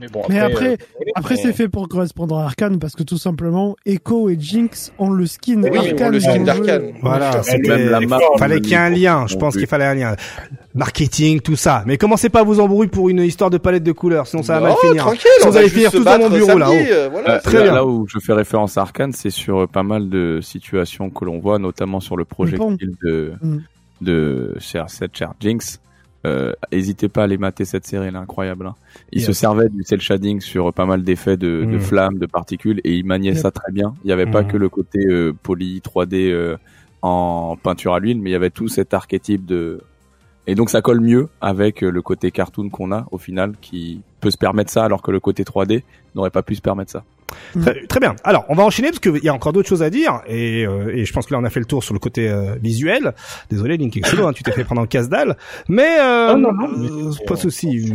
Mais 0.00 0.06
bon, 0.08 0.22
Mais 0.30 0.38
après- 0.40 0.72
euh, 0.72 1.04
Après, 1.14 1.34
mais- 1.34 1.42
c'est 1.42 1.52
fait 1.52 1.68
pour 1.68 1.86
correspondre 1.86 2.38
à 2.38 2.44
Arkane 2.44 2.78
parce 2.78 2.94
que 2.94 3.02
tout 3.02 3.18
simplement, 3.18 3.76
Echo 3.84 4.30
et 4.30 4.36
Jinx 4.40 4.90
ont 4.98 5.10
le 5.10 5.26
skin 5.26 5.62
Oui, 5.62 5.76
Arkane. 5.76 6.08
ont 6.08 6.10
le 6.10 6.20
skin 6.20 6.42
d'Arkane. 6.44 6.92
Voilà, 7.02 7.30
Même 7.32 7.42
c'était. 7.42 7.84
la 7.90 8.00
map, 8.00 8.18
Fallait 8.38 8.60
qu'il 8.60 8.70
y 8.70 8.74
ait 8.74 8.78
un 8.78 8.88
lien. 8.90 9.26
Je 9.26 9.36
pense 9.36 9.54
qu'il 9.56 9.66
fallait 9.66 9.84
un 9.84 9.94
lien. 9.94 10.16
Marketing, 10.74 11.40
tout 11.40 11.56
ça. 11.56 11.82
Mais 11.86 11.98
commencez 11.98 12.30
pas 12.30 12.40
à 12.40 12.42
vous 12.44 12.58
embrouiller 12.58 12.88
pour 12.90 13.10
une 13.10 13.20
histoire 13.20 13.50
de 13.50 13.58
palette 13.58 13.82
de 13.82 13.92
couleurs, 13.92 14.26
sinon 14.26 14.42
ça 14.42 14.54
va 14.54 14.60
mal 14.60 14.70
Non, 14.70 14.76
finir. 14.88 15.02
tranquille, 15.02 15.20
Sinon, 15.38 15.48
on 15.48 15.50
vous 15.50 15.56
allez 15.58 15.68
finir 15.68 15.90
tous 15.90 16.02
dans 16.04 16.18
mon 16.18 16.30
bureau, 16.30 16.46
samedi, 16.46 16.58
là-haut. 16.60 16.72
euh, 16.72 17.08
voilà. 17.12 17.30
Euh, 17.34 17.40
très 17.44 17.58
là, 17.58 17.62
bien. 17.64 17.72
là 17.74 17.86
où 17.86 18.06
je 18.08 18.18
fais 18.18 18.32
référence 18.32 18.78
à 18.78 18.80
Arkane, 18.82 19.12
c'est 19.12 19.28
sur 19.30 19.58
euh, 19.62 19.66
pas 19.66 19.82
mal 19.82 20.08
de 20.08 20.40
situations 20.42 21.10
que 21.10 21.24
l'on 21.26 21.38
voit, 21.38 21.58
notamment 21.58 22.00
sur 22.00 22.16
le 22.16 22.24
projectile 22.24 22.92
de, 23.04 23.32
Mm. 23.42 23.58
de 24.00 24.54
cher, 24.58 24.86
cette 24.88 25.14
chère 25.14 25.34
Jinx. 25.38 25.78
Euh, 26.24 26.52
hésitez 26.70 27.08
pas 27.08 27.22
à 27.22 27.24
aller 27.24 27.38
mater 27.38 27.64
cette 27.64 27.84
série, 27.86 28.06
elle 28.06 28.14
est 28.14 28.18
incroyable. 28.18 28.66
hein. 28.66 28.74
Il 29.12 29.22
se 29.22 29.32
servait 29.32 29.68
du 29.68 29.82
cel 29.82 30.00
shading 30.00 30.40
sur 30.40 30.72
pas 30.72 30.86
mal 30.86 31.02
d'effets 31.02 31.36
de, 31.36 31.64
de 31.64 31.76
Mm. 31.76 31.80
flammes, 31.80 32.18
de 32.18 32.26
particules, 32.26 32.80
et 32.84 32.94
il 32.94 33.04
maniait 33.04 33.30
Yep. 33.32 33.38
ça 33.38 33.50
très 33.50 33.72
bien. 33.72 33.94
Il 34.04 34.06
n'y 34.06 34.12
avait 34.12 34.26
pas 34.30 34.42
Mm. 34.42 34.46
que 34.48 34.56
le 34.56 34.68
côté 34.68 35.00
euh, 35.06 35.32
poly 35.42 35.80
3D 35.80 36.30
euh, 36.30 36.56
en 37.02 37.56
peinture 37.60 37.94
à 37.94 37.98
l'huile, 38.00 38.20
mais 38.20 38.30
il 38.30 38.32
y 38.32 38.36
avait 38.36 38.50
tout 38.50 38.68
cet 38.68 38.94
archétype 38.94 39.44
de 39.46 39.80
et 40.46 40.54
donc 40.56 40.70
ça 40.70 40.80
colle 40.82 41.00
mieux 41.00 41.28
avec 41.40 41.82
euh, 41.84 41.90
le 41.90 42.02
côté 42.02 42.30
cartoon 42.32 42.68
qu'on 42.68 42.90
a 42.92 43.06
au 43.12 43.18
final, 43.18 43.54
qui 43.60 44.02
peut 44.22 44.30
se 44.30 44.38
permettre 44.38 44.70
ça, 44.70 44.84
alors 44.84 45.02
que 45.02 45.10
le 45.10 45.20
côté 45.20 45.42
3D 45.42 45.82
n'aurait 46.14 46.30
pas 46.30 46.42
pu 46.42 46.54
se 46.54 46.62
permettre 46.62 46.90
ça. 46.92 47.04
Très, 47.60 47.86
très 47.86 47.98
bien. 47.98 48.14
Alors, 48.24 48.44
on 48.50 48.54
va 48.54 48.62
enchaîner 48.62 48.88
parce 48.90 48.98
qu'il 49.00 49.24
y 49.24 49.28
a 49.30 49.32
encore 49.34 49.54
d'autres 49.54 49.68
choses 49.68 49.82
à 49.82 49.88
dire 49.88 50.20
et, 50.26 50.66
euh, 50.66 50.94
et 50.94 51.06
je 51.06 51.12
pense 51.14 51.26
que 51.26 51.32
là 51.32 51.40
on 51.40 51.44
a 51.44 51.50
fait 51.50 51.60
le 51.60 51.66
tour 51.66 51.82
sur 51.82 51.94
le 51.94 51.98
côté 51.98 52.28
euh, 52.28 52.56
visuel. 52.62 53.14
Désolé 53.50 53.78
Link 53.78 53.96
Exolo, 53.96 54.26
hein, 54.26 54.32
tu 54.34 54.42
t'es 54.42 54.52
fait 54.52 54.64
prendre 54.64 54.82
en 54.82 54.86
casse-dalle, 54.86 55.36
mais 55.68 55.98
euh, 55.98 56.34
Non, 56.34 56.38
non, 56.38 56.52
non, 56.52 56.68
mais 56.76 56.88
euh, 56.90 57.10
pas 57.26 57.34
de 57.34 57.40
souci, 57.40 57.90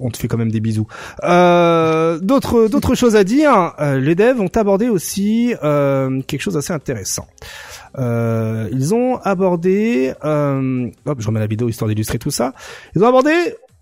on 0.00 0.10
te 0.10 0.18
fait 0.18 0.28
quand 0.28 0.36
même 0.36 0.52
des 0.52 0.60
bisous. 0.60 0.86
Euh, 1.24 2.18
d'autres 2.18 2.68
d'autres 2.68 2.94
choses 2.94 3.16
à 3.16 3.24
dire. 3.24 3.72
Euh, 3.80 3.98
les 3.98 4.14
devs 4.14 4.40
ont 4.40 4.54
abordé 4.54 4.90
aussi 4.90 5.54
euh, 5.64 6.20
quelque 6.26 6.42
chose 6.42 6.54
d'assez 6.54 6.74
intéressant. 6.74 7.26
Euh, 7.98 8.68
ils 8.72 8.94
ont 8.94 9.16
abordé, 9.16 10.12
euh, 10.24 10.90
hop, 11.06 11.18
je 11.20 11.26
remets 11.26 11.40
la 11.40 11.46
vidéo 11.46 11.68
histoire 11.68 11.88
d'illustrer 11.88 12.18
tout 12.18 12.30
ça. 12.30 12.52
Ils 12.94 13.02
ont 13.04 13.08
abordé 13.08 13.32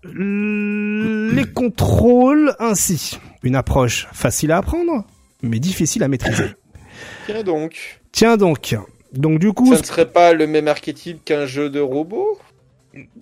les 0.03 1.45
contrôles 1.53 2.55
ainsi. 2.59 3.19
Une 3.43 3.55
approche 3.55 4.07
facile 4.13 4.51
à 4.51 4.57
apprendre, 4.57 5.05
mais 5.41 5.59
difficile 5.59 6.03
à 6.03 6.07
maîtriser. 6.07 6.45
Tiens 7.25 7.43
donc. 7.43 8.01
Tiens 8.11 8.37
donc. 8.37 8.75
Donc 9.13 9.39
du 9.39 9.51
coup, 9.51 9.73
Ça 9.73 9.81
ne 9.81 9.85
serait 9.85 10.09
pas 10.09 10.33
le 10.33 10.47
même 10.47 10.67
archétype 10.67 11.23
qu'un 11.25 11.45
jeu 11.45 11.69
de 11.69 11.79
robot? 11.79 12.39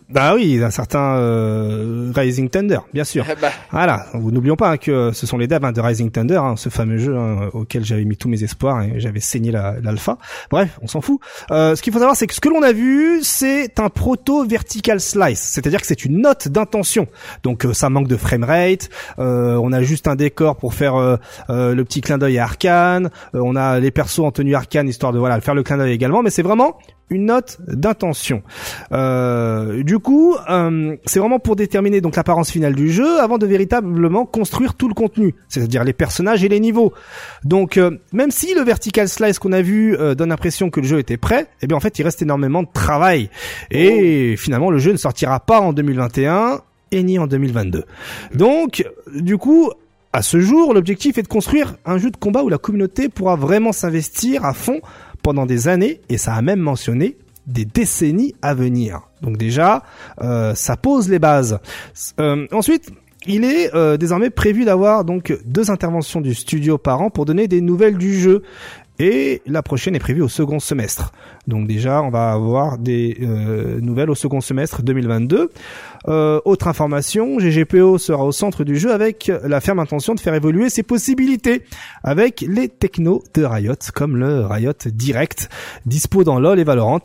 Bah 0.09 0.33
oui, 0.33 0.59
un 0.63 0.71
certain 0.71 1.17
euh, 1.17 2.11
Rising 2.15 2.49
Thunder, 2.49 2.79
bien 2.93 3.03
sûr. 3.03 3.23
Ah 3.29 3.35
bah, 3.39 3.51
Voilà, 3.71 4.07
n'oublions 4.15 4.55
pas 4.55 4.71
hein, 4.71 4.77
que 4.77 5.11
ce 5.13 5.27
sont 5.27 5.37
les 5.37 5.45
devs 5.47 5.63
hein, 5.63 5.71
de 5.71 5.79
Rising 5.79 6.09
Thunder, 6.09 6.37
hein, 6.37 6.55
ce 6.57 6.69
fameux 6.69 6.97
jeu 6.97 7.15
hein, 7.15 7.49
auquel 7.53 7.85
j'avais 7.85 8.03
mis 8.05 8.17
tous 8.17 8.29
mes 8.29 8.43
espoirs 8.43 8.81
et 8.81 8.99
j'avais 8.99 9.19
saigné 9.19 9.51
la- 9.51 9.75
l'alpha. 9.81 10.17
Bref, 10.49 10.79
on 10.81 10.87
s'en 10.87 11.01
fout. 11.01 11.19
Euh, 11.51 11.75
ce 11.75 11.83
qu'il 11.83 11.93
faut 11.93 11.99
savoir, 11.99 12.15
c'est 12.15 12.25
que 12.25 12.33
ce 12.33 12.39
que 12.41 12.49
l'on 12.49 12.63
a 12.63 12.71
vu, 12.73 13.19
c'est 13.21 13.79
un 13.79 13.89
proto 13.89 14.43
vertical 14.45 14.99
slice, 14.99 15.39
c'est-à-dire 15.53 15.81
que 15.81 15.87
c'est 15.87 16.03
une 16.03 16.19
note 16.21 16.47
d'intention. 16.47 17.05
Donc 17.43 17.65
euh, 17.65 17.73
ça 17.73 17.89
manque 17.91 18.07
de 18.07 18.17
framerate, 18.17 18.89
euh, 19.19 19.55
on 19.61 19.71
a 19.71 19.83
juste 19.83 20.07
un 20.07 20.15
décor 20.15 20.55
pour 20.57 20.73
faire 20.73 20.95
euh, 20.95 21.17
euh, 21.51 21.75
le 21.75 21.83
petit 21.85 22.01
clin 22.01 22.17
d'œil 22.17 22.39
à 22.39 22.45
Arkane, 22.45 23.11
euh, 23.35 23.41
on 23.43 23.55
a 23.55 23.79
les 23.79 23.91
persos 23.91 24.19
en 24.25 24.31
tenue 24.31 24.55
Arkane 24.55 24.87
histoire 24.89 25.13
de 25.13 25.19
voilà 25.19 25.39
faire 25.41 25.53
le 25.53 25.61
clin 25.61 25.77
d'œil 25.77 25.93
également, 25.93 26.23
mais 26.23 26.31
c'est 26.31 26.41
vraiment 26.41 26.79
une 27.09 27.25
note 27.25 27.57
d'intention. 27.67 28.43
Euh, 28.91 29.83
du 29.83 29.99
coup, 29.99 30.35
euh, 30.49 30.95
c'est 31.05 31.19
vraiment 31.19 31.39
pour 31.39 31.55
déterminer 31.55 32.01
donc 32.01 32.15
l'apparence 32.15 32.51
finale 32.51 32.75
du 32.75 32.91
jeu 32.91 33.19
avant 33.19 33.37
de 33.37 33.45
véritablement 33.45 34.25
construire 34.25 34.75
tout 34.75 34.87
le 34.87 34.93
contenu, 34.93 35.35
c'est-à-dire 35.47 35.83
les 35.83 35.93
personnages 35.93 36.43
et 36.43 36.49
les 36.49 36.59
niveaux. 36.59 36.93
Donc, 37.43 37.77
euh, 37.77 37.97
même 38.13 38.31
si 38.31 38.53
le 38.53 38.61
vertical 38.61 39.09
slice 39.09 39.39
qu'on 39.39 39.51
a 39.51 39.61
vu 39.61 39.95
euh, 39.97 40.15
donne 40.15 40.29
l'impression 40.29 40.69
que 40.69 40.79
le 40.79 40.87
jeu 40.87 40.99
était 40.99 41.17
prêt, 41.17 41.47
eh 41.61 41.67
bien 41.67 41.77
en 41.77 41.79
fait 41.79 41.97
il 41.99 42.03
reste 42.03 42.21
énormément 42.21 42.63
de 42.63 42.69
travail 42.73 43.29
et 43.71 44.35
finalement 44.37 44.71
le 44.71 44.77
jeu 44.77 44.91
ne 44.91 44.97
sortira 44.97 45.39
pas 45.39 45.59
en 45.59 45.73
2021 45.73 46.61
et 46.91 47.03
ni 47.03 47.19
en 47.19 47.27
2022. 47.27 47.85
Donc, 48.33 48.85
du 49.15 49.37
coup, 49.37 49.71
à 50.11 50.23
ce 50.23 50.39
jour, 50.39 50.73
l'objectif 50.73 51.17
est 51.17 51.21
de 51.21 51.27
construire 51.27 51.75
un 51.85 51.97
jeu 51.99 52.09
de 52.09 52.17
combat 52.17 52.43
où 52.43 52.49
la 52.49 52.57
communauté 52.57 53.09
pourra 53.09 53.35
vraiment 53.35 53.71
s'investir 53.71 54.43
à 54.43 54.53
fond 54.53 54.81
pendant 55.21 55.45
des 55.45 55.67
années, 55.67 56.01
et 56.09 56.17
ça 56.17 56.33
a 56.33 56.41
même 56.41 56.59
mentionné 56.59 57.17
des 57.47 57.65
décennies 57.65 58.35
à 58.41 58.53
venir. 58.53 59.01
Donc 59.21 59.37
déjà, 59.37 59.83
euh, 60.21 60.53
ça 60.55 60.77
pose 60.77 61.09
les 61.09 61.19
bases. 61.19 61.59
Euh, 62.19 62.45
ensuite, 62.51 62.91
il 63.25 63.43
est 63.43 63.73
euh, 63.75 63.97
désormais 63.97 64.29
prévu 64.29 64.65
d'avoir 64.65 65.03
donc 65.03 65.37
deux 65.45 65.71
interventions 65.71 66.21
du 66.21 66.33
studio 66.33 66.77
par 66.77 67.01
an 67.01 67.09
pour 67.09 67.25
donner 67.25 67.47
des 67.47 67.61
nouvelles 67.61 67.97
du 67.97 68.17
jeu. 68.17 68.43
Et 68.99 69.41
la 69.45 69.63
prochaine 69.63 69.95
est 69.95 69.99
prévue 69.99 70.21
au 70.21 70.27
second 70.27 70.59
semestre. 70.59 71.13
Donc 71.47 71.67
déjà, 71.67 72.01
on 72.01 72.09
va 72.09 72.31
avoir 72.31 72.77
des 72.77 73.17
euh, 73.21 73.79
nouvelles 73.79 74.09
au 74.09 74.15
second 74.15 74.41
semestre 74.41 74.83
2022. 74.83 75.51
Euh, 76.07 76.41
autre 76.43 76.67
information, 76.67 77.37
GGPO 77.39 77.97
sera 77.97 78.25
au 78.25 78.33
centre 78.33 78.65
du 78.65 78.77
jeu 78.77 78.91
avec 78.91 79.31
la 79.43 79.61
ferme 79.61 79.79
intention 79.79 80.15
de 80.15 80.19
faire 80.19 80.33
évoluer 80.33 80.69
ses 80.69 80.83
possibilités 80.83 81.63
avec 82.03 82.41
les 82.41 82.67
technos 82.67 83.23
de 83.33 83.45
Riot, 83.45 83.73
comme 83.95 84.17
le 84.17 84.45
Riot 84.45 84.73
Direct, 84.85 85.49
dispo 85.85 86.25
dans 86.25 86.39
LoL 86.39 86.59
et 86.59 86.63
Valorant. 86.65 86.99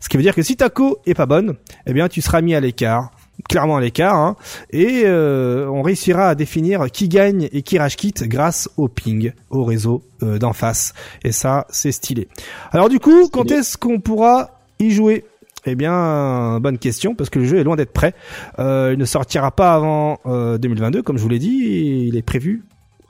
Ce 0.00 0.08
qui 0.08 0.16
veut 0.16 0.22
dire 0.22 0.34
que 0.34 0.42
si 0.42 0.56
ta 0.56 0.70
co 0.70 0.98
est 1.06 1.14
pas 1.14 1.26
bonne, 1.26 1.56
eh 1.86 1.92
bien 1.92 2.08
tu 2.08 2.20
seras 2.20 2.40
mis 2.42 2.54
à 2.54 2.60
l'écart 2.60 3.10
clairement 3.48 3.76
à 3.76 3.80
l'écart, 3.80 4.16
hein, 4.16 4.36
et 4.70 5.02
euh, 5.04 5.68
on 5.68 5.82
réussira 5.82 6.28
à 6.28 6.34
définir 6.34 6.90
qui 6.90 7.08
gagne 7.08 7.48
et 7.52 7.62
qui 7.62 7.78
rage 7.78 7.96
quitte 7.96 8.24
grâce 8.24 8.68
au 8.76 8.88
ping, 8.88 9.32
au 9.50 9.64
réseau 9.64 10.02
euh, 10.22 10.38
d'en 10.38 10.52
face. 10.52 10.94
Et 11.24 11.32
ça, 11.32 11.66
c'est 11.70 11.92
stylé. 11.92 12.28
Alors 12.72 12.88
du 12.88 12.98
coup, 12.98 13.28
quand 13.28 13.50
est-ce 13.50 13.76
qu'on 13.76 14.00
pourra 14.00 14.60
y 14.78 14.90
jouer? 14.90 15.24
Eh 15.66 15.74
bien, 15.74 16.58
bonne 16.60 16.78
question, 16.78 17.14
parce 17.14 17.28
que 17.28 17.38
le 17.38 17.44
jeu 17.44 17.58
est 17.58 17.64
loin 17.64 17.76
d'être 17.76 17.92
prêt. 17.92 18.14
Euh, 18.58 18.90
il 18.94 18.98
ne 18.98 19.04
sortira 19.04 19.50
pas 19.50 19.74
avant 19.74 20.18
euh, 20.26 20.56
2022, 20.58 21.02
comme 21.02 21.18
je 21.18 21.22
vous 21.22 21.28
l'ai 21.28 21.38
dit, 21.38 21.66
et 21.66 22.04
il 22.04 22.16
est 22.16 22.22
prévu 22.22 22.64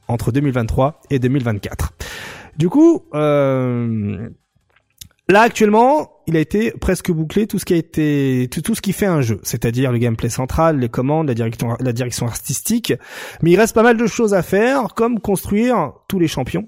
entre 0.09 0.33
2023 0.33 1.01
et 1.11 1.19
2024. 1.19 1.93
Du 2.57 2.69
coup, 2.69 3.05
euh, 3.15 4.29
là 5.29 5.43
actuellement, 5.43 6.11
il 6.31 6.37
a 6.37 6.41
été 6.41 6.71
presque 6.71 7.11
bouclé 7.11 7.47
tout 7.49 7.59
ce 7.59 7.65
qui 7.65 7.75
a 7.75 7.77
été 7.77 8.49
tout, 8.51 8.75
ce 8.75 8.81
qui 8.81 8.93
fait 8.93 9.07
un 9.07 9.21
jeu, 9.21 9.41
c'est-à-dire 9.43 9.91
le 9.91 9.99
gameplay 9.99 10.29
central, 10.29 10.79
les 10.79 10.89
commandes, 10.89 11.27
la 11.27 11.35
direction, 11.35 11.77
la 11.81 11.93
direction 11.93 12.27
artistique. 12.27 12.93
Mais 13.43 13.51
il 13.51 13.57
reste 13.57 13.75
pas 13.75 13.83
mal 13.83 13.97
de 13.97 14.07
choses 14.07 14.33
à 14.33 14.43
faire, 14.43 14.95
comme 14.95 15.19
construire 15.19 15.93
tous 16.09 16.21
les 16.21 16.29
champions. 16.29 16.67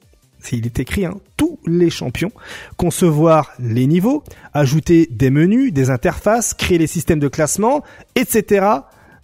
Il 0.50 0.66
est 0.66 0.80
écrit, 0.80 1.04
hein, 1.04 1.14
tous 1.36 1.60
les 1.64 1.90
champions, 1.90 2.32
concevoir 2.76 3.52
les 3.60 3.86
niveaux, 3.86 4.24
ajouter 4.52 5.08
des 5.08 5.30
menus, 5.30 5.72
des 5.72 5.90
interfaces, 5.90 6.54
créer 6.54 6.78
les 6.78 6.88
systèmes 6.88 7.20
de 7.20 7.28
classement, 7.28 7.84
etc., 8.16 8.66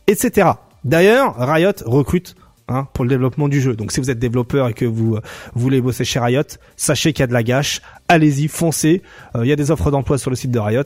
etc. 0.07 0.51
D'ailleurs, 0.85 1.35
Riot 1.37 1.73
recrute 1.85 2.37
hein, 2.69 2.87
pour 2.95 3.05
le 3.05 3.11
développement 3.11 3.49
du 3.49 3.61
jeu. 3.61 3.75
Donc 3.75 3.91
si 3.91 3.99
vous 3.99 4.11
êtes 4.11 4.21
développeur 4.21 4.69
et 4.69 4.75
que 4.75 4.85
vous 4.85 5.17
euh, 5.17 5.21
voulez 5.55 5.81
bosser 5.81 6.05
chez 6.05 6.21
Riot, 6.21 6.43
sachez 6.77 7.13
qu'il 7.13 7.23
y 7.23 7.25
a 7.25 7.27
de 7.27 7.33
la 7.33 7.43
gâche. 7.43 7.83
Allez-y, 8.09 8.49
foncez. 8.49 9.03
Euh, 9.37 9.45
Il 9.45 9.49
y 9.49 9.53
a 9.53 9.57
des 9.57 9.71
offres 9.71 9.91
d'emploi 9.91 10.19
sur 10.19 10.31
le 10.31 10.37
site 10.37 10.51
de 10.51 10.59
Riot. 10.59 10.83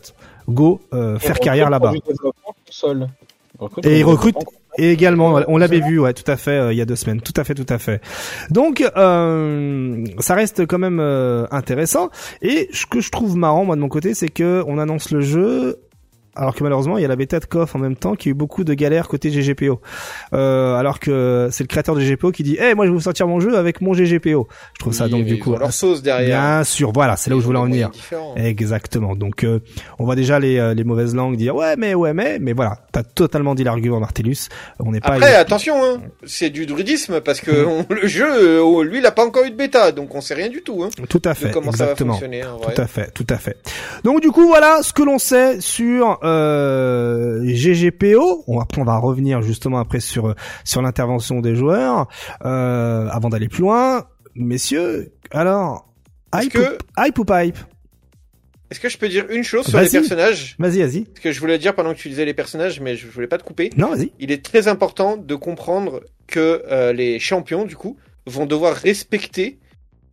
Go 0.48 0.80
euh, 0.92 1.18
faire 1.18 1.38
carrière 1.38 1.70
là-bas. 1.70 1.92
Et 3.84 4.00
ils 4.00 4.04
recrutent 4.04 4.44
et 4.78 4.90
également, 4.90 5.42
on 5.48 5.58
l'avait 5.58 5.80
vu, 5.80 5.98
ouais, 5.98 6.14
tout 6.14 6.28
à 6.30 6.36
fait, 6.36 6.52
euh, 6.52 6.72
il 6.72 6.78
y 6.78 6.80
a 6.80 6.86
deux 6.86 6.96
semaines, 6.96 7.20
tout 7.20 7.34
à 7.36 7.44
fait, 7.44 7.54
tout 7.54 7.66
à 7.68 7.78
fait. 7.78 8.00
Donc, 8.50 8.82
euh, 8.96 10.04
ça 10.18 10.34
reste 10.34 10.66
quand 10.66 10.78
même 10.78 10.98
euh, 10.98 11.46
intéressant. 11.50 12.08
Et 12.40 12.70
ce 12.72 12.86
que 12.86 13.00
je 13.00 13.10
trouve 13.10 13.36
marrant, 13.36 13.66
moi 13.66 13.76
de 13.76 13.82
mon 13.82 13.88
côté, 13.88 14.14
c'est 14.14 14.30
que 14.30 14.64
on 14.66 14.78
annonce 14.78 15.10
le 15.10 15.20
jeu. 15.20 15.78
Alors 16.34 16.54
que 16.54 16.62
malheureusement, 16.62 16.96
il 16.98 17.02
y 17.02 17.04
a 17.04 17.08
la 17.08 17.16
bêta 17.16 17.40
de 17.40 17.44
KOF 17.44 17.74
en 17.74 17.78
même 17.78 17.94
temps 17.96 18.14
qui 18.14 18.28
a 18.28 18.30
eu 18.30 18.34
beaucoup 18.34 18.64
de 18.64 18.72
galères 18.74 19.06
côté 19.08 19.30
GGPO. 19.30 19.80
Euh, 20.32 20.76
alors 20.76 20.98
que 20.98 21.48
c'est 21.52 21.62
le 21.62 21.68
créateur 21.68 21.94
de 21.94 22.00
GGPO 22.00 22.32
qui 22.32 22.42
dit 22.42 22.56
"Eh, 22.60 22.74
moi 22.74 22.86
je 22.86 22.90
vais 22.90 22.94
vous 22.96 23.02
sortir 23.02 23.26
mon 23.28 23.38
jeu 23.40 23.56
avec 23.58 23.80
mon 23.82 23.92
GGPO." 23.92 24.48
Je 24.74 24.78
trouve 24.80 24.92
ça 24.94 25.08
donc 25.08 25.24
du 25.26 25.38
coup 25.38 25.54
leur 25.56 25.72
sauce 25.72 26.02
derrière. 26.02 26.40
Bien 26.40 26.64
sûr, 26.64 26.90
voilà, 26.92 27.16
c'est 27.16 27.28
là 27.30 27.36
où 27.36 27.40
je 27.40 27.44
voulais 27.46 27.58
en 27.58 27.64
venir. 27.66 27.90
Exactement. 28.36 29.14
Donc 29.14 29.44
euh, 29.44 29.60
on 29.98 30.04
voit 30.04 30.16
déjà 30.16 30.38
les, 30.38 30.58
euh, 30.58 30.74
les 30.74 30.84
mauvaises 30.84 31.14
langues 31.14 31.36
dire 31.36 31.54
ouais 31.54 31.76
mais 31.76 31.94
ouais 31.94 32.14
mais 32.14 32.38
mais 32.40 32.52
voilà, 32.52 32.78
t'as 32.92 33.02
totalement 33.02 33.54
dit 33.54 33.64
l'argument 33.64 34.00
Martellus. 34.00 34.48
On 34.78 34.92
n'est 34.92 35.00
pas 35.00 35.14
Après, 35.14 35.34
attention, 35.34 35.74
hein, 35.84 36.00
c'est 36.24 36.50
du 36.50 36.66
druidisme 36.66 37.20
parce 37.20 37.40
que 37.40 37.50
Mm. 37.50 37.68
on- 37.68 37.86
le 37.94 38.06
jeu, 38.08 38.26
euh, 38.60 38.82
lui, 38.84 38.98
il 38.98 39.06
a 39.06 39.10
pas 39.12 39.24
encore 39.24 39.44
eu 39.44 39.50
de 39.50 39.56
bêta, 39.56 39.92
donc 39.92 40.14
on 40.14 40.20
sait 40.20 40.34
rien 40.34 40.48
du 40.48 40.62
tout. 40.62 40.82
Hein, 40.82 40.88
tout 41.08 41.22
à 41.24 41.34
fait, 41.34 41.50
comment 41.50 41.70
exactement. 41.70 42.14
ça 42.14 42.20
va 42.20 42.26
fonctionner. 42.26 42.44
en 42.44 42.56
vrai. 42.58 42.74
Tout 42.74 42.80
à 42.82 42.86
fait, 42.86 43.10
tout 43.12 43.26
à 43.28 43.36
fait. 43.36 43.56
Donc 44.04 44.20
du 44.22 44.30
coup 44.30 44.46
voilà 44.46 44.80
ce 44.82 44.92
que 44.92 45.02
l'on 45.02 45.18
sait 45.18 45.60
sur 45.60 46.18
euh, 46.22 47.40
GGPO. 47.44 48.44
On, 48.46 48.60
après 48.60 48.80
on 48.80 48.84
va 48.84 48.96
revenir 48.98 49.42
justement 49.42 49.78
après 49.78 50.00
sur 50.00 50.34
sur 50.64 50.82
l'intervention 50.82 51.40
des 51.40 51.54
joueurs 51.54 52.08
euh, 52.44 53.08
avant 53.10 53.28
d'aller 53.28 53.48
plus 53.48 53.62
loin, 53.62 54.06
messieurs. 54.34 55.12
Alors 55.30 55.88
Est-ce 56.36 56.46
hype, 56.46 56.52
que- 56.52 56.58
ou, 56.74 57.04
hype 57.04 57.18
ou 57.18 57.24
hype? 57.30 57.58
Est-ce 58.70 58.80
que 58.80 58.88
je 58.88 58.96
peux 58.96 59.08
dire 59.10 59.26
une 59.28 59.44
chose 59.44 59.66
sur 59.66 59.78
les 59.78 59.88
personnages? 59.90 60.56
Vas-y, 60.58 60.78
vas-y. 60.78 61.06
Ce 61.14 61.20
que 61.20 61.30
je 61.30 61.40
voulais 61.40 61.58
dire 61.58 61.74
pendant 61.74 61.92
que 61.92 61.98
tu 61.98 62.08
disais 62.08 62.24
les 62.24 62.32
personnages, 62.32 62.80
mais 62.80 62.96
je 62.96 63.06
voulais 63.06 63.26
pas 63.26 63.36
te 63.36 63.42
couper. 63.44 63.68
Non, 63.76 63.88
vas-y. 63.88 64.12
Il 64.18 64.32
est 64.32 64.42
très 64.42 64.66
important 64.66 65.18
de 65.18 65.34
comprendre 65.34 66.00
que 66.26 66.62
euh, 66.70 66.94
les 66.94 67.18
champions, 67.18 67.66
du 67.66 67.76
coup, 67.76 67.98
vont 68.26 68.46
devoir 68.46 68.74
respecter, 68.74 69.58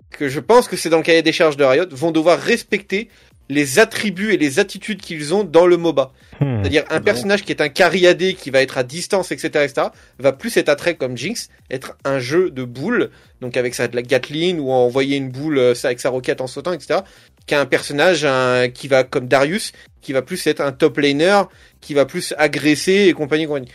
que 0.09 0.27
je 0.27 0.41
pense 0.41 0.67
que 0.67 0.75
c'est 0.75 0.89
dans 0.89 0.97
le 0.97 1.03
cahier 1.03 1.21
des 1.21 1.31
charges 1.31 1.55
de 1.55 1.63
Riot, 1.63 1.85
vont 1.91 2.11
devoir 2.11 2.37
respecter 2.37 3.07
les 3.49 3.79
attributs 3.79 4.31
et 4.33 4.37
les 4.37 4.59
attitudes 4.59 5.01
qu'ils 5.01 5.33
ont 5.33 5.43
dans 5.43 5.65
le 5.65 5.75
MOBA. 5.77 6.11
Hmm. 6.39 6.61
C'est-à-dire 6.61 6.85
un 6.91 7.01
personnage 7.01 7.43
qui 7.43 7.51
est 7.51 7.61
un 7.61 7.69
cariadé, 7.69 8.35
qui 8.35 8.51
va 8.51 8.61
être 8.61 8.77
à 8.77 8.83
distance, 8.83 9.31
etc., 9.31 9.65
etc., 9.65 9.87
va 10.19 10.31
plus 10.31 10.55
être 10.57 10.69
attrait 10.69 10.95
comme 10.95 11.17
Jinx, 11.17 11.49
être 11.71 11.97
un 12.05 12.19
jeu 12.19 12.51
de 12.51 12.63
boules, 12.63 13.09
donc 13.41 13.57
avec 13.57 13.73
sa 13.73 13.87
de 13.87 13.95
la 13.95 14.03
Gatling 14.03 14.59
ou 14.59 14.71
envoyer 14.71 15.17
une 15.17 15.29
boule 15.29 15.57
euh, 15.57 15.75
ça, 15.75 15.87
avec 15.87 15.99
sa 15.99 16.09
roquette 16.09 16.41
en 16.41 16.47
sautant, 16.47 16.73
etc., 16.73 16.99
qu'un 17.47 17.65
personnage 17.65 18.23
un- 18.23 18.69
qui 18.69 18.87
va 18.87 19.03
comme 19.03 19.27
Darius, 19.27 19.71
qui 20.01 20.13
va 20.13 20.21
plus 20.21 20.45
être 20.45 20.61
un 20.61 20.71
top 20.71 20.97
laner, 20.97 21.41
qui 21.81 21.95
va 21.95 22.05
plus 22.05 22.35
agresser 22.37 23.07
et 23.07 23.13
compagnie. 23.13 23.47
compagnie. 23.47 23.69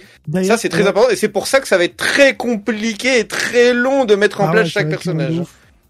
Ça 0.46 0.56
c'est 0.56 0.68
très 0.68 0.84
euh, 0.84 0.88
important 0.88 1.10
et 1.10 1.16
c'est 1.16 1.28
pour 1.28 1.48
ça 1.48 1.59
que 1.59 1.66
ça 1.66 1.76
va 1.76 1.84
être 1.84 1.96
très 1.96 2.36
compliqué 2.36 3.18
et 3.18 3.26
très 3.26 3.74
long 3.74 4.05
de 4.05 4.14
mettre 4.14 4.40
en 4.40 4.48
ah 4.48 4.52
place 4.52 4.66
ouais, 4.66 4.70
chaque 4.70 4.88
personnage. 4.88 5.40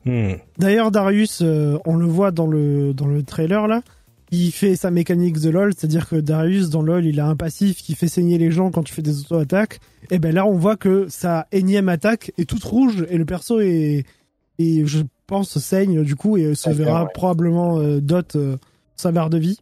Hmm. 0.05 0.32
D'ailleurs, 0.59 0.90
Darius, 0.90 1.40
euh, 1.43 1.78
on 1.86 1.97
le 1.97 2.06
voit 2.06 2.31
dans 2.31 2.47
le 2.47 2.93
dans 2.94 3.06
le 3.06 3.22
trailer 3.22 3.66
là. 3.68 3.82
Il 4.31 4.51
fait 4.51 4.74
sa 4.74 4.90
mécanique 4.90 5.39
de 5.40 5.48
LoL, 5.51 5.74
c'est-à-dire 5.76 6.09
que 6.09 6.16
Darius 6.16 6.68
dans 6.68 6.82
LoL, 6.82 7.05
il 7.06 7.20
a 7.20 7.26
un 7.26 7.36
passif 7.36 7.82
qui 7.82 7.94
fait 7.94 8.09
saigner 8.09 8.36
les 8.36 8.51
gens 8.51 8.70
quand 8.70 8.82
tu 8.82 8.93
fais 8.93 9.02
des 9.02 9.20
auto-attaques. 9.20 9.78
Et 10.10 10.18
ben 10.18 10.35
là, 10.35 10.44
on 10.47 10.56
voit 10.56 10.76
que 10.76 11.06
sa 11.09 11.47
énième 11.52 11.89
attaque 11.89 12.32
est 12.36 12.48
toute 12.48 12.64
rouge 12.64 13.06
et 13.10 13.16
le 13.16 13.24
perso 13.24 13.60
est 13.60 14.05
et 14.59 14.86
je 14.86 15.01
pense 15.26 15.59
saigne 15.59 16.02
du 16.02 16.16
coup 16.16 16.36
et 16.36 16.55
se 16.55 16.68
Ah, 16.70 16.72
verra 16.72 17.02
ouais. 17.05 17.09
probablement 17.14 17.78
euh, 17.78 18.01
dot 18.01 18.35
euh, 18.36 18.56
sa 18.97 19.12
barre 19.12 19.31
de 19.31 19.39
vie. 19.39 19.59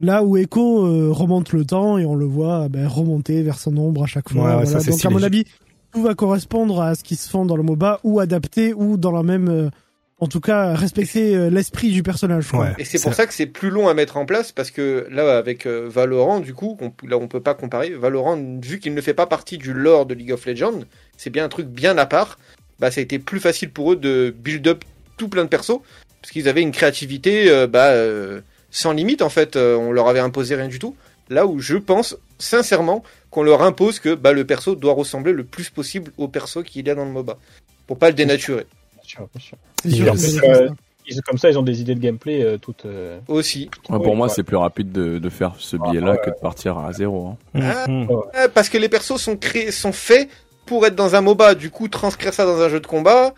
Là 0.00 0.22
où 0.24 0.36
Echo 0.36 0.86
euh, 0.86 1.10
remonte 1.10 1.52
le 1.52 1.64
temps 1.64 1.96
et 1.98 2.04
on 2.06 2.14
le 2.14 2.26
voit 2.26 2.68
ben, 2.68 2.86
remonter 2.86 3.42
vers 3.42 3.58
son 3.58 3.76
ombre 3.76 4.02
à 4.04 4.06
chaque 4.06 4.30
fois. 4.30 4.44
Ouais, 4.44 4.64
Voilà. 4.64 4.80
ça, 4.80 4.90
Donc 4.90 5.04
à 5.04 5.10
mon 5.10 5.22
avis, 5.22 5.44
tout 5.92 6.02
va 6.02 6.14
correspondre 6.14 6.80
à 6.80 6.94
ce 6.94 7.04
qui 7.04 7.16
se 7.16 7.28
fait 7.28 7.44
dans 7.44 7.56
le 7.56 7.62
MOBA 7.62 8.00
ou 8.04 8.20
adapté 8.20 8.72
ou 8.72 8.96
dans 8.96 9.12
la 9.12 9.22
même 9.22 9.48
euh, 9.48 9.70
en 10.18 10.26
tout 10.26 10.40
cas 10.40 10.74
respecter 10.74 11.36
euh, 11.36 11.50
l'esprit 11.50 11.90
du 11.90 12.02
personnage. 12.02 12.48
quoi. 12.48 12.60
Ouais. 12.60 12.74
Et 12.78 12.84
c'est 12.84 13.00
pour 13.00 13.14
ça 13.14 13.26
que 13.26 13.34
c'est 13.34 13.46
plus 13.46 13.70
long 13.70 13.88
à 13.88 13.94
mettre 13.94 14.16
en 14.16 14.26
place 14.26 14.52
parce 14.52 14.70
que 14.70 15.06
là 15.10 15.36
avec 15.36 15.66
euh, 15.66 15.86
Valorant 15.88 16.40
du 16.40 16.54
coup, 16.54 16.76
on, 16.80 16.92
là 17.06 17.18
on 17.18 17.28
peut 17.28 17.40
pas 17.40 17.54
comparer. 17.54 17.90
Valorant 17.90 18.38
vu 18.62 18.78
qu'il 18.78 18.94
ne 18.94 19.00
fait 19.00 19.14
pas 19.14 19.26
partie 19.26 19.58
du 19.58 19.72
lore 19.72 20.06
de 20.06 20.14
League 20.14 20.32
of 20.32 20.46
Legends, 20.46 20.80
c'est 21.16 21.30
bien 21.30 21.44
un 21.44 21.48
truc 21.48 21.66
bien 21.66 21.98
à 21.98 22.06
part. 22.06 22.38
Bah 22.78 22.90
ça 22.90 23.00
a 23.00 23.02
été 23.02 23.18
plus 23.18 23.40
facile 23.40 23.70
pour 23.70 23.92
eux 23.92 23.96
de 23.96 24.34
build 24.36 24.66
up 24.68 24.84
tout 25.16 25.28
plein 25.28 25.44
de 25.44 25.48
persos 25.48 25.80
parce 26.20 26.32
qu'ils 26.32 26.48
avaient 26.48 26.62
une 26.62 26.72
créativité 26.72 27.50
euh, 27.50 27.66
bah 27.66 27.90
euh, 27.90 28.40
sans 28.70 28.92
limite 28.92 29.22
en 29.22 29.28
fait. 29.28 29.56
Euh, 29.56 29.76
on 29.76 29.92
leur 29.92 30.08
avait 30.08 30.20
imposé 30.20 30.54
rien 30.54 30.68
du 30.68 30.78
tout. 30.78 30.96
Là 31.28 31.46
où 31.46 31.58
je 31.60 31.76
pense 31.76 32.16
sincèrement 32.38 33.02
qu'on 33.30 33.42
leur 33.42 33.62
impose 33.62 33.98
que 33.98 34.14
bah, 34.14 34.32
le 34.32 34.44
perso 34.44 34.74
doit 34.76 34.92
ressembler 34.94 35.32
le 35.32 35.44
plus 35.44 35.70
possible 35.70 36.12
au 36.18 36.28
perso 36.28 36.62
qu'il 36.62 36.86
y 36.86 36.90
a 36.90 36.94
dans 36.94 37.04
le 37.04 37.10
MOBA. 37.10 37.36
Pour 37.86 37.98
pas 37.98 38.08
le 38.08 38.14
dénaturer. 38.14 38.66
Bien 38.94 39.02
sûr, 39.04 39.28
bien 39.34 39.40
sûr. 39.40 40.18
Sûr. 40.18 40.42
Euh, 40.44 40.68
comme 41.24 41.38
ça, 41.38 41.48
ils 41.50 41.58
ont 41.58 41.62
des 41.62 41.80
idées 41.80 41.94
de 41.94 42.00
gameplay 42.00 42.42
euh, 42.42 42.58
toutes. 42.58 42.84
euh, 42.86 43.18
Aussi. 43.28 43.70
Ouais, 43.88 43.96
Oui, 43.96 44.02
pour 44.04 44.16
moi, 44.16 44.26
ouais. 44.26 44.32
c'est 44.34 44.42
plus 44.42 44.56
rapide 44.56 44.90
de, 44.92 45.18
de 45.18 45.28
faire 45.28 45.54
ce 45.58 45.76
billet-là 45.76 46.16
que 46.16 46.30
de 46.30 46.34
partir 46.40 46.78
à 46.78 46.92
zéro. 46.92 47.36
hein. 47.54 47.60
Ah. 47.62 47.88
Mhm. 47.88 48.08
Ouais, 48.10 48.48
parce 48.52 48.68
que 48.68 48.78
les 48.78 48.88
persos 48.88 49.16
sont 49.20 49.36
créés, 49.36 49.70
sont 49.70 49.92
faits 49.92 50.28
pour 50.64 50.84
être 50.86 50.96
dans 50.96 51.14
un 51.14 51.20
MOBA. 51.20 51.54
Du 51.54 51.70
coup, 51.70 51.86
transcrire 51.88 52.34
ça 52.34 52.44
dans 52.44 52.60
un 52.60 52.68
jeu 52.68 52.80
de 52.80 52.86
combat, 52.88 53.34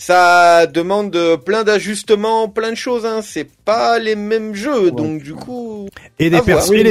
ça 0.00 0.66
demande 0.66 1.14
euh, 1.14 1.36
plein 1.36 1.62
d'ajustements, 1.62 2.48
plein 2.48 2.70
de 2.70 2.76
choses. 2.76 3.04
Hein. 3.04 3.20
C'est 3.22 3.48
pas 3.64 3.98
les 3.98 4.16
mêmes 4.16 4.54
jeux, 4.54 4.90
donc 4.90 5.22
du 5.22 5.34
coup. 5.34 5.88
Et, 6.18 6.30
les 6.30 6.40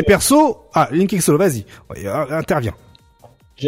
persos. 0.04 0.56
Ah, 0.76 0.88
Link 0.92 1.20
Solo, 1.20 1.40
vas-y. 1.40 1.66
Euh, 1.98 2.26
interviens. 2.30 2.76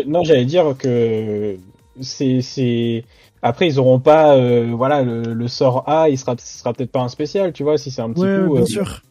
Non, 0.05 0.23
j'allais 0.23 0.45
dire 0.45 0.75
que 0.77 1.57
c'est 1.99 2.41
c'est. 2.41 3.03
Après, 3.41 3.67
ils 3.67 3.79
auront 3.79 3.99
pas, 3.99 4.35
euh, 4.35 4.71
voilà, 4.71 5.01
le, 5.01 5.33
le 5.33 5.47
sort 5.47 5.89
A, 5.89 6.09
il 6.09 6.17
sera, 6.19 6.35
ce 6.37 6.59
sera 6.59 6.73
peut-être 6.73 6.91
pas 6.91 6.99
un 7.01 7.07
spécial, 7.09 7.51
tu 7.53 7.63
vois, 7.63 7.79
si 7.79 7.89
c'est 7.89 8.03
un 8.03 8.11
petit 8.11 8.21
Ouais, 8.21 8.45
coup, 8.45 8.53
bien 8.53 8.61
euh, 8.61 8.65
sûr. 8.67 9.01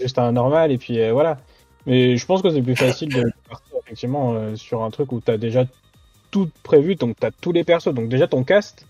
juste 0.00 0.16
un 0.20 0.30
normal, 0.30 0.70
et 0.70 0.78
puis 0.78 1.00
euh, 1.00 1.12
voilà. 1.12 1.38
Mais 1.86 2.16
je 2.16 2.24
pense 2.24 2.40
que 2.40 2.50
c'est 2.50 2.62
plus 2.62 2.76
facile 2.76 3.08
de 3.08 3.22
partir 3.48 3.74
effectivement 3.84 4.34
euh, 4.34 4.54
sur 4.54 4.84
un 4.84 4.90
truc 4.90 5.10
où 5.10 5.20
t'as 5.20 5.38
déjà 5.38 5.64
tout 6.30 6.48
prévu, 6.62 6.94
donc 6.94 7.16
t'as 7.18 7.32
tous 7.32 7.50
les 7.50 7.64
persos, 7.64 7.92
donc 7.92 8.08
déjà 8.08 8.28
ton 8.28 8.44
cast, 8.44 8.86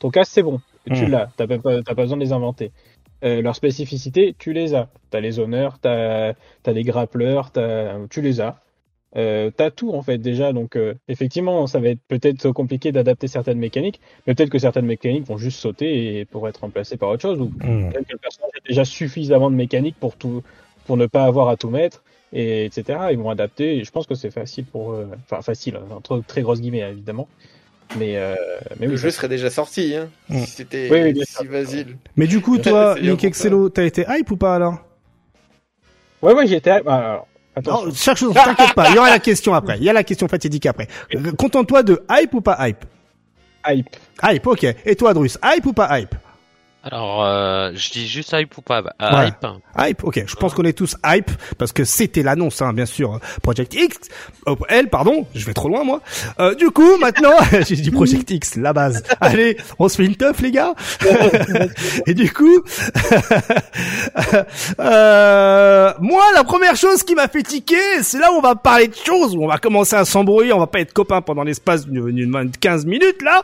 ton 0.00 0.10
cast 0.10 0.32
c'est 0.32 0.42
bon, 0.42 0.60
tu 0.92 1.06
Mm. 1.06 1.10
l'as, 1.10 1.30
t'as 1.36 1.46
pas, 1.46 1.58
pas- 1.58 1.94
besoin 1.94 2.16
de 2.16 2.22
les 2.22 2.32
inventer. 2.32 2.72
Euh, 3.22 3.42
leurs 3.42 3.54
spécificités, 3.54 4.34
tu 4.38 4.52
les 4.52 4.74
as. 4.74 4.88
T'as 5.10 5.20
les 5.20 5.38
honneurs, 5.38 5.78
t'as 5.78 6.30
as 6.66 6.72
les 6.72 6.82
grappleurs, 6.82 7.52
tu 8.10 8.22
les 8.22 8.40
as. 8.40 8.58
Euh, 9.16 9.50
t'as 9.56 9.70
tout 9.72 9.92
en 9.92 10.02
fait 10.02 10.18
déjà, 10.18 10.52
donc 10.52 10.76
euh, 10.76 10.94
effectivement 11.08 11.66
ça 11.66 11.80
va 11.80 11.88
être 11.88 11.98
peut-être 12.06 12.52
compliqué 12.52 12.92
d'adapter 12.92 13.26
certaines 13.26 13.58
mécaniques, 13.58 14.00
mais 14.24 14.36
peut-être 14.36 14.50
que 14.50 14.58
certaines 14.60 14.86
mécaniques 14.86 15.26
vont 15.26 15.36
juste 15.36 15.58
sauter 15.58 16.20
et 16.20 16.24
pour 16.24 16.48
être 16.48 16.58
remplacées 16.58 16.96
par 16.96 17.08
autre 17.08 17.22
chose, 17.22 17.40
ou 17.40 17.50
Mhm. 17.60 17.90
peut-être 17.90 18.06
que 18.06 18.12
le 18.12 18.18
personnage 18.18 18.52
a 18.56 18.68
déjà 18.68 18.84
suffisamment 18.84 19.50
de 19.50 19.56
mécanique 19.56 19.96
pour 19.98 20.14
tout, 20.14 20.44
pour 20.86 20.96
ne 20.96 21.06
pas 21.06 21.24
avoir 21.24 21.48
à 21.48 21.56
tout 21.56 21.70
mettre, 21.70 22.04
et 22.32 22.64
etc. 22.66 23.08
Ils 23.10 23.18
vont 23.18 23.30
adapter, 23.30 23.78
et 23.78 23.84
je 23.84 23.90
pense 23.90 24.06
que 24.06 24.14
c'est 24.14 24.30
facile 24.30 24.64
pour, 24.64 24.92
eux. 24.92 25.08
enfin 25.24 25.42
facile, 25.42 25.76
entre 25.90 26.22
très 26.24 26.42
grosses 26.42 26.60
guillemets 26.60 26.88
évidemment, 26.88 27.26
mais 27.98 28.16
euh, 28.16 28.34
mais 28.78 28.86
Le 28.86 28.92
oui, 28.92 28.98
jeu 28.98 29.10
ça- 29.10 29.16
serait 29.16 29.28
déjà 29.28 29.50
sorti, 29.50 29.94
hein, 29.96 30.08
Mm. 30.28 30.44
si 30.44 30.50
c'était 30.50 30.88
Oui, 30.90 31.12
oui, 31.48 31.66
si. 31.66 31.86
Mais 32.16 32.26
du 32.26 32.40
coup, 32.40 32.58
toi, 32.58 32.94
pour 32.96 33.24
Excello, 33.24 33.68
t'as 33.68 33.84
été 33.84 34.04
hype 34.08 34.30
ou 34.30 34.36
pas 34.36 34.54
alors 34.54 34.78
ouais 36.22 36.34
ouais 36.34 36.46
j'étais, 36.46 36.70
ah, 36.70 36.80
alors. 36.86 37.26
Non, 37.66 37.92
chaque 37.94 38.16
chose, 38.16 38.32
t'inquiète 38.32 38.74
pas, 38.74 38.90
il 38.90 38.94
y 38.94 38.98
aura 38.98 39.10
la 39.10 39.18
question 39.18 39.54
après. 39.54 39.76
Il 39.78 39.84
y 39.84 39.90
a 39.90 39.92
la 39.92 40.04
question 40.04 40.28
fatidique 40.28 40.66
après. 40.66 40.86
Euh, 41.14 41.32
Contente-toi 41.32 41.82
de 41.82 42.00
hype 42.10 42.32
ou 42.34 42.40
pas 42.40 42.56
hype? 42.68 42.84
Hype. 43.66 43.88
Hype, 44.22 44.46
ok. 44.46 44.66
Et 44.86 44.96
toi, 44.96 45.12
Drus, 45.12 45.36
hype 45.44 45.66
ou 45.66 45.72
pas 45.72 45.98
hype? 45.98 46.14
Alors, 46.82 47.22
euh, 47.24 47.72
je 47.74 47.90
dis 47.90 48.08
juste 48.08 48.32
hype 48.32 48.56
ou 48.56 48.62
pas? 48.62 48.78
Euh, 49.02 49.10
Ouais. 49.16 49.26
Hype. 49.28 49.46
Hype, 49.78 50.04
ok. 50.04 50.22
Je 50.26 50.34
pense 50.36 50.54
qu'on 50.54 50.62
est 50.64 50.72
tous 50.76 50.96
hype 51.04 51.30
parce 51.58 51.72
que 51.72 51.84
c'était 51.84 52.22
l'annonce, 52.22 52.62
hein, 52.62 52.72
bien 52.72 52.86
sûr. 52.86 53.20
Project 53.42 53.74
X, 53.74 53.98
euh, 54.48 54.54
L, 54.70 54.88
pardon, 54.88 55.26
je 55.34 55.44
vais 55.44 55.52
trop 55.52 55.68
loin 55.68 55.84
moi. 55.84 56.00
Euh, 56.38 56.54
du 56.54 56.70
coup, 56.70 56.96
maintenant, 57.00 57.34
j'ai 57.68 57.76
dit 57.76 57.90
Project 57.90 58.30
X, 58.30 58.56
la 58.56 58.72
base. 58.72 59.02
Allez, 59.20 59.58
on 59.78 59.88
se 59.90 59.96
fait 59.96 60.06
une 60.06 60.16
teuf, 60.16 60.40
les 60.40 60.52
gars. 60.52 60.72
Et 62.06 62.14
du 62.14 62.32
coup, 62.32 62.62
euh, 64.80 65.92
moi, 66.00 66.22
la 66.34 66.44
première 66.44 66.76
chose 66.76 67.02
qui 67.02 67.14
m'a 67.14 67.28
fait 67.28 67.42
tiquer, 67.42 68.02
c'est 68.02 68.18
là 68.18 68.32
où 68.32 68.36
on 68.36 68.40
va 68.40 68.54
parler 68.54 68.88
de 68.88 68.94
choses, 68.94 69.36
où 69.36 69.44
on 69.44 69.48
va 69.48 69.58
commencer 69.58 69.96
à 69.96 70.04
s'embrouiller, 70.04 70.52
on 70.52 70.58
va 70.58 70.66
pas 70.66 70.80
être 70.80 70.92
copains 70.92 71.20
pendant 71.20 71.42
l'espace 71.44 71.86
d'une 71.86 72.10
d'une- 72.10 72.50
15 72.58 72.86
minutes 72.86 73.22
là. 73.22 73.42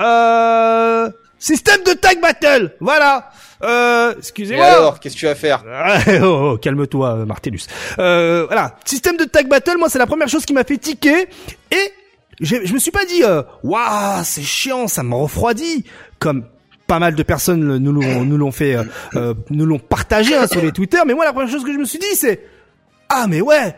Euh, 0.00 1.10
système 1.38 1.82
de 1.84 1.92
tag 1.92 2.20
battle, 2.20 2.74
voilà. 2.80 3.30
Euh, 3.62 4.12
Et 4.14 4.18
excusez-moi. 4.18 4.66
alors, 4.66 5.00
qu'est-ce 5.00 5.14
que 5.14 5.20
tu 5.20 5.26
vas 5.26 5.34
faire? 5.34 5.64
Ah, 5.72 5.98
oh, 6.22 6.52
oh, 6.52 6.58
calme-toi, 6.58 7.24
Martellus. 7.26 7.66
Euh, 7.98 8.44
voilà, 8.46 8.76
système 8.84 9.16
de 9.16 9.24
tag 9.24 9.48
battle, 9.48 9.78
moi 9.78 9.88
c'est 9.88 9.98
la 9.98 10.06
première 10.06 10.28
chose 10.28 10.44
qui 10.44 10.52
m'a 10.52 10.64
fait 10.64 10.78
tiquer 10.78 11.28
et 11.70 11.92
je 12.40 12.72
me 12.72 12.78
suis 12.78 12.90
pas 12.90 13.04
dit 13.06 13.22
euh, 13.22 13.42
waouh 13.62 14.22
c'est 14.24 14.42
chiant, 14.42 14.88
ça 14.88 15.02
me 15.02 15.14
refroidit 15.14 15.84
comme 16.18 16.44
pas 16.86 16.98
mal 16.98 17.14
de 17.14 17.22
personnes 17.22 17.78
nous 17.78 17.92
l'ont 17.92 18.24
nous 18.24 18.36
l'ont 18.36 18.52
fait 18.52 18.76
euh, 18.76 18.84
euh, 19.14 19.34
nous 19.50 19.66
l'ont 19.66 19.78
partagé 19.78 20.36
hein, 20.36 20.46
sur 20.46 20.60
les 20.60 20.72
Twitter, 20.72 20.98
mais 21.06 21.14
moi 21.14 21.24
la 21.24 21.32
première 21.32 21.50
chose 21.50 21.64
que 21.64 21.72
je 21.72 21.78
me 21.78 21.84
suis 21.84 21.98
dit 21.98 22.14
c'est 22.14 22.42
ah 23.08 23.26
mais 23.28 23.40
ouais 23.40 23.74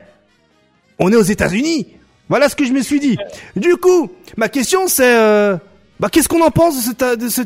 on 0.98 1.12
est 1.12 1.16
aux 1.16 1.22
États-Unis. 1.22 1.94
Voilà 2.28 2.48
ce 2.48 2.56
que 2.56 2.64
je 2.64 2.72
me 2.72 2.82
suis 2.82 3.00
dit. 3.00 3.16
Du 3.56 3.76
coup, 3.76 4.10
ma 4.36 4.48
question 4.48 4.88
c'est 4.88 5.16
euh, 5.16 5.56
bah 6.00 6.08
qu'est-ce 6.10 6.28
qu'on 6.28 6.42
en 6.42 6.50
pense 6.50 6.76
de 6.76 6.82
ce, 6.90 6.92
ta- 6.94 7.16
de 7.16 7.28
ce 7.28 7.42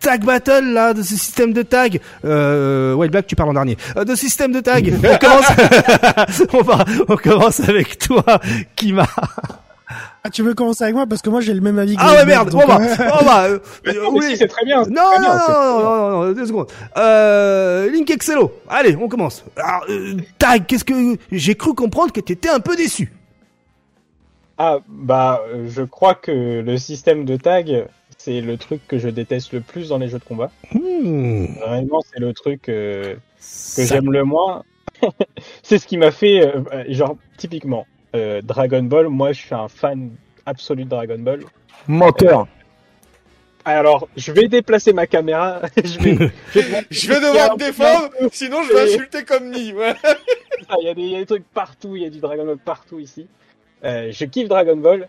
tag 0.00 0.24
battle 0.24 0.64
là, 0.72 0.94
de 0.94 1.02
ce 1.02 1.16
système 1.16 1.52
de 1.52 1.62
tag? 1.62 2.00
Euh, 2.24 2.94
Ouais, 2.94 3.08
Black, 3.08 3.26
tu 3.26 3.34
parles 3.36 3.50
en 3.50 3.54
dernier. 3.54 3.76
Euh, 3.96 4.04
de 4.04 4.14
système 4.14 4.52
de 4.52 4.60
tag. 4.60 4.94
On 5.04 5.18
commence. 5.18 5.46
on 6.52 6.62
va, 6.62 6.84
on 7.08 7.16
commence 7.16 7.60
avec 7.60 7.98
toi, 7.98 8.24
Kima. 8.76 9.06
Ah, 10.24 10.30
tu 10.30 10.42
veux 10.42 10.54
commencer 10.54 10.82
avec 10.82 10.96
moi? 10.96 11.06
Parce 11.06 11.22
que 11.22 11.30
moi 11.30 11.40
j'ai 11.40 11.54
le 11.54 11.60
même 11.60 11.78
avis 11.78 11.94
que 11.96 12.02
Ah 12.04 12.14
ouais 12.14 12.24
merde. 12.26 12.50
donc, 12.50 12.62
On 12.64 12.66
va, 12.66 12.80
euh, 12.80 12.96
on 13.20 13.24
va. 13.24 13.42
euh, 13.46 13.58
oui. 14.10 14.30
si, 14.30 14.36
c'est 14.38 14.48
très 14.48 14.64
bien. 14.64 14.82
c'est 14.82 14.90
Non, 14.90 15.02
très 15.12 15.20
non, 15.20 15.28
bien, 15.28 15.38
c'est- 15.46 15.52
non, 15.52 15.78
non, 15.78 16.10
non, 16.10 16.24
non, 16.26 16.32
deux 16.32 16.46
secondes. 16.46 16.66
Euh, 16.96 17.88
Link 17.92 18.10
Excello. 18.10 18.52
Allez, 18.68 18.96
on 19.00 19.08
commence. 19.08 19.44
Alors, 19.56 19.84
euh, 19.88 20.14
tag, 20.38 20.64
qu'est-ce 20.66 20.82
que 20.84 21.16
j'ai 21.30 21.54
cru 21.54 21.74
comprendre 21.74 22.12
que 22.12 22.20
t'étais 22.20 22.48
un 22.48 22.58
peu 22.60 22.74
déçu. 22.74 23.12
Ah, 24.58 24.78
bah, 24.88 25.42
euh, 25.48 25.66
je 25.68 25.82
crois 25.82 26.14
que 26.14 26.60
le 26.64 26.78
système 26.78 27.24
de 27.24 27.36
tag, 27.36 27.86
c'est 28.16 28.40
le 28.40 28.56
truc 28.56 28.80
que 28.88 28.98
je 28.98 29.08
déteste 29.08 29.52
le 29.52 29.60
plus 29.60 29.88
dans 29.90 29.98
les 29.98 30.08
jeux 30.08 30.18
de 30.18 30.24
combat. 30.24 30.50
Hmm. 30.72 31.46
Vraiment, 31.60 32.00
c'est 32.00 32.20
le 32.20 32.32
truc 32.32 32.68
euh, 32.68 33.14
que 33.14 33.20
Ça- 33.38 33.84
j'aime 33.84 34.10
le 34.10 34.24
moins. 34.24 34.62
c'est 35.62 35.78
ce 35.78 35.86
qui 35.86 35.98
m'a 35.98 36.10
fait, 36.10 36.40
euh, 36.46 36.84
genre, 36.88 37.16
typiquement, 37.36 37.86
euh, 38.14 38.40
Dragon 38.42 38.82
Ball. 38.82 39.08
Moi, 39.08 39.32
je 39.32 39.40
suis 39.42 39.54
un 39.54 39.68
fan 39.68 40.10
absolu 40.46 40.84
de 40.84 40.88
Dragon 40.90 41.18
Ball. 41.18 41.40
Menteur. 41.86 42.46
Alors, 43.66 44.08
je 44.16 44.30
vais 44.32 44.48
déplacer 44.48 44.92
ma 44.92 45.06
caméra. 45.06 45.60
je 45.84 45.98
vais, 45.98 46.30
je 46.54 46.60
vais, 46.60 46.86
Je 46.88 47.08
vais 47.08 47.20
devoir 47.20 47.54
te 47.54 47.58
défendre, 47.58 48.10
sinon 48.32 48.62
je 48.62 48.72
vais 48.72 48.82
insulter 48.94 49.24
comme 49.24 49.50
ni. 49.50 49.72
Ouais. 49.74 49.92
Ah, 50.68 50.76
Il 50.80 50.86
y, 50.86 50.88
a 50.88 50.94
des, 50.94 51.02
il 51.02 51.10
y 51.10 51.16
a 51.16 51.18
des 51.18 51.26
trucs 51.26 51.44
partout, 51.52 51.96
il 51.96 52.02
y 52.02 52.06
a 52.06 52.10
du 52.10 52.20
Dragon 52.20 52.46
Ball 52.46 52.58
partout 52.58 53.00
ici. 53.00 53.26
Euh, 53.84 54.10
je 54.12 54.24
kiffe 54.24 54.48
Dragon 54.48 54.76
Ball. 54.76 55.08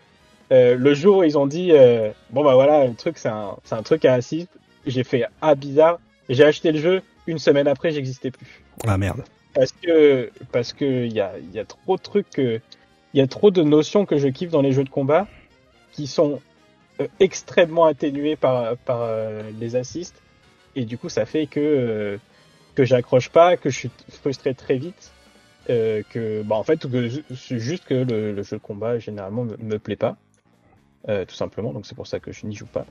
Euh, 0.50 0.76
le 0.76 0.94
jour 0.94 1.18
où 1.18 1.22
ils 1.24 1.36
ont 1.36 1.46
dit 1.46 1.72
euh, 1.72 2.10
bon 2.30 2.42
bah 2.42 2.54
voilà 2.54 2.86
le 2.86 2.94
truc 2.94 3.18
c'est 3.18 3.28
un 3.28 3.82
truc 3.84 4.06
à 4.06 4.14
assist, 4.14 4.48
j'ai 4.86 5.04
fait 5.04 5.24
ah 5.42 5.54
bizarre. 5.54 6.00
J'ai 6.30 6.44
acheté 6.44 6.72
le 6.72 6.80
jeu 6.80 7.02
une 7.26 7.38
semaine 7.38 7.68
après 7.68 7.90
j'existais 7.90 8.30
plus 8.30 8.62
Ah 8.86 8.96
merde. 8.96 9.24
parce 9.54 9.72
que 9.72 10.30
parce 10.50 10.72
que 10.72 11.04
il 11.04 11.12
y 11.12 11.20
a 11.20 11.32
il 11.38 11.54
y 11.54 11.58
a 11.58 11.66
trop 11.66 11.96
de 11.96 12.02
trucs 12.02 12.30
que 12.30 12.60
il 13.12 13.18
y 13.18 13.20
a 13.20 13.26
trop 13.26 13.50
de 13.50 13.62
notions 13.62 14.06
que 14.06 14.16
je 14.16 14.28
kiffe 14.28 14.50
dans 14.50 14.62
les 14.62 14.72
jeux 14.72 14.84
de 14.84 14.88
combat 14.88 15.26
qui 15.92 16.06
sont 16.06 16.40
extrêmement 17.20 17.84
atténuées 17.84 18.36
par 18.36 18.76
par 18.78 19.06
les 19.60 19.76
assists 19.76 20.22
et 20.76 20.86
du 20.86 20.96
coup 20.96 21.10
ça 21.10 21.26
fait 21.26 21.46
que 21.46 22.18
que 22.78 22.84
j'accroche 22.84 23.28
pas, 23.28 23.56
que 23.56 23.70
je 23.70 23.76
suis 23.76 23.90
frustré 24.22 24.54
très 24.54 24.76
vite, 24.76 25.10
euh, 25.70 26.02
que 26.10 26.42
bah 26.42 26.56
en 26.56 26.62
fait 26.64 26.88
que 26.90 27.08
c'est 27.36 27.58
juste 27.58 27.84
que 27.84 27.94
le, 27.94 28.32
le 28.32 28.42
jeu 28.42 28.56
de 28.56 28.62
combat 28.62 28.98
généralement 28.98 29.44
me, 29.44 29.56
me 29.58 29.78
plaît 29.78 29.96
pas, 29.96 30.16
euh, 31.08 31.24
tout 31.24 31.34
simplement. 31.34 31.72
Donc 31.72 31.86
c'est 31.86 31.94
pour 31.94 32.06
ça 32.06 32.20
que 32.20 32.32
je 32.32 32.46
n'y 32.46 32.54
joue 32.54 32.66
pas. 32.66 32.86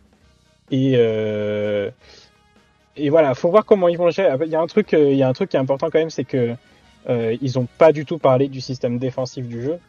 Et 0.72 0.94
euh, 0.96 1.90
et 2.96 3.10
voilà, 3.10 3.34
faut 3.36 3.50
voir 3.50 3.66
comment 3.66 3.88
ils 3.88 3.98
vont 3.98 4.06
le 4.06 4.12
gérer. 4.12 4.36
Il 4.46 4.52
y 4.52 4.56
a 4.56 4.62
un 4.62 4.68
truc, 4.68 4.94
euh, 4.94 5.12
il 5.12 5.18
y 5.18 5.24
a 5.24 5.28
un 5.28 5.34
truc 5.34 5.50
qui 5.52 5.58
est 5.58 5.60
important 5.60 5.90
quand 5.90 6.00
même, 6.00 6.10
c'est 6.10 6.24
que 6.26 6.56
euh, 7.10 7.38
ils 7.42 7.58
ont 7.60 7.68
pas 7.78 7.92
du 7.92 8.06
tout 8.06 8.18
parlé 8.18 8.48
du 8.48 8.60
système 8.62 8.98
défensif 9.00 9.48
du 9.48 9.62
jeu, 9.64 9.80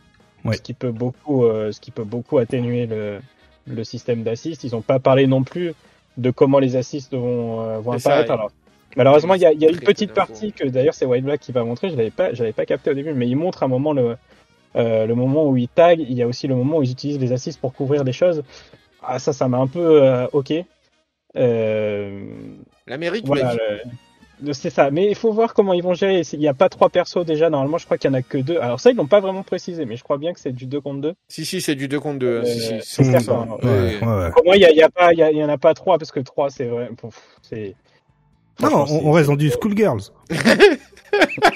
Ouais. 0.45 0.57
ce 0.57 0.63
qui 0.63 0.73
peut 0.73 0.93
beaucoup, 0.93 1.45
euh, 1.47 1.73
ce 1.73 1.81
qui 1.81 1.91
peut 1.91 2.05
beaucoup 2.05 2.39
atténuer 2.39 2.87
le 2.87 3.21
le 3.67 3.85
système 3.85 4.23
d'assist. 4.23 4.63
Ils 4.65 4.75
ont 4.77 4.83
pas 4.83 4.99
parlé 5.01 5.27
non 5.27 5.43
plus 5.43 5.75
de 6.17 6.31
comment 6.31 6.59
les 6.59 6.77
assists 6.77 7.13
vont, 7.13 7.61
euh, 7.61 7.79
vont 7.81 7.99
ça, 7.99 8.11
apparaître. 8.11 8.33
Alors, 8.33 8.53
malheureusement, 8.99 9.33
il 9.35 9.41
y 9.41 9.47
a, 9.47 9.53
il 9.53 9.61
y 9.63 9.65
a 9.67 9.71
une 9.71 9.79
petite 9.81 10.13
partie 10.13 10.53
que 10.53 10.65
d'ailleurs 10.69 10.93
c'est 10.93 11.07
White 11.07 11.25
Black 11.25 11.41
qui 11.41 11.53
va 11.53 11.65
montrer. 11.65 11.89
Je 11.89 11.97
l'avais 11.97 12.11
pas, 12.11 12.35
j'avais 12.35 12.53
pas 12.53 12.67
capté 12.67 12.91
au 12.91 12.95
début, 12.95 13.15
mais 13.15 13.27
il 13.27 13.37
montre 13.37 13.63
un 13.63 13.69
moment 13.69 13.95
le 13.95 14.17
euh, 14.77 15.07
le 15.07 15.15
moment 15.15 15.47
où 15.49 15.57
ils 15.57 15.69
tag. 15.69 15.99
Il 16.01 16.13
y 16.13 16.23
a 16.23 16.27
aussi 16.27 16.47
le 16.47 16.55
moment 16.55 16.77
où 16.79 16.83
ils 16.83 16.91
utilisent 16.93 17.19
les 17.19 17.33
assists 17.33 17.59
pour 17.61 17.73
couvrir 17.73 18.05
des 18.05 18.13
choses. 18.13 18.43
Ah 19.03 19.19
ça, 19.19 19.33
ça 19.33 19.49
m'a 19.49 19.57
un 19.59 19.67
peu 19.67 20.03
euh, 20.03 20.27
ok. 20.35 20.53
Euh, 21.37 22.25
L'Amérique, 22.87 23.27
voilà, 23.27 23.55
le- 24.43 24.53
c'est 24.53 24.71
ça. 24.71 24.91
Mais 24.91 25.09
il 25.09 25.15
faut 25.15 25.33
voir 25.33 25.53
comment 25.55 25.73
ils 25.73 25.83
vont 25.83 25.95
gérer. 25.95 26.23
Il 26.33 26.39
n'y 26.39 26.49
a 26.49 26.55
pas 26.55 26.69
trois 26.69 26.89
persos 26.91 27.25
déjà. 27.25 27.51
Normalement, 27.51 27.79
je 27.79 27.85
crois 27.85 27.99
qu'il 27.99 28.09
y 28.11 28.13
en 28.13 28.17
a 28.17 28.23
que 28.23 28.39
deux. 28.39 28.59
Alors 28.59 28.81
ça, 28.81 28.91
ils 28.91 28.97
l'ont 28.97 29.07
pas 29.07 29.21
vraiment 29.21 29.43
précisé, 29.43 29.85
mais 29.85 29.97
je 29.97 30.05
crois 30.05 30.17
bien 30.19 30.33
que 30.33 30.41
c'est 30.41 30.53
du 30.53 30.67
2 30.67 30.81
contre 30.81 31.01
2. 31.01 31.15
Si, 31.29 31.45
si, 31.45 31.61
c'est 31.61 31.75
du 31.75 31.89
2 31.89 32.01
contre 32.01 32.19
2. 32.21 32.27
Euh, 32.27 32.45
si, 32.45 32.61
si, 32.61 32.69
c'est 32.83 33.05
c'est 33.05 33.31
hein. 33.31 33.49
Ouais, 33.63 33.69
Ouais. 33.69 34.07
ouais. 34.07 34.31
Pour 34.33 34.45
moi, 34.45 34.57
il 34.57 34.61
y, 34.63 34.65
a, 34.65 34.71
il 34.71 34.77
y 34.77 34.83
a 34.83 34.89
pas, 34.91 35.13
il 35.13 35.19
y, 35.19 35.23
a- 35.23 35.31
il 35.31 35.37
y 35.39 35.45
en 35.45 35.49
a 35.49 35.59
pas 35.59 35.75
trois 35.75 35.99
parce 35.99 36.13
que 36.13 36.21
trois, 36.21 36.51
c'est 36.51 36.67
vrai. 36.67 36.89
pouf, 36.97 37.21
C'est. 37.43 37.75
Non, 38.61 38.85
on, 38.89 39.09
on 39.09 39.13
reste 39.13 39.29
dans 39.29 39.37
du 39.37 39.51
schoolgirls. 39.51 40.03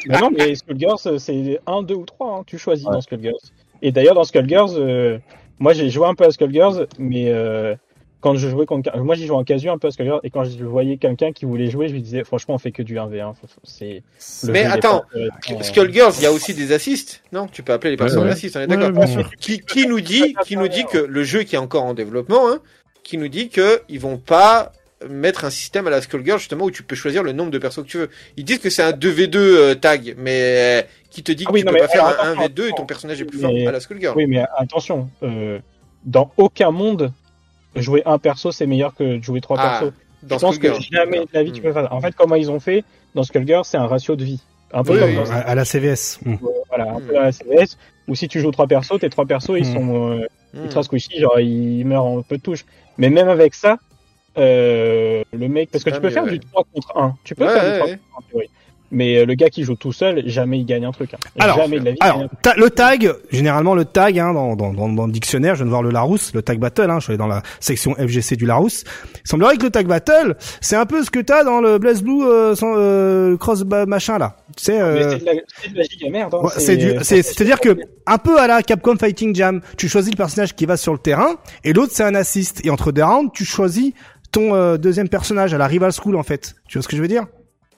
Bah 0.07 0.21
non, 0.21 0.31
mais 0.37 0.55
Skullgirls, 0.55 1.19
c'est 1.19 1.61
1, 1.67 1.83
2 1.83 1.95
ou 1.95 2.05
3, 2.05 2.39
hein. 2.39 2.43
tu 2.47 2.59
choisis 2.59 2.85
dans 2.85 3.01
Skullgirls. 3.01 3.39
Et 3.83 3.93
d'ailleurs, 3.93 4.15
dans 4.15 4.25
Skullgirls, 4.25 4.75
euh, 4.77 5.19
moi 5.59 5.73
j'ai 5.73 5.91
joué 5.91 6.07
un 6.07 6.15
peu 6.15 6.25
à 6.25 6.31
Skullgirls, 6.31 6.87
mais 6.99 7.27
euh, 7.29 7.75
quand 8.21 8.35
je 8.35 8.49
jouais 8.49 8.67
contre. 8.67 8.97
Moi 8.99 9.15
j'ai 9.15 9.27
joué 9.27 9.37
en 9.37 9.45
casu 9.45 9.69
un 9.69 9.79
peu 9.79 9.89
à 9.89 9.91
Skullgirls, 9.91 10.21
et 10.23 10.31
quand 10.31 10.45
je 10.45 10.65
voyais 10.65 10.97
quelqu'un 10.97 11.33
qui 11.33 11.45
voulait 11.45 11.71
jouer, 11.71 11.89
je 11.89 11.93
lui 11.93 12.03
disais, 12.03 12.25
franchement, 12.25 12.55
on 12.55 12.59
fait 12.59 12.73
que 12.73 12.83
du 12.83 12.97
1v1. 12.97 13.35
C'est, 13.63 14.03
Mais 14.49 14.65
attends, 14.65 15.01
pas 15.13 15.19
intéressant. 15.37 15.65
Skullgirls, 15.73 16.13
il 16.19 16.23
y 16.23 16.27
a 16.27 16.33
aussi 16.33 16.55
des 16.55 16.73
assists 16.73 17.23
Non, 17.33 17.47
tu 17.47 17.63
peux 17.63 17.73
appeler 17.73 17.91
les 17.91 17.97
personnes 17.97 18.21
Ouais, 18.21 18.27
ouais. 18.27 18.33
assists, 18.33 18.57
on 18.57 18.61
est 18.61 18.71
Ouais, 18.71 18.77
d'accord. 18.77 19.31
qui, 19.39 19.61
qui 19.61 19.87
nous 19.87 20.01
dit, 20.01 20.35
qui 20.45 20.57
nous 20.57 20.69
dit 20.69 20.85
que 20.91 20.99
le 20.99 21.25
jeu 21.25 21.43
qui 21.43 21.57
est 21.57 21.59
encore 21.59 21.85
en 21.85 21.95
développement, 21.95 22.49
hein, 22.49 22.61
qui 23.03 23.19
nous 23.19 23.29
dit 23.29 23.49
que 23.51 23.83
ils 23.89 24.01
vont 24.01 24.17
pas 24.17 24.73
mettre 25.09 25.45
un 25.45 25.51
système 25.51 25.87
à 25.87 25.91
la 25.91 26.01
Skullgirl 26.03 26.39
justement 26.39 26.65
où 26.67 26.71
tu 26.71 26.83
peux 26.83 26.95
choisir 26.97 27.23
le 27.23 27.33
nombre 27.33 27.51
de 27.51 27.59
persos 27.59 27.83
que 27.85 27.89
tu 27.89 27.99
veux. 27.99 28.11
Ils 28.37 28.45
disent 28.45 28.59
que 28.59 28.71
c'est 28.71 28.83
un 28.83 28.93
2v2 28.93 29.37
euh, 29.37 29.75
tag, 29.75 30.15
mais 30.19 30.41
euh, 30.43 30.83
qui 31.11 31.23
te 31.23 31.33
dit 31.33 31.45
que 31.45 31.51
Ah 31.51 31.53
oui, 31.53 31.61
tu 31.61 31.67
non, 31.67 31.73
peux 31.73 31.77
mais 31.79 31.83
pas 31.87 31.89
faire 31.89 32.07
un 32.07 32.11
attends, 32.11 32.43
1v2 32.47 32.69
et 32.71 32.75
ton 32.75 32.87
personnage 32.87 33.21
est 33.21 33.25
plus 33.25 33.39
fort 33.41 33.51
à 33.51 33.71
la 33.73 33.81
Skullgirl. 33.81 34.17
Oui, 34.17 34.27
mais 34.27 34.45
attention, 34.57 35.09
euh, 35.23 35.59
dans 36.05 36.33
aucun 36.37 36.71
monde, 36.71 37.13
jouer 37.77 38.03
un 38.07 38.19
perso 38.19 38.53
c'est 38.53 38.67
meilleur 38.67 38.95
que 38.95 39.17
de 39.19 39.23
jouer 39.23 39.41
trois 39.41 39.57
Ah, 39.61 39.79
persos. 39.81 39.93
Dans 40.23 40.37
je 40.39 40.41
pense 40.41 40.59
que 40.59 40.69
jamais 40.93 41.19
de 41.21 41.27
la 41.33 41.43
vie 41.43 41.53
tu 41.53 41.61
Hmm. 41.61 41.65
peux 41.65 41.73
faire. 41.73 41.93
En 41.93 42.01
fait, 42.01 42.15
comment 42.15 42.37
ils 42.37 42.51
ont 42.51 42.61
fait 42.61 42.85
dans 43.15 43.23
Skullgirl, 43.25 43.65
c'est 43.65 43.77
un 43.77 43.87
ratio 43.87 44.15
de 44.17 44.25
vie. 44.25 44.41
Un 44.73 44.85
peu 44.85 44.93
Oui, 44.95 45.01
comme 45.01 45.11
oui. 45.11 45.17
dans 45.17 45.31
À, 45.31 45.55
la 45.55 45.65
CVS. 45.65 46.19
Hmm. 46.25 46.37
voilà, 46.69 46.93
un 46.93 46.99
Hmm. 47.01 47.07
peu 47.07 47.17
à 47.19 47.23
la 47.25 47.33
CVS, 47.33 47.77
où 48.09 48.15
si 48.15 48.29
tu 48.29 48.41
joues 48.41 48.53
trois 48.53 48.67
persos, 48.67 48.99
tes 49.01 49.11
trois 49.11 49.27
persos 49.27 49.57
ils 49.59 49.67
Hmm. 49.67 49.73
sont 49.75 50.11
euh, 50.21 50.27
ultra 50.63 50.83
squishy, 50.83 51.19
genre 51.21 51.39
ils 51.41 51.85
meurent 51.85 52.05
en 52.07 52.23
peu 52.23 52.37
de 52.37 52.43
touches. 52.43 52.65
Mais 52.99 53.11
même 53.11 53.29
avec 53.29 53.55
ça, 53.55 53.79
euh, 54.39 55.23
le 55.33 55.49
mec, 55.49 55.71
parce 55.71 55.85
que 55.85 55.91
tu 55.91 56.01
peux 56.01 56.11
faire 56.11 56.25
du 56.27 56.41
3 56.41 56.65
contre 56.75 56.97
1. 56.97 57.15
Tu 57.25 57.35
peux 57.35 57.45
Ouais, 57.45 57.53
faire 57.53 57.63
ouais, 57.65 57.71
du 57.73 57.79
3 57.79 57.87
ouais. 57.89 57.93
contre 57.97 58.03
1 58.15 58.19
en 58.19 58.23
théorie. 58.31 58.51
Mais 58.95 59.17
euh, 59.17 59.25
le 59.25 59.33
gars 59.33 59.49
qui 59.49 59.65
joue 59.65 59.75
tout 59.75 59.93
seul, 59.95 60.23
jamais 60.29 60.59
il 60.59 60.67
gagne 60.67 60.85
un 60.85 60.93
truc. 60.93 61.15
hein. 61.15 61.19
Alors, 61.39 61.57
jamais 61.57 61.81
de 61.81 61.85
la 61.87 61.93
vie. 61.93 61.97
il 61.99 62.05
gagne 62.05 62.11
Alors, 62.11 62.23
un 62.25 62.29
truc. 62.29 62.43
ta- 62.43 62.55
le 62.57 62.69
tag, 62.69 63.11
généralement 63.31 63.75
le 63.75 63.87
tag, 63.87 64.19
hein, 64.19 64.35
dans, 64.35 64.55
dans, 64.55 64.75
dans, 64.75 64.87
dans 64.91 65.07
le 65.07 65.13
dictionnaire, 65.13 65.55
je 65.55 65.61
viens 65.61 65.65
de 65.65 65.71
voir 65.71 65.83
le 65.83 65.89
Larousse, 65.89 66.35
le 66.35 66.43
tag 66.43 66.59
battle, 66.59 66.91
hein, 66.91 66.99
je 66.99 67.05
suis 67.05 67.11
allé 67.13 67.17
dans 67.17 67.27
la 67.27 67.43
section 67.59 67.95
FGC 67.95 68.37
du 68.37 68.45
Larousse. 68.45 68.85
Il 69.25 69.29
semblerait 69.31 69.57
que 69.57 69.63
le 69.63 69.71
tag 69.71 69.87
battle, 69.87 70.37
c'est 70.61 70.77
un 70.77 70.85
peu 70.85 71.03
ce 71.03 71.11
que 71.11 71.21
t'as 71.21 71.43
dans 71.43 71.63
le 71.63 71.79
Blaze 71.79 72.03
Blue 72.03 72.23
euh, 72.23 72.55
sans, 72.55 72.75
euh, 72.77 73.39
cross 73.39 73.65
machin 73.65 74.19
là. 74.19 74.37
Tu 74.59 74.65
sais, 74.65 74.73
Mais 74.75 74.81
euh, 74.83 75.11
c'est 75.13 75.19
de 75.21 75.25
la, 75.25 75.33
c'est 75.63 75.73
de 75.73 75.79
la 75.79 75.83
giga 75.85 76.11
merde. 76.11 76.35
hein. 76.35 76.41
ouais, 76.43 76.51
c'est 76.59 76.77
du, 76.77 76.93
c'est, 77.01 77.23
c'est-à-dire 77.23 77.61
que 77.61 77.79
un 78.05 78.19
peu 78.19 78.39
à 78.39 78.47
la 78.47 78.63
Capcom 78.63 78.97
Fighting 78.99 79.35
Jam, 79.35 79.63
tu 79.79 79.89
choisis 79.89 80.13
le 80.13 80.19
personnage 80.19 80.55
qui 80.55 80.67
va 80.67 80.77
sur 80.77 80.93
le 80.93 80.99
terrain 80.99 81.37
et 81.65 81.73
l'autre 81.73 81.93
c'est 81.95 82.05
un 82.05 82.15
assist. 82.15 82.61
Et 82.67 82.69
entre 82.69 82.93
deux 82.93 83.03
rounds, 83.05 83.31
tu 83.33 83.47
choisis 83.47 83.95
ton 84.33 84.55
euh, 84.55 84.77
deuxième 84.79 85.09
personnage 85.09 85.55
à 85.55 85.59
la 85.59 85.67
Rival 85.67 85.93
School 85.93 86.17
en 86.17 86.23
fait. 86.23 86.55
Tu 86.69 86.79
vois 86.79 86.83
ce 86.83 86.89
que 86.89 86.97
je 86.97 87.03
veux 87.03 87.09
dire? 87.09 87.27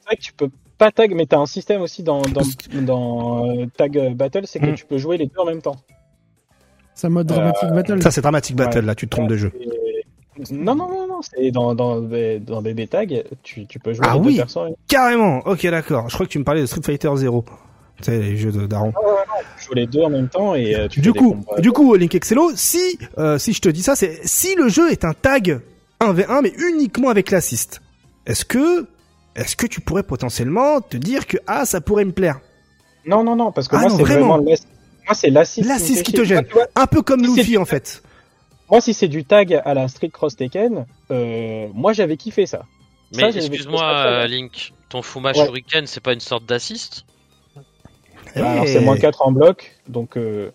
C'est 0.01 0.06
vrai 0.06 0.16
que 0.16 0.22
tu 0.22 0.32
peux 0.32 0.48
pas 0.78 0.90
tag, 0.90 1.14
mais 1.14 1.26
t'as 1.26 1.39
un 1.39 1.47
système 1.47 1.82
aussi 1.82 2.02
dans, 2.02 2.22
dans, 2.22 2.43
dans 2.82 3.48
euh, 3.59 3.66
Tag 3.76 4.14
Battle, 4.14 4.43
c'est 4.47 4.59
que 4.60 4.66
Hmm. 4.66 4.74
tu 4.74 4.86
peux 4.86 4.98
jouer 4.98 5.16
les 5.18 5.26
deux 5.26 5.39
en 5.39 5.44
même 5.47 5.62
temps. 5.62 5.76
C'est 6.94 7.06
un 7.09 7.10
mode 7.10 7.26
dramatique 7.26 7.68
battle. 7.70 8.02
Ça 8.02 8.10
c'est 8.10 8.20
Dramatic 8.20 8.56
Battle 8.56 8.78
Ouais. 8.81 8.85
là, 8.86 8.94
tu 8.94 9.06
te 9.06 9.10
trompes 9.10 9.28
de 9.28 9.36
jeu. 9.36 9.52
Et- 9.60 10.52
Non, 10.52 10.74
non, 10.74 10.89
non, 10.89 11.06
non, 11.06 11.20
c'est 11.22 11.51
dans, 11.52 11.74
dans, 11.76 12.01
dans 12.01 12.62
BB 12.62 12.89
Tag, 12.89 13.24
tu, 13.44 13.66
tu 13.66 13.78
peux 13.78 13.93
jouer 13.93 14.06
Ah 14.09 14.14
les 14.14 14.20
oui. 14.20 14.32
deux 14.35 14.39
persos. 14.43 14.59
Tu 14.89 14.94
Carrément. 14.97 15.39
Ok 15.47 15.64
d'accord. 15.66 16.09
Je 16.09 16.14
crois 16.14 16.26
que 16.26 16.32
tu 16.32 16.39
me 16.40 16.44
parlais 16.44 16.60
de 16.60 16.66
Street 16.66 16.81
Fighter 16.85 17.10
0. 17.14 17.44
Tu 17.98 18.05
sais 18.05 18.18
les 18.18 18.36
jeux 18.36 18.51
de 18.51 18.66
Daron. 18.66 18.93
joues 19.64 19.74
les 19.74 19.86
deux 19.86 20.02
en 20.02 20.10
même 20.10 20.28
temps 20.28 20.55
et 20.56 20.74
euh, 20.74 20.89
tu 20.89 21.01
Du 21.01 21.09
fais 21.09 21.12
des 21.12 21.18
coup, 21.20 21.31
combats. 21.35 21.60
du 21.60 21.70
coup, 21.70 21.94
Link 21.94 22.12
Excello, 22.14 22.51
si 22.56 22.98
euh, 23.18 23.39
si 23.39 23.52
je 23.52 23.60
te 23.60 23.68
dis 23.68 23.82
ça, 23.82 23.94
c'est 23.94 24.20
si 24.24 24.56
le 24.56 24.68
jeu 24.68 24.90
est 24.90 25.05
un 25.05 25.12
tag 25.14 25.60
1v1 26.12 26.40
mais 26.43 26.52
uniquement 26.56 27.09
avec 27.09 27.31
l'assist. 27.31 27.81
Est-ce 28.26 28.44
que 28.44 28.86
est-ce 29.36 29.56
que 29.56 29.66
tu 29.66 29.81
pourrais 29.81 30.02
potentiellement 30.05 30.81
te 30.81 30.97
dire 30.97 31.26
que 31.26 31.36
ah 31.47 31.64
ça 31.66 31.81
pourrait 31.81 32.05
me 32.05 32.12
plaire? 32.12 32.40
Non, 33.06 33.22
non, 33.24 33.36
non, 33.36 33.52
parce 33.52 33.68
que 33.68 33.76
Ah 33.76 33.81
moi, 33.81 33.90
c'est 33.90 34.02
vraiment. 34.02 34.39
Moi, 34.40 35.14
c'est 35.14 35.28
l'assist. 35.31 35.66
L'assist 35.68 35.98
me 35.98 36.02
qui 36.05 36.12
te 36.12 36.24
gêne. 36.24 36.39
Moi, 36.39 36.44
tu 36.48 36.55
vois, 36.55 36.66
Un 36.76 36.86
peu 36.86 37.02
comme 37.02 37.24
Si 37.24 37.36
Luffy 37.36 37.51
du- 37.51 37.59
en 37.59 37.64
fait. 37.66 38.02
Moi, 38.70 38.81
si 38.81 38.94
c'est 38.94 39.09
du 39.09 39.24
tag 39.24 39.60
à 39.64 39.74
la 39.74 39.89
Street 39.89 40.09
Cross 40.09 40.36
Tekken, 40.36 40.86
euh, 41.10 41.68
moi, 41.74 41.93
j'avais 41.93 42.16
kiffé 42.16 42.47
ça. 42.47 42.62
Mais 43.14 43.28
excuse-moi, 43.36 43.85
euh. 43.85 44.26
Link, 44.26 44.72
ton 44.89 45.02
Fuma 45.02 45.32
Ouais. 45.32 45.44
Shuriken, 45.44 45.86
c'est 45.86 46.01
pas 46.02 46.14
une 46.14 46.20
sorte 46.20 46.47
d'assist? 46.47 47.05
Alors, 48.35 48.64
Eh. 48.64 48.72
c'est 48.72 48.81
moins 48.81 48.97
4 48.97 49.20
en 49.22 49.32
bloc, 49.32 49.72
donc. 49.89 50.16
Euh, 50.16 50.51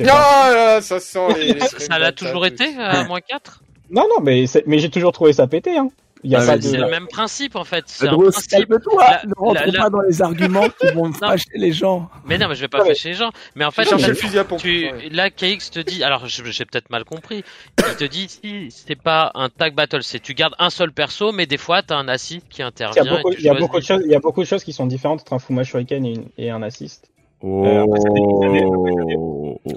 Non, 0.00 0.06
là, 0.06 0.80
ça 0.82 0.98
sent 0.98 1.28
les, 1.36 1.52
les 1.52 1.60
Ça 1.60 1.78
ça 1.78 1.98
l'a 1.98 2.10
toujours 2.12 2.44
été 2.46 2.64
à 2.78 3.04
moins 3.04 3.20
4 3.20 3.62
non, 3.90 4.02
non, 4.08 4.22
mais, 4.22 4.46
c'est- 4.46 4.64
mais 4.66 4.78
j'ai 4.78 4.90
toujours 4.90 5.12
trouvé 5.12 5.32
ça 5.32 5.46
pété. 5.46 5.76
Hein. 5.78 5.90
Il 6.26 6.30
y 6.30 6.36
a 6.36 6.40
Ah, 6.40 6.46
pas 6.46 6.52
mais 6.52 6.58
de. 6.60 6.62
C'est 6.68 6.78
le 6.78 6.88
même 6.88 7.06
principe 7.06 7.54
en 7.54 7.64
fait. 7.64 7.84
C'est 7.86 8.06
principe. 8.32 8.50
calme-toi, 8.66 9.04
La- 9.06 9.22
ne 9.26 9.34
rentre 9.36 9.60
la- 9.60 9.66
la- 9.66 9.78
pas 9.82 9.90
dans 9.90 10.00
les 10.00 10.22
arguments 10.22 10.68
qui 10.80 10.86
vont 10.94 11.12
fâcher 11.12 11.44
les 11.54 11.70
gens. 11.70 12.08
Mais 12.24 12.38
non, 12.38 12.48
mais 12.48 12.54
je 12.54 12.62
vais 12.62 12.68
pas 12.68 12.80
Ouais. 12.80 12.88
fâcher 12.88 13.10
les 13.10 13.14
gens. 13.14 13.30
Mais 13.54 13.66
en 13.66 13.70
fait, 13.70 13.82
en 13.92 14.44
pompe. 14.46 14.60
tu, 14.60 14.86
Ouais. 14.86 15.08
là, 15.10 15.28
KX 15.28 15.70
te 15.70 15.80
dit, 15.80 16.02
alors 16.02 16.26
je- 16.26 16.42
j'ai 16.44 16.64
peut-être 16.64 16.88
mal 16.88 17.04
compris, 17.04 17.44
il 17.78 17.96
te 17.96 18.04
dit 18.04 18.26
si 18.30 18.68
c'est 18.70 18.94
pas 19.00 19.32
un 19.34 19.50
tag 19.50 19.74
battle, 19.74 20.02
c'est 20.02 20.18
tu 20.18 20.32
gardes 20.32 20.54
un 20.58 20.70
seul 20.70 20.92
perso, 20.92 21.30
mais 21.30 21.44
des 21.44 21.58
fois 21.58 21.82
t'as 21.82 21.96
un 21.98 22.08
assist 22.08 22.48
qui 22.48 22.60
Il 22.60 22.64
y 22.64 22.64
intervient. 22.64 23.02
a, 23.04 23.16
beaucoup, 23.16 23.32
il, 23.32 23.40
y 23.44 23.48
a 23.48 23.50
choisis. 23.52 23.60
beaucoup 23.60 23.80
de 23.80 23.84
choses, 23.84 24.02
il 24.06 24.10
y 24.10 24.14
a 24.16 24.20
beaucoup 24.20 24.40
de 24.42 24.46
choses 24.48 24.64
qui 24.64 24.72
sont 24.72 24.86
différentes 24.86 25.20
entre 25.20 25.34
un 25.34 25.38
Fuma 25.38 25.62
Shuriken 25.62 26.06
et, 26.06 26.14
une- 26.14 26.28
et 26.38 26.48
un 26.48 26.62
assist. 26.62 27.10
Oh. 27.46 27.84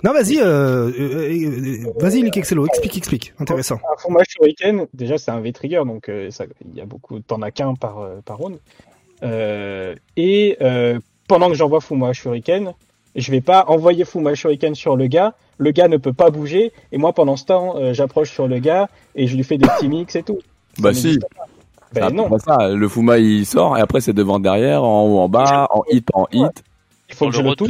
Non 0.03 0.13
vas-y, 0.13 0.39
euh, 0.39 0.89
euh, 0.89 1.31
euh, 1.33 1.91
vas-y 1.99 2.21
Link 2.21 2.37
Excello, 2.37 2.65
explique, 2.65 2.95
explique. 2.97 3.33
Intéressant. 3.39 3.75
Un 3.75 3.97
Fuma 3.97 4.19
Shuriken, 4.25 4.87
déjà, 4.93 5.17
c'est 5.17 5.31
un 5.31 5.41
V-Trigger, 5.41 5.83
donc 5.85 6.07
euh, 6.07 6.31
ça, 6.31 6.45
il 6.65 6.77
y 6.77 6.81
a 6.81 6.85
beaucoup, 6.85 7.19
t'en 7.19 7.41
as 7.41 7.51
qu'un 7.51 7.75
par, 7.75 7.99
euh, 7.99 8.19
par 8.23 8.37
round. 8.37 8.59
Euh, 9.23 9.95
et 10.15 10.57
euh, 10.61 10.99
pendant 11.27 11.49
que 11.49 11.55
j'envoie 11.55 11.81
Fuma 11.81 12.13
Shuriken, 12.13 12.71
je 13.15 13.31
vais 13.31 13.41
pas 13.41 13.65
envoyer 13.67 14.05
Fuma 14.05 14.33
Shuriken 14.33 14.73
sur 14.73 14.95
le 14.95 15.07
gars, 15.07 15.33
le 15.57 15.71
gars 15.71 15.89
ne 15.89 15.97
peut 15.97 16.13
pas 16.13 16.29
bouger, 16.29 16.71
et 16.93 16.97
moi 16.97 17.11
pendant 17.11 17.35
ce 17.35 17.45
temps, 17.45 17.75
euh, 17.75 17.93
j'approche 17.93 18.31
sur 18.31 18.47
le 18.47 18.59
gars 18.59 18.87
et 19.15 19.27
je 19.27 19.35
lui 19.35 19.43
fais 19.43 19.57
des 19.57 19.67
petits 19.67 19.89
mix 19.89 20.15
et 20.15 20.23
tout. 20.23 20.39
Bah 20.79 20.93
Ça 20.93 21.01
si, 21.01 21.19
Ben 21.93 22.11
non, 22.11 22.29
ça. 22.37 22.69
Le 22.69 22.87
Fuma 22.87 23.17
il 23.17 23.45
sort 23.45 23.77
et 23.77 23.81
après 23.81 23.99
c'est 23.99 24.13
devant 24.13 24.39
derrière, 24.39 24.83
en 24.83 25.03
haut 25.05 25.19
en 25.19 25.27
bas, 25.27 25.67
en 25.71 25.81
hit 25.89 26.07
en 26.13 26.27
hit. 26.31 26.63
Il 27.09 27.15
faut 27.15 27.29
que 27.29 27.35
je 27.35 27.41
le 27.41 27.49
le 27.49 27.55
touche, 27.55 27.69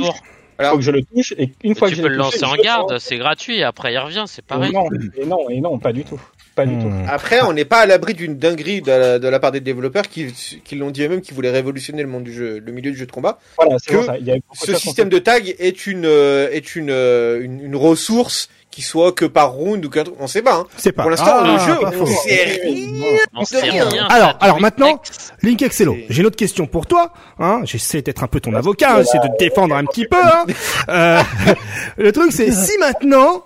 il 0.60 0.66
faut 0.66 0.76
que 0.78 0.82
je 0.82 0.92
le 0.92 1.04
touche, 1.04 1.34
et 1.38 1.54
une 1.64 1.76
fois 1.76 1.90
tu 1.90 1.96
que 1.96 1.98
je 1.98 2.04
peux 2.04 2.10
le 2.10 2.18
touché, 2.18 2.40
lancer 2.40 2.46
en 2.46 2.62
garde, 2.62 2.88
prends. 2.88 3.00
c'est 3.00 3.18
gratuit, 3.18 3.58
et 3.60 3.64
après 3.64 3.94
il 3.94 3.98
revient, 4.00 4.26
c'est 4.28 4.44
pareil. 4.44 4.72
Non, 4.74 4.88
et 5.16 5.26
non, 5.26 5.50
et 5.50 5.62
non, 5.62 5.78
pas 5.80 5.94
du 5.94 6.04
tout. 6.04 6.20
Pas 6.56 6.66
du 6.66 6.76
tout. 6.80 6.92
Après, 7.08 7.44
on 7.44 7.54
n'est 7.54 7.66
pas 7.66 7.82
à 7.82 7.86
l'abri 7.86 8.16
d'une 8.16 8.36
dinguerie 8.40 8.82
de 8.82 8.90
la, 8.90 9.20
de 9.20 9.28
la 9.28 9.40
part 9.40 9.52
des 9.52 9.60
développeurs 9.60 10.08
qui, 10.08 10.34
qui 10.66 10.76
l'ont 10.76 10.90
dit 10.90 11.04
eux-mêmes, 11.04 11.22
qui 11.22 11.36
voulaient 11.36 11.52
révolutionner 11.52 12.02
le 12.02 12.08
monde 12.08 12.24
du 12.24 12.34
jeu, 12.34 12.58
le 12.58 12.72
milieu 12.72 12.90
du 12.90 12.98
jeu 12.98 13.06
de 13.06 13.12
combat. 13.12 13.38
Voilà, 13.58 13.78
c'est 13.78 13.92
Que 13.92 13.98
pour 13.98 14.06
ça. 14.06 14.18
Il 14.18 14.26
y 14.26 14.32
a 14.32 14.36
beaucoup 14.38 14.66
de 14.66 14.72
Ce 14.72 14.74
système 14.74 15.10
de 15.10 15.20
tag 15.20 15.56
est 15.60 15.86
une 15.86 16.06
euh, 16.06 16.50
est 16.50 16.76
une, 16.76 16.90
euh, 16.90 17.44
une 17.44 17.62
une 17.64 17.76
ressource 17.76 18.50
qui 18.78 18.84
soit 18.84 19.12
que 19.12 19.26
par 19.26 19.54
round 19.54 19.84
ou 19.84 19.90
qu'un 19.90 20.04
truc, 20.04 20.16
on 20.20 20.28
sait 20.28 20.44
pas. 20.44 20.58
Hein. 20.58 20.68
C'est 20.78 20.92
pas. 20.92 21.02
Pour 21.02 21.10
l'instant, 21.10 21.32
Ah, 21.32 21.48
le 21.48 21.58
jeu, 21.58 21.80
on 22.00 22.06
sait 22.06 22.44
rien. 22.64 23.18
On 23.36 23.44
sait 23.44 23.60
rien. 23.60 23.90
rien. 23.90 24.06
Alors, 24.08 24.38
alors 24.40 24.62
maintenant-. 24.62 25.02
Link 25.42 25.64
Excello, 25.64 25.98
j'ai 26.10 26.20
une 26.22 26.28
autre 26.28 26.36
question 26.36 26.68
pour 26.68 26.86
toi. 26.86 27.12
Hein, 27.40 27.62
J'essaie 27.64 28.04
d'être 28.04 28.24
un 28.24 28.28
peu 28.28 28.40
ton 28.40 28.54
avocat, 28.54 29.00
j'essaie 29.00 29.18
de 29.18 29.30
te 29.30 29.40
défendre 29.40 29.74
un 29.74 29.84
petit 29.86 30.06
peu. 30.06 30.24
Hein. 30.24 30.46
Euh, 30.90 31.24
le 31.98 32.12
truc, 32.12 32.32
c'est 32.32 32.52
si 32.52 32.78
maintenant 32.78 33.46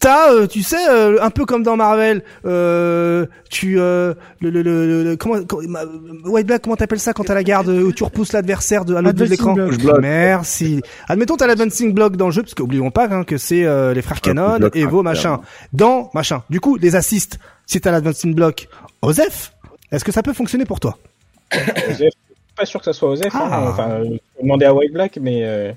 t'as, 0.00 0.32
euh, 0.32 0.46
tu 0.46 0.62
sais, 0.62 0.88
euh, 0.88 1.18
un 1.22 1.30
peu 1.30 1.44
comme 1.44 1.62
dans 1.62 1.76
Marvel, 1.76 2.22
euh, 2.46 3.26
tu, 3.50 3.78
euh, 3.78 4.14
le, 4.40 4.50
le, 4.50 4.62
le, 4.62 5.04
le- 5.04 5.16
comment, 5.16 5.44
comment- 5.44 5.68
ma- 5.68 5.84
White 6.28 6.46
Black, 6.46 6.62
comment 6.62 6.74
t'appelles 6.76 6.98
ça 6.98 7.12
quand 7.12 7.24
t'as 7.24 7.34
la 7.34 7.44
garde 7.44 7.68
euh, 7.68 7.82
où 7.84 7.92
tu 7.92 8.02
repousses 8.02 8.32
l'adversaire 8.32 8.84
de 8.84 8.94
à 8.94 9.02
l'autre 9.02 9.18
bout 9.18 9.26
de 9.26 9.32
Advancing 9.34 9.56
l'écran. 9.78 9.98
Merci. 10.00 10.80
Admettons 11.08 11.36
t'as 11.36 11.46
l'advancing 11.46 11.92
block 11.92 12.16
dans 12.16 12.26
le 12.26 12.32
jeu, 12.32 12.42
parce 12.42 12.54
qu'oublions 12.54 12.90
pas 12.90 13.08
hein, 13.10 13.24
que 13.24 13.36
c'est 13.36 13.64
euh, 13.64 13.92
les 13.94 14.02
frères 14.02 14.20
Canon, 14.20 14.58
block, 14.58 14.74
Evo, 14.76 15.00
hein, 15.00 15.02
machin. 15.02 15.20
clairement. 15.38 15.44
Dans 15.72 16.10
machin. 16.14 16.42
Du 16.50 16.60
coup, 16.60 16.76
les 16.76 16.96
assists, 16.96 17.38
si 17.66 17.80
t'as 17.80 17.90
l'advancing 17.92 18.34
block, 18.34 18.68
Osef, 19.02 19.52
est-ce 19.92 20.04
que 20.04 20.12
ça 20.12 20.22
peut 20.22 20.32
fonctionner 20.32 20.64
pour 20.64 20.80
toi? 20.80 20.98
Osef, 21.52 21.68
je 21.88 21.94
suis 22.04 22.10
pas 22.56 22.64
sûr 22.64 22.80
que 22.80 22.84
ça 22.86 22.92
soit 22.92 23.10
Osef. 23.10 23.34
hein. 23.34 23.48
Ah. 23.50 23.64
Enfin, 23.70 23.90
euh, 23.90 24.04
faut 24.36 24.42
demander 24.42 24.64
à 24.66 24.74
White 24.74 24.92
Black, 24.92 25.18
mais 25.20 25.40
euh, 25.44 25.72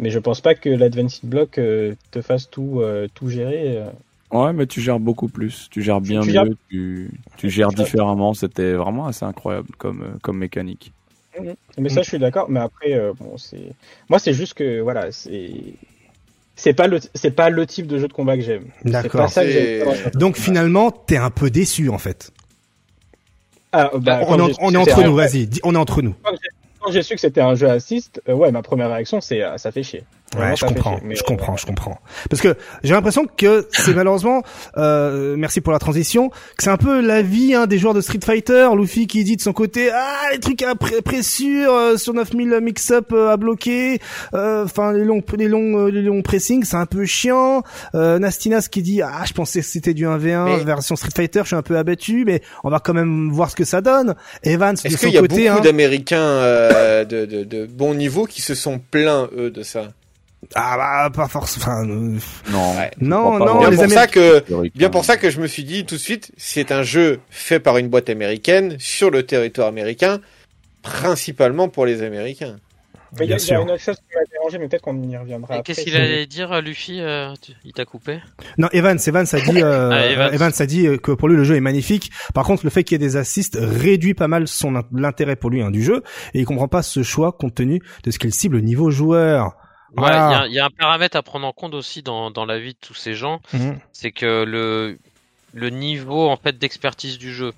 mais 0.00 0.10
je 0.10 0.18
pense 0.18 0.40
pas 0.40 0.54
que 0.56 0.68
l'Advanced 0.68 1.20
Block 1.24 1.58
euh, 1.58 1.94
te 2.10 2.20
fasse 2.22 2.50
tout 2.50 2.80
euh, 2.80 3.06
tout 3.14 3.28
gérer. 3.28 3.76
euh. 3.78 3.90
Ouais, 4.32 4.52
mais 4.52 4.66
tu 4.66 4.80
gères 4.80 5.00
beaucoup 5.00 5.28
plus. 5.28 5.68
Tu 5.70 5.82
gères 5.82 6.00
bien 6.00 6.20
Tu 6.22 6.28
mieux. 6.28 6.32
gères- 6.32 6.44
Tu, 6.68 7.10
tu 7.36 7.50
gères 7.50 7.68
différemment. 7.68 8.32
C'était 8.34 8.72
vraiment 8.74 9.06
assez 9.06 9.24
incroyable 9.24 9.68
comme, 9.78 10.02
euh, 10.02 10.18
comme 10.22 10.38
mécanique. 10.38 10.92
Mais 11.78 11.88
ça, 11.88 12.02
je 12.02 12.08
suis 12.08 12.18
d'accord. 12.18 12.48
Mais 12.50 12.60
après, 12.60 12.92
euh, 12.94 13.12
bon, 13.18 13.38
c'est 13.38 13.72
moi, 14.08 14.18
c'est 14.18 14.32
juste 14.32 14.54
que 14.54 14.80
voilà, 14.80 15.10
c'est 15.12 15.50
c'est 16.56 16.74
pas 16.74 16.86
le 16.88 16.98
c'est 17.14 17.30
pas 17.30 17.50
le 17.50 17.66
type 17.66 17.86
de 17.86 17.98
jeu 17.98 18.08
de 18.08 18.12
combat 18.12 18.36
que 18.36 18.42
j'aime. 18.42 18.64
C'est 18.84 18.90
pas 18.92 19.02
D'accord. 19.02 19.30
Donc 20.14 20.36
finalement, 20.36 20.90
t'es 20.90 21.16
un 21.16 21.30
peu 21.30 21.50
déçu 21.50 21.88
en 21.88 21.98
fait. 21.98 22.32
Ah, 23.72 23.90
bah, 23.94 24.20
on 24.26 24.36
est, 24.38 24.42
en- 24.42 24.50
on 24.60 24.74
entre 24.74 25.02
nous, 25.04 25.14
vas-y, 25.14 25.48
on 25.62 25.74
est 25.74 25.78
entre 25.78 26.02
nous. 26.02 26.14
Quand 26.80 26.90
j'ai 26.90 27.02
su 27.02 27.14
que 27.14 27.20
c'était 27.20 27.42
un 27.42 27.54
jeu 27.54 27.68
assist, 27.68 28.22
euh, 28.28 28.34
ouais, 28.34 28.50
ma 28.52 28.62
première 28.62 28.90
réaction, 28.90 29.20
c'est 29.20 29.42
ah, 29.42 29.58
ça 29.58 29.70
fait 29.70 29.82
chier. 29.82 30.04
Ouais, 30.38 30.54
je 30.54 30.64
comprends, 30.64 31.00
je 31.10 31.22
comprends, 31.24 31.56
je 31.56 31.66
comprends. 31.66 31.98
Parce 32.28 32.40
que 32.40 32.54
j'ai 32.84 32.94
l'impression 32.94 33.26
que 33.36 33.66
c'est 33.72 33.94
malheureusement, 33.94 34.42
euh, 34.76 35.34
merci 35.36 35.60
pour 35.60 35.72
la 35.72 35.80
transition, 35.80 36.30
que 36.30 36.62
c'est 36.62 36.70
un 36.70 36.76
peu 36.76 37.00
la 37.00 37.20
vie 37.20 37.52
hein, 37.54 37.66
des 37.66 37.78
joueurs 37.78 37.94
de 37.94 38.00
Street 38.00 38.20
Fighter. 38.24 38.68
Luffy 38.76 39.08
qui 39.08 39.24
dit 39.24 39.36
de 39.36 39.40
son 39.40 39.52
côté, 39.52 39.90
ah 39.92 40.28
les 40.32 40.38
trucs 40.38 40.62
à 40.62 40.74
pressure 40.76 41.72
euh, 41.72 41.96
sur 41.96 42.14
9000 42.14 42.60
mix-up 42.62 43.12
euh, 43.12 43.32
à 43.32 43.36
bloquer, 43.36 43.98
euh, 44.34 44.64
enfin 44.64 44.92
les 44.92 45.04
longs, 45.04 45.22
les 45.36 45.48
longs, 45.48 45.86
les 45.86 46.02
longs 46.02 46.22
pressings, 46.22 46.64
c'est 46.64 46.76
un 46.76 46.86
peu 46.86 47.04
chiant. 47.04 47.62
Nastinas 47.94 48.68
qui 48.70 48.82
dit, 48.82 49.02
ah 49.02 49.24
je 49.26 49.32
pensais 49.32 49.60
que 49.60 49.66
c'était 49.66 49.94
du 49.94 50.06
1v1 50.06 50.62
version 50.62 50.94
Street 50.94 51.10
Fighter, 51.14 51.40
je 51.42 51.48
suis 51.48 51.56
un 51.56 51.62
peu 51.62 51.76
abattu, 51.76 52.24
mais 52.24 52.40
on 52.62 52.70
va 52.70 52.78
quand 52.78 52.94
même 52.94 53.30
voir 53.32 53.50
ce 53.50 53.56
que 53.56 53.64
ça 53.64 53.80
donne. 53.80 54.14
Evans 54.44 54.74
de 54.74 54.78
son 54.78 54.82
côté, 54.84 54.94
est-ce 54.94 55.06
qu'il 55.06 55.14
y 55.14 55.18
a 55.18 55.22
beaucoup 55.52 55.58
hein, 55.58 55.60
d'Américains 55.60 56.40
de, 57.04 57.24
de, 57.24 57.42
de 57.42 57.66
bon 57.66 57.94
niveau 57.94 58.26
qui 58.26 58.42
se 58.42 58.54
sont 58.54 58.78
plaints 58.78 59.28
eux 59.36 59.50
de 59.50 59.62
ça? 59.64 59.88
Ah 60.54 60.76
bah 60.76 61.10
pas 61.14 61.28
forcément. 61.28 61.84
non, 61.84 62.18
non, 63.00 63.38
non. 63.38 63.68
Bien 63.68 63.76
pour 63.76 63.90
ça 63.90 64.06
que, 64.06 64.70
bien 64.76 64.90
pour 64.90 65.04
ça 65.04 65.16
que 65.16 65.30
je 65.30 65.40
me 65.40 65.46
suis 65.46 65.64
dit 65.64 65.84
tout 65.84 65.96
de 65.96 66.00
suite, 66.00 66.32
c'est 66.36 66.72
un 66.72 66.82
jeu 66.82 67.20
fait 67.30 67.60
par 67.60 67.76
une 67.78 67.88
boîte 67.88 68.10
américaine 68.10 68.76
sur 68.78 69.10
le 69.10 69.24
territoire 69.24 69.68
américain, 69.68 70.20
principalement 70.82 71.68
pour 71.68 71.86
les 71.86 72.02
Américains. 72.02 72.56
il 73.20 73.26
y, 73.26 73.32
a, 73.32 73.60
une 73.60 73.70
autre 73.70 73.82
chose 73.82 73.96
qui 73.96 74.16
m'a 74.16 74.24
dérangé, 74.32 74.58
mais 74.58 74.66
peut-être 74.68 74.82
qu'on 74.82 75.00
y 75.02 75.16
reviendra. 75.16 75.62
Qu'est-ce 75.62 75.82
qu'il 75.82 75.94
allait 75.94 76.26
dire, 76.26 76.50
euh, 76.52 76.60
Luffy 76.62 77.00
euh, 77.00 77.34
Il 77.64 77.72
t'a 77.72 77.84
coupé 77.84 78.20
Non, 78.56 78.68
Evans, 78.72 78.98
Evans 79.06 79.26
a 79.30 79.40
dit, 79.40 79.62
euh, 79.62 79.90
ah, 79.92 80.32
Evans. 80.32 80.52
a 80.58 80.66
dit 80.66 80.86
que 81.02 81.12
pour 81.12 81.28
lui 81.28 81.36
le 81.36 81.44
jeu 81.44 81.54
est 81.54 81.60
magnifique. 81.60 82.10
Par 82.34 82.44
contre, 82.44 82.64
le 82.64 82.70
fait 82.70 82.82
qu'il 82.82 82.94
y 83.00 83.04
ait 83.04 83.06
des 83.06 83.16
assists 83.16 83.58
réduit 83.60 84.14
pas 84.14 84.26
mal 84.28 84.48
son 84.48 84.82
l'intérêt 84.92 85.36
pour 85.36 85.50
lui 85.50 85.62
hein, 85.62 85.70
du 85.70 85.82
jeu, 85.82 86.02
et 86.34 86.40
il 86.40 86.44
comprend 86.46 86.68
pas 86.68 86.82
ce 86.82 87.02
choix 87.02 87.32
compte 87.32 87.54
tenu 87.54 87.80
de 88.04 88.10
ce 88.10 88.18
qu'il 88.18 88.32
cible 88.32 88.56
au 88.56 88.60
niveau 88.60 88.90
joueur. 88.90 89.54
Ouais, 89.96 90.46
il 90.46 90.52
y, 90.52 90.60
a 90.60 90.66
un 90.66 90.70
paramètre 90.70 91.16
à 91.16 91.22
prendre 91.22 91.46
en 91.46 91.52
compte 91.52 91.74
aussi 91.74 92.02
dans, 92.02 92.30
dans 92.30 92.46
la 92.46 92.58
vie 92.58 92.74
de 92.74 92.78
tous 92.80 92.94
ces 92.94 93.14
gens, 93.14 93.40
mhm. 93.52 93.78
c'est 93.92 94.12
que 94.12 94.44
le 94.44 94.98
le 95.52 95.70
niveau 95.70 96.28
en 96.28 96.36
fait 96.36 96.58
d'expertise 96.58 97.18
du 97.18 97.32
jeu. 97.32 97.52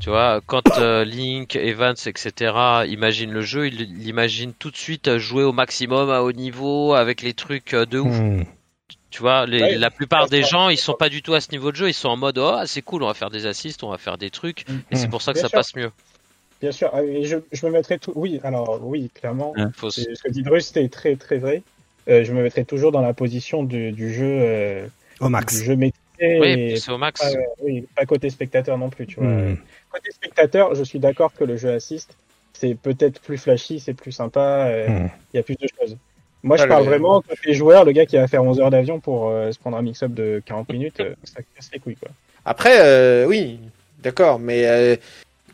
Tu 0.00 0.10
vois, 0.10 0.40
quand 0.46 0.78
euh, 0.78 1.04
Link, 1.04 1.56
Evans, 1.56 1.96
etc. 2.06 2.54
imaginent 2.86 3.32
le 3.32 3.42
jeu, 3.42 3.66
ils 3.66 4.08
imaginent 4.08 4.54
tout 4.54 4.70
de 4.70 4.76
suite 4.76 5.18
jouer 5.18 5.42
au 5.42 5.52
maximum 5.52 6.10
à 6.10 6.22
haut 6.22 6.32
niveau 6.32 6.94
avec 6.94 7.22
les 7.22 7.34
trucs 7.34 7.74
euh, 7.74 7.86
de 7.86 7.98
ouf. 7.98 8.16
Mhm. 8.16 8.44
Tu 9.10 9.20
vois, 9.20 9.44
les, 9.44 9.76
la 9.76 9.90
plupart 9.90 10.28
des 10.28 10.42
gens, 10.42 10.70
ils 10.70 10.78
sont 10.78 10.94
pas 10.94 11.10
du 11.10 11.20
tout 11.20 11.34
à 11.34 11.40
ce 11.42 11.50
niveau 11.50 11.70
de 11.70 11.76
jeu. 11.76 11.88
Ils 11.88 11.94
sont 11.94 12.08
en 12.08 12.16
mode 12.16 12.38
oh 12.38 12.60
c'est 12.64 12.80
cool, 12.80 13.02
on 13.02 13.08
va 13.08 13.14
faire 13.14 13.30
des 13.30 13.44
assists, 13.44 13.82
on 13.82 13.90
va 13.90 13.98
faire 13.98 14.16
des 14.16 14.30
trucs, 14.30 14.64
et 14.90 14.96
c'est 14.96 15.04
mhm. 15.04 15.10
pour 15.10 15.22
ça 15.22 15.32
que 15.32 15.38
ça 15.38 15.50
passe 15.50 15.74
mieux. 15.74 15.90
Bien 16.62 16.70
sûr, 16.70 16.90
ah, 16.92 17.02
et 17.02 17.24
je, 17.24 17.38
je, 17.50 17.66
me 17.66 17.72
mettrais 17.72 17.98
tout. 17.98 18.12
Oui, 18.14 18.38
alors 18.44 18.78
oui, 18.82 19.10
clairement, 19.12 19.52
ce 19.56 20.22
que 20.22 20.30
dit 20.30 20.42
Bruce, 20.42 20.66
c'était 20.66 20.88
très 20.88 21.16
très 21.16 21.38
vrai. 21.38 21.62
Euh, 22.08 22.22
je 22.24 22.32
me 22.32 22.40
mettrais 22.40 22.64
toujours 22.64 22.92
dans 22.92 23.00
la 23.00 23.12
position 23.14 23.64
du, 23.64 23.90
du 23.90 24.14
jeu 24.14 24.38
euh, 24.40 24.86
au 25.18 25.28
max. 25.28 25.58
Du 25.58 25.64
jeu 25.64 25.74
maîtrisé. 25.74 25.98
Oui, 26.20 26.78
c'est 26.78 26.92
au 26.92 26.98
max. 26.98 27.20
Pas, 27.20 27.36
oui, 27.64 27.84
pas 27.96 28.06
côté 28.06 28.30
spectateur 28.30 28.78
non 28.78 28.90
plus, 28.90 29.08
tu 29.08 29.16
vois. 29.16 29.28
Hmm. 29.28 29.56
Côté 29.90 30.12
spectateur, 30.12 30.76
je 30.76 30.84
suis 30.84 31.00
d'accord 31.00 31.32
que 31.34 31.42
le 31.42 31.56
jeu 31.56 31.72
assiste, 31.72 32.14
c'est 32.52 32.76
peut-être 32.76 33.20
plus 33.20 33.38
flashy, 33.38 33.80
c'est 33.80 33.94
plus 33.94 34.12
sympa, 34.12 34.66
euh, 34.68 34.88
hmm. 34.88 35.08
il 35.34 35.36
y 35.38 35.40
a 35.40 35.42
plus 35.42 35.56
de 35.56 35.66
choses. 35.66 35.96
Moi, 36.44 36.58
je 36.58 36.62
ah, 36.62 36.68
parle 36.68 36.84
vraiment 36.84 37.22
côté 37.22 37.54
joueur, 37.54 37.84
le 37.84 37.90
gars 37.90 38.06
qui 38.06 38.16
va 38.16 38.28
faire 38.28 38.44
11 38.44 38.60
heures 38.60 38.70
d'avion 38.70 39.00
pour 39.00 39.30
se 39.30 39.58
prendre 39.58 39.76
un 39.76 39.82
mix-up 39.82 40.12
de 40.12 40.40
40 40.46 40.72
minutes, 40.72 41.02
ça 41.24 41.40
casse 41.56 41.70
les 41.72 41.80
couilles, 41.80 41.96
quoi. 41.96 42.10
Après, 42.44 43.24
oui, 43.26 43.58
d'accord, 44.00 44.38
mais 44.38 44.98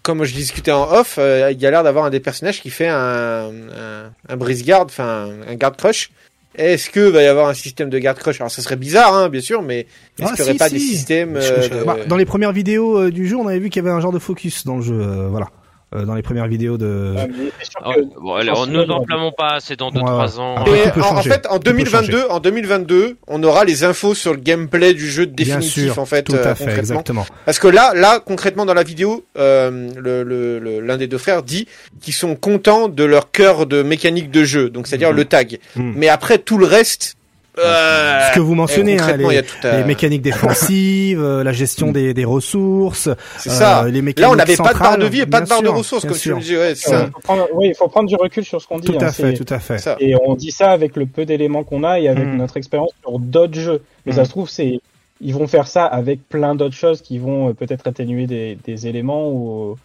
comme 0.08 0.24
je 0.24 0.34
discutais 0.34 0.72
en 0.72 0.90
off, 0.90 1.16
euh, 1.18 1.50
il 1.52 1.60
y 1.60 1.66
a 1.66 1.70
l'air 1.70 1.84
d'avoir 1.84 2.06
un 2.06 2.08
des 2.08 2.18
personnages 2.18 2.62
qui 2.62 2.70
fait 2.70 2.88
un, 2.88 3.50
un, 3.50 4.10
un 4.26 4.36
brise 4.38 4.64
garde, 4.64 4.88
enfin 4.88 5.28
un 5.46 5.54
garde 5.54 5.76
crush. 5.76 6.10
Est-ce 6.54 6.88
que 6.88 7.00
va 7.00 7.22
y 7.22 7.26
avoir 7.26 7.46
un 7.46 7.52
système 7.52 7.90
de 7.90 7.98
garde 7.98 8.16
crush 8.16 8.40
Alors 8.40 8.50
ça 8.50 8.62
serait 8.62 8.76
bizarre, 8.76 9.14
hein, 9.14 9.28
bien 9.28 9.42
sûr, 9.42 9.60
mais 9.60 9.80
est-ce 9.80 10.22
ah, 10.22 10.34
qu'il 10.34 10.44
n'y 10.44 10.50
aurait 10.50 10.58
pas 10.58 10.70
des 10.70 10.78
systèmes 10.78 11.36
euh, 11.36 11.84
bah, 11.84 11.98
Dans 12.06 12.16
les 12.16 12.24
premières 12.24 12.52
vidéos 12.52 12.98
euh, 12.98 13.10
du 13.10 13.28
jeu, 13.28 13.36
on 13.36 13.46
avait 13.46 13.58
vu 13.58 13.68
qu'il 13.68 13.84
y 13.84 13.86
avait 13.86 13.94
un 13.94 14.00
genre 14.00 14.12
de 14.12 14.18
focus 14.18 14.64
dans 14.64 14.76
le 14.76 14.82
jeu, 14.82 14.96
voilà. 15.28 15.48
Euh, 15.94 16.04
dans 16.04 16.14
les 16.14 16.22
premières 16.22 16.48
vidéos 16.48 16.76
de. 16.76 17.14
Ah, 17.16 17.92
bon, 18.20 18.34
allez, 18.34 18.52
on 18.54 18.66
nous 18.66 18.82
enflammons 18.90 19.32
pas, 19.32 19.56
c'est 19.58 19.76
dans 19.76 19.90
2-3 19.90 20.38
ans. 20.38 20.56
en, 20.58 21.22
fait, 21.22 21.46
en 21.48 21.58
2022, 21.58 22.26
en 22.28 22.40
2022, 22.40 23.16
on 23.26 23.42
aura 23.42 23.64
les 23.64 23.84
infos 23.84 24.12
sur 24.14 24.34
le 24.34 24.38
gameplay 24.38 24.92
du 24.92 25.08
jeu 25.08 25.24
définitif, 25.24 25.96
en 25.96 26.04
fait, 26.04 26.24
tout 26.24 26.34
à 26.34 26.48
euh, 26.48 26.54
fait, 26.54 26.78
exactement. 26.78 27.24
Parce 27.46 27.58
que 27.58 27.68
là, 27.68 27.94
là, 27.94 28.20
concrètement, 28.20 28.66
dans 28.66 28.74
la 28.74 28.82
vidéo, 28.82 29.24
euh, 29.38 29.88
l'un 29.94 30.24
le, 30.24 30.58
le, 30.58 30.96
des 30.98 31.06
deux 31.06 31.16
frères 31.16 31.42
dit 31.42 31.66
qu'ils 32.02 32.12
sont 32.12 32.36
contents 32.36 32.88
de 32.88 33.04
leur 33.04 33.30
cœur 33.30 33.64
de 33.64 33.82
mécanique 33.82 34.30
de 34.30 34.44
jeu, 34.44 34.68
donc 34.68 34.88
c'est-à-dire 34.88 35.10
mhm. 35.10 35.16
le 35.16 35.24
tag. 35.24 35.58
Mhm. 35.76 35.94
Mais 35.96 36.08
après, 36.08 36.36
tout 36.36 36.58
le 36.58 36.66
reste, 36.66 37.17
euh, 37.58 38.20
ce 38.28 38.34
que 38.34 38.40
vous 38.40 38.54
mentionnez, 38.54 38.98
hein, 38.98 39.16
les, 39.16 39.84
mécaniques 39.84 40.22
défensives, 40.22 41.20
euh, 41.20 41.42
la 41.42 41.52
gestion 41.52 41.92
des, 41.92 42.14
des 42.14 42.24
ressources. 42.24 43.08
C'est 43.36 43.50
ça. 43.50 43.84
Euh, 43.84 43.90
les 43.90 44.02
mécaniques 44.02 44.18
Là, 44.18 44.30
on 44.30 44.36
n'avait 44.36 44.56
pas 44.56 44.74
de 44.74 44.78
barre 44.78 44.98
de 44.98 45.06
vie 45.06 45.20
et 45.20 45.26
pas 45.26 45.40
de 45.40 45.48
barre 45.48 45.62
de 45.62 45.68
ressources, 45.68 46.04
comme 46.04 46.16
tu 46.16 46.34
me 46.34 46.40
dis. 46.40 46.56
Ouais, 46.56 46.74
ça. 46.74 47.10
oui, 47.54 47.68
il 47.68 47.74
faut 47.74 47.88
prendre 47.88 48.08
du 48.08 48.16
recul 48.16 48.44
sur 48.44 48.60
ce 48.60 48.66
qu'on 48.66 48.78
dit. 48.78 48.86
Tout 48.86 48.98
à 49.00 49.06
hein, 49.06 49.12
fait, 49.12 49.34
tout 49.34 49.52
à 49.52 49.58
fait. 49.58 49.96
Et 50.00 50.14
on 50.24 50.34
dit 50.34 50.50
ça 50.50 50.70
avec 50.70 50.96
le 50.96 51.06
peu 51.06 51.24
d'éléments 51.24 51.64
qu'on 51.64 51.84
a 51.84 52.00
et 52.00 52.08
avec 52.08 52.26
mm. 52.26 52.36
notre 52.36 52.56
expérience 52.56 52.90
sur 53.02 53.18
d'autres 53.18 53.58
jeux. 53.58 53.82
Mais 54.06 54.12
ça 54.12 54.22
mm. 54.22 54.24
se 54.24 54.30
trouve, 54.30 54.48
c'est 54.48 54.80
ils 55.20 55.34
vont 55.34 55.48
faire 55.48 55.66
ça 55.66 55.84
avec 55.84 56.28
plein 56.28 56.54
d'autres 56.54 56.76
choses 56.76 57.02
qui 57.02 57.18
vont 57.18 57.52
peut-être 57.52 57.88
atténuer 57.88 58.26
des, 58.26 58.56
des 58.64 58.86
éléments 58.86 59.28
ou 59.28 59.76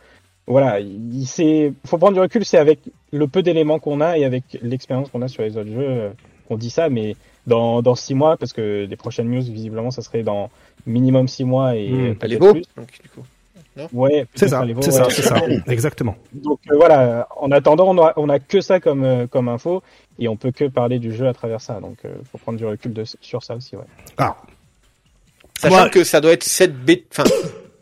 voilà, 0.46 0.80
il, 0.80 1.24
il 1.24 1.74
faut 1.86 1.98
prendre 1.98 2.14
du 2.14 2.20
recul, 2.20 2.46
c'est 2.46 2.58
avec 2.58 2.80
le 3.12 3.28
peu 3.28 3.42
d'éléments 3.42 3.80
qu'on 3.80 4.02
a 4.02 4.18
et 4.18 4.26
avec 4.26 4.44
l'expérience 4.62 5.10
qu'on 5.10 5.22
a 5.22 5.28
sur 5.28 5.44
les 5.44 5.58
autres 5.58 5.72
jeux 5.72 6.12
qu'on 6.48 6.58
dit 6.58 6.70
ça, 6.70 6.90
mais 6.90 7.16
dans, 7.48 7.82
dans 7.82 7.96
six 7.96 8.14
mois, 8.14 8.38
parce 8.38 8.54
que 8.54 8.86
les 8.90 8.96
prochaines 8.96 9.30
news, 9.30 9.42
visiblement, 9.42 9.92
ça 9.92 10.02
serait 10.02 10.24
dans 10.24 10.50
minimum 10.86 11.28
six 11.28 11.44
mois 11.44 11.76
et 11.76 11.90
mmh, 11.90 12.16
peut 12.16 12.38
beau, 12.38 12.54
donc, 12.54 12.90
du 13.02 13.10
coup. 13.10 13.24
ouais, 13.94 14.26
c'est 14.36 14.48
ça, 14.50 14.64
c'est 14.82 14.92
ça, 14.92 15.08
c'est 15.10 15.22
ça, 15.22 15.42
exactement. 15.68 16.16
Donc 16.34 16.60
euh, 16.72 16.76
voilà, 16.76 17.28
en 17.38 17.52
attendant, 17.52 17.90
on 17.90 18.02
a, 18.04 18.14
on 18.18 18.30
a 18.30 18.40
que 18.40 18.62
ça 18.62 18.80
comme, 18.80 19.04
euh, 19.04 19.28
comme 19.28 19.50
info 19.50 19.82
et 20.20 20.28
on 20.28 20.36
peut 20.36 20.52
que 20.52 20.66
parler 20.66 21.00
du 21.00 21.14
jeu 21.14 21.28
à 21.28 21.34
travers 21.34 21.62
ça. 21.62 21.80
Donc 21.80 21.98
il 22.04 22.10
euh, 22.10 22.14
faut 22.32 22.38
prendre 22.38 22.58
du 22.58 22.66
recul 22.66 22.94
de, 22.94 23.04
sur 23.22 23.44
ça 23.44 23.56
aussi, 23.56 23.76
ouais. 23.76 23.86
Ah. 24.18 24.38
Sachant 25.58 25.90
que 25.90 26.04
ça 26.04 26.20
doit 26.22 26.34
être 26.34 26.44
cette 26.44 26.76
bête, 26.76 27.06
enfin, 27.12 27.30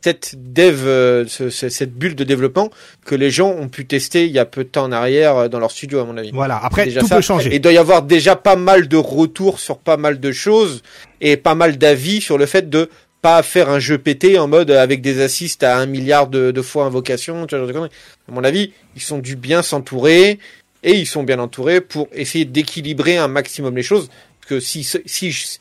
cette 0.04 0.36
dev, 0.36 0.82
euh, 0.86 1.26
cette 1.28 1.94
bulle 1.94 2.16
de 2.16 2.24
développement 2.24 2.70
que 3.06 3.16
les 3.16 3.30
gens 3.30 3.50
ont 3.50 3.70
pu 3.70 3.86
tester 3.86 4.26
il 4.26 4.32
y 4.32 4.40
a 4.40 4.46
peu 4.46 4.64
de 4.64 4.70
temps 4.70 4.86
en 4.86 4.92
arrière 4.92 5.38
euh, 5.38 5.48
dans 5.48 5.60
leur 5.60 5.72
studio, 5.72 6.00
à 6.00 6.06
mon 6.06 6.18
avis. 6.18 6.32
Voilà. 6.34 6.60
Après, 6.64 6.88
tout 6.88 7.08
peut 7.08 7.22
changer. 7.22 7.52
Et 7.52 7.56
il 7.56 7.62
doit 7.62 7.72
y 7.72 7.78
avoir 7.78 8.02
déjà 8.02 8.36
pas 8.36 8.56
mal 8.56 8.88
de 8.88 8.98
retours 8.98 9.60
sur 9.60 9.78
pas 9.78 9.98
mal 9.98 10.20
de 10.20 10.32
choses 10.32 10.82
et 11.20 11.38
pas 11.38 11.56
mal 11.56 11.78
d'avis 11.78 12.22
sur 12.22 12.38
le 12.38 12.46
fait 12.46 12.70
de 12.70 12.90
pas 13.22 13.44
faire 13.44 13.70
un 13.70 13.80
jeu 13.80 14.00
pété 14.00 14.40
en 14.40 14.48
mode 14.48 14.72
avec 14.72 15.02
des 15.02 15.22
assists 15.22 15.64
à 15.64 15.78
un 15.78 15.86
milliard 15.86 16.28
de, 16.28 16.62
fois 16.62 16.86
invocation. 16.86 17.46
Tu 17.46 17.56
vois, 17.56 17.86
à 17.86 18.32
mon 18.32 18.44
avis, 18.44 18.74
ils 18.96 19.02
sont 19.02 19.20
dû 19.20 19.36
bien 19.36 19.62
s'entourer 19.62 20.40
et 20.84 20.94
ils 20.94 21.06
sont 21.06 21.24
bien 21.24 21.38
entourés 21.38 21.82
pour 21.82 22.08
essayer 22.14 22.46
d'équilibrer 22.46 23.18
un 23.18 23.28
maximum 23.28 23.76
les 23.76 23.84
choses. 23.84 24.10
Parce 24.40 24.50
que 24.50 24.60
si, 24.60 24.84
si, 25.06 25.60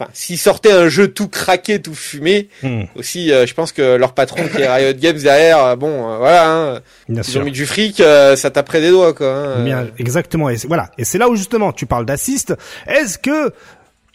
Enfin, 0.00 0.10
s'ils 0.14 0.38
sortaient 0.38 0.72
un 0.72 0.88
jeu 0.88 1.08
tout 1.08 1.28
craqué, 1.28 1.82
tout 1.82 1.94
fumé, 1.94 2.48
hmm. 2.62 2.84
aussi, 2.96 3.32
euh, 3.32 3.46
je 3.46 3.52
pense 3.52 3.70
que 3.70 3.96
leur 3.96 4.14
patron 4.14 4.48
qui 4.48 4.62
est 4.62 4.66
Riot 4.66 4.94
Games 4.94 5.18
derrière, 5.18 5.62
euh, 5.62 5.76
bon, 5.76 6.10
euh, 6.10 6.16
voilà, 6.16 6.50
hein, 6.50 6.80
ils 7.10 7.38
ont 7.38 7.44
mis 7.44 7.52
du 7.52 7.66
fric, 7.66 7.98
ça 7.98 8.50
taperait 8.50 8.80
des 8.80 8.90
doigts, 8.90 9.12
quoi. 9.12 9.28
Hein, 9.30 9.64
Bien, 9.64 9.88
exactement. 9.98 10.48
Et 10.48 10.56
voilà. 10.66 10.90
Et 10.96 11.04
c'est 11.04 11.18
là 11.18 11.28
où 11.28 11.36
justement 11.36 11.72
tu 11.72 11.84
parles 11.84 12.06
d'assist. 12.06 12.54
Est-ce 12.86 13.18
que 13.18 13.52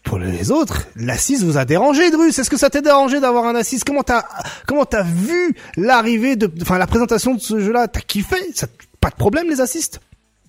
pour 0.04 0.18
les 0.18 0.50
autres, 0.50 0.88
l'assist 0.96 1.44
vous 1.44 1.58
a 1.58 1.66
dérangé, 1.66 2.10
Drus? 2.10 2.40
Est-ce 2.40 2.50
que 2.50 2.58
ça 2.58 2.72
t'a 2.72 2.82
dérangé 2.82 3.20
d'avoir 3.20 3.46
un 3.46 3.56
assist? 3.56 3.84
Comment 3.84 4.04
t'as 4.04 4.24
comment 4.66 4.86
t'as 4.86 5.04
vu 5.04 5.56
l'arrivée 5.78 6.36
de, 6.36 6.50
enfin 6.62 6.80
la 6.80 6.88
présentation 6.88 7.36
de 7.36 7.42
ce 7.42 7.60
jeu-là? 7.60 7.88
T'as 7.88 8.02
kiffé? 8.02 8.38
Ça, 8.56 8.66
Pas 9.02 9.10
de 9.10 9.16
problème 9.16 9.50
les 9.50 9.62
assists? 9.62 10.00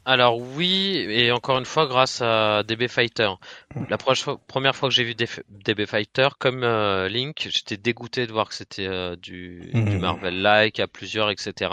Alors 0.06 0.38
oui, 0.38 1.04
et 1.10 1.32
encore 1.32 1.58
une 1.58 1.64
fois 1.64 1.86
grâce 1.86 2.22
à 2.22 2.62
DB 2.62 2.86
Fighter. 2.86 3.28
La 3.90 3.98
première 3.98 4.76
fois 4.76 4.88
que 4.88 4.94
j'ai 4.94 5.02
vu 5.02 5.16
DB 5.16 5.84
Fighter, 5.84 6.28
comme 6.38 6.62
euh, 6.62 7.08
Link, 7.08 7.48
j'étais 7.50 7.76
dégoûté 7.76 8.28
de 8.28 8.32
voir 8.32 8.48
que 8.48 8.54
c'était 8.54 8.86
euh, 8.86 9.16
du, 9.16 9.68
mhm. 9.74 9.98
Marvel-like 9.98 10.78
à 10.78 10.86
plusieurs, 10.86 11.30
etc. 11.30 11.72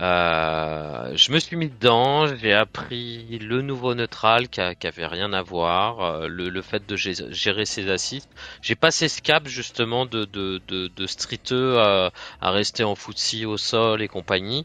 Euh, 0.00 1.12
je 1.14 1.32
me 1.32 1.38
suis 1.38 1.56
mis 1.56 1.68
dedans, 1.68 2.34
j'ai 2.34 2.54
appris 2.54 3.38
le 3.38 3.60
nouveau 3.60 3.94
neutral 3.94 4.48
qui, 4.48 4.62
avait 4.62 5.06
rien 5.06 5.34
à 5.34 5.42
voir, 5.42 6.26
le, 6.26 6.62
fait 6.62 6.86
de 6.88 6.96
gérer 6.96 7.66
ses 7.66 7.90
assists. 7.90 8.30
J'ai 8.62 8.74
passé 8.74 9.06
ce 9.06 9.20
cap 9.20 9.46
justement 9.48 10.06
de, 10.06 10.24
de, 10.24 10.62
de, 10.66 10.88
de 10.88 11.06
streeteux 11.06 11.78
à, 11.78 12.10
à 12.40 12.50
rester 12.52 12.84
en 12.84 12.94
footsie 12.94 13.44
au 13.44 13.58
sol 13.58 14.00
et 14.00 14.08
compagnie, 14.08 14.64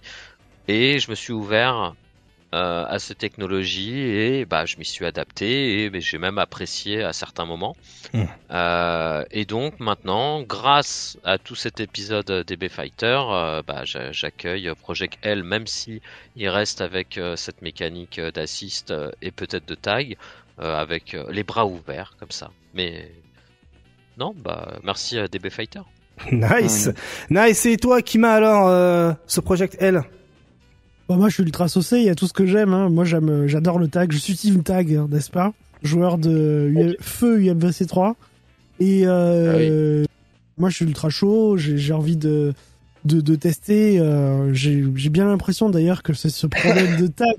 et 0.69 0.99
je 0.99 1.09
me 1.11 1.15
suis 1.15 1.33
ouvert 1.33 1.93
euh, 2.53 2.85
à 2.87 2.99
ces 2.99 3.15
technologies 3.15 3.99
et 3.99 4.45
bah, 4.45 4.65
je 4.65 4.77
m'y 4.77 4.85
suis 4.85 5.05
adapté 5.05 5.83
et 5.85 6.01
j'ai 6.01 6.17
même 6.17 6.37
apprécié 6.37 7.03
à 7.03 7.13
certains 7.13 7.45
moments. 7.45 7.75
Hmm. 8.13 8.23
Euh, 8.51 9.23
et 9.31 9.45
donc 9.45 9.79
maintenant, 9.79 10.41
grâce 10.41 11.17
à 11.23 11.37
tout 11.37 11.55
cet 11.55 11.79
épisode 11.79 12.45
DB 12.47 12.69
Fighter, 12.69 13.21
euh, 13.29 13.61
bah, 13.65 13.83
j'accueille 13.83 14.71
Project 14.81 15.17
L, 15.21 15.43
même 15.43 15.67
si 15.67 16.01
il 16.35 16.49
reste 16.49 16.81
avec 16.81 17.19
cette 17.35 17.61
mécanique 17.61 18.19
d'assist 18.19 18.93
et 19.21 19.31
peut-être 19.31 19.67
de 19.67 19.75
tag. 19.75 20.17
euh, 20.61 20.75
avec 20.75 21.13
euh, 21.13 21.25
les 21.31 21.43
bras 21.43 21.65
ouverts 21.65 22.15
comme 22.19 22.31
ça. 22.31 22.51
Mais 22.73 23.09
non, 24.17 24.33
bah 24.35 24.79
merci 24.83 25.17
à 25.17 25.27
DB 25.27 25.49
Fighter. 25.49 25.81
Nice, 26.33 26.89
nice. 27.29 27.65
Et 27.65 27.77
toi, 27.77 28.01
qui 28.01 28.17
m'a 28.17 28.33
alors 28.33 28.67
euh, 28.67 29.13
ce 29.25 29.39
Project 29.39 29.77
L? 29.79 30.03
Bon, 31.09 31.17
moi, 31.17 31.29
je 31.29 31.33
suis 31.33 31.43
ultra 31.43 31.67
saucé. 31.67 31.97
Il 31.97 32.03
y 32.03 32.09
a 32.09 32.15
tout 32.15 32.27
ce 32.27 32.33
que 32.33 32.45
j'aime. 32.45 32.71
Hein. 32.71 32.89
Moi, 32.89 33.03
j'aime, 33.03 33.29
euh, 33.29 33.47
j'adore 33.47 33.79
le 33.79 33.87
tag. 33.87 34.11
Je 34.11 34.17
suis 34.19 34.35
team 34.35 34.61
tag, 34.61 34.93
hein, 34.93 35.07
n'est-ce 35.09 35.31
pas? 35.31 35.53
Joueur 35.81 36.19
de 36.19 36.95
feu 36.99 37.41
UMVC 37.41 37.87
3. 37.87 38.15
Et 38.79 39.01
euh, 39.05 40.05
moi, 40.59 40.69
je 40.69 40.75
suis 40.75 40.85
ultra 40.85 41.09
chaud. 41.09 41.57
J'ai, 41.57 41.93
envie 41.93 42.15
de 42.15 42.53
de, 43.05 43.21
de 43.21 43.35
tester. 43.35 43.99
euh, 43.99 44.53
j'ai, 44.53 44.83
bien 45.09 45.25
l'impression 45.25 45.69
d'ailleurs 45.71 46.03
que 46.03 46.13
c'est 46.13 46.29
ce 46.29 46.45
problème 46.45 47.01
de 47.01 47.07
tag. 47.07 47.37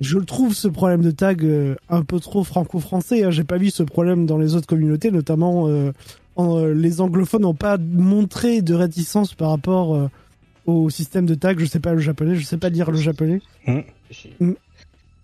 Je 0.00 0.18
le 0.18 0.24
trouve 0.24 0.54
ce 0.54 0.66
problème 0.66 1.02
de 1.02 1.12
tag 1.12 1.46
un 1.88 2.02
peu 2.02 2.18
trop 2.18 2.42
franco-français. 2.42 3.22
Hein. 3.22 3.30
J'ai 3.30 3.44
pas 3.44 3.58
vu 3.58 3.70
ce 3.70 3.84
problème 3.84 4.26
dans 4.26 4.38
les 4.38 4.56
autres 4.56 4.66
communautés, 4.66 5.12
notamment 5.12 5.68
euh, 5.68 5.92
en, 6.34 6.64
les 6.66 7.00
anglophones 7.00 7.42
n'ont 7.42 7.54
pas 7.54 7.78
montré 7.78 8.60
de 8.60 8.74
réticence 8.74 9.34
par 9.34 9.50
rapport 9.50 10.10
au 10.66 10.90
système 10.90 11.26
de 11.26 11.34
tag. 11.34 11.58
Je 11.58 11.64
sais 11.66 11.80
pas 11.80 11.92
le 11.94 12.00
japonais, 12.00 12.34
je 12.36 12.44
sais 12.44 12.56
pas 12.58 12.68
lire 12.68 12.90
le 12.90 12.98
japonais. 12.98 13.40
Mm. 13.66 13.80
Il 14.40 14.54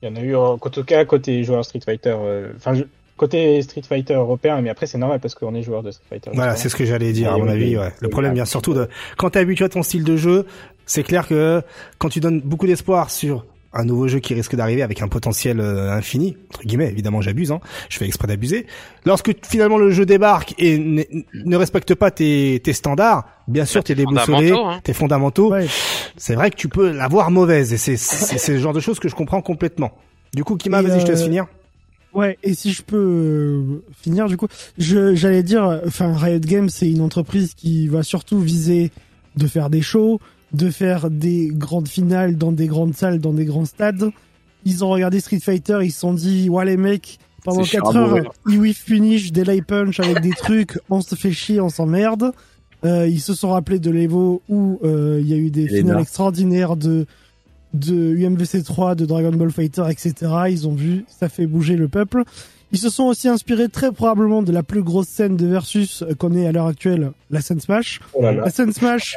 y 0.03 0.09
en 0.09 0.17
a 0.17 0.21
eu, 0.21 0.35
en 0.35 0.57
tout 0.59 0.85
cas, 0.85 1.05
côté 1.05 1.45
joueur 1.45 1.65
Street 1.65 1.81
Fighter, 1.85 2.17
euh, 2.19 2.53
enfin, 2.57 2.75
je- 2.75 2.85
côté 3.17 3.61
Street 3.61 3.83
Fighter 3.87 4.15
européen, 4.15 4.61
mais 4.63 4.71
après, 4.71 4.87
c'est 4.87 4.97
normal 4.97 5.21
parce 5.21 5.35
qu'on 5.35 5.55
est 5.55 5.63
joueur 5.63 5.83
de 5.83 5.91
Street 5.91 6.07
Fighter. 6.09 6.31
Voilà, 6.33 6.57
c'est 6.57 6.69
ce 6.71 6.77
que 6.77 6.87
j'allais 6.87 7.13
dire, 7.13 7.33
à 7.35 7.37
mon 7.39 7.49
avis. 7.49 7.77
Ouais. 7.77 7.93
Le 8.01 8.09
problème 8.09 8.33
vient 8.35 8.47
surtout 8.47 8.73
de 8.73 8.89
quand 9.19 9.31
t'es 9.31 9.41
habitué 9.41 9.67
à 9.67 9.69
ton 9.69 9.83
style 9.83 10.05
de 10.05 10.17
jeu. 10.17 10.47
C'est 10.87 11.03
clair 11.03 11.29
que 11.29 11.63
quand 11.99 12.09
tu 12.09 12.19
donnes 12.21 12.41
beaucoup 12.41 12.67
d'espoir 12.67 13.11
sur 13.11 13.45
un 13.73 13.85
nouveau 13.85 14.09
jeu 14.09 14.19
qui 14.19 14.35
risque 14.35 14.57
d'arriver 14.57 14.83
avec 14.83 15.01
un 15.01 15.09
potentiel 15.09 15.61
euh, 15.61 15.93
infini, 15.93 16.37
entre 16.49 16.65
guillemets, 16.65 16.89
évidemment 16.89 17.21
j'abuse, 17.21 17.53
hein, 17.53 17.61
je 17.89 17.99
fais 17.99 18.07
exprès 18.07 18.27
d'abuser. 18.27 18.67
Lorsque 19.05 19.33
finalement 19.47 19.79
le 19.79 19.91
jeu 19.91 20.07
débarque 20.07 20.55
et 20.59 20.79
ne, 20.79 21.57
respecte 21.57 21.95
pas 21.95 22.11
tes, 22.11 22.61
tes 22.65 22.73
standards, 22.73 23.29
bien 23.47 23.65
sûr 23.65 23.85
t'es 23.85 23.95
déboussolé, 23.95 24.49
fondamentaux, 24.49 24.67
hein. 24.67 24.81
tes 24.83 24.93
fondamentaux. 24.93 25.51
Ouais. 25.53 25.67
C'est 26.17 26.35
vrai 26.35 26.51
que 26.51 26.57
tu 26.57 26.69
peux 26.69 26.91
l'avoir 26.91 27.31
mauvaise 27.31 27.73
et 27.73 27.97
c'est 27.97 28.53
le 28.53 28.59
genre 28.59 28.73
de 28.73 28.81
choses 28.81 28.99
que 28.99 29.09
je 29.09 29.15
comprends 29.15 29.43
complètement. 29.43 29.93
Du 30.35 30.45
coup, 30.45 30.57
Kima, 30.57 30.83
vas-y, 30.83 31.01
je 31.01 31.07
te 31.07 31.11
laisse 31.11 31.23
euh, 31.23 31.25
finir. 31.25 31.47
Ouais, 32.13 32.39
et 32.43 32.55
si 32.55 32.73
je 32.73 32.83
peux 32.83 32.97
euh, 32.97 33.85
finir 34.01 34.27
du 34.27 34.37
coup, 34.37 34.49
je 34.79 35.15
j'allais 35.15 35.45
dire, 35.45 35.81
enfin 35.87 36.13
Riot 36.13 36.41
Games 36.41 36.69
c'est 36.69 36.91
une 36.91 37.03
entreprise 37.03 37.55
qui 37.55 37.87
va 37.87 38.03
surtout 38.03 38.41
viser 38.41 38.91
de 39.37 39.47
faire 39.47 39.71
des 39.71 39.81
shows, 39.81 40.21
de 40.53 40.71
faire 40.71 41.11
des 41.11 41.51
grandes 41.53 41.89
finales 41.89 42.37
dans 42.37 42.53
des 42.53 42.67
grandes 42.67 42.95
salles, 42.95 43.21
dans 43.21 43.33
des 43.33 43.45
grands 43.45 43.65
stades. 43.65 44.11
Ils 44.65 44.85
ont 44.85 44.91
regardé 44.91 45.21
Street 45.21 45.41
Fighter, 45.41 45.79
ils 45.83 45.93
se 45.93 46.01
sont 46.01 46.13
dit, 46.13 46.49
ouais 46.49 46.65
les 46.65 46.77
mecs, 46.77 47.19
pendant 47.45 47.65
C'est 47.65 47.79
4 47.79 47.93
chiant 47.93 48.03
à 48.03 48.07
mourir. 48.07 48.25
heures, 48.25 48.33
ils 48.49 48.75
finish, 48.75 49.33
des 49.33 49.45
light 49.45 49.65
punch 49.65 50.01
avec 50.01 50.21
des 50.21 50.31
trucs, 50.33 50.79
on 50.91 51.01
se 51.01 51.15
fait 51.15 51.33
chier, 51.33 51.61
on 51.61 51.69
s'emmerde. 51.69 52.33
Euh, 52.85 53.07
ils 53.07 53.21
se 53.21 53.35
sont 53.35 53.51
rappelés 53.51 53.79
de 53.79 53.91
l'Evo 53.91 54.43
où 54.49 54.81
euh, 54.85 55.19
il 55.21 55.29
y 55.29 55.35
a 55.35 55.37
eu 55.37 55.51
des 55.51 55.65
Elena. 55.65 55.79
finales 55.79 56.03
extraordinaires 56.03 56.77
de 56.77 57.07
de 57.73 57.95
UMVC 57.95 58.65
3, 58.65 58.97
de 58.97 59.07
Dragon 59.07 59.31
Ball 59.31 59.51
Fighter, 59.53 59.85
etc. 59.89 60.15
Ils 60.51 60.67
ont 60.67 60.75
vu, 60.75 61.05
ça 61.09 61.29
fait 61.29 61.47
bouger 61.47 61.77
le 61.77 61.87
peuple. 61.89 62.25
Ils 62.73 62.79
se 62.79 62.89
sont 62.89 63.05
aussi 63.05 63.29
inspirés 63.29 63.69
très 63.69 63.93
probablement 63.93 64.43
de 64.43 64.53
la 64.53 64.63
plus 64.63 64.83
grosse 64.83 65.09
scène 65.09 65.37
de 65.37 65.47
versus 65.47 66.03
euh, 66.03 66.15
qu'on 66.15 66.35
ait 66.35 66.47
à 66.47 66.53
l'heure 66.53 66.67
actuelle, 66.67 67.13
la 67.31 67.41
scène 67.41 67.61
Smash. 67.61 68.01
Oh 68.15 68.23
là 68.23 68.33
là. 68.33 68.45
La 68.45 68.51
scène 68.51 68.73
Smash, 68.73 69.17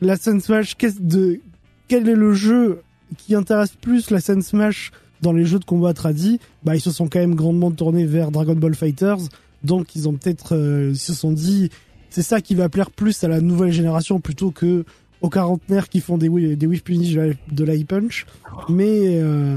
la 0.00 0.16
scène 0.16 0.40
Smash, 0.40 0.76
qu'est-ce 0.76 1.00
de, 1.00 1.40
quel 1.88 2.08
est 2.08 2.14
le 2.14 2.32
jeu 2.32 2.82
qui 3.18 3.34
intéresse 3.34 3.72
plus 3.80 4.10
la 4.10 4.20
scène 4.20 4.42
Smash 4.42 4.90
dans 5.22 5.32
les 5.32 5.44
jeux 5.44 5.58
de 5.58 5.64
combat 5.64 5.94
tradis? 5.94 6.40
Bah, 6.64 6.74
ils 6.76 6.80
se 6.80 6.90
sont 6.90 7.08
quand 7.08 7.18
même 7.20 7.34
grandement 7.34 7.70
tournés 7.70 8.04
vers 8.06 8.30
Dragon 8.30 8.54
Ball 8.54 8.74
Fighters. 8.74 9.18
Donc, 9.64 9.94
ils 9.96 10.08
ont 10.08 10.12
peut-être, 10.14 10.54
euh, 10.56 10.90
ils 10.92 10.98
se 10.98 11.14
sont 11.14 11.32
dit, 11.32 11.70
c'est 12.10 12.22
ça 12.22 12.40
qui 12.40 12.54
va 12.54 12.68
plaire 12.68 12.90
plus 12.90 13.22
à 13.24 13.28
la 13.28 13.40
nouvelle 13.40 13.72
génération 13.72 14.20
plutôt 14.20 14.50
que 14.50 14.84
aux 15.22 15.30
quarantenaires 15.30 15.88
qui 15.88 16.00
font 16.00 16.18
des, 16.18 16.28
wi- 16.28 16.56
des 16.56 16.66
whiff 16.66 16.84
punish 16.84 17.14
de 17.14 17.64
la- 17.64 17.84
punch. 17.88 18.26
Mais, 18.68 19.18
euh, 19.20 19.56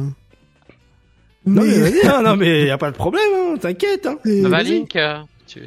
Non, 1.45 1.63
mais, 1.63 1.77
mais- 1.91 2.07
hein, 2.07 2.21
non, 2.25 2.35
mais 2.35 2.65
y 2.65 2.69
a 2.71 2.77
pas 2.77 2.91
de 2.91 2.95
problème, 2.95 3.21
hein, 3.35 3.55
t'inquiète. 3.59 4.05
Hein. 4.05 4.17
et- 4.25 4.41
Ça 4.43 4.49
va, 4.49 4.63
Link 4.63 4.95
euh, 4.95 5.19
tu, 5.47 5.61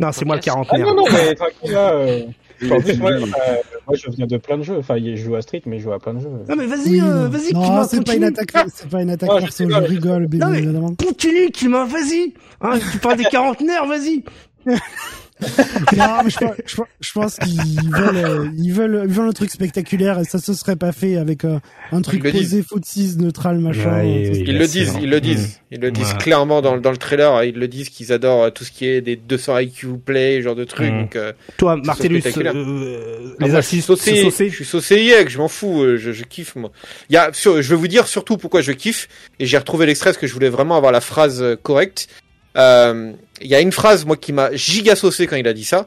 Non, 0.00 0.12
c'est 0.12 0.24
moi 0.24 0.36
le 0.36 0.40
podcast 0.42 0.58
Ah 0.60 0.76
quarantenaire. 0.76 0.86
non, 0.86 0.94
non, 0.94 1.04
mais 1.12 1.70
là, 1.72 1.92
euh, 1.94 2.22
En 2.70 2.80
plus, 2.80 2.96
moi, 2.98 3.10
euh, 3.12 3.20
moi, 3.20 3.96
je 3.96 4.10
viens 4.10 4.26
de 4.26 4.36
plein 4.36 4.56
de 4.58 4.62
jeux. 4.62 4.76
Enfin, 4.78 4.96
je 4.98 5.16
joue 5.16 5.34
à 5.34 5.42
Street, 5.42 5.62
mais 5.66 5.78
je 5.78 5.84
joue 5.84 5.92
à 5.92 5.98
plein 5.98 6.14
de 6.14 6.20
jeux. 6.20 6.28
Non, 6.48 6.56
mais 6.56 6.66
vas-y, 6.66 6.90
Oui, 6.90 7.00
euh, 7.00 7.24
non. 7.24 7.28
vas-y, 7.28 7.52
Non, 7.52 7.62
Kima, 7.62 7.84
c'est 7.84 8.04
pas 8.06 8.14
une 8.14 8.24
attaque, 8.24 8.52
c'est 8.74 8.88
pas 8.88 9.02
une 9.02 9.10
attaque 9.10 9.28
Non, 9.30 9.36
je 9.38 9.42
perso, 9.44 9.64
rigole, 9.64 9.82
je 9.82 9.86
je 9.88 9.94
rigole, 9.94 10.26
bien 10.26 10.46
Non, 10.46 10.52
mais- 10.52 10.58
évidemment. 10.58 10.94
Continue, 10.94 11.50
Kima, 11.50 11.84
vas-y. 11.84 12.34
Hein, 12.60 12.78
tu 12.92 12.98
parles 12.98 13.16
des 13.18 13.24
quarantenaires, 13.24 13.86
vas-y. 13.86 14.24
Non, 15.96 16.22
mais 16.24 16.30
je, 16.30 16.38
pense- 16.38 16.54
je 16.66 16.76
je 17.00 17.12
pense 17.12 17.36
qu'ils 17.36 17.90
veulent, 17.90 18.16
euh, 18.16 18.48
ils 18.56 18.72
veulent, 18.72 19.02
ils 19.04 19.12
veulent 19.12 19.28
un 19.28 19.32
truc 19.32 19.50
spectaculaire 19.50 20.18
et 20.18 20.24
ça 20.24 20.38
se 20.38 20.54
serait 20.54 20.76
pas 20.76 20.92
fait 20.92 21.16
avec 21.16 21.44
euh, 21.44 21.58
un 21.92 22.02
truc 22.02 22.22
posé, 22.22 22.62
footsies, 22.62 23.16
neutral, 23.18 23.58
machin. 23.58 23.98
Ouais, 24.00 24.30
oui, 24.32 24.44
Ils 24.46 24.58
le 24.58 24.66
disent, 24.66 24.96
ils 25.02 25.10
le 25.10 25.20
disent. 25.20 25.60
Ils 25.70 25.80
le 25.80 25.90
disent 25.90 26.14
clairement 26.14 26.62
dans, 26.62 26.76
dans 26.78 26.90
le 26.92 26.96
trailer. 26.96 27.42
Ils 27.44 27.56
le 27.58 27.66
disent 27.68 27.88
qu'ils 27.88 28.12
adorent 28.12 28.44
euh, 28.44 28.50
tout 28.50 28.62
ce 28.64 28.70
qui 28.70 28.86
est 28.86 29.00
des 29.00 29.16
200 29.16 29.58
IQ 29.58 29.98
play, 30.04 30.40
genre 30.40 30.54
de 30.54 30.64
trucs. 30.64 30.92
Mm. 30.92 31.00
Donc, 31.02 31.16
euh, 31.16 31.32
Toi, 31.56 31.76
Martellus, 31.76 32.22
euh, 32.24 33.34
Ah, 33.40 33.44
les 33.44 33.50
moi, 33.50 33.60
je 33.60 33.66
suis 33.66 33.82
saucé, 33.82 34.30
je 34.50 34.54
suis 34.54 34.64
saucé 34.64 35.26
je 35.28 35.38
m'en 35.38 35.48
fous, 35.48 35.96
je, 35.96 36.12
je 36.12 36.24
kiffe 36.24 36.54
moi. 36.54 36.70
Il 37.10 37.14
y 37.14 37.16
a, 37.16 37.32
sur- 37.32 37.60
je 37.60 37.68
vais 37.70 37.76
vous 37.76 37.88
dire 37.88 38.06
surtout 38.06 38.36
pourquoi 38.36 38.60
je 38.60 38.72
kiffe, 38.72 39.08
et 39.40 39.46
j'ai 39.46 39.58
retrouvé 39.58 39.86
l'extrait 39.86 40.10
parce 40.10 40.18
que 40.18 40.26
je 40.26 40.32
voulais 40.32 40.48
vraiment 40.48 40.76
avoir 40.76 40.92
la 40.92 41.00
phrase 41.00 41.44
correcte. 41.62 42.08
Euh, 42.56 43.12
Il 43.40 43.48
y 43.48 43.54
a 43.54 43.60
une 43.60 43.72
phrase 43.72 44.04
moi 44.04 44.16
qui 44.16 44.32
m'a 44.32 44.54
giga 44.54 44.94
saucé 44.96 45.26
quand 45.26 45.36
il 45.36 45.48
a 45.48 45.52
dit 45.52 45.64
ça. 45.64 45.86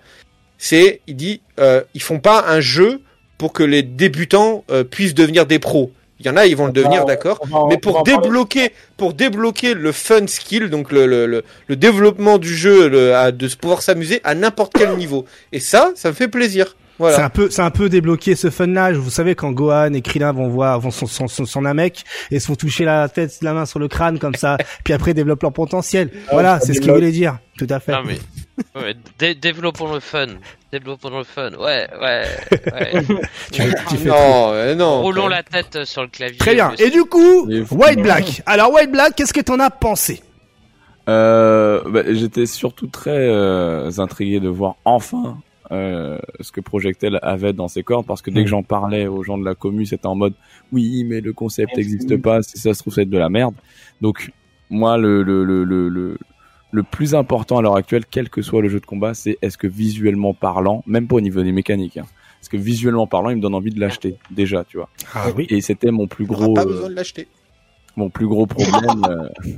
C'est, 0.57 1.01
il 1.07 1.15
dit, 1.15 1.41
euh, 1.59 1.81
ils 1.93 2.01
font 2.01 2.19
pas 2.19 2.45
un 2.47 2.59
jeu 2.59 3.01
pour 3.37 3.53
que 3.53 3.63
les 3.63 3.83
débutants 3.83 4.63
euh, 4.71 4.83
puissent 4.83 5.13
devenir 5.13 5.45
des 5.45 5.59
pros. 5.59 5.91
Il 6.19 6.25
y 6.25 6.29
en 6.29 6.35
a, 6.35 6.47
ils 6.47 6.55
vont 6.57 6.65
le 6.65 6.71
devenir, 6.71 7.01
d'accord. 7.05 7.39
Mais 7.69 7.77
pour 7.77 8.01
débloquer, 8.23 8.71
pour 8.97 9.13
débloquer 9.13 9.75
le 9.75 9.91
fun 9.91 10.25
skill, 10.25 10.69
donc 10.71 10.91
le, 10.91 11.05
le, 11.05 11.27
le, 11.27 11.43
le 11.67 11.75
développement 11.75 12.39
du 12.39 12.55
jeu, 12.57 12.89
le, 12.89 13.13
à- 13.15 13.31
de 13.31 13.47
pouvoir 13.55 13.83
s'amuser 13.83 14.19
à 14.23 14.33
n'importe 14.33 14.73
quel 14.75 14.95
niveau. 14.97 15.25
Et 15.51 15.59
ça, 15.59 15.91
ça 15.95 16.09
me 16.09 16.15
fait 16.15 16.27
plaisir. 16.27 16.75
C'est 16.97 17.03
Voilà. 17.03 17.25
un 17.25 17.29
peu, 17.29 17.49
c'est 17.51 17.61
un 17.61 17.69
peu 17.69 17.89
débloqué 17.89 18.35
ce 18.35 18.49
fun-là. 18.49 18.91
Vous 18.93 19.11
savez 19.11 19.35
quand 19.35 19.51
Gohan 19.51 19.93
et 19.93 20.01
Krillin 20.01 20.31
vont 20.31 20.47
voir, 20.47 20.79
vont 20.79 20.89
son, 20.89 21.05
son, 21.05 21.27
et 22.31 22.39
se 22.39 22.47
font 22.47 22.55
toucher 22.55 22.85
la 22.85 23.07
tête, 23.07 23.37
la 23.43 23.53
main 23.53 23.67
sur 23.67 23.77
le 23.77 23.87
crâne 23.87 24.17
comme 24.17 24.33
ça, 24.33 24.57
puis 24.83 24.93
après 24.95 25.13
développent 25.13 25.43
leur 25.43 25.53
potentiel. 25.53 26.09
voilà, 26.31 26.59
ça 26.59 26.65
c'est 26.65 26.73
ce 26.73 26.81
qu'il 26.81 26.91
voulait 26.91 27.11
dire. 27.11 27.37
Tout 27.59 27.67
à 27.69 27.79
fait. 27.79 27.91
Non 27.91 28.01
mais 28.03 28.17
ouais, 28.81 28.95
dé- 29.19 29.35
développons 29.35 29.93
le 29.93 29.99
fun, 29.99 30.25
développons 30.71 31.09
le 31.15 31.23
fun. 31.23 31.51
Ouais, 31.53 31.87
ouais, 32.01 32.23
ouais. 32.73 33.03
Tu, 33.51 33.61
tu 33.89 33.97
fais 33.97 34.09
non, 34.09 34.51
euh, 34.53 34.73
non. 34.75 35.01
Roulons 35.03 35.27
la 35.27 35.43
tête 35.43 35.85
sur 35.85 36.01
le 36.01 36.07
clavier. 36.07 36.37
Très 36.37 36.55
bien. 36.55 36.73
Et 36.79 36.89
du 36.89 37.03
coup. 37.03 37.47
White 37.71 38.01
Black. 38.01 38.41
Alors 38.47 38.73
White 38.73 38.91
Black, 38.91 39.15
qu'est-ce 39.15 39.33
que 39.33 39.41
t'en 39.41 39.59
as 39.59 39.69
pensé? 39.69 40.21
Euh, 41.09 41.81
bah, 41.87 42.01
j'étais 42.09 42.45
surtout 42.45 42.87
très 42.87 43.11
euh, 43.11 43.89
intrigué 43.99 44.39
de 44.39 44.49
voir 44.49 44.75
enfin 44.83 45.37
euh, 45.71 46.17
ce 46.39 46.51
que 46.51 46.61
Projectel 46.61 47.19
avait 47.21 47.53
dans 47.53 47.67
ses 47.67 47.83
cordes 47.83 48.05
parce 48.05 48.21
que 48.21 48.29
dès 48.31 48.41
Mm. 48.41 48.43
que 48.43 48.49
j'en 48.49 48.63
parlais 48.63 49.07
aux 49.07 49.23
gens 49.23 49.37
de 49.37 49.45
la 49.45 49.55
commu, 49.55 49.85
c'était 49.85 50.07
en 50.07 50.15
mode 50.15 50.33
oui, 50.71 51.03
mais 51.05 51.21
le 51.21 51.33
concept 51.33 51.75
n'existe 51.77 52.17
pas, 52.21 52.41
si 52.41 52.57
ça 52.57 52.73
se 52.73 52.79
trouve, 52.79 52.93
c'est 52.93 53.05
de 53.05 53.17
la 53.17 53.29
merde. 53.29 53.55
Donc 54.01 54.31
moi, 54.69 54.97
le 54.97 55.23
le 55.23 55.43
le 55.43 55.63
le 55.63 55.89
le, 55.89 56.17
le 56.71 56.83
plus 56.83 57.15
important 57.15 57.57
à 57.57 57.61
l'heure 57.61 57.75
actuelle, 57.77 58.05
quel 58.09 58.29
que 58.29 58.41
soit 58.41 58.61
le 58.61 58.69
jeu 58.69 58.79
de 58.79 58.85
combat, 58.85 59.13
c'est 59.13 59.37
est-ce 59.41 59.57
que 59.57 59.67
visuellement 59.67 60.33
parlant, 60.33 60.83
même 60.87 61.07
pas 61.07 61.15
au 61.15 61.21
niveau 61.21 61.41
des 61.43 61.51
mécaniques, 61.53 61.97
hein, 61.97 62.05
est-ce 62.41 62.49
que 62.49 62.57
visuellement 62.57 63.07
parlant, 63.07 63.29
il 63.29 63.37
me 63.37 63.41
donne 63.41 63.55
envie 63.55 63.71
de 63.71 63.79
l'acheter 63.79 64.17
déjà, 64.31 64.63
tu 64.65 64.77
vois. 64.77 64.89
Ah 65.13 65.27
oui. 65.35 65.47
Et 65.49 65.61
c'était 65.61 65.91
mon 65.91 66.07
plus 66.07 66.25
On 66.29 66.33
gros 66.33 66.53
pas 66.53 66.61
euh, 66.63 66.65
besoin 66.65 66.89
de 66.89 66.95
l'acheter. 66.95 67.27
mon 67.95 68.09
plus 68.09 68.27
gros 68.27 68.45
problème. 68.45 69.03
euh, 69.09 69.53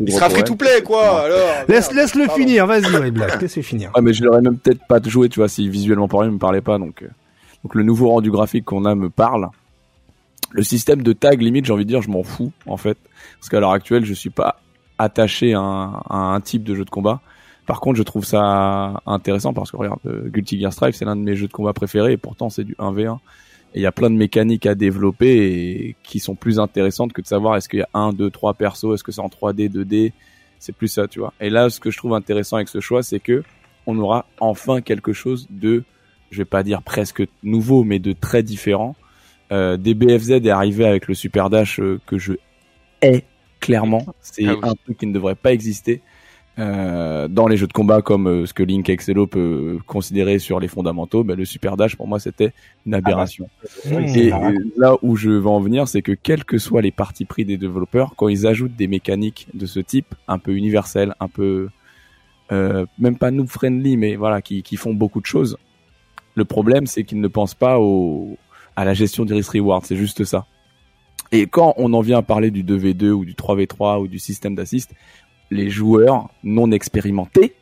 Il 0.00 0.12
sera 0.12 0.28
free 0.30 0.44
to 0.44 0.54
play, 0.56 0.82
quoi, 0.84 1.24
alors. 1.24 1.38
Laisse, 1.68 1.88
Merde. 1.88 1.96
laisse-le 1.96 2.26
Pardon. 2.26 2.40
finir. 2.42 2.66
Vas-y 2.66 2.94
White 2.94 3.14
Black, 3.14 3.40
laisse-le 3.40 3.62
finir. 3.62 3.90
Ouais, 3.94 4.02
mais 4.02 4.12
je 4.12 4.22
l'aurais 4.24 4.40
même 4.42 4.58
peut-être 4.58 4.86
pas 4.86 5.00
joué, 5.02 5.28
tu 5.28 5.40
vois, 5.40 5.48
si 5.48 5.68
visuellement 5.68 6.08
parlant, 6.08 6.26
il 6.28 6.32
me 6.32 6.38
parlait 6.38 6.60
pas. 6.60 6.78
Donc, 6.78 7.02
euh, 7.02 7.08
donc 7.64 7.74
le 7.74 7.82
nouveau 7.82 8.08
rendu 8.10 8.30
graphique 8.30 8.64
qu'on 8.64 8.84
a 8.84 8.94
me 8.94 9.10
parle. 9.10 9.48
Le 10.50 10.62
système 10.62 11.02
de 11.02 11.12
tag, 11.12 11.40
limite, 11.40 11.64
j'ai 11.64 11.72
envie 11.72 11.84
de 11.84 11.88
dire, 11.88 12.02
je 12.02 12.10
m'en 12.10 12.22
fous, 12.22 12.52
en 12.66 12.76
fait. 12.76 12.98
Parce 13.38 13.48
qu'à 13.48 13.60
l'heure 13.60 13.72
actuelle, 13.72 14.04
je 14.04 14.12
suis 14.12 14.30
pas 14.30 14.60
attaché 14.98 15.54
à 15.54 15.60
un, 15.60 15.92
à 16.10 16.16
un 16.34 16.40
type 16.40 16.62
de 16.64 16.74
jeu 16.74 16.84
de 16.84 16.90
combat. 16.90 17.20
Par 17.66 17.80
contre, 17.80 17.96
je 17.96 18.02
trouve 18.02 18.24
ça 18.24 19.00
intéressant 19.06 19.52
parce 19.54 19.70
que 19.70 19.76
regarde, 19.76 20.00
euh, 20.06 20.28
Guilty 20.28 20.60
Gear 20.60 20.72
Strive, 20.72 20.94
c'est 20.94 21.04
l'un 21.04 21.16
de 21.16 21.22
mes 21.22 21.36
jeux 21.36 21.46
de 21.46 21.52
combat 21.52 21.72
préférés 21.72 22.12
et 22.12 22.16
pourtant 22.16 22.50
c'est 22.50 22.64
du 22.64 22.74
1v1. 22.78 23.18
Et 23.74 23.78
il 23.80 23.82
y 23.82 23.86
a 23.86 23.92
plein 23.92 24.10
de 24.10 24.16
mécaniques 24.16 24.66
à 24.66 24.74
développer 24.74 25.36
et 25.36 25.96
qui 26.02 26.18
sont 26.18 26.34
plus 26.34 26.58
intéressantes 26.58 27.12
que 27.12 27.22
de 27.22 27.26
savoir 27.26 27.56
est-ce 27.56 27.68
qu'il 27.68 27.78
y 27.80 27.82
a 27.82 27.88
un, 27.94 28.12
deux, 28.12 28.30
trois 28.30 28.54
persos, 28.54 28.94
est-ce 28.94 29.02
que 29.04 29.12
c'est 29.12 29.20
en 29.20 29.28
3D, 29.28 29.70
2D. 29.70 30.12
C'est 30.58 30.74
plus 30.74 30.88
ça, 30.88 31.08
tu 31.08 31.18
vois. 31.20 31.32
Et 31.40 31.50
là, 31.50 31.70
ce 31.70 31.80
que 31.80 31.90
je 31.90 31.96
trouve 31.96 32.14
intéressant 32.14 32.56
avec 32.56 32.68
ce 32.68 32.80
choix, 32.80 33.02
c'est 33.02 33.18
que 33.20 33.42
on 33.86 33.98
aura 33.98 34.26
enfin 34.38 34.80
quelque 34.80 35.12
chose 35.12 35.48
de, 35.50 35.84
je 36.30 36.38
vais 36.38 36.44
pas 36.44 36.62
dire 36.62 36.82
presque 36.82 37.22
nouveau, 37.42 37.82
mais 37.82 37.98
de 37.98 38.12
très 38.12 38.42
différent. 38.42 38.94
Euh, 39.50 39.76
DBFZ 39.76 40.30
est 40.32 40.50
arrivé 40.50 40.84
avec 40.86 41.08
le 41.08 41.14
Super 41.14 41.50
Dash 41.50 41.80
euh, 41.80 42.00
que 42.06 42.16
je 42.18 42.34
hais 43.00 43.24
clairement. 43.60 44.04
C'est 44.20 44.46
Ah 44.46 44.54
oui. 44.54 44.60
un 44.62 44.74
truc 44.74 44.98
qui 44.98 45.06
ne 45.06 45.12
devrait 45.12 45.34
pas 45.34 45.52
exister 45.52 46.00
euh, 46.58 47.28
dans 47.28 47.48
les 47.48 47.56
jeux 47.56 47.66
de 47.66 47.72
combat 47.72 48.02
comme 48.02 48.26
euh, 48.26 48.46
ce 48.46 48.52
que 48.52 48.62
Link 48.62 48.88
Excello 48.88 49.26
peut 49.26 49.78
considérer 49.86 50.38
sur 50.38 50.60
les 50.60 50.68
fondamentaux. 50.68 51.24
Ben, 51.24 51.36
le 51.36 51.44
super 51.44 51.76
dash 51.76 51.96
pour 51.96 52.06
moi 52.06 52.20
c'était 52.20 52.52
une 52.84 52.94
aberration. 52.94 53.48
Oui, 53.86 54.04
Et 54.04 54.08
c'est 54.08 54.32
euh, 54.32 54.52
là 54.76 54.96
où 55.02 55.16
je 55.16 55.30
veux 55.30 55.46
en 55.46 55.60
venir, 55.60 55.88
c'est 55.88 56.02
que 56.02 56.12
quels 56.12 56.44
que 56.44 56.58
soient 56.58 56.82
les 56.82 56.90
partis 56.90 57.24
pris 57.24 57.44
des 57.44 57.56
développeurs, 57.56 58.14
quand 58.16 58.28
ils 58.28 58.46
ajoutent 58.46 58.76
des 58.76 58.86
mécaniques 58.86 59.48
de 59.54 59.64
ce 59.66 59.80
type, 59.80 60.14
un 60.28 60.38
peu 60.38 60.52
universelles, 60.54 61.14
un 61.20 61.28
peu 61.28 61.68
euh, 62.52 62.84
même 62.98 63.16
pas 63.16 63.30
noob 63.30 63.48
friendly, 63.48 63.96
mais 63.96 64.16
voilà, 64.16 64.42
qui, 64.42 64.62
qui 64.62 64.76
font 64.76 64.92
beaucoup 64.92 65.20
de 65.20 65.26
choses. 65.26 65.56
Le 66.34 66.44
problème, 66.44 66.86
c'est 66.86 67.04
qu'ils 67.04 67.20
ne 67.20 67.28
pensent 67.28 67.54
pas 67.54 67.78
au, 67.78 68.36
à 68.76 68.84
la 68.84 68.92
gestion 68.92 69.24
des 69.24 69.34
risk 69.34 69.52
reward. 69.52 69.86
C'est 69.86 69.96
juste 69.96 70.24
ça. 70.24 70.46
Et 71.30 71.46
quand 71.46 71.72
on 71.78 71.94
en 71.94 72.02
vient 72.02 72.18
à 72.18 72.22
parler 72.22 72.50
du 72.50 72.62
2v2 72.62 73.10
ou 73.10 73.24
du 73.24 73.32
3v3 73.32 74.02
ou 74.02 74.06
du 74.06 74.18
système 74.18 74.54
d'assist, 74.54 74.92
les 75.52 75.70
joueurs 75.70 76.30
non 76.42 76.70
expérimentés 76.72 77.54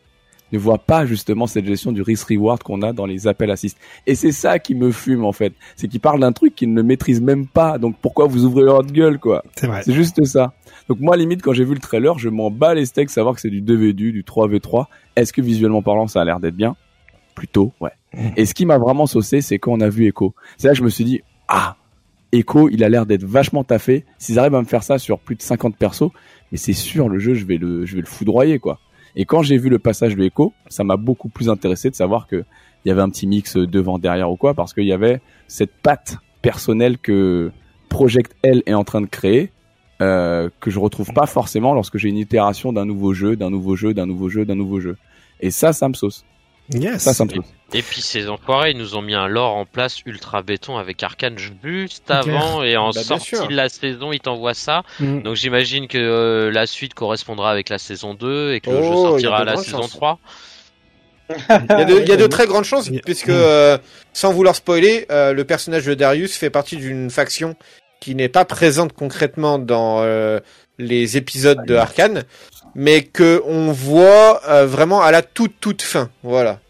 ne 0.52 0.59
voient 0.59 0.78
pas 0.78 1.07
justement 1.07 1.47
cette 1.47 1.65
gestion 1.65 1.93
du 1.93 2.02
risk 2.02 2.28
reward 2.28 2.62
qu'on 2.62 2.83
a 2.83 2.93
dans 2.93 3.07
les 3.07 3.27
appels 3.27 3.51
assist. 3.51 3.78
Et 4.07 4.15
c'est 4.15 4.33
ça 4.33 4.59
qui 4.59 4.75
me 4.75 4.91
fume 4.91 5.25
en 5.25 5.33
fait, 5.33 5.52
c'est 5.77 5.89
qu'ils 5.89 6.01
parlent 6.01 6.20
d'un 6.20 6.33
truc 6.33 6.55
qu'ils 6.55 6.73
ne 6.73 6.83
maîtrisent 6.83 7.20
même 7.20 7.47
pas. 7.47 7.78
Donc 7.78 7.97
pourquoi 8.01 8.27
vous 8.27 8.44
ouvrez 8.44 8.65
leur 8.65 8.83
gueule 8.83 9.19
quoi? 9.19 9.44
C'est 9.57 9.67
vrai. 9.67 9.83
C'est 9.85 9.93
juste 9.93 10.25
ça. 10.25 10.52
Donc 10.89 11.01
moi 11.01 11.17
limite 11.17 11.43
quand 11.43 11.52
j'ai 11.52 11.65
vu 11.65 11.75
le 11.75 11.81
trailer, 11.81 12.19
je 12.19 12.28
m'en 12.28 12.51
bats 12.51 12.75
les 12.75 12.86
steaks 12.86 13.10
savoir 13.10 13.35
que 13.35 13.41
c'est 13.41 13.51
du 13.51 13.62
2v2, 13.62 13.93
du 13.93 14.23
3v3. 14.23 14.86
Est-ce 15.17 15.33
que 15.33 15.41
visuellement 15.41 15.83
parlant 15.83 16.09
ça 16.09 16.20
a 16.20 16.25
l'air 16.25 16.41
d'être 16.41 16.57
bien? 16.57 16.77
Plutôt, 17.35 17.73
ouais. 17.81 17.93
Et 18.36 18.44
ce 18.44 18.55
qui 18.55 18.67
m'a 18.67 18.77
vraiment 18.77 19.07
saucé, 19.07 19.41
c'est 19.41 19.59
quand 19.59 19.73
on 19.73 19.81
a 19.81 19.89
vu 19.89 20.07
Echo. 20.07 20.35
C'est 20.59 20.67
là 20.67 20.73
que 20.73 20.78
je 20.78 20.85
me 20.85 20.91
suis 20.91 21.05
dit 21.05 21.20
ah 21.49 21.77
Echo, 22.33 22.69
il 22.69 22.85
a 22.85 22.89
l'air 22.89 23.07
d'être 23.07 23.25
vachement 23.25 23.65
taffé. 23.65 24.05
S'ils 24.19 24.39
arrivent 24.39 24.55
à 24.55 24.60
me 24.60 24.67
faire 24.67 24.83
ça 24.83 24.99
sur 24.99 25.19
plus 25.19 25.36
de 25.36 25.43
50 25.43 25.77
persos, 25.77 26.10
mais 26.53 26.59
c'est 26.59 26.73
sûr 26.73 27.09
le 27.09 27.19
jeu, 27.19 27.35
je 27.35 27.45
vais 27.45 27.57
le 27.57 27.87
je 27.87 27.95
vais 27.95 28.01
le 28.01 28.07
foudroyer 28.07 28.59
quoi. 28.59 28.79
Et 29.17 29.25
quand 29.25 29.43
j'ai 29.43 29.59
vu 29.59 29.69
le 29.69 29.79
passage 29.79 30.15
de 30.15 30.23
Echo, 30.23 30.53
ça 30.69 30.85
m'a 30.85 30.97
beaucoup 30.97 31.29
plus 31.29 31.49
intéressé 31.49 31.91
de 31.91 31.97
savoir 31.97 32.27
que 32.27 32.45
il 32.85 32.89
y 32.89 32.93
avait 32.93 33.03
un 33.03 33.11
petit 33.11 33.27
mix 33.27 33.57
devant, 33.57 33.99
derrière 33.99 34.31
ou 34.31 34.37
quoi, 34.37 34.55
parce 34.55 34.73
qu'il 34.73 34.85
y 34.85 34.93
avait 34.93 35.20
cette 35.49 35.73
patte 35.83 36.17
personnelle 36.41 36.99
que 36.99 37.51
Project 37.89 38.35
L 38.43 38.62
est 38.67 38.75
en 38.75 38.85
train 38.85 39.03
de 39.03 39.07
créer, 39.07 39.53
euh, 40.01 40.49
que 40.61 40.70
je 40.70 40.79
retrouve 40.79 41.12
pas 41.12 41.27
forcément 41.27 41.75
lorsque 41.75 41.99
j'ai 41.99 42.09
une 42.09 42.17
itération 42.17 42.73
d'un 42.73 42.87
nouveau 42.87 43.12
jeu, 43.12 43.37
d'un 43.37 43.51
nouveau 43.51 43.77
jeu, 43.77 43.93
d'un 43.93 44.07
nouveau 44.07 44.31
jeu, 44.31 44.47
d'un 44.47 44.55
nouveau 44.55 44.81
jeu. 44.81 44.97
Et 45.41 45.51
ça, 45.51 45.73
ça 45.73 45.89
me 45.89 45.95
sauce. 45.95 46.25
Yes. 46.73 47.03
Ça. 47.03 47.25
Et 47.73 47.83
puis 47.83 48.01
ces 48.01 48.29
enfoirés, 48.29 48.73
ils 48.73 48.77
nous 48.77 48.97
ont 48.97 49.03
mis 49.03 49.15
un 49.15 49.29
lore 49.29 49.55
en 49.57 49.65
place 49.65 50.03
ultra 50.05 50.43
béton 50.43 50.77
avec 50.77 51.03
Arkane 51.03 51.39
juste 51.39 52.11
avant 52.11 52.63
et 52.63 52.77
en 52.77 52.91
Bah, 52.91 53.03
sortie 53.03 53.47
de 53.49 53.55
la 53.55 53.69
saison, 53.69 54.13
ils 54.13 54.21
t'envoient 54.21 54.55
ça. 54.55 54.83
Mm. 54.99 55.23
Donc 55.23 55.37
j'imagine 55.37 55.87
que 55.87 55.99
euh, 55.99 56.51
la 56.51 56.67
suite 56.67 56.95
correspondra 56.95 57.51
avec 57.51 57.69
la 57.69 57.79
saison 57.79 58.15
2 58.15 58.55
et 58.55 58.61
que 58.61 58.71
le 58.71 58.83
jeu 58.83 58.91
Oh, 58.93 59.09
sortira 59.11 59.39
à 59.39 59.45
la 59.45 59.57
saison 59.57 59.83
chances. 59.83 59.93
3. 59.93 60.19
Il 61.31 61.37
y 61.71 61.73
a 61.73 61.85
de, 61.85 62.01
il 62.01 62.09
y 62.09 62.13
a 62.13 62.17
de 62.17 62.27
très 62.27 62.47
grandes 62.47 62.65
chances, 62.65 62.91
puisque, 63.05 63.29
euh, 63.29 63.79
sans 64.13 64.33
vouloir 64.33 64.57
spoiler, 64.57 65.07
euh, 65.13 65.33
le 65.33 65.45
personnage 65.45 65.87
de 65.87 65.95
Darius 65.95 66.37
fait 66.37 66.51
partie 66.51 66.77
d'une 66.77 67.09
faction 67.09 67.55
qui 68.01 68.15
n'est 68.15 68.29
pas 68.29 68.45
présente 68.45 68.93
concrètement 68.95 69.59
dans 69.59 70.03
euh, 70.03 70.41
les 70.81 71.17
épisodes 71.17 71.65
de 71.67 71.75
Arkane, 71.75 72.25
mais 72.75 73.02
que 73.02 73.42
on 73.47 73.73
voit 73.73 74.41
euh, 74.49 74.67
vraiment 74.67 75.02
à 75.02 75.10
la 75.10 75.23
toute 75.23 75.55
toute 75.60 75.83
fin. 75.83 76.10
Voilà. 76.23 76.60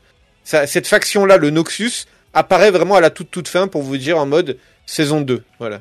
Ça, 0.44 0.66
cette 0.66 0.86
faction-là, 0.86 1.36
le 1.36 1.50
Noxus, 1.50 2.06
apparaît 2.34 2.70
vraiment 2.70 2.96
à 2.96 3.00
la 3.00 3.10
toute 3.10 3.30
toute 3.30 3.48
fin 3.48 3.68
pour 3.68 3.82
vous 3.82 3.96
dire 3.96 4.18
en 4.18 4.26
mode 4.26 4.58
saison 4.86 5.20
2. 5.20 5.42
Voilà. 5.58 5.80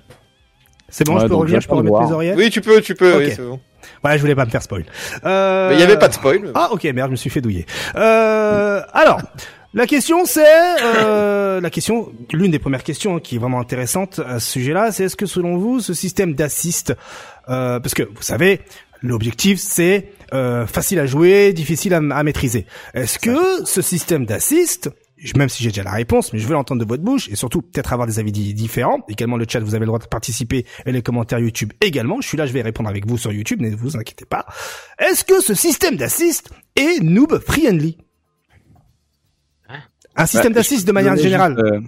C'est 0.89 1.05
bon, 1.05 1.15
Ouais, 1.15 1.21
je 1.21 1.27
peux 1.27 1.35
revenir, 1.35 1.61
je 1.61 1.67
peux 1.67 1.75
remettre 1.75 2.01
les 2.01 2.11
oreillettes 2.11 2.37
Oui, 2.37 2.49
tu 2.49 2.61
peux, 2.61 2.81
tu 2.81 2.95
peux. 2.95 3.13
Ok. 3.13 3.19
oui, 3.19 3.33
c'est 3.35 3.41
bon. 3.41 3.59
Voilà, 4.01 4.17
je 4.17 4.21
voulais 4.21 4.35
pas 4.35 4.45
me 4.45 4.49
faire 4.49 4.61
spoil. 4.61 4.85
Euh... 5.25 5.69
Mais 5.69 5.75
il 5.75 5.77
n'y 5.77 5.83
avait 5.83 5.97
pas 5.97 6.07
de 6.07 6.13
spoil. 6.13 6.51
Ah 6.55 6.69
ok 6.71 6.83
merde, 6.85 7.07
je 7.07 7.11
me 7.11 7.15
suis 7.15 7.29
fait 7.29 7.41
douiller. 7.41 7.65
Euh, 7.95 8.81
alors, 8.93 9.21
la 9.73 9.85
question 9.87 10.25
c'est 10.25 10.43
euh, 10.81 11.61
la 11.61 11.69
question, 11.69 12.11
l'une 12.31 12.51
des 12.51 12.59
premières 12.59 12.83
questions 12.83 13.19
qui 13.19 13.35
est 13.35 13.39
vraiment 13.39 13.59
intéressante 13.59 14.19
à 14.25 14.39
ce 14.39 14.51
sujet-là, 14.51 14.91
c'est 14.91 15.05
est-ce 15.05 15.15
que 15.15 15.25
selon 15.25 15.57
vous 15.57 15.79
ce 15.79 15.93
système 15.93 16.33
d'assist, 16.33 16.93
euh, 17.49 17.79
parce 17.79 17.93
que 17.93 18.03
vous 18.03 18.21
savez, 18.21 18.61
l'objectif 19.01 19.59
c'est 19.59 20.11
euh, 20.33 20.65
facile 20.67 20.99
à 20.99 21.05
jouer, 21.05 21.53
difficile 21.53 21.93
à, 21.93 21.97
à 21.97 22.23
maîtriser. 22.23 22.65
Est-ce 22.93 23.19
que 23.19 23.65
ce 23.65 23.81
système 23.81 24.25
d'assist 24.25 24.89
même 25.35 25.49
si 25.49 25.63
j'ai 25.63 25.69
déjà 25.69 25.83
la 25.83 25.91
réponse, 25.91 26.31
mais 26.31 26.39
je 26.39 26.47
veux 26.47 26.53
l'entendre 26.53 26.81
de 26.81 26.87
votre 26.87 27.03
bouche 27.03 27.27
et 27.27 27.35
surtout 27.35 27.61
peut-être 27.61 27.91
avoir 27.91 28.07
des 28.07 28.19
avis 28.19 28.31
di- 28.31 28.53
différents. 28.53 29.01
Également 29.09 29.35
le 29.35 29.45
chat, 29.45 29.59
vous 29.59 29.75
avez 29.75 29.81
le 29.81 29.87
droit 29.87 29.99
de 29.99 30.05
participer 30.05 30.65
et 30.85 30.93
les 30.93 31.01
commentaires 31.01 31.39
YouTube 31.39 31.73
également. 31.81 32.21
Je 32.21 32.27
suis 32.29 32.37
là, 32.37 32.45
je 32.45 32.53
vais 32.53 32.61
répondre 32.61 32.87
avec 32.87 33.05
vous 33.05 33.17
sur 33.17 33.33
YouTube, 33.33 33.59
ne 33.59 33.69
vous 33.75 33.97
inquiétez 33.97 34.23
pas. 34.23 34.45
Est-ce 34.97 35.25
que 35.25 35.41
ce 35.41 35.53
système 35.53 35.97
d'assist 35.97 36.49
est 36.77 37.03
noob 37.03 37.37
friendly 37.45 37.97
Un 40.19 40.25
système 40.25 40.51
Ouais, 40.51 40.55
d'assist 40.55 40.87
de 40.87 40.91
manière 40.91 41.15
générale. 41.17 41.55
juste, 41.57 41.73
euh, 41.73 41.79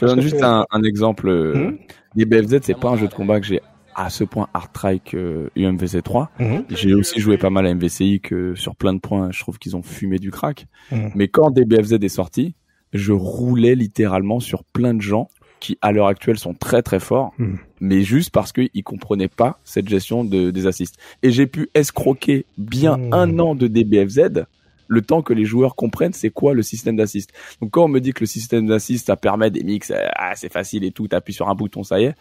je 0.00 0.06
donne 0.06 0.20
juste 0.20 0.42
un, 0.42 0.66
un 0.70 0.82
exemple. 0.82 1.28
euh, 1.28 1.54
Mhm. 1.54 1.78
Les 2.14 2.24
BFZ, 2.24 2.60
c'est 2.62 2.78
pas 2.78 2.88
un 2.90 2.96
jeu 2.96 3.08
de 3.08 3.14
combat 3.14 3.40
que 3.40 3.46
j'ai 3.46 3.60
à 3.94 4.10
ce 4.10 4.24
point 4.24 4.48
hard 4.54 4.72
try 4.72 5.00
que 5.00 5.50
UMVC 5.56 6.02
3. 6.02 6.30
Mhm. 6.38 6.64
J'ai 6.70 6.94
aussi 6.94 7.20
joué 7.20 7.38
pas 7.38 7.50
mal 7.50 7.66
à 7.66 7.70
MVCI 7.74 8.20
que 8.20 8.54
sur 8.54 8.74
plein 8.76 8.92
de 8.94 9.00
points, 9.00 9.30
je 9.32 9.40
trouve 9.40 9.58
qu'ils 9.58 9.76
ont 9.76 9.82
fumé 9.82 10.18
du 10.18 10.30
crack. 10.30 10.66
Mhm. 10.92 11.12
Mais 11.14 11.28
quand 11.28 11.50
DBFZ 11.50 11.94
est 12.02 12.08
sorti, 12.08 12.54
je 12.92 13.12
roulais 13.12 13.74
littéralement 13.74 14.40
sur 14.40 14.64
plein 14.64 14.94
de 14.94 15.00
gens 15.02 15.28
qui, 15.60 15.78
à 15.80 15.92
l'heure 15.92 16.06
actuelle, 16.08 16.38
sont 16.38 16.52
très 16.54 16.82
très 16.82 17.00
forts, 17.00 17.32
Mhm. 17.38 17.58
mais 17.80 18.02
juste 18.02 18.30
parce 18.30 18.52
qu'ils 18.52 18.84
comprenaient 18.84 19.28
pas 19.28 19.58
cette 19.64 19.88
gestion 19.88 20.24
de, 20.24 20.50
des 20.50 20.66
assists. 20.66 20.96
Et 21.22 21.30
j'ai 21.30 21.46
pu 21.46 21.68
escroquer 21.74 22.44
bien 22.58 22.96
Mhm. 22.98 23.12
un 23.14 23.38
an 23.38 23.54
de 23.54 23.66
DBFZ 23.66 24.44
le 24.88 25.02
temps 25.02 25.22
que 25.22 25.32
les 25.32 25.44
joueurs 25.44 25.74
comprennent 25.76 26.12
c'est 26.12 26.30
quoi 26.30 26.54
le 26.54 26.62
système 26.62 26.96
d'assist. 26.96 27.32
Donc 27.60 27.70
quand 27.72 27.84
on 27.84 27.88
me 27.88 28.00
dit 28.00 28.12
que 28.12 28.20
le 28.20 28.26
système 28.26 28.66
d'assist 28.66 29.06
ça 29.06 29.16
permet 29.16 29.50
des 29.50 29.62
mix, 29.64 29.90
euh, 29.90 30.06
ah, 30.16 30.32
c'est 30.36 30.52
facile 30.52 30.84
et 30.84 30.90
tout, 30.92 31.08
t'appuies 31.08 31.34
sur 31.34 31.48
un 31.48 31.54
bouton, 31.54 31.82
ça 31.82 32.00
y 32.00 32.04
est. 32.04 32.14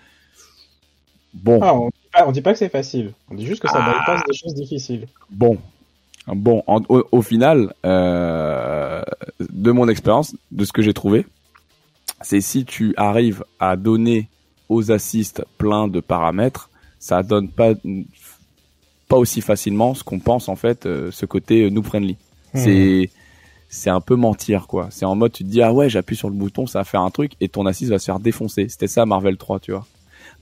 Bon, 1.33 1.59
Ah, 1.61 1.73
on, 1.75 1.87
dit 1.89 1.93
pas, 2.13 2.27
on 2.27 2.31
dit 2.31 2.41
pas 2.41 2.53
que 2.53 2.59
c'est 2.59 2.69
facile. 2.69 3.13
On 3.29 3.35
dit 3.35 3.45
juste 3.45 3.61
que 3.61 3.67
ça 3.67 3.79
Ah. 3.79 3.99
bypass 3.99 4.21
des 4.27 4.33
choses 4.37 4.55
difficiles. 4.55 5.07
bon, 5.29 5.57
bon. 6.27 6.63
en- 6.67 6.81
au, 6.89 7.03
au 7.11 7.21
final, 7.21 7.73
euh, 7.85 9.01
de 9.39 9.71
mon 9.71 9.87
expérience, 9.89 10.35
de 10.51 10.63
ce 10.63 10.71
que 10.71 10.81
j'ai 10.81 10.93
trouvé, 10.93 11.25
c'est 12.21 12.39
si 12.41 12.63
tu 12.63 12.93
arrives 12.95 13.43
à 13.59 13.75
donner 13.75 14.29
aux 14.69 14.91
assists 14.91 15.43
plein 15.57 15.87
de 15.89 15.99
paramètres, 15.99 16.69
ça 16.99 17.21
donne 17.21 17.49
pas 17.49 17.73
pas 19.07 19.17
aussi 19.17 19.41
facilement 19.41 19.93
ce 19.93 20.03
qu'on 20.03 20.17
pense 20.19 20.49
en 20.49 20.55
fait, 20.55 20.87
euh, 20.87 21.11
ce 21.11 21.27
côté 21.27 21.69
noob 21.69 21.85
friendly. 21.85 22.15
C'est 22.55 23.09
c'est 23.69 23.89
un 23.89 24.01
peu 24.01 24.15
mentir 24.15 24.67
quoi. 24.67 24.87
C'est 24.91 25.05
en 25.05 25.15
mode 25.15 25.33
tu 25.33 25.43
te 25.43 25.49
dis 25.49 25.61
ah 25.61 25.73
ouais 25.73 25.89
j'appuie 25.89 26.15
sur 26.15 26.29
le 26.29 26.35
bouton 26.35 26.65
ça 26.65 26.79
va 26.79 26.83
faire 26.85 27.01
un 27.01 27.11
truc 27.11 27.33
et 27.41 27.49
ton 27.49 27.65
assist 27.65 27.91
va 27.91 27.99
se 27.99 28.05
faire 28.05 28.19
défoncer. 28.19 28.67
C'était 28.69 28.87
ça 28.87 29.05
Marvel 29.05 29.37
3 29.37 29.59
tu 29.59 29.71
vois. 29.71 29.85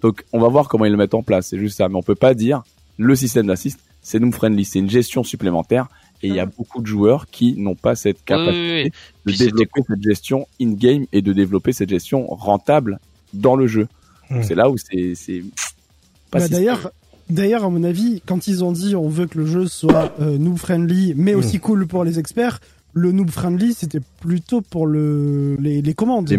Donc 0.01 0.23
on 0.33 0.39
va 0.39 0.47
voir 0.47 0.67
comment 0.67 0.85
ils 0.85 0.91
le 0.91 0.97
mettent 0.97 1.13
en 1.13 1.23
place. 1.23 1.47
C'est 1.47 1.59
juste 1.59 1.77
ça. 1.77 1.89
Mais 1.89 1.95
on 1.95 2.03
peut 2.03 2.15
pas 2.15 2.33
dire 2.33 2.63
le 2.97 3.15
système 3.15 3.47
d'assist 3.47 3.79
c'est 4.01 4.19
noob 4.19 4.33
friendly. 4.33 4.65
C'est 4.65 4.79
une 4.79 4.89
gestion 4.89 5.23
supplémentaire 5.23 5.87
et 6.21 6.27
il 6.27 6.35
y 6.35 6.39
a 6.39 6.45
beaucoup 6.45 6.81
de 6.81 6.87
joueurs 6.87 7.27
qui 7.27 7.55
n'ont 7.57 7.75
pas 7.75 7.95
cette 7.95 8.23
capacité 8.23 8.83
oui, 8.85 8.91
oui. 9.25 9.33
de 9.33 9.33
Puis 9.33 9.37
développer 9.37 9.81
cette 9.87 10.01
gestion 10.03 10.47
in-game 10.61 11.05
et 11.11 11.21
de 11.21 11.33
développer 11.33 11.73
cette 11.73 11.89
gestion 11.89 12.27
rentable 12.27 12.99
dans 13.33 13.55
le 13.55 13.67
jeu. 13.67 13.87
Hmm. 14.29 14.41
C'est 14.43 14.55
là 14.55 14.69
où 14.69 14.77
c'est 14.77 15.15
c'est 15.15 15.41
pas 16.31 16.39
Bah, 16.39 16.45
si 16.45 16.51
d'ailleurs, 16.51 16.91
d'ailleurs, 17.29 17.63
à 17.63 17.69
mon 17.69 17.83
avis, 17.83 18.21
quand 18.25 18.47
ils 18.47 18.63
ont 18.63 18.71
dit 18.71 18.95
on 18.95 19.09
veut 19.09 19.25
que 19.27 19.37
le 19.39 19.45
jeu 19.45 19.67
soit 19.67 20.13
euh, 20.21 20.37
noob 20.37 20.57
friendly, 20.57 21.13
mais 21.15 21.33
aussi 21.35 21.59
cool 21.59 21.87
pour 21.87 22.03
les 22.03 22.19
experts, 22.19 22.59
le 22.93 23.11
noob 23.11 23.31
friendly 23.31 23.73
c'était 23.73 24.01
plutôt 24.21 24.61
pour 24.61 24.85
le 24.85 25.55
les, 25.59 25.81
les 25.81 25.93
commandes, 25.93 26.29
les 26.29 26.37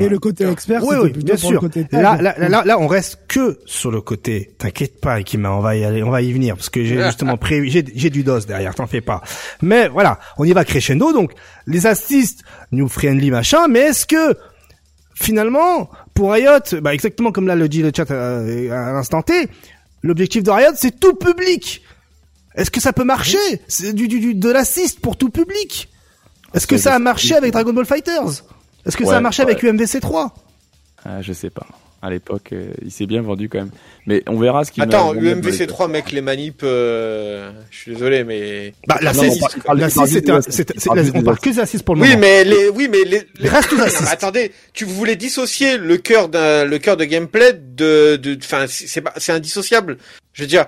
Et 0.00 0.08
le 0.08 0.18
côté 0.18 0.46
expert, 0.48 0.84
Oui, 0.84 1.10
plutôt 1.10 1.26
bien 1.26 1.34
pour 1.34 1.40
sûr. 1.40 1.52
le 1.52 1.58
côté 1.58 1.84
tag. 1.84 2.02
Là, 2.02 2.16
là, 2.20 2.34
là, 2.48 2.62
là, 2.64 2.78
on 2.80 2.86
reste 2.86 3.20
que 3.28 3.58
sur 3.66 3.90
le 3.90 4.00
côté. 4.00 4.52
T'inquiète 4.58 5.00
pas, 5.00 5.22
Kima, 5.22 5.50
on 5.50 5.60
va 5.60 5.76
y 5.76 5.84
aller, 5.84 6.02
on 6.02 6.10
va 6.10 6.22
y 6.22 6.32
venir 6.32 6.56
parce 6.56 6.70
que 6.70 6.84
j'ai 6.84 7.02
justement 7.06 7.36
prévu, 7.36 7.68
j'ai, 7.68 7.84
j'ai 7.94 8.10
du 8.10 8.22
dos 8.22 8.40
derrière, 8.40 8.74
t'en 8.74 8.86
fais 8.86 9.00
pas. 9.00 9.22
Mais 9.62 9.88
voilà, 9.88 10.18
on 10.38 10.44
y 10.44 10.52
va 10.52 10.64
crescendo. 10.64 11.12
Donc, 11.12 11.32
les 11.66 11.86
assists, 11.86 12.42
new 12.72 12.88
friendly 12.88 13.30
machin. 13.30 13.68
Mais 13.68 13.80
est-ce 13.80 14.06
que 14.06 14.36
finalement, 15.20 15.90
pour 16.14 16.32
Riot, 16.32 16.80
bah 16.80 16.94
exactement 16.94 17.32
comme 17.32 17.46
là 17.48 17.56
le 17.56 17.68
dit 17.68 17.82
le 17.82 17.90
chat 17.94 18.10
euh, 18.10 18.70
à 18.70 18.92
l'instant 18.92 19.22
T, 19.22 19.48
l'objectif 20.02 20.42
de 20.42 20.50
Riot, 20.50 20.72
c'est 20.76 21.00
tout 21.00 21.14
public. 21.14 21.82
Est-ce 22.54 22.70
que 22.70 22.80
ça 22.80 22.92
peut 22.92 23.04
marcher 23.04 23.38
C'est 23.68 23.92
du, 23.92 24.08
du, 24.08 24.20
du 24.20 24.34
de 24.34 24.50
l'assist 24.50 25.00
pour 25.00 25.16
tout 25.16 25.30
public. 25.30 25.88
Est-ce 26.54 26.66
que 26.66 26.78
Ça 26.78 26.94
a 26.94 26.98
marché 26.98 27.34
avec 27.34 27.52
Dragon 27.52 27.72
Ball 27.72 27.84
Fighters? 27.84 28.44
Est-ce 28.86 28.96
que 28.96 29.04
ça 29.04 29.12
a 29.12 29.14
Ouais, 29.16 29.20
marché 29.20 29.42
avec 29.42 29.62
UMVC 29.62 30.00
3 30.00 30.34
ah, 31.08 31.22
je 31.22 31.32
sais 31.32 31.50
pas. 31.50 31.66
À 32.02 32.10
l'époque, 32.10 32.50
euh, 32.52 32.66
il 32.84 32.90
s'est 32.92 33.06
bien 33.06 33.22
vendu 33.22 33.48
quand 33.48 33.58
même. 33.58 33.70
Mais 34.06 34.22
on 34.28 34.36
verra 34.38 34.64
ce 34.64 34.70
qu'il 34.70 34.82
Attends, 34.82 35.14
m'a- 35.14 35.20
UMVC 35.20 35.66
3, 35.66 35.88
mec, 35.88 36.12
les 36.12 36.20
manips, 36.20 36.60
euh, 36.62 37.50
je 37.70 37.76
suis 37.78 37.92
désolé, 37.94 38.22
mais... 38.22 38.74
Bah, 38.86 38.98
la 39.00 39.12
Non, 39.14 39.22
6, 39.22 39.30
on 39.36 39.38
parle- 39.40 39.52
il 39.56 39.62
parle- 39.62 39.78
la 39.80 39.88
il 39.88 39.94
parle 39.94 40.06
6, 40.08 40.12
juste 40.12 40.12
c'était, 40.14 40.26
des 40.26 40.32
un- 40.32 40.36
assists. 40.36 40.56
c'était- 40.56 40.74
Il 40.76 40.80
c'est- 40.80 40.86
parle 40.88 41.00
juste 41.00 41.12
on 41.14 41.18
des 41.18 41.24
parle 41.24 41.38
que 41.38 41.48
des 41.50 41.58
assists 41.60 41.84
pour 41.84 41.94
le 41.96 42.02
Oui, 42.02 42.08
moment. 42.08 42.20
mais 42.20 42.44
les, 42.44 42.68
oui, 42.68 42.88
mais 42.92 43.02
les, 43.04 43.22
les- 43.40 43.48
Reste 43.48 43.70
tous 43.70 43.76
Non, 43.78 43.84
assists. 43.84 44.02
mais 44.02 44.08
attendez, 44.10 44.52
tu 44.74 44.84
voulais 44.84 45.16
dissocier 45.16 45.78
le 45.78 45.96
cœur 45.96 46.28
d'un, 46.28 46.64
le 46.66 46.78
cœur 46.78 46.96
de 46.98 47.04
gameplay 47.04 47.54
de, 47.54 48.16
de, 48.16 48.36
enfin, 48.44 48.66
c'est 48.68 49.00
pas, 49.00 49.14
c'est 49.16 49.32
indissociable. 49.32 49.96
Je 50.34 50.42
veux 50.42 50.48
dire, 50.48 50.66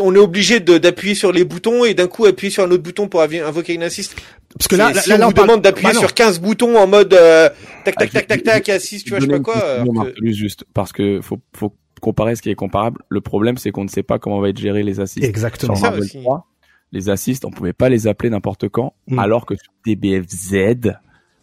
on 0.00 0.14
est 0.14 0.18
obligé 0.18 0.60
d'appuyer 0.60 1.14
sur 1.14 1.32
les 1.32 1.44
boutons 1.44 1.84
et 1.84 1.94
d'un 1.94 2.06
coup 2.06 2.24
appuyer 2.26 2.50
sur 2.50 2.62
un 2.64 2.70
autre 2.70 2.82
bouton 2.82 3.08
pour 3.08 3.20
invoquer 3.22 3.74
une 3.74 3.82
assist. 3.82 4.14
Parce 4.56 4.68
que 4.68 4.76
là, 4.76 4.92
si 4.94 5.08
là, 5.08 5.16
on 5.16 5.18
là, 5.18 5.24
vous 5.26 5.30
on 5.30 5.34
parle- 5.34 5.48
demande 5.48 5.62
d'appuyer 5.62 5.88
Bah 5.88 5.94
non. 5.94 6.00
sur 6.00 6.14
15 6.14 6.40
boutons 6.40 6.76
en 6.78 6.86
mode 6.86 7.12
euh, 7.14 7.48
tac 7.84 7.96
tac 7.96 8.10
Ah, 8.14 8.18
tac 8.20 8.26
tac 8.28 8.42
tac 8.44 8.68
assist, 8.68 9.04
tu 9.04 9.10
vois, 9.10 9.20
je 9.20 9.26
sais 9.26 9.30
pas 9.30 9.40
quoi. 9.40 9.56
Alors 9.56 9.84
précision, 9.94 10.12
que- 10.20 10.32
juste 10.32 10.64
parce 10.74 10.92
que 10.92 11.20
faut 11.20 11.38
faut 11.56 11.74
comparer 12.00 12.34
ce 12.36 12.42
qui 12.42 12.50
est 12.50 12.54
comparable. 12.54 13.00
Le 13.08 13.20
problème 13.20 13.58
c'est 13.58 13.70
qu'on 13.72 13.84
ne 13.84 13.88
sait 13.88 14.02
pas 14.02 14.18
comment 14.18 14.40
va 14.40 14.48
être 14.48 14.58
géré 14.58 14.82
les 14.82 15.00
assists. 15.00 15.24
Exactement. 15.26 15.74
Sur 15.74 15.80
Ça 15.84 15.90
Marvel 15.90 16.04
aussi. 16.04 16.18
3, 16.20 16.46
les 16.92 17.08
assists, 17.10 17.44
on 17.44 17.50
pouvait 17.50 17.72
pas 17.72 17.88
les 17.88 18.06
appeler 18.06 18.30
n'importe 18.30 18.68
quand, 18.68 18.94
Mm. 19.08 19.18
alors 19.18 19.46
que 19.46 19.54
sur 19.54 19.72
DBFZ, 19.86 20.92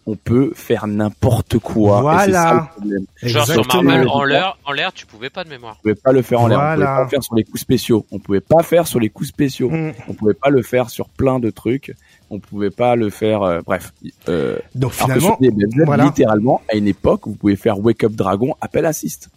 on 0.09 0.15
peut 0.15 0.53
faire 0.55 0.87
n'importe 0.87 1.59
quoi. 1.59 1.99
Voilà. 2.01 2.23
Et 2.23 2.25
c'est 2.27 2.31
ça 2.31 2.53
le 2.53 2.67
problème. 2.79 3.05
Genre 3.21 3.45
sur. 3.45 3.83
Marvel, 3.83 4.07
en 4.07 4.23
l'air, 4.23 4.57
en 4.65 4.71
l'air, 4.71 4.93
tu 4.93 5.05
pouvais 5.05 5.29
pas 5.29 5.43
de 5.43 5.49
mémoire. 5.49 5.75
On 5.79 5.81
pouvait 5.81 5.95
pas 5.95 6.13
le 6.13 6.21
faire 6.21 6.39
en 6.41 6.47
l'air, 6.47 6.57
on 6.59 6.73
pouvait 6.73 6.85
pas 6.85 7.03
le 7.03 7.09
faire 7.09 7.23
sur 7.23 7.35
les 7.35 7.43
coups 7.43 7.59
spéciaux, 7.61 8.05
on 8.11 8.19
pouvait 8.19 8.39
pas 8.39 8.63
faire 8.63 8.87
sur 8.87 8.99
les 9.01 9.09
coups 9.09 9.27
spéciaux, 9.29 9.69
Mm. 9.69 9.91
on 10.07 10.13
pouvait 10.13 10.33
pas 10.33 10.49
le 10.49 10.61
faire 10.63 10.89
sur 10.89 11.09
plein 11.09 11.39
de 11.39 11.49
trucs, 11.49 11.93
on 12.29 12.39
pouvait 12.39 12.69
pas 12.69 12.95
le 12.95 13.09
faire, 13.09 13.41
euh, 13.43 13.59
bref. 13.65 13.91
Euh, 14.29 14.57
Donc 14.75 14.93
finalement, 14.93 15.37
sur 15.37 15.39
DBFZ, 15.39 15.83
voilà. 15.85 16.05
littéralement, 16.05 16.61
à 16.71 16.75
une 16.77 16.87
époque, 16.87 17.21
vous 17.27 17.35
pouvez 17.35 17.57
faire 17.57 17.77
Wake 17.79 18.03
Up 18.05 18.13
Dragon, 18.13 18.55
appel 18.61 18.85
assist. 18.85 19.29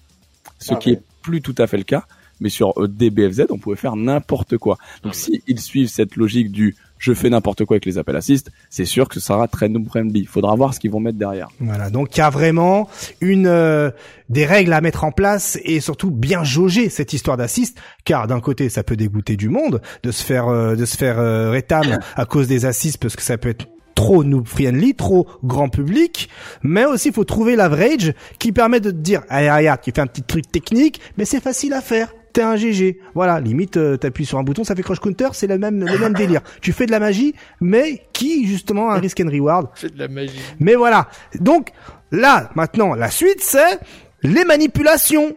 Ce 0.60 0.72
Ah 0.74 0.76
qui 0.76 0.90
ouais. 0.90 0.96
est 0.96 1.02
plus 1.22 1.42
tout 1.42 1.54
à 1.58 1.66
fait 1.66 1.78
le 1.78 1.82
cas, 1.84 2.04
mais 2.40 2.48
sur 2.48 2.80
euh, 2.80 2.86
DBFZ, 2.86 3.46
on 3.50 3.58
pouvait 3.58 3.76
faire 3.76 3.96
n'importe 3.96 4.56
quoi. 4.56 4.78
Donc 5.02 5.14
Ah 5.16 5.18
si 5.18 5.42
ils 5.48 5.58
suivent 5.60 5.88
cette 5.88 6.14
logique 6.16 6.52
du 6.52 6.76
je 7.00 7.14
fais 7.14 7.30
n'importe 7.30 7.64
quoi 7.64 7.76
avec 7.76 7.86
les 7.86 7.98
appels 7.98 8.14
assist, 8.14 8.52
c'est 8.68 8.84
sûr 8.84 9.08
que 9.08 9.14
ce 9.14 9.20
sera 9.20 9.48
très 9.48 9.68
noob 9.68 9.88
friendly. 9.88 10.26
Faudra 10.26 10.54
voir 10.54 10.74
ce 10.74 10.78
qu'ils 10.78 10.90
vont 10.90 11.00
mettre 11.00 11.18
derrière. 11.18 11.48
Voilà, 11.58 11.90
donc 11.90 12.14
il 12.16 12.20
y 12.20 12.22
a 12.22 12.30
vraiment 12.30 12.88
une 13.20 13.46
euh, 13.46 13.90
des 14.28 14.44
règles 14.44 14.72
à 14.74 14.82
mettre 14.82 15.02
en 15.02 15.10
place 15.10 15.58
et 15.64 15.80
surtout 15.80 16.10
bien 16.10 16.44
jauger 16.44 16.90
cette 16.90 17.14
histoire 17.14 17.38
d'assist, 17.38 17.78
car 18.04 18.26
d'un 18.26 18.40
côté 18.40 18.68
ça 18.68 18.84
peut 18.84 18.96
dégoûter 18.96 19.36
du 19.36 19.48
monde 19.48 19.80
de 20.02 20.10
se 20.12 20.22
faire 20.22 20.48
euh, 20.48 20.76
de 20.76 20.84
se 20.84 20.96
faire 20.96 21.18
euh, 21.18 21.50
rétam 21.50 21.98
à 22.16 22.26
cause 22.26 22.46
des 22.46 22.66
assists 22.66 22.98
parce 22.98 23.16
que 23.16 23.22
ça 23.22 23.38
peut 23.38 23.48
être 23.48 23.66
trop 23.94 24.22
noob 24.22 24.46
friendly, 24.46 24.94
trop 24.94 25.26
grand 25.42 25.70
public, 25.70 26.28
mais 26.62 26.84
aussi 26.84 27.08
il 27.08 27.14
faut 27.14 27.24
trouver 27.24 27.56
l'average 27.56 28.12
qui 28.38 28.52
permet 28.52 28.80
de 28.80 28.90
te 28.90 28.96
dire 28.96 29.22
allez 29.30 29.50
regarde, 29.50 29.80
tu 29.82 29.90
fais 29.94 30.02
un 30.02 30.06
petit 30.06 30.22
truc 30.22 30.52
technique, 30.52 31.00
mais 31.16 31.24
c'est 31.24 31.40
facile 31.40 31.72
à 31.72 31.80
faire. 31.80 32.12
T'es 32.32 32.42
un 32.42 32.56
GG. 32.56 32.98
Voilà, 33.14 33.40
limite, 33.40 33.76
euh, 33.76 33.96
t'appuies 33.96 34.26
sur 34.26 34.38
un 34.38 34.42
bouton, 34.42 34.64
ça 34.64 34.74
fait 34.74 34.82
crush 34.82 35.00
counter, 35.00 35.28
c'est 35.32 35.46
le 35.46 35.58
même, 35.58 35.84
le 35.84 35.98
même 35.98 36.14
délire. 36.14 36.40
Tu 36.60 36.72
fais 36.72 36.86
de 36.86 36.90
la 36.90 37.00
magie, 37.00 37.34
mais 37.60 38.06
qui, 38.12 38.46
justement, 38.46 38.90
a 38.90 38.96
un 38.96 39.00
risk 39.00 39.20
and 39.20 39.30
reward. 39.30 39.68
Fait 39.74 39.88
de 39.88 39.98
la 39.98 40.08
magie. 40.08 40.38
Mais 40.58 40.74
voilà. 40.74 41.08
Donc 41.40 41.70
là, 42.12 42.50
maintenant, 42.54 42.94
la 42.94 43.10
suite, 43.10 43.40
c'est 43.40 43.78
les 44.22 44.44
manipulations. 44.44 45.36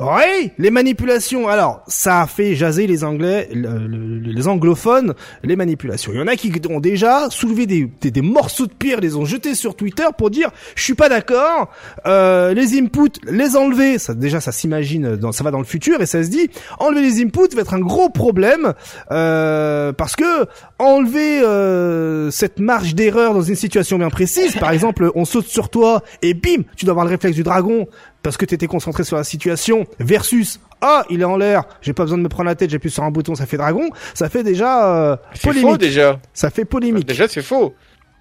Oui, 0.00 0.50
les 0.58 0.70
manipulations. 0.70 1.46
Alors, 1.46 1.84
ça 1.86 2.22
a 2.22 2.26
fait 2.26 2.56
jaser 2.56 2.88
les 2.88 3.04
Anglais, 3.04 3.48
le- 3.54 3.86
le- 3.86 4.18
les 4.18 4.48
anglophones, 4.48 5.14
les 5.44 5.54
manipulations. 5.54 6.10
Il 6.12 6.18
y 6.18 6.20
en 6.20 6.26
a 6.26 6.34
qui 6.34 6.52
ont 6.68 6.80
déjà 6.80 7.30
soulevé 7.30 7.66
des, 7.66 7.88
des, 8.00 8.20
morceaux 8.20 8.66
de 8.66 8.72
pierre, 8.72 8.98
les 9.00 9.14
ont 9.14 9.24
jetés 9.24 9.54
sur 9.54 9.76
Twitter 9.76 10.02
pour 10.18 10.30
dire 10.30 10.50
je 10.74 10.82
suis 10.82 10.94
pas 10.94 11.08
d'accord. 11.08 11.70
Euh, 12.06 12.54
les 12.54 12.76
inputs, 12.76 13.20
les 13.30 13.54
enlever. 13.54 13.98
Ça 14.00 14.14
déjà, 14.14 14.40
ça 14.40 14.50
s'imagine, 14.50 15.16
ça 15.30 15.44
va 15.44 15.52
dans 15.52 15.58
le 15.58 15.64
futur 15.64 16.00
et 16.02 16.06
ça 16.06 16.24
se 16.24 16.28
dit 16.28 16.50
enlever 16.80 17.02
les 17.02 17.22
inputs 17.22 17.54
va 17.54 17.60
être 17.60 17.74
un 17.74 17.80
gros 17.80 18.08
problème 18.10 18.72
euh, 19.12 19.92
parce 19.92 20.16
que 20.16 20.46
enlever 20.80 21.40
euh, 21.40 22.32
cette 22.32 22.58
marge 22.58 22.96
d'erreur 22.96 23.32
dans 23.32 23.42
une 23.42 23.54
situation 23.54 23.98
bien 23.98 24.10
précise, 24.10 24.56
par 24.56 24.72
exemple, 24.72 25.12
on 25.14 25.24
saute 25.24 25.46
sur 25.46 25.68
toi 25.68 26.02
et 26.20 26.34
bim, 26.34 26.62
tu 26.76 26.84
dois 26.84 26.92
avoir 26.92 27.06
le 27.06 27.12
réflexe 27.12 27.36
du 27.36 27.44
dragon 27.44 27.86
parce 28.24 28.38
que 28.38 28.46
tu 28.46 28.54
étais 28.54 28.66
concentré 28.66 29.04
sur 29.04 29.16
la 29.16 29.22
situation 29.22 29.86
versus 30.00 30.58
ah, 30.80 31.04
il 31.10 31.20
est 31.20 31.24
en 31.24 31.36
l'air, 31.36 31.64
j'ai 31.82 31.92
pas 31.92 32.02
besoin 32.04 32.18
de 32.18 32.22
me 32.22 32.28
prendre 32.28 32.48
la 32.48 32.54
tête, 32.56 32.70
j'appuie 32.70 32.90
sur 32.90 33.04
un 33.04 33.10
bouton, 33.10 33.34
ça 33.34 33.46
fait 33.46 33.58
dragon, 33.58 33.88
ça 34.14 34.28
fait 34.28 34.42
déjà 34.42 35.12
euh, 35.12 35.16
C'est 35.34 35.42
polémique. 35.42 35.70
faux 35.70 35.76
déjà. 35.76 36.20
Ça 36.32 36.50
fait 36.50 36.64
polémique. 36.64 37.06
Déjà 37.06 37.28
c'est 37.28 37.42
faux. 37.42 37.74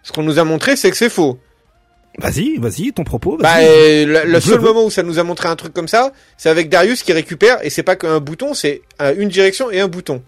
Ce 0.03 0.11
qu'on 0.11 0.23
nous 0.23 0.37
a 0.37 0.43
montré 0.43 0.75
c'est 0.75 0.91
que 0.91 0.97
c'est 0.97 1.09
faux. 1.09 1.39
Vas-y, 2.19 2.57
vas-y, 2.57 2.91
ton 2.91 3.03
propos. 3.05 3.37
Bah, 3.37 3.53
Vas-y. 3.55 3.65
euh, 4.05 4.25
le, 4.25 4.39
seul 4.39 4.59
moment 4.59 4.83
où 4.85 4.91
ça 4.91 5.01
nous 5.01 5.17
a 5.17 5.23
montré 5.23 5.47
un 5.47 5.55
truc 5.55 5.73
comme 5.73 5.87
ça, 5.87 6.11
c'est 6.37 6.49
avec 6.49 6.69
Darius 6.69 7.01
qui 7.01 7.11
récupère, 7.11 7.65
et 7.65 7.71
c'est 7.71 7.81
pas 7.81 7.95
qu'un 7.95 8.19
bouton, 8.19 8.53
c'est 8.53 8.81
euh, 9.01 9.15
une 9.17 9.29
direction 9.29 9.71
et 9.71 9.79
un 9.79 9.87
bouton. 9.87 10.21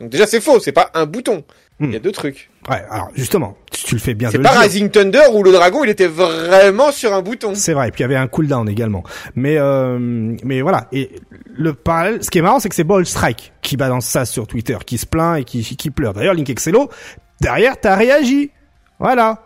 Donc 0.00 0.10
déjà 0.10 0.26
c'est 0.26 0.40
faux, 0.40 0.60
c'est 0.60 0.72
pas 0.72 0.90
un 0.94 1.04
bouton. 1.04 1.42
Il 1.78 1.92
y 1.92 1.96
a 1.96 1.98
deux 1.98 2.12
trucs. 2.12 2.50
Ouais, 2.70 2.82
alors 2.90 3.10
justement, 3.14 3.56
tu, 3.70 3.84
tu 3.84 3.94
le 3.96 4.00
fais 4.00 4.14
bien 4.14 4.30
C'est 4.30 4.38
le 4.38 4.42
pas. 4.44 4.58
Rising 4.60 4.88
Thunder 4.90 5.24
où 5.34 5.42
le 5.42 5.52
dragon 5.52 5.84
il 5.84 5.90
était 5.90 6.06
vraiment 6.06 6.90
sur 6.90 7.12
un 7.12 7.20
bouton. 7.20 7.54
C'est 7.54 7.74
vrai, 7.74 7.88
et 7.88 7.90
puis 7.90 8.00
il 8.00 8.04
y 8.04 8.06
avait 8.06 8.16
un 8.16 8.28
cooldown 8.28 8.66
également. 8.68 9.04
Mais 9.34 9.56
euh, 9.58 9.98
mais 10.42 10.62
voilà, 10.62 10.88
et 10.92 11.10
le 11.54 11.74
parallèle, 11.74 12.24
ce 12.24 12.30
qui 12.30 12.38
est 12.38 12.42
marrant, 12.42 12.60
c'est 12.60 12.70
que 12.70 12.74
c'est 12.74 12.82
Ball 12.84 13.04
Strike 13.04 13.52
qui 13.60 13.76
balance 13.76 14.06
ça 14.06 14.24
sur 14.24 14.46
Twitter, 14.46 14.78
qui 14.86 14.96
se 14.96 15.04
plaint 15.04 15.38
et 15.38 15.44
qui, 15.44 15.62
qui 15.76 15.90
pleure. 15.90 16.14
D'ailleurs, 16.14 16.32
Link 16.34 16.48
Excello, 16.48 16.88
derrière, 17.42 17.78
t'as 17.78 17.94
réagi. 17.94 18.50
Voilà, 18.98 19.42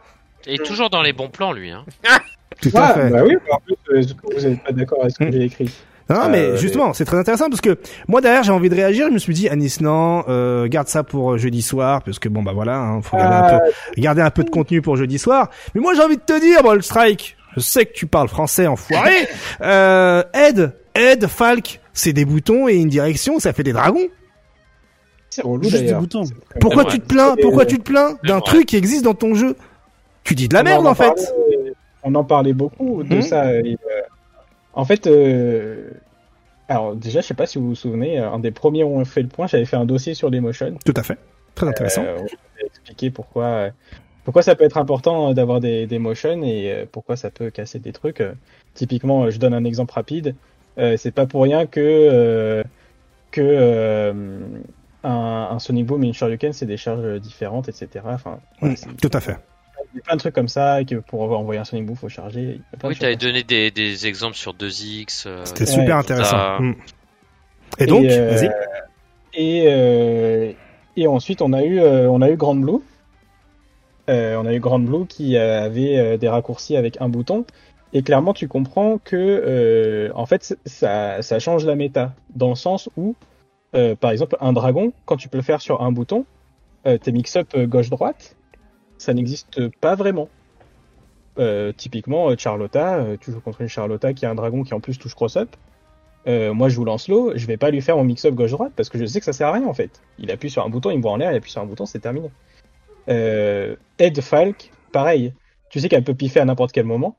Et 0.46 0.58
toujours 0.58 0.88
dans 0.90 1.02
les 1.02 1.12
bons 1.12 1.30
plans, 1.30 1.52
lui. 1.52 1.72
Hein. 1.72 1.84
tout 2.62 2.70
à 2.74 2.90
Ah, 2.90 2.94
fait. 2.94 3.10
bah 3.10 3.22
oui, 3.26 3.34
en 3.50 3.58
plus, 3.58 3.74
euh, 3.92 4.02
vous 4.36 4.48
n'êtes 4.48 4.62
pas 4.62 4.70
d'accord 4.72 4.98
avec 5.02 5.12
ce 5.14 5.18
que 5.24 5.32
j'ai 5.32 5.42
écrit 5.46 5.70
Non, 6.10 6.28
mais 6.28 6.38
Euh, 6.40 6.56
justement, 6.56 6.92
c'est 6.92 7.04
très 7.04 7.16
intéressant 7.16 7.48
parce 7.48 7.60
que 7.60 7.78
moi 8.08 8.20
derrière 8.20 8.42
j'ai 8.42 8.52
envie 8.52 8.68
de 8.68 8.74
réagir. 8.74 9.06
Je 9.08 9.12
me 9.14 9.18
suis 9.18 9.32
dit 9.34 9.48
Anis 9.48 9.80
non, 9.80 10.24
euh, 10.28 10.66
garde 10.68 10.88
ça 10.88 11.02
pour 11.04 11.32
euh, 11.32 11.38
jeudi 11.38 11.62
soir 11.62 12.02
parce 12.02 12.18
que 12.18 12.28
bon 12.28 12.42
bah 12.42 12.52
voilà, 12.52 12.78
hein, 12.78 13.00
faut 13.02 13.16
garder 13.16 13.34
un 13.36 13.56
Ah, 13.56 13.60
peu, 13.94 14.00
garder 14.00 14.22
un 14.22 14.30
peu 14.30 14.42
de 14.44 14.50
contenu 14.50 14.82
pour 14.82 14.96
jeudi 14.96 15.18
soir. 15.18 15.50
Mais 15.74 15.80
moi 15.80 15.94
j'ai 15.94 16.02
envie 16.02 16.16
de 16.16 16.22
te 16.22 16.38
dire, 16.40 16.62
Ball 16.62 16.82
Strike, 16.82 17.36
je 17.56 17.60
sais 17.60 17.86
que 17.86 17.92
tu 17.92 18.06
parles 18.06 18.28
français 18.28 18.66
enfoiré. 18.66 19.28
euh, 19.62 20.22
Ed, 20.34 20.72
Ed, 20.94 21.26
Falk, 21.28 21.80
c'est 21.92 22.12
des 22.12 22.24
boutons 22.24 22.66
et 22.68 22.74
une 22.74 22.88
direction, 22.88 23.38
ça 23.38 23.52
fait 23.52 23.62
des 23.62 23.72
dragons. 23.72 24.08
C'est 25.30 25.42
relou 25.42 25.62
Juste 25.62 25.84
des 25.84 25.94
boutons. 25.94 26.24
Pourquoi 26.60 26.84
tu 26.86 26.98
te 26.98 27.06
plains 27.06 27.36
Pourquoi 27.40 27.64
tu 27.64 27.78
te 27.78 27.84
plains 27.84 28.16
d'un 28.24 28.40
truc 28.40 28.66
qui 28.66 28.76
existe 28.76 29.04
dans 29.04 29.14
ton 29.14 29.34
jeu? 29.34 29.54
Tu 30.24 30.34
dis 30.34 30.48
de 30.48 30.54
la 30.54 30.60
On 30.62 30.64
merde 30.64 30.86
en 30.86 30.90
en 30.90 30.94
fait. 30.94 31.04
parlait- 31.06 31.72
on 32.02 32.14
en 32.16 32.24
parlait 32.24 32.52
beaucoup 32.52 33.02
de 33.04 33.14
Mhm. 33.16 33.22
ça. 33.22 33.52
et, 33.54 33.58
euh, 33.74 34.00
en 34.74 34.84
fait, 34.84 35.06
euh, 35.06 35.90
alors 36.68 36.94
déjà, 36.94 37.20
je 37.20 37.26
sais 37.26 37.34
pas 37.34 37.46
si 37.46 37.58
vous 37.58 37.68
vous 37.68 37.74
souvenez, 37.74 38.18
un 38.18 38.38
des 38.38 38.50
premiers 38.50 38.84
où 38.84 38.96
on 38.98 39.04
fait 39.04 39.22
le 39.22 39.28
point, 39.28 39.46
j'avais 39.46 39.64
fait 39.64 39.76
un 39.76 39.84
dossier 39.84 40.14
sur 40.14 40.30
l'emotion. 40.30 40.74
Tout 40.84 40.94
à 40.96 41.02
fait. 41.02 41.18
Très 41.54 41.66
intéressant. 41.66 42.04
Euh, 42.04 42.16
j'avais 42.18 42.66
expliqué 42.66 43.10
pourquoi, 43.10 43.44
euh, 43.44 43.70
pourquoi 44.24 44.42
ça 44.42 44.54
peut 44.54 44.64
être 44.64 44.78
important 44.78 45.30
euh, 45.30 45.34
d'avoir 45.34 45.60
des, 45.60 45.86
des 45.86 45.98
motions 45.98 46.42
et 46.44 46.70
euh, 46.72 46.84
pourquoi 46.90 47.16
ça 47.16 47.30
peut 47.30 47.50
casser 47.50 47.78
des 47.78 47.92
trucs. 47.92 48.20
Euh, 48.20 48.32
Typiquement, 48.74 49.24
euh, 49.24 49.30
je 49.30 49.38
donne 49.38 49.52
un 49.54 49.64
exemple 49.64 49.92
rapide. 49.94 50.36
Euh, 50.78 50.96
c'est 50.96 51.10
pas 51.10 51.26
pour 51.26 51.42
rien 51.42 51.66
que 51.66 51.80
euh, 51.80 52.62
que 53.32 53.40
euh, 53.42 54.12
un, 55.02 55.48
un 55.50 55.58
Sonic 55.58 55.86
Boom 55.86 56.04
et 56.04 56.06
une 56.06 56.14
Shoryuken 56.14 56.52
c'est 56.52 56.66
des 56.66 56.76
charges 56.76 57.20
différentes, 57.20 57.68
etc. 57.68 57.88
Enfin, 58.06 58.38
Mm, 58.62 58.74
Tout 59.02 59.10
à 59.12 59.20
fait. 59.20 59.36
Il 59.92 59.96
y 59.96 60.00
a 60.00 60.02
plein 60.02 60.14
de 60.14 60.20
trucs 60.20 60.34
comme 60.34 60.48
ça 60.48 60.80
et 60.80 60.84
que 60.84 60.96
pour 60.96 61.22
envoyer 61.22 61.60
un 61.60 61.64
Sonic 61.64 61.86
Boom 61.86 61.96
faut 61.96 62.08
charger. 62.08 62.60
Oui, 62.84 62.94
choses 62.94 62.98
comme 62.98 63.14
donné 63.16 63.42
des, 63.42 63.70
des 63.70 64.06
exemples 64.06 64.36
sur 64.36 64.54
2X. 64.54 65.24
euh, 65.26 65.44
C'était 65.44 65.66
super 65.66 65.96
intéressant. 65.96 66.60
Mm. 66.60 66.74
Et 67.78 67.82
Et, 67.84 67.86
donc, 67.86 68.04
euh, 68.04 68.30
vas-y. 68.30 68.50
Et, 69.34 69.64
euh, 69.68 70.52
et 70.96 71.06
ensuite, 71.06 71.40
on 71.42 71.52
a 71.52 71.62
eu, 71.62 71.80
euh, 71.80 72.08
on 72.10 72.20
a 72.20 72.30
eu 72.30 72.36
Grand 72.36 72.54
Blue. 72.54 72.78
Euh, 74.08 74.36
on 74.36 74.46
a 74.46 74.52
eu 74.52 74.60
Grand 74.60 74.80
Blue 74.80 75.06
qui 75.06 75.36
euh, 75.36 75.62
avait 75.64 75.98
euh, 75.98 76.16
des 76.16 76.28
raccourcis 76.28 76.76
avec 76.76 77.00
un 77.00 77.08
bouton. 77.08 77.44
Et 77.92 78.02
clairement, 78.02 78.32
tu 78.34 78.48
comprends 78.48 78.98
que, 78.98 79.16
euh, 79.16 80.10
en 80.14 80.26
fait, 80.26 80.56
ça, 80.64 81.22
ça 81.22 81.38
change 81.38 81.64
la 81.64 81.74
méta. 81.74 82.14
Dans 82.34 82.50
le 82.50 82.54
sens 82.54 82.88
où, 82.96 83.14
euh, 83.74 83.94
par 83.96 84.10
exemple, 84.10 84.36
un 84.40 84.52
dragon, 84.52 84.92
quand 85.06 85.16
tu 85.16 85.28
peux 85.28 85.38
le 85.38 85.42
faire 85.44 85.60
sur 85.60 85.82
un 85.82 85.92
bouton, 85.92 86.24
euh, 86.86 86.98
tes 86.98 87.12
mix-up 87.12 87.48
euh, 87.54 87.66
gauche-droite, 87.66 88.36
ça 89.00 89.14
n'existe 89.14 89.68
pas 89.80 89.94
vraiment. 89.94 90.28
Euh, 91.38 91.72
typiquement, 91.72 92.28
euh, 92.28 92.34
Charlotta, 92.36 92.96
euh, 92.96 93.16
tu 93.18 93.32
joues 93.32 93.40
contre 93.40 93.62
une 93.62 93.68
Charlotta 93.68 94.12
qui 94.12 94.26
a 94.26 94.30
un 94.30 94.34
dragon 94.34 94.62
qui 94.62 94.74
en 94.74 94.80
plus 94.80 94.98
touche 94.98 95.14
cross-up. 95.14 95.56
Euh, 96.26 96.52
moi 96.52 96.68
je 96.68 96.74
joue 96.74 96.84
Lancelot, 96.84 97.32
je 97.34 97.46
vais 97.46 97.56
pas 97.56 97.70
lui 97.70 97.80
faire 97.80 97.96
mon 97.96 98.04
mix-up 98.04 98.34
gauche-droite 98.34 98.72
parce 98.76 98.90
que 98.90 98.98
je 98.98 99.06
sais 99.06 99.20
que 99.20 99.24
ça 99.24 99.32
sert 99.32 99.48
à 99.48 99.52
rien 99.52 99.66
en 99.66 99.72
fait. 99.72 100.02
Il 100.18 100.30
appuie 100.30 100.50
sur 100.50 100.62
un 100.62 100.68
bouton, 100.68 100.90
il 100.90 100.98
me 100.98 101.02
voit 101.02 101.12
en 101.12 101.16
l'air, 101.16 101.32
il 101.32 101.36
appuie 101.36 101.50
sur 101.50 101.62
un 101.62 101.64
bouton, 101.64 101.86
c'est 101.86 102.00
terminé. 102.00 102.30
Euh, 103.08 103.74
Ed 103.98 104.20
Falk, 104.20 104.70
pareil. 104.92 105.32
Tu 105.70 105.80
sais 105.80 105.88
qu'elle 105.88 106.04
peut 106.04 106.14
piffer 106.14 106.40
à 106.40 106.44
n'importe 106.44 106.72
quel 106.72 106.84
moment. 106.84 107.16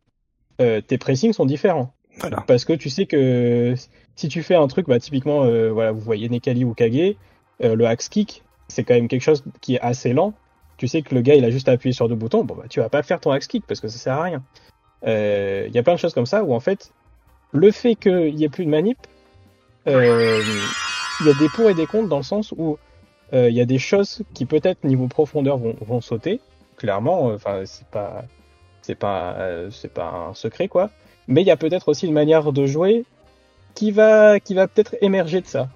Tes 0.60 1.00
pressings 1.00 1.34
sont 1.34 1.48
différents. 1.48 1.92
Voilà. 2.19 2.43
Parce 2.45 2.66
que 2.66 2.74
tu 2.74 2.92
sais 2.92 3.08
que 3.08 3.74
si 4.16 4.27
tu 4.27 4.43
fais 4.43 4.53
un 4.53 4.68
truc, 4.68 4.88
bah, 4.88 5.00
typiquement, 5.00 5.40
voilà, 5.72 5.92
vous 5.92 6.01
voyez 6.01 6.30
Nekali 6.30 6.64
ou 6.64 6.76
Kage, 6.76 7.16
le 7.60 7.85
axe 7.85 8.10
kick, 8.10 8.43
c'est 8.68 8.84
quand 8.84 8.93
même 8.93 9.08
quelque 9.08 9.24
chose 9.24 9.43
qui 9.61 9.76
est 9.76 9.80
assez 9.80 10.14
lent. 10.14 10.35
Tu 10.82 10.88
sais 10.88 11.03
que 11.03 11.14
le 11.14 11.22
gars, 11.22 11.35
il 11.35 11.45
a 11.45 11.51
juste 11.51 11.69
à 11.69 11.74
appuyer 11.74 11.93
sur 11.93 12.10
deux 12.10 12.16
boutons, 12.16 12.43
bon, 12.43 12.56
bah, 12.56 12.64
tu 12.68 12.80
vas 12.80 12.90
pas 12.90 13.03
faire 13.03 13.19
ton 13.19 13.30
axe 13.30 13.45
kick 13.45 13.64
parce 13.68 13.80
que 13.80 13.88
ça 13.88 14.00
sert 14.00 14.14
à 14.16 14.24
rien. 14.24 14.42
Euh, 15.06 15.66
Il 15.68 15.76
y 15.76 15.77
a 15.77 15.84
plein 15.84 15.93
de 15.93 16.00
choses 16.00 16.16
comme 16.16 16.26
ça 16.26 16.43
où 16.43 16.56
en 16.56 16.60
fait, 16.60 16.92
le 17.51 17.69
fait 17.69 17.93
qu'il 17.93 18.34
y 18.34 18.43
ait 18.45 18.50
plus 18.50 18.66
de 18.66 18.72
manip, 18.72 18.98
euh, 19.88 20.42
il 21.19 21.27
y 21.27 21.30
a 21.30 21.34
des 21.35 21.50
pour 21.50 21.69
et 21.69 21.76
des 21.76 21.85
contre 21.85 22.10
dans 22.10 22.18
le 22.18 22.24
sens 22.24 22.51
où 22.58 22.80
euh, 23.32 23.48
il 23.48 23.56
y 23.56 23.61
a 23.61 23.66
des 23.66 23.77
choses 23.77 24.24
qui 24.34 24.48
peut-être 24.48 24.84
niveau 24.84 25.08
profondeur 25.08 25.60
vont, 25.60 25.76
vont 25.82 26.01
sauter. 26.01 26.42
Clairement, 26.77 27.26
enfin 27.26 27.61
c'est 27.66 27.85
pas 27.85 28.24
c'est 28.82 28.95
pas 28.95 29.38
c'est 29.69 29.93
pas 29.93 30.30
un 30.30 30.34
secret 30.34 30.68
quoi. 30.68 30.90
Mais 31.27 31.42
il 31.42 31.45
y 31.45 31.51
a 31.51 31.58
peut-être 31.58 31.90
aussi 31.90 32.08
une 32.08 32.14
manière 32.14 32.51
de 32.51 32.66
jouer 32.66 33.06
qui 33.76 33.92
va 33.92 34.40
qui 34.40 34.56
va 34.56 34.68
peut-être 34.68 34.95
émerger 35.01 35.42
de 35.42 35.45
ça. 35.45 35.69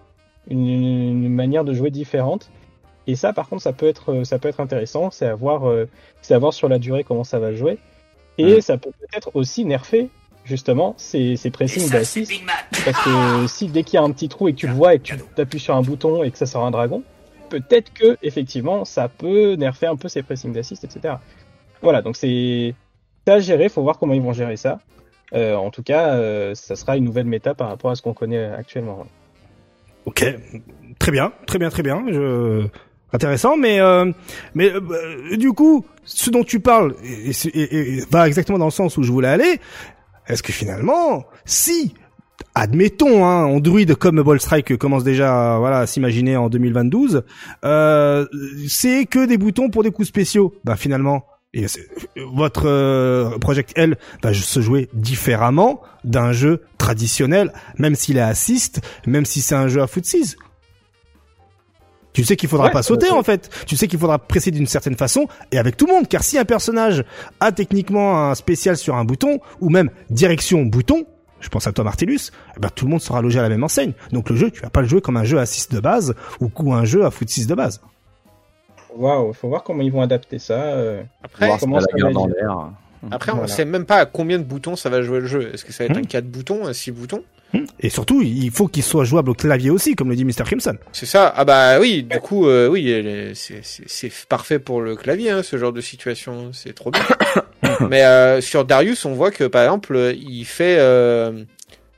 une 0.50 1.30
manière 1.30 1.64
de 1.64 1.76
jouer 1.76 1.92
différente. 1.92 2.50
Et 3.08 3.16
ça, 3.16 3.34
par 3.34 3.48
contre, 3.50 3.62
ça 3.62 3.74
peut 3.74 3.88
être, 3.88 4.24
ça 4.24 4.40
peut 4.40 4.48
être 4.48 4.60
intéressant. 4.60 5.12
C'est 5.12 5.28
à 5.28 5.36
voir, 5.36 5.70
euh, 5.70 5.88
c'est 6.22 6.34
à 6.34 6.40
voir 6.40 6.54
sur 6.54 6.70
la 6.70 6.80
durée 6.80 7.04
comment 7.04 7.24
ça 7.24 7.40
va 7.40 7.54
jouer. 7.54 7.78
Et 8.38 8.60
ça 8.62 8.78
peut 8.78 8.92
peut-être 8.92 9.32
aussi 9.34 9.64
nerfer 9.64 10.10
justement 10.44 10.94
ces, 10.98 11.38
ces 11.38 11.52
pressings 11.52 11.90
d'assist. 11.90 12.32
Parce 12.84 13.04
que 13.04 13.48
si 13.48 13.68
dès 13.68 13.84
qu'il 13.84 13.96
y 13.96 13.98
a 13.98 14.04
un 14.04 14.12
petit 14.12 14.30
trou 14.30 14.48
et 14.48 14.54
que 14.54 14.58
tu 14.58 14.68
le 14.68 14.74
vois 14.74 14.94
et 14.94 15.00
que 15.00 15.14
tu 15.16 15.42
appuies 15.42 15.60
sur 15.60 15.76
un 15.76 15.82
bouton 15.82 16.24
et 16.24 16.32
que 16.32 16.38
ça 16.38 16.46
sort 16.46 16.66
un 16.66 16.72
dragon, 16.72 17.04
peut-être 17.50 17.94
que 17.94 18.18
effectivement 18.22 18.84
ça 18.84 19.08
peut 19.08 19.56
nerfer 19.56 19.88
un 19.88 19.96
peu 19.96 20.10
ces 20.10 20.22
pressings 20.22 20.52
d'assist, 20.52 20.84
etc. 20.84 21.16
Voilà, 21.82 22.02
donc 22.02 22.16
c'est 22.16 22.76
à 23.28 23.40
gérer. 23.40 23.70
Faut 23.70 23.82
voir 23.82 23.98
comment 23.98 24.14
ils 24.14 24.22
vont 24.22 24.34
gérer 24.34 24.58
ça. 24.58 24.80
Euh, 25.34 25.56
en 25.56 25.72
tout 25.72 25.84
cas, 25.84 26.14
euh, 26.16 26.54
ça 26.54 26.76
sera 26.76 26.98
une 26.98 27.04
nouvelle 27.04 27.26
méta 27.26 27.56
par 27.56 27.70
rapport 27.70 27.92
à 27.92 27.96
ce 27.96 28.02
qu'on 28.02 28.14
connaît 28.14 28.46
actuellement. 28.46 29.06
Ok, 30.06 30.24
très 31.00 31.12
bien, 31.12 31.34
très 31.48 31.58
bien, 31.58 31.70
très 31.70 31.82
bien. 31.82 32.06
Je... 32.08 32.68
Intéressant, 33.16 33.56
mais 33.56 33.80
euh, 33.80 34.12
mais 34.56 34.74
euh, 34.74 35.38
du 35.38 35.54
coup, 35.54 35.86
ce 36.04 36.30
dont 36.30 36.44
tu 36.44 36.60
parles 36.60 36.94
va 38.12 38.28
exactement 38.28 38.58
dans 38.58 38.66
le 38.66 38.72
sens 38.72 38.98
où 38.98 39.04
je 39.04 39.12
voulais 39.14 39.30
aller. 39.30 39.62
Est-ce 40.28 40.44
que 40.44 40.52
finalement, 40.52 41.24
si 41.46 41.94
admettons, 42.56 43.26
hein, 43.26 43.46
Android 43.46 43.86
comme 43.98 44.22
Ball 44.22 44.42
Strike 44.42 44.76
commence 44.76 45.06
déjà 45.06 45.58
voilà, 45.60 45.80
à 45.80 45.88
s'imaginer 45.88 46.36
en 46.36 46.50
2022, 46.50 47.24
euh, 47.64 48.26
c'est 48.68 49.06
que 49.06 49.26
des 49.26 49.38
boutons 49.38 49.70
pour 49.70 49.84
des 49.84 49.92
coups 49.92 50.10
spéciaux. 50.10 50.54
Ben 50.66 50.76
finalement, 50.76 51.24
votre 52.34 52.68
euh, 52.68 53.38
Project 53.40 53.72
L 53.78 53.98
va 54.22 54.34
se 54.34 54.60
jouer 54.60 54.90
différemment 54.94 55.82
d'un 56.04 56.34
jeu 56.34 56.64
traditionnel, 56.78 57.54
même 57.78 57.96
s'il 57.96 58.18
est 58.18 58.22
assist, 58.22 58.82
même 59.08 59.24
si 59.24 59.40
c'est 59.40 59.56
un 59.56 59.70
jeu 59.70 59.82
à 59.82 59.88
footsies. 59.88 60.36
Tu 62.16 62.24
sais 62.24 62.36
qu'il 62.36 62.50
faudra 62.50 62.68
Ouais, 62.68 62.72
pas 62.72 62.82
sauter 62.82 63.12
en 63.12 63.22
fait. 63.24 63.50
Tu 63.68 63.76
sais 63.76 63.88
qu'il 63.88 64.00
faudra 64.00 64.18
presser 64.20 64.50
d'une 64.50 64.66
certaine 64.68 64.96
façon 64.96 65.28
et 65.52 65.58
avec 65.60 65.76
tout 65.78 65.86
le 65.86 65.94
monde. 65.94 66.08
Car 66.08 66.24
si 66.24 66.38
un 66.38 66.46
personnage 66.46 67.04
a 67.40 67.52
techniquement 67.52 68.30
un 68.30 68.36
spécial 68.36 68.78
sur 68.78 68.96
un 68.96 69.04
bouton 69.06 69.40
ou 69.62 69.70
même 69.70 69.90
direction 70.10 70.64
bouton, 70.64 71.06
je 71.42 71.50
pense 71.50 71.68
à 71.68 71.74
toi 71.74 71.84
Martellus, 71.84 72.32
eh 72.56 72.60
ben 72.60 72.70
tout 72.74 72.86
le 72.86 72.92
monde 72.92 73.02
sera 73.02 73.22
logé 73.22 73.38
à 73.40 73.42
la 73.44 73.50
même 73.50 73.64
enseigne. 73.64 73.92
Donc 74.14 74.30
le 74.30 74.36
jeu, 74.38 74.50
tu 74.50 74.62
vas 74.62 74.70
pas 74.70 74.82
le 74.82 74.88
jouer 74.88 75.02
comme 75.02 75.18
un 75.18 75.26
jeu 75.26 75.40
à 75.40 75.46
6 75.46 75.70
de 75.70 75.80
base 75.80 76.16
ou 76.40 76.50
ou 76.58 76.74
un 76.74 76.86
jeu 76.86 77.06
à 77.06 77.12
foot 77.12 77.30
6 77.30 77.48
de 77.48 77.54
base. 77.54 77.82
Waouh, 78.96 79.34
faut 79.34 79.50
voir 79.50 79.64
comment 79.64 79.84
ils 79.84 79.92
vont 79.92 80.02
adapter 80.02 80.40
ça. 80.40 80.54
euh, 80.54 81.04
Après, 81.24 81.50
comment 81.60 81.80
ça 81.82 81.88
la 81.98 82.12
dans 82.12 82.28
être- 82.30 82.36
l'air. 82.36 82.58
après 83.12 83.34
on 83.34 83.46
sait 83.46 83.66
même 83.66 83.86
pas 83.86 83.98
à 83.98 84.06
combien 84.06 84.40
de 84.40 84.44
boutons 84.44 84.76
ça 84.78 84.90
va 84.90 85.02
jouer 85.02 85.20
le 85.20 85.28
jeu. 85.28 85.52
Est-ce 85.54 85.66
que 85.66 85.74
ça 85.74 85.84
va 85.84 85.90
être 85.92 85.98
Hmm. 85.98 86.04
un 86.04 86.08
4 86.08 86.26
boutons, 86.26 86.66
un 86.66 86.72
6 86.74 86.92
boutons? 86.92 87.24
Et 87.80 87.90
surtout, 87.90 88.22
il 88.22 88.52
faut 88.52 88.68
qu'il 88.68 88.84
soit 88.84 89.06
jouable 89.06 89.30
au 89.30 89.34
clavier 89.34 89.70
aussi, 89.70 89.96
comme 89.96 90.10
le 90.10 90.16
dit 90.18 90.26
Mr. 90.26 90.44
Crimson. 90.46 90.76
C'est 90.92 91.06
ça. 91.06 91.34
Ah 91.38 91.46
bah 91.46 91.80
oui, 91.80 92.04
du 92.04 92.20
coup, 92.20 92.48
euh, 92.48 92.68
oui, 92.68 93.34
c'est- 93.34 94.28
parfait 94.28 94.60
pour 94.60 94.82
le 94.82 94.96
clavier, 94.98 95.30
hein, 95.30 95.42
ce 95.44 95.58
genre 95.58 95.72
de 95.72 95.80
situation. 95.82 96.52
C'est 96.52 96.74
trop 96.74 96.92
bien. 96.92 97.02
Mais 97.90 98.04
euh, 98.04 98.42
sur 98.42 98.66
Darius, 98.66 99.06
on 99.06 99.14
voit 99.14 99.32
que 99.32 99.46
par 99.46 99.64
exemple, 99.64 99.96
euh, 99.96 100.14
il 100.14 100.44
fait 100.46 100.78
euh, 100.80 101.44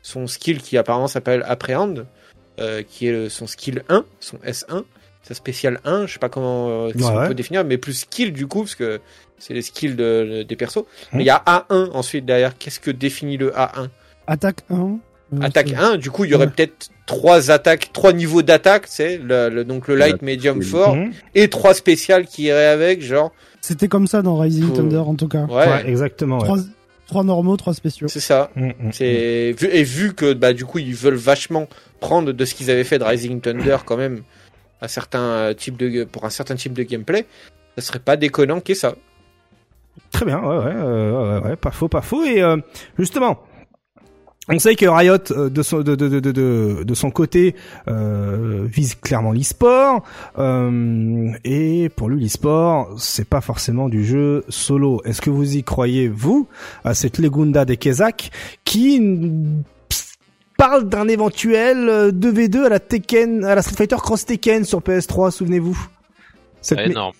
son 0.03 0.27
skill 0.27 0.61
qui 0.61 0.77
apparemment 0.77 1.07
s'appelle 1.07 1.43
Apprehend, 1.47 2.05
euh, 2.59 2.83
qui 2.87 3.07
est 3.07 3.29
son 3.29 3.47
skill 3.47 3.83
1, 3.89 4.05
son 4.19 4.37
S1, 4.45 4.83
sa 5.23 5.33
spéciale 5.33 5.79
1. 5.85 6.05
Je 6.05 6.13
sais 6.13 6.19
pas 6.19 6.29
comment 6.29 6.69
euh, 6.69 6.91
si 6.95 7.03
Ouais, 7.03 7.09
on 7.09 7.17
ouais. 7.19 7.27
peut 7.29 7.33
définir, 7.35 7.63
mais 7.65 7.77
plus 7.77 7.93
skill 7.93 8.31
du 8.31 8.45
coup, 8.45 8.59
parce 8.61 8.75
que 8.75 8.99
c'est 9.39 9.53
les 9.55 9.61
skills 9.63 9.95
de- 9.95 10.43
des 10.47 10.55
persos. 10.55 10.85
Mais 11.13 11.23
il 11.23 11.27
y 11.27 11.31
a 11.31 11.41
A1 11.47 11.89
ensuite 11.93 12.25
derrière. 12.25 12.57
Qu'est-ce 12.57 12.79
que 12.79 12.91
définit 12.91 13.37
le 13.37 13.51
A1 13.51 13.87
Attaque 14.27 14.61
1. 14.69 14.99
Euh, 15.33 15.39
Attaque 15.41 15.69
c'est- 15.69 15.75
1, 15.75 15.97
du 15.97 16.09
coup, 16.11 16.25
il 16.25 16.31
y 16.31 16.35
aurait 16.35 16.45
Ouais. 16.45 16.51
peut-être 16.55 16.89
trois 17.05 17.51
attaques, 17.51 17.91
trois 17.93 18.13
niveaux 18.13 18.41
d'attaque, 18.41 18.83
c'est 18.87 19.17
le, 19.17 19.49
le- 19.49 19.63
donc 19.65 19.87
le 19.87 19.95
light, 19.95 20.21
medium, 20.21 20.61
fort, 20.61 20.95
Mhm. 20.95 21.11
et 21.35 21.49
trois 21.49 21.73
spéciales 21.73 22.25
qui 22.25 22.43
iraient 22.43 22.67
avec, 22.67 23.01
genre, 23.01 23.31
C'était 23.61 23.87
comme 23.87 24.07
ça 24.07 24.21
dans 24.21 24.37
Rising 24.37 24.67
Faut- 24.69 24.75
Thunder 24.75 24.97
en 24.97 25.15
tout 25.15 25.27
cas. 25.27 25.43
ouais, 25.45 25.55
Ouais, 25.67 25.89
exactement. 25.89 26.37
ouais. 26.37 26.43
Trois, 26.45 26.57
trois 27.07 27.23
normaux, 27.23 27.57
trois 27.57 27.73
spéciaux. 27.73 28.07
c'est 28.07 28.19
ça. 28.21 28.49
Mm, 28.55 28.67
mm, 28.67 28.73
C'est 28.93 29.51
vu, 29.57 29.67
et 29.71 29.83
vu 29.83 30.13
que 30.13 30.33
bah 30.33 30.53
du 30.53 30.63
coup 30.65 30.79
ils 30.79 30.93
veulent 30.95 31.15
vachement 31.15 31.67
prendre 31.99 32.31
de 32.31 32.45
ce 32.45 32.53
qu'ils 32.55 32.69
avaient 32.71 32.83
fait 32.85 32.99
de 32.99 33.03
Rising 33.03 33.41
Thunder 33.41 33.77
quand 33.85 33.97
même 33.97 34.21
à 34.81 34.87
certains 34.87 35.19
euh, 35.21 35.53
types 35.53 35.75
de 35.77 36.03
pour 36.05 36.23
un 36.25 36.29
certain 36.29 36.55
type 36.55 36.73
de 36.73 36.83
gameplay, 36.83 37.25
ça 37.77 37.83
serait 37.83 37.99
pas 37.99 38.15
déconnant 38.15 38.59
qu'il 38.61 38.75
y 38.75 38.77
ait 38.77 38.79
ça. 38.79 38.95
Très 40.11 40.25
bien, 40.25 40.39
ouais, 40.39 40.57
ouais, 40.57 40.73
euh, 40.75 41.39
ouais, 41.41 41.49
ouais, 41.49 41.55
pas 41.55 41.71
faux, 41.71 41.87
pas 41.87 42.01
faux. 42.01 42.23
Et 42.23 42.41
euh, 42.41 42.57
justement, 42.99 43.39
on 44.49 44.59
sait 44.59 44.75
que 44.75 44.85
Riot, 44.85 45.17
euh, 45.31 45.49
de 45.49 45.61
son, 45.61 45.79
de, 45.81 45.95
de, 45.95 46.07
de, 46.07 46.19
de, 46.19 46.83
de 46.83 46.93
son 46.93 47.11
côté, 47.11 47.55
euh, 47.87 48.65
vise 48.65 48.95
clairement 48.95 49.31
l'e-sport. 49.33 50.03
Euh, 50.39 51.31
et 51.43 51.89
pour 51.89 52.09
lui, 52.09 52.21
l'e-sport, 52.23 52.93
c'est 52.97 53.27
pas 53.27 53.41
forcément 53.41 53.89
du 53.89 54.05
jeu 54.05 54.45
solo. 54.49 55.01
Est-ce 55.05 55.21
que 55.21 55.29
vous 55.29 55.57
y 55.57 55.63
croyez, 55.63 56.07
vous, 56.07 56.47
à 56.85 56.93
cette 56.93 57.17
Legunda 57.17 57.65
des 57.65 57.77
Kezak, 57.77 58.31
qui 58.63 59.01
parle 60.57 60.87
d'un 60.89 61.07
éventuel 61.07 61.89
euh, 61.89 62.11
2v2 62.11 62.65
à 62.65 62.69
la 62.69 62.79
Tekken, 62.79 63.43
à 63.45 63.53
la 63.53 63.61
Street 63.61 63.75
Fighter 63.75 63.97
Cross 63.97 64.25
Tekken 64.25 64.63
sur 64.65 64.79
PS3, 64.79 65.31
souvenez-vous? 65.31 65.77
Cette 66.61 66.79
mé- 66.79 66.91
énorme. 66.91 67.13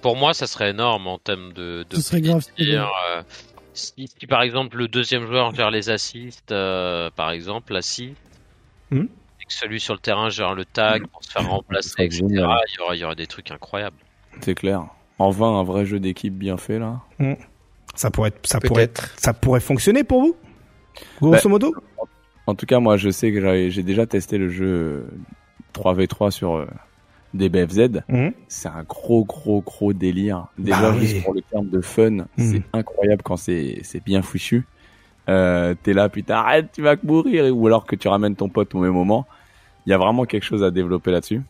Pour 0.00 0.16
moi, 0.16 0.34
ça 0.34 0.48
serait 0.48 0.70
énorme 0.70 1.06
en 1.06 1.18
termes 1.18 1.52
de, 1.52 1.84
de 1.88 1.96
Ce 1.96 2.02
serait 2.02 2.20
grave. 2.20 2.42
Si, 3.74 4.08
si, 4.18 4.26
par 4.26 4.42
exemple 4.42 4.76
le 4.76 4.88
deuxième 4.88 5.26
joueur 5.26 5.54
gère 5.54 5.70
les 5.70 5.90
assists, 5.90 6.52
euh, 6.52 7.10
par 7.14 7.30
exemple 7.30 7.72
l'assist, 7.72 8.16
Hmm. 8.90 9.04
et 9.40 9.44
que 9.46 9.52
celui 9.52 9.80
sur 9.80 9.94
le 9.94 10.00
terrain 10.00 10.28
gère 10.28 10.54
le 10.54 10.64
tag 10.66 11.06
pour 11.06 11.24
se 11.24 11.30
faire 11.30 11.48
remplacer, 11.48 11.94
etc. 12.04 12.22
Il 12.28 12.34
y, 12.36 12.40
aurait, 12.42 12.96
il 12.96 13.00
y 13.00 13.04
aurait 13.04 13.14
des 13.14 13.26
trucs 13.26 13.50
incroyables. 13.50 13.96
C'est 14.42 14.54
clair. 14.54 14.84
En 15.18 15.30
vain, 15.30 15.58
un 15.58 15.62
vrai 15.64 15.86
jeu 15.86 15.98
d'équipe 16.00 16.34
bien 16.36 16.56
fait 16.58 16.78
là. 16.78 17.00
Ça 17.94 18.10
pourrait, 18.10 18.28
être- 18.28 18.46
ça 18.46 18.60
pourrait 18.60 18.86
Peut-être. 18.88 19.14
Ça 19.18 19.32
pourrait 19.32 19.60
fonctionner 19.60 20.04
pour 20.04 20.20
vous? 20.20 20.36
Grosso 21.20 21.40
Bah, 21.44 21.48
modo? 21.48 21.74
En 22.46 22.54
tout 22.54 22.66
cas, 22.66 22.80
moi, 22.80 22.96
je 22.98 23.08
sais 23.10 23.32
que 23.32 23.40
j'avais- 23.40 23.70
j'ai 23.70 23.82
déjà 23.82 24.04
testé 24.06 24.36
le 24.36 24.48
jeu 24.50 24.66
euh, 24.66 25.06
3v3 25.72 26.30
sur 26.30 26.56
euh, 26.56 26.66
des 27.34 27.48
BFZ. 27.48 28.02
Mhm. 28.08 28.32
C'est 28.48 28.68
un 28.68 28.82
gros, 28.82 29.24
gros, 29.24 29.60
gros 29.62 29.92
délire. 29.92 30.46
Déjà, 30.58 30.80
Bah 30.82 30.92
oui. 30.94 31.06
juste 31.06 31.22
pour 31.24 31.34
le 31.34 31.40
terme 31.42 31.68
de 31.68 31.80
fun, 31.80 32.10
Mhm. 32.10 32.26
c'est 32.36 32.62
incroyable 32.72 33.22
quand 33.22 33.36
c'est 33.36 33.82
bien 34.04 34.22
fichu. 34.22 34.66
Euh, 35.28 35.74
T'es 35.82 35.92
là, 35.92 36.08
putain, 36.08 36.34
arrête, 36.36 36.70
tu 36.72 36.82
vas 36.82 36.96
mourir. 37.02 37.56
Ou 37.56 37.66
alors 37.66 37.86
que 37.86 37.96
tu 37.96 38.08
ramènes 38.08 38.34
ton 38.36 38.48
pote 38.48 38.74
au 38.74 38.80
même 38.80 38.92
moment. 38.92 39.26
Il 39.86 39.90
y 39.90 39.92
a 39.92 39.98
vraiment 39.98 40.24
quelque 40.24 40.44
chose 40.44 40.62
à 40.62 40.70
développer 40.70 41.10
là-dessus. 41.10 41.42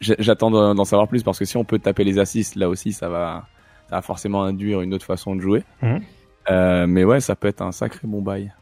J'attends 0.00 0.50
d'en 0.50 0.74
d'en 0.74 0.84
savoir 0.84 1.08
plus 1.08 1.22
parce 1.22 1.38
que 1.38 1.44
si 1.44 1.56
on 1.56 1.64
peut 1.64 1.78
taper 1.78 2.04
les 2.04 2.18
assists, 2.18 2.54
là 2.56 2.68
aussi, 2.68 2.92
ça 2.92 3.08
va, 3.08 3.46
ça 3.88 3.96
va 3.96 4.02
forcément 4.02 4.42
induire 4.44 4.80
une 4.80 4.94
autre 4.94 5.04
façon 5.04 5.34
de 5.36 5.40
jouer. 5.40 5.62
Mhm. 5.82 6.00
Euh, 6.50 6.86
mais 6.86 7.04
ouais, 7.04 7.20
ça 7.20 7.36
peut 7.36 7.48
être 7.48 7.60
un 7.60 7.72
sacré 7.72 8.06
bon 8.06 8.22
bail. 8.22 8.52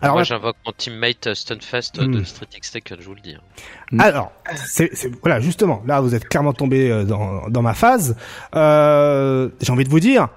Alors, 0.00 0.14
moi, 0.16 0.20
là- 0.20 0.24
j'invoque 0.24 0.56
mon 0.66 0.72
teammate 0.72 1.26
euh, 1.28 1.34
Stunfest 1.34 1.98
euh, 1.98 2.06
Hmm. 2.06 2.12
de 2.18 2.24
Street 2.24 2.46
X 2.56 2.72
Tekken, 2.72 2.98
je 3.00 3.06
vous 3.06 3.14
le 3.14 3.20
dis. 3.20 3.34
hein. 3.34 3.40
Mm. 3.92 4.00
alors, 4.00 4.32
c'est, 4.66 4.90
c'est- 4.94 5.10
voilà, 5.22 5.40
justement, 5.40 5.82
là, 5.86 6.00
vous 6.00 6.14
êtes 6.14 6.28
clairement 6.28 6.52
tombé 6.52 6.90
euh, 6.90 7.04
dans, 7.04 7.48
dans 7.48 7.62
ma 7.62 7.74
phase. 7.74 8.16
Euh, 8.54 9.48
j'ai 9.60 9.72
envie 9.72 9.84
de 9.84 9.90
vous 9.90 10.00
dire, 10.00 10.28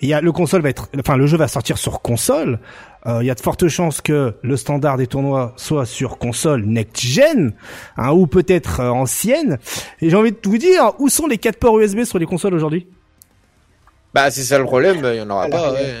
il 0.00 0.08
y 0.08 0.14
a 0.14 0.20
le 0.20 0.30
console 0.32 0.62
va 0.62 0.68
être, 0.68 0.88
enfin, 0.98 1.16
le 1.16 1.26
jeu 1.26 1.36
va 1.36 1.48
sortir 1.48 1.76
sur 1.78 2.00
console. 2.02 2.58
Euh, 3.06 3.18
Il 3.22 3.26
y 3.26 3.30
a 3.30 3.34
de 3.34 3.40
fortes 3.40 3.68
chances 3.68 4.00
que 4.00 4.34
le 4.42 4.56
standard 4.56 4.96
des 4.96 5.06
tournois 5.06 5.54
soit 5.56 5.86
sur 5.86 6.18
console 6.18 6.64
next 6.66 7.00
gen, 7.00 7.52
hein, 7.96 8.10
ou 8.10 8.26
peut-être 8.26 8.80
euh, 8.80 8.90
ancienne. 8.90 9.58
Et 10.00 10.10
j'ai 10.10 10.16
envie 10.16 10.32
de 10.32 10.38
vous 10.44 10.58
dire, 10.58 10.92
où 10.98 11.08
sont 11.08 11.26
les 11.26 11.38
quatre 11.38 11.58
ports 11.58 11.78
USB 11.78 12.02
sur 12.04 12.18
les 12.18 12.26
consoles 12.26 12.54
aujourd'hui? 12.54 12.86
Bah 14.14 14.30
c'est 14.30 14.42
ça 14.42 14.58
le 14.58 14.64
problème, 14.64 14.98
il 15.04 15.14
y 15.16 15.20
en 15.20 15.30
aura 15.30 15.48
pas. 15.48 15.72
ouais. 15.72 15.94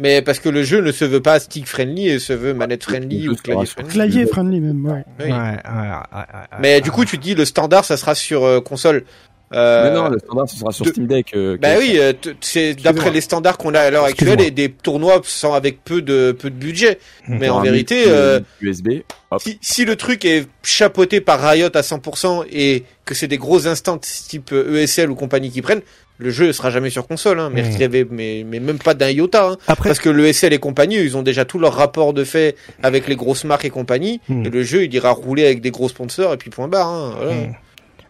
Mais 0.00 0.22
parce 0.22 0.40
que 0.40 0.48
le 0.48 0.62
jeu 0.64 0.80
ne 0.80 0.90
se 0.92 1.04
veut 1.04 1.20
pas 1.22 1.38
stick 1.38 1.66
friendly 1.68 2.08
et 2.08 2.18
se 2.18 2.32
veut 2.32 2.52
manette 2.54 2.82
friendly 2.82 3.22
Le 3.22 3.32
ou 3.32 3.36
clavier 3.36 3.66
friendly. 3.66 3.92
Clavier 3.92 4.26
friendly 4.26 4.60
même, 4.60 4.84
ouais. 4.86 5.04
Oui. 5.20 5.26
Ouais, 5.26 5.30
ouais, 5.30 5.34
ouais, 5.34 5.90
ouais, 6.12 6.18
ouais. 6.18 6.58
Mais 6.60 6.80
du 6.80 6.90
coup 6.90 7.04
tu 7.04 7.16
te 7.18 7.22
dis 7.22 7.34
le 7.34 7.44
standard 7.44 7.84
ça 7.84 7.96
sera 7.96 8.14
sur 8.14 8.44
euh, 8.44 8.60
console. 8.60 9.04
Euh, 9.52 9.84
Mais 9.90 9.94
non, 9.94 10.08
le 10.08 10.18
standard, 10.18 10.48
ce 10.48 10.56
sera 10.58 10.72
sur 10.72 10.84
de- 10.84 10.90
Steam 10.90 11.06
Deck. 11.06 11.30
euh, 11.36 11.56
Bah 11.60 11.74
oui, 11.78 11.96
euh, 11.98 12.12
c'est 12.40 12.74
d'après 12.74 13.10
les 13.12 13.20
standards 13.20 13.56
qu'on 13.56 13.72
a 13.74 13.80
à 13.80 13.90
l'heure 13.90 14.04
actuelle 14.06 14.40
et 14.40 14.50
des 14.50 14.68
tournois 14.72 15.20
sans 15.22 15.52
avec 15.54 15.84
peu 15.84 16.02
de 16.02 16.32
peu 16.32 16.50
de 16.50 16.56
budget. 16.56 16.98
Mais 17.28 17.46
sur 17.46 17.56
en 17.56 17.60
vérité, 17.60 18.04
euh, 18.08 18.40
USB. 18.60 19.02
Hop. 19.30 19.40
si, 19.40 19.58
si 19.60 19.84
le 19.84 19.94
truc 19.94 20.24
est 20.24 20.46
chapeauté 20.64 21.20
par 21.20 21.40
Riot 21.40 21.68
à 21.76 21.82
100% 21.82 22.44
et 22.50 22.82
que 23.04 23.14
c'est 23.14 23.28
des 23.28 23.38
gros 23.38 23.68
instants 23.68 23.98
type 23.98 24.50
euh, 24.52 24.82
ESL 24.82 25.10
ou 25.10 25.14
compagnie 25.14 25.50
qui 25.52 25.62
prennent, 25.62 25.82
le 26.18 26.30
jeu 26.30 26.52
sera 26.52 26.70
jamais 26.70 26.90
sur 26.90 27.06
console. 27.06 27.40
Hein, 27.40 27.50
mais, 27.52 27.82
avait- 27.82 28.06
mais, 28.10 28.44
mais 28.48 28.60
même 28.60 28.78
pas 28.78 28.94
d'un 28.94 29.10
iota. 29.10 29.48
Hein, 29.48 29.56
Après, 29.66 29.88
parce 29.90 29.98
que 29.98 30.08
le 30.10 30.26
ESL 30.26 30.52
et 30.52 30.58
compagnie, 30.58 30.96
ils 31.00 31.16
ont 31.16 31.22
déjà 31.22 31.44
tout 31.44 31.58
leur 31.58 31.74
rapport 31.74 32.12
de 32.12 32.24
fait 32.24 32.56
avec 32.82 33.08
les 33.08 33.16
grosses 33.16 33.44
marques 33.44 33.64
et 33.64 33.70
compagnie. 33.70 34.20
Hmm. 34.28 34.44
Et 34.44 34.50
le 34.50 34.62
jeu, 34.62 34.84
il 34.84 34.94
ira 34.94 35.10
rouler 35.10 35.44
avec 35.44 35.60
des 35.60 35.70
gros 35.70 35.88
sponsors 35.88 36.32
et 36.34 36.36
puis 36.36 36.50
point 36.50 36.68
barre. 36.68 36.88
Hein, 36.88 37.12
voilà. 37.16 37.32
Hmm. 37.34 37.52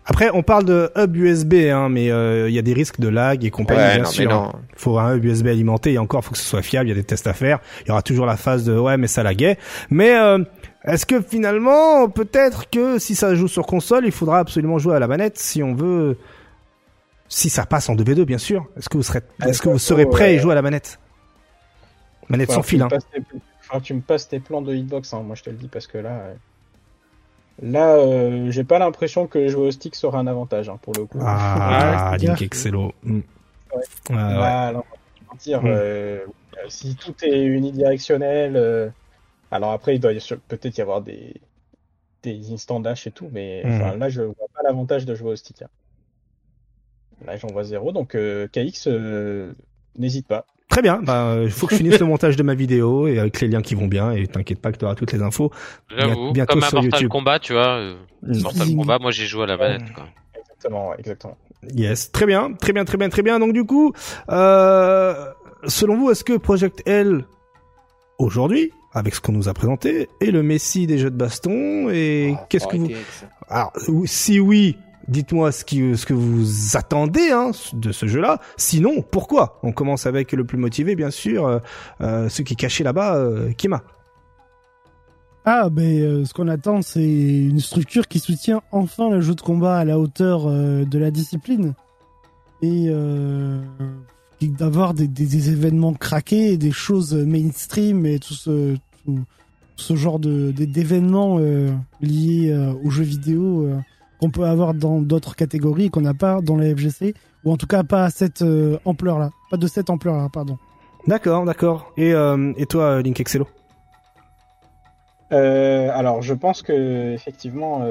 Après, 0.06 0.28
on 0.34 0.42
parle 0.42 0.66
de 0.66 0.90
hub 0.98 1.16
USB, 1.16 1.54
hein, 1.72 1.88
mais 1.88 2.10
euh, 2.10 2.50
il 2.50 2.54
y 2.54 2.58
a 2.58 2.62
des 2.62 2.74
risques 2.74 3.00
de 3.00 3.08
lag 3.08 3.42
et 3.42 3.50
compagnie, 3.50 3.80
Ouais, 3.80 3.94
bien 3.94 4.02
non, 4.02 4.08
mais 4.10 4.14
sûr. 4.14 4.30
non. 4.30 4.52
Il 4.74 4.78
faut 4.78 4.98
un 4.98 5.16
hub 5.16 5.24
USB 5.24 5.46
alimenté 5.46 5.94
et 5.94 5.98
encore, 5.98 6.22
faut 6.22 6.32
que 6.32 6.36
ce 6.38 6.44
soit 6.44 6.60
fiable. 6.60 6.88
Il 6.88 6.90
y 6.90 6.92
a 6.92 6.96
des 6.96 7.04
tests 7.04 7.26
à 7.26 7.32
faire. 7.32 7.58
Il 7.84 7.88
y 7.88 7.90
aura 7.90 8.02
toujours 8.02 8.26
la 8.26 8.36
phase 8.36 8.64
de 8.64 8.76
ouais, 8.76 8.98
mais 8.98 9.06
ça 9.06 9.22
laguait. 9.22 9.56
Mais 9.88 10.14
euh, 10.14 10.40
Est-ce 10.84 11.06
que 11.06 11.22
finalement, 11.22 12.10
peut-être 12.10 12.68
que 12.68 12.98
si 12.98 13.14
ça 13.14 13.34
joue 13.34 13.48
sur 13.48 13.64
console, 13.64 14.04
il 14.04 14.12
faudra 14.12 14.40
absolument 14.40 14.78
jouer 14.78 14.94
à 14.94 14.98
la 14.98 15.06
manette 15.08 15.38
si 15.38 15.62
on 15.62 15.74
veut, 15.74 16.18
si 17.28 17.50
ça 17.50 17.66
passe 17.66 17.88
en 17.88 17.94
2v2 17.94 18.24
bien 18.24 18.38
sûr. 18.38 18.66
Est-ce 18.76 18.88
que 18.88 18.96
vous 18.96 19.02
serez, 19.02 19.20
est-ce 19.44 19.62
que 19.62 19.68
vous 19.68 19.78
serez 19.78 20.06
prêt 20.06 20.24
à 20.24 20.32
y 20.32 20.38
jouer 20.38 20.52
à 20.52 20.54
la 20.54 20.62
manette? 20.62 20.98
Manette 22.28 22.52
sans 22.52 22.62
fil, 22.62 22.80
hein. 22.80 22.88
tu 23.82 23.94
me 23.94 24.00
passes 24.00 24.28
tes 24.28 24.40
plans 24.40 24.62
de 24.62 24.74
hitbox, 24.74 25.12
hein, 25.12 25.22
moi 25.22 25.36
je 25.36 25.42
te 25.42 25.50
le 25.50 25.56
dis 25.56 25.68
parce 25.68 25.86
que 25.86 25.98
là, 25.98 26.10
euh, 26.10 26.34
là, 27.62 27.96
euh, 27.96 28.50
j'ai 28.50 28.64
pas 28.64 28.78
l'impression 28.78 29.26
que 29.26 29.48
jouer 29.48 29.68
au 29.68 29.70
stick 29.70 29.94
sera 29.94 30.18
un 30.18 30.26
avantage 30.26 30.68
hein, 30.68 30.78
pour 30.80 30.94
le 30.94 31.04
coup. 31.04 31.18
Ah, 31.20 32.16
Link 32.18 32.40
Excello. 32.40 32.92
Mm. 33.02 33.20
Ouais. 33.74 34.16
Ouais, 34.16 34.72
dire, 35.38 35.62
mm. 35.62 35.66
euh, 35.66 36.24
si 36.68 36.96
tout 36.96 37.14
est 37.22 37.42
unidirectionnel, 37.42 38.92
alors 39.50 39.72
après, 39.72 39.96
il 39.96 40.00
doit 40.00 40.12
peut-être 40.48 40.78
y 40.78 40.80
avoir 40.80 41.02
des, 41.02 41.34
des 42.24 42.52
instants 42.52 42.80
dash 42.80 43.06
et 43.06 43.10
tout, 43.10 43.28
mais 43.32 43.62
mhm. 43.64 43.98
là, 43.98 44.08
je 44.08 44.22
vois 44.22 44.48
pas 44.54 44.62
l'avantage 44.64 45.04
de 45.04 45.14
jouer 45.14 45.32
au 45.32 45.36
stick. 45.36 45.62
Hein. 45.62 45.68
Là, 47.26 47.36
j'en 47.36 47.48
vois 47.48 47.64
zéro, 47.64 47.92
donc 47.92 48.14
euh, 48.14 48.46
KX, 48.48 48.86
euh, 48.86 49.52
n'hésite 49.98 50.26
pas. 50.26 50.46
Très 50.68 50.82
bien, 50.82 51.00
bah, 51.02 51.36
il 51.42 51.50
faut 51.50 51.66
que 51.66 51.74
je 51.74 51.78
finisse 51.78 52.00
le 52.00 52.06
montage 52.06 52.36
de 52.36 52.42
ma 52.42 52.54
vidéo 52.54 53.06
et 53.06 53.18
avec 53.18 53.40
les 53.40 53.48
liens 53.48 53.62
qui 53.62 53.74
vont 53.74 53.86
bien 53.86 54.10
et 54.10 54.26
t'inquiète 54.26 54.60
pas 54.60 54.72
que 54.72 54.78
tu 54.78 54.84
auras 54.84 54.94
toutes 54.94 55.12
les 55.12 55.22
infos. 55.22 55.52
J'avoue, 55.96 56.32
bientôt 56.32 56.54
comme 56.54 56.64
un 56.64 56.82
Mortal 56.82 57.08
Kombat, 57.08 57.38
tu 57.38 57.52
vois. 57.52 57.76
Euh, 57.76 57.96
mm. 58.22 58.42
Mortal 58.42 58.74
Kombat, 58.74 58.98
moi 58.98 59.10
j'ai 59.10 59.26
joué 59.26 59.44
à 59.44 59.46
la 59.46 59.56
manette. 59.56 59.92
Quoi. 59.92 60.08
Exactement, 60.36 60.94
exactement. 60.96 61.36
Yes, 61.74 62.10
très 62.10 62.26
bien, 62.26 62.52
très 62.54 62.72
bien, 62.72 62.84
très 62.84 62.98
bien, 62.98 63.08
très 63.08 63.22
bien. 63.22 63.38
Donc 63.38 63.52
du 63.52 63.64
coup, 63.64 63.92
euh, 64.30 65.32
selon 65.66 65.96
vous, 65.96 66.10
est-ce 66.10 66.24
que 66.24 66.36
Project 66.36 66.82
L 66.86 67.24
aujourd'hui 68.18 68.72
avec 68.92 69.14
ce 69.14 69.20
qu'on 69.20 69.32
nous 69.32 69.48
a 69.48 69.54
présenté 69.54 70.08
et 70.20 70.30
le 70.30 70.42
Messi 70.42 70.86
des 70.86 70.98
jeux 70.98 71.10
de 71.10 71.16
baston? 71.16 71.88
Et 71.90 72.34
ah, 72.36 72.46
qu'est-ce 72.48 72.66
que 72.66 72.76
vous 72.76 72.88
alors 73.48 73.72
si 74.06 74.40
oui 74.40 74.76
dites-moi 75.08 75.52
ce 75.52 75.64
que 75.64 76.12
vous 76.12 76.76
attendez 76.76 77.30
hein, 77.30 77.50
de 77.72 77.92
ce 77.92 78.06
jeu-là. 78.06 78.40
Sinon 78.56 79.02
pourquoi? 79.02 79.58
On 79.62 79.72
commence 79.72 80.06
avec 80.06 80.32
le 80.32 80.44
plus 80.44 80.58
motivé 80.58 80.96
bien 80.96 81.10
sûr 81.10 81.46
euh, 81.46 81.58
euh 82.00 82.28
ce 82.28 82.42
qui 82.42 82.54
est 82.54 82.56
caché 82.56 82.84
là-bas 82.84 83.16
euh, 83.16 83.52
Kima. 83.52 83.82
Ah 85.44 85.68
ben 85.68 86.00
euh, 86.00 86.24
ce 86.24 86.32
qu'on 86.32 86.48
attend 86.48 86.80
c'est 86.82 87.04
une 87.04 87.60
structure 87.60 88.08
qui 88.08 88.18
soutient 88.18 88.62
enfin 88.72 89.10
le 89.10 89.20
jeu 89.20 89.34
de 89.34 89.42
combat 89.42 89.78
à 89.78 89.84
la 89.84 89.98
hauteur 89.98 90.46
de 90.46 90.98
la 90.98 91.10
discipline. 91.10 91.74
Et 92.62 92.90
d'avoir 94.40 94.94
des, 94.94 95.50
événements 95.50 95.92
craqués 95.92 96.56
des 96.56 96.70
choses 96.70 97.14
mainstream 97.14 98.06
et 98.06 98.18
tout 98.18 98.32
ce, 98.32 98.76
genre 99.94 100.18
d'événements 100.18 101.38
liés 102.00 102.72
aux 102.82 102.90
jeux 102.90 103.04
vidéo 103.04 103.68
qu'on 104.24 104.30
peut 104.30 104.44
avoir 104.44 104.74
dans 104.74 105.00
d'autres 105.00 105.36
catégories 105.36 105.90
qu'on 105.90 106.00
n'a 106.00 106.14
pas 106.14 106.40
dans 106.40 106.56
la 106.56 106.74
FGC, 106.74 107.14
ou 107.44 107.52
en 107.52 107.56
tout 107.56 107.66
cas 107.66 107.82
pas 107.82 108.04
à 108.04 108.10
cette 108.10 108.44
ampleur-là, 108.84 109.30
pas 109.50 109.56
de 109.56 109.66
cette 109.66 109.90
ampleur-là, 109.90 110.28
pardon. 110.32 110.58
D'accord, 111.06 111.44
d'accord. 111.44 111.92
Et, 111.96 112.12
et 112.56 112.66
toi, 112.66 113.02
Link 113.02 113.20
Excello? 113.20 113.46
Alors, 115.30 116.22
je 116.22 116.32
pense 116.32 116.62
que 116.62 117.12
effectivement, 117.12 117.82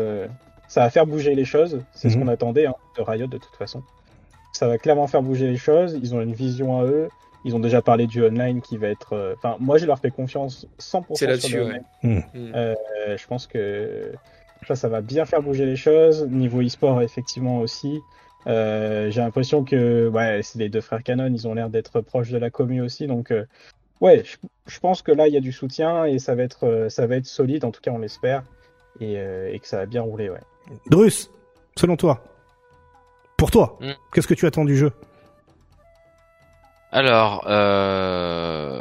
ça 0.68 0.82
va 0.82 0.90
faire 0.90 1.06
bouger 1.06 1.36
les 1.36 1.45
choses. 1.45 1.82
C'est 1.94 2.10
ce 2.10 2.18
mhm. 2.18 2.24
qu'on 2.24 2.30
attendait 2.30 2.66
hein, 2.66 2.76
de 2.98 3.03
Riot 3.03 3.28
de 3.28 3.38
toute 3.38 3.56
façon 3.56 3.84
ça 4.53 4.68
va 4.68 4.78
clairement 4.78 5.08
faire 5.08 5.22
bouger 5.22 5.48
les 5.48 5.58
choses. 5.58 5.98
Ils 6.02 6.16
ont 6.16 6.22
une 6.22 6.34
vision 6.34 6.80
à 6.80 6.86
eux. 6.86 7.10
Ils 7.44 7.56
ont 7.56 7.60
déjà 7.60 7.82
parlé 7.82 8.08
du 8.08 8.24
online 8.24 8.62
qui 8.62 8.78
va 8.78 8.88
être. 8.88 9.14
euh, 9.14 9.36
Enfin, 9.38 9.58
moi, 9.60 9.78
je 9.78 9.86
leur 9.86 10.00
fais 10.00 10.12
confiance 10.12 10.66
100% 10.80 11.03
C'est 11.16 11.28
là-dessus, 11.28 11.52
sur 11.52 11.66
le 11.66 11.74
ouais. 11.74 11.82
Hmm. 12.03 12.22
Euh, 12.36 12.76
je 13.18 13.28
pense 13.28 13.48
que 13.48 14.14
ça, 14.67 14.75
ça 14.75 14.90
va 14.90 15.01
bien 15.01 15.25
faire 15.25 15.42
bouger 15.42 15.66
les 15.66 15.75
choses. 15.75 16.25
Niveau 16.27 16.61
e-sport, 16.61 17.01
effectivement 17.01 17.59
aussi. 17.59 18.00
Euh, 18.48 19.09
J'ai 19.09 19.22
l'impression 19.22 19.64
que 19.64 20.08
ouais, 20.09 20.42
c'est 20.43 20.59
les 20.59 20.69
deux 20.69 20.82
frères 20.82 21.03
Canon, 21.03 21.27
ils 21.33 21.48
ont 21.48 21.53
l'air 21.53 21.69
d'être 21.69 22.01
proches 22.01 22.30
de 22.30 22.38
la 22.38 22.50
commu 22.50 22.82
aussi. 22.82 23.08
Donc, 23.08 23.32
euh, 23.32 23.45
ouais, 24.01 24.24
je, 24.25 24.38
je 24.67 24.80
pense 24.80 25.01
que 25.01 25.11
là, 25.11 25.27
il 25.27 25.33
y 25.33 25.38
a 25.38 25.42
du 25.42 25.51
soutien 25.51 26.06
et 26.06 26.19
ça 26.19 26.35
va 26.35 26.43
être, 26.43 26.66
euh, 26.67 26.90
ça 26.90 27.08
va 27.08 27.16
être 27.16 27.25
solide. 27.25 27.64
En 27.66 27.72
tout 27.72 27.82
cas, 27.82 27.92
on 27.92 28.00
l'espère. 28.00 28.43
Et, 29.00 29.16
euh, 29.17 29.51
et 29.51 29.59
que 29.59 29.67
ça 29.67 29.77
va 29.77 29.85
bien 29.85 30.01
rouler, 30.01 30.30
ouais. 30.30 30.42
Drus, 30.90 31.30
selon 31.75 31.95
toi, 31.95 32.24
pour 33.38 33.50
toi, 33.51 33.77
Mm. 33.82 33.92
qu'est-ce 34.14 34.27
que 34.27 34.33
tu 34.35 34.45
attends 34.45 34.66
du 34.66 34.77
jeu? 34.77 34.92
Alors, 36.95 37.45
euh, 37.47 38.80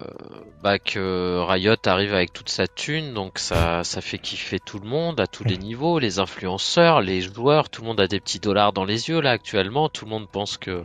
bah 0.63 0.79
que 0.79 1.39
Riot 1.49 1.77
arrive 1.87 2.13
avec 2.13 2.35
toute 2.35 2.51
sa 2.51 2.67
thune, 2.69 3.15
donc 3.15 3.39
ça, 3.39 3.85
ça 3.85 4.03
fait 4.03 4.19
kiffer 4.19 4.61
tout 4.61 4.79
le 4.79 4.87
monde 4.87 5.19
à 5.19 5.27
tous 5.27 5.45
les 5.45 5.57
niveaux, 5.57 5.99
les 5.99 6.19
influenceurs, 6.19 7.01
les 7.01 7.23
joueurs, 7.23 7.71
tout 7.71 7.81
le 7.81 7.89
monde 7.89 8.01
a 8.03 8.07
des 8.07 8.21
petits 8.21 8.39
dollars 8.39 8.75
dans 8.75 8.85
les 8.85 9.09
yeux 9.09 9.23
là 9.23 9.31
actuellement, 9.31 9.89
tout 9.89 10.05
le 10.05 10.11
monde 10.11 10.29
pense 10.31 10.59
que 10.59 10.85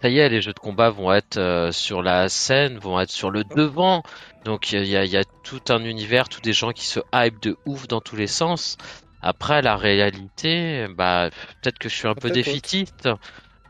ça 0.00 0.08
y 0.08 0.20
est, 0.20 0.30
les 0.30 0.40
jeux 0.40 0.54
de 0.54 0.58
combat 0.58 0.88
vont 0.88 1.12
être 1.12 1.36
euh, 1.36 1.70
sur 1.70 2.02
la 2.02 2.30
scène, 2.30 2.78
vont 2.78 2.98
être 2.98 3.10
sur 3.10 3.30
le 3.30 3.44
devant, 3.44 4.02
donc 4.46 4.72
il 4.72 4.86
y 4.86 4.96
a, 4.96 5.04
il 5.04 5.10
y 5.10 5.18
a 5.18 5.24
tout 5.44 5.60
un 5.68 5.84
univers, 5.84 6.30
tous 6.30 6.40
des 6.40 6.54
gens 6.54 6.72
qui 6.72 6.86
se 6.86 7.00
hype 7.12 7.42
de 7.42 7.58
ouf 7.66 7.88
dans 7.88 8.00
tous 8.00 8.16
les 8.16 8.26
sens. 8.26 8.78
Après, 9.20 9.60
la 9.60 9.76
réalité, 9.76 10.86
bah 10.96 11.28
peut-être 11.60 11.78
que 11.78 11.90
je 11.90 11.94
suis 11.94 12.08
un 12.08 12.14
peu 12.14 12.30
défitiste, 12.30 13.10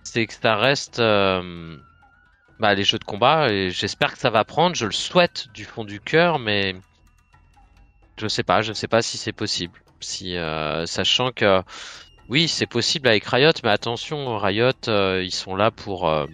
c'est 0.04 0.26
que 0.26 0.34
ça 0.34 0.54
reste 0.54 1.00
euh, 1.00 1.76
bah, 2.60 2.74
les 2.74 2.84
jeux 2.84 2.98
de 2.98 3.04
combat 3.04 3.50
et 3.50 3.70
j'espère 3.70 4.12
que 4.12 4.18
ça 4.18 4.30
va 4.30 4.44
prendre. 4.44 4.74
Je 4.74 4.86
le 4.86 4.92
souhaite 4.92 5.48
du 5.54 5.64
fond 5.64 5.84
du 5.84 6.00
cœur, 6.00 6.38
mais 6.38 6.76
je 8.18 8.28
sais 8.28 8.42
pas, 8.42 8.62
je 8.62 8.72
sais 8.72 8.88
pas 8.88 9.02
si 9.02 9.18
c'est 9.18 9.32
possible. 9.32 9.80
Si 10.00 10.36
euh, 10.36 10.86
sachant 10.86 11.32
que 11.32 11.62
oui, 12.28 12.48
c'est 12.48 12.66
possible 12.66 13.08
avec 13.08 13.24
Riot, 13.24 13.52
mais 13.64 13.70
attention, 13.70 14.36
Riot, 14.38 14.72
euh, 14.88 15.22
ils 15.24 15.32
sont 15.32 15.56
là 15.56 15.70
pour 15.70 16.08
euh, 16.08 16.26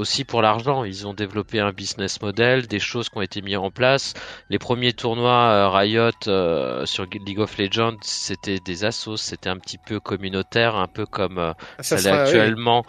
aussi 0.00 0.24
pour 0.24 0.42
l'argent. 0.42 0.84
Ils 0.84 1.06
ont 1.06 1.14
développé 1.14 1.60
un 1.60 1.72
business 1.72 2.20
model, 2.20 2.66
des 2.66 2.80
choses 2.80 3.08
qui 3.08 3.18
ont 3.18 3.22
été 3.22 3.42
mises 3.42 3.56
en 3.56 3.70
place. 3.70 4.14
Les 4.48 4.58
premiers 4.58 4.92
tournois 4.92 5.50
euh, 5.50 5.68
Riot 5.68 6.10
euh, 6.26 6.86
sur 6.86 7.04
League 7.04 7.38
of 7.38 7.56
Legends, 7.58 7.98
c'était 8.02 8.58
des 8.58 8.84
assos, 8.84 9.16
c'était 9.16 9.50
un 9.50 9.58
petit 9.58 9.78
peu 9.78 10.00
communautaire, 10.00 10.74
un 10.74 10.88
peu 10.88 11.06
comme 11.06 11.38
euh, 11.38 11.52
Ça 11.80 11.98
ça 11.98 12.26
l'est 12.26 12.48
oui. 12.48 12.82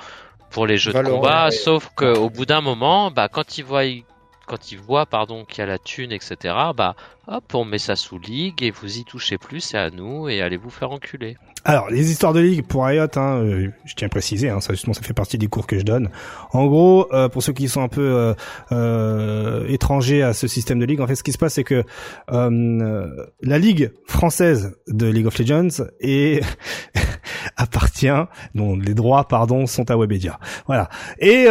Pour 0.51 0.67
les 0.67 0.77
jeux 0.77 0.91
Valorant, 0.91 1.17
de 1.17 1.21
combat, 1.21 1.45
ouais. 1.45 1.51
sauf 1.51 1.89
qu'au 1.95 2.29
bout 2.29 2.45
d'un 2.45 2.61
moment, 2.61 3.09
bah, 3.11 3.27
quand 3.29 3.57
ils 3.57 3.63
voient, 3.63 3.83
quand 4.45 4.71
ils 4.71 4.77
voient, 4.77 5.05
pardon, 5.05 5.45
qu'il 5.45 5.59
y 5.59 5.61
a 5.61 5.65
la 5.65 5.79
thune, 5.79 6.11
etc., 6.11 6.35
bah, 6.75 6.95
hop, 7.27 7.43
on 7.53 7.65
met 7.65 7.77
ça 7.77 7.95
sous 7.95 8.19
ligue 8.19 8.63
et 8.63 8.71
vous 8.71 8.97
y 8.97 9.03
touchez 9.03 9.37
plus, 9.37 9.61
c'est 9.61 9.77
à 9.77 9.89
nous 9.89 10.29
et 10.29 10.41
allez 10.41 10.57
vous 10.57 10.69
faire 10.69 10.91
enculer. 10.91 11.37
Alors, 11.63 11.91
les 11.91 12.09
histoires 12.09 12.33
de 12.33 12.39
ligue 12.39 12.65
pour 12.65 12.85
Riot, 12.85 13.05
hein, 13.17 13.37
euh, 13.37 13.69
je 13.85 13.93
tiens 13.93 14.07
à 14.07 14.09
préciser, 14.09 14.49
hein, 14.49 14.61
ça 14.61 14.73
justement 14.73 14.93
ça 14.93 15.03
fait 15.03 15.13
partie 15.13 15.37
des 15.37 15.45
cours 15.45 15.67
que 15.67 15.77
je 15.77 15.83
donne. 15.83 16.09
En 16.53 16.65
gros, 16.65 17.07
euh, 17.13 17.29
pour 17.29 17.43
ceux 17.43 17.53
qui 17.53 17.69
sont 17.69 17.83
un 17.83 17.87
peu 17.87 18.01
euh, 18.01 18.33
euh, 18.71 19.67
étrangers 19.67 20.23
à 20.23 20.33
ce 20.33 20.47
système 20.47 20.79
de 20.79 20.85
ligue, 20.85 21.01
en 21.01 21.07
fait, 21.07 21.13
ce 21.13 21.21
qui 21.21 21.31
se 21.31 21.37
passe, 21.37 21.53
c'est 21.53 21.63
que 21.63 21.83
euh, 22.31 23.27
la 23.43 23.59
ligue 23.59 23.91
française 24.07 24.75
de 24.87 25.05
League 25.05 25.27
of 25.27 25.37
Legends 25.37 25.85
est 25.99 26.43
appartient, 27.57 28.07
dont 28.55 28.75
les 28.75 28.95
droits, 28.95 29.27
pardon, 29.27 29.67
sont 29.67 29.91
à 29.91 29.95
Webedia. 29.95 30.39
Voilà. 30.65 30.89
Et 31.19 31.45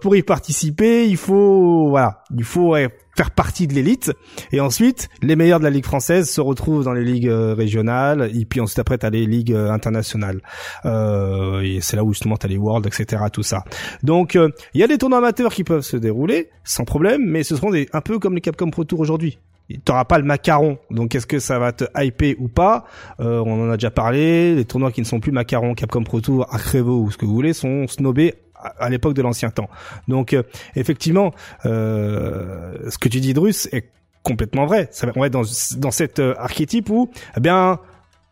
pour 0.00 0.14
y 0.14 0.22
participer, 0.22 1.08
il 1.08 1.16
faut, 1.16 1.88
voilà, 1.88 2.22
il 2.36 2.44
faut 2.44 2.68
ouais, 2.68 2.88
faire 3.16 3.30
partie 3.30 3.66
de 3.66 3.74
l'élite. 3.74 4.12
Et 4.52 4.60
ensuite, 4.60 5.08
les 5.22 5.36
meilleurs 5.36 5.58
de 5.58 5.64
la 5.64 5.70
ligue 5.70 5.86
française 5.86 6.28
se 6.28 6.40
retrouvent 6.40 6.84
dans 6.84 6.92
les 6.92 7.04
ligues 7.04 7.28
euh, 7.28 7.54
régionales. 7.54 8.30
Et 8.34 8.44
puis 8.44 8.60
ensuite, 8.60 8.78
après, 8.78 8.98
t'as 8.98 9.10
les 9.10 9.26
ligues 9.26 9.52
euh, 9.52 9.70
internationales. 9.70 10.40
Euh, 10.84 11.60
et 11.62 11.80
c'est 11.80 11.96
là 11.96 12.04
où 12.04 12.12
justement 12.12 12.36
t'as 12.36 12.48
les 12.48 12.58
Worlds, 12.58 12.86
etc. 12.86 13.24
Tout 13.32 13.42
ça. 13.42 13.64
Donc, 14.02 14.36
euh, 14.36 14.50
il 14.74 14.80
y 14.80 14.84
a 14.84 14.86
des 14.86 14.98
tournois 14.98 15.18
amateurs 15.18 15.52
qui 15.52 15.64
peuvent 15.64 15.82
se 15.82 15.96
dérouler 15.96 16.50
sans 16.64 16.84
problème, 16.84 17.22
mais 17.24 17.42
ce 17.42 17.56
seront 17.56 17.70
des, 17.70 17.88
un 17.92 18.00
peu 18.00 18.18
comme 18.18 18.34
les 18.34 18.40
Capcom 18.40 18.70
Pro 18.70 18.84
Tour 18.84 19.00
aujourd'hui. 19.00 19.38
T'auras 19.84 20.04
pas 20.04 20.18
le 20.18 20.24
macaron, 20.24 20.78
donc 20.92 21.16
est-ce 21.16 21.26
que 21.26 21.40
ça 21.40 21.58
va 21.58 21.72
te 21.72 21.84
hyper 21.96 22.36
ou 22.38 22.46
pas? 22.46 22.84
Euh, 23.18 23.42
On 23.44 23.66
en 23.66 23.70
a 23.70 23.76
déjà 23.76 23.90
parlé. 23.90 24.54
Les 24.54 24.64
tournois 24.64 24.92
qui 24.92 25.00
ne 25.00 25.06
sont 25.06 25.18
plus 25.18 25.32
macaron, 25.32 25.74
Capcom 25.74 26.04
Pro 26.04 26.20
Tour, 26.20 26.46
Acrevo 26.54 27.00
ou 27.00 27.10
ce 27.10 27.16
que 27.18 27.26
vous 27.26 27.34
voulez 27.34 27.52
sont 27.52 27.88
snobés 27.88 28.34
à 28.78 28.88
l'époque 28.88 29.14
de 29.14 29.22
l'ancien 29.22 29.50
temps. 29.50 29.68
Donc 30.08 30.32
euh, 30.32 30.42
effectivement, 30.74 31.32
euh, 31.64 32.74
ce 32.88 32.98
que 32.98 33.08
tu 33.08 33.20
dis, 33.20 33.34
Drus, 33.34 33.68
est 33.72 33.90
complètement 34.22 34.66
vrai. 34.66 34.88
Ça 34.90 35.06
on 35.14 35.20
va 35.20 35.26
être 35.26 35.32
dans, 35.32 35.42
dans 35.78 35.90
cet 35.90 36.18
euh, 36.18 36.34
archétype 36.38 36.90
où, 36.90 37.10
eh 37.36 37.40
bien, 37.40 37.78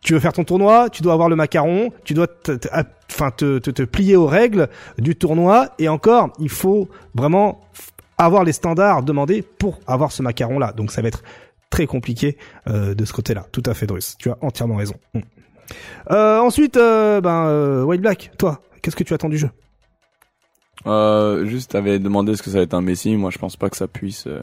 tu 0.01 0.13
veux 0.13 0.19
faire 0.19 0.33
ton 0.33 0.43
tournoi, 0.43 0.89
tu 0.89 1.01
dois 1.01 1.13
avoir 1.13 1.29
le 1.29 1.35
macaron, 1.35 1.91
tu 2.03 2.13
dois 2.13 2.27
enfin 3.11 3.31
te, 3.31 3.57
te, 3.57 3.83
plier 3.83 4.15
aux 4.15 4.27
règles 4.27 4.69
du 4.99 5.15
tournoi, 5.15 5.69
et 5.79 5.89
encore, 5.89 6.31
il 6.39 6.49
faut 6.49 6.89
vraiment 7.15 7.61
avoir 8.17 8.43
les 8.43 8.51
standards 8.51 9.03
demandés 9.03 9.41
pour 9.41 9.79
avoir 9.87 10.11
ce 10.11 10.21
macaron 10.21 10.59
là. 10.59 10.73
Donc 10.73 10.91
ça 10.91 11.01
va 11.01 11.07
être 11.07 11.23
très 11.71 11.87
compliqué 11.87 12.37
de 12.67 13.03
ce 13.03 13.13
côté-là. 13.13 13.47
Tout 13.51 13.63
à 13.65 13.73
fait, 13.73 13.87
Drus. 13.87 14.15
Tu 14.19 14.29
as 14.29 14.37
entièrement 14.41 14.75
raison. 14.75 14.93
Euh, 16.11 16.39
ensuite, 16.39 16.75
ben 16.75 17.83
White 17.83 18.01
Black, 18.01 18.31
toi, 18.37 18.61
qu'est-ce 18.83 18.95
que 18.95 19.03
tu 19.03 19.15
attends 19.15 19.29
du 19.29 19.39
jeu? 19.39 19.49
Euh, 20.87 21.45
juste, 21.45 21.71
t'avais 21.71 21.99
demandé 21.99 22.35
ce 22.35 22.43
que 22.43 22.49
ça 22.49 22.57
va 22.57 22.63
être 22.63 22.73
un 22.73 22.81
Messi. 22.81 23.15
Moi, 23.15 23.31
je 23.31 23.37
pense 23.37 23.55
pas 23.57 23.69
que 23.69 23.77
ça 23.77 23.87
puisse. 23.87 24.27
euh, 24.27 24.41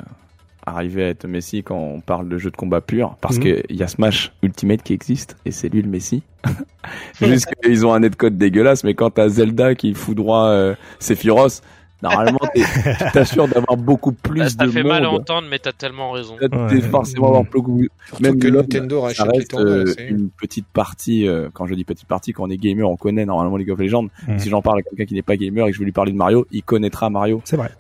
arriver 0.64 1.02
à 1.02 1.08
être 1.08 1.26
Messi 1.26 1.64
quand 1.64 1.74
on 1.76 2.00
parle 2.00 2.28
de 2.28 2.38
jeu 2.38 2.48
de 2.52 2.56
combat 2.56 2.80
pur, 2.80 3.16
parce 3.20 3.36
Mhm. 3.38 3.42
que 3.42 3.62
il 3.68 3.74
y 3.74 3.82
a 3.82 3.88
Smash 3.88 4.32
Ultimate 4.44 4.84
qui 4.84 4.92
existe 4.92 5.36
et 5.44 5.50
c'est 5.50 5.68
lui 5.68 5.82
le 5.82 5.88
Messi. 5.88 6.22
Juste 7.20 7.48
qu'ils 7.64 7.84
ont 7.84 7.92
un 7.92 7.98
netcode 7.98 8.38
dégueulasse, 8.38 8.84
mais 8.84 8.94
quand 8.94 9.10
t'as 9.10 9.28
Zelda 9.28 9.74
qui 9.74 9.92
foudroie 9.92 10.46
euh, 10.50 10.74
Sephiroth, 11.00 11.62
normalement 12.02 12.38
t'es- 12.54 12.62
tu 12.62 13.12
t'assures 13.12 13.48
d'avoir 13.48 13.76
beaucoup 13.76 14.12
plus 14.12 14.40
Là, 14.40 14.48
ça 14.50 14.66
de 14.66 14.70
fait 14.70 14.82
monde. 14.82 14.92
mal 14.92 15.04
à 15.04 15.10
entendre, 15.10 15.46
mais 15.50 15.58
t'as 15.58 15.72
tellement 15.72 16.10
raison. 16.10 16.36
Là, 16.40 16.48
Ouais. 16.50 16.68
T'es 16.70 16.80
forcément 16.82 17.28
avoir 17.28 17.44
beaucoup. 17.44 17.82
Surtout 18.08 18.22
Même 18.22 18.38
que 18.38 18.48
Nintendo 18.48 19.00
ça 19.10 19.24
rachète 19.24 19.26
les 19.32 19.38
reste 19.38 19.54
euh, 19.54 19.94
une 20.08 20.28
petite 20.30 20.66
partie. 20.66 21.26
euh, 21.28 21.48
quand 21.52 21.66
je 21.66 21.74
dis 21.74 21.84
petite 21.84 22.08
partie, 22.08 22.32
quand 22.32 22.44
on 22.44 22.50
est 22.50 22.56
gamer, 22.56 22.88
on 22.88 22.96
connaît 22.96 23.24
normalement 23.24 23.56
League 23.56 23.70
of 23.70 23.78
Legends. 23.78 24.08
Mhm. 24.28 24.38
Si 24.38 24.48
j'en 24.50 24.62
parle 24.62 24.80
à 24.80 24.82
quelqu'un 24.82 25.04
qui 25.04 25.14
n'est 25.14 25.22
pas 25.22 25.36
gamer 25.36 25.66
et 25.66 25.70
que 25.70 25.74
je 25.74 25.78
vais 25.80 25.84
lui 25.86 25.92
parler 25.92 26.12
de 26.12 26.16
Mario, 26.16 26.46
il 26.50 26.62
connaîtra 26.62 27.08
Mario. 27.10 27.40
C'est 27.44 27.56
vrai. 27.56 27.70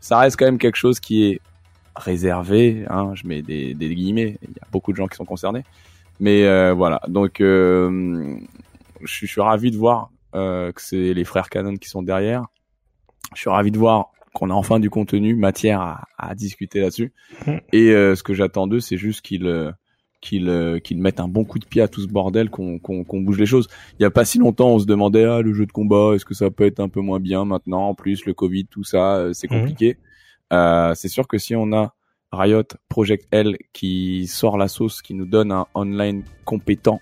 Ça 0.00 0.18
reste 0.18 0.36
quand 0.38 0.44
même 0.46 0.58
quelque 0.58 0.76
chose 0.76 1.00
qui 1.00 1.24
est 1.24 1.40
réservé. 1.96 2.84
Hein, 2.88 3.12
je 3.14 3.26
mets 3.26 3.42
des, 3.42 3.74
des 3.74 3.94
guillemets. 3.94 4.38
Il 4.42 4.50
y 4.50 4.60
a 4.60 4.66
beaucoup 4.72 4.92
de 4.92 4.96
gens 4.96 5.06
qui 5.08 5.16
sont 5.16 5.24
concernés. 5.24 5.64
Mais 6.20 6.44
euh, 6.44 6.72
voilà. 6.72 7.00
Donc, 7.08 7.40
euh, 7.40 8.36
je, 9.02 9.06
suis- 9.12 9.26
je 9.26 9.32
suis 9.32 9.40
ravi 9.40 9.70
de 9.70 9.76
voir 9.76 10.10
euh, 10.34 10.72
que 10.72 10.80
c'est 10.82 11.14
les 11.14 11.24
frères 11.24 11.48
Canon 11.48 11.76
qui 11.76 11.88
sont 11.88 12.02
derrière. 12.02 12.44
Je 13.34 13.40
suis 13.40 13.50
ravi 13.50 13.70
de 13.70 13.78
voir 13.78 14.10
qu'on 14.34 14.50
a 14.50 14.54
enfin 14.54 14.78
du 14.80 14.90
contenu, 14.90 15.34
matière 15.34 15.80
à, 15.80 16.04
à 16.18 16.34
discuter 16.34 16.80
là-dessus. 16.80 17.12
Mhm. 17.46 17.60
Et 17.72 17.90
euh, 17.90 18.14
ce 18.14 18.22
que 18.22 18.34
j'attends 18.34 18.66
d'eux, 18.66 18.80
c'est 18.80 18.96
juste 18.96 19.22
qu'ils 19.22 19.46
euh, 19.46 19.72
qu'ils 20.20 20.48
euh, 20.48 20.78
qu'ils 20.80 21.00
mettent 21.00 21.20
un 21.20 21.28
bon 21.28 21.44
coup 21.44 21.58
de 21.58 21.64
pied 21.66 21.80
à 21.82 21.88
tout 21.88 22.00
ce 22.02 22.08
bordel, 22.08 22.50
qu'on 22.50 22.80
bouge 23.20 23.38
les 23.38 23.46
choses. 23.46 23.68
Il 23.98 24.02
y 24.02 24.06
a 24.06 24.10
pas 24.10 24.24
si 24.24 24.38
longtemps, 24.38 24.70
on 24.70 24.78
se 24.78 24.86
demandait 24.86 25.24
ah 25.24 25.42
le 25.42 25.52
jeu 25.54 25.66
de 25.66 25.72
combat, 25.72 26.12
est-ce 26.14 26.24
que 26.24 26.34
ça 26.34 26.50
peut 26.50 26.64
être 26.66 26.80
un 26.80 26.88
peu 26.88 27.00
moins 27.00 27.20
bien 27.20 27.44
maintenant 27.44 27.88
En 27.88 27.94
plus, 27.94 28.24
le 28.26 28.34
Covid, 28.34 28.66
tout 28.66 28.84
ça, 28.84 29.16
euh, 29.16 29.32
c'est 29.32 29.50
Mhm. 29.50 29.60
compliqué. 29.60 29.96
Euh, 30.52 30.94
c'est 30.94 31.08
sûr 31.08 31.26
que 31.28 31.38
si 31.38 31.54
on 31.56 31.72
a 31.72 31.94
Riot 32.32 32.64
Project 32.88 33.26
L 33.30 33.56
qui 33.72 34.26
sort 34.26 34.58
la 34.58 34.68
sauce, 34.68 35.02
qui 35.02 35.14
nous 35.14 35.26
donne 35.26 35.50
un 35.52 35.66
online 35.74 36.22
compétent, 36.44 37.00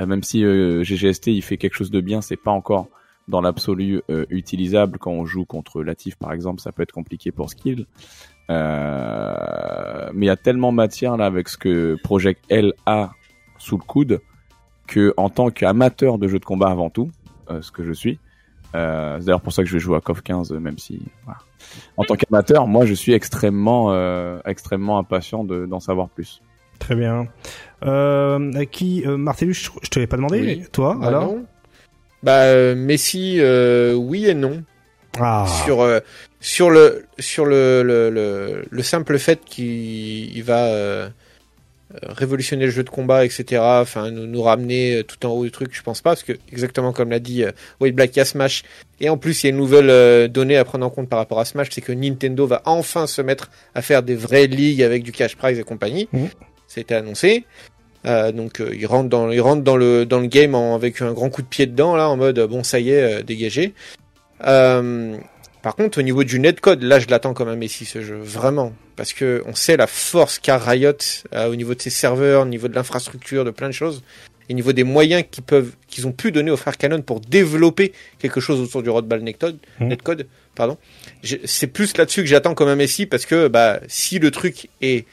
euh, 0.00 0.06
même 0.06 0.22
si 0.22 0.44
euh, 0.44 0.82
GGST 0.82 1.28
il 1.28 1.42
fait 1.42 1.56
quelque 1.56 1.74
chose 1.74 1.90
de 1.90 2.00
bien, 2.00 2.20
c'est 2.20 2.36
pas 2.36 2.50
encore 2.50 2.88
dans 3.28 3.40
l'absolu 3.40 4.02
euh, 4.10 4.24
utilisable 4.30 4.98
quand 4.98 5.10
on 5.10 5.24
joue 5.26 5.44
contre 5.44 5.82
Latif 5.82 6.16
par 6.16 6.32
exemple, 6.32 6.60
ça 6.60 6.72
peut 6.72 6.82
être 6.82 6.92
compliqué 6.92 7.32
pour 7.32 7.50
skill. 7.50 7.86
Euh, 8.50 10.10
mais 10.14 10.26
il 10.26 10.28
y 10.28 10.32
a 10.32 10.36
tellement 10.36 10.72
matière 10.72 11.16
là 11.16 11.26
avec 11.26 11.48
ce 11.48 11.56
que 11.58 11.96
Project 12.02 12.44
L 12.48 12.72
a 12.86 13.10
sous 13.58 13.76
le 13.76 13.82
coude 13.82 14.20
que 14.86 15.12
en 15.16 15.28
tant 15.30 15.50
qu'amateur 15.50 16.18
de 16.18 16.28
jeux 16.28 16.38
de 16.38 16.44
combat 16.44 16.68
avant 16.70 16.90
tout, 16.90 17.10
euh, 17.50 17.60
ce 17.62 17.72
que 17.72 17.82
je 17.84 17.92
suis, 17.92 18.18
euh, 18.74 19.16
c'est 19.18 19.26
d'ailleurs 19.26 19.40
pour 19.40 19.52
ça 19.52 19.62
que 19.62 19.68
je 19.68 19.74
vais 19.74 19.80
jouer 19.80 19.96
à 19.96 20.00
KOF 20.00 20.22
15 20.22 20.52
euh, 20.52 20.60
même 20.60 20.78
si 20.78 21.00
voilà. 21.24 21.38
en 21.96 22.04
tant 22.04 22.14
qu'amateur, 22.14 22.66
moi 22.68 22.86
je 22.86 22.94
suis 22.94 23.12
extrêmement 23.12 23.90
euh, 23.92 24.38
extrêmement 24.44 24.98
impatient 24.98 25.42
de- 25.44 25.66
d'en 25.66 25.80
savoir 25.80 26.08
plus. 26.08 26.42
Très 26.78 26.94
bien. 26.94 27.26
Euh, 27.84 28.64
qui, 28.66 29.02
euh, 29.06 29.16
Martellus, 29.16 29.54
je, 29.54 29.70
je 29.82 29.88
te 29.88 29.98
l'ai 29.98 30.06
pas 30.06 30.18
demandé. 30.18 30.40
Oui. 30.40 30.64
Toi, 30.72 30.98
Ah 31.00 31.06
alors? 31.06 31.24
non 31.32 31.46
Bah 32.22 32.42
euh, 32.44 32.74
Messi, 32.74 33.36
euh, 33.38 33.94
oui 33.94 34.26
et 34.26 34.34
non. 34.34 34.62
Ah. 35.18 35.46
Sur 35.64 35.80
euh, 35.80 36.00
sur 36.40 36.70
le 36.70 37.06
sur 37.18 37.44
le 37.44 37.82
le, 37.82 38.10
le, 38.10 38.64
le 38.68 38.82
simple 38.82 39.18
fait 39.18 39.40
qu'il 39.44 40.36
il 40.36 40.42
va 40.42 41.10
révolutionner 42.02 42.66
le 42.66 42.70
jeu 42.70 42.82
de 42.82 42.90
combat, 42.90 43.24
etc. 43.24 43.62
Enfin, 43.62 44.10
nous, 44.10 44.26
nous 44.26 44.42
ramener 44.42 45.02
tout 45.04 45.24
en 45.26 45.30
haut 45.30 45.44
du 45.44 45.50
truc, 45.50 45.70
je 45.72 45.82
pense 45.82 46.00
pas, 46.00 46.10
parce 46.10 46.22
que 46.22 46.32
exactement 46.52 46.92
comme 46.92 47.10
l'a 47.10 47.18
dit 47.20 47.44
euh, 47.44 47.52
Wade 47.80 47.94
Black, 47.94 48.14
il 48.16 48.18
y 48.18 48.22
a 48.22 48.24
Smash. 48.24 48.64
Et 49.00 49.08
en 49.08 49.16
plus, 49.16 49.42
il 49.42 49.46
y 49.46 49.48
a 49.48 49.50
une 49.50 49.56
nouvelle 49.56 49.90
euh, 49.90 50.28
donnée 50.28 50.56
à 50.56 50.64
prendre 50.64 50.84
en 50.84 50.90
compte 50.90 51.08
par 51.08 51.18
rapport 51.18 51.38
à 51.38 51.44
Smash, 51.44 51.68
c'est 51.70 51.80
que 51.80 51.92
Nintendo 51.92 52.46
va 52.46 52.62
enfin 52.64 53.06
se 53.06 53.22
mettre 53.22 53.50
à 53.74 53.82
faire 53.82 54.02
des 54.02 54.14
vraies 54.14 54.46
ligues 54.46 54.82
avec 54.82 55.02
du 55.02 55.12
cash 55.12 55.36
prize 55.36 55.58
et 55.58 55.62
compagnie. 55.62 56.08
Mhm. 56.12 56.28
C'était 56.66 56.94
annoncé. 56.94 57.44
Euh, 58.06 58.30
donc 58.32 58.60
euh, 58.60 58.70
il 58.74 58.86
rentre 58.86 59.08
dans 59.08 59.30
il 59.30 59.40
rentre 59.40 59.62
dans 59.62 59.76
le 59.76 60.06
dans 60.06 60.20
le 60.20 60.28
game 60.28 60.54
en- 60.54 60.74
avec 60.76 61.02
un 61.02 61.12
grand 61.12 61.28
coup 61.28 61.42
de 61.42 61.48
pied 61.48 61.66
dedans 61.66 61.96
là 61.96 62.08
en 62.08 62.16
mode 62.16 62.38
euh, 62.38 62.46
bon 62.46 62.62
ça 62.62 62.78
y 62.78 62.90
est 62.90 63.18
euh, 63.18 63.22
dégagé. 63.22 63.74
Par 65.62 65.74
contre 65.74 65.98
au 65.98 66.02
niveau 66.02 66.22
du 66.22 66.38
netcode 66.38 66.82
là 66.82 67.00
je 67.00 67.06
l'attends 67.08 67.34
comme 67.34 67.48
un 67.48 67.56
Messi 67.56 67.84
ce 67.84 68.02
jeu 68.02 68.16
vraiment 68.22 68.72
parce 68.94 69.12
que 69.12 69.42
on 69.46 69.54
sait 69.54 69.76
la 69.76 69.86
force 69.88 70.38
qu'a 70.38 70.58
Riot 70.58 70.92
au 71.34 71.56
niveau 71.56 71.74
de 71.74 71.82
ses 71.82 71.90
serveurs, 71.90 72.42
au 72.42 72.46
niveau 72.46 72.68
de 72.68 72.74
l'infrastructure, 72.74 73.44
de 73.44 73.50
plein 73.50 73.66
de 73.68 73.72
choses, 73.74 74.02
et 74.48 74.52
au 74.52 74.56
niveau 74.56 74.72
des 74.72 74.84
moyens 74.84 75.24
qu'ils 75.30 75.42
peuvent 75.44 75.72
qu'ils 75.88 76.06
ont 76.06 76.12
pu 76.12 76.30
donner 76.32 76.50
aux 76.52 76.56
frères 76.56 76.76
Canon 76.78 77.02
pour 77.02 77.20
développer 77.20 77.92
quelque 78.20 78.40
chose 78.40 78.60
autour 78.60 78.82
du 78.82 78.88
roadball 78.90 79.20
netcode, 79.22 79.58
Mhm. 79.80 79.88
netcode 79.88 80.26
pardon. 80.54 80.78
C'est 81.44 81.66
plus 81.66 81.96
là-dessus 81.98 82.22
que 82.22 82.28
j'attends 82.28 82.54
comme 82.54 82.68
un 82.68 82.76
Messi 82.76 83.04
parce 83.06 83.26
que 83.26 83.48
bah 83.48 83.80
si 83.88 84.18
le 84.20 84.30
truc 84.30 84.68
est 84.80 85.04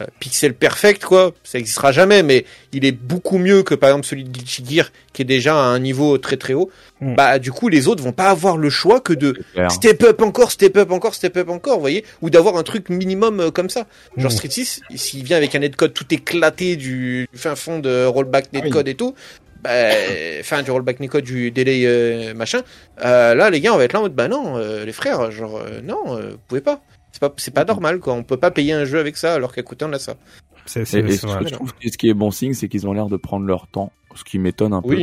euh, 0.00 0.06
pixel 0.18 0.54
perfect 0.54 1.04
quoi, 1.04 1.32
ça 1.44 1.58
existera 1.58 1.92
jamais, 1.92 2.22
mais 2.22 2.46
il 2.72 2.84
est 2.84 2.92
beaucoup 2.92 3.38
mieux 3.38 3.62
que 3.62 3.74
par 3.74 3.90
exemple 3.90 4.06
celui 4.06 4.24
de 4.24 4.30
Glitchy 4.30 4.64
Gear 4.66 4.90
qui 5.12 5.22
est 5.22 5.26
déjà 5.26 5.54
à 5.54 5.64
un 5.64 5.78
niveau 5.78 6.18
très 6.18 6.36
très 6.36 6.54
haut. 6.54 6.70
Mm. 7.00 7.14
Bah 7.14 7.38
du 7.38 7.52
coup 7.52 7.68
les 7.68 7.88
autres 7.88 8.02
vont 8.02 8.12
pas 8.12 8.30
avoir 8.30 8.56
le 8.56 8.70
choix 8.70 9.00
que 9.00 9.12
de 9.12 9.38
step 9.68 10.02
up 10.04 10.22
encore, 10.22 10.50
step 10.50 10.76
up 10.76 10.90
encore, 10.90 11.14
step 11.14 11.36
up 11.36 11.48
encore, 11.50 11.74
vous 11.74 11.80
voyez, 11.80 12.04
ou 12.22 12.30
d'avoir 12.30 12.56
un 12.56 12.62
truc 12.62 12.88
minimum 12.88 13.40
euh, 13.40 13.50
comme 13.50 13.68
ça. 13.68 13.86
Genre 14.16 14.30
Mm. 14.30 14.34
Street 14.34 14.50
6, 14.50 14.80
s'il 14.94 15.24
vient 15.24 15.36
avec 15.36 15.54
un 15.54 15.58
netcode 15.58 15.92
tout 15.92 16.06
éclaté 16.12 16.76
du 16.76 17.28
fin 17.34 17.56
fond 17.56 17.78
de 17.78 18.04
rollback 18.04 18.52
netcode 18.52 18.88
et 18.88 18.94
tout, 18.94 19.14
bah, 19.62 19.70
enfin 20.40 20.62
du 20.62 20.70
rollback 20.70 21.00
netcode 21.00 21.24
du 21.24 21.50
delay 21.50 21.82
euh, 21.84 22.34
machin, 22.34 22.62
euh, 23.04 23.34
là 23.34 23.50
les 23.50 23.60
gars 23.60 23.74
on 23.74 23.76
va 23.76 23.84
être 23.84 23.92
là 23.92 24.00
en 24.00 24.02
mode 24.02 24.14
bah 24.14 24.28
non, 24.28 24.56
euh, 24.56 24.84
les 24.84 24.92
frères, 24.92 25.30
genre 25.30 25.58
euh, 25.58 25.80
non, 25.82 26.16
euh, 26.16 26.30
vous 26.32 26.38
pouvez 26.48 26.60
pas. 26.60 26.80
C'est 27.20 27.28
pas, 27.28 27.34
c'est 27.36 27.54
pas 27.54 27.64
normal 27.64 27.98
quoi, 28.00 28.14
on 28.14 28.22
peut 28.22 28.36
pas 28.38 28.50
payer 28.50 28.72
un 28.72 28.84
jeu 28.84 28.98
avec 28.98 29.16
ça 29.16 29.34
alors 29.34 29.52
qu'à 29.52 29.62
côté 29.62 29.84
on 29.84 29.92
a 29.92 29.98
ça. 29.98 30.14
C'est, 30.66 30.80
Et, 30.82 30.84
c'est, 30.84 31.00
et 31.00 31.10
c'est 31.12 31.16
ce 31.18 31.26
vrai. 31.26 31.40
que 31.44 31.48
je 31.48 31.54
trouve 31.54 31.72
que 31.74 31.90
ce 31.90 31.98
qui 31.98 32.08
est 32.08 32.14
bon 32.14 32.30
signe, 32.30 32.54
c'est 32.54 32.68
qu'ils 32.68 32.86
ont 32.86 32.92
l'air 32.92 33.06
de 33.08 33.16
prendre 33.16 33.44
leur 33.46 33.66
temps, 33.66 33.92
ce 34.14 34.24
qui 34.24 34.38
m'étonne 34.38 34.72
un 34.72 34.82
peu. 34.82 34.96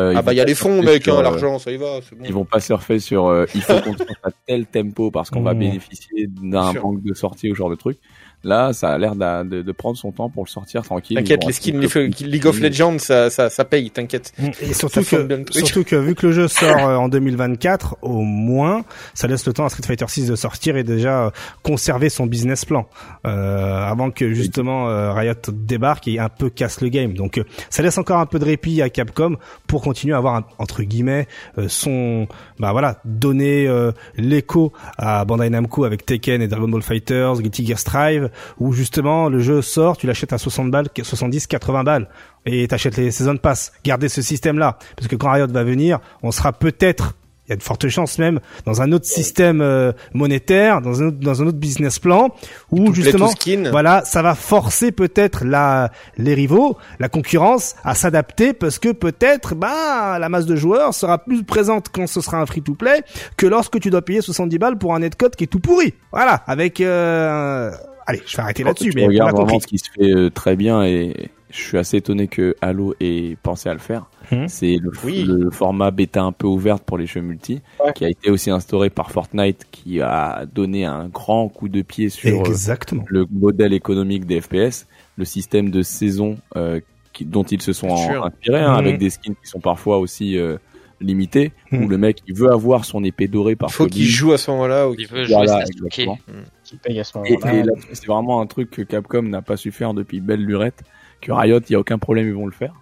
Euh, 0.00 0.14
Ah 0.16 0.22
bah 0.22 0.32
il 0.32 0.36
y 0.36 0.40
a 0.40 0.44
les 0.46 0.54
fonds 0.54 0.82
mec, 0.82 1.02
sur, 1.02 1.14
hein, 1.16 1.18
euh, 1.20 1.22
l'argent 1.22 1.58
ça 1.58 1.70
y 1.70 1.76
va, 1.76 1.98
c'est 2.08 2.16
bon. 2.16 2.24
Ils 2.24 2.32
vont 2.32 2.46
pas 2.46 2.60
surfer 2.60 2.98
sur 2.98 3.26
euh, 3.26 3.44
il 3.54 3.60
faut 3.60 3.78
qu'on 3.80 3.94
sorte 3.98 4.10
à 4.22 4.30
tel 4.46 4.64
tempo 4.66 5.10
parce 5.10 5.28
qu'on 5.30 5.42
va 5.42 5.52
Mmh. 5.52 5.58
bénéficier 5.58 6.26
d'un 6.28 6.72
Sûr. 6.72 6.82
banque 6.82 7.02
de 7.02 7.12
sortie 7.12 7.50
ou 7.50 7.54
ce 7.54 7.58
genre 7.58 7.68
de 7.70 7.74
truc. 7.74 7.98
Là, 8.44 8.72
ça 8.72 8.90
a 8.90 8.98
l'air 8.98 9.14
d'a- 9.14 9.44
de, 9.44 9.62
de 9.62 9.72
prendre 9.72 9.96
son 9.96 10.10
temps 10.10 10.28
pour 10.28 10.44
le 10.44 10.48
sortir 10.48 10.82
tranquille. 10.82 11.16
T'inquiète, 11.16 11.44
les 11.46 11.52
skins 11.52 11.78
League 12.26 12.46
of 12.46 12.58
Legends 12.60 12.98
ça, 12.98 13.30
ça, 13.30 13.48
ça 13.50 13.64
paye, 13.64 13.90
t'inquiète. 13.90 14.32
Et 14.60 14.72
surtout 14.74 15.00
que, 15.02 15.52
surtout 15.52 15.84
que 15.84 15.96
vu 15.96 16.14
que 16.16 16.26
le 16.26 16.32
jeu 16.32 16.48
sort 16.48 16.76
euh, 16.88 16.96
en 16.96 17.08
2024, 17.08 17.98
au 18.02 18.22
moins, 18.22 18.84
ça 19.14 19.28
laisse 19.28 19.46
le 19.46 19.52
temps 19.52 19.64
à 19.64 19.68
Street 19.68 19.84
Fighter 19.86 20.06
6 20.08 20.26
de 20.28 20.34
sortir 20.34 20.76
et 20.76 20.82
déjà 20.82 21.26
euh, 21.26 21.30
conserver 21.62 22.08
son 22.08 22.26
business 22.26 22.64
plan 22.64 22.88
euh, 23.26 23.82
avant 23.84 24.10
que 24.10 24.32
justement 24.32 24.88
euh, 24.88 25.12
Riot 25.12 25.34
débarque 25.52 26.08
et 26.08 26.18
un 26.18 26.28
peu 26.28 26.50
casse 26.50 26.80
le 26.80 26.88
game. 26.88 27.14
Donc 27.14 27.38
euh, 27.38 27.44
ça 27.70 27.82
laisse 27.82 27.98
encore 27.98 28.18
un 28.18 28.26
peu 28.26 28.38
de 28.40 28.44
répit 28.44 28.82
à 28.82 28.90
Capcom 28.90 29.36
pour 29.68 29.82
continuer 29.82 30.14
à 30.14 30.18
avoir 30.18 30.34
un- 30.36 30.44
entre 30.58 30.82
guillemets 30.82 31.28
euh, 31.58 31.68
son 31.68 32.26
bah 32.58 32.72
voilà 32.72 33.00
donner 33.04 33.66
euh, 33.68 33.92
l'écho 34.16 34.72
à 34.98 35.24
Bandai 35.24 35.50
Namco 35.50 35.84
avec 35.84 36.04
Tekken 36.04 36.42
et 36.42 36.48
Dragon 36.48 36.68
Ball 36.68 36.82
Fighters, 36.82 37.40
Guilty 37.40 37.66
Gear 37.66 37.78
Strive 37.78 38.30
où 38.58 38.72
justement 38.72 39.28
le 39.28 39.40
jeu 39.40 39.62
sort, 39.62 39.96
tu 39.96 40.06
l'achètes 40.06 40.32
à 40.32 40.38
60 40.38 40.70
balles, 40.70 40.88
70, 41.02 41.46
80 41.46 41.84
balles 41.84 42.08
et 42.46 42.66
t'achètes 42.68 42.96
les 42.96 43.10
season 43.10 43.36
pass. 43.36 43.72
Gardez 43.84 44.08
ce 44.08 44.22
système-là, 44.22 44.78
parce 44.96 45.08
que 45.08 45.16
quand 45.16 45.30
Riot 45.30 45.46
va 45.48 45.64
venir, 45.64 46.00
on 46.22 46.30
sera 46.30 46.52
peut-être, 46.52 47.14
il 47.46 47.50
y 47.50 47.52
a 47.52 47.56
de 47.56 47.62
fortes 47.62 47.88
chances 47.88 48.18
même, 48.18 48.40
dans 48.64 48.82
un 48.82 48.92
autre 48.92 49.06
système 49.06 49.60
euh, 49.60 49.92
monétaire, 50.12 50.80
dans 50.80 51.02
un 51.02 51.06
autre, 51.06 51.18
dans 51.18 51.42
un 51.42 51.46
autre 51.46 51.58
business 51.58 51.98
plan, 51.98 52.30
où 52.70 52.90
Play 52.90 53.02
justement, 53.02 53.28
to 53.28 53.32
skin. 53.32 53.70
voilà, 53.70 54.02
ça 54.04 54.22
va 54.22 54.34
forcer 54.34 54.92
peut-être 54.92 55.44
la 55.44 55.90
les 56.16 56.34
rivaux, 56.34 56.76
la 56.98 57.08
concurrence 57.08 57.76
à 57.84 57.94
s'adapter, 57.94 58.52
parce 58.52 58.78
que 58.78 58.92
peut-être, 58.92 59.54
bah, 59.54 60.18
la 60.18 60.28
masse 60.28 60.46
de 60.46 60.56
joueurs 60.56 60.94
sera 60.94 61.18
plus 61.18 61.44
présente 61.44 61.88
quand 61.90 62.06
ce 62.06 62.20
sera 62.20 62.38
un 62.38 62.46
free-to-play 62.46 63.02
que 63.36 63.46
lorsque 63.46 63.78
tu 63.80 63.90
dois 63.90 64.02
payer 64.02 64.20
70 64.20 64.58
balles 64.58 64.78
pour 64.78 64.94
un 64.94 65.00
netcode 65.00 65.36
qui 65.36 65.44
est 65.44 65.48
tout 65.48 65.60
pourri. 65.60 65.94
Voilà, 66.12 66.42
avec. 66.46 66.80
Euh... 66.80 67.70
Allez, 68.06 68.22
je 68.26 68.36
vais 68.36 68.42
arrêter 68.42 68.64
là-dessus, 68.64 68.92
mais 68.94 69.06
on 69.06 69.26
a 69.26 69.30
compris. 69.30 69.44
vraiment 69.44 69.60
ce 69.60 69.66
qui 69.66 69.78
se 69.78 69.90
fait 69.90 70.10
euh, 70.14 70.30
très 70.30 70.56
bien 70.56 70.84
et 70.84 71.30
je 71.50 71.60
suis 71.60 71.76
assez 71.78 71.98
étonné 71.98 72.28
que 72.28 72.56
Halo 72.62 72.94
ait 73.00 73.36
pensé 73.42 73.68
à 73.68 73.74
le 73.74 73.78
faire. 73.78 74.06
Mhm. 74.30 74.48
C'est 74.48 74.78
le, 74.80 74.90
Oui. 75.04 75.24
le 75.24 75.50
format 75.50 75.90
bêta 75.90 76.22
un 76.22 76.32
peu 76.32 76.46
ouverte 76.46 76.82
pour 76.82 76.96
les 76.98 77.06
jeux 77.06 77.20
multi, 77.20 77.60
Ouais. 77.84 77.92
qui 77.92 78.04
a 78.04 78.08
été 78.08 78.30
aussi 78.30 78.50
instauré 78.50 78.88
par 78.90 79.10
Fortnite, 79.10 79.66
qui 79.70 80.00
a 80.00 80.46
donné 80.52 80.84
un 80.86 81.08
grand 81.08 81.48
coup 81.48 81.68
de 81.68 81.82
pied 81.82 82.08
sur 82.08 82.40
euh, 82.40 82.44
Exactement. 82.44 83.04
le 83.08 83.26
modèle 83.30 83.72
économique 83.74 84.24
des 84.24 84.40
FPS, 84.40 84.86
le 85.18 85.24
système 85.26 85.70
de 85.70 85.82
saison 85.82 86.38
euh, 86.56 86.80
qui- 87.12 87.26
dont 87.26 87.42
ils 87.44 87.60
se 87.60 87.74
sont 87.74 87.90
inspirés, 87.90 88.60
hein, 88.62 88.72
avec 88.74 88.98
des 88.98 89.10
skins 89.10 89.34
qui 89.34 89.48
sont 89.48 89.60
parfois 89.60 89.98
aussi 89.98 90.38
euh, 90.38 90.56
limités, 91.02 91.52
Mhm. 91.70 91.84
où 91.84 91.88
le 91.88 91.98
mec 91.98 92.18
il 92.26 92.34
veut 92.34 92.50
avoir 92.50 92.84
son 92.84 93.02
épée 93.04 93.28
dorée 93.28 93.56
par 93.56 93.70
Il 93.70 93.72
faut 93.72 93.86
qu'il 93.86 94.04
joue 94.06 94.32
à 94.32 94.38
ce 94.38 94.50
moment-là. 94.52 94.88
ou 94.88 94.94
Il 94.94 95.06
qu'il- 95.06 95.08
veut 95.16 95.24
jouer 95.24 95.34
Voilà, 95.34 95.60
Sasuke. 95.60 95.76
exactement. 95.76 96.18
qui 96.64 96.76
paye 96.76 97.00
à 97.00 97.04
ce 97.04 97.12
Et, 97.26 97.32
moment-là. 97.34 97.72
et 97.90 97.94
c'est 97.94 98.06
vraiment 98.06 98.40
un 98.40 98.46
truc 98.46 98.70
que 98.70 98.82
Capcom 98.82 99.22
n'a 99.22 99.42
pas 99.42 99.56
su 99.56 99.72
faire 99.72 99.92
depuis 99.94 100.20
belle 100.20 100.44
lurette, 100.44 100.82
que 101.20 101.32
Riot, 101.32 101.60
il 101.68 101.72
y 101.72 101.74
a 101.76 101.80
aucun 101.80 101.98
problème, 101.98 102.26
ils 102.28 102.34
vont 102.34 102.46
le 102.46 102.52
faire. 102.52 102.74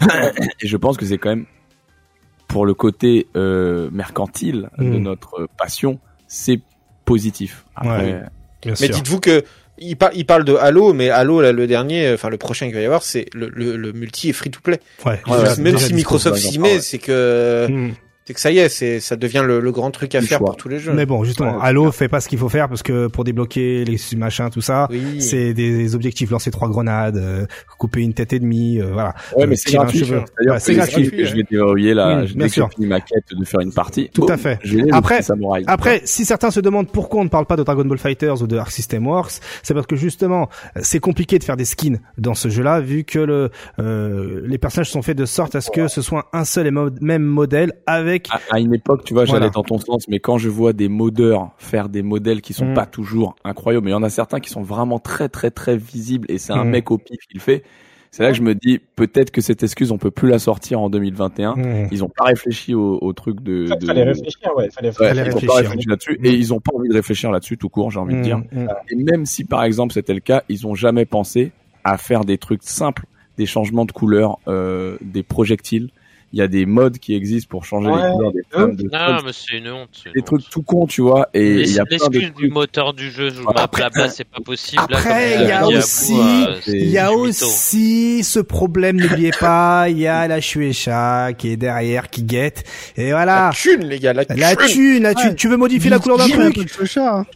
et 0.60 0.66
je 0.66 0.76
pense 0.76 0.96
que 0.96 1.04
c'est 1.04 1.18
quand 1.18 1.28
même, 1.30 1.46
pour 2.48 2.66
le 2.66 2.74
côté 2.74 3.26
euh, 3.36 3.88
mercantile 3.92 4.70
de 4.78 4.84
Mm. 4.84 5.02
notre 5.02 5.48
passion, 5.58 5.98
c'est 6.26 6.60
positif. 7.04 7.64
Après, 7.76 8.12
Ouais. 8.14 8.22
Bien 8.62 8.74
Mais 8.80 8.88
dites-vous 8.88 9.20
que 9.20 9.44
il, 9.78 9.96
par- 9.96 10.10
il 10.14 10.24
parle 10.26 10.44
de 10.44 10.54
Halo, 10.54 10.92
mais 10.92 11.10
Halo, 11.10 11.40
là, 11.40 11.52
le 11.52 11.66
dernier, 11.66 12.12
enfin 12.12 12.28
le 12.30 12.36
prochain 12.36 12.66
qu'il 12.66 12.74
va 12.74 12.80
y 12.80 12.84
avoir, 12.86 13.02
c'est 13.02 13.26
le, 13.34 13.48
le, 13.52 13.76
le 13.76 13.92
multi 13.92 14.28
est 14.30 14.32
free 14.32 14.50
to 14.50 14.60
play. 14.62 14.80
Ouais. 15.04 15.20
Ouais, 15.26 15.56
même 15.58 15.78
si. 15.78 15.94
Microsoft 15.94 16.36
s'y 16.38 16.58
met, 16.58 16.80
c'est 16.80 16.98
que 16.98 17.66
Hmm. 17.68 17.90
C'est 18.26 18.32
que 18.34 18.40
ça 18.40 18.50
y 18.50 18.58
est, 18.58 18.68
c'est 18.68 19.00
ça 19.00 19.16
devient 19.16 19.42
le, 19.46 19.60
le 19.60 19.72
grand 19.72 19.90
truc 19.90 20.14
à 20.14 20.22
faire 20.22 20.38
choix. 20.38 20.46
pour 20.48 20.56
tous 20.56 20.68
les 20.68 20.78
jeux. 20.78 20.92
Mais 20.94 21.04
bon, 21.06 21.24
justement, 21.24 21.56
Ouais, 21.56 21.62
Halo 21.62 21.92
fait 21.92 22.08
pas 22.08 22.20
ce 22.20 22.28
qu'il 22.28 22.38
faut 22.38 22.48
faire 22.48 22.68
parce 22.68 22.82
que 22.82 23.06
pour 23.08 23.24
débloquer 23.24 23.84
les 23.84 23.98
machins, 24.16 24.48
tout 24.50 24.60
ça, 24.62 24.86
Oui. 24.90 25.20
c'est 25.20 25.52
des 25.54 25.94
objectifs 25.94 26.30
lancer 26.30 26.50
trois 26.50 26.68
grenades, 26.68 27.16
euh, 27.18 27.46
couper 27.78 28.00
une 28.00 28.14
tête 28.14 28.32
et 28.32 28.38
demie, 28.38 28.80
euh, 28.80 28.92
voilà. 28.92 29.14
Ouais, 29.36 29.44
Euh, 29.44 29.46
mais 29.46 29.56
c'est 29.56 29.72
gratuit. 29.72 30.02
Ouais, 30.04 30.58
c'est 30.58 30.74
gratuit. 30.74 31.10
que 31.10 31.24
je 31.24 31.34
vais 31.36 31.42
déverrouiller 31.50 31.92
là. 31.94 32.22
Mm, 32.22 32.26
je 32.26 32.34
bien 32.34 32.44
dès 32.44 32.48
que 32.48 32.54
sûr. 32.54 32.68
j'ai 32.70 32.74
fini 32.76 32.86
ma 32.86 33.00
quête 33.00 33.24
de 33.30 33.44
faire 33.44 33.60
une 33.60 33.72
partie. 33.72 34.08
Tout 34.14 34.22
boum, 34.22 34.30
à 34.30 34.36
fait. 34.38 34.58
Après-. 34.92 35.20
Après, 35.66 36.00
si 36.04 36.24
certains 36.24 36.50
se 36.50 36.60
demandent 36.60 36.90
pourquoi 36.90 37.20
on 37.20 37.24
ne 37.24 37.28
parle 37.28 37.46
pas 37.46 37.56
de 37.56 37.62
Dragon 37.62 37.84
Ball 37.84 37.98
Fighters 37.98 38.40
ou 38.42 38.46
de 38.46 38.56
Arc 38.56 38.70
System 38.70 39.06
Works, 39.06 39.40
c'est 39.62 39.74
parce 39.74 39.86
que 39.86 39.96
justement, 39.96 40.48
c'est 40.80 41.00
compliqué 41.00 41.38
de 41.38 41.44
faire 41.44 41.56
des 41.56 41.64
skins 41.66 41.98
dans 42.16 42.34
ce 42.34 42.48
jeu-là, 42.48 42.80
vu 42.80 43.04
que 43.04 43.18
le, 43.18 43.50
euh, 43.80 44.40
les 44.46 44.58
personnages 44.58 44.90
sont 44.90 45.02
faits 45.02 45.18
de 45.18 45.26
sorte 45.26 45.54
à 45.54 45.60
ce 45.60 45.70
que 45.70 45.88
ce 45.88 46.00
soit 46.00 46.28
un 46.32 46.44
seul 46.44 46.66
et 46.66 46.70
mo- 46.70 46.88
même 47.00 47.22
modèle 47.22 47.72
avec 47.86 48.13
à, 48.30 48.40
à 48.50 48.60
une 48.60 48.74
époque, 48.74 49.04
tu 49.04 49.14
vois, 49.14 49.24
Voilà. 49.24 49.40
j'allais 49.40 49.52
dans 49.52 49.62
ton 49.62 49.78
sens, 49.78 50.08
mais 50.08 50.18
quand 50.20 50.38
je 50.38 50.48
vois 50.48 50.72
des 50.72 50.88
modeurs 50.88 51.50
faire 51.58 51.88
des 51.88 52.02
modèles 52.02 52.40
qui 52.40 52.52
sont 52.52 52.66
Mm. 52.66 52.74
pas 52.74 52.86
toujours 52.86 53.36
incroyables, 53.44 53.84
mais 53.84 53.90
il 53.90 53.94
y 53.94 53.96
en 53.96 54.02
a 54.02 54.10
certains 54.10 54.40
qui 54.40 54.50
sont 54.50 54.62
vraiment 54.62 54.98
très 54.98 55.28
très 55.28 55.50
très 55.50 55.76
visibles 55.76 56.26
et 56.30 56.38
c'est 56.38 56.52
un 56.52 56.64
Mm. 56.64 56.70
mec 56.70 56.90
au 56.90 56.98
pif 56.98 57.18
qui 57.28 57.34
le 57.34 57.40
fait. 57.40 57.62
C'est 58.10 58.22
là 58.22 58.30
que 58.30 58.36
je 58.36 58.42
me 58.42 58.54
dis 58.54 58.78
peut-être 58.94 59.32
que 59.32 59.40
cette 59.40 59.64
excuse 59.64 59.90
on 59.90 59.98
peut 59.98 60.12
plus 60.12 60.28
la 60.28 60.38
sortir 60.38 60.80
en 60.80 60.88
2021. 60.88 61.56
Mmh. 61.56 61.88
Ils 61.90 62.04
ont 62.04 62.08
pas 62.08 62.26
réfléchi 62.26 62.72
au, 62.72 62.96
au 63.02 63.12
truc 63.12 63.40
de. 63.42 63.66
Il 63.68 63.76
de... 63.80 63.86
fallait 63.86 64.04
réfléchir, 64.04 64.50
ouais. 64.56 64.70
Fallait, 64.70 64.90
Ouais, 64.90 64.94
Fallait 64.94 65.10
ils 65.10 65.20
ont 65.20 65.24
réfléchir. 65.34 65.48
pas 65.48 65.54
réfléchi 65.56 65.88
là-dessus 65.88 66.20
et 66.22 66.30
ils 66.32 66.54
ont 66.54 66.60
pas 66.60 66.70
envie 66.76 66.88
de 66.88 66.94
réfléchir 66.94 67.32
là-dessus 67.32 67.58
tout 67.58 67.68
court, 67.68 67.90
j'ai 67.90 67.98
envie 67.98 68.14
de 68.14 68.20
dire. 68.20 68.40
Et 68.88 68.94
même 68.94 69.26
si 69.26 69.42
par 69.42 69.64
exemple 69.64 69.92
c'était 69.94 70.14
le 70.14 70.20
cas, 70.20 70.44
ils 70.48 70.64
ont 70.64 70.76
jamais 70.76 71.06
pensé 71.06 71.50
à 71.82 71.98
faire 71.98 72.24
des 72.24 72.38
trucs 72.38 72.62
simples, 72.62 73.04
des 73.36 73.46
changements 73.46 73.84
de 73.84 73.90
couleur, 73.90 74.38
euh, 74.46 74.96
des 75.02 75.24
projectiles. 75.24 75.90
Il 76.34 76.38
y 76.38 76.42
a 76.42 76.48
des 76.48 76.66
modes 76.66 76.98
qui 76.98 77.14
existent 77.14 77.46
pour 77.48 77.64
changer 77.64 77.86
Ouais. 77.90 78.08
les 78.08 78.12
couleurs 78.12 78.32
des 78.32 78.42
flammes, 78.50 78.74
de 78.74 78.82
Non, 78.92 79.22
mais 79.24 79.30
c'est 79.32 79.56
une 79.56 79.68
honte. 79.70 79.88
une 80.04 80.12
des 80.14 80.18
honte. 80.20 80.26
trucs 80.26 80.50
tout 80.50 80.62
cons, 80.62 80.86
tu 80.88 81.00
vois. 81.00 81.28
Et 81.32 81.60
il 81.62 81.70
y 81.72 81.78
a 81.78 81.84
plein 81.84 81.96
de 81.98 82.02
L'excuse 82.12 82.20
du 82.30 82.32
trucs. 82.32 82.52
moteur 82.52 82.92
du 82.92 83.08
jeu, 83.12 83.30
je 83.30 83.40
là-bas, 83.40 84.08
c'est 84.08 84.26
pas 84.26 84.40
possible. 84.44 84.82
Après, 84.82 85.36
il 85.42 85.48
y 85.48 85.52
a 85.52 85.64
aussi- 85.68 86.12
euh, 86.18 86.56
Il 86.66 86.90
y 86.90 86.98
a 86.98 87.12
aussi 87.12 88.24
ce 88.24 88.40
problème, 88.40 88.96
n'oubliez 89.00 89.30
pas, 89.38 89.86
il 89.88 89.98
y 90.00 90.08
a 90.08 90.26
la 90.26 90.40
Shueisha 90.40 91.32
qui 91.38 91.50
est 91.50 91.56
derrière, 91.56 92.10
qui 92.10 92.24
guette. 92.24 92.64
Et 92.96 93.10
La 93.10 93.14
voilà. 93.14 93.50
thune, 93.54 93.84
les 93.84 94.00
gars, 94.00 94.12
la, 94.12 94.24
La 94.36 94.56
thune. 94.56 94.66
thune, 94.66 95.02
la 95.04 95.14
thune. 95.14 95.28
Ouais. 95.30 95.34
Tu 95.36 95.48
veux 95.48 95.56
modifier 95.56 95.88
la 95.90 96.00
couleur 96.00 96.18
d'un 96.18 96.28
truc. 96.28 96.54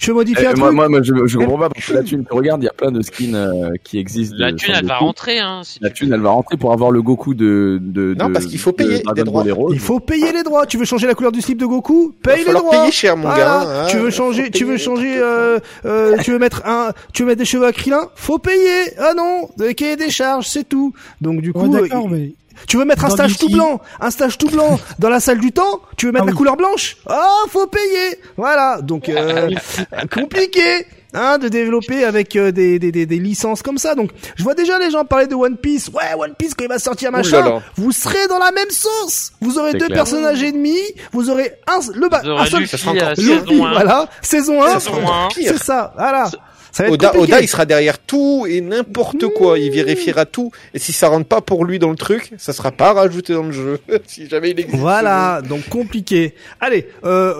Tu 0.00 0.10
veux 0.10 0.14
modifier 0.14 0.44
Eh, 0.44 0.48
un 0.48 0.54
truc 0.54 0.72
moi, 0.72 0.88
moi, 0.88 1.02
je, 1.02 1.12
je 1.26 1.38
comprends 1.38 1.58
pas 1.58 1.68
parce 1.68 1.86
que 1.86 1.92
la 1.92 2.02
thune, 2.02 2.24
tu 2.28 2.34
regardes, 2.36 2.62
il 2.62 2.66
y 2.66 2.68
a 2.68 2.72
plein 2.72 2.90
de 2.90 3.00
skins 3.02 3.34
euh, 3.36 3.70
qui 3.84 3.98
existent. 3.98 4.34
La 4.38 4.52
thune, 4.52 4.74
elle 4.76 4.86
va 4.86 4.96
rentrer, 4.98 5.38
hein. 5.38 5.62
La 5.80 5.90
thune, 5.90 6.12
elle 6.12 6.20
va 6.20 6.30
rentrer 6.30 6.56
pour 6.56 6.72
avoir 6.72 6.90
le 6.90 7.00
Goku 7.02 7.34
de. 7.34 7.78
de 7.80 8.14
Non, 8.18 8.32
parce 8.32 8.46
qu'il 8.46 8.58
faut 8.58 8.72
de 8.72 8.87
payer 8.88 9.24
droits. 9.24 9.44
Il 9.72 9.78
faut 9.80 10.00
payer 10.00 10.32
les 10.32 10.42
droits. 10.42 10.66
Tu 10.66 10.76
veux 10.78 10.84
changer 10.84 11.06
la 11.06 11.14
couleur 11.14 11.32
du 11.32 11.40
slip 11.40 11.58
de 11.58 11.66
Goku 11.66 12.12
Paye 12.22 12.44
les 12.44 12.52
droits. 12.52 12.70
payer 12.70 12.90
cher, 12.92 13.16
mon 13.16 13.28
gars. 13.28 13.60
hein. 13.60 13.86
tu 13.90 13.98
veux 13.98 14.10
changer, 14.10 14.50
tu 14.50 14.64
veux 14.64 14.76
changer, 14.76 15.16
euh, 15.18 15.58
euh, 15.84 16.16
tu 16.22 16.32
veux 16.32 16.38
mettre 16.38 16.62
un, 16.66 16.92
tu 17.12 17.22
veux 17.22 17.28
mettre 17.28 17.38
des 17.38 17.44
cheveux 17.44 17.66
acrylins 17.66 18.08
Faut 18.16 18.38
payer. 18.38 18.92
Ah 18.98 19.14
non, 19.14 19.48
de 19.56 19.70
cahier 19.72 19.96
des 19.96 20.10
charges, 20.10 20.46
c'est 20.48 20.68
tout. 20.68 20.92
Donc 21.20 21.40
du 21.40 21.52
coup, 21.52 21.66
Ouais, 21.66 21.82
euh, 21.92 21.98
mais 22.10 22.32
tu 22.66 22.76
veux 22.76 22.84
mettre 22.84 23.04
un 23.04 23.10
stage 23.10 23.38
tout 23.38 23.48
blanc, 23.48 23.80
un 24.00 24.10
stage 24.10 24.36
tout 24.36 24.48
blanc 24.48 24.80
dans 24.98 25.08
la 25.10 25.20
salle 25.20 25.38
du 25.38 25.52
temps 25.52 25.80
Tu 25.96 26.06
veux 26.06 26.12
mettre 26.12 26.24
Ah 26.24 26.26
la 26.26 26.32
oui. 26.32 26.36
couleur 26.38 26.56
blanche 26.56 26.96
Ah, 27.06 27.28
faut 27.50 27.66
payer. 27.68 28.18
Voilà. 28.36 28.80
Donc 28.82 29.08
euh, 29.08 29.50
compliqué. 30.12 30.86
Hein, 31.14 31.38
de 31.38 31.48
développer 31.48 32.04
avec 32.04 32.36
euh, 32.36 32.52
des, 32.52 32.78
des, 32.78 32.92
des, 32.92 33.06
des 33.06 33.18
licences 33.18 33.62
comme 33.62 33.78
ça. 33.78 33.94
Donc, 33.94 34.10
je 34.36 34.42
vois 34.42 34.52
déjà 34.54 34.78
les 34.78 34.90
gens 34.90 35.06
parler 35.06 35.26
de 35.26 35.34
One 35.34 35.56
Piece. 35.56 35.88
Ouais, 35.88 36.14
One 36.18 36.34
Piece 36.34 36.52
quand 36.54 36.64
il 36.64 36.68
va 36.68 36.78
sortir 36.78 37.10
machin, 37.10 37.40
là 37.40 37.48
là. 37.48 37.62
vous 37.76 37.92
serez 37.92 38.28
dans 38.28 38.38
la 38.38 38.52
même 38.52 38.68
sauce. 38.68 39.32
Vous 39.40 39.58
aurez 39.58 39.72
deux 39.72 39.86
clair. 39.86 39.96
personnages 39.96 40.42
ennemis. 40.42 40.76
Vous 41.12 41.30
aurez 41.30 41.54
un 41.66 41.78
le 41.94 42.08
ba- 42.10 42.20
un 42.24 42.44
seul. 42.44 42.60
Luffy, 42.60 42.76
saison 42.76 43.64
1. 43.64 43.70
voilà, 43.72 44.08
saison 44.20 44.62
1. 44.62 44.78
Saison 44.80 45.08
un. 45.10 45.28
Pire. 45.28 45.52
C'est 45.56 45.64
ça, 45.64 45.94
voilà. 45.96 46.30
Ça 46.72 46.82
va 46.82 46.88
être 46.88 46.94
Oda, 46.94 47.08
compliqué. 47.08 47.32
Oda, 47.32 47.42
il 47.42 47.48
sera 47.48 47.66
derrière 47.66 47.98
tout 47.98 48.46
et 48.48 48.60
n'importe 48.60 49.26
quoi. 49.28 49.58
Il 49.58 49.70
vérifiera 49.70 50.26
tout. 50.26 50.50
Et 50.74 50.78
si 50.78 50.92
ça 50.92 51.08
rentre 51.08 51.26
pas 51.26 51.40
pour 51.40 51.64
lui 51.64 51.78
dans 51.78 51.90
le 51.90 51.96
truc, 51.96 52.32
ça 52.38 52.52
sera 52.52 52.70
pas 52.70 52.92
rajouté 52.92 53.32
dans 53.34 53.44
le 53.44 53.52
jeu. 53.52 53.78
si 54.06 54.28
jamais 54.28 54.50
il 54.50 54.60
existe. 54.60 54.78
Voilà, 54.78 55.42
donc 55.42 55.68
compliqué. 55.68 56.34
Allez, 56.60 56.88
euh, 57.04 57.34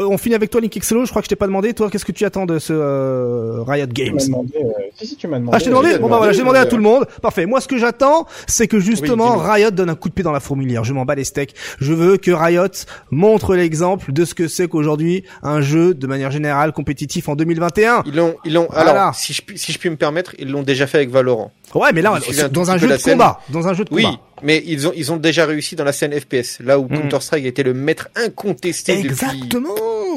on 0.00 0.18
finit 0.18 0.34
avec 0.34 0.50
toi, 0.50 0.60
Link 0.60 0.76
Exelo. 0.76 1.04
Je 1.04 1.10
crois 1.10 1.22
que 1.22 1.26
je 1.26 1.30
t'ai 1.30 1.36
pas 1.36 1.46
demandé. 1.46 1.74
Toi, 1.74 1.90
qu'est-ce 1.90 2.04
que 2.04 2.12
tu 2.12 2.24
attends 2.24 2.46
de 2.46 2.58
ce 2.58 2.72
euh, 2.72 3.62
Riot 3.66 3.86
Games 3.86 4.16
demandé, 4.18 4.52
euh, 4.56 4.70
si, 4.96 5.06
si, 5.06 5.16
tu 5.16 5.26
m'as 5.26 5.38
demandé. 5.38 5.56
Ah, 5.56 5.58
je 5.58 5.64
t'ai 5.64 5.70
demandé 5.70 5.98
bah 5.98 6.16
voilà, 6.18 6.32
j'ai 6.32 6.40
demandé 6.40 6.58
à 6.58 6.66
tout 6.66 6.76
le 6.76 6.82
monde. 6.82 7.06
Parfait. 7.22 7.46
Moi, 7.46 7.60
ce 7.60 7.68
que 7.68 7.78
j'attends, 7.78 8.26
c'est 8.46 8.68
que 8.68 8.78
justement. 8.78 9.36
Riot 9.36 9.70
donne 9.70 9.90
un 9.90 9.94
coup 9.94 10.08
de 10.08 10.14
pied 10.14 10.24
dans 10.24 10.32
la 10.32 10.40
fourmilière. 10.40 10.84
Je 10.84 10.92
m'en 10.92 11.04
bats 11.04 11.14
les 11.14 11.24
steaks. 11.24 11.54
Je 11.80 11.92
veux 11.92 12.16
que 12.16 12.30
Riot 12.30 12.68
montre 13.10 13.54
l'exemple 13.54 14.12
de 14.12 14.24
ce 14.24 14.34
que 14.34 14.48
c'est 14.48 14.68
qu'aujourd'hui 14.68 15.24
un 15.42 15.60
jeu, 15.60 15.94
de 15.94 16.06
manière 16.06 16.30
générale, 16.30 16.72
compétitif 16.72 17.28
en 17.28 17.36
2021. 17.36 18.02
Ils 18.06 18.14
l'ont, 18.14 18.36
ils 18.44 18.52
l'ont. 18.52 18.68
Voilà. 18.74 18.90
Alors, 19.02 19.14
si 19.14 19.32
je, 19.32 19.42
puis- 19.42 19.58
si 19.58 19.72
je 19.72 19.78
puis 19.78 19.88
me 19.90 19.96
permettre, 19.96 20.34
ils 20.38 20.50
l'ont 20.50 20.62
déjà 20.62 20.86
fait 20.86 20.98
avec 20.98 21.10
Valorant. 21.10 21.52
Ouais, 21.74 21.92
mais 21.92 22.02
là, 22.02 22.18
dans 22.50 22.70
un 22.70 22.76
jeu 22.78 22.86
de 22.88 22.96
scène. 22.96 23.14
combat. 23.14 23.40
Dans 23.48 23.66
un 23.68 23.74
jeu 23.74 23.84
de 23.84 23.92
Oui, 23.92 24.04
combat. 24.04 24.18
mais 24.42 24.62
ils 24.66 24.86
ont, 24.86 24.92
ils 24.94 25.12
ont 25.12 25.16
déjà 25.16 25.46
réussi 25.46 25.74
dans 25.76 25.84
la 25.84 25.92
scène 25.92 26.12
FPS. 26.18 26.58
Là 26.60 26.78
où 26.78 26.84
Mm. 26.84 27.00
Counter 27.00 27.20
Strike 27.20 27.44
a 27.44 27.48
été 27.48 27.62
le 27.62 27.74
maître 27.74 28.08
incontesté 28.16 29.02
depuis 29.02 29.48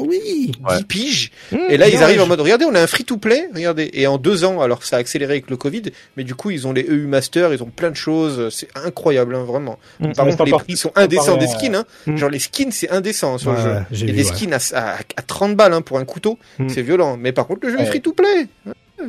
Oui. 0.06 0.52
10 0.76 0.84
piges. 0.84 1.30
Mmh, 1.52 1.56
Et 1.70 1.76
là, 1.76 1.88
ils 1.88 2.02
arrivent 2.02 2.18
ouais, 2.18 2.24
en 2.24 2.26
mode, 2.26 2.40
regardez, 2.40 2.64
on 2.64 2.74
a 2.74 2.80
un 2.80 2.86
free-to-play, 2.86 3.48
regardez. 3.54 3.90
Et 3.92 4.06
en 4.06 4.18
deux 4.18 4.44
ans, 4.44 4.60
alors 4.60 4.82
ça 4.84 4.96
a 4.96 4.98
accéléré 4.98 5.32
avec 5.34 5.50
le 5.50 5.56
Covid, 5.56 5.82
mais 6.16 6.24
du 6.24 6.34
coup, 6.34 6.50
ils 6.50 6.66
ont 6.66 6.72
les 6.72 6.82
EU 6.82 7.06
Masters, 7.06 7.52
ils 7.54 7.62
ont 7.62 7.70
plein 7.70 7.90
de 7.90 7.96
choses. 7.96 8.48
C'est 8.54 8.68
incroyable, 8.74 9.34
hein, 9.34 9.44
vraiment. 9.44 9.78
Mm. 10.00 10.12
Par 10.12 10.26
contre, 10.26 10.44
les 10.44 10.52
prix 10.52 10.76
sont 10.76 10.92
indécents 10.94 11.36
des 11.36 11.46
skins. 11.48 11.74
Hein. 11.74 11.84
Mm. 12.06 12.16
Genre, 12.16 12.30
les 12.30 12.38
skins, 12.38 12.70
c'est 12.72 12.90
indécent 12.90 13.38
sur 13.38 13.50
Ouais, 13.50 13.56
le 13.56 13.62
jeu. 13.62 13.70
ouais, 13.70 13.82
Et 13.92 14.12
vu, 14.12 14.12
des 14.12 14.28
ouais. 14.30 14.36
skins 14.36 14.52
à, 14.52 14.58
à, 14.78 14.94
à 15.16 15.22
30 15.22 15.56
balles 15.56 15.72
hein, 15.72 15.82
pour 15.82 15.98
un 15.98 16.04
couteau, 16.04 16.38
Mm. 16.58 16.68
c'est 16.68 16.82
violent. 16.82 17.16
Mais 17.16 17.32
par 17.32 17.46
contre, 17.46 17.60
le 17.66 17.70
jeu 17.72 17.76
est 17.78 17.82
Ouais. 17.82 17.86
free-to-play. 17.86 18.46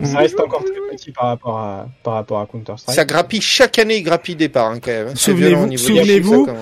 Ça 0.03 0.19
reste 0.19 0.39
encore 0.39 0.63
très 0.63 0.95
petit 0.95 1.11
par 1.11 1.25
rapport 1.27 1.57
à, 1.57 1.87
par 2.03 2.13
rapport 2.13 2.39
à 2.39 2.45
Counter-Strike. 2.45 2.95
Ça 2.95 3.05
grappille 3.05 3.41
chaque 3.41 3.79
année, 3.79 3.97
il 3.97 4.03
grappille 4.03 4.35
des 4.35 4.47
parts, 4.49 4.71
hein, 4.71 4.79
quand 4.79 4.91
même. 4.91 5.07
hein. 5.07 5.15
Souvenez-vous, 5.15 5.77
souvenez-vous, 5.77 6.47
hein. 6.49 6.55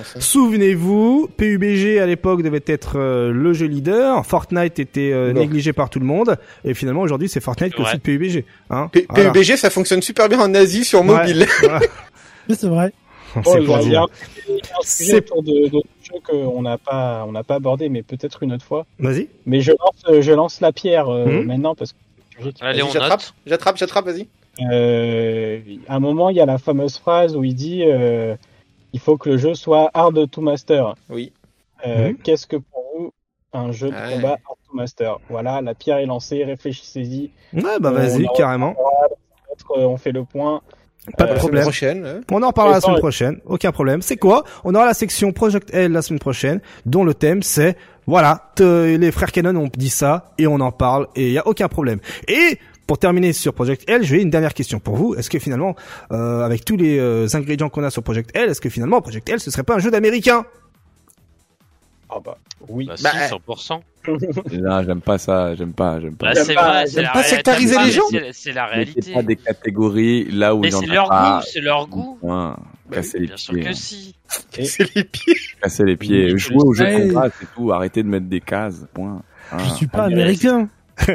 souvenez-vous, 0.52 1.28
PUBG 1.36 1.98
à 2.00 2.06
l'époque 2.06 2.42
devait 2.42 2.62
être 2.66 2.98
euh, 2.98 3.30
le 3.32 3.52
jeu 3.52 3.66
leader. 3.66 4.24
Fortnite 4.24 4.78
était 4.78 5.12
euh, 5.12 5.32
négligé 5.32 5.72
par 5.72 5.90
tout 5.90 5.98
le 6.00 6.06
monde, 6.06 6.36
et 6.64 6.74
finalement 6.74 7.02
aujourd'hui 7.02 7.28
c'est 7.28 7.40
Fortnite 7.40 7.74
qui 7.74 7.82
Ouais. 7.82 7.90
cite 7.90 8.02
PUBG. 8.02 8.44
Hein 8.70 8.88
P- 8.92 9.06
Voilà. 9.08 9.30
PUBG, 9.30 9.56
ça 9.56 9.70
fonctionne 9.70 10.02
super 10.02 10.28
bien 10.28 10.40
en 10.40 10.54
Asie 10.54 10.84
sur 10.84 11.00
Ouais. 11.00 11.06
mobile. 11.06 11.46
Voilà. 11.62 11.80
mais 12.48 12.54
c'est 12.54 12.68
vrai. 12.68 12.92
Oh, 13.36 13.40
C'est 13.44 13.62
y 13.62 13.66
pour 13.66 13.78
dire. 13.78 14.06
C'est- 14.82 15.16
autour 15.16 15.42
de, 15.42 15.68
de 15.68 15.82
qu'on 16.26 16.62
n'a 16.62 16.78
pas, 16.78 17.24
on 17.28 17.32
n'a 17.32 17.44
pas 17.44 17.56
abordé, 17.56 17.90
mais 17.90 18.02
peut-être 18.02 18.42
une 18.42 18.54
autre 18.54 18.64
fois. 18.64 18.86
Vas-y. 18.98 19.28
Mais 19.44 19.60
je 19.60 19.72
lance, 19.72 20.20
je 20.22 20.32
lance 20.32 20.62
la 20.62 20.72
pierre 20.72 21.08
euh, 21.10 21.26
Mhm. 21.26 21.44
maintenant 21.46 21.74
parce 21.74 21.92
que 21.92 21.98
Allez, 22.60 22.82
on 22.82 22.88
j'attrape, 22.90 23.10
note. 23.20 23.34
j'attrape, 23.46 23.76
j'attrape, 23.76 24.04
vas-y. 24.06 24.28
Euh, 24.72 25.60
à 25.88 25.96
un 25.96 26.00
moment, 26.00 26.30
il 26.30 26.36
y 26.36 26.40
a 26.40 26.46
la 26.46 26.58
fameuse 26.58 26.98
phrase 26.98 27.36
où 27.36 27.44
il 27.44 27.54
dit 27.54 27.84
euh, 27.86 28.34
il 28.92 29.00
faut 29.00 29.16
que 29.16 29.28
le 29.30 29.36
jeu 29.38 29.54
soit 29.54 29.90
hard 29.94 30.30
to 30.30 30.40
master. 30.40 30.94
Oui. 31.10 31.32
Euh, 31.86 32.08
Mhm. 32.08 32.16
Qu'est-ce 32.18 32.46
que 32.46 32.56
pour 32.56 32.84
vous 32.96 33.12
un 33.52 33.70
jeu 33.72 33.90
de 33.90 33.94
Ouais. 33.94 34.14
combat 34.14 34.30
hard 34.32 34.58
to 34.68 34.74
master? 34.76 35.18
Voilà, 35.28 35.60
la 35.60 35.74
pierre 35.74 35.98
est 35.98 36.06
lancée, 36.06 36.44
réfléchissez-y. 36.44 37.30
Ouais, 37.52 37.78
bah 37.80 37.90
vas-y, 37.92 38.26
carrément. 38.36 38.74
On 39.70 39.96
fait 39.96 40.12
le 40.12 40.24
point. 40.24 40.60
Pas 41.16 41.24
de 41.24 41.30
Euh, 41.30 41.34
La 41.34 41.38
problème. 41.38 41.62
semaine 41.62 41.62
prochaine. 41.64 42.06
hein. 42.06 42.20
On 42.30 42.42
en 42.42 42.48
reparlera 42.48 42.76
la 42.76 42.80
semaine 42.80 42.98
prochaine, 42.98 43.40
aucun 43.46 43.72
problème. 43.72 44.02
C'est 44.02 44.16
quoi? 44.16 44.44
On 44.64 44.74
aura 44.74 44.84
la 44.86 44.94
section 44.94 45.32
Project 45.32 45.72
L 45.72 45.92
la 45.92 46.02
semaine 46.02 46.18
prochaine, 46.18 46.60
dont 46.84 47.02
le 47.04 47.14
thème 47.14 47.42
c'est 47.42 47.76
voilà, 48.08 48.50
les 48.58 49.12
frères 49.12 49.30
Canon 49.32 49.54
ont 49.56 49.70
dit 49.76 49.90
ça 49.90 50.32
et 50.38 50.46
on 50.46 50.60
en 50.60 50.72
parle 50.72 51.06
et 51.14 51.26
il 51.28 51.32
y 51.32 51.38
a 51.38 51.46
aucun 51.46 51.68
problème. 51.68 52.00
Et 52.26 52.58
pour 52.86 52.98
terminer 52.98 53.34
sur 53.34 53.52
Project 53.52 53.84
L, 53.88 54.02
j'ai 54.02 54.22
une 54.22 54.30
dernière 54.30 54.54
question 54.54 54.80
pour 54.80 54.96
vous. 54.96 55.14
Est-ce 55.14 55.28
que 55.28 55.38
finalement, 55.38 55.76
euh, 56.10 56.42
avec 56.42 56.64
tous 56.64 56.76
les 56.78 56.98
euh, 56.98 57.26
ingrédients 57.34 57.68
qu'on 57.68 57.84
a 57.84 57.90
sur 57.90 58.02
Project 58.02 58.30
L, 58.34 58.48
est-ce 58.48 58.60
que 58.62 58.70
finalement 58.70 59.00
Project 59.02 59.28
L 59.28 59.38
ce 59.40 59.50
serait 59.50 59.62
pas 59.62 59.74
un 59.74 59.78
jeu 59.78 59.90
d'américain? 59.90 60.44
Ah 62.10 62.16
bah 62.24 62.38
oui. 62.68 62.86
Bah, 62.86 62.94
Bah, 63.02 63.10
si, 63.28 63.34
100%. 63.34 63.80
Là, 64.62 64.82
j'aime 64.86 65.02
pas 65.02 65.18
ça, 65.18 65.54
j'aime 65.54 65.74
pas, 65.74 66.00
j'aime 66.00 66.14
pas. 66.16 66.28
Bah, 66.28 66.32
J'aime 66.34 66.44
c'est 66.46 66.54
pas- 66.54 66.68
vrai, 66.68 66.86
c'est 66.86 66.92
j'aime 66.94 67.02
la 67.04 67.08
pas 67.10 67.18
réalité. 67.20 67.36
sectariser 67.36 67.76
les 67.84 67.90
gens. 67.90 68.02
c'est- 68.10 68.30
C'est 68.32 68.52
la 68.52 68.64
réalité. 68.66 69.12
pas 69.12 69.22
des 69.22 69.36
catégories 69.36 70.24
là 70.30 70.54
où 70.54 70.64
il 70.64 70.70
y 70.70 70.74
en 70.74 70.80
c'est 70.80 70.88
a 70.90 70.94
leur 70.94 71.08
pas. 71.10 71.38
goût, 71.40 71.46
c'est 71.52 71.60
leur 71.60 71.86
goût. 71.88 72.18
Casser 72.90 73.18
les 73.18 73.26
Bien 73.26 73.36
sûr 73.36 73.54
pieds. 73.54 73.64
que 73.64 73.72
si. 73.74 74.14
C'est 74.28 74.94
les 74.94 75.04
pieds. 75.04 75.34
Casser 75.62 75.84
les 75.84 75.96
pieds. 75.96 76.32
Oui, 76.32 76.38
Jouer 76.38 76.56
au 76.58 76.72
jeu 76.74 76.84
de 76.86 77.08
combat, 77.08 77.28
c'est 77.38 77.46
tout. 77.54 77.72
Arrêtez 77.72 78.02
de 78.02 78.08
mettre 78.08 78.26
des 78.26 78.40
cases. 78.40 78.84
Point. 78.94 79.22
Ah. 79.52 79.56
Je 79.64 79.74
suis 79.74 79.86
pas 79.86 80.02
Ah, 80.02 80.06
américain. 80.06 80.68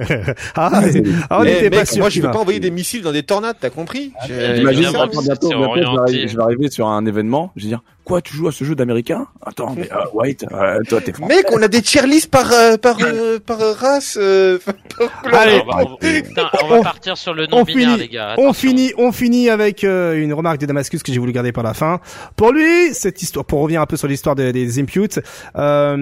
Ah, 0.56 0.70
Casser 0.82 1.04
ah, 1.30 1.40
on 1.40 1.44
Eh, 1.44 1.48
n'était 1.54 1.70
pas 1.70 1.78
mec, 1.80 1.88
sûr. 1.88 2.00
moi, 2.00 2.10
je 2.10 2.14
qu'il 2.14 2.22
veux 2.22 2.28
va. 2.28 2.34
pas 2.34 2.40
envoyer 2.40 2.60
des 2.62 2.72
missiles 2.72 3.02
dans 3.02 3.12
des 3.12 3.24
tornades, 3.24 3.58
t'as 3.60 3.70
compris 3.70 4.14
Ah, 4.18 4.26
J'imagine 4.28 4.68
évidemment, 4.84 5.08
bientôt, 5.08 5.22
bientôt, 5.22 5.50
vais 5.50 6.28
je 6.30 6.38
vais 6.38 6.44
arriver 6.44 6.70
sur 6.72 6.88
un 6.88 7.06
événement, 7.06 7.52
je 7.58 7.64
vais 7.64 7.68
dire, 7.70 7.84
Quoi, 8.06 8.22
tu 8.22 8.36
joues 8.36 8.48
à 8.50 8.52
ce 8.52 8.64
jeu 8.66 8.76
d'américain 8.76 9.28
Attends, 9.46 9.74
mais 9.78 9.90
euh, 9.92 9.96
White, 10.14 10.46
euh, 10.52 10.80
toi 10.90 11.00
t'es 11.00 11.14
français. 11.14 11.36
Mec, 11.38 11.46
on 11.54 11.62
a 11.62 11.68
des 11.70 11.82
tier 11.82 12.06
lists 12.06 12.30
par 12.30 12.52
euh, 12.52 12.76
par 12.78 12.98
euh, 13.02 13.40
par 13.40 13.60
race. 13.78 14.18
euh, 14.22 14.60
par. 14.98 15.42
Allez, 15.42 15.62
on 15.66 15.72
va, 15.72 15.84
on- 15.86 15.96
putain, 15.98 16.50
on 16.64 16.68
va 16.68 16.76
on- 16.80 16.84
partir 16.84 17.18
sur 17.18 17.34
le 17.34 17.48
on 17.52 17.60
non 17.60 17.64
binaire, 17.64 17.92
finit, 17.92 18.02
les 18.02 18.10
gars. 18.10 18.36
on 18.38 18.52
finit, 18.54 18.92
on 18.98 19.12
finit 19.14 19.50
avec 19.50 19.84
euh, 19.86 20.22
une 20.22 20.34
remarque 20.34 20.60
de 20.60 20.66
Damascus 20.66 21.02
que 21.02 21.14
j'ai 21.14 21.20
voulu 21.20 21.32
garder 21.32 21.52
pour 21.54 21.64
la 21.64 21.74
fin. 21.74 22.00
Pour 22.36 22.52
lui, 22.52 22.94
cette 22.94 23.22
histoire, 23.22 23.46
pour 23.46 23.62
revenir 23.62 23.80
un 23.82 23.86
peu 23.86 23.96
sur 23.96 24.08
l'histoire 24.10 24.36
des, 24.36 24.52
des 24.52 24.80
inputs, 24.80 25.22
euh, 25.56 25.96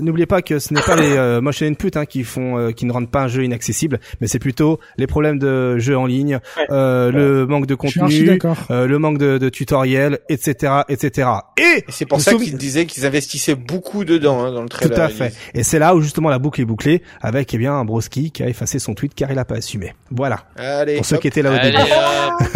n'oubliez 0.00 0.26
pas 0.26 0.42
que 0.42 0.58
ce 0.58 0.72
n'est 0.72 0.80
pas 0.82 0.96
les 0.96 1.12
euh, 1.16 1.40
motion 1.40 1.66
inputs 1.66 1.90
hein, 1.96 2.06
qui 2.06 2.24
font, 2.24 2.56
euh, 2.58 2.70
qui 2.70 2.86
ne 2.86 2.92
rendent 2.92 3.10
pas 3.10 3.22
un 3.24 3.28
jeu 3.28 3.44
inaccessible, 3.44 4.00
mais 4.20 4.26
c'est 4.26 4.38
plutôt 4.38 4.80
les 4.96 5.06
problèmes 5.06 5.38
de 5.38 5.78
jeu 5.78 5.96
en 5.96 6.06
ligne, 6.06 6.40
Ouais. 6.56 6.66
euh, 6.70 7.10
le 7.12 7.46
manque 7.46 7.66
de 7.66 7.74
contenu, 7.74 8.38
euh, 8.70 8.86
le 8.86 8.98
manque 8.98 9.18
de, 9.18 9.38
de 9.38 9.48
tutoriels, 9.48 10.20
etc., 10.28 10.72
etc. 10.88 11.28
Et 11.58 11.62
Et 11.62 11.84
c'est 11.90 12.06
pour 12.06 12.20
ça 12.20 12.34
qu'ils 12.34 12.56
disaient 12.56 12.86
qu'ils 12.86 13.04
investissaient 13.06 13.54
beaucoup 13.54 14.04
dedans 14.04 14.42
hein, 14.42 14.52
dans 14.52 14.62
le 14.62 14.68
Tout 14.68 14.78
trailer. 14.88 15.00
à 15.00 15.10
Ils 15.10 15.14
fait. 15.16 15.34
Et 15.54 15.62
c'est 15.62 15.78
là 15.78 15.94
où 15.94 16.00
justement 16.00 16.30
la 16.30 16.38
boucle 16.38 16.60
est 16.60 16.64
bouclée 16.64 17.02
avec 17.20 17.52
eh 17.52 17.58
bien 17.58 17.74
un 17.74 17.84
Broski 17.84 18.30
qui 18.30 18.42
a 18.42 18.48
effacé 18.48 18.78
son 18.78 18.94
tweet 18.94 19.14
car 19.14 19.30
il 19.30 19.38
a 19.38 19.44
pas 19.44 19.56
assumé. 19.56 19.94
Voilà. 20.10 20.40
Allez. 20.56 20.96
Pour 20.96 21.04
ceux 21.06 21.16
hop. 21.16 21.22
qui 21.22 21.28
étaient 21.28 21.42
là 21.42 21.50
au 21.50 21.58
début. 21.58 21.76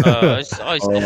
euh, 0.07 0.41
oh, 0.41 0.73
Oh, 0.79 0.89
oh 0.89 1.01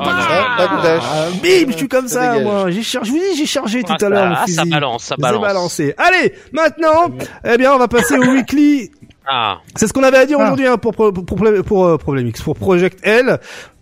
Ah. 0.00 1.00
Ah, 1.00 1.26
bim, 1.42 1.70
je 1.72 1.76
suis 1.76 1.88
comme 1.88 2.08
Ça 2.08 2.34
ça, 2.34 2.40
moi. 2.40 2.70
J'ai 2.70 2.82
chargé, 2.82 3.10
je 3.10 3.16
vous 3.16 3.22
dis, 3.32 3.38
j'ai 3.38 3.46
chargé 3.46 3.82
Ah, 3.88 3.94
tout 3.96 4.04
à 4.04 4.08
l'heure 4.08 4.36
ah, 4.38 4.44
ça 4.46 4.64
balance, 4.64 5.04
ça 5.04 5.14
C'est 5.16 5.22
balance. 5.22 5.42
balancé. 5.42 5.94
Allez, 5.98 6.32
maintenant, 6.52 7.10
eh 7.44 7.56
bien, 7.56 7.72
on 7.74 7.78
va 7.78 7.88
passer 7.88 8.16
au 8.18 8.22
weekly. 8.24 8.90
Ah, 9.30 9.58
C'est 9.76 9.86
ce 9.86 9.92
qu'on 9.92 10.02
avait 10.04 10.16
à 10.18 10.26
dire 10.26 10.38
Ah. 10.40 10.44
aujourd'hui 10.44 10.66
hein, 10.66 10.78
pour 10.78 10.94
pour 10.94 11.12
pour, 11.12 11.24
pour, 11.24 11.38
pour, 11.66 11.84
euh, 11.86 11.98
Problem 11.98 12.26
X, 12.28 12.40
pour 12.42 12.56
Project 12.56 12.98
L. 13.02 13.38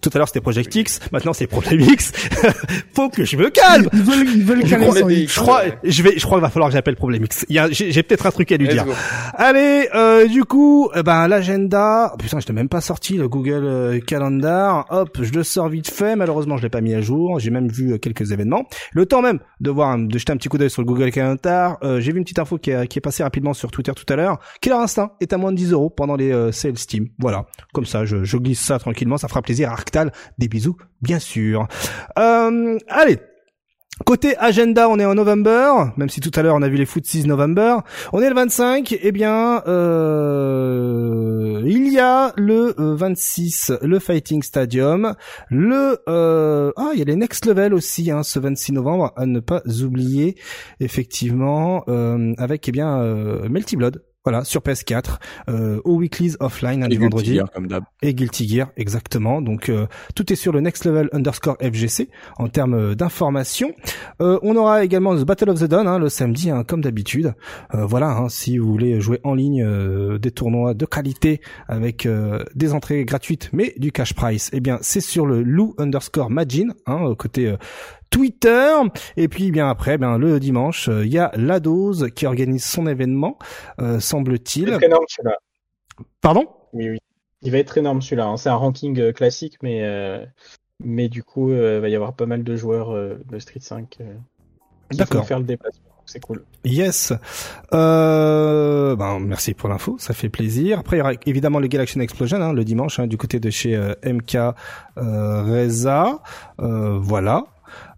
Tout 0.07 0.10
à 0.15 0.18
l'heure 0.18 0.28
c'était 0.28 0.41
Project 0.41 0.73
X, 0.73 1.01
maintenant 1.10 1.33
c'est 1.33 1.49
Problem 1.49 1.81
X. 1.81 2.12
Faut 2.94 3.09
que 3.09 3.25
je 3.25 3.36
me 3.36 3.51
calme. 3.51 3.89
Ils 3.93 4.02
veulent, 4.02 4.28
ils 4.36 4.44
veulent 4.44 4.65
Je 4.65 4.76
crois, 4.76 4.94
je 5.10 5.41
crois, 5.41 5.62
je 5.83 6.02
vais, 6.05 6.15
je 6.17 6.25
crois 6.25 6.39
qu'il 6.39 6.43
va 6.43 6.51
falloir 6.51 6.68
que 6.70 6.75
j'appelle 6.75 6.94
Problem 6.94 7.25
X. 7.25 7.44
Il 7.49 7.57
y 7.57 7.59
a, 7.59 7.68
j'ai, 7.70 7.91
j'ai 7.91 8.02
peut-être 8.05 8.25
un 8.26 8.31
truc 8.31 8.52
à 8.52 8.57
lui 8.57 8.67
Let's 8.67 8.75
dire. 8.75 8.85
go. 8.85 8.93
Allez, 9.35 9.89
euh, 9.97 10.28
du 10.28 10.44
coup, 10.44 10.91
eh 10.94 11.02
ben 11.02 11.26
l'agenda. 11.26 12.12
oh, 12.15 12.17
putain, 12.18 12.39
je 12.39 12.47
t'ai 12.47 12.52
même 12.52 12.68
pas 12.68 12.81
sorti 12.81 13.17
le 13.17 13.28
Google 13.28 13.65
euh, 13.65 13.99
Calendar. 14.01 14.86
Hop, 14.91 15.18
je 15.20 15.33
le 15.33 15.43
sors 15.43 15.68
vite 15.68 15.91
fait. 15.91 16.15
Malheureusement, 16.15 16.57
je 16.57 16.62
l'ai 16.62 16.68
pas 16.68 16.81
mis 16.81 16.94
à 16.94 17.01
jour. 17.01 17.41
J'ai 17.41 17.51
même 17.51 17.67
vu 17.68 17.93
euh, 17.94 17.99
quelques 17.99 18.31
événements. 18.31 18.65
Le 18.93 19.07
temps 19.07 19.23
même 19.23 19.41
de 19.60 19.70
voir, 19.70 19.99
de 19.99 20.18
jeter 20.18 20.33
un 20.33 20.36
petit 20.36 20.49
coup 20.49 20.59
d'œil 20.59 20.70
sur 20.70 20.83
le 20.83 20.86
Google 20.86 21.10
Calendar. 21.10 21.78
euh, 21.83 22.01
J'ai 22.01 22.12
vu 22.12 22.18
une 22.18 22.25
petite 22.25 22.39
info 22.39 22.59
qui, 22.59 22.70
est- 22.70 22.86
qui 22.86 22.99
est 22.99 23.02
passée 23.02 23.25
rapidement 23.25 23.55
sur 23.55 23.73
Twitter 23.73 23.93
tout 23.97 24.10
à 24.12 24.17
l'heure. 24.17 24.39
Killer 24.60 24.76
Instinct 24.76 25.10
est 25.20 25.33
à 25.33 25.36
moins 25.36 25.51
de 25.51 25.57
10 25.57 25.73
euros 25.73 25.91
pendant 25.91 26.15
les 26.17 26.31
euh, 26.31 26.52
sales 26.52 26.78
Steam. 26.78 27.09
Voilà, 27.18 27.47
comme 27.75 27.86
ça, 27.86 28.05
je, 28.05 28.23
je 28.23 28.36
glisse 28.36 28.60
ça 28.60 28.78
tranquillement. 28.78 29.17
Ça 29.17 29.28
fera 29.28 29.43
plaisir 29.43 29.73
à 29.73 29.76
Des 30.39 30.49
bisous, 30.49 30.76
bien 31.02 31.18
sûr. 31.18 31.66
Euh, 32.18 32.78
allez. 32.89 33.18
Côté 34.05 34.36
agenda, 34.36 34.91
on 34.91 34.99
est 34.99 35.07
en 35.07 35.15
novembre, 35.15 35.94
même 35.97 36.10
si 36.10 36.20
tout 36.20 36.31
à 36.34 36.42
l'heure 36.42 36.55
on 36.55 36.60
a 36.60 36.68
vu 36.68 36.76
les 36.76 36.84
foot 36.84 37.07
6 37.07 37.26
novembre. 37.26 37.83
On 38.12 38.20
est 38.20 38.28
le 38.28 38.34
25, 38.34 38.94
eh 39.00 39.10
bien, 39.10 39.62
euh, 39.66 41.62
il 41.65 41.91
y 41.91 41.99
a 41.99 42.34
le 42.36 42.78
euh, 42.78 42.94
26, 42.94 43.73
le 43.81 43.99
Fighting 43.99 44.42
Stadium, 44.42 45.15
le, 45.49 45.99
euh, 46.10 46.73
ah, 46.76 46.91
il 46.92 46.99
y 46.99 47.02
a 47.02 47.07
les 47.07 47.16
Next 47.16 47.47
Level 47.47 47.73
aussi, 47.73 48.10
hein, 48.10 48.23
ce 48.23 48.39
26 48.39 48.73
novembre, 48.73 49.15
à 49.16 49.25
ne 49.25 49.41
pas 49.41 49.62
oublier, 49.83 50.36
effectivement, 50.78 51.83
euh, 51.89 52.34
avec, 52.36 52.68
eh 52.68 52.73
bien, 52.73 53.00
euh, 53.00 53.49
Melty 53.49 53.76
Blood. 53.76 54.02
Voilà, 54.26 54.42
sur 54.42 54.60
PS4, 54.60 55.18
euh, 55.48 55.80
au 55.84 55.98
Weeklies 55.98 56.34
Offline, 56.40 56.82
hein, 56.82 56.88
du 56.88 56.98
vendredi 56.98 57.36
Gear, 57.36 57.48
comme 57.48 57.68
et 58.02 58.12
Guilty 58.12 58.48
Gear 58.48 58.70
exactement. 58.76 59.40
Donc 59.40 59.68
euh, 59.68 59.86
tout 60.16 60.32
est 60.32 60.36
sur 60.36 60.50
le 60.50 60.60
next 60.60 60.84
level 60.84 61.08
underscore 61.12 61.56
FGC 61.62 62.08
en 62.36 62.48
termes 62.48 62.74
euh, 62.74 62.94
d'information. 62.96 63.72
Euh, 64.20 64.40
on 64.42 64.56
aura 64.56 64.82
également 64.82 65.14
The 65.14 65.22
Battle 65.22 65.50
of 65.50 65.60
the 65.60 65.66
Dawn 65.66 65.86
hein, 65.86 66.00
le 66.00 66.08
samedi 66.08 66.50
hein, 66.50 66.64
comme 66.64 66.80
d'habitude. 66.80 67.34
Euh, 67.72 67.86
voilà, 67.86 68.08
hein, 68.08 68.28
si 68.28 68.58
vous 68.58 68.68
voulez 68.68 69.00
jouer 69.00 69.20
en 69.22 69.32
ligne 69.32 69.62
euh, 69.62 70.18
des 70.18 70.32
tournois 70.32 70.74
de 70.74 70.86
qualité 70.86 71.40
avec 71.68 72.05
euh, 72.05 72.42
des 72.56 72.74
entrées 72.74 73.05
gratuites 73.05 73.50
mais 73.52 73.74
du 73.76 73.92
cash 73.92 74.12
price, 74.12 74.50
eh 74.52 74.58
bien 74.58 74.78
c'est 74.80 75.00
sur 75.00 75.24
le 75.24 75.44
Lou 75.44 75.76
underscore 75.78 76.30
Magin 76.30 76.70
hein, 76.86 77.14
côté 77.16 77.46
euh, 77.46 77.56
Twitter 78.10 78.73
et 79.17 79.28
puis 79.28 79.51
bien 79.51 79.68
après 79.68 79.99
ben 79.99 80.17
le 80.18 80.39
dimanche 80.41 80.89
euh, 80.89 81.05
il 81.05 81.12
y 81.12 81.18
a 81.18 81.31
la 81.35 81.60
dose 81.60 82.09
qui 82.15 82.26
organise 82.26 82.65
son 82.65 82.86
événement 82.86 83.39
euh, 83.81 83.85
Il 83.86 83.93
va 83.94 84.01
semble-t-il 84.01 84.68
être 84.68 84.83
énorme 84.83 85.05
celui-là. 85.09 85.36
pardon? 86.20 86.47
Oui, 86.73 86.91
oui. 86.91 86.99
Il 87.43 87.52
va 87.52 87.59
être 87.59 87.76
énorme 87.78 88.02
celui-là. 88.02 88.26
hein. 88.26 88.36
C'est 88.36 88.49
un 88.49 88.55
ranking 88.55 88.99
euh, 89.01 89.12
classique, 89.12 89.57
mais 89.62 89.83
euh, 89.85 90.25
mais 90.83 91.09
du 91.09 91.23
coup, 91.23 91.52
il 91.52 91.78
va 91.81 91.89
y 91.89 91.94
avoir 91.94 92.15
pas 92.15 92.26
mal 92.26 92.43
de 92.44 92.57
joueurs 92.57 92.93
de 92.93 93.39
Street 93.39 93.60
5 93.60 93.97
euh, 94.01 94.15
qui 94.93 95.15
vont 95.15 95.23
faire 95.23 95.39
le 95.39 95.44
déplacement. 95.44 95.83
C'est 96.07 96.20
cool. 96.20 96.44
Yes. 96.65 97.12
Euh, 97.73 98.94
ben, 98.94 99.18
merci 99.18 99.55
pour 99.55 99.68
l'info, 99.68 99.97
ça 99.99 100.15
fait 100.15 100.28
plaisir. 100.28 100.78
Après, 100.78 100.97
il 100.97 100.99
y 101.01 101.02
aura 101.02 101.12
évidemment 101.26 101.59
le 101.59 101.67
Galaxian 101.67 102.01
Explosion 102.01 102.41
hein, 102.41 102.52
le 102.52 102.65
dimanche 102.65 103.01
hein, 103.01 103.07
du 103.07 103.17
côté 103.17 103.41
de 103.41 103.51
chez 103.51 103.75
euh, 103.75 103.94
MK 104.05 104.36
euh, 104.36 104.52
Reza. 105.43 106.23
Euh, 106.60 106.99
voilà. 107.01 107.44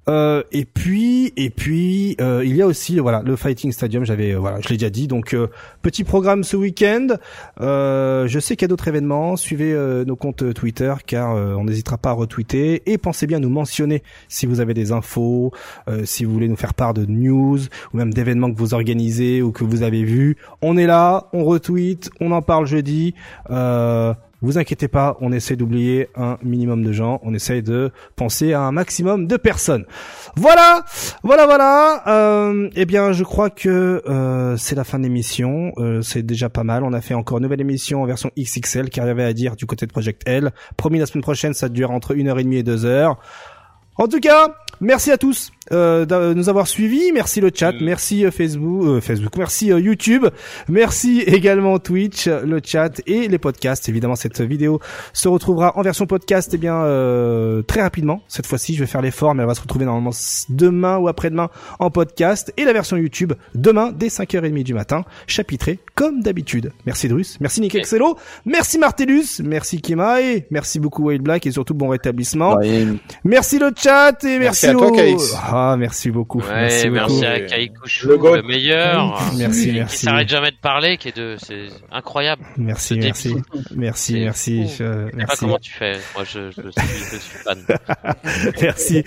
Euh, 0.08 0.42
et 0.52 0.64
puis, 0.64 1.32
et 1.36 1.50
puis, 1.50 2.16
euh, 2.20 2.42
il 2.44 2.56
y 2.56 2.62
a 2.62 2.66
aussi, 2.66 2.98
voilà, 2.98 3.22
le 3.24 3.36
Fighting 3.36 3.72
Stadium. 3.72 4.04
J'avais, 4.04 4.32
euh, 4.32 4.38
voilà, 4.38 4.60
je 4.60 4.68
l'ai 4.68 4.76
déjà 4.76 4.90
dit. 4.90 5.06
Donc, 5.06 5.34
euh, 5.34 5.48
petit 5.82 6.04
programme 6.04 6.44
ce 6.44 6.56
week-end. 6.56 7.08
Euh, 7.60 8.26
je 8.26 8.38
sais 8.38 8.56
qu'il 8.56 8.64
y 8.64 8.66
a 8.66 8.68
d'autres 8.68 8.88
événements. 8.88 9.36
Suivez 9.36 9.74
nos 10.06 10.16
comptes 10.16 10.54
Twitter, 10.54 10.94
car 11.06 11.34
on 11.34 11.64
n'hésitera 11.64 11.98
pas 11.98 12.10
à 12.10 12.12
retweeter. 12.12 12.82
Et 12.86 12.98
pensez 12.98 13.26
bien 13.26 13.38
à 13.38 13.40
nous 13.40 13.50
mentionner 13.50 14.02
si 14.28 14.46
vous 14.46 14.60
avez 14.60 14.74
des 14.74 14.92
infos, 14.92 15.52
si 16.04 16.24
vous 16.24 16.32
voulez 16.32 16.48
nous 16.48 16.56
faire 16.56 16.74
part 16.74 16.94
de 16.94 17.04
news 17.06 17.58
ou 17.92 17.96
même 17.96 18.12
d'événements 18.12 18.52
que 18.52 18.58
vous 18.58 18.74
organisez 18.74 19.42
ou 19.42 19.52
que 19.52 19.64
vous 19.64 19.82
avez 19.82 20.04
vus. 20.04 20.36
On 20.62 20.76
est 20.76 20.86
là, 20.86 21.28
on 21.32 21.44
retweet, 21.44 22.10
on 22.20 22.32
en 22.32 22.42
parle 22.42 22.66
jeudi. 22.66 23.14
Euh, 23.50 24.14
vous 24.40 24.58
inquiétez 24.58 24.88
pas, 24.88 25.16
on 25.20 25.32
essaie 25.32 25.56
d'oublier 25.56 26.08
un 26.14 26.38
minimum 26.42 26.84
de 26.84 26.92
gens, 26.92 27.18
on 27.22 27.34
essaie 27.34 27.62
de 27.62 27.90
penser 28.14 28.52
à 28.52 28.62
un 28.62 28.72
maximum 28.72 29.26
de 29.26 29.36
personnes. 29.36 29.84
Voilà, 30.36 30.84
voilà, 31.24 31.46
voilà. 31.46 32.02
Euh, 32.06 32.70
eh 32.76 32.84
bien, 32.84 33.12
je 33.12 33.24
crois 33.24 33.50
que 33.50 34.02
euh, 34.08 34.56
c'est 34.56 34.76
la 34.76 34.84
fin 34.84 34.98
de 34.98 35.04
l'émission. 35.04 35.72
Euh, 35.78 36.02
c'est 36.02 36.22
déjà 36.22 36.48
pas 36.48 36.64
mal. 36.64 36.84
On 36.84 36.92
a 36.92 37.00
fait 37.00 37.14
encore 37.14 37.38
une 37.38 37.44
nouvelle 37.44 37.60
émission 37.60 38.02
en 38.02 38.06
version 38.06 38.30
XXL 38.38 38.90
qui 38.90 39.00
arrivait 39.00 39.24
à 39.24 39.32
dire 39.32 39.56
du 39.56 39.66
côté 39.66 39.86
de 39.86 39.92
Project 39.92 40.22
L. 40.26 40.52
Promis 40.76 40.98
la 40.98 41.06
semaine 41.06 41.22
prochaine, 41.22 41.54
ça 41.54 41.68
dure 41.68 41.90
entre 41.90 42.12
une 42.12 42.28
heure 42.28 42.38
et 42.38 42.44
demie 42.44 42.58
et 42.58 42.62
deux 42.62 42.84
heures. 42.84 43.18
En 43.96 44.06
tout 44.06 44.20
cas, 44.20 44.54
merci 44.80 45.10
à 45.10 45.18
tous 45.18 45.50
euh, 45.72 46.04
de 46.06 46.34
nous 46.34 46.48
avoir 46.48 46.66
suivis. 46.66 47.12
Merci 47.12 47.40
le 47.40 47.50
chat, 47.54 47.72
Mm. 47.72 47.84
merci 47.84 48.24
euh, 48.24 48.30
Facebook, 48.30 48.84
euh, 48.86 49.00
Facebook, 49.00 49.36
merci 49.36 49.70
euh, 49.72 49.78
YouTube, 49.80 50.26
merci 50.68 51.20
également 51.26 51.78
Twitch, 51.78 52.26
le 52.26 52.60
chat 52.64 53.00
et 53.06 53.28
les 53.28 53.38
podcasts. 53.38 53.88
Évidemment, 53.88 54.16
cette 54.16 54.40
vidéo 54.40 54.80
se 55.12 55.28
retrouvera 55.28 55.76
en 55.76 55.82
version 55.82 56.06
podcast, 56.06 56.50
eh 56.54 56.58
bien 56.58 56.76
euh, 56.76 57.62
très 57.62 57.82
rapidement. 57.82 58.22
Cette 58.28 58.46
fois-ci, 58.46 58.74
je 58.74 58.80
vais 58.80 58.86
faire 58.86 59.02
l'effort, 59.02 59.34
mais 59.34 59.42
elle 59.42 59.48
va 59.48 59.54
se 59.54 59.60
retrouver 59.60 59.84
normalement 59.84 60.10
demain 60.48 60.96
ou 60.98 61.08
après-demain 61.08 61.50
en 61.78 61.90
podcast 61.90 62.52
et 62.56 62.64
la 62.64 62.72
version 62.72 62.96
YouTube 62.96 63.32
demain 63.54 63.92
dès 63.94 64.08
5h30 64.08 64.62
du 64.62 64.74
matin, 64.74 65.04
chapitrée 65.26 65.78
comme 65.94 66.22
d'habitude. 66.22 66.72
Merci 66.86 67.08
Drus, 67.08 67.38
merci 67.40 67.60
Nick. 67.60 67.74
Excello, 67.74 68.16
merci 68.46 68.78
Martellus, 68.78 69.40
merci 69.44 69.80
Kimae, 69.80 70.44
merci 70.50 70.78
beaucoup 70.80 71.04
Wade 71.06 71.22
Black 71.22 71.46
et 71.46 71.50
surtout 71.50 71.74
bon 71.74 71.88
rétablissement. 71.88 72.56
Ouais, 72.56 72.86
Merci 73.24 73.58
le 73.58 73.70
chat 73.76 74.22
et 74.24 74.38
merci, 74.38 74.66
Merci 74.66 74.67
à 74.68 74.72
toi, 74.74 74.90
Kaix. 74.92 75.16
Ah, 75.50 75.76
merci 75.78 76.10
beaucoup. 76.10 76.38
Ouais, 76.40 76.46
merci 76.62 76.90
merci, 76.90 77.14
beaucoup. 77.20 77.26
à 77.26 77.40
Kaikouchou, 77.40 78.08
Le 78.08 78.36
le 78.36 78.42
meilleur. 78.42 79.22
Merci, 79.36 79.66
Qui 79.68 79.72
merci. 79.74 80.04
s'arrête 80.06 80.28
jamais 80.28 80.50
de 80.50 80.56
parler, 80.60 80.96
qui 80.96 81.08
est 81.08 81.16
de, 81.16 81.36
c'est 81.38 81.66
incroyable. 81.90 82.42
Merci, 82.56 82.94
Ce 82.94 82.94
merci. 83.04 83.34
Merci, 83.74 84.14
merci. 84.20 84.62
fou. 84.64 84.70
je- 84.78 85.10
sais 85.18 85.26
pas 85.26 85.36
comment 85.38 85.58
tu 85.58 85.72
fais. 85.72 85.92
Moi, 86.14 86.24
je, 86.24 86.50
je 86.50 86.60
suis, 86.70 87.04
je 87.12 87.16
suis 87.16 87.38
fan. 87.38 87.58
Merci. 88.62 88.98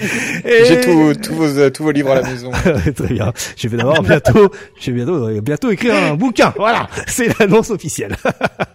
Et- 0.45 0.65
J'ai 0.65 0.81
tout- 0.81 1.13
tous 1.21 1.33
vos, 1.35 1.57
euh, 1.59 1.69
tous 1.69 1.83
vos 1.83 1.91
livres 1.91 2.11
à 2.11 2.21
la 2.21 2.29
maison. 2.29 2.51
Très 2.95 3.13
bien. 3.13 3.31
Je 3.57 3.67
vais 3.67 3.77
d'abord 3.77 4.01
bientôt, 4.01 4.51
je 4.79 4.91
vais 4.91 4.97
bientôt, 4.97 5.27
euh, 5.27 5.41
bientôt 5.41 5.69
écrire 5.71 5.95
un 5.95 6.15
bouquin. 6.15 6.53
Voilà. 6.57 6.87
C'est 7.07 7.37
l'annonce 7.39 7.69
officielle. 7.71 8.15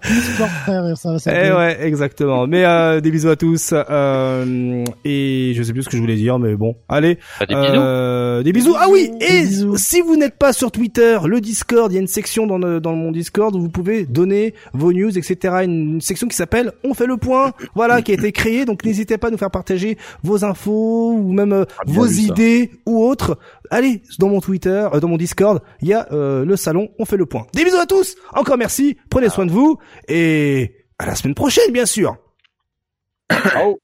Sport, 0.02 0.48
frère, 0.65 0.97
ça 0.97 1.12
va 1.12 1.18
Eh 1.48 1.52
ouais, 1.52 1.78
exactement. 1.86 2.47
Mais 2.47 2.65
euh, 2.65 3.00
des 3.00 3.10
bisous 3.10 3.31
à 3.31 3.36
tous. 3.36 3.73
Euh, 3.73 4.84
et 5.05 5.52
je 5.56 5.62
sais 5.62 5.73
plus 5.73 5.82
ce 5.82 5.89
que 5.89 5.97
je 5.97 6.00
voulais 6.02 6.16
dire, 6.16 6.39
mais 6.39 6.55
bon. 6.55 6.76
Allez. 6.89 7.19
Pas 7.39 7.47
des 7.47 7.55
bisous. 7.55 7.75
Euh, 7.77 8.43
des 8.43 8.53
bisous. 8.53 8.75
Ah 8.79 8.87
oui. 8.91 9.11
Et 9.21 9.43
bisous. 9.43 9.77
si 9.77 10.01
vous 10.01 10.17
n'êtes 10.17 10.37
pas 10.39 10.53
sur 10.53 10.71
Twitter, 10.71 11.19
le 11.27 11.41
Discord, 11.41 11.91
il 11.93 11.95
y 11.95 11.99
a 11.99 12.01
une 12.01 12.07
section 12.07 12.47
dans, 12.47 12.59
le- 12.59 12.81
dans 12.81 12.95
mon 12.95 13.11
Discord 13.13 13.55
où 13.55 13.61
vous 13.61 13.69
pouvez 13.69 14.07
donner 14.07 14.55
vos 14.73 14.93
news, 14.93 15.17
etc. 15.19 15.57
Une, 15.65 15.95
une 15.95 16.01
section 16.01 16.29
qui 16.29 16.37
s'appelle 16.37 16.73
On 16.85 16.95
fait 16.95 17.07
le 17.07 17.17
point. 17.17 17.53
Voilà, 17.75 18.03
qui 18.03 18.13
a 18.13 18.15
été 18.15 18.33
créée. 18.33 18.65
Donc 18.65 18.85
n'hésitez 18.85 19.19
pas 19.19 19.29
à 19.29 19.31
nous 19.31 19.39
faire 19.39 19.51
partager 19.51 19.99
vos 20.23 20.45
infos 20.45 21.13
ou 21.13 21.33
même 21.33 21.53
euh, 21.53 21.65
Ah, 21.79 21.83
vos 21.87 22.05
vu, 22.05 22.15
ça. 22.15 22.33
idées 22.33 22.71
ou 22.87 23.05
autres. 23.05 23.39
Allez, 23.71 24.03
dans 24.19 24.29
mon 24.29 24.41
Twitter, 24.41 24.89
euh, 24.93 25.01
dans 25.01 25.09
mon 25.09 25.17
Discord, 25.17 25.61
il 25.83 25.89
y 25.89 25.93
a 25.95 26.07
euh, 26.13 26.45
le 26.45 26.57
salon 26.57 26.89
On 26.99 27.05
fait 27.05 27.17
le 27.17 27.27
point. 27.27 27.47
Des 27.55 27.65
bisous 27.65 27.77
à 27.79 27.87
tous. 27.87 28.17
Encore 28.35 28.59
merci. 28.59 28.97
Prenez 29.11 29.29
soin 29.29 29.47
de 29.47 29.51
vous 29.53 29.79
et 30.09 30.77
à 30.99 31.07
la 31.07 31.15
semaine 31.15 31.35
prochaine, 31.35 31.73
bien 31.73 31.87
sûr. 31.87 32.17
Ciao 33.31 33.79